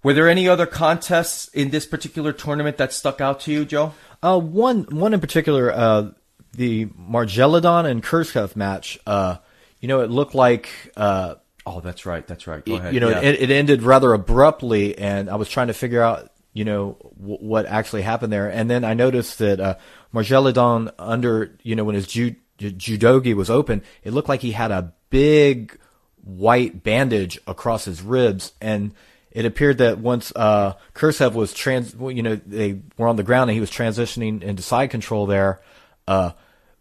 were 0.02 0.14
there 0.14 0.28
any 0.28 0.48
other 0.48 0.66
contests 0.66 1.48
in 1.48 1.70
this 1.70 1.86
particular 1.86 2.32
tournament 2.32 2.76
that 2.76 2.92
stuck 2.92 3.20
out 3.20 3.40
to 3.40 3.52
you, 3.52 3.64
Joe? 3.64 3.94
Uh, 4.22 4.38
one, 4.38 4.84
one 4.84 5.12
in 5.12 5.20
particular, 5.20 5.72
uh, 5.72 6.10
the 6.52 6.86
Margelidon 6.86 7.84
and 7.84 8.02
Kurschev 8.02 8.54
match. 8.54 8.98
Uh, 9.06 9.38
you 9.80 9.88
know, 9.88 10.00
it 10.00 10.10
looked 10.10 10.34
like. 10.34 10.68
Uh, 10.96 11.36
oh, 11.66 11.80
that's 11.80 12.06
right. 12.06 12.26
That's 12.26 12.46
right. 12.46 12.64
Go 12.64 12.76
ahead. 12.76 12.94
You 12.94 13.00
know, 13.00 13.10
yeah. 13.10 13.20
it, 13.20 13.42
it 13.42 13.50
ended 13.50 13.82
rather 13.82 14.12
abruptly, 14.12 14.96
and 14.98 15.28
I 15.28 15.36
was 15.36 15.48
trying 15.48 15.68
to 15.68 15.74
figure 15.74 16.02
out 16.02 16.30
you 16.52 16.64
know 16.64 16.96
w- 17.18 17.38
what 17.38 17.66
actually 17.66 18.02
happened 18.02 18.32
there. 18.32 18.48
And 18.48 18.70
then 18.70 18.84
I 18.84 18.94
noticed 18.94 19.38
that 19.38 19.60
uh, 19.60 19.76
Margelidon 20.14 20.92
under 20.98 21.56
you 21.62 21.76
know 21.76 21.84
when 21.84 21.94
his 21.94 22.06
ju- 22.06 22.36
judogi 22.58 23.34
was 23.34 23.50
open, 23.50 23.82
it 24.04 24.12
looked 24.12 24.28
like 24.28 24.40
he 24.40 24.52
had 24.52 24.70
a 24.70 24.92
big 25.10 25.78
white 26.22 26.82
bandage 26.82 27.38
across 27.46 27.84
his 27.84 28.02
ribs, 28.02 28.52
and 28.60 28.94
it 29.30 29.44
appeared 29.44 29.78
that 29.78 29.98
once 29.98 30.32
uh, 30.34 30.74
Kursev 30.94 31.34
was 31.34 31.52
trans, 31.52 31.94
you 31.94 32.22
know, 32.22 32.34
they 32.34 32.80
were 32.96 33.08
on 33.08 33.16
the 33.16 33.22
ground 33.22 33.48
and 33.48 33.54
he 33.54 33.60
was 33.60 33.70
transitioning 33.70 34.42
into 34.42 34.62
side 34.62 34.90
control 34.90 35.26
there. 35.26 35.60
Uh, 36.08 36.32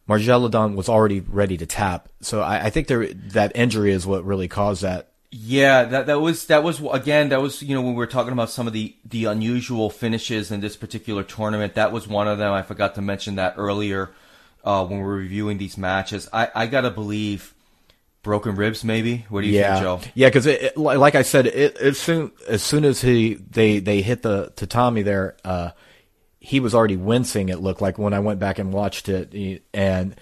Margelidon 0.09 0.75
was 0.75 0.89
already 0.89 1.19
ready 1.19 1.57
to 1.57 1.65
tap, 1.65 2.09
so 2.21 2.41
I, 2.41 2.65
I 2.65 2.69
think 2.69 2.87
there 2.87 3.07
that 3.07 3.51
injury 3.55 3.91
is 3.91 4.07
what 4.07 4.25
really 4.25 4.47
caused 4.47 4.81
that 4.81 5.09
yeah, 5.31 5.83
that 5.83 6.07
that 6.07 6.19
was 6.19 6.47
that 6.47 6.63
was 6.63 6.81
again 6.91 7.29
that 7.29 7.41
was 7.41 7.61
you 7.61 7.75
know 7.75 7.81
when 7.81 7.91
we 7.93 7.97
were 7.97 8.07
talking 8.07 8.33
about 8.33 8.49
some 8.49 8.65
of 8.65 8.73
the 8.73 8.95
the 9.05 9.25
unusual 9.25 9.91
finishes 9.91 10.49
in 10.49 10.59
this 10.59 10.75
particular 10.75 11.23
tournament. 11.23 11.75
That 11.75 11.91
was 11.91 12.07
one 12.07 12.27
of 12.27 12.39
them. 12.39 12.51
I 12.51 12.63
forgot 12.63 12.95
to 12.95 13.01
mention 13.01 13.35
that 13.35 13.53
earlier 13.57 14.09
uh, 14.63 14.85
when 14.85 14.97
we 14.99 15.05
were 15.05 15.13
reviewing 15.13 15.59
these 15.59 15.77
matches. 15.77 16.27
I 16.33 16.49
I 16.55 16.65
gotta 16.65 16.89
believe 16.89 17.53
broken 18.23 18.55
ribs. 18.55 18.83
Maybe 18.83 19.27
what 19.29 19.41
do 19.41 19.47
you 19.47 19.59
yeah. 19.59 19.73
think, 19.73 19.83
Joe? 19.83 20.11
Yeah, 20.15 20.29
because 20.29 20.75
like 20.75 21.13
I 21.13 21.21
said, 21.21 21.45
it, 21.45 21.77
as 21.77 21.99
soon 21.99 22.31
as 22.47 22.63
soon 22.63 22.83
as 22.83 22.99
he 22.99 23.35
they 23.35 23.77
they 23.77 24.01
hit 24.01 24.23
the 24.23 24.51
tatami 24.55 25.03
there, 25.03 25.37
uh, 25.45 25.71
he 26.39 26.59
was 26.59 26.73
already 26.73 26.97
wincing. 26.97 27.49
It 27.49 27.59
looked 27.59 27.81
like 27.81 27.97
when 27.97 28.13
I 28.13 28.19
went 28.19 28.39
back 28.39 28.59
and 28.59 28.71
watched 28.71 29.09
it, 29.09 29.61
and 29.73 30.15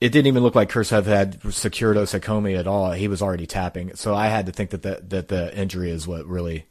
it 0.00 0.12
didn't 0.12 0.26
even 0.26 0.42
look 0.42 0.54
like 0.54 0.70
Kursev 0.70 1.04
had 1.04 1.40
secured 1.52 1.96
Osaekomi 1.96 2.58
at 2.58 2.66
all. 2.66 2.92
He 2.92 3.08
was 3.08 3.22
already 3.22 3.46
tapping. 3.46 3.94
So 3.96 4.14
I 4.14 4.28
had 4.28 4.46
to 4.46 4.52
think 4.52 4.70
that 4.70 4.82
the, 4.82 5.02
that 5.08 5.28
the 5.28 5.56
injury 5.56 5.90
is 5.90 6.08
what 6.08 6.26
really 6.26 6.66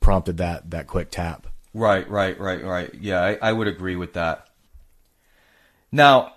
prompted 0.00 0.38
that, 0.38 0.70
that 0.70 0.86
quick 0.86 1.10
tap. 1.10 1.46
Right, 1.72 2.08
right, 2.10 2.38
right, 2.40 2.62
right. 2.64 2.92
Yeah, 2.94 3.22
I, 3.22 3.38
I 3.40 3.52
would 3.52 3.68
agree 3.68 3.96
with 3.96 4.14
that. 4.14 4.48
Now, 5.92 6.34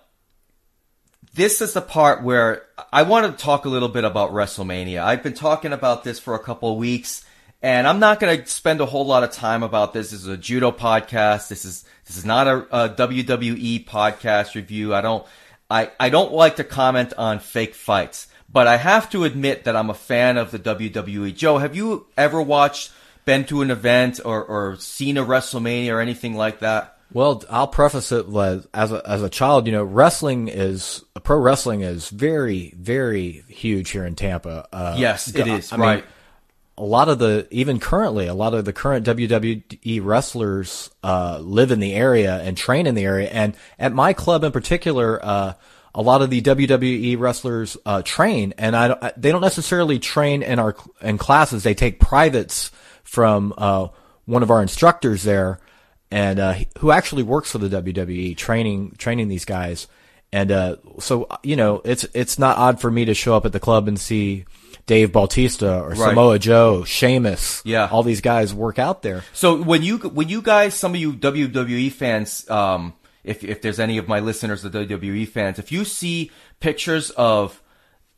this 1.34 1.62
is 1.62 1.74
the 1.74 1.82
part 1.82 2.24
where 2.24 2.64
I 2.92 3.04
want 3.04 3.38
to 3.38 3.44
talk 3.44 3.66
a 3.66 3.70
little 3.70 3.90
bit 3.90 4.04
about 4.04 4.32
WrestleMania. 4.32 5.04
I've 5.04 5.24
been 5.24 5.34
talking 5.34 5.74
about 5.74 6.04
this 6.04 6.20
for 6.20 6.36
a 6.36 6.40
couple 6.40 6.72
of 6.72 6.78
weeks, 6.78 7.26
and 7.62 7.88
I'm 7.88 8.00
not 8.00 8.20
going 8.20 8.42
to 8.42 8.48
spend 8.48 8.82
a 8.82 8.86
whole 8.86 9.06
lot 9.06 9.24
of 9.24 9.32
time 9.32 9.64
about 9.64 9.94
this. 9.94 10.12
This 10.12 10.22
is 10.22 10.28
a 10.28 10.38
judo 10.38 10.72
podcast. 10.72 11.48
This 11.48 11.66
is 11.66 11.86
this 12.06 12.18
is 12.18 12.26
not 12.26 12.48
a, 12.48 12.86
a 12.86 12.90
WWE 12.90 13.86
podcast 13.86 14.56
review. 14.56 14.94
I 14.94 15.02
don't 15.02 15.26
I, 15.72 15.90
I 15.98 16.10
don't 16.10 16.34
like 16.34 16.58
to 16.58 16.66
comment 16.66 17.14
on 17.18 17.40
fake 17.40 17.76
fights, 17.76 18.28
but 18.52 18.68
I 18.68 18.76
have 18.76 19.10
to 19.12 19.24
admit 19.24 19.64
that 19.64 19.76
I'm 19.78 19.90
a 19.90 19.94
fan 19.94 20.36
of 20.36 20.52
the 20.52 20.60
WWE. 20.60 21.34
Joe, 21.34 21.60
have 21.60 21.78
you 21.78 22.08
ever 22.18 22.42
watched, 22.42 22.92
been 23.24 23.46
to 23.46 23.62
an 23.62 23.72
event 23.72 24.20
or, 24.24 24.44
or 24.44 24.76
seen 24.76 25.18
a 25.18 25.24
WrestleMania 25.24 25.94
or 25.94 26.02
anything 26.02 26.36
like 26.36 26.60
that? 26.60 26.98
Well, 27.14 27.44
I'll 27.50 27.70
preface 27.70 28.12
it 28.12 28.26
as 28.74 28.92
a, 28.92 29.02
as 29.06 29.24
a 29.24 29.30
child, 29.30 29.66
you 29.66 29.72
know, 29.72 29.86
wrestling 29.86 30.50
is, 30.50 31.06
pro 31.24 31.38
wrestling 31.38 31.82
is 31.82 32.10
very, 32.10 32.74
very 32.78 33.46
huge 33.48 33.92
here 33.92 34.06
in 34.06 34.16
Tampa. 34.16 34.68
Uh, 34.74 34.96
yes, 34.98 35.34
it 35.34 35.48
is, 35.48 35.72
I 35.72 35.78
right. 35.78 36.06
A 36.82 36.84
lot 36.84 37.10
of 37.10 37.20
the, 37.20 37.48
even 37.52 37.80
currently, 37.80 38.26
a 38.26 38.34
lot 38.34 38.56
of 38.56 38.66
the 38.66 38.74
current 38.74 39.06
WWE 39.06 40.04
wrestlers 40.04 40.90
uh, 41.04 41.38
live 41.40 41.70
in 41.70 41.80
the 41.80 41.94
area 41.94 42.42
and 42.42 42.58
train 42.58 42.88
in 42.88 42.96
the 42.96 43.04
area. 43.06 43.30
And 43.30 43.56
at 43.78 43.94
my 43.94 44.14
club 44.14 44.44
in 44.44 44.52
particular, 44.52 45.24
uh, 45.24 45.54
a 45.94 46.02
lot 46.02 46.24
of 46.24 46.32
the 46.32 46.42
WWE 46.42 47.20
wrestlers 47.20 47.78
uh, 47.86 48.02
train, 48.02 48.56
and 48.58 48.76
I, 48.76 48.88
don't- 48.88 49.22
they 49.22 49.32
don't 49.32 49.42
necessarily 49.42 50.00
train 50.00 50.42
in 50.42 50.58
our 50.58 50.76
in 51.02 51.20
classes. 51.20 51.62
They 51.62 51.76
take 51.76 52.00
privates 52.00 52.72
from 53.04 53.54
uh, 53.60 53.90
one 54.26 54.42
of 54.42 54.50
our 54.50 54.64
instructors 54.64 55.22
there, 55.22 55.60
and 56.10 56.40
uh, 56.40 56.56
who 56.80 56.90
actually 56.90 57.22
works 57.24 57.52
for 57.52 57.60
the 57.60 57.70
WWE, 57.82 58.36
training 58.38 58.96
training 58.98 59.28
these 59.28 59.46
guys. 59.46 59.88
And 60.34 60.52
uh, 60.52 60.78
so 61.00 61.28
you 61.44 61.58
know, 61.58 61.82
it's 61.86 62.06
it's 62.16 62.40
not 62.40 62.58
odd 62.58 62.82
for 62.82 62.90
me 62.90 63.06
to 63.06 63.14
show 63.14 63.36
up 63.36 63.46
at 63.46 63.52
the 63.52 63.60
club 63.60 63.88
and 63.88 64.00
see 64.00 64.46
Dave 64.92 65.14
Bautista 65.14 65.80
or 65.80 65.90
Right. 65.92 65.98
Samoa 66.10 66.38
Joe, 66.38 66.84
Sheamus, 66.84 67.62
Yeah. 67.64 67.88
all 67.90 68.04
these 68.04 68.20
guys 68.20 68.54
work 68.54 68.78
out 68.78 69.04
there. 69.04 69.24
So 69.32 69.62
when 69.62 69.84
you 69.84 69.98
when 70.00 70.28
you 70.28 70.42
guys, 70.42 70.74
some 70.74 70.94
of 70.94 71.00
you 71.00 71.14
WWE 71.14 71.90
fans, 71.94 72.50
um, 72.50 72.94
if 73.24 73.42
if 73.44 73.62
there's 73.62 73.80
any 73.80 73.98
of 73.98 74.10
my 74.10 74.20
listeners 74.20 74.64
that 74.64 74.76
are 74.76 74.86
WWE 74.86 75.26
fans, 75.28 75.60
if 75.60 75.72
you 75.72 75.86
see 75.86 76.30
pictures 76.60 77.10
of 77.12 77.62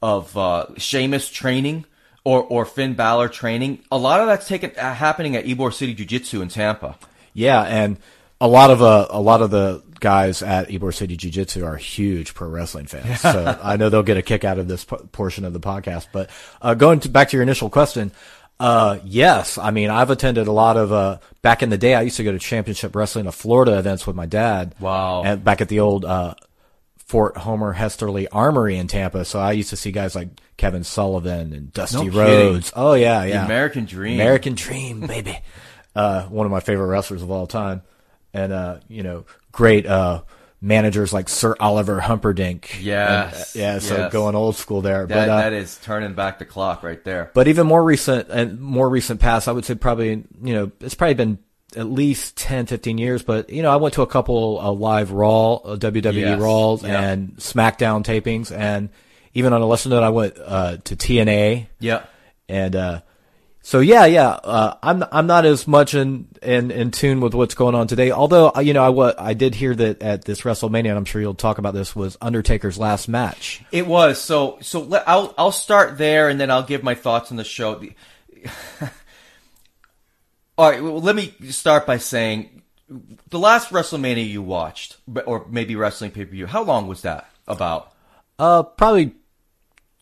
of 0.02 0.36
uh, 0.36 0.66
Sheamus 0.78 1.30
training 1.30 1.86
or 2.24 2.41
or 2.41 2.66
Finn 2.66 2.95
Balor 2.95 3.30
training, 3.30 3.80
a 3.91 3.98
lot 3.98 4.20
of 4.20 4.26
that's 4.28 4.48
taken 4.48 4.72
uh, 4.76 4.95
happening 4.95 5.36
at 5.36 5.45
Ybor 5.45 5.72
City 5.72 5.94
Jiu 5.94 6.06
Jitsu 6.08 6.41
in 6.41 6.48
Tampa. 6.48 6.98
Yeah, 7.36 7.62
and 7.62 7.98
a 8.41 8.48
lot 8.48 8.72
of 8.72 8.82
uh, 8.82 9.08
a 9.12 9.22
lot 9.22 9.41
of 9.44 9.52
the 9.52 9.84
guys 10.04 10.44
at 10.44 10.68
Ybor 10.68 10.94
City 10.94 11.16
Jiu 11.16 11.32
Jitsu 11.32 11.66
are 11.66 11.78
huge 11.78 12.34
pro 12.34 12.50
wrestling 12.50 12.86
fans, 12.88 13.22
so 13.22 13.58
I 13.64 13.78
know 13.78 13.90
they'll 13.90 14.04
get 14.04 14.18
a 14.18 14.22
kick 14.22 14.44
out 14.44 14.60
of 14.60 14.68
this 14.68 14.84
p- 14.84 14.98
portion 15.14 15.46
of 15.46 15.54
the 15.54 15.62
podcast. 15.62 16.08
But 16.12 16.30
uh, 16.62 16.74
going 16.74 17.00
to, 17.00 17.10
back 17.10 17.30
to 17.30 17.38
your 17.38 17.42
initial 17.42 17.70
question, 17.70 18.12
uh, 18.60 19.00
yes, 19.06 19.58
I 19.58 19.72
mean 19.72 19.90
I've 19.90 20.10
attended 20.10 20.48
a 20.48 20.52
lot 20.52 20.76
of 20.76 20.92
uh, 20.92 21.20
back 21.42 21.64
in 21.64 21.70
the 21.70 21.78
day. 21.78 21.96
I 21.96 22.02
used 22.02 22.18
to 22.18 22.24
go 22.24 22.34
to 22.34 22.40
Championship 22.40 22.96
Wrestling 22.96 23.28
of 23.28 23.34
Florida 23.34 23.80
events 23.80 24.06
with 24.06 24.16
my 24.16 24.26
dad. 24.26 24.76
Wow. 24.80 25.24
and 25.24 25.44
back 25.44 25.62
at 25.62 25.70
the 25.70 25.80
old 25.80 26.04
uh, 26.04 26.36
Fort 26.98 27.38
Homer 27.38 27.72
Hesterly 27.72 28.28
Armory 28.28 28.76
in 28.76 28.88
Tampa. 28.88 29.24
So 29.24 29.40
I 29.40 29.54
used 29.54 29.70
to 29.70 29.78
see 29.78 29.92
guys 29.92 30.16
like 30.16 30.30
Kevin 30.58 30.84
Sullivan 30.84 31.54
and 31.54 31.72
Dusty 31.72 31.98
No 31.98 32.04
kidding. 32.04 32.18
Rhodes. 32.18 32.74
Oh 32.76 32.94
yeah, 32.94 33.24
yeah, 33.24 33.46
American 33.46 33.86
Dream. 33.86 34.16
American 34.16 34.56
Dream, 34.56 35.02
baby. 35.08 35.40
uh, 35.96 36.24
one 36.24 36.46
of 36.46 36.52
my 36.52 36.60
favorite 36.60 36.88
wrestlers 36.88 37.22
of 37.22 37.32
all 37.32 37.48
time, 37.48 37.84
and 38.34 38.52
uh, 38.52 38.80
you 38.90 39.04
know, 39.04 39.26
great 39.54 39.86
uh, 39.86 40.24
managers 40.60 41.14
like 41.14 41.30
Sir 41.30 41.56
Oliver 41.62 42.02
Humperdink. 42.02 42.82
Yes, 42.82 43.56
And, 43.56 43.64
uh, 43.64 43.66
yeah. 43.66 43.80
So 43.80 43.98
yes. 43.98 44.12
going 44.14 44.36
old 44.36 44.56
school 44.58 44.82
there, 44.82 45.06
That 45.06 45.28
but 45.28 45.30
uh, 45.30 45.38
that 45.38 45.54
is 45.54 45.78
turning 45.84 46.14
back 46.14 46.40
the 46.40 46.46
clock 46.46 46.84
right 46.84 47.02
there. 47.06 47.32
but 47.34 47.48
even 47.48 47.66
more 47.68 47.84
recent 47.84 48.30
and 48.30 48.60
more 48.60 48.90
recent 48.90 49.20
past, 49.22 49.48
I 49.48 49.52
would 49.54 49.64
say 49.66 49.76
probably, 49.76 50.10
you 50.42 50.54
know, 50.54 50.72
it's 50.82 50.96
probably 50.96 51.14
been 51.16 51.38
at 51.76 51.88
least 51.90 52.38
10, 52.38 52.68
15 52.68 52.98
years, 52.98 53.24
but 53.24 53.50
you 53.50 53.62
know, 53.64 53.72
I 53.72 53.78
went 53.78 53.96
to 53.96 54.04
a 54.04 54.08
couple 54.08 54.60
of 54.60 54.80
live 54.80 55.12
Raw, 55.12 55.56
uh, 55.56 55.76
WWE 55.78 56.14
Yes. 56.14 56.40
Raws 56.40 56.84
Yeah. 56.84 57.02
and 57.02 57.36
SmackDown 57.38 58.04
tapings. 58.04 58.56
And 58.56 58.90
even 59.34 59.54
on 59.54 59.62
a 59.62 59.66
lesser 59.66 59.90
note, 59.90 60.04
I 60.04 60.10
went, 60.10 60.36
uh, 60.38 60.78
to 60.84 60.96
TNA 60.96 61.68
Yeah. 61.80 62.04
and, 62.48 62.76
uh, 62.76 63.02
so 63.65 63.80
yeah, 63.80 64.06
yeah, 64.06 64.27
uh, 64.27 64.76
I'm 64.84 65.06
I'm 65.10 65.26
not 65.26 65.45
as 65.45 65.65
much 65.69 65.94
in, 65.95 66.27
in 66.41 66.69
in 66.69 66.91
tune 66.91 67.22
with 67.22 67.34
what's 67.34 67.56
going 67.56 67.76
on 67.76 67.88
today. 67.88 68.11
Although 68.11 68.52
uh, 68.53 68.60
you 68.60 68.73
know, 68.73 68.84
I 68.84 68.90
what 68.90 69.18
I 69.18 69.34
did 69.34 69.56
hear 69.56 69.73
that 69.73 70.02
at 70.02 70.26
this 70.26 70.41
WrestleMania, 70.41 70.90
and 70.90 70.98
I'm 70.98 71.06
sure 71.06 71.22
you'll 71.22 71.34
talk 71.34 71.60
about 71.60 71.73
this, 71.73 71.95
was 71.95 72.18
Undertaker's 72.19 72.77
last 72.77 73.07
match. 73.07 73.64
It 73.72 73.88
was 73.88 74.19
so. 74.19 74.57
So 74.61 74.81
let, 74.81 75.07
I'll 75.07 75.34
I'll 75.38 75.53
start 75.53 75.98
there, 75.98 76.27
and 76.27 76.41
then 76.41 76.52
I'll 76.52 76.64
give 76.64 76.84
my 76.84 76.94
thoughts 76.94 77.31
on 77.31 77.38
the 77.38 77.45
show. 77.45 77.81
All 80.57 80.69
right. 80.69 80.84
Well, 80.84 80.99
let 80.99 81.15
me 81.15 81.34
start 81.49 81.85
by 81.88 81.99
saying 81.99 82.64
the 83.30 83.40
last 83.40 83.69
WrestleMania 83.69 84.27
you 84.27 84.41
watched, 84.41 84.98
or 85.26 85.48
maybe 85.49 85.77
wrestling 85.77 86.11
pay 86.11 86.26
per 86.26 86.31
view. 86.31 86.48
How 86.48 86.64
long 86.64 86.88
was 86.88 87.03
that? 87.03 87.30
About 87.48 87.94
Uh, 88.38 88.64
probably 88.64 89.15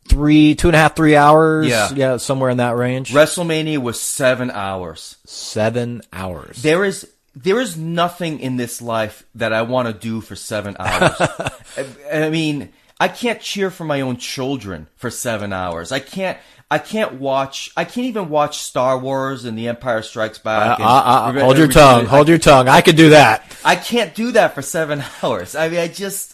three, 0.08 0.56
two 0.56 0.68
and 0.70 0.76
a 0.76 0.80
half, 0.80 0.96
three 0.96 1.16
hours. 1.16 1.68
Yeah. 1.68 1.90
yeah, 1.94 2.18
somewhere 2.18 2.50
in 2.50 2.58
that 2.58 2.76
range. 2.76 3.12
WrestleMania 3.14 3.78
was 3.80 4.00
seven 4.00 4.52
hours. 4.52 5.18
Seven 5.26 6.02
hours. 6.12 6.62
There 6.62 6.84
is 6.84 7.08
there 7.36 7.62
is 7.62 7.78
nothing 7.78 8.40
in 8.42 8.58
this 8.58 8.82
life 8.82 9.24
that 9.36 9.54
I 9.54 9.62
want 9.62 9.88
to 9.88 9.94
do 9.94 10.20
for 10.22 10.36
seven 10.36 10.76
hours. 10.80 11.16
I, 11.20 11.92
I 12.26 12.30
mean, 12.30 12.74
I 13.00 13.08
can't 13.08 13.40
cheer 13.40 13.72
for 13.72 13.86
my 13.86 14.02
own 14.02 14.18
children 14.18 14.88
for 14.98 15.10
seven 15.10 15.54
hours. 15.54 15.92
I 15.92 16.00
can't. 16.00 16.38
I 16.70 16.78
can't 16.78 17.16
watch. 17.16 17.70
I 17.76 17.84
can't 17.84 18.08
even 18.08 18.30
watch 18.30 18.60
Star 18.60 18.98
Wars 18.98 19.44
and 19.44 19.58
The 19.58 19.68
Empire 19.68 20.02
Strikes 20.02 20.40
Uh, 20.40 20.44
Back. 20.44 20.80
uh, 20.80 20.84
uh, 20.84 21.28
Revenge- 21.28 21.44
hold 21.44 21.58
your 21.58 21.68
tongue. 21.68 22.06
Hold 22.06 22.30
your 22.30 22.38
tongue. 22.38 22.70
I 22.70 22.80
could 22.80 22.96
do 22.96 23.10
that. 23.10 23.44
I 23.66 23.76
can't 23.76 24.16
do 24.16 24.32
that 24.34 24.56
for 24.56 24.62
seven 24.62 25.04
hours. 25.24 25.54
I 25.54 25.68
mean, 25.68 25.80
I 25.80 25.90
just 25.90 26.31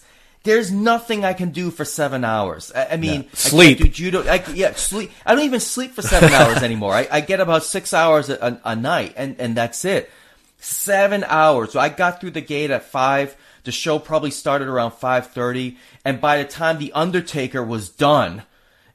there's 0.47 0.71
nothing 0.71 1.25
I 1.25 1.33
can 1.33 1.49
do 1.49 1.69
for 1.71 1.83
seven 1.83 2.23
hours. 2.23 2.71
I, 2.73 2.93
I 2.93 2.97
mean, 2.97 3.27
I 3.33 3.35
Sleep. 3.35 3.77
can't 3.79 3.89
do 3.89 3.93
judo. 3.93 4.23
I, 4.23 4.41
yeah, 4.53 4.73
sleep. 4.75 5.11
I 5.25 5.35
don't 5.35 5.43
even 5.43 5.59
sleep 5.59 5.91
for 5.91 6.01
seven 6.01 6.31
hours 6.33 6.63
anymore. 6.63 6.93
I, 6.93 7.05
I 7.11 7.19
get 7.19 7.41
about 7.41 7.63
six 7.63 7.93
hours 7.93 8.29
a, 8.29 8.35
a, 8.35 8.61
a 8.71 8.75
night, 8.75 9.13
and 9.17 9.35
and 9.39 9.57
that's 9.57 9.83
it. 9.83 10.09
Seven 10.57 11.25
hours. 11.25 11.73
So 11.73 11.81
I 11.81 11.89
got 11.89 12.21
through 12.21 12.31
the 12.31 12.41
gate 12.41 12.71
at 12.71 12.83
five. 12.85 13.35
The 13.65 13.73
show 13.73 13.99
probably 13.99 14.31
started 14.31 14.69
around 14.69 14.91
five 14.91 15.27
thirty, 15.27 15.77
and 16.05 16.21
by 16.21 16.41
the 16.41 16.47
time 16.49 16.79
the 16.79 16.93
Undertaker 16.93 17.61
was 17.61 17.89
done. 17.89 18.43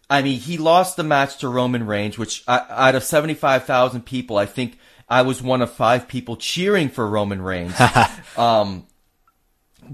I 0.08 0.22
mean, 0.22 0.38
he 0.40 0.56
lost 0.58 0.96
the 0.96 1.04
match 1.04 1.38
to 1.38 1.48
Roman 1.48 1.86
Reigns, 1.86 2.18
which 2.18 2.44
uh, 2.46 2.66
out 2.68 2.94
of 2.94 3.02
75,000 3.02 4.02
people, 4.04 4.36
I 4.36 4.44
think 4.44 4.78
I 5.08 5.22
was 5.22 5.40
one 5.40 5.62
of 5.62 5.72
five 5.72 6.06
people 6.06 6.36
cheering 6.36 6.90
for 6.90 7.08
Roman 7.08 7.40
Reigns. 7.40 7.74
um, 8.36 8.86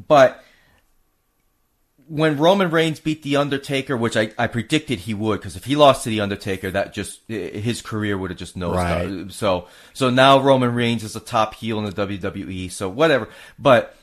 but 0.09 0.43
when 2.09 2.39
Roman 2.39 2.71
Reigns 2.71 3.01
beat 3.01 3.23
The 3.23 3.37
Undertaker, 3.37 3.97
which 3.97 4.17
I, 4.17 4.33
I 4.39 4.47
predicted 4.47 5.01
he 5.01 5.15
would, 5.15 5.41
because 5.41 5.57
if 5.57 5.65
he 5.65 5.77
lost 5.77 6.05
to 6.05 6.11
The 6.11 6.21
Undertaker, 6.21 6.71
that 6.71 6.95
just, 6.95 7.21
his 7.29 7.83
career 7.83 8.17
would 8.17 8.31
have 8.31 8.39
just 8.39 8.59
nosedived. 8.59 9.25
Right. 9.25 9.33
So, 9.33 9.69
so 9.93 10.11
now 10.11 10.41
Roman 10.41 10.75
Reigns 10.75 11.05
is 11.05 11.17
a 11.17 11.21
top 11.21 11.55
heel 11.55 11.79
in 11.79 11.85
the 11.85 11.93
WWE, 11.93 12.71
so 12.71 12.89
whatever. 12.89 13.29
But 13.59 13.95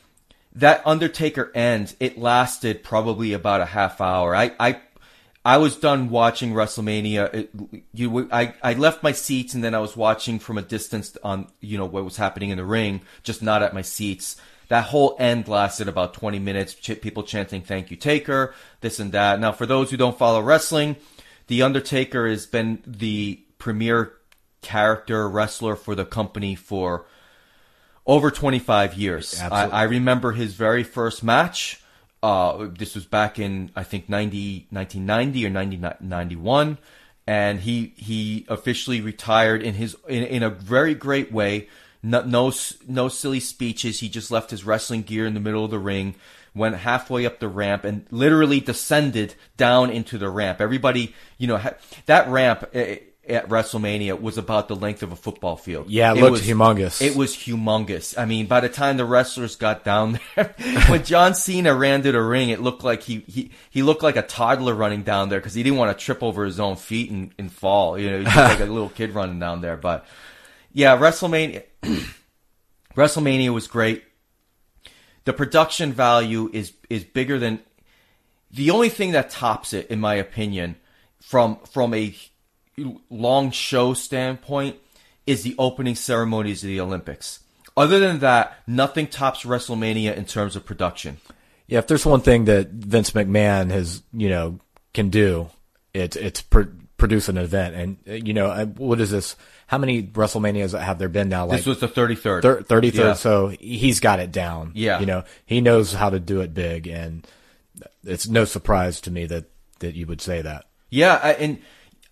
that 0.53 0.86
Undertaker 0.86 1.52
end, 1.56 1.95
it 1.99 2.18
lasted 2.18 2.84
probably 2.84 3.34
about 3.34 3.61
a 3.61 3.65
half 3.65 3.99
hour. 3.99 4.36
I, 4.36 4.52
I, 4.60 4.80
I 5.44 5.57
was 5.57 5.76
done 5.76 6.10
watching 6.10 6.53
WrestleMania. 6.53 7.34
It, 7.34 7.84
you, 7.94 8.30
I, 8.32 8.53
I 8.64 8.73
left 8.73 9.03
my 9.03 9.11
seats 9.11 9.53
and 9.53 9.64
then 9.64 9.76
I 9.76 9.80
was 9.80 9.98
watching 9.98 10.40
from 10.40 10.57
a 10.57 10.61
distance 10.61 11.18
on, 11.23 11.48
you 11.60 11.77
know, 11.77 11.86
what 11.86 12.06
was 12.06 12.18
happening 12.18 12.52
in 12.52 12.57
the 12.57 12.65
ring, 12.65 13.02
just 13.23 13.41
not 13.41 13.64
at 13.64 13.73
my 13.73 13.82
seats. 13.82 14.38
That 14.68 14.86
whole 14.86 15.16
end 15.20 15.48
lasted 15.48 15.88
about 15.88 16.14
20 16.14 16.40
minutes. 16.40 16.74
Ch- 16.74 17.00
people 17.02 17.24
chanting, 17.24 17.62
thank 17.62 17.92
you, 17.92 17.98
Taker, 17.98 18.54
this 18.82 19.00
and 19.00 19.12
that. 19.12 19.40
Now, 19.40 19.52
for 19.52 19.66
those 19.66 19.92
who 19.92 19.98
don't 19.98 20.18
follow 20.18 20.42
wrestling, 20.42 20.96
The 21.48 21.62
Undertaker 21.62 22.28
has 22.28 22.46
been 22.46 22.82
the 22.86 23.42
premier 23.58 24.14
character 24.62 25.30
wrestler 25.30 25.76
for 25.76 25.94
the 25.94 26.06
company 26.06 26.56
for 26.56 27.06
over 28.06 28.32
25 28.32 28.96
years. 28.96 29.40
I, 29.42 29.68
I 29.68 29.84
remember 29.84 30.32
his 30.32 30.54
very 30.54 30.84
first 30.84 31.24
match. 31.24 31.82
Uh, 32.22 32.68
this 32.72 32.96
was 32.96 33.06
back 33.06 33.38
in, 33.38 33.72
I 33.76 33.84
think, 33.84 34.10
90, 34.10 34.68
1990 34.72 35.46
or 35.46 35.52
1991. 35.52 36.78
And 37.28 37.60
he, 37.60 37.94
he 37.96 38.46
officially 38.48 39.02
retired 39.02 39.64
in 39.64 39.76
his, 39.76 39.96
in, 40.08 40.24
in 40.24 40.44
a 40.44 40.50
very 40.50 40.94
great 40.94 41.32
way. 41.32 41.70
No, 42.06 42.22
no, 42.22 42.53
no 42.88 43.10
silly 43.10 43.40
speeches. 43.40 43.99
He 43.99 44.10
just 44.10 44.30
left 44.30 44.52
his 44.52 44.64
wrestling 44.64 45.02
gear 45.02 45.26
in 45.26 45.34
the 45.34 45.40
middle 45.40 45.65
of 45.65 45.72
the 45.72 45.80
ring, 45.80 46.14
went 46.53 46.76
halfway 46.76 47.26
up 47.26 47.40
the 47.40 47.48
ramp 47.48 47.84
and 47.84 48.06
literally 48.11 48.60
descended 48.60 49.34
down 49.57 49.90
into 49.90 50.19
the 50.19 50.30
ramp. 50.30 50.61
Everybody, 50.61 51.15
you 51.40 51.48
know, 51.48 51.60
that 52.06 52.27
ramp 52.30 52.69
eh, 52.73 52.98
at 53.27 53.49
WrestleMania 53.49 54.22
was 54.22 54.38
about 54.38 54.68
the 54.68 54.76
length 54.76 55.02
of 55.02 55.11
a 55.11 55.15
football 55.15 55.57
field. 55.57 55.90
Yeah, 55.90 56.14
it 56.14 56.18
looked 56.18 56.44
humongous. 56.44 57.02
It 57.02 57.15
was 57.15 57.36
humongous. 57.36 58.15
I 58.19 58.26
mean, 58.26 58.45
by 58.45 58.60
the 58.60 58.69
time 58.69 58.98
the 58.98 59.06
wrestlers 59.06 59.56
got 59.56 59.84
down 59.84 60.19
there, 60.36 60.53
when 60.88 61.03
John 61.03 61.34
Cena 61.34 61.73
ran 61.73 62.03
to 62.03 62.11
the 62.11 62.22
ring, 62.22 62.49
it 62.49 62.61
looked 62.61 62.84
like 62.84 63.02
he 63.02 63.23
he, 63.27 63.49
he 63.72 63.82
looked 63.82 64.03
like 64.03 64.15
a 64.15 64.22
toddler 64.22 64.76
running 64.76 65.02
down 65.02 65.30
there 65.30 65.40
because 65.40 65.56
he 65.56 65.64
didn't 65.64 65.80
want 65.80 65.98
to 65.98 66.06
trip 66.06 66.22
over 66.22 66.45
his 66.45 66.60
own 66.60 66.76
feet 66.76 67.10
and, 67.10 67.34
and 67.40 67.52
fall. 67.52 67.98
You 67.98 68.11
know, 68.11 68.18
he 68.19 68.26
looked 68.26 68.36
like 68.36 68.60
a 68.60 68.65
little 68.72 68.90
kid 68.90 69.15
running 69.15 69.40
down 69.40 69.61
there. 69.61 69.77
But 69.77 70.06
yeah, 70.72 70.98
WrestleMania 70.98 71.64
WrestleMania 72.95 73.53
was 73.53 73.68
great. 73.68 74.03
The 75.26 75.34
production 75.34 75.91
value 75.91 76.49
is 76.53 76.74
is 76.90 77.03
bigger 77.03 77.40
than 77.40 77.60
the 78.52 78.72
only 78.72 78.90
thing 78.90 79.12
that 79.12 79.30
tops 79.30 79.74
it, 79.74 79.88
in 79.88 79.99
my 79.99 80.16
opinion, 80.16 80.76
from 81.20 81.57
from 81.72 81.94
a 81.94 82.16
long 83.10 83.52
show 83.52 83.94
standpoint, 83.94 84.78
is 85.26 85.44
the 85.44 85.56
opening 85.57 85.95
ceremonies 85.95 86.64
of 86.64 86.68
the 86.68 86.80
Olympics. 86.80 87.40
Other 87.78 87.99
than 87.99 88.20
that, 88.20 88.57
nothing 88.68 89.07
tops 89.07 89.44
WrestleMania 89.44 90.16
in 90.16 90.26
terms 90.26 90.56
of 90.56 90.66
production. 90.66 91.18
Yeah, 91.68 91.80
if 91.80 91.88
there's 91.88 92.06
one 92.06 92.22
thing 92.22 92.45
that 92.45 92.70
Vince 92.70 93.12
McMahon 93.12 93.72
has, 93.72 94.03
you 94.14 94.30
know, 94.30 94.60
can 94.94 95.10
do, 95.10 95.49
it's 95.94 96.16
it's 96.16 96.41
pr- 96.41 96.72
produce 96.98 97.28
an 97.28 97.38
event. 97.38 97.76
And 98.06 98.28
you 98.28 98.34
know, 98.34 98.66
what 98.78 99.02
is 99.02 99.12
this? 99.12 99.36
How 99.68 99.78
many 99.80 100.04
WrestleManias 100.04 100.80
have 100.80 101.00
there 101.00 101.10
been 101.10 101.30
now? 101.30 101.46
Like 101.48 101.58
This 101.60 101.66
was 101.66 101.80
the 101.80 101.88
33rd. 101.88 102.68
thirty 102.68 102.92
third. 102.92 103.06
Yeah. 103.08 103.14
So 103.14 103.48
he's 103.48 104.00
got 104.00 104.20
it 104.20 104.32
down. 104.32 104.72
Yeah. 104.76 105.00
you 105.00 105.06
know, 105.06 105.24
he 105.46 105.60
knows 105.62 105.92
how 105.94 106.10
to 106.12 106.20
do 106.20 106.42
it 106.42 106.54
big, 106.54 106.88
and 106.88 107.26
it's 108.04 108.28
no 108.28 108.46
surprise 108.46 109.02
to 109.02 109.12
me 109.12 109.26
that 109.26 109.46
that 109.80 109.96
you 109.96 110.06
would 110.08 110.22
say 110.22 110.42
that. 110.42 110.66
Yeah, 110.90 111.16
and 111.16 111.60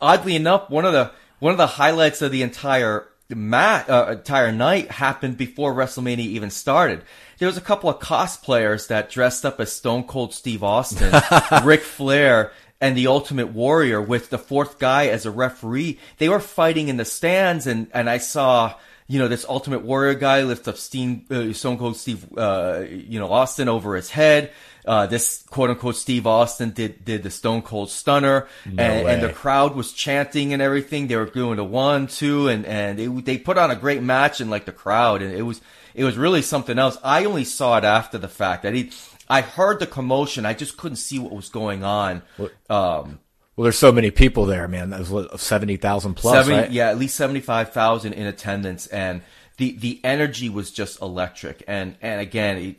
oddly 0.01 0.35
enough, 0.35 0.69
one 0.69 0.85
of 0.85 0.93
the 0.93 1.11
one 1.39 1.51
of 1.51 1.57
the 1.57 1.67
highlights 1.67 2.21
of 2.21 2.31
the 2.31 2.41
entire 2.41 3.07
mat 3.29 3.89
uh, 3.89 4.07
entire 4.17 4.51
night 4.51 4.91
happened 4.91 5.37
before 5.37 5.73
WrestleMania 5.73 6.19
even 6.19 6.49
started. 6.49 7.03
There 7.37 7.47
was 7.47 7.57
a 7.57 7.61
couple 7.61 7.89
of 7.89 7.99
cosplayers 7.99 8.87
that 8.87 9.09
dressed 9.09 9.45
up 9.45 9.59
as 9.59 9.71
Stone 9.71 10.03
Cold 10.05 10.33
Steve 10.33 10.63
Austin, 10.63 11.11
Ric 11.63 11.81
Flair, 11.81 12.51
and 12.83 12.97
the 12.97 13.07
Ultimate 13.07 13.47
Warrior 13.47 14.01
with 14.01 14.29
the 14.29 14.37
fourth 14.37 14.77
guy 14.77 15.07
as 15.07 15.25
a 15.25 15.31
referee. 15.31 15.99
They 16.17 16.27
were 16.27 16.41
fighting 16.41 16.89
in 16.89 16.97
the 16.97 17.05
stands, 17.05 17.65
and 17.65 17.87
and 17.93 18.09
I 18.09 18.17
saw. 18.17 18.75
You 19.05 19.19
know 19.19 19.27
this 19.27 19.45
Ultimate 19.47 19.81
Warrior 19.81 20.13
guy 20.15 20.43
lift 20.43 20.65
up 20.67 20.77
Steve, 20.77 21.29
uh, 21.29 21.51
Stone 21.51 21.77
Cold 21.77 21.97
Steve, 21.97 22.25
uh, 22.37 22.83
you 22.87 23.19
know 23.19 23.31
Austin 23.31 23.67
over 23.67 23.97
his 23.97 24.09
head. 24.09 24.51
Uh, 24.85 25.07
this 25.07 25.43
quote 25.49 25.69
unquote 25.69 25.97
Steve 25.97 26.25
Austin 26.25 26.71
did 26.71 27.03
did 27.03 27.21
the 27.21 27.29
Stone 27.29 27.63
Cold 27.63 27.89
Stunner, 27.89 28.47
and, 28.65 28.79
and 28.79 29.21
the 29.21 29.33
crowd 29.33 29.75
was 29.75 29.91
chanting 29.91 30.53
and 30.53 30.61
everything. 30.61 31.07
They 31.07 31.17
were 31.17 31.25
doing 31.25 31.57
the 31.57 31.65
one, 31.65 32.07
two, 32.07 32.47
and 32.47 32.65
and 32.65 32.97
they 32.97 33.07
they 33.07 33.37
put 33.37 33.57
on 33.57 33.71
a 33.71 33.75
great 33.75 34.01
match 34.01 34.39
in 34.39 34.49
like 34.49 34.65
the 34.65 34.71
crowd, 34.71 35.21
and 35.21 35.33
it 35.33 35.43
was 35.43 35.61
it 35.93 36.05
was 36.05 36.17
really 36.17 36.41
something 36.41 36.79
else. 36.79 36.97
I 37.03 37.25
only 37.25 37.43
saw 37.43 37.77
it 37.77 37.83
after 37.83 38.17
the 38.17 38.29
fact. 38.29 38.65
I 38.65 38.71
did, 38.71 38.93
I 39.33 39.41
heard 39.41 39.79
the 39.79 39.87
commotion. 39.87 40.45
I 40.45 40.53
just 40.53 40.77
couldn't 40.77 40.97
see 40.97 41.17
what 41.17 41.31
was 41.31 41.49
going 41.49 41.83
on. 41.83 42.21
Um, 42.69 43.19
Well, 43.55 43.63
there's 43.63 43.77
so 43.77 43.91
many 43.91 44.11
people 44.11 44.45
there, 44.45 44.67
man. 44.67 44.91
That 44.91 45.07
was 45.09 45.41
seventy 45.41 45.77
thousand 45.77 46.13
plus, 46.15 46.45
70 46.45 46.61
right? 46.61 46.71
yeah, 46.71 46.89
at 46.89 46.99
least 46.99 47.15
seventy 47.15 47.39
five 47.39 47.73
thousand 47.73 48.13
in 48.13 48.27
attendance, 48.27 48.85
and 48.87 49.21
the 49.57 49.75
the 49.77 49.99
energy 50.03 50.49
was 50.49 50.69
just 50.71 51.01
electric. 51.01 51.63
And 51.67 51.95
and 52.01 52.21
again, 52.21 52.75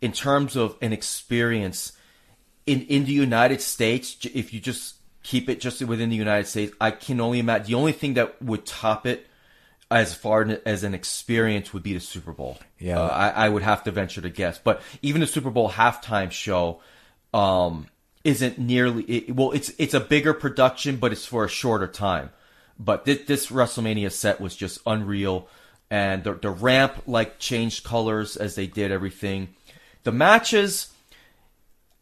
in 0.00 0.12
terms 0.12 0.56
of 0.56 0.76
an 0.82 0.92
experience 0.92 1.92
in 2.66 2.82
in 2.82 3.04
the 3.04 3.12
United 3.12 3.60
States, 3.60 4.16
if 4.34 4.52
you 4.52 4.58
just 4.60 4.96
keep 5.22 5.48
it 5.48 5.60
just 5.60 5.80
within 5.82 6.10
the 6.10 6.16
United 6.16 6.48
States, 6.48 6.74
I 6.80 6.90
can 6.90 7.20
only 7.20 7.38
imagine 7.38 7.66
the 7.68 7.74
only 7.74 7.92
thing 7.92 8.14
that 8.14 8.42
would 8.42 8.66
top 8.66 9.06
it 9.06 9.28
as 9.92 10.14
far 10.14 10.58
as 10.64 10.84
an 10.84 10.94
experience 10.94 11.72
would 11.72 11.82
be 11.82 11.92
the 11.92 12.00
Super 12.00 12.32
Bowl. 12.32 12.58
Yeah. 12.78 13.00
Uh, 13.00 13.08
I, 13.08 13.28
I 13.28 13.48
would 13.48 13.62
have 13.62 13.84
to 13.84 13.90
venture 13.90 14.20
to 14.20 14.30
guess, 14.30 14.58
but 14.58 14.82
even 15.02 15.20
the 15.20 15.26
Super 15.26 15.50
Bowl 15.50 15.70
halftime 15.70 16.30
show 16.30 16.80
um, 17.34 17.86
isn't 18.24 18.58
nearly. 18.58 19.04
It, 19.04 19.36
well, 19.36 19.52
it's 19.52 19.72
it's 19.78 19.94
a 19.94 20.00
bigger 20.00 20.34
production, 20.34 20.96
but 20.96 21.12
it's 21.12 21.26
for 21.26 21.44
a 21.44 21.48
shorter 21.48 21.86
time. 21.86 22.30
But 22.78 23.04
this, 23.04 23.26
this 23.26 23.46
WrestleMania 23.48 24.10
set 24.10 24.40
was 24.40 24.56
just 24.56 24.80
unreal, 24.86 25.48
and 25.90 26.24
the 26.24 26.34
the 26.34 26.50
ramp 26.50 27.02
like 27.06 27.38
changed 27.38 27.84
colors 27.84 28.36
as 28.36 28.54
they 28.54 28.66
did 28.66 28.90
everything. 28.90 29.54
The 30.04 30.12
matches. 30.12 30.88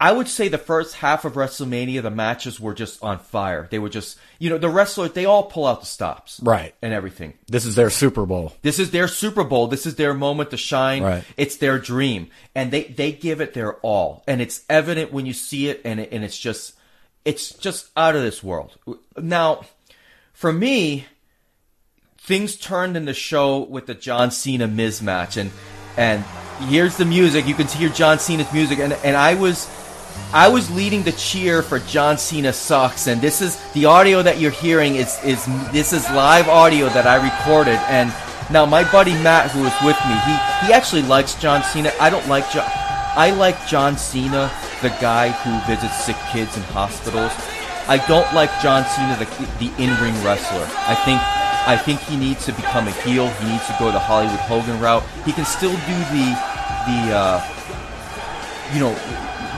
I 0.02 0.12
would 0.12 0.28
say 0.28 0.48
the 0.48 0.56
first 0.56 0.94
half 0.94 1.26
of 1.26 1.34
WrestleMania, 1.34 2.00
the 2.00 2.10
matches 2.10 2.58
were 2.58 2.72
just 2.72 3.02
on 3.02 3.18
fire. 3.18 3.68
They 3.70 3.78
were 3.78 3.90
just, 3.90 4.18
you 4.38 4.48
know, 4.48 4.56
the 4.56 4.70
wrestlers, 4.70 5.12
they 5.12 5.26
all 5.26 5.42
pull 5.42 5.66
out 5.66 5.80
the 5.80 5.86
stops. 5.86 6.40
Right. 6.42 6.74
And 6.80 6.94
everything. 6.94 7.34
This 7.48 7.66
is 7.66 7.74
their 7.74 7.90
Super 7.90 8.24
Bowl. 8.24 8.54
This 8.62 8.78
is 8.78 8.92
their 8.92 9.08
Super 9.08 9.44
Bowl. 9.44 9.66
This 9.66 9.84
is 9.84 9.96
their 9.96 10.14
moment 10.14 10.52
to 10.52 10.56
shine. 10.56 11.02
Right. 11.02 11.24
It's 11.36 11.56
their 11.56 11.78
dream, 11.78 12.28
and 12.54 12.70
they 12.70 12.84
they 12.84 13.12
give 13.12 13.42
it 13.42 13.52
their 13.52 13.74
all, 13.80 14.24
and 14.26 14.40
it's 14.40 14.64
evident 14.70 15.12
when 15.12 15.26
you 15.26 15.34
see 15.34 15.68
it, 15.68 15.82
and 15.84 16.00
it, 16.00 16.08
and 16.12 16.24
it's 16.24 16.38
just 16.38 16.74
it's 17.26 17.52
just 17.52 17.90
out 17.94 18.16
of 18.16 18.22
this 18.22 18.42
world. 18.42 18.78
Now, 19.18 19.62
for 20.32 20.50
me, 20.50 21.04
things 22.18 22.56
turned 22.56 22.96
in 22.96 23.04
the 23.04 23.12
show 23.12 23.58
with 23.58 23.84
the 23.84 23.94
John 23.94 24.30
Cena 24.30 24.66
Miz 24.66 25.02
match, 25.02 25.36
and 25.36 25.50
and 25.98 26.24
here's 26.70 26.96
the 26.96 27.04
music. 27.04 27.46
You 27.46 27.54
can 27.54 27.66
hear 27.66 27.90
John 27.90 28.18
Cena's 28.18 28.50
music, 28.50 28.78
and 28.78 28.94
and 28.94 29.14
I 29.14 29.34
was. 29.34 29.68
I 30.32 30.48
was 30.48 30.70
leading 30.70 31.02
the 31.02 31.12
cheer 31.12 31.60
for 31.62 31.80
John 31.80 32.16
Cena 32.16 32.52
sucks, 32.52 33.08
and 33.08 33.20
this 33.20 33.42
is 33.42 33.60
the 33.72 33.86
audio 33.86 34.22
that 34.22 34.38
you're 34.38 34.52
hearing 34.52 34.94
is 34.94 35.18
is 35.24 35.44
this 35.72 35.92
is 35.92 36.08
live 36.10 36.48
audio 36.48 36.88
that 36.90 37.06
I 37.06 37.16
recorded. 37.16 37.78
And 37.88 38.14
now 38.50 38.64
my 38.64 38.84
buddy 38.92 39.14
Matt, 39.22 39.50
who 39.50 39.62
was 39.62 39.74
with 39.82 39.98
me, 40.06 40.14
he 40.26 40.66
he 40.66 40.72
actually 40.72 41.02
likes 41.02 41.34
John 41.34 41.62
Cena. 41.64 41.92
I 42.00 42.10
don't 42.10 42.26
like 42.28 42.48
John. 42.52 42.64
I 43.16 43.32
like 43.36 43.66
John 43.66 43.98
Cena, 43.98 44.50
the 44.82 44.90
guy 45.00 45.30
who 45.30 45.50
visits 45.66 46.04
sick 46.04 46.16
kids 46.30 46.56
in 46.56 46.62
hospitals. 46.70 47.32
I 47.88 47.98
don't 48.06 48.32
like 48.32 48.50
John 48.62 48.84
Cena, 48.84 49.18
the 49.18 49.26
the 49.58 49.72
in 49.82 49.90
ring 50.00 50.14
wrestler. 50.22 50.68
I 50.86 50.94
think 51.04 51.20
I 51.66 51.76
think 51.76 51.98
he 52.00 52.16
needs 52.16 52.46
to 52.46 52.52
become 52.52 52.86
a 52.86 52.92
heel. 53.02 53.28
He 53.28 53.50
needs 53.50 53.66
to 53.66 53.76
go 53.80 53.90
the 53.90 53.98
Hollywood 53.98 54.38
Hogan 54.46 54.78
route. 54.78 55.02
He 55.26 55.32
can 55.32 55.44
still 55.44 55.72
do 55.72 55.96
the 56.14 56.26
the. 56.86 57.14
Uh, 57.14 57.56
you 58.72 58.78
know, 58.78 58.94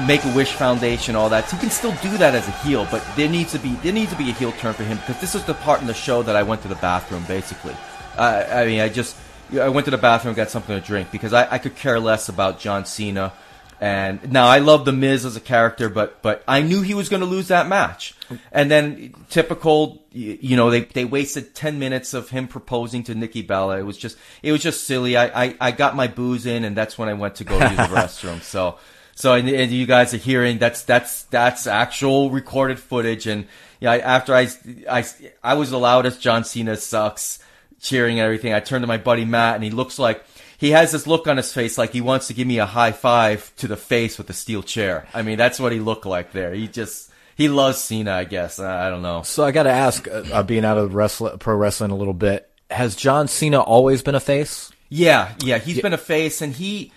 Make 0.06 0.24
a 0.24 0.34
Wish 0.34 0.52
Foundation, 0.52 1.16
all 1.16 1.28
that. 1.28 1.48
So 1.48 1.56
He 1.56 1.60
can 1.60 1.70
still 1.70 1.94
do 2.02 2.16
that 2.18 2.34
as 2.34 2.46
a 2.48 2.50
heel, 2.50 2.86
but 2.90 3.04
there 3.16 3.28
needs 3.28 3.52
to 3.52 3.58
be 3.58 3.74
there 3.76 3.92
needs 3.92 4.10
to 4.12 4.18
be 4.18 4.30
a 4.30 4.32
heel 4.32 4.52
turn 4.52 4.74
for 4.74 4.84
him 4.84 4.98
because 4.98 5.20
this 5.20 5.34
is 5.34 5.44
the 5.44 5.54
part 5.54 5.80
in 5.80 5.86
the 5.86 5.94
show 5.94 6.22
that 6.22 6.36
I 6.36 6.42
went 6.42 6.62
to 6.62 6.68
the 6.68 6.76
bathroom. 6.76 7.24
Basically, 7.28 7.74
uh, 8.16 8.44
I 8.50 8.66
mean, 8.66 8.80
I 8.80 8.88
just 8.88 9.16
I 9.52 9.68
went 9.68 9.84
to 9.86 9.90
the 9.90 9.98
bathroom, 9.98 10.34
got 10.34 10.50
something 10.50 10.78
to 10.78 10.86
drink 10.86 11.10
because 11.10 11.32
I, 11.32 11.52
I 11.52 11.58
could 11.58 11.76
care 11.76 12.00
less 12.00 12.28
about 12.28 12.58
John 12.58 12.84
Cena. 12.84 13.32
And 13.80 14.32
now 14.32 14.46
I 14.46 14.60
love 14.60 14.84
the 14.84 14.92
Miz 14.92 15.24
as 15.24 15.34
a 15.34 15.40
character, 15.40 15.88
but 15.88 16.22
but 16.22 16.44
I 16.46 16.62
knew 16.62 16.82
he 16.82 16.94
was 16.94 17.08
going 17.08 17.20
to 17.20 17.26
lose 17.26 17.48
that 17.48 17.66
match. 17.66 18.14
And 18.52 18.70
then 18.70 19.12
typical, 19.28 20.04
you, 20.12 20.38
you 20.40 20.56
know, 20.56 20.70
they 20.70 20.82
they 20.82 21.04
wasted 21.04 21.54
ten 21.54 21.80
minutes 21.80 22.14
of 22.14 22.30
him 22.30 22.46
proposing 22.46 23.02
to 23.04 23.14
Nikki 23.16 23.42
Bella. 23.42 23.78
It 23.78 23.82
was 23.82 23.98
just 23.98 24.16
it 24.40 24.52
was 24.52 24.62
just 24.62 24.84
silly. 24.84 25.16
I 25.16 25.44
I, 25.44 25.56
I 25.60 25.70
got 25.72 25.96
my 25.96 26.06
booze 26.06 26.46
in, 26.46 26.62
and 26.64 26.76
that's 26.76 26.96
when 26.96 27.08
I 27.08 27.14
went 27.14 27.34
to 27.36 27.44
go 27.44 27.58
to 27.58 27.74
the 27.74 27.82
restroom. 27.94 28.40
So. 28.42 28.78
So 29.14 29.34
and, 29.34 29.48
and 29.48 29.70
you 29.70 29.86
guys 29.86 30.14
are 30.14 30.18
hearing 30.18 30.58
that's 30.58 30.82
that's 30.82 31.24
that's 31.24 31.66
actual 31.66 32.30
recorded 32.30 32.78
footage 32.78 33.26
and 33.26 33.46
yeah 33.80 33.92
after 33.92 34.34
I 34.34 34.48
I 34.90 35.04
I 35.42 35.54
was 35.54 35.70
the 35.70 35.78
loudest 35.78 36.20
John 36.20 36.44
Cena 36.44 36.76
sucks 36.76 37.38
cheering 37.80 38.18
and 38.18 38.24
everything 38.24 38.54
I 38.54 38.60
turned 38.60 38.82
to 38.82 38.86
my 38.86 38.96
buddy 38.98 39.24
Matt 39.24 39.56
and 39.56 39.64
he 39.64 39.70
looks 39.70 39.98
like 39.98 40.24
he 40.56 40.70
has 40.70 40.92
this 40.92 41.06
look 41.06 41.26
on 41.26 41.36
his 41.36 41.52
face 41.52 41.76
like 41.76 41.92
he 41.92 42.00
wants 42.00 42.28
to 42.28 42.34
give 42.34 42.46
me 42.46 42.58
a 42.58 42.66
high 42.66 42.92
five 42.92 43.52
to 43.56 43.68
the 43.68 43.76
face 43.76 44.16
with 44.16 44.30
a 44.30 44.32
steel 44.32 44.62
chair. 44.62 45.06
I 45.12 45.22
mean 45.22 45.36
that's 45.36 45.60
what 45.60 45.72
he 45.72 45.80
looked 45.80 46.06
like 46.06 46.32
there. 46.32 46.54
He 46.54 46.68
just 46.68 47.10
he 47.36 47.48
loves 47.48 47.78
Cena 47.78 48.12
I 48.12 48.24
guess 48.24 48.58
I 48.58 48.88
don't 48.88 49.02
know. 49.02 49.22
So 49.22 49.44
I 49.44 49.50
got 49.50 49.64
to 49.64 49.70
ask, 49.70 50.08
uh, 50.08 50.24
uh, 50.32 50.42
being 50.42 50.64
out 50.64 50.78
of 50.78 50.94
wrestle- 50.94 51.36
pro 51.38 51.54
wrestling 51.56 51.90
a 51.90 51.96
little 51.96 52.14
bit, 52.14 52.48
has 52.70 52.96
John 52.96 53.28
Cena 53.28 53.60
always 53.60 54.02
been 54.02 54.14
a 54.14 54.20
face? 54.20 54.70
Yeah, 54.88 55.32
yeah, 55.42 55.58
he's 55.58 55.80
been 55.80 55.94
a 55.94 55.98
face, 55.98 56.42
and 56.42 56.52
he. 56.52 56.92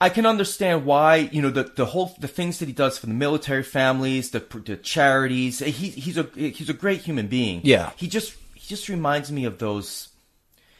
I 0.00 0.08
can 0.08 0.24
understand 0.24 0.86
why 0.86 1.16
you 1.16 1.42
know 1.42 1.50
the 1.50 1.64
the 1.64 1.84
whole 1.84 2.14
the 2.18 2.28
things 2.28 2.58
that 2.58 2.66
he 2.66 2.72
does 2.72 2.96
for 2.98 3.06
the 3.06 3.12
military 3.14 3.62
families, 3.62 4.30
the 4.30 4.40
the 4.64 4.76
charities. 4.76 5.60
Eh, 5.60 5.66
he 5.66 5.90
he's 5.90 6.16
a 6.16 6.22
he's 6.34 6.70
a 6.70 6.74
great 6.74 7.02
human 7.02 7.26
being. 7.26 7.60
Yeah. 7.64 7.90
he 7.96 8.08
just 8.08 8.34
he 8.54 8.66
just 8.66 8.88
reminds 8.88 9.30
me 9.30 9.44
of 9.44 9.58
those 9.58 10.08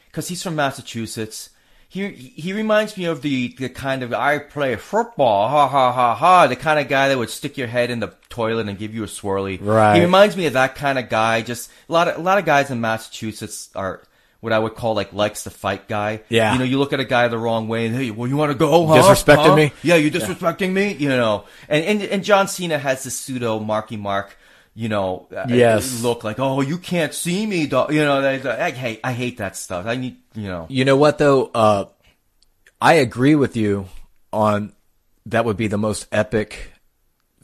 because 0.07 0.27
he's 0.27 0.41
from 0.41 0.55
Massachusetts. 0.55 1.49
He 1.87 2.07
he 2.09 2.53
reminds 2.53 2.97
me 2.97 3.05
of 3.05 3.21
the 3.21 3.53
the 3.59 3.69
kind 3.69 4.01
of 4.01 4.11
I 4.11 4.39
play 4.39 4.75
football, 4.77 5.49
ha 5.49 5.67
ha 5.67 5.91
ha 5.91 6.15
ha, 6.15 6.47
the 6.47 6.55
kind 6.55 6.79
of 6.79 6.87
guy 6.87 7.09
that 7.09 7.17
would 7.17 7.29
stick 7.29 7.57
your 7.57 7.67
head 7.67 7.91
in 7.91 7.99
the 7.99 8.15
toilet 8.29 8.67
and 8.69 8.79
give 8.79 8.95
you 8.95 9.03
a 9.03 9.07
swirly. 9.07 9.59
Right. 9.61 9.97
He 9.97 10.01
reminds 10.01 10.35
me 10.35 10.47
of 10.47 10.53
that 10.53 10.73
kind 10.75 10.97
of 10.97 11.09
guy. 11.09 11.41
Just 11.41 11.69
a 11.87 11.93
lot 11.93 12.07
of 12.07 12.17
a 12.17 12.21
lot 12.21 12.39
of 12.39 12.45
guys 12.45 12.71
in 12.71 12.81
Massachusetts 12.81 13.69
are 13.75 14.01
what 14.41 14.51
I 14.51 14.59
would 14.59 14.75
call 14.75 14.93
like 14.95 15.13
likes 15.13 15.43
to 15.45 15.49
fight 15.49 15.87
guy. 15.87 16.21
Yeah. 16.29 16.53
You 16.53 16.59
know, 16.59 16.65
you 16.65 16.77
look 16.79 16.91
at 16.93 16.99
a 16.99 17.05
guy 17.05 17.27
the 17.29 17.37
wrong 17.37 17.67
way 17.67 17.85
and 17.85 17.95
hey, 17.95 18.11
well, 18.11 18.27
you 18.27 18.35
want 18.35 18.51
to 18.51 18.57
go? 18.57 18.85
Huh? 18.87 18.95
Disrespecting 19.01 19.45
Huh? 19.45 19.55
me? 19.55 19.71
Yeah, 19.83 19.95
you 19.95 20.11
disrespecting 20.11 20.71
me. 20.73 20.93
You 20.93 21.09
know, 21.09 21.45
and 21.69 21.85
and 21.85 22.01
and 22.03 22.23
John 22.23 22.47
Cena 22.47 22.77
has 22.77 23.03
this 23.03 23.17
pseudo 23.17 23.59
Marky 23.59 23.97
Mark. 23.97 24.35
You 24.73 24.87
know, 24.89 25.27
uh, 25.35 25.45
Yes. 25.49 26.01
look 26.01 26.23
like 26.23 26.39
oh 26.39 26.61
you 26.61 26.77
can't 26.77 27.13
see 27.13 27.45
me, 27.45 27.67
dog. 27.67 27.93
You 27.93 28.03
know, 28.05 28.21
they- 28.21 28.49
I 28.49 28.71
hate 28.71 28.99
I 29.03 29.11
hate 29.13 29.37
that 29.37 29.55
stuff. 29.57 29.85
I 29.85 29.95
need 29.95 30.17
you 30.33 30.47
know. 30.47 30.65
You 30.69 30.85
know 30.85 30.95
what 30.97 31.17
though? 31.17 31.51
Uh, 31.53 31.85
I 32.79 32.93
agree 32.93 33.35
with 33.35 33.55
you 33.57 33.87
on 34.33 34.73
that 35.27 35.45
would 35.45 35.57
be 35.57 35.67
the 35.67 35.77
most 35.77 36.07
epic 36.11 36.71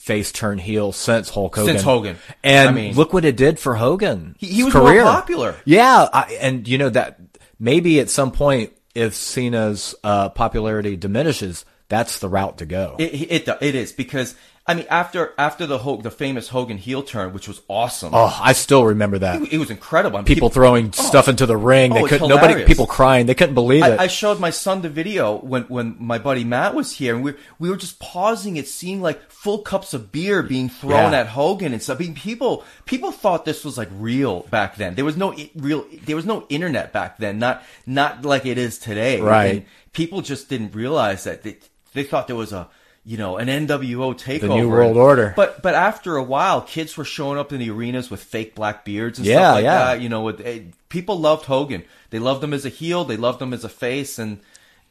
face 0.07 0.31
turn 0.31 0.57
heel 0.57 0.91
since 0.91 1.29
Hulk 1.29 1.55
Hogan. 1.55 1.73
Since 1.75 1.83
Hogan. 1.83 2.17
And 2.43 2.69
I 2.69 2.71
mean- 2.71 2.95
look 2.95 3.13
what 3.13 3.25
it 3.25 3.35
did 3.37 3.59
for 3.59 3.75
Hogan. 3.75 4.35
He- 4.39 4.47
he 4.47 4.63
was 4.63 4.73
more 4.73 4.93
popular. 5.03 5.55
Yeah, 5.65 6.07
I, 6.11 6.37
and 6.41 6.67
you 6.67 6.77
know 6.79 6.89
that 6.89 7.19
maybe 7.59 7.99
at 7.99 8.09
some 8.09 8.31
point 8.31 8.71
if 8.95 9.13
Cena's 9.13 9.93
uh, 10.03 10.29
popularity 10.29 10.95
diminishes, 10.95 11.65
that's 11.89 12.19
the 12.19 12.29
route 12.29 12.57
to 12.59 12.65
go. 12.65 12.95
It, 12.97 13.45
it 13.47 13.57
it 13.61 13.75
is 13.75 13.91
because 13.91 14.33
I 14.69 14.73
mean 14.73 14.85
after 14.89 15.33
after 15.37 15.65
the 15.65 15.77
Hulk, 15.77 16.03
the 16.03 16.11
famous 16.11 16.49
Hogan 16.49 16.77
heel 16.77 17.01
turn, 17.01 17.31
which 17.31 17.47
was 17.47 17.61
awesome. 17.69 18.13
oh, 18.13 18.37
I 18.41 18.51
still 18.51 18.83
remember 18.83 19.17
that. 19.19 19.41
It, 19.41 19.53
it 19.53 19.57
was 19.59 19.69
incredible. 19.71 20.17
I 20.17 20.21
mean, 20.21 20.25
People 20.25 20.49
throwing 20.49 20.87
oh, 20.97 21.01
stuff 21.03 21.29
into 21.29 21.45
the 21.45 21.55
ring. 21.55 21.93
Oh, 21.93 21.95
they 21.95 22.03
couldn't. 22.09 22.27
Nobody. 22.27 22.65
People 22.65 22.85
crying. 22.85 23.27
They 23.27 23.33
couldn't 23.35 23.55
believe 23.55 23.83
it. 23.85 23.97
I, 23.99 24.03
I 24.03 24.07
showed 24.07 24.41
my 24.41 24.49
son 24.49 24.81
the 24.81 24.89
video 24.89 25.37
when, 25.37 25.63
when 25.63 25.95
my 25.99 26.17
buddy 26.17 26.43
Matt 26.43 26.75
was 26.75 26.91
here, 26.91 27.15
and 27.15 27.23
we 27.23 27.35
we 27.59 27.69
were 27.69 27.77
just 27.77 27.99
pausing 27.99 28.57
it, 28.57 28.67
seeing 28.67 29.01
like 29.01 29.31
full 29.31 29.59
cups 29.59 29.93
of 29.93 30.11
beer 30.11 30.43
being 30.43 30.67
thrown 30.67 31.13
Yeah. 31.13 31.21
at 31.21 31.27
Hogan 31.27 31.71
and 31.71 31.81
stuff. 31.81 32.01
I 32.01 32.03
mean, 32.03 32.15
people 32.15 32.65
people 32.85 33.13
thought 33.13 33.45
this 33.45 33.63
was 33.63 33.77
like 33.77 33.89
real 33.93 34.41
back 34.49 34.75
then. 34.75 34.95
There 34.95 35.05
was 35.05 35.15
no 35.15 35.31
i- 35.31 35.49
real, 35.55 35.85
there 36.03 36.17
was 36.17 36.25
no 36.25 36.45
internet 36.49 36.91
back 36.91 37.19
then, 37.19 37.39
not 37.39 37.63
not 37.85 38.25
like 38.25 38.45
it 38.45 38.57
is 38.57 38.77
today. 38.77 39.21
Right. 39.21 39.45
And 39.45 39.65
people 39.93 40.21
just 40.21 40.49
didn't 40.49 40.75
realize 40.75 41.23
that 41.23 41.43
they 41.43 41.55
they 41.93 42.03
thought 42.03 42.27
there 42.27 42.35
was 42.35 42.51
a 42.51 42.67
you 43.07 43.15
know, 43.15 43.37
an 43.37 43.47
NWO 43.47 44.13
takeover. 44.19 44.41
The 44.41 44.47
New 44.49 44.69
World 44.69 44.97
Order. 44.97 45.31
But 45.35 45.61
but 45.63 45.73
after 45.75 46.17
a 46.17 46.23
while, 46.23 46.59
kids 46.61 46.97
were 46.97 47.05
showing 47.05 47.39
up 47.39 47.53
in 47.53 47.59
the 47.59 47.69
arenas 47.69 48.11
with 48.11 48.21
fake 48.21 48.53
black 48.53 48.83
beards 48.83 49.17
and 49.17 49.25
Yeah, 49.25 49.35
stuff 49.37 49.55
like 49.55 49.63
yeah. 49.63 49.77
that. 49.85 50.01
You 50.01 50.09
know, 50.09 50.23
with 50.23 50.41
eh, 50.45 50.59
people 50.89 51.17
loved 51.17 51.45
Hogan. 51.45 51.83
They 52.09 52.19
loved 52.19 52.43
him 52.43 52.53
as 52.53 52.65
a 52.65 52.69
heel. 52.69 53.05
They 53.05 53.15
loved 53.15 53.41
him 53.41 53.53
as 53.53 53.63
a 53.63 53.69
face, 53.69 54.19
and 54.19 54.41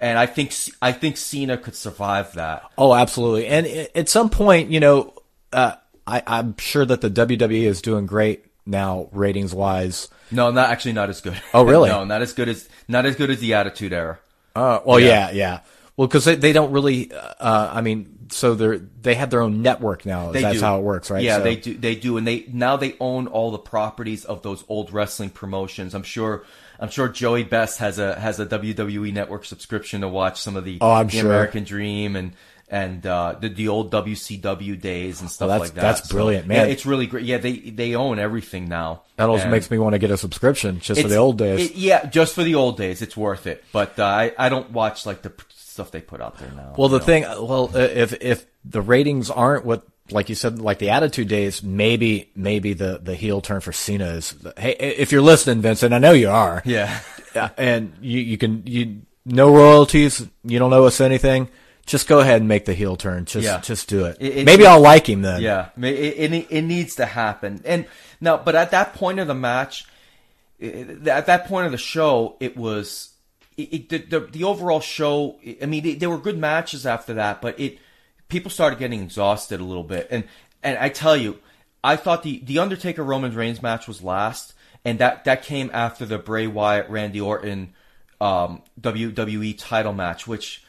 and 0.00 0.18
I 0.18 0.24
think 0.24 0.54
I 0.80 0.92
think 0.92 1.18
Cena 1.18 1.58
could 1.58 1.74
survive 1.74 2.32
that. 2.32 2.62
Oh, 2.78 2.94
absolutely. 2.94 3.48
And 3.48 3.66
at 3.94 4.08
some 4.08 4.30
point, 4.30 4.70
you 4.70 4.80
know, 4.80 5.12
uh, 5.52 5.74
I, 6.06 6.22
I'm 6.26 6.56
sure 6.56 6.86
that 6.86 7.02
the 7.02 7.10
WWE 7.10 7.64
is 7.64 7.82
doing 7.82 8.06
great 8.06 8.46
now, 8.64 9.08
ratings 9.12 9.54
wise. 9.54 10.08
No, 10.30 10.50
not 10.50 10.70
actually 10.70 10.94
not 10.94 11.10
as 11.10 11.20
good. 11.20 11.40
Oh, 11.52 11.64
really? 11.64 11.88
no, 11.94 12.04
not 12.04 12.22
as 12.22 12.32
good 12.32 12.48
as 12.48 12.66
not 12.88 13.04
as 13.04 13.14
good 13.16 13.28
as 13.30 13.40
the 13.40 13.52
Attitude 13.54 13.92
Era. 13.92 14.18
Uh, 14.54 14.80
well, 14.86 14.98
Yeah. 14.98 15.28
yeah, 15.28 15.30
yeah. 15.32 15.60
Well, 15.96 16.08
because 16.08 16.24
they, 16.26 16.34
they 16.36 16.52
don't 16.52 16.72
really. 16.72 17.10
Uh, 17.12 17.70
I 17.72 17.80
mean, 17.80 18.28
so 18.30 18.54
they're 18.54 18.78
they 18.78 19.14
have 19.14 19.30
their 19.30 19.40
own 19.40 19.62
network 19.62 20.04
now. 20.04 20.30
They 20.32 20.42
That's 20.42 20.58
do. 20.58 20.64
how 20.64 20.78
it 20.78 20.82
works, 20.82 21.10
right? 21.10 21.22
Yeah, 21.22 21.38
So- 21.38 21.42
they 21.44 21.56
do. 21.56 21.74
They 21.76 21.94
do, 21.94 22.16
and 22.18 22.26
they 22.26 22.44
now 22.52 22.76
they 22.76 22.96
own 23.00 23.26
all 23.28 23.50
the 23.50 23.58
properties 23.58 24.24
of 24.24 24.42
those 24.42 24.64
old 24.68 24.92
wrestling 24.92 25.30
promotions. 25.30 25.94
I'm 25.94 26.02
sure. 26.02 26.44
I'm 26.78 26.90
sure 26.90 27.08
Joey 27.08 27.42
Best 27.44 27.78
has 27.78 27.98
a 27.98 28.14
has 28.20 28.38
a 28.38 28.44
WWE 28.44 29.10
Network 29.10 29.46
subscription 29.46 30.02
to 30.02 30.08
watch 30.08 30.38
some 30.42 30.56
of 30.56 30.64
the, 30.66 30.76
Oh, 30.82 30.92
I'm 30.92 31.06
the 31.06 31.12
sure. 31.12 31.24
American 31.30 31.64
Dream 31.64 32.16
and 32.16 32.32
and 32.68 33.06
uh, 33.06 33.36
the 33.40 33.48
the 33.48 33.68
old 33.68 33.90
WCW 33.90 34.78
days 34.78 35.22
and 35.22 35.30
stuff 35.30 35.48
like 35.60 35.72
that. 35.74 35.80
that's 35.80 36.08
brilliant, 36.12 36.46
man. 36.46 36.66
Yeah, 36.66 36.72
it's 36.72 36.84
really 36.84 37.06
great. 37.06 37.24
Yeah, 37.24 37.38
they 37.38 37.54
they 37.58 37.94
own 37.94 38.18
everything 38.18 38.68
now. 38.68 39.02
That 39.16 39.30
also 39.30 39.48
makes 39.48 39.70
me 39.70 39.78
want 39.78 39.94
to 39.94 39.98
get 39.98 40.10
a 40.10 40.18
subscription 40.18 40.80
just 40.80 41.00
for 41.00 41.08
the 41.08 41.16
old 41.16 41.38
days. 41.38 41.70
it- 41.70 41.76
yeah, 41.76 42.04
just 42.06 42.34
for 42.34 42.42
the 42.44 42.56
old 42.56 42.76
days, 42.76 43.00
it's 43.00 43.16
worth 43.16 43.46
it. 43.46 43.64
But 43.72 43.98
uh, 43.98 44.04
I 44.04 44.32
I 44.38 44.48
don't 44.50 44.70
watch 44.72 45.06
like 45.06 45.22
the 45.22 45.30
stuff 45.76 45.90
they 45.90 46.00
put 46.00 46.20
out 46.20 46.38
there 46.38 46.50
now. 46.56 46.74
well, 46.78 46.88
the 46.88 46.98
know. 46.98 47.04
thing, 47.04 47.22
well, 47.22 47.70
if 47.76 48.12
if 48.22 48.46
the 48.64 48.80
ratings 48.80 49.30
aren't 49.30 49.64
what, 49.66 49.86
like 50.10 50.28
you 50.30 50.34
said, 50.34 50.58
like 50.58 50.78
the 50.78 50.90
Attitude 50.90 51.28
Days, 51.28 51.62
maybe 51.62 52.30
maybe 52.34 52.72
the 52.72 52.98
the 53.02 53.14
heel 53.14 53.40
turn 53.40 53.60
for 53.60 53.72
Cena 53.72 54.06
is. 54.06 54.34
Hey, 54.56 54.72
if 54.72 55.12
you're 55.12 55.20
listening, 55.22 55.60
Vincent, 55.62 55.92
I 55.92 55.98
know 55.98 56.12
you 56.12 56.30
are. 56.30 56.62
yeah. 56.66 57.00
And 57.58 57.92
you 58.00 58.20
you 58.20 58.38
can 58.38 58.62
you 58.66 59.02
no 59.26 59.54
royalties. 59.54 60.26
You 60.44 60.58
don't 60.58 60.72
owe 60.72 60.84
us 60.84 61.00
anything. 61.00 61.48
Just 61.84 62.08
go 62.08 62.18
ahead 62.20 62.40
and 62.40 62.48
make 62.48 62.64
the 62.64 62.74
heel 62.74 62.96
turn. 62.96 63.26
Just 63.26 63.44
Yeah. 63.44 63.60
just 63.60 63.88
do 63.88 64.06
it. 64.06 64.16
It- 64.18 64.38
it- 64.38 64.44
Maybe 64.46 64.66
I'll 64.66 64.80
like 64.80 65.06
him 65.08 65.22
then. 65.22 65.40
Yeah, 65.42 65.68
it, 65.80 66.32
it, 66.32 66.46
it 66.50 66.62
needs 66.62 66.96
to 66.96 67.06
happen. 67.06 67.60
And 67.64 67.86
now, 68.20 68.38
but 68.38 68.54
at 68.56 68.70
that 68.72 68.94
point 68.94 69.20
of 69.20 69.26
the 69.28 69.34
match, 69.34 69.84
at 70.60 71.26
that 71.26 71.46
point 71.46 71.66
of 71.66 71.72
the 71.72 71.78
show, 71.78 72.36
it 72.40 72.56
was 72.56 73.10
it, 73.56 73.62
it, 73.62 73.88
the, 73.88 73.98
the 73.98 74.20
the 74.26 74.44
overall 74.44 74.80
show. 74.80 75.38
I 75.62 75.66
mean, 75.66 75.84
it, 75.86 76.00
there 76.00 76.10
were 76.10 76.18
good 76.18 76.38
matches 76.38 76.86
after 76.86 77.14
that, 77.14 77.40
but 77.40 77.58
it 77.58 77.78
people 78.28 78.50
started 78.50 78.78
getting 78.78 79.02
exhausted 79.02 79.60
a 79.60 79.64
little 79.64 79.84
bit. 79.84 80.08
And 80.10 80.24
and 80.62 80.78
I 80.78 80.88
tell 80.88 81.16
you, 81.16 81.38
I 81.82 81.96
thought 81.96 82.22
the 82.22 82.40
the 82.44 82.58
Undertaker 82.58 83.02
Roman 83.02 83.34
Reigns 83.34 83.62
match 83.62 83.88
was 83.88 84.02
last, 84.02 84.54
and 84.84 84.98
that 84.98 85.24
that 85.24 85.42
came 85.42 85.70
after 85.72 86.04
the 86.04 86.18
Bray 86.18 86.46
Wyatt 86.46 86.88
Randy 86.90 87.20
Orton 87.20 87.72
um, 88.20 88.62
WWE 88.80 89.56
title 89.58 89.92
match, 89.92 90.26
which 90.26 90.64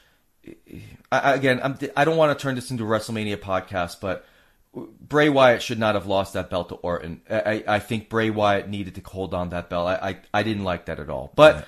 I, 1.12 1.34
again, 1.34 1.60
I'm, 1.64 1.78
I 1.96 2.06
don't 2.06 2.18
want 2.18 2.38
to 2.38 2.42
turn 2.42 2.56
this 2.56 2.72
into 2.72 2.84
a 2.84 2.88
WrestleMania 2.88 3.38
podcast, 3.38 4.00
but 4.00 4.26
Bray 4.74 5.30
Wyatt 5.30 5.62
should 5.62 5.80
not 5.80 5.96
have 5.96 6.06
lost 6.06 6.34
that 6.34 6.50
belt 6.50 6.70
to 6.70 6.76
Orton. 6.76 7.22
I, 7.30 7.40
I 7.40 7.64
I 7.76 7.80
think 7.80 8.10
Bray 8.10 8.30
Wyatt 8.30 8.70
needed 8.70 8.96
to 8.96 9.02
hold 9.02 9.34
on 9.34 9.50
that 9.50 9.70
belt. 9.70 9.88
I, 9.88 10.10
I, 10.10 10.18
I 10.34 10.44
didn't 10.44 10.64
like 10.64 10.86
that 10.86 11.00
at 11.00 11.10
all. 11.10 11.32
But 11.36 11.68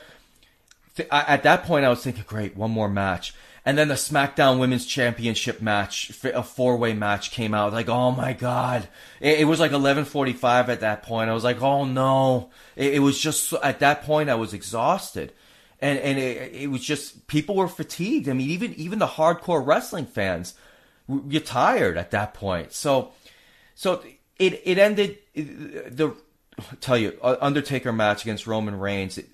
th- 0.99 1.09
I, 1.11 1.21
at 1.21 1.43
that 1.43 1.63
point, 1.63 1.85
I 1.85 1.89
was 1.89 2.03
thinking, 2.03 2.23
great, 2.27 2.55
one 2.55 2.71
more 2.71 2.89
match. 2.89 3.33
And 3.65 3.77
then 3.77 3.89
the 3.89 3.95
SmackDown 3.95 4.59
Women's 4.59 4.85
Championship 4.85 5.61
match, 5.61 6.11
a 6.23 6.43
four-way 6.43 6.93
match 6.93 7.31
came 7.31 7.53
out. 7.53 7.73
Like, 7.73 7.89
oh 7.89 8.11
my 8.11 8.33
god! 8.33 8.87
It, 9.19 9.41
it 9.41 9.45
was 9.45 9.59
like 9.59 9.71
11:45 9.71 10.69
at 10.69 10.79
that 10.79 11.03
point. 11.03 11.29
I 11.29 11.33
was 11.33 11.43
like, 11.43 11.61
oh 11.61 11.83
no! 11.83 12.49
It, 12.75 12.95
it 12.95 12.99
was 12.99 13.19
just 13.19 13.53
at 13.61 13.79
that 13.79 14.03
point 14.03 14.29
I 14.29 14.35
was 14.35 14.53
exhausted, 14.53 15.33
and 15.79 15.99
and 15.99 16.17
it, 16.17 16.53
it 16.53 16.71
was 16.71 16.83
just 16.83 17.27
people 17.27 17.55
were 17.55 17.67
fatigued. 17.67 18.29
I 18.29 18.33
mean, 18.33 18.49
even 18.49 18.73
even 18.75 18.97
the 18.97 19.07
hardcore 19.07 19.65
wrestling 19.65 20.05
fans, 20.05 20.55
you're 21.07 21.41
tired 21.41 21.97
at 21.97 22.11
that 22.11 22.33
point. 22.33 22.71
So, 22.71 23.11
so 23.75 24.01
it 24.37 24.61
it 24.63 24.77
ended 24.77 25.17
the 25.35 26.15
tell 26.79 26.97
you 26.97 27.17
uh, 27.21 27.35
Undertaker 27.41 27.91
match 27.91 28.23
against 28.23 28.47
Roman 28.47 28.79
Reigns. 28.79 29.17
It, 29.17 29.29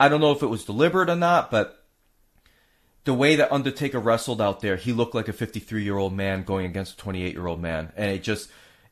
I 0.00 0.08
don't 0.08 0.20
know 0.20 0.32
if 0.32 0.42
it 0.42 0.46
was 0.46 0.64
deliberate 0.64 1.10
or 1.10 1.16
not, 1.16 1.50
but 1.50 1.84
the 3.04 3.14
way 3.14 3.36
that 3.36 3.50
Undertaker 3.50 3.98
wrestled 3.98 4.40
out 4.40 4.60
there, 4.60 4.76
he 4.76 4.92
looked 4.92 5.14
like 5.14 5.28
a 5.28 5.32
53 5.32 5.82
year 5.82 5.96
old 5.96 6.12
man 6.12 6.42
going 6.42 6.66
against 6.66 6.94
a 6.94 6.96
28 6.98 7.32
year 7.32 7.46
old 7.46 7.60
man, 7.60 7.92
and 7.96 8.10
it 8.10 8.22
just 8.22 8.50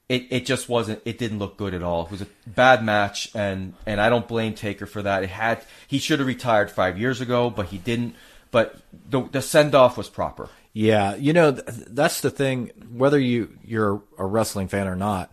it, 0.08 0.26
it 0.30 0.46
just 0.46 0.68
wasn't 0.68 1.02
it 1.04 1.18
didn't 1.18 1.38
look 1.38 1.56
good 1.56 1.74
at 1.74 1.82
all. 1.82 2.06
It 2.06 2.10
was 2.10 2.22
a 2.22 2.28
bad 2.46 2.84
match, 2.84 3.30
and 3.34 3.74
and 3.86 4.00
I 4.00 4.08
don't 4.08 4.26
blame 4.26 4.54
Taker 4.54 4.86
for 4.86 5.02
that. 5.02 5.22
It 5.22 5.30
had 5.30 5.62
he 5.86 5.98
should 5.98 6.18
have 6.18 6.28
retired 6.28 6.70
five 6.70 6.98
years 6.98 7.20
ago, 7.20 7.50
but 7.50 7.66
he 7.66 7.78
didn't. 7.78 8.14
But 8.50 8.76
the 9.08 9.22
the 9.22 9.42
send 9.42 9.74
off 9.74 9.96
was 9.98 10.08
proper. 10.08 10.48
Yeah, 10.72 11.16
you 11.16 11.32
know 11.32 11.52
th- 11.52 11.64
that's 11.88 12.20
the 12.20 12.30
thing. 12.30 12.70
Whether 12.92 13.18
you 13.18 13.58
you're 13.64 14.02
a 14.18 14.24
wrestling 14.24 14.68
fan 14.68 14.86
or 14.86 14.96
not, 14.96 15.32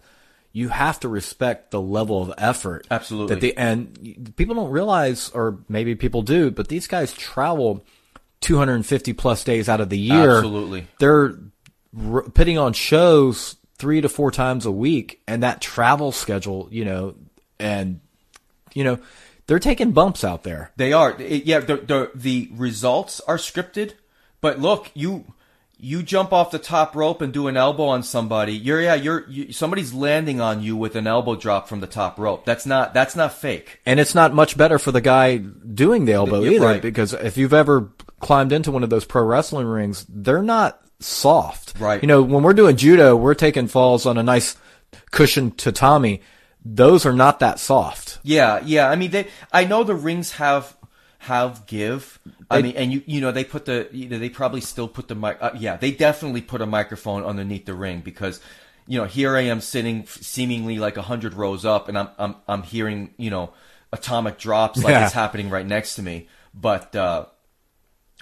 you 0.56 0.70
have 0.70 1.00
to 1.00 1.10
respect 1.10 1.72
the 1.72 1.82
level 1.82 2.22
of 2.22 2.34
effort. 2.38 2.86
Absolutely. 2.90 3.34
That 3.36 3.42
the 3.42 3.58
and 3.58 4.34
people 4.38 4.56
don't 4.56 4.70
realize, 4.72 5.30
or 5.32 5.58
maybe 5.68 5.96
people 5.96 6.22
do, 6.22 6.52
but 6.52 6.68
these 6.68 6.88
guys 6.88 7.12
travel 7.14 7.84
250 8.42 9.14
plus 9.14 9.44
days 9.44 9.68
out 9.68 9.82
of 9.82 9.90
the 9.90 9.98
year. 9.98 10.38
Absolutely. 10.38 10.88
they're 11.00 11.36
r- 12.08 12.22
putting 12.24 12.58
on 12.58 12.74
shows 12.74 13.56
three 13.78 14.00
to 14.02 14.08
four 14.10 14.30
times 14.32 14.66
a 14.66 14.72
week, 14.72 15.22
and 15.28 15.42
that 15.44 15.60
travel 15.60 16.12
schedule, 16.12 16.68
you 16.72 16.86
know, 16.86 17.16
and 17.60 18.00
you 18.74 18.84
know, 18.84 19.00
they're 19.48 19.60
taking 19.60 19.92
bumps 19.92 20.24
out 20.24 20.44
there. 20.44 20.72
They 20.76 20.94
are. 20.94 21.20
It- 21.20 21.46
yeah, 21.46 21.60
the, 21.60 21.78
the 21.78 22.12
the 22.14 22.50
results 22.54 23.22
are 23.22 23.38
scripted, 23.38 23.94
but 24.40 24.60
look, 24.60 24.92
you 24.94 25.26
you 25.84 26.02
jump 26.02 26.32
off 26.32 26.50
the 26.50 26.60
top 26.60 26.96
rope 26.96 27.22
and 27.22 27.34
do 27.34 27.50
an 27.50 27.58
elbow 27.58 27.88
on 27.88 28.04
somebody. 28.04 28.54
You're 28.54 28.82
yeah, 28.82 28.96
you're 28.96 29.30
you, 29.30 29.52
somebody's 29.52 29.94
landing 29.94 30.40
on 30.40 30.64
you 30.64 30.78
with 30.78 30.96
an 30.96 31.08
elbow 31.08 31.36
drop 31.36 31.68
from 31.68 31.82
the 31.82 31.88
top 31.88 32.18
rope. 32.18 32.46
That's 32.46 32.66
not 32.66 32.94
that's 32.94 33.18
not 33.18 33.34
fake. 33.34 33.82
And 33.86 34.00
it's 34.00 34.16
not 34.16 34.34
much 34.34 34.56
better 34.56 34.80
for 34.80 34.94
the 34.94 35.02
guy 35.02 35.38
doing 35.38 36.06
the 36.06 36.14
elbow 36.14 36.46
either, 36.46 36.66
right. 36.66 36.82
because 36.82 37.12
if 37.12 37.36
you've 37.36 37.54
ever 37.54 37.92
climbed 38.22 38.54
into 38.54 38.72
one 38.72 38.84
of 38.84 38.90
those 38.90 39.04
pro 39.04 39.24
wrestling 39.24 39.68
rings, 39.68 40.06
they're 40.08 40.42
not 40.42 40.80
soft. 41.02 41.74
Right. 41.78 42.02
You 42.02 42.08
know, 42.08 42.22
when 42.22 42.44
we're 42.44 42.54
doing 42.54 42.78
judo, 42.78 43.18
we're 43.18 43.34
taking 43.34 43.68
falls 43.68 44.06
on 44.06 44.18
a 44.18 44.24
nice 44.24 44.56
cushioned 45.12 45.58
tatami. 45.58 46.22
Those 46.64 47.06
are 47.06 47.12
not 47.14 47.42
that 47.42 47.60
soft. 47.60 48.20
Yeah, 48.24 48.62
yeah. 48.64 48.90
I 48.90 48.96
mean, 48.96 49.12
they. 49.12 49.28
I 49.52 49.66
know 49.66 49.84
the 49.84 49.96
rings 49.96 50.32
have 50.34 50.78
have 51.20 51.66
give. 51.66 52.20
I 52.54 52.62
mean, 52.62 52.76
and 52.76 52.92
you 52.94 53.04
you 53.06 53.22
know 53.22 53.32
they 53.32 53.44
put 53.44 53.66
the 53.66 53.88
you 53.92 54.08
know 54.10 54.18
they 54.20 54.30
probably 54.30 54.62
still 54.62 54.88
put 54.88 55.08
the 55.08 55.16
mic. 55.16 55.38
Uh, 55.42 55.52
yeah, 55.58 55.78
they 55.78 55.92
definitely 55.92 56.42
put 56.42 56.62
a 56.62 56.66
microphone 56.66 57.24
underneath 57.24 57.66
the 57.66 57.74
ring 57.74 58.02
because 58.02 58.40
you 58.88 58.98
know 59.00 59.06
here 59.06 59.36
I 59.38 59.42
am 59.42 59.62
sitting 59.62 60.06
seemingly 60.08 60.80
like 60.80 60.98
a 60.98 61.02
hundred 61.02 61.34
rows 61.34 61.66
up, 61.66 61.90
and 61.90 61.98
I'm 61.98 62.10
I'm 62.18 62.36
I'm 62.48 62.64
hearing 62.64 63.14
you 63.18 63.30
know 63.30 63.54
atomic 63.92 64.38
drops 64.38 64.84
like 64.84 64.92
Yeah. 64.92 65.06
it's 65.06 65.14
happening 65.14 65.50
right 65.50 65.66
next 65.66 65.96
to 65.96 66.02
me. 66.02 66.28
But 66.54 66.96
uh, 66.96 67.26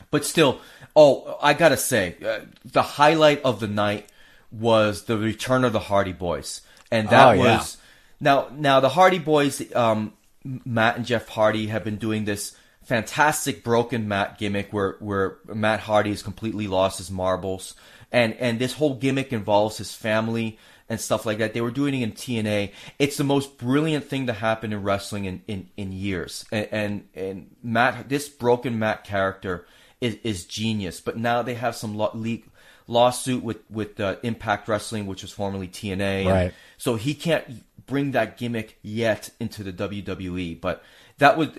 but 0.10 0.26
still, 0.26 0.60
oh, 0.96 1.38
I 1.42 1.54
gotta 1.54 1.78
say, 1.78 2.16
uh, 2.26 2.40
the 2.66 2.82
highlight 2.82 3.42
of 3.44 3.60
the 3.60 3.68
night 3.68 4.08
was 4.52 5.04
the 5.04 5.18
return 5.18 5.64
of 5.64 5.74
the 5.74 5.80
Hardy 5.80 6.14
Boys, 6.14 6.62
and 6.92 7.10
that 7.10 7.28
Oh, 7.28 7.32
yeah. 7.32 7.58
was 7.58 7.78
now. 8.20 8.48
Now 8.56 8.80
the 8.80 8.90
Hardy 8.90 9.20
Boys, 9.20 9.62
um, 9.76 10.14
Matt 10.44 10.98
and 10.98 11.06
Jeff 11.06 11.28
Hardy 11.30 11.68
have 11.68 11.84
been 11.84 11.98
doing 11.98 12.26
this 12.26 12.56
fantastic 12.84 13.64
broken 13.64 14.08
Matt 14.08 14.38
gimmick 14.38 14.72
where 14.72 14.98
where 15.00 15.38
Matt 15.48 15.82
Hardy 15.82 16.10
has 16.10 16.24
completely 16.24 16.68
lost 16.68 16.98
his 16.98 17.12
marbles, 17.12 17.76
and 18.12 18.34
and 18.36 18.60
this 18.60 18.74
whole 18.74 18.96
gimmick 18.96 19.32
involves 19.34 19.78
his 19.78 19.94
family 19.94 20.58
and 20.92 21.00
stuff 21.00 21.26
like 21.26 21.38
that. 21.38 21.54
They 21.54 21.62
were 21.62 21.72
doing 21.72 21.94
it 21.94 22.04
in 22.04 22.12
TNA. 22.12 22.74
It's 23.00 23.16
the 23.16 23.24
most 23.24 23.58
brilliant 23.58 24.04
thing 24.04 24.28
to 24.28 24.34
happen 24.34 24.74
in 24.74 24.84
wrestling 24.84 25.24
in, 25.24 25.42
in, 25.48 25.70
in 25.78 25.94
years. 25.94 26.44
And, 26.52 26.68
and 26.72 27.08
and 27.16 27.56
Matt, 27.64 28.10
this 28.10 28.28
broken 28.28 28.78
Matt 28.78 29.06
character 29.06 29.66
is, 30.02 30.18
is 30.24 30.46
genius. 30.46 31.00
But 31.00 31.18
now 31.18 31.44
they 31.44 31.54
have 31.54 31.78
some 31.78 31.96
law, 31.96 32.12
le- 32.14 32.40
lawsuit 32.88 33.42
with 33.42 33.60
with 33.70 34.02
uh, 34.02 34.18
Impact 34.22 34.68
Wrestling, 34.68 35.08
which 35.08 35.22
was 35.22 35.32
formerly 35.32 35.70
TNA. 35.70 36.02
And 36.02 36.30
Right. 36.30 36.54
So 36.78 36.96
he 36.96 37.14
can't 37.14 37.64
bring 37.86 38.12
that 38.12 38.38
gimmick 38.38 38.78
yet 38.82 39.30
into 39.40 39.64
the 39.64 39.72
WWE. 39.72 40.60
But 40.60 40.84
that 41.22 41.38
would 41.38 41.54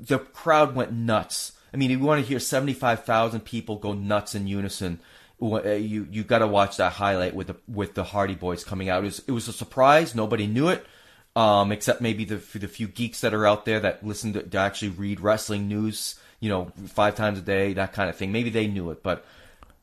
the 0.00 0.20
crowd 0.20 0.76
went 0.76 0.92
nuts. 0.92 1.52
I 1.74 1.76
mean, 1.76 1.90
you 1.90 1.98
want 1.98 2.22
to 2.22 2.26
hear 2.26 2.38
seventy 2.38 2.72
five 2.72 3.04
thousand 3.04 3.40
people 3.40 3.76
go 3.76 3.92
nuts 3.92 4.36
in 4.36 4.46
unison, 4.46 5.00
uh, 5.42 5.72
you 5.72 6.06
you 6.12 6.22
got 6.22 6.38
to 6.38 6.46
watch 6.46 6.76
that 6.76 6.92
highlight 6.92 7.34
with 7.34 7.48
the 7.48 7.56
with 7.66 7.94
the 7.94 8.04
Hardy 8.04 8.36
Boys 8.36 8.62
coming 8.62 8.88
out. 8.88 9.02
It 9.02 9.06
was 9.06 9.22
it 9.26 9.32
was 9.32 9.48
a 9.48 9.52
surprise. 9.52 10.14
Nobody 10.14 10.46
knew 10.46 10.68
it, 10.68 10.86
um, 11.34 11.72
except 11.72 12.00
maybe 12.00 12.24
the 12.24 12.36
the 12.36 12.68
few 12.68 12.86
geeks 12.86 13.20
that 13.22 13.34
are 13.34 13.48
out 13.48 13.64
there 13.64 13.80
that 13.80 14.06
listen 14.06 14.32
to, 14.34 14.44
to 14.44 14.58
actually 14.58 14.90
read 14.90 15.18
wrestling 15.18 15.66
news. 15.66 16.14
You 16.38 16.48
know, 16.48 16.72
five 16.86 17.16
times 17.16 17.40
a 17.40 17.42
day, 17.42 17.72
that 17.72 17.92
kind 17.92 18.08
of 18.08 18.16
thing. 18.16 18.30
Maybe 18.30 18.50
they 18.50 18.68
knew 18.68 18.90
it, 18.90 19.02
but 19.02 19.24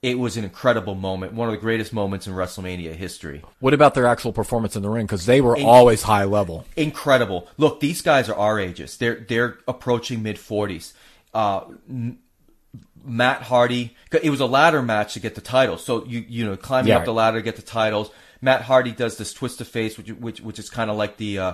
it 0.02 0.20
was 0.20 0.38
an 0.38 0.44
incredible 0.44 0.94
moment, 0.96 1.34
one 1.34 1.48
of 1.50 1.54
the 1.54 1.60
greatest 1.62 1.92
moments 1.92 2.28
in 2.28 2.34
WrestleMania 2.34 2.94
history. 2.94 3.44
What 3.60 3.74
about 3.74 3.96
their 3.96 4.06
actual 4.06 4.32
performance 4.32 4.76
in 4.76 4.84
the 4.84 4.90
ring? 4.90 5.06
Because 5.08 5.26
they 5.26 5.42
were 5.42 5.58
always 5.58 6.04
high 6.04 6.24
level. 6.26 6.66
Incredible. 6.76 7.48
Look, 7.58 7.80
these 7.80 8.02
guys 8.02 8.30
are 8.30 8.36
our 8.36 8.60
ages. 8.60 8.98
They're 8.98 9.16
they're 9.28 9.58
approaching 9.68 10.22
mid 10.22 10.38
forties. 10.40 10.94
Uh, 11.34 11.62
n- 11.90 12.20
Matt 13.04 13.44
Hardy. 13.44 13.96
It 14.12 14.30
was 14.30 14.40
a 14.42 14.46
ladder 14.46 14.82
match 14.82 15.14
to 15.14 15.20
get 15.20 15.36
the 15.36 15.42
title. 15.42 15.78
So 15.78 16.06
you 16.06 16.26
you 16.28 16.46
know 16.46 16.58
climbing 16.58 16.90
Yeah. 16.90 16.98
up 16.98 17.06
the 17.06 17.14
ladder 17.14 17.40
to 17.40 17.44
get 17.44 17.56
the 17.56 17.62
titles. 17.62 18.12
Matt 18.42 18.64
Hardy 18.64 18.92
does 18.92 19.18
this 19.18 19.34
twist 19.34 19.62
of 19.62 19.68
fate, 19.68 19.98
which 19.98 20.10
which 20.12 20.42
which 20.42 20.60
is 20.60 20.70
kind 20.70 20.92
of 20.92 20.98
like 20.98 21.18
the 21.18 21.40
uh, 21.40 21.54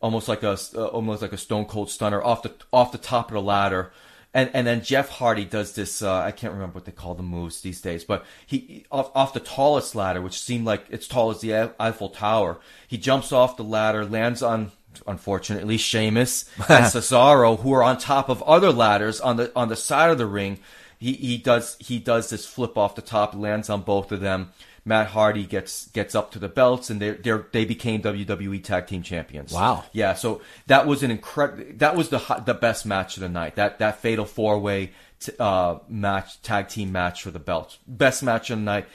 almost 0.00 0.28
like 0.28 0.42
a 0.42 0.58
uh, 0.74 0.86
almost 0.86 1.22
like 1.22 1.32
a 1.32 1.36
Stone 1.36 1.66
Cold 1.66 1.90
Stunner 1.90 2.22
off 2.22 2.42
the 2.42 2.52
off 2.72 2.90
the 2.90 2.98
top 2.98 3.28
of 3.28 3.34
the 3.34 3.42
ladder. 3.42 3.92
And 4.34 4.50
and 4.52 4.66
then 4.66 4.82
Jeff 4.82 5.08
Hardy 5.08 5.44
does 5.44 5.74
this. 5.74 6.02
Uh, 6.02 6.12
I 6.12 6.32
can't 6.32 6.52
remember 6.52 6.74
what 6.74 6.84
they 6.84 6.92
call 6.92 7.14
the 7.14 7.22
moves 7.22 7.60
these 7.60 7.80
days, 7.80 8.02
but 8.02 8.24
he 8.44 8.84
off 8.90 9.12
off 9.14 9.32
the 9.32 9.38
tallest 9.38 9.94
ladder, 9.94 10.20
which 10.20 10.40
seemed 10.40 10.66
like 10.66 10.86
it's 10.90 11.06
tall 11.06 11.30
as 11.30 11.40
the 11.40 11.72
Eiffel 11.78 12.08
Tower. 12.08 12.58
He 12.88 12.98
jumps 12.98 13.30
off 13.30 13.56
the 13.56 13.62
ladder, 13.62 14.04
lands 14.04 14.42
on 14.42 14.72
unfortunately 15.06 15.76
Sheamus 15.76 16.44
and 16.68 16.84
Cesaro, 16.86 17.60
who 17.60 17.72
are 17.72 17.82
on 17.82 17.96
top 17.98 18.28
of 18.28 18.42
other 18.42 18.72
ladders 18.72 19.20
on 19.20 19.36
the 19.36 19.52
on 19.54 19.68
the 19.68 19.76
side 19.76 20.10
of 20.10 20.18
the 20.18 20.26
ring. 20.26 20.58
He 20.98 21.12
he 21.12 21.38
does 21.38 21.76
he 21.78 22.00
does 22.00 22.28
this 22.30 22.44
flip 22.44 22.76
off 22.76 22.96
the 22.96 23.02
top, 23.02 23.36
lands 23.36 23.70
on 23.70 23.82
both 23.82 24.10
of 24.10 24.20
them. 24.20 24.52
Matt 24.84 25.08
Hardy 25.08 25.44
gets 25.44 25.86
gets 25.88 26.14
up 26.14 26.30
to 26.32 26.38
the 26.38 26.48
belts, 26.48 26.90
and 26.90 27.00
they 27.00 27.12
they 27.12 27.32
they 27.52 27.64
became 27.64 28.02
WWE 28.02 28.62
Tag 28.62 28.86
Team 28.86 29.02
Champions. 29.02 29.52
Wow. 29.52 29.84
Yeah, 29.92 30.14
so 30.14 30.42
that 30.66 30.86
was 30.86 31.02
an 31.02 31.10
incredible. 31.10 31.64
That 31.76 31.96
was 31.96 32.10
the 32.10 32.18
the 32.44 32.54
best 32.54 32.84
match 32.84 33.16
of 33.16 33.22
the 33.22 33.28
night. 33.28 33.56
That 33.56 33.78
that 33.78 34.00
fatal 34.00 34.26
four 34.26 34.58
way 34.58 34.92
t- 35.20 35.32
uh, 35.38 35.78
match, 35.88 36.40
tag 36.42 36.68
team 36.68 36.92
match 36.92 37.22
for 37.22 37.30
the 37.30 37.38
belts. 37.38 37.78
Best 37.86 38.22
match 38.22 38.50
of 38.50 38.58
the 38.58 38.64
night. 38.64 38.86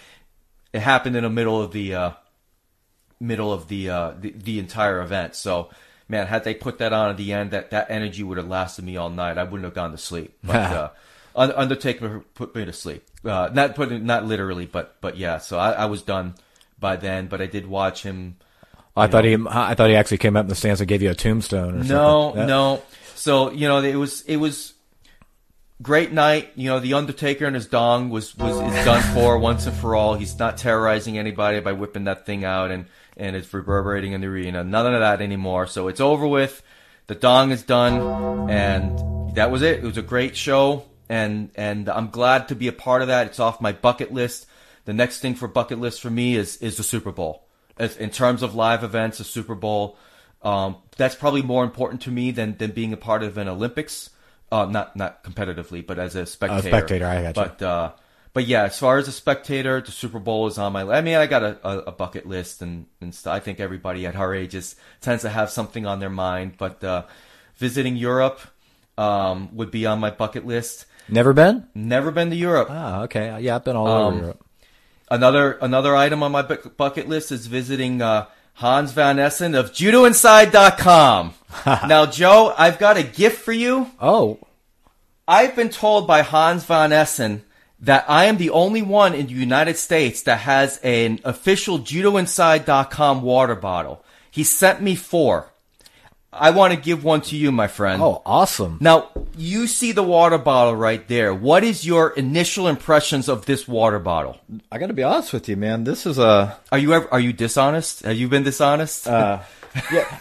It 0.74 0.82
happened 0.82 1.16
in 1.16 1.24
the 1.24 1.30
middle 1.30 1.60
of 1.60 1.72
the 1.72 1.96
uh, 1.96 2.12
middle 3.20 3.52
of 3.52 3.68
the, 3.68 3.90
uh, 3.90 4.14
the 4.20 4.32
the 4.32 4.60
entire 4.60 5.02
event. 5.02 5.36
So 5.36 5.70
man, 6.08 6.28
had 6.28 6.44
they 6.44 6.54
put 6.54 6.78
that 6.80 6.94
on 6.94 7.12
at 7.12 7.18
the 7.18 7.34
end, 7.34 7.52
that 7.52 7.72
that 7.72 7.90
energy 7.90 8.24
would 8.24 8.38
have 8.38 8.48
lasted 8.48 8.86
me 8.86 8.98
all 8.98 9.10
night. 9.10 9.38
I 9.38 9.44
wouldn't 9.44 9.64
have 9.64 9.74
gone 9.74 9.92
to 9.92 9.98
sleep. 9.98 10.38
But 10.44 10.56
uh, 11.36 11.54
Undertaker 11.56 12.24
put 12.34 12.54
me 12.56 12.66
to 12.66 12.74
sleep. 12.74 13.04
Uh, 13.24 13.50
not 13.54 13.76
put 13.76 13.92
not 13.92 14.26
literally, 14.26 14.66
but 14.66 14.96
but 15.02 15.18
yeah. 15.18 15.40
So 15.40 15.58
I, 15.58 15.72
I 15.72 15.86
was 15.86 16.02
done 16.02 16.36
by 16.80 16.96
then. 16.96 17.28
But 17.28 17.42
I 17.42 17.48
did 17.48 17.68
watch 17.68 18.04
him. 18.04 18.38
I 18.96 19.08
thought 19.08 19.24
he, 19.24 19.38
I 19.48 19.76
thought 19.76 19.90
he 19.90 19.96
actually 19.96 20.18
came 20.18 20.36
up 20.36 20.44
in 20.44 20.50
the 20.50 20.56
stands 20.56 20.82
and 20.82 20.88
gave 20.88 21.02
you 21.02 21.10
a 21.10 21.16
tombstone. 21.16 21.82
Or 21.82 21.84
No. 21.84 22.36
Yeah. 22.36 22.46
no. 22.46 22.84
So 23.16 23.52
you 23.52 23.68
know, 23.68 23.80
it 23.82 23.96
was 23.96 24.22
it 24.22 24.38
was 24.38 24.74
great 25.82 26.12
night. 26.12 26.52
You 26.56 26.70
know, 26.70 26.80
the 26.80 26.94
Undertaker 26.94 27.46
and 27.46 27.56
his 27.56 27.68
dong 27.68 28.10
was 28.10 28.38
was 28.38 28.56
is 28.56 28.86
done 28.86 29.02
for 29.14 29.38
once 29.38 29.66
and 29.66 29.76
for 29.76 29.96
all. 29.96 30.16
He's 30.16 30.38
not 30.38 30.58
terrorizing 30.58 31.18
anybody 31.18 31.60
by 31.60 31.74
whipping 31.74 32.06
that 32.06 32.26
thing 32.26 32.44
out 32.44 32.72
and 32.72 32.86
and 33.18 33.36
it's 33.36 33.54
reverberating 33.54 34.14
in 34.14 34.22
the 34.22 34.28
arena. 34.28 34.64
None 34.64 34.94
of 34.94 35.00
that 35.02 35.22
anymore. 35.22 35.68
So 35.68 35.88
it's 35.90 36.00
over 36.00 36.26
with. 36.26 36.64
The 37.08 37.16
dong 37.16 37.52
is 37.52 37.64
done, 37.64 38.50
and 38.52 39.36
that 39.36 39.50
was 39.52 39.62
it. 39.64 39.80
It 39.80 39.84
was 39.84 39.98
a 39.98 40.04
great 40.04 40.38
show, 40.38 40.86
and 41.10 41.52
and 41.56 41.90
I'm 41.90 42.10
glad 42.10 42.48
to 42.50 42.56
be 42.56 42.68
a 42.68 42.72
part 42.72 43.02
of 43.02 43.10
that. 43.10 43.28
It's 43.28 43.40
off 43.40 43.60
my 43.60 43.72
bucket 43.72 44.14
list. 44.14 44.46
The 44.86 44.94
next 44.94 45.20
thing 45.20 45.36
for 45.36 45.48
bucket 45.48 45.80
list 45.80 46.02
for 46.02 46.10
me 46.10 46.36
is 46.36 46.58
is 46.58 46.78
the 46.78 46.84
Super 46.84 47.12
Bowl. 47.12 47.44
As, 47.78 47.98
in 47.98 48.10
terms 48.10 48.44
of 48.44 48.56
live 48.56 48.84
events, 48.84 49.18
the 49.18 49.24
Super 49.24 49.56
Bowl. 49.56 49.98
Um, 50.42 50.78
that's 50.96 51.16
probably 51.16 51.42
more 51.42 51.66
important 51.66 52.02
to 52.04 52.12
me 52.12 52.32
than, 52.32 52.56
than 52.58 52.72
being 52.72 52.94
a 52.94 52.98
part 52.98 53.24
of 53.24 53.38
an 53.38 53.50
Olympics. 53.50 54.10
Uh, 54.52 54.66
not 54.66 54.96
not 54.96 55.24
competitively, 55.24 55.86
but 55.86 56.00
as 56.00 56.16
a 56.16 56.26
spectator. 56.26 56.68
A 56.68 56.72
spectator, 56.72 57.06
I 57.06 57.22
got 57.22 57.38
you. 57.38 57.44
But 57.44 57.62
uh, 57.62 57.92
but 58.34 58.48
yeah, 58.48 58.64
as 58.64 58.80
far 58.80 58.98
as 58.98 59.08
a 59.08 59.12
spectator, 59.12 59.82
the 59.82 59.92
Super 59.92 60.20
Bowl 60.20 60.48
is 60.48 60.58
on 60.58 60.74
my. 60.74 60.84
I 60.84 61.02
mean, 61.02 61.16
I 61.16 61.28
got 61.28 61.44
a, 61.44 61.68
a, 61.68 61.78
a 61.80 61.92
bucket 61.92 62.26
list, 62.26 62.62
and 62.62 62.86
and 63.02 63.14
stuff. 63.14 63.34
I 63.34 63.40
think 63.40 63.60
everybody 63.60 64.06
at 64.06 64.16
our 64.16 64.34
ages 64.34 64.76
tends 65.02 65.24
to 65.24 65.30
have 65.30 65.50
something 65.50 65.86
on 65.86 66.00
their 66.00 66.10
mind. 66.10 66.54
But 66.58 66.84
uh, 66.84 67.04
visiting 67.58 67.96
Europe 67.96 68.40
um, 68.98 69.56
would 69.56 69.72
be 69.72 69.86
on 69.86 70.00
my 70.00 70.10
bucket 70.10 70.46
list. 70.46 70.86
Never 71.12 71.34
been? 71.34 71.68
Never 71.76 72.12
been 72.12 72.30
to 72.30 72.36
Europe. 72.36 72.68
Ah, 72.72 73.02
okay. 73.04 73.40
Yeah, 73.42 73.56
I've 73.56 73.64
been 73.64 73.76
all 73.76 73.88
Um, 73.88 74.14
over 74.14 74.20
Europe. 74.20 74.46
Another 75.12 75.54
another 75.62 75.96
item 75.96 76.22
on 76.24 76.32
my 76.32 76.42
bu- 76.44 76.70
bucket 76.78 77.10
list 77.10 77.32
is 77.32 77.48
visiting 77.48 78.02
uh, 78.02 78.26
Hans 78.56 78.92
Van 78.92 79.18
Essen 79.18 79.56
of 79.56 79.72
JudoInside.com. 79.74 81.34
now, 81.88 82.06
Joe, 82.06 82.54
I've 82.58 82.78
got 82.78 82.98
a 82.98 83.04
gift 83.04 83.42
for 83.42 83.52
you. 83.54 83.88
Oh, 84.00 84.40
I've 85.28 85.56
been 85.56 85.70
told 85.70 86.06
by 86.08 86.22
Hans 86.22 86.64
Van 86.66 86.92
Essen 86.92 87.44
that 87.80 88.06
I 88.08 88.26
am 88.26 88.38
the 88.38 88.50
only 88.52 88.82
one 88.82 89.16
in 89.16 89.28
the 89.28 89.34
United 89.34 89.78
States 89.78 90.22
that 90.24 90.40
has 90.42 90.78
an 90.84 91.20
official 91.24 91.80
JudoInside.com 91.80 93.22
water 93.22 93.56
bottle. 93.56 94.04
He 94.30 94.44
sent 94.44 94.82
me 94.82 94.96
four. 94.96 95.52
I 96.32 96.52
want 96.52 96.74
to 96.74 96.80
give 96.80 97.04
one 97.04 97.22
to 97.22 97.36
you, 97.36 97.52
my 97.52 97.68
friend. 97.68 98.02
oh, 98.02 98.22
awesome. 98.26 98.78
Now, 98.82 99.10
you 99.36 99.66
see 99.66 99.92
the 99.94 100.04
water 100.04 100.38
bottle 100.38 100.76
right 100.76 101.06
there. 101.08 101.34
What 101.34 101.64
is 101.64 101.86
your 101.86 102.12
initial 102.12 102.68
impressions 102.68 103.28
of 103.28 103.46
this 103.48 103.68
water 103.68 103.98
bottle? 103.98 104.38
I 104.72 104.78
got 104.78 104.88
to 104.88 104.94
be 104.94 105.02
honest 105.04 105.34
with 105.34 105.50
you, 105.50 105.58
man. 105.58 105.86
This 105.86 106.06
is 106.06 106.20
a 106.20 106.56
Are 106.72 106.78
you 106.78 106.94
ever 106.94 107.08
are 107.12 107.20
you 107.20 107.34
dishonest? 107.34 108.04
Have 108.04 108.16
you 108.16 108.28
been 108.28 108.44
dishonest? 108.44 109.06
yeah. 109.08 109.44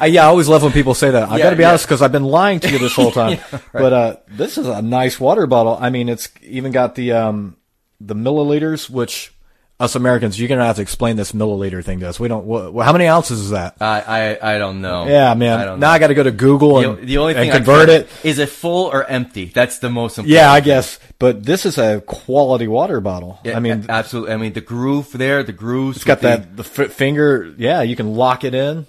I, 0.01 0.07
yeah, 0.07 0.25
I 0.25 0.27
always 0.29 0.49
love 0.49 0.63
when 0.63 0.73
people 0.73 0.95
say 0.95 1.11
that. 1.11 1.29
I 1.29 1.37
Yeah, 1.37 1.45
got 1.45 1.51
to 1.51 1.57
be 1.57 1.63
yeah. 1.63 1.71
honest 1.71 1.85
because 1.87 2.01
I've 2.03 2.13
been 2.13 2.25
lying 2.25 2.61
to 2.61 2.71
you 2.71 2.79
this 2.79 2.95
whole 2.95 3.13
time. 3.23 3.39
But 3.73 3.93
uh, 3.93 4.17
this 4.29 4.57
is 4.59 4.67
a 4.67 4.81
nice 4.83 5.21
water 5.21 5.47
bottle. 5.47 5.77
I 5.81 5.91
mean, 5.91 6.09
it's 6.09 6.29
even 6.43 6.73
got 6.73 6.95
the 6.95 7.13
um, 7.13 7.57
the 8.01 8.15
milliliters, 8.15 8.89
which 8.89 9.33
us 9.81 9.95
Americans, 9.95 10.39
you're 10.39 10.49
gonna 10.49 10.65
have 10.65 10.77
to 10.77 10.83
explain 10.83 11.17
this 11.17 11.33
milliliter 11.33 11.85
thing 11.85 12.01
to 12.01 12.09
us. 12.09 12.19
We 12.19 12.27
don't. 12.27 12.45
Wh- 12.45 12.85
how 12.85 12.93
many 12.93 13.07
ounces 13.07 13.41
is 13.41 13.51
that? 13.51 13.77
I, 13.81 14.01
I 14.41 14.55
I 14.55 14.59
don't 14.59 14.81
know. 14.81 15.07
yeah, 15.07 15.35
man. 15.35 15.61
I 15.61 15.65
don't 15.65 15.79
now 15.79 15.89
know. 15.89 15.93
I 15.93 15.99
got 15.99 16.09
to 16.09 16.15
go 16.15 16.25
to 16.25 16.33
Google 16.33 16.79
and, 16.79 17.07
the 17.07 17.19
only 17.19 17.35
thing 17.35 17.51
and 17.51 17.65
convert 17.65 17.89
it. 17.89 18.09
is 18.25 18.39
it 18.39 18.49
full 18.49 18.87
or 18.87 19.05
empty? 19.05 19.47
That's 19.47 19.79
the 19.79 19.89
most 19.89 20.19
important. 20.19 20.35
Yeah, 20.35 20.51
I 20.51 20.61
guess. 20.61 20.99
But 21.21 21.45
this 21.45 21.65
is 21.65 21.79
a 21.79 22.01
quality 22.01 22.67
water 22.67 23.01
bottle. 23.01 23.39
Yeah, 23.45 23.57
I 23.57 23.61
mean, 23.61 23.87
absolutely. 23.89 24.33
I 24.33 24.37
mean, 24.37 24.53
the 24.53 24.61
groove 24.61 25.13
there, 25.13 25.45
the 25.45 25.53
grooves. 25.53 25.99
It's 25.99 26.05
got 26.05 26.23
that 26.23 26.57
the 26.57 26.65
f- 26.65 26.93
finger. 26.93 27.55
Yeah, 27.57 27.83
you 27.83 27.95
can 27.95 28.15
lock 28.15 28.43
it 28.43 28.55
in. 28.55 28.87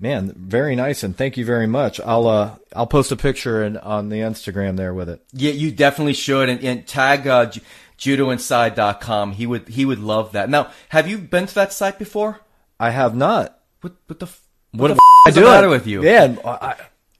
Man, 0.00 0.34
very 0.36 0.74
nice, 0.76 1.02
and 1.02 1.16
thank 1.16 1.36
you 1.36 1.44
very 1.44 1.66
much. 1.68 2.00
I'll 2.00 2.26
uh 2.26 2.56
I'll 2.74 2.86
post 2.86 3.12
a 3.12 3.16
picture 3.16 3.62
in, 3.64 3.76
on 3.76 4.08
the 4.08 4.16
Instagram 4.16 4.76
there 4.76 4.92
with 4.92 5.08
it. 5.08 5.24
Yeah, 5.32 5.52
you 5.52 5.70
definitely 5.70 6.14
should, 6.14 6.48
and, 6.48 6.62
and 6.62 6.86
tag 6.86 7.26
uh, 7.26 7.50
JudoInside.com. 7.98 9.32
He 9.32 9.46
would 9.46 9.68
he 9.68 9.84
would 9.84 10.00
love 10.00 10.32
that. 10.32 10.50
Now, 10.50 10.70
have 10.90 11.08
you 11.08 11.18
been 11.18 11.46
to 11.46 11.54
that 11.54 11.72
site 11.72 11.98
before? 11.98 12.40
I 12.78 12.90
have 12.90 13.14
not. 13.14 13.58
What 13.80 13.94
what 14.06 14.18
the 14.20 14.26
f- 14.26 14.40
What, 14.72 14.88
the 14.88 14.94
the 14.94 15.00
f- 15.26 15.28
is 15.28 15.34
the 15.36 15.40
matter 15.42 15.68
with 15.68 15.86
you? 15.86 16.02
Yeah, 16.02 16.36
I, 16.44 16.48
I, 16.50 16.76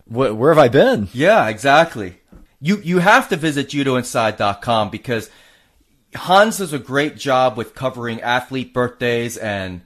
wh- 0.06 0.36
where 0.38 0.52
have 0.52 0.58
I 0.58 0.68
been? 0.68 1.08
Yeah, 1.12 1.48
exactly. 1.48 2.18
You 2.60 2.78
you 2.82 2.98
have 2.98 3.28
to 3.28 3.36
visit 3.36 3.68
judoinside.com 3.68 4.90
because 4.90 5.30
Hans 6.14 6.58
does 6.58 6.72
a 6.72 6.78
great 6.78 7.16
job 7.16 7.56
with 7.56 7.74
covering 7.74 8.20
athlete 8.20 8.72
birthdays 8.72 9.36
and 9.36 9.82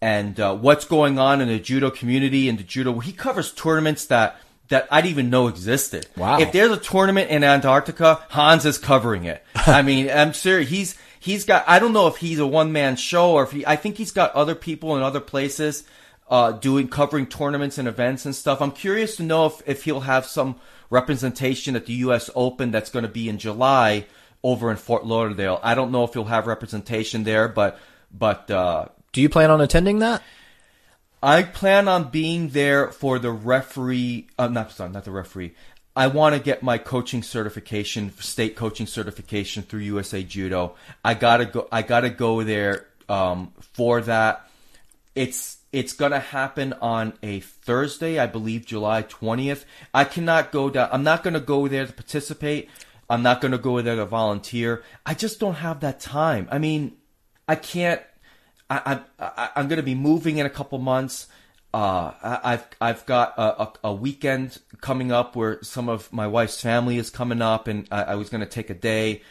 and 0.00 0.38
uh, 0.38 0.54
what's 0.54 0.84
going 0.84 1.18
on 1.18 1.40
in 1.40 1.48
the 1.48 1.58
judo 1.58 1.90
community 1.90 2.48
and 2.48 2.58
the 2.58 2.64
judo. 2.64 2.98
He 3.00 3.12
covers 3.12 3.52
tournaments 3.52 4.06
that 4.06 4.40
that 4.68 4.86
I 4.90 5.00
didn't 5.00 5.10
even 5.10 5.30
know 5.30 5.48
existed. 5.48 6.06
Wow. 6.16 6.38
If 6.40 6.52
there's 6.52 6.70
a 6.70 6.76
tournament 6.76 7.30
in 7.30 7.42
Antarctica, 7.44 8.24
Hans 8.28 8.64
is 8.64 8.78
covering 8.78 9.24
it. 9.24 9.42
I 9.54 9.82
mean, 9.82 10.10
I'm 10.10 10.34
serious. 10.34 10.68
He's 10.68 10.98
he's 11.20 11.44
got. 11.44 11.64
I 11.66 11.78
don't 11.78 11.92
know 11.92 12.06
if 12.06 12.16
he's 12.16 12.38
a 12.38 12.46
one 12.46 12.72
man 12.72 12.96
show 12.96 13.32
or 13.32 13.42
if 13.44 13.52
he. 13.52 13.66
I 13.66 13.76
think 13.76 13.96
he's 13.96 14.12
got 14.12 14.34
other 14.34 14.54
people 14.54 14.96
in 14.96 15.02
other 15.02 15.20
places 15.20 15.84
uh, 16.28 16.52
doing 16.52 16.88
covering 16.88 17.26
tournaments 17.26 17.78
and 17.78 17.88
events 17.88 18.26
and 18.26 18.34
stuff. 18.34 18.60
I'm 18.60 18.72
curious 18.72 19.16
to 19.16 19.22
know 19.22 19.46
if 19.46 19.62
if 19.66 19.84
he'll 19.84 20.00
have 20.00 20.26
some 20.26 20.56
representation 20.90 21.76
at 21.76 21.86
the 21.86 21.94
U.S. 21.94 22.30
Open 22.34 22.70
that's 22.70 22.90
going 22.90 23.04
to 23.04 23.10
be 23.10 23.28
in 23.28 23.38
July 23.38 24.06
over 24.42 24.70
in 24.70 24.76
Fort 24.76 25.04
Lauderdale. 25.04 25.60
I 25.62 25.74
don't 25.74 25.90
know 25.90 26.04
if 26.04 26.12
he'll 26.12 26.24
have 26.24 26.46
representation 26.46 27.24
there, 27.24 27.48
but 27.48 27.78
but. 28.12 28.50
Uh, 28.50 28.86
Do 29.12 29.20
you 29.22 29.28
plan 29.28 29.50
on 29.50 29.60
attending 29.60 30.00
that? 30.00 30.22
I 31.22 31.42
plan 31.42 31.88
on 31.88 32.10
being 32.10 32.50
there 32.50 32.90
for 32.92 33.18
the 33.18 33.30
referee. 33.30 34.28
Uh, 34.38 34.48
not 34.48 34.72
sorry, 34.72 34.90
not 34.90 35.04
the 35.04 35.10
referee. 35.10 35.54
I 35.96 36.06
want 36.06 36.36
to 36.36 36.40
get 36.40 36.62
my 36.62 36.78
coaching 36.78 37.24
certification, 37.24 38.12
state 38.20 38.54
coaching 38.54 38.86
certification 38.86 39.64
through 39.64 39.80
USA 39.80 40.22
Judo. 40.22 40.76
I 41.04 41.14
gotta 41.14 41.44
go. 41.44 41.66
I 41.72 41.82
gotta 41.82 42.10
go 42.10 42.44
there 42.44 42.86
um, 43.08 43.52
for 43.58 44.00
that. 44.02 44.48
It's 45.16 45.58
it's 45.72 45.92
gonna 45.92 46.20
happen 46.20 46.72
on 46.74 47.14
a 47.20 47.40
Thursday, 47.40 48.20
I 48.20 48.26
believe, 48.26 48.64
July 48.64 49.02
twentieth. 49.02 49.64
I 49.92 50.04
cannot 50.04 50.52
go 50.52 50.70
down. 50.70 50.88
I'm 50.92 51.02
not 51.02 51.24
gonna 51.24 51.40
go 51.40 51.66
there 51.66 51.84
to 51.84 51.92
participate. 51.92 52.68
I'm 53.10 53.22
not 53.22 53.40
gonna 53.40 53.58
go 53.58 53.82
there 53.82 53.96
to 53.96 54.06
volunteer. 54.06 54.84
I 55.04 55.14
just 55.14 55.40
don't 55.40 55.56
have 55.56 55.80
that 55.80 55.98
time. 55.98 56.46
I 56.52 56.58
mean, 56.58 56.96
I 57.48 57.56
can't. 57.56 58.00
I, 58.70 59.00
I, 59.18 59.50
I'm 59.56 59.68
going 59.68 59.78
to 59.78 59.82
be 59.82 59.94
moving 59.94 60.38
in 60.38 60.46
a 60.46 60.50
couple 60.50 60.78
months. 60.78 61.26
Uh, 61.72 62.12
I've 62.22 62.66
I've 62.80 63.06
got 63.06 63.34
a, 63.36 63.62
a, 63.62 63.72
a 63.84 63.92
weekend 63.94 64.58
coming 64.80 65.12
up 65.12 65.36
where 65.36 65.62
some 65.62 65.88
of 65.88 66.12
my 66.12 66.26
wife's 66.26 66.60
family 66.60 66.96
is 66.98 67.10
coming 67.10 67.42
up, 67.42 67.68
and 67.68 67.86
I, 67.90 68.02
I 68.02 68.14
was 68.14 68.28
going 68.30 68.40
to 68.40 68.46
take 68.46 68.70
a 68.70 68.74
day. 68.74 69.22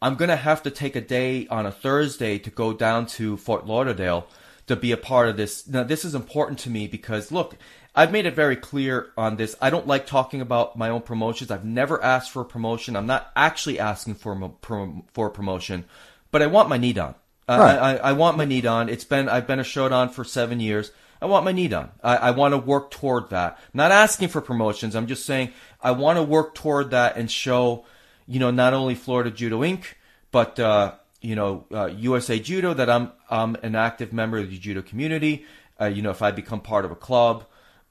I'm 0.00 0.16
gonna 0.16 0.36
have 0.36 0.64
to 0.64 0.70
take 0.70 0.96
a 0.96 1.00
day 1.00 1.46
on 1.46 1.64
a 1.64 1.70
Thursday 1.70 2.36
to 2.40 2.50
go 2.50 2.72
down 2.72 3.06
to 3.06 3.36
Fort 3.36 3.66
Lauderdale 3.68 4.26
to 4.66 4.74
be 4.74 4.90
a 4.90 4.96
part 4.96 5.28
of 5.28 5.36
this. 5.36 5.68
Now, 5.68 5.84
this 5.84 6.04
is 6.04 6.14
important 6.14 6.58
to 6.60 6.70
me 6.70 6.88
because 6.88 7.30
look, 7.30 7.56
I've 7.94 8.10
made 8.10 8.26
it 8.26 8.34
very 8.34 8.56
clear 8.56 9.12
on 9.16 9.36
this. 9.36 9.54
I 9.60 9.70
don't 9.70 9.86
like 9.86 10.06
talking 10.06 10.40
about 10.40 10.76
my 10.76 10.88
own 10.88 11.02
promotions. 11.02 11.52
I've 11.52 11.64
never 11.64 12.02
asked 12.02 12.32
for 12.32 12.42
a 12.42 12.44
promotion. 12.44 12.96
I'm 12.96 13.06
not 13.06 13.30
actually 13.36 13.78
asking 13.78 14.16
for 14.16 14.32
a, 14.32 15.02
for 15.12 15.26
a 15.26 15.30
promotion, 15.30 15.84
but 16.32 16.42
I 16.42 16.46
want 16.46 16.68
my 16.68 16.78
Nidan. 16.78 17.14
I- 17.48 17.58
Right. 17.58 17.78
I, 17.78 17.96
I 17.96 18.12
want 18.12 18.36
my 18.36 18.46
Nidan. 18.46 18.88
It's 18.88 19.04
been 19.04 19.28
I've 19.28 19.46
been 19.46 19.58
a 19.60 19.64
Shodan 19.64 20.10
for 20.10 20.24
seven 20.24 20.60
years. 20.60 20.90
I 21.20 21.26
want 21.26 21.44
my 21.44 21.52
Nidan. 21.52 21.90
I, 22.02 22.16
I 22.16 22.30
want 22.32 22.52
to 22.52 22.58
work 22.58 22.90
toward 22.90 23.30
that. 23.30 23.58
Not 23.72 23.92
asking 23.92 24.28
for 24.28 24.40
promotions. 24.40 24.94
I'm 24.96 25.06
just 25.06 25.24
saying 25.24 25.50
I 25.80 25.92
want 25.92 26.16
to 26.18 26.22
work 26.22 26.54
toward 26.54 26.90
that 26.90 27.16
and 27.16 27.30
show, 27.30 27.84
you 28.26 28.40
know, 28.40 28.50
not 28.50 28.74
only 28.74 28.94
Florida 28.96 29.30
Judo 29.30 29.60
Inc. 29.62 29.84
but 30.32 30.58
uh, 30.58 30.94
you 31.20 31.36
know 31.36 31.64
uh, 31.72 31.86
USA 31.86 32.38
Judo 32.40 32.74
that 32.74 32.88
I'm 32.90 33.12
I'm 33.30 33.56
an 33.62 33.74
active 33.76 34.12
member 34.12 34.38
of 34.38 34.50
the 34.50 34.58
judo 34.58 34.82
community. 34.82 35.44
Uh, 35.80 35.86
you 35.86 36.02
know, 36.02 36.10
if 36.10 36.22
I 36.22 36.30
become 36.30 36.60
part 36.60 36.84
of 36.84 36.90
a 36.90 36.96
club, 36.96 37.44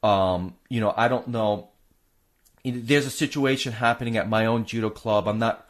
um, 0.03 0.55
you 0.69 0.79
know, 0.79 0.93
I 0.95 1.07
don't 1.07 1.27
know. 1.27 1.69
There's 2.63 3.05
a 3.07 3.11
situation 3.11 3.73
happening 3.73 4.17
at 4.17 4.29
my 4.29 4.45
own 4.45 4.65
judo 4.65 4.89
club. 4.89 5.27
I'm 5.27 5.39
not 5.39 5.67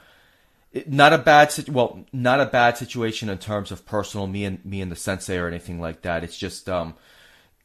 not 0.87 1.13
a 1.13 1.17
bad 1.17 1.51
sit- 1.51 1.69
well 1.69 2.05
not 2.13 2.39
a 2.39 2.45
bad 2.45 2.77
situation 2.77 3.29
in 3.29 3.37
terms 3.37 3.71
of 3.71 3.85
personal 3.85 4.27
me 4.27 4.45
and 4.45 4.63
me 4.65 4.81
and 4.81 4.91
the 4.91 4.95
sensei 4.95 5.37
or 5.37 5.47
anything 5.47 5.79
like 5.81 6.01
that 6.01 6.23
it's 6.23 6.37
just 6.37 6.69
um 6.69 6.93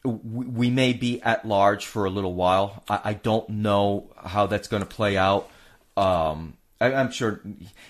we, 0.04 0.46
we 0.46 0.70
may 0.70 0.92
be 0.92 1.20
at 1.22 1.46
large 1.46 1.86
for 1.86 2.04
a 2.04 2.10
little 2.10 2.34
while 2.34 2.82
i, 2.88 3.00
I 3.04 3.12
don't 3.14 3.48
know 3.48 4.10
how 4.16 4.46
that's 4.46 4.68
going 4.68 4.82
to 4.82 4.88
play 4.88 5.16
out 5.16 5.48
um 5.96 6.56
I, 6.80 6.92
i'm 6.94 7.10
sure 7.10 7.40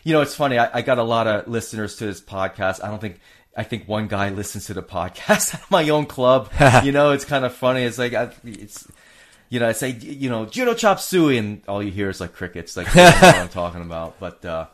you 0.04 0.12
know 0.12 0.20
it's 0.20 0.34
funny 0.34 0.58
I, 0.58 0.78
I 0.78 0.82
got 0.82 0.98
a 0.98 1.02
lot 1.02 1.26
of 1.26 1.48
listeners 1.48 1.96
to 1.96 2.06
this 2.06 2.20
podcast 2.20 2.84
i 2.84 2.88
don't 2.88 3.00
think 3.00 3.20
I 3.58 3.62
think 3.62 3.88
one 3.88 4.06
guy 4.06 4.28
listens 4.42 4.66
to 4.66 4.74
the 4.74 4.82
podcast 4.82 5.54
at 5.62 5.70
my 5.70 5.88
own 5.88 6.04
club. 6.04 6.52
you 6.84 6.92
know, 6.92 7.12
it's 7.12 7.24
kind 7.24 7.42
of 7.42 7.54
funny. 7.54 7.84
It's 7.84 7.96
like 7.96 8.12
I, 8.12 8.30
it's 8.44 8.86
you 9.48 9.60
know, 9.60 9.68
I 9.68 9.72
say, 9.72 9.90
you 9.90 10.28
know, 10.28 10.44
judo 10.46 10.74
chop 10.74 11.00
suey, 11.00 11.38
and 11.38 11.62
all 11.68 11.82
you 11.82 11.92
hear 11.92 12.10
is 12.10 12.20
like 12.20 12.34
crickets. 12.34 12.76
Like, 12.76 12.88
you 12.88 13.00
know 13.00 13.10
what 13.10 13.36
I'm 13.36 13.48
talking 13.48 13.82
about. 13.82 14.18
But, 14.18 14.44
uh, 14.44 14.66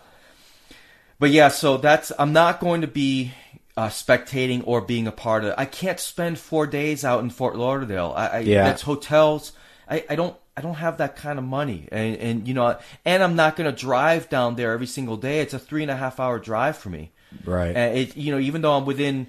but 1.23 1.31
yeah, 1.31 1.47
so 1.49 1.77
that's, 1.77 2.11
I'm 2.19 2.33
not 2.33 2.59
going 2.59 2.81
to 2.81 2.89
be, 2.89 3.31
uh, 3.77 3.87
spectating 3.89 4.65
or 4.67 4.81
being 4.81 5.07
a 5.07 5.13
part 5.13 5.45
of 5.45 5.51
it. 5.51 5.55
I 5.57 5.67
can't 5.67 6.01
spend 6.01 6.37
four 6.37 6.67
days 6.67 7.05
out 7.05 7.23
in 7.23 7.31
Fort 7.31 7.55
Lauderdale. 7.55 8.13
I, 8.17 8.27
I 8.27 8.39
Yeah. 8.41 8.65
that's 8.65 8.83
hotels. 8.83 9.53
I, 9.89 10.05
I 10.11 10.17
don't, 10.17 10.37
I 10.57 10.63
don't 10.63 10.75
have 10.75 10.99
that 10.99 11.15
kind 11.15 11.39
of 11.39 11.45
money. 11.45 11.89
And, 11.93 12.17
and, 12.17 12.49
you 12.49 12.55
know, 12.55 12.77
and 13.05 13.23
I'm 13.23 13.37
not 13.37 13.55
going 13.55 13.71
to 13.73 13.77
drive 13.81 14.29
down 14.31 14.57
there 14.57 14.73
every 14.73 14.89
single 14.89 15.17
day. 15.17 15.39
It's 15.41 15.55
a 15.55 15.61
three 15.61 15.83
and 15.83 15.93
a 15.93 15.97
half 15.97 16.19
hour 16.19 16.41
drive 16.41 16.77
for 16.77 16.91
me. 16.91 17.13
Right. 17.45 17.75
And 17.75 17.97
it, 17.99 18.17
you 18.17 18.33
know, 18.33 18.41
even 18.41 18.61
though 18.61 18.77
I'm 18.77 18.85
within, 18.85 19.29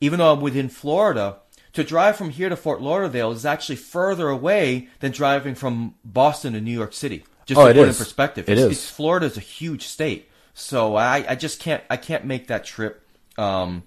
even 0.00 0.20
though 0.20 0.32
I'm 0.32 0.40
within 0.40 0.68
Florida, 0.68 1.38
to 1.72 1.82
drive 1.82 2.16
from 2.16 2.30
here 2.30 2.48
to 2.50 2.56
Fort 2.56 2.80
Lauderdale 2.80 3.32
is 3.32 3.44
actually 3.44 3.76
further 3.76 4.28
away 4.28 4.88
than 5.00 5.10
driving 5.10 5.56
from 5.56 5.96
Boston 6.04 6.52
to 6.52 6.60
New 6.60 6.70
York 6.72 6.92
City. 6.92 7.24
Just 7.46 7.60
Oh, 7.60 7.64
to 7.64 7.70
it 7.70 7.74
put 7.74 7.88
is. 7.88 7.98
in 7.98 8.04
perspective, 8.04 8.48
It 8.48 8.52
it's, 8.52 8.60
is. 8.60 8.70
It's, 8.72 8.90
Florida's 8.90 9.36
a 9.36 9.40
huge 9.40 9.86
state, 9.86 10.30
so 10.54 10.96
I, 10.96 11.24
I 11.28 11.34
just 11.34 11.60
can't, 11.60 11.82
I 11.90 11.96
can't 11.96 12.24
make 12.24 12.48
that 12.48 12.64
trip. 12.64 13.06
Um, 13.38 13.84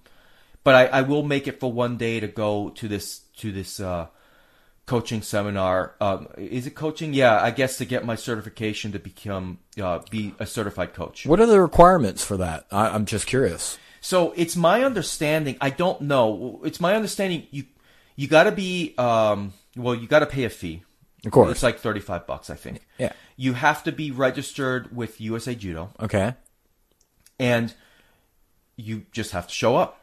but 0.63 0.75
I, 0.75 0.99
I 0.99 1.01
will 1.01 1.23
make 1.23 1.47
it 1.47 1.59
for 1.59 1.71
one 1.71 1.97
day 1.97 2.19
to 2.19 2.27
go 2.27 2.69
to 2.69 2.87
this, 2.87 3.19
to 3.37 3.51
this, 3.51 3.79
uh, 3.79 4.07
coaching 4.85 5.21
seminar. 5.21 5.95
Um, 5.99 6.27
is 6.37 6.67
it 6.67 6.71
coaching? 6.75 7.13
Yeah, 7.13 7.41
I 7.41 7.51
guess 7.51 7.77
to 7.77 7.85
get 7.85 8.05
my 8.05 8.15
certification 8.15 8.91
to 8.91 8.99
become, 8.99 9.59
uh, 9.81 9.99
be 10.09 10.33
a 10.39 10.45
certified 10.45 10.93
coach. 10.93 11.25
what 11.25 11.39
are 11.39 11.45
the 11.45 11.61
requirements 11.61 12.23
for 12.23 12.37
that? 12.37 12.65
I, 12.71 12.89
I'm 12.89 13.05
just 13.05 13.25
curious. 13.27 13.77
So 14.01 14.33
it's 14.35 14.55
my 14.55 14.83
understanding. 14.83 15.57
I 15.59 15.71
don't 15.71 16.01
know. 16.01 16.61
It's 16.63 16.79
my 16.79 16.93
understanding. 16.95 17.47
You 17.49 17.63
you 18.15 18.27
got 18.27 18.43
to 18.43 18.51
be 18.51 18.93
um, 18.99 19.53
well. 19.75 19.95
You 19.95 20.07
got 20.07 20.19
to 20.19 20.27
pay 20.27 20.43
a 20.43 20.49
fee. 20.51 20.83
Of 21.25 21.31
course. 21.31 21.49
it's 21.49 21.63
like 21.63 21.79
thirty 21.79 21.99
five 21.99 22.27
bucks. 22.27 22.51
I 22.51 22.55
think. 22.55 22.81
Yeah. 22.99 23.13
You 23.35 23.53
have 23.53 23.83
to 23.85 23.91
be 23.91 24.11
registered 24.11 24.95
with 24.95 25.19
USA 25.19 25.55
Judo, 25.55 25.89
Okay. 25.99 26.35
And 27.39 27.73
you 28.75 29.05
just 29.11 29.31
have 29.31 29.47
to 29.47 29.53
show 29.53 29.75
up. 29.75 30.01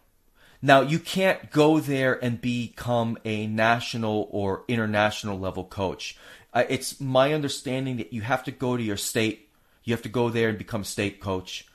Now 0.61 0.81
you 0.81 0.99
can't 0.99 1.51
go 1.51 1.81
there 1.81 2.23
and 2.23 2.41
become 2.41 3.19
a 3.25 3.47
national 3.47 4.28
or 4.31 4.65
international 4.69 5.39
level 5.39 5.65
coach. 5.65 6.17
Uh, 6.55 6.65
it's 6.69 7.01
my 7.01 7.33
understanding 7.33 7.97
that 7.97 8.12
you 8.12 8.23
have 8.23 8.44
to 8.44 8.52
go 8.52 8.77
to 8.77 8.83
your 8.83 8.97
state. 8.97 9.49
You 9.85 9.93
have 9.94 10.02
to 10.02 10.09
go 10.09 10.28
there 10.28 10.49
and 10.49 10.59
become 10.59 10.85
state 10.85 11.20
coach, 11.20 11.67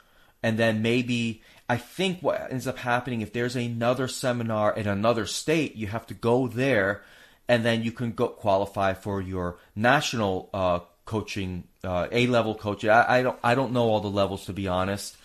and 0.42 0.58
then 0.58 0.82
maybe 0.82 1.42
I 1.68 1.76
think 1.76 2.22
what 2.22 2.50
ends 2.50 2.68
up 2.68 2.78
happening 2.78 3.20
if 3.20 3.34
there's 3.34 3.58
another 3.58 4.08
seminar 4.08 4.74
in 4.74 4.88
another 4.88 5.26
state, 5.26 5.76
you 5.76 5.88
have 5.88 6.08
to 6.08 6.14
go 6.14 6.48
there, 6.48 7.04
and 7.50 7.66
then 7.66 7.84
you 7.84 7.92
can 7.92 8.14
go 8.14 8.30
qualify 8.30 8.94
for 8.94 9.20
your 9.22 9.58
national 9.76 10.50
uh, 10.54 10.80
coaching, 11.04 11.66
uh, 11.84 12.08
A 12.12 12.28
level 12.28 12.56
coaching. 12.56 12.90
I, 12.90 13.20
I 13.20 13.24
don't 13.24 13.40
I 13.44 13.56
don't 13.56 13.74
know 13.74 13.90
all 13.90 14.00
the 14.00 14.08
levels 14.08 14.46
to 14.46 14.54
be 14.54 14.70
honest. 14.70 15.18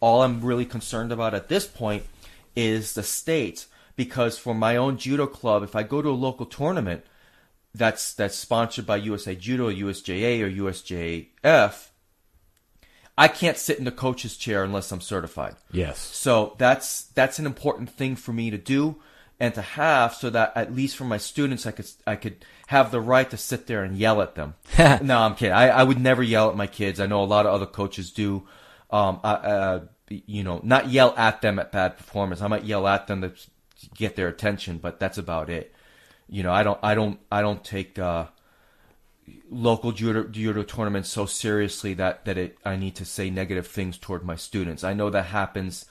All 0.00 0.22
I'm 0.22 0.40
really 0.40 0.64
concerned 0.64 1.12
about 1.12 1.34
at 1.34 1.48
this 1.48 1.66
point 1.66 2.04
is 2.54 2.94
the 2.94 3.02
state 3.02 3.66
because 3.96 4.38
for 4.38 4.54
my 4.54 4.76
own 4.76 4.96
judo 4.96 5.26
club, 5.26 5.62
if 5.62 5.74
I 5.74 5.82
go 5.82 6.00
to 6.00 6.08
a 6.08 6.10
local 6.10 6.46
tournament 6.46 7.04
that's 7.74 8.14
that's 8.14 8.36
sponsored 8.36 8.86
by 8.86 8.96
USA 8.96 9.34
Judo, 9.34 9.70
USJA, 9.70 10.42
or 10.42 10.50
USJF, 10.50 11.88
I 13.18 13.28
can't 13.28 13.56
sit 13.56 13.78
in 13.78 13.84
the 13.84 13.90
coach's 13.90 14.36
chair 14.36 14.62
unless 14.62 14.92
I'm 14.92 15.00
certified. 15.00 15.56
Yes. 15.72 15.98
So 15.98 16.54
that's 16.58 17.06
that's 17.14 17.38
an 17.38 17.46
important 17.46 17.90
thing 17.90 18.16
for 18.16 18.32
me 18.32 18.50
to 18.50 18.58
do 18.58 18.96
and 19.40 19.54
to 19.54 19.62
have, 19.62 20.14
so 20.14 20.30
that 20.30 20.52
at 20.56 20.74
least 20.74 20.96
for 20.96 21.04
my 21.04 21.18
students, 21.18 21.66
I 21.66 21.72
could 21.72 21.86
I 22.06 22.16
could 22.16 22.44
have 22.68 22.90
the 22.90 23.00
right 23.00 23.28
to 23.30 23.36
sit 23.36 23.66
there 23.66 23.84
and 23.84 23.96
yell 23.96 24.20
at 24.22 24.34
them. 24.34 24.54
no, 24.78 25.18
I'm 25.18 25.34
kidding. 25.34 25.54
I, 25.54 25.68
I 25.68 25.82
would 25.82 26.00
never 26.00 26.22
yell 26.22 26.50
at 26.50 26.56
my 26.56 26.66
kids. 26.66 27.00
I 27.00 27.06
know 27.06 27.22
a 27.22 27.24
lot 27.24 27.46
of 27.46 27.52
other 27.52 27.66
coaches 27.66 28.10
do. 28.10 28.46
Um, 28.90 29.20
uh, 29.22 29.80
you 30.08 30.42
know, 30.42 30.60
not 30.62 30.88
yell 30.88 31.14
at 31.16 31.42
them 31.42 31.58
at 31.58 31.72
bad 31.72 31.96
performance. 31.96 32.40
I 32.40 32.48
might 32.48 32.64
yell 32.64 32.86
at 32.86 33.06
them 33.06 33.20
to 33.20 33.32
get 33.94 34.16
their 34.16 34.28
attention, 34.28 34.78
but 34.78 34.98
that's 34.98 35.18
about 35.18 35.50
it. 35.50 35.74
You 36.28 36.42
know, 36.42 36.52
I 36.52 36.62
don't, 36.62 36.78
I 36.82 36.94
don't, 36.94 37.18
I 37.30 37.42
don't 37.42 37.62
take 37.62 37.98
uh, 37.98 38.26
local 39.50 39.92
judo, 39.92 40.24
judo 40.24 40.62
tournaments 40.62 41.08
so 41.08 41.26
seriously 41.26 41.94
that 41.94 42.24
that 42.24 42.38
it 42.38 42.58
I 42.64 42.76
need 42.76 42.96
to 42.96 43.04
say 43.04 43.30
negative 43.30 43.66
things 43.66 43.98
toward 43.98 44.24
my 44.24 44.36
students. 44.36 44.84
I 44.84 44.94
know 44.94 45.10
that 45.10 45.26
happens 45.26 45.86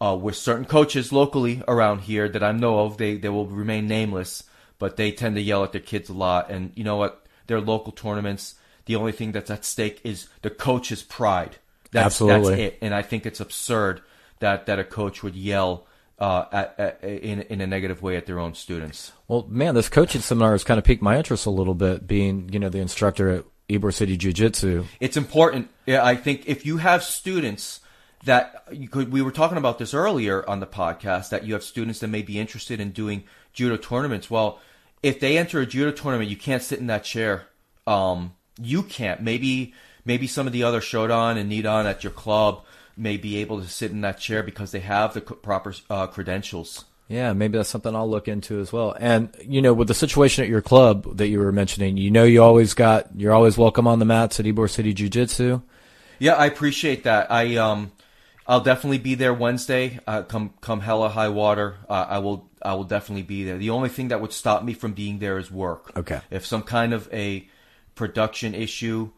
uh, 0.00 0.16
with 0.20 0.36
certain 0.36 0.64
coaches 0.64 1.12
locally 1.12 1.62
around 1.66 2.02
here 2.02 2.28
that 2.28 2.42
I 2.42 2.52
know 2.52 2.80
of. 2.80 2.98
They 2.98 3.16
they 3.16 3.28
will 3.28 3.46
remain 3.46 3.86
nameless, 3.86 4.44
but 4.78 4.96
they 4.96 5.12
tend 5.12 5.36
to 5.36 5.42
yell 5.42 5.64
at 5.64 5.72
their 5.72 5.80
kids 5.80 6.08
a 6.08 6.14
lot. 6.14 6.50
And 6.50 6.72
you 6.74 6.84
know 6.84 6.96
what? 6.96 7.26
Their 7.46 7.60
local 7.60 7.92
tournaments. 7.92 8.56
The 8.86 8.96
only 8.96 9.12
thing 9.12 9.32
that's 9.32 9.50
at 9.50 9.64
stake 9.64 10.00
is 10.04 10.28
the 10.42 10.50
coach's 10.50 11.02
pride. 11.02 11.56
That's, 11.94 12.06
Absolutely. 12.06 12.56
that's 12.56 12.74
it. 12.74 12.78
And 12.80 12.92
I 12.92 13.02
think 13.02 13.24
it's 13.24 13.38
absurd 13.38 14.02
that 14.40 14.66
that 14.66 14.80
a 14.80 14.84
coach 14.84 15.22
would 15.22 15.36
yell 15.36 15.86
uh, 16.18 16.44
at, 16.50 16.74
at, 16.76 17.04
in 17.04 17.42
in 17.42 17.60
a 17.60 17.68
negative 17.68 18.02
way 18.02 18.16
at 18.16 18.26
their 18.26 18.40
own 18.40 18.54
students. 18.54 19.12
Well, 19.28 19.46
man, 19.48 19.76
this 19.76 19.88
coaching 19.88 20.20
seminar 20.20 20.50
has 20.50 20.64
kind 20.64 20.78
of 20.78 20.84
piqued 20.84 21.02
my 21.02 21.16
interest 21.16 21.46
a 21.46 21.50
little 21.50 21.74
bit, 21.74 22.08
being 22.08 22.48
you 22.52 22.58
know 22.58 22.68
the 22.68 22.80
instructor 22.80 23.30
at 23.30 23.44
Ybor 23.68 23.94
City 23.94 24.16
Jiu 24.16 24.32
Jitsu. 24.32 24.86
It's 24.98 25.16
important. 25.16 25.70
Yeah, 25.86 26.04
I 26.04 26.16
think 26.16 26.48
if 26.48 26.66
you 26.66 26.78
have 26.78 27.04
students 27.04 27.78
that 28.24 28.64
you 28.72 28.88
could, 28.88 29.12
we 29.12 29.22
were 29.22 29.30
talking 29.30 29.56
about 29.56 29.78
this 29.78 29.94
earlier 29.94 30.48
on 30.50 30.58
the 30.58 30.66
podcast 30.66 31.28
that 31.28 31.44
you 31.44 31.52
have 31.54 31.62
students 31.62 32.00
that 32.00 32.08
may 32.08 32.22
be 32.22 32.40
interested 32.40 32.80
in 32.80 32.90
doing 32.90 33.22
judo 33.52 33.76
tournaments. 33.76 34.28
Well, 34.28 34.58
if 35.00 35.20
they 35.20 35.38
enter 35.38 35.60
a 35.60 35.66
judo 35.66 35.92
tournament, 35.92 36.28
you 36.28 36.36
can't 36.36 36.60
sit 36.60 36.80
in 36.80 36.88
that 36.88 37.04
chair. 37.04 37.46
Um, 37.86 38.34
you 38.60 38.82
can't. 38.82 39.20
Maybe 39.20 39.74
maybe 40.04 40.26
some 40.26 40.46
of 40.46 40.52
the 40.52 40.62
other 40.62 40.80
Shodan 40.80 41.36
and 41.36 41.50
Nidan 41.50 41.84
at 41.84 42.04
your 42.04 42.12
club 42.12 42.64
may 42.96 43.16
be 43.16 43.38
able 43.38 43.60
to 43.60 43.68
sit 43.68 43.90
in 43.90 44.02
that 44.02 44.18
chair 44.18 44.42
because 44.42 44.70
they 44.70 44.80
have 44.80 45.14
the 45.14 45.20
proper 45.20 45.74
uh, 45.90 46.06
credentials. 46.06 46.84
Yeah, 47.08 47.32
maybe 47.34 47.58
that's 47.58 47.68
something 47.68 47.94
I'll 47.94 48.08
look 48.08 48.28
into 48.28 48.60
as 48.60 48.72
well. 48.72 48.96
And 48.98 49.34
you 49.42 49.60
know, 49.60 49.74
with 49.74 49.88
the 49.88 49.94
situation 49.94 50.42
at 50.42 50.50
your 50.50 50.62
club 50.62 51.18
that 51.18 51.28
you 51.28 51.38
were 51.38 51.52
mentioning, 51.52 51.96
you 51.96 52.10
know, 52.10 52.24
you 52.24 52.42
always 52.42 52.72
got 52.74 53.08
you're 53.14 53.34
always 53.34 53.58
welcome 53.58 53.86
on 53.86 53.98
the 53.98 54.04
mats 54.04 54.40
at 54.40 54.46
Ybor 54.46 54.70
City 54.70 54.94
Jiu 54.94 55.08
Jitsu. 55.08 55.60
Yeah, 56.18 56.34
I 56.34 56.46
appreciate 56.46 57.04
that. 57.04 57.30
I 57.30 57.56
um, 57.56 57.92
I'll 58.46 58.60
definitely 58.60 58.98
be 58.98 59.16
there 59.16 59.34
Wednesday. 59.34 60.00
Uh, 60.06 60.22
come 60.22 60.54
come 60.62 60.80
hella 60.80 61.10
high 61.10 61.28
water, 61.28 61.76
uh, 61.90 62.06
I 62.08 62.18
will 62.20 62.48
I 62.62 62.74
will 62.74 62.84
definitely 62.84 63.22
be 63.22 63.44
there. 63.44 63.58
The 63.58 63.70
only 63.70 63.90
thing 63.90 64.08
that 64.08 64.22
would 64.22 64.32
stop 64.32 64.64
me 64.64 64.72
from 64.72 64.94
being 64.94 65.18
there 65.18 65.38
is 65.38 65.50
work. 65.50 65.92
Okay. 65.96 66.22
If 66.30 66.46
some 66.46 66.62
kind 66.62 66.94
of 66.94 67.12
a 67.12 67.46
production 67.94 68.54
issue 68.54 69.10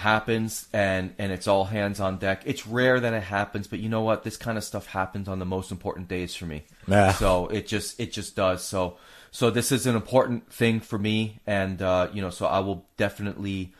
happens 0.00 0.68
and 0.72 1.14
and 1.18 1.32
it's 1.32 1.46
all 1.46 1.64
hands 1.64 2.00
on 2.00 2.18
deck, 2.18 2.42
it's 2.44 2.66
rare 2.66 3.00
that 3.00 3.14
it 3.14 3.22
happens. 3.22 3.66
But 3.66 3.78
you 3.78 3.88
know 3.88 4.02
what? 4.02 4.24
This 4.24 4.36
kind 4.36 4.58
of 4.58 4.64
stuff 4.64 4.86
happens 4.86 5.28
on 5.28 5.38
the 5.38 5.46
most 5.46 5.70
important 5.70 6.08
days 6.08 6.34
for 6.34 6.46
me. 6.46 6.64
Yeah. 6.86 7.12
So 7.12 7.46
it 7.46 7.66
just 7.66 8.00
it 8.00 8.12
just 8.12 8.36
does. 8.36 8.64
So 8.64 8.98
so 9.30 9.50
this 9.50 9.70
is 9.70 9.86
an 9.86 9.94
important 9.94 10.52
thing 10.52 10.80
for 10.80 10.98
me, 10.98 11.40
and 11.46 11.80
uh, 11.80 12.08
you 12.12 12.20
know, 12.20 12.30
so 12.30 12.46
I 12.46 12.58
will 12.60 12.84
definitely 12.96 13.72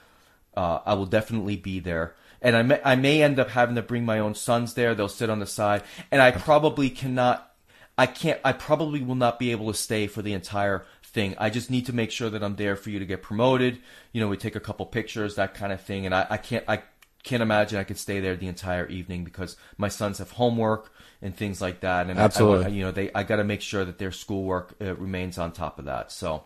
uh, 0.57 0.81
I 0.87 0.95
will 0.95 1.07
definitely 1.07 1.57
be 1.57 1.81
there. 1.81 2.15
And 2.43 2.57
I 2.57 2.63
may, 2.63 2.81
I 2.85 2.95
may 2.97 3.23
end 3.23 3.39
up 3.39 3.51
having 3.51 3.75
to 3.77 3.83
bring 3.83 4.05
my 4.05 4.19
own 4.19 4.35
sons 4.35 4.75
there. 4.75 4.95
They'll 4.95 5.09
sit 5.09 5.29
on 5.29 5.41
the 5.41 5.47
side, 5.47 5.83
and 6.11 6.23
I 6.23 6.31
probably 6.31 6.89
cannot. 6.89 7.53
I 7.99 8.07
can't. 8.07 8.41
I 8.45 8.53
probably 8.53 9.03
will 9.03 9.15
not 9.15 9.39
be 9.39 9.51
able 9.51 9.71
to 9.73 9.79
stay 9.79 10.07
for 10.07 10.23
the 10.23 10.33
entire 10.33 10.87
thing. 11.11 11.35
I 11.39 11.51
just 11.51 11.71
need 11.71 11.87
to 11.87 11.93
make 11.93 12.11
sure 12.11 12.31
that 12.31 12.43
I'm 12.43 12.57
there 12.57 12.77
for 12.77 12.91
you 12.91 12.99
to 12.99 13.07
get 13.07 13.23
promoted. 13.23 13.79
You 14.13 14.21
know, 14.21 14.29
we 14.29 14.37
take 14.37 14.57
a 14.57 14.61
couple 14.61 14.87
pictures, 14.87 15.35
that 15.37 15.55
kind 15.55 15.73
of 15.73 15.81
thing. 15.81 16.07
And 16.07 16.15
I, 16.15 16.27
I 16.31 16.37
can't. 16.37 16.65
I 16.69 16.83
can't 17.23 17.43
imagine 17.43 17.79
I 17.79 17.85
could 17.85 17.99
stay 17.99 18.19
there 18.21 18.35
the 18.35 18.47
entire 18.47 18.87
evening 18.87 19.25
because 19.25 19.57
my 19.77 19.89
sons 19.89 20.19
have 20.19 20.31
homework 20.31 20.91
and 21.21 21.37
things 21.37 21.61
like 21.61 21.81
that. 21.81 22.09
And 22.09 22.19
I- 22.19 22.23
Absolutely. 22.25 22.65
I, 22.65 22.69
you 22.69 22.83
know, 22.83 22.93
they 22.93 23.11
I 23.15 23.25
got 23.25 23.37
to 23.37 23.45
make 23.45 23.61
sure 23.61 23.85
that 23.85 23.99
their 23.99 24.11
schoolwork 24.13 24.75
uh, 24.81 24.95
remains 24.97 25.37
on 25.37 25.53
top 25.53 25.79
of 25.79 25.85
that. 25.85 26.13
So, 26.13 26.45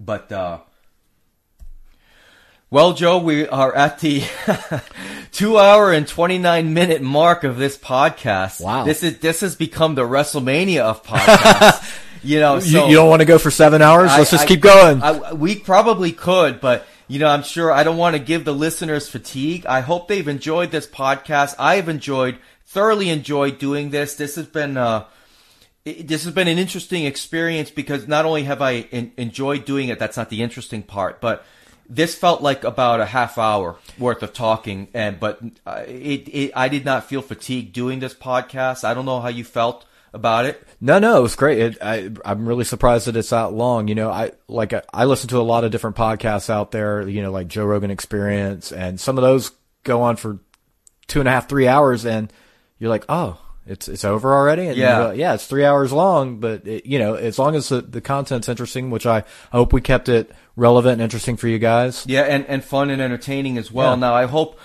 but 0.00 0.32
uh, 0.32 0.60
well, 2.70 2.94
Joe, 2.94 3.18
we 3.18 3.46
are 3.46 3.74
at 3.74 4.00
the 4.00 4.22
two 5.32 5.58
hour 5.58 5.92
and 5.92 6.08
twenty 6.08 6.38
nine 6.38 6.72
minute 6.72 7.02
mark 7.02 7.44
of 7.44 7.58
this 7.58 7.76
podcast. 7.76 8.62
Wow. 8.62 8.84
this 8.84 9.02
is 9.02 9.18
this 9.18 9.42
has 9.42 9.54
become 9.54 9.94
the 9.94 10.02
WrestleMania 10.06 10.80
of 10.80 11.04
podcasts. 11.04 11.90
you 12.22 12.40
know, 12.40 12.60
so 12.60 12.84
you, 12.84 12.90
you 12.90 12.96
don't 12.96 13.08
want 13.08 13.20
to 13.20 13.26
go 13.26 13.38
for 13.38 13.50
seven 13.50 13.82
hours? 13.82 14.10
Let's 14.10 14.30
just 14.30 14.44
I- 14.44 14.46
keep 14.46 14.60
going. 14.60 15.02
I, 15.02 15.32
we 15.32 15.56
probably 15.56 16.12
could, 16.12 16.60
but 16.60 16.86
you 17.08 17.18
know, 17.18 17.28
I'm 17.28 17.42
sure 17.42 17.70
I 17.70 17.82
don't 17.82 17.96
want 17.96 18.16
to 18.16 18.22
give 18.22 18.44
the 18.44 18.54
listeners 18.54 19.08
fatigue. 19.08 19.66
I 19.66 19.80
hope 19.80 20.08
they've 20.08 20.26
enjoyed 20.26 20.70
this 20.70 20.86
podcast. 20.86 21.54
I've 21.58 21.88
enjoyed, 21.88 22.38
thoroughly 22.64 23.10
enjoyed 23.10 23.58
doing 23.58 23.90
this. 23.90 24.14
This 24.14 24.36
has 24.36 24.46
been, 24.46 24.76
uh, 24.76 25.04
it, 25.84 26.08
this 26.08 26.24
has 26.24 26.32
been 26.32 26.48
an 26.48 26.58
interesting 26.58 27.04
experience 27.04 27.70
because 27.70 28.08
not 28.08 28.24
only 28.24 28.44
have 28.44 28.62
I 28.62 28.86
en- 28.92 29.12
enjoyed 29.16 29.64
doing 29.64 29.88
it, 29.88 29.98
that's 29.98 30.16
not 30.16 30.30
the 30.30 30.42
interesting 30.42 30.82
part, 30.82 31.20
but 31.20 31.44
this 31.88 32.14
felt 32.14 32.40
like 32.40 32.64
about 32.64 33.00
a 33.00 33.06
half 33.06 33.36
hour 33.36 33.76
worth 33.98 34.22
of 34.22 34.32
talking, 34.32 34.88
and 34.94 35.20
but 35.20 35.40
uh, 35.66 35.82
it, 35.86 36.28
it 36.28 36.52
I 36.56 36.68
did 36.68 36.84
not 36.86 37.04
feel 37.04 37.20
fatigued 37.20 37.74
doing 37.74 37.98
this 37.98 38.14
podcast. 38.14 38.84
I 38.84 38.94
don't 38.94 39.04
know 39.04 39.20
how 39.20 39.28
you 39.28 39.44
felt 39.44 39.84
about 40.12 40.44
it. 40.44 40.62
No, 40.80 40.98
no, 40.98 41.18
it 41.18 41.22
was 41.22 41.36
great. 41.36 41.58
It, 41.58 41.78
I, 41.82 42.10
I'm 42.24 42.46
really 42.46 42.64
surprised 42.64 43.06
that 43.06 43.16
it's 43.16 43.30
that 43.30 43.52
long. 43.52 43.88
You 43.88 43.94
know, 43.94 44.10
I 44.10 44.32
like 44.48 44.72
I, 44.72 44.82
I 44.92 45.04
listen 45.06 45.28
to 45.30 45.38
a 45.38 45.42
lot 45.42 45.64
of 45.64 45.70
different 45.70 45.96
podcasts 45.96 46.50
out 46.50 46.70
there. 46.70 47.08
You 47.08 47.22
know, 47.22 47.30
like 47.30 47.48
Joe 47.48 47.64
Rogan 47.64 47.90
Experience, 47.90 48.72
and 48.72 49.00
some 49.00 49.16
of 49.18 49.22
those 49.22 49.52
go 49.84 50.02
on 50.02 50.16
for 50.16 50.38
two 51.08 51.20
and 51.20 51.28
a 51.28 51.32
half, 51.32 51.48
three 51.48 51.68
hours, 51.68 52.04
and 52.04 52.32
you're 52.78 52.90
like, 52.90 53.04
oh, 53.08 53.38
it's 53.66 53.88
it's 53.88 54.04
over 54.04 54.34
already. 54.34 54.66
And 54.66 54.76
Yeah. 54.76 54.96
go, 54.98 55.10
yeah, 55.12 55.34
it's 55.34 55.46
three 55.46 55.64
hours 55.64 55.92
long, 55.92 56.40
but 56.40 56.66
it, 56.66 56.84
you 56.86 56.98
know, 56.98 57.14
as 57.14 57.38
long 57.38 57.54
as 57.54 57.68
the, 57.68 57.80
the 57.80 58.00
content's 58.00 58.48
interesting, 58.48 58.90
which 58.90 59.06
I, 59.06 59.18
I 59.18 59.56
hope 59.56 59.72
we 59.72 59.80
kept 59.80 60.08
it 60.08 60.32
relevant 60.56 60.94
and 60.94 61.02
interesting 61.02 61.36
for 61.36 61.48
you 61.48 61.58
guys. 61.58 62.04
Yeah, 62.06 62.22
and, 62.22 62.44
and 62.46 62.62
fun 62.64 62.90
and 62.90 63.00
entertaining 63.00 63.56
as 63.58 63.70
well. 63.70 63.92
Yeah. 63.92 64.00
Now, 64.00 64.14
I 64.14 64.26
hope 64.26 64.58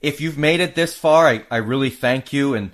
if 0.00 0.20
you've 0.20 0.38
made 0.38 0.60
it 0.60 0.74
this 0.74 0.96
far, 0.96 1.26
I, 1.26 1.44
I 1.50 1.58
really 1.58 1.90
thank 1.90 2.32
you. 2.32 2.54
And 2.54 2.70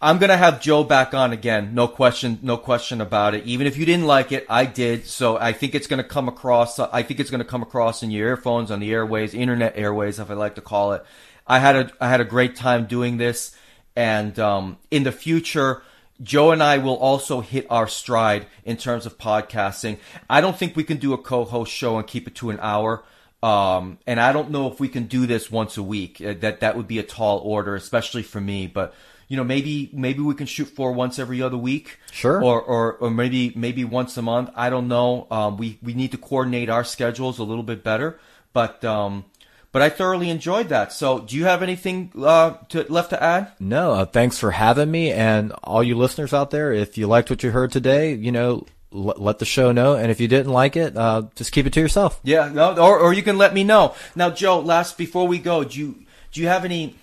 I'm 0.00 0.18
gonna 0.18 0.36
have 0.36 0.60
Joe 0.60 0.84
back 0.84 1.14
on 1.14 1.32
again. 1.32 1.74
No 1.74 1.88
question, 1.88 2.38
no 2.42 2.58
question 2.58 3.00
about 3.00 3.34
it. 3.34 3.44
Even 3.46 3.66
if 3.66 3.78
you 3.78 3.86
didn't 3.86 4.06
like 4.06 4.30
it, 4.30 4.44
I 4.48 4.66
did. 4.66 5.06
So 5.06 5.38
I 5.38 5.52
think 5.52 5.74
it's 5.74 5.86
gonna 5.86 6.04
come 6.04 6.28
across. 6.28 6.78
I 6.78 7.02
think 7.02 7.18
it's 7.18 7.30
gonna 7.30 7.44
come 7.44 7.62
across 7.62 8.02
in 8.02 8.10
your 8.10 8.28
earphones, 8.28 8.70
on 8.70 8.80
the 8.80 8.92
airways, 8.92 9.32
internet 9.32 9.72
airways, 9.76 10.18
if 10.18 10.30
I 10.30 10.34
like 10.34 10.56
to 10.56 10.60
call 10.60 10.92
it. 10.92 11.04
I 11.46 11.60
had 11.60 11.76
a 11.76 11.90
I 12.00 12.08
had 12.08 12.20
a 12.20 12.24
great 12.24 12.56
time 12.56 12.86
doing 12.86 13.16
this, 13.16 13.56
and 13.94 14.38
um, 14.38 14.78
in 14.90 15.02
the 15.02 15.12
future. 15.12 15.82
Joe 16.22 16.50
and 16.50 16.62
I 16.62 16.78
will 16.78 16.96
also 16.96 17.42
hit 17.42 17.66
our 17.68 17.86
stride 17.86 18.46
in 18.64 18.78
terms 18.78 19.04
of 19.04 19.18
podcasting. 19.18 19.98
I 20.30 20.40
don't 20.40 20.56
think 20.56 20.74
we 20.74 20.82
can 20.82 20.96
do 20.96 21.12
a 21.12 21.18
co-host 21.18 21.70
show 21.70 21.98
and 21.98 22.06
keep 22.06 22.26
it 22.26 22.34
to 22.36 22.48
an 22.48 22.58
hour. 22.62 23.04
Um, 23.42 23.98
and 24.06 24.18
I 24.18 24.32
don't 24.32 24.50
know 24.50 24.66
if 24.72 24.80
we 24.80 24.88
can 24.88 25.08
do 25.08 25.26
this 25.26 25.50
once 25.50 25.76
a 25.76 25.82
week. 25.82 26.22
Uh, 26.22 26.32
That 26.40 26.60
that 26.60 26.74
would 26.74 26.88
be 26.88 26.98
a 26.98 27.02
tall 27.02 27.40
order, 27.40 27.74
especially 27.74 28.22
for 28.22 28.40
me. 28.40 28.66
But 28.66 28.94
you 29.28 29.36
know, 29.36 29.44
maybe 29.44 29.90
maybe 29.92 30.20
we 30.20 30.34
can 30.34 30.46
shoot 30.46 30.66
for 30.66 30.92
once 30.92 31.18
every 31.18 31.42
other 31.42 31.56
week. 31.56 31.98
Sure. 32.12 32.42
Or 32.42 32.60
or, 32.60 32.92
or 32.94 33.10
maybe 33.10 33.52
maybe 33.56 33.84
once 33.84 34.16
a 34.16 34.22
month. 34.22 34.50
I 34.54 34.70
don't 34.70 34.88
know. 34.88 35.26
Um, 35.30 35.56
we 35.56 35.78
we 35.82 35.94
need 35.94 36.12
to 36.12 36.18
coordinate 36.18 36.70
our 36.70 36.84
schedules 36.84 37.38
a 37.38 37.44
little 37.44 37.64
bit 37.64 37.82
better. 37.82 38.18
But 38.52 38.84
um, 38.84 39.24
but 39.72 39.82
I 39.82 39.90
thoroughly 39.90 40.30
enjoyed 40.30 40.70
that. 40.70 40.92
So, 40.92 41.18
do 41.18 41.36
you 41.36 41.44
have 41.44 41.62
anything 41.62 42.10
uh, 42.18 42.54
to, 42.70 42.86
left 42.88 43.10
to 43.10 43.22
add? 43.22 43.52
No, 43.60 43.92
uh, 43.92 44.04
thanks 44.06 44.38
for 44.38 44.50
having 44.50 44.90
me, 44.90 45.12
and 45.12 45.52
all 45.62 45.82
you 45.82 45.98
listeners 45.98 46.32
out 46.32 46.50
there. 46.50 46.72
If 46.72 46.96
you 46.96 47.06
liked 47.06 47.28
what 47.28 47.42
you 47.42 47.50
heard 47.50 47.72
today, 47.72 48.14
you 48.14 48.32
know, 48.32 48.64
let 48.90 49.38
the 49.38 49.44
show 49.44 49.72
know, 49.72 49.94
and 49.94 50.10
if 50.10 50.18
you 50.18 50.28
didn't 50.28 50.50
like 50.50 50.76
it, 50.76 50.96
uh, 50.96 51.24
just 51.34 51.52
keep 51.52 51.66
it 51.66 51.74
to 51.74 51.80
yourself. 51.80 52.20
Yeah, 52.22 52.48
no, 52.48 52.74
or 52.78 52.98
or 52.98 53.12
you 53.12 53.22
can 53.22 53.36
let 53.36 53.52
me 53.52 53.64
know. 53.64 53.94
Now, 54.14 54.30
Joe, 54.30 54.60
last 54.60 54.96
before 54.96 55.28
we 55.28 55.38
go, 55.38 55.62
do 55.64 55.78
you 55.78 56.06
do 56.32 56.40
you 56.40 56.48
have 56.48 56.64
any 56.64 56.96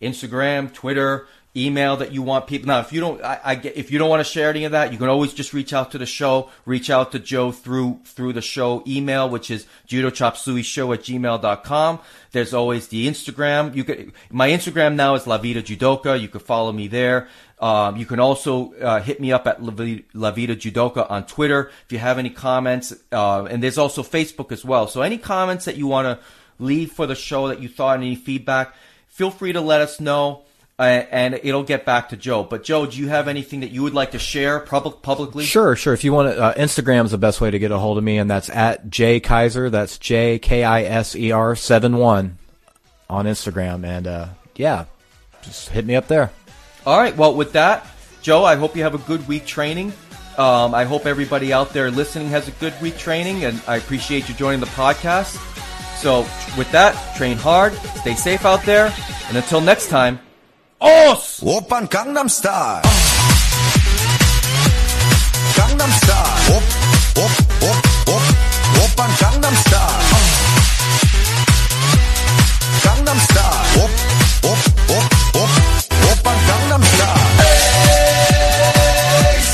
Instagram, 0.00 0.72
Twitter, 0.72 1.26
email 1.56 1.96
that 1.98 2.12
you 2.12 2.22
want 2.22 2.46
people? 2.46 2.68
Now, 2.68 2.80
if 2.80 2.92
you 2.92 3.00
don't, 3.00 3.22
I, 3.22 3.40
I 3.44 3.54
get 3.54 3.76
if 3.76 3.90
you 3.90 3.98
don't 3.98 4.08
want 4.08 4.20
to 4.20 4.30
share 4.30 4.50
any 4.50 4.64
of 4.64 4.72
that, 4.72 4.92
you 4.92 4.98
can 4.98 5.08
always 5.08 5.32
just 5.32 5.52
reach 5.52 5.72
out 5.72 5.90
to 5.92 5.98
the 5.98 6.06
show. 6.06 6.50
Reach 6.64 6.90
out 6.90 7.12
to 7.12 7.18
Joe 7.18 7.52
through 7.52 8.00
through 8.04 8.32
the 8.32 8.42
show 8.42 8.82
email, 8.86 9.28
which 9.28 9.50
is 9.50 9.66
judochopsuishow 9.88 10.94
at 10.94 11.02
gmail.com. 11.02 12.00
There's 12.32 12.54
always 12.54 12.88
the 12.88 13.06
Instagram. 13.08 13.74
You 13.74 13.84
could 13.84 14.12
my 14.30 14.50
Instagram 14.50 14.94
now 14.94 15.14
is 15.14 15.26
La 15.26 15.38
Vida 15.38 15.62
Judoka. 15.62 16.20
You 16.20 16.28
can 16.28 16.40
follow 16.40 16.72
me 16.72 16.88
there. 16.88 17.28
Um, 17.62 17.96
you 17.96 18.06
can 18.06 18.18
also 18.18 18.72
uh, 18.74 19.00
hit 19.00 19.20
me 19.20 19.30
up 19.30 19.46
at 19.46 19.62
La 19.62 19.70
Vida 20.32 20.56
Judoka 20.56 21.08
on 21.08 21.24
Twitter 21.26 21.70
if 21.84 21.92
you 21.92 21.98
have 21.98 22.18
any 22.18 22.30
comments. 22.30 22.92
Uh, 23.12 23.44
and 23.44 23.62
there's 23.62 23.78
also 23.78 24.02
Facebook 24.02 24.50
as 24.50 24.64
well. 24.64 24.88
So 24.88 25.00
any 25.02 25.16
comments 25.16 25.66
that 25.66 25.76
you 25.76 25.86
want 25.86 26.06
to 26.06 26.24
leave 26.58 26.90
for 26.90 27.06
the 27.06 27.14
show 27.14 27.46
that 27.48 27.60
you 27.60 27.68
thought, 27.68 27.98
any 27.98 28.16
feedback, 28.16 28.74
feel 29.06 29.30
free 29.30 29.52
to 29.52 29.60
let 29.60 29.80
us 29.80 30.00
know. 30.00 30.42
Uh, 30.82 31.06
and 31.12 31.38
it'll 31.44 31.62
get 31.62 31.84
back 31.84 32.08
to 32.08 32.16
Joe. 32.16 32.42
But 32.42 32.64
Joe, 32.64 32.86
do 32.86 32.98
you 32.98 33.06
have 33.06 33.28
anything 33.28 33.60
that 33.60 33.70
you 33.70 33.84
would 33.84 33.94
like 33.94 34.10
to 34.10 34.18
share 34.18 34.58
public 34.58 35.00
publicly? 35.00 35.44
Sure, 35.44 35.76
sure. 35.76 35.94
If 35.94 36.02
you 36.02 36.12
want 36.12 36.34
to, 36.34 36.42
uh, 36.42 36.54
Instagram's 36.54 37.12
the 37.12 37.18
best 37.18 37.40
way 37.40 37.52
to 37.52 37.58
get 37.60 37.70
a 37.70 37.78
hold 37.78 37.98
of 37.98 38.02
me, 38.02 38.18
and 38.18 38.28
that's 38.28 38.50
at 38.50 38.90
J 38.90 39.20
Kiser. 39.20 39.70
That's 39.70 39.96
J 39.96 40.40
K 40.40 40.64
I 40.64 40.82
S 40.82 41.14
E 41.14 41.30
R 41.30 41.54
seven 41.54 41.98
one 41.98 42.36
on 43.08 43.26
Instagram, 43.26 43.86
and 43.86 44.08
uh, 44.08 44.26
yeah, 44.56 44.86
just 45.42 45.68
hit 45.68 45.86
me 45.86 45.94
up 45.94 46.08
there. 46.08 46.32
All 46.84 46.98
right. 46.98 47.16
Well, 47.16 47.36
with 47.36 47.52
that, 47.52 47.86
Joe, 48.20 48.42
I 48.42 48.56
hope 48.56 48.74
you 48.74 48.82
have 48.82 48.96
a 48.96 49.04
good 49.06 49.28
week 49.28 49.46
training. 49.46 49.92
Um, 50.36 50.74
I 50.74 50.82
hope 50.82 51.06
everybody 51.06 51.52
out 51.52 51.72
there 51.72 51.92
listening 51.92 52.26
has 52.30 52.48
a 52.48 52.52
good 52.52 52.74
week 52.82 52.98
training, 52.98 53.44
and 53.44 53.62
I 53.68 53.76
appreciate 53.76 54.28
you 54.28 54.34
joining 54.34 54.58
the 54.58 54.66
podcast. 54.66 55.36
So, 56.00 56.22
with 56.58 56.72
that, 56.72 57.14
train 57.16 57.36
hard, 57.36 57.72
stay 58.00 58.16
safe 58.16 58.44
out 58.44 58.64
there, 58.64 58.92
and 59.28 59.36
until 59.36 59.60
next 59.60 59.88
time, 59.88 60.18
aus. 60.82 61.38
Oppan 61.42 61.88
Gangnam 61.88 62.28
Style. 62.28 62.82
Gangnam 65.54 65.90
Style. 65.92 66.56
Op, 66.56 66.62
op, 67.24 67.32
op, 67.70 67.78
op. 68.14 68.22
Oppan 68.84 69.10
Gangnam 69.16 69.54
Style. 69.54 70.02
Gangnam 72.82 73.18
Style. 73.18 73.82
Op, 73.82 73.90
op, 74.50 74.58
op, 74.96 75.06
op. 75.42 75.50
Oppan 76.10 76.38
Gangnam 76.48 76.82
Style. 76.82 77.18
Hey, 77.38 77.82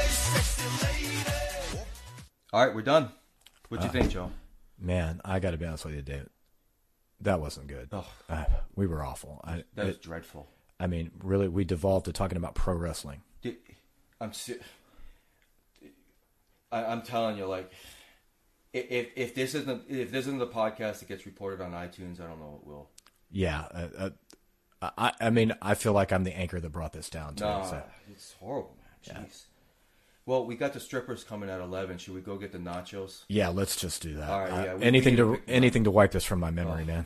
sexy 0.07 0.67
lady. 0.81 1.23
All 2.51 2.59
right, 2.65 2.75
we're 2.75 2.81
done. 2.83 3.24
What'd 3.77 3.93
you 3.93 3.99
think, 4.01 4.11
Joe? 4.11 4.31
Man, 4.79 5.21
I 5.23 5.39
got 5.39 5.51
to 5.51 5.57
be 5.57 5.65
honest 5.65 5.85
with 5.85 5.95
you, 5.95 6.01
David. 6.01 6.29
That 7.21 7.39
wasn't 7.39 7.67
good. 7.67 7.89
Oh. 7.91 8.05
Uh, 8.29 8.45
we 8.75 8.87
were 8.87 9.03
awful. 9.03 9.39
I, 9.43 9.63
That 9.75 9.85
was 9.85 9.95
it- 9.95 10.01
dreadful. 10.03 10.47
I 10.79 10.87
mean, 10.87 11.11
really, 11.23 11.47
we 11.47 11.63
devolved 11.63 12.05
to 12.05 12.11
talking 12.11 12.37
about 12.37 12.53
pro 12.53 12.73
wrestling. 12.75 13.21
Dude, 13.41 13.55
I'm 14.19 14.33
I, 16.69 16.83
I'm 16.83 17.01
telling 17.01 17.37
you, 17.37 17.45
like, 17.45 17.71
if 18.73 19.07
if 19.15 19.33
this 19.35 19.55
isn't 19.55 19.83
if 19.87 20.11
this 20.11 20.25
isn't 20.27 20.39
the 20.39 20.47
podcast 20.47 20.99
that 20.99 21.07
gets 21.07 21.25
reported 21.25 21.61
on 21.61 21.71
iTunes, 21.71 22.19
I 22.19 22.27
don't 22.27 22.39
know 22.39 22.59
what 22.59 22.67
will. 22.67 22.89
Yeah, 23.31 23.61
uh, 23.73 24.09
uh, 24.81 24.89
I, 24.97 25.13
I 25.21 25.29
mean, 25.29 25.53
I 25.61 25.75
feel 25.75 25.93
like 25.93 26.11
I'm 26.11 26.25
the 26.25 26.35
anchor 26.37 26.59
that 26.59 26.69
brought 26.71 26.91
this 26.91 27.09
down. 27.09 27.35
Too, 27.35 27.45
No, 27.45 27.65
so. 27.69 27.81
it's 28.11 28.33
horrible, 28.33 28.75
man. 29.07 29.25
Jeez. 29.25 29.43
Well, 30.27 30.43
we 30.45 30.55
got 30.55 30.73
the 30.73 30.79
strippers 30.79 31.23
coming 31.23 31.49
at 31.51 31.61
eleven. 31.61 31.99
Should 31.99 32.15
we 32.15 32.21
go 32.21 32.35
get 32.37 32.51
the 32.51 32.57
nachos? 32.57 33.21
Yeah, 33.29 33.49
let's 33.49 33.75
just 33.75 34.01
do 34.01 34.15
that. 34.15 34.29
All 34.29 34.39
right, 34.39 34.69
Uh, 34.69 34.77
we- 34.77 34.83
anything 34.83 35.13
need 35.13 35.17
to 35.17 35.35
to- 35.37 35.41
anything 35.47 35.83
to 35.83 35.91
wipe 35.91 36.11
this 36.13 36.25
from 36.25 36.39
my 36.39 36.49
memory, 36.49 36.83
man. 36.83 37.05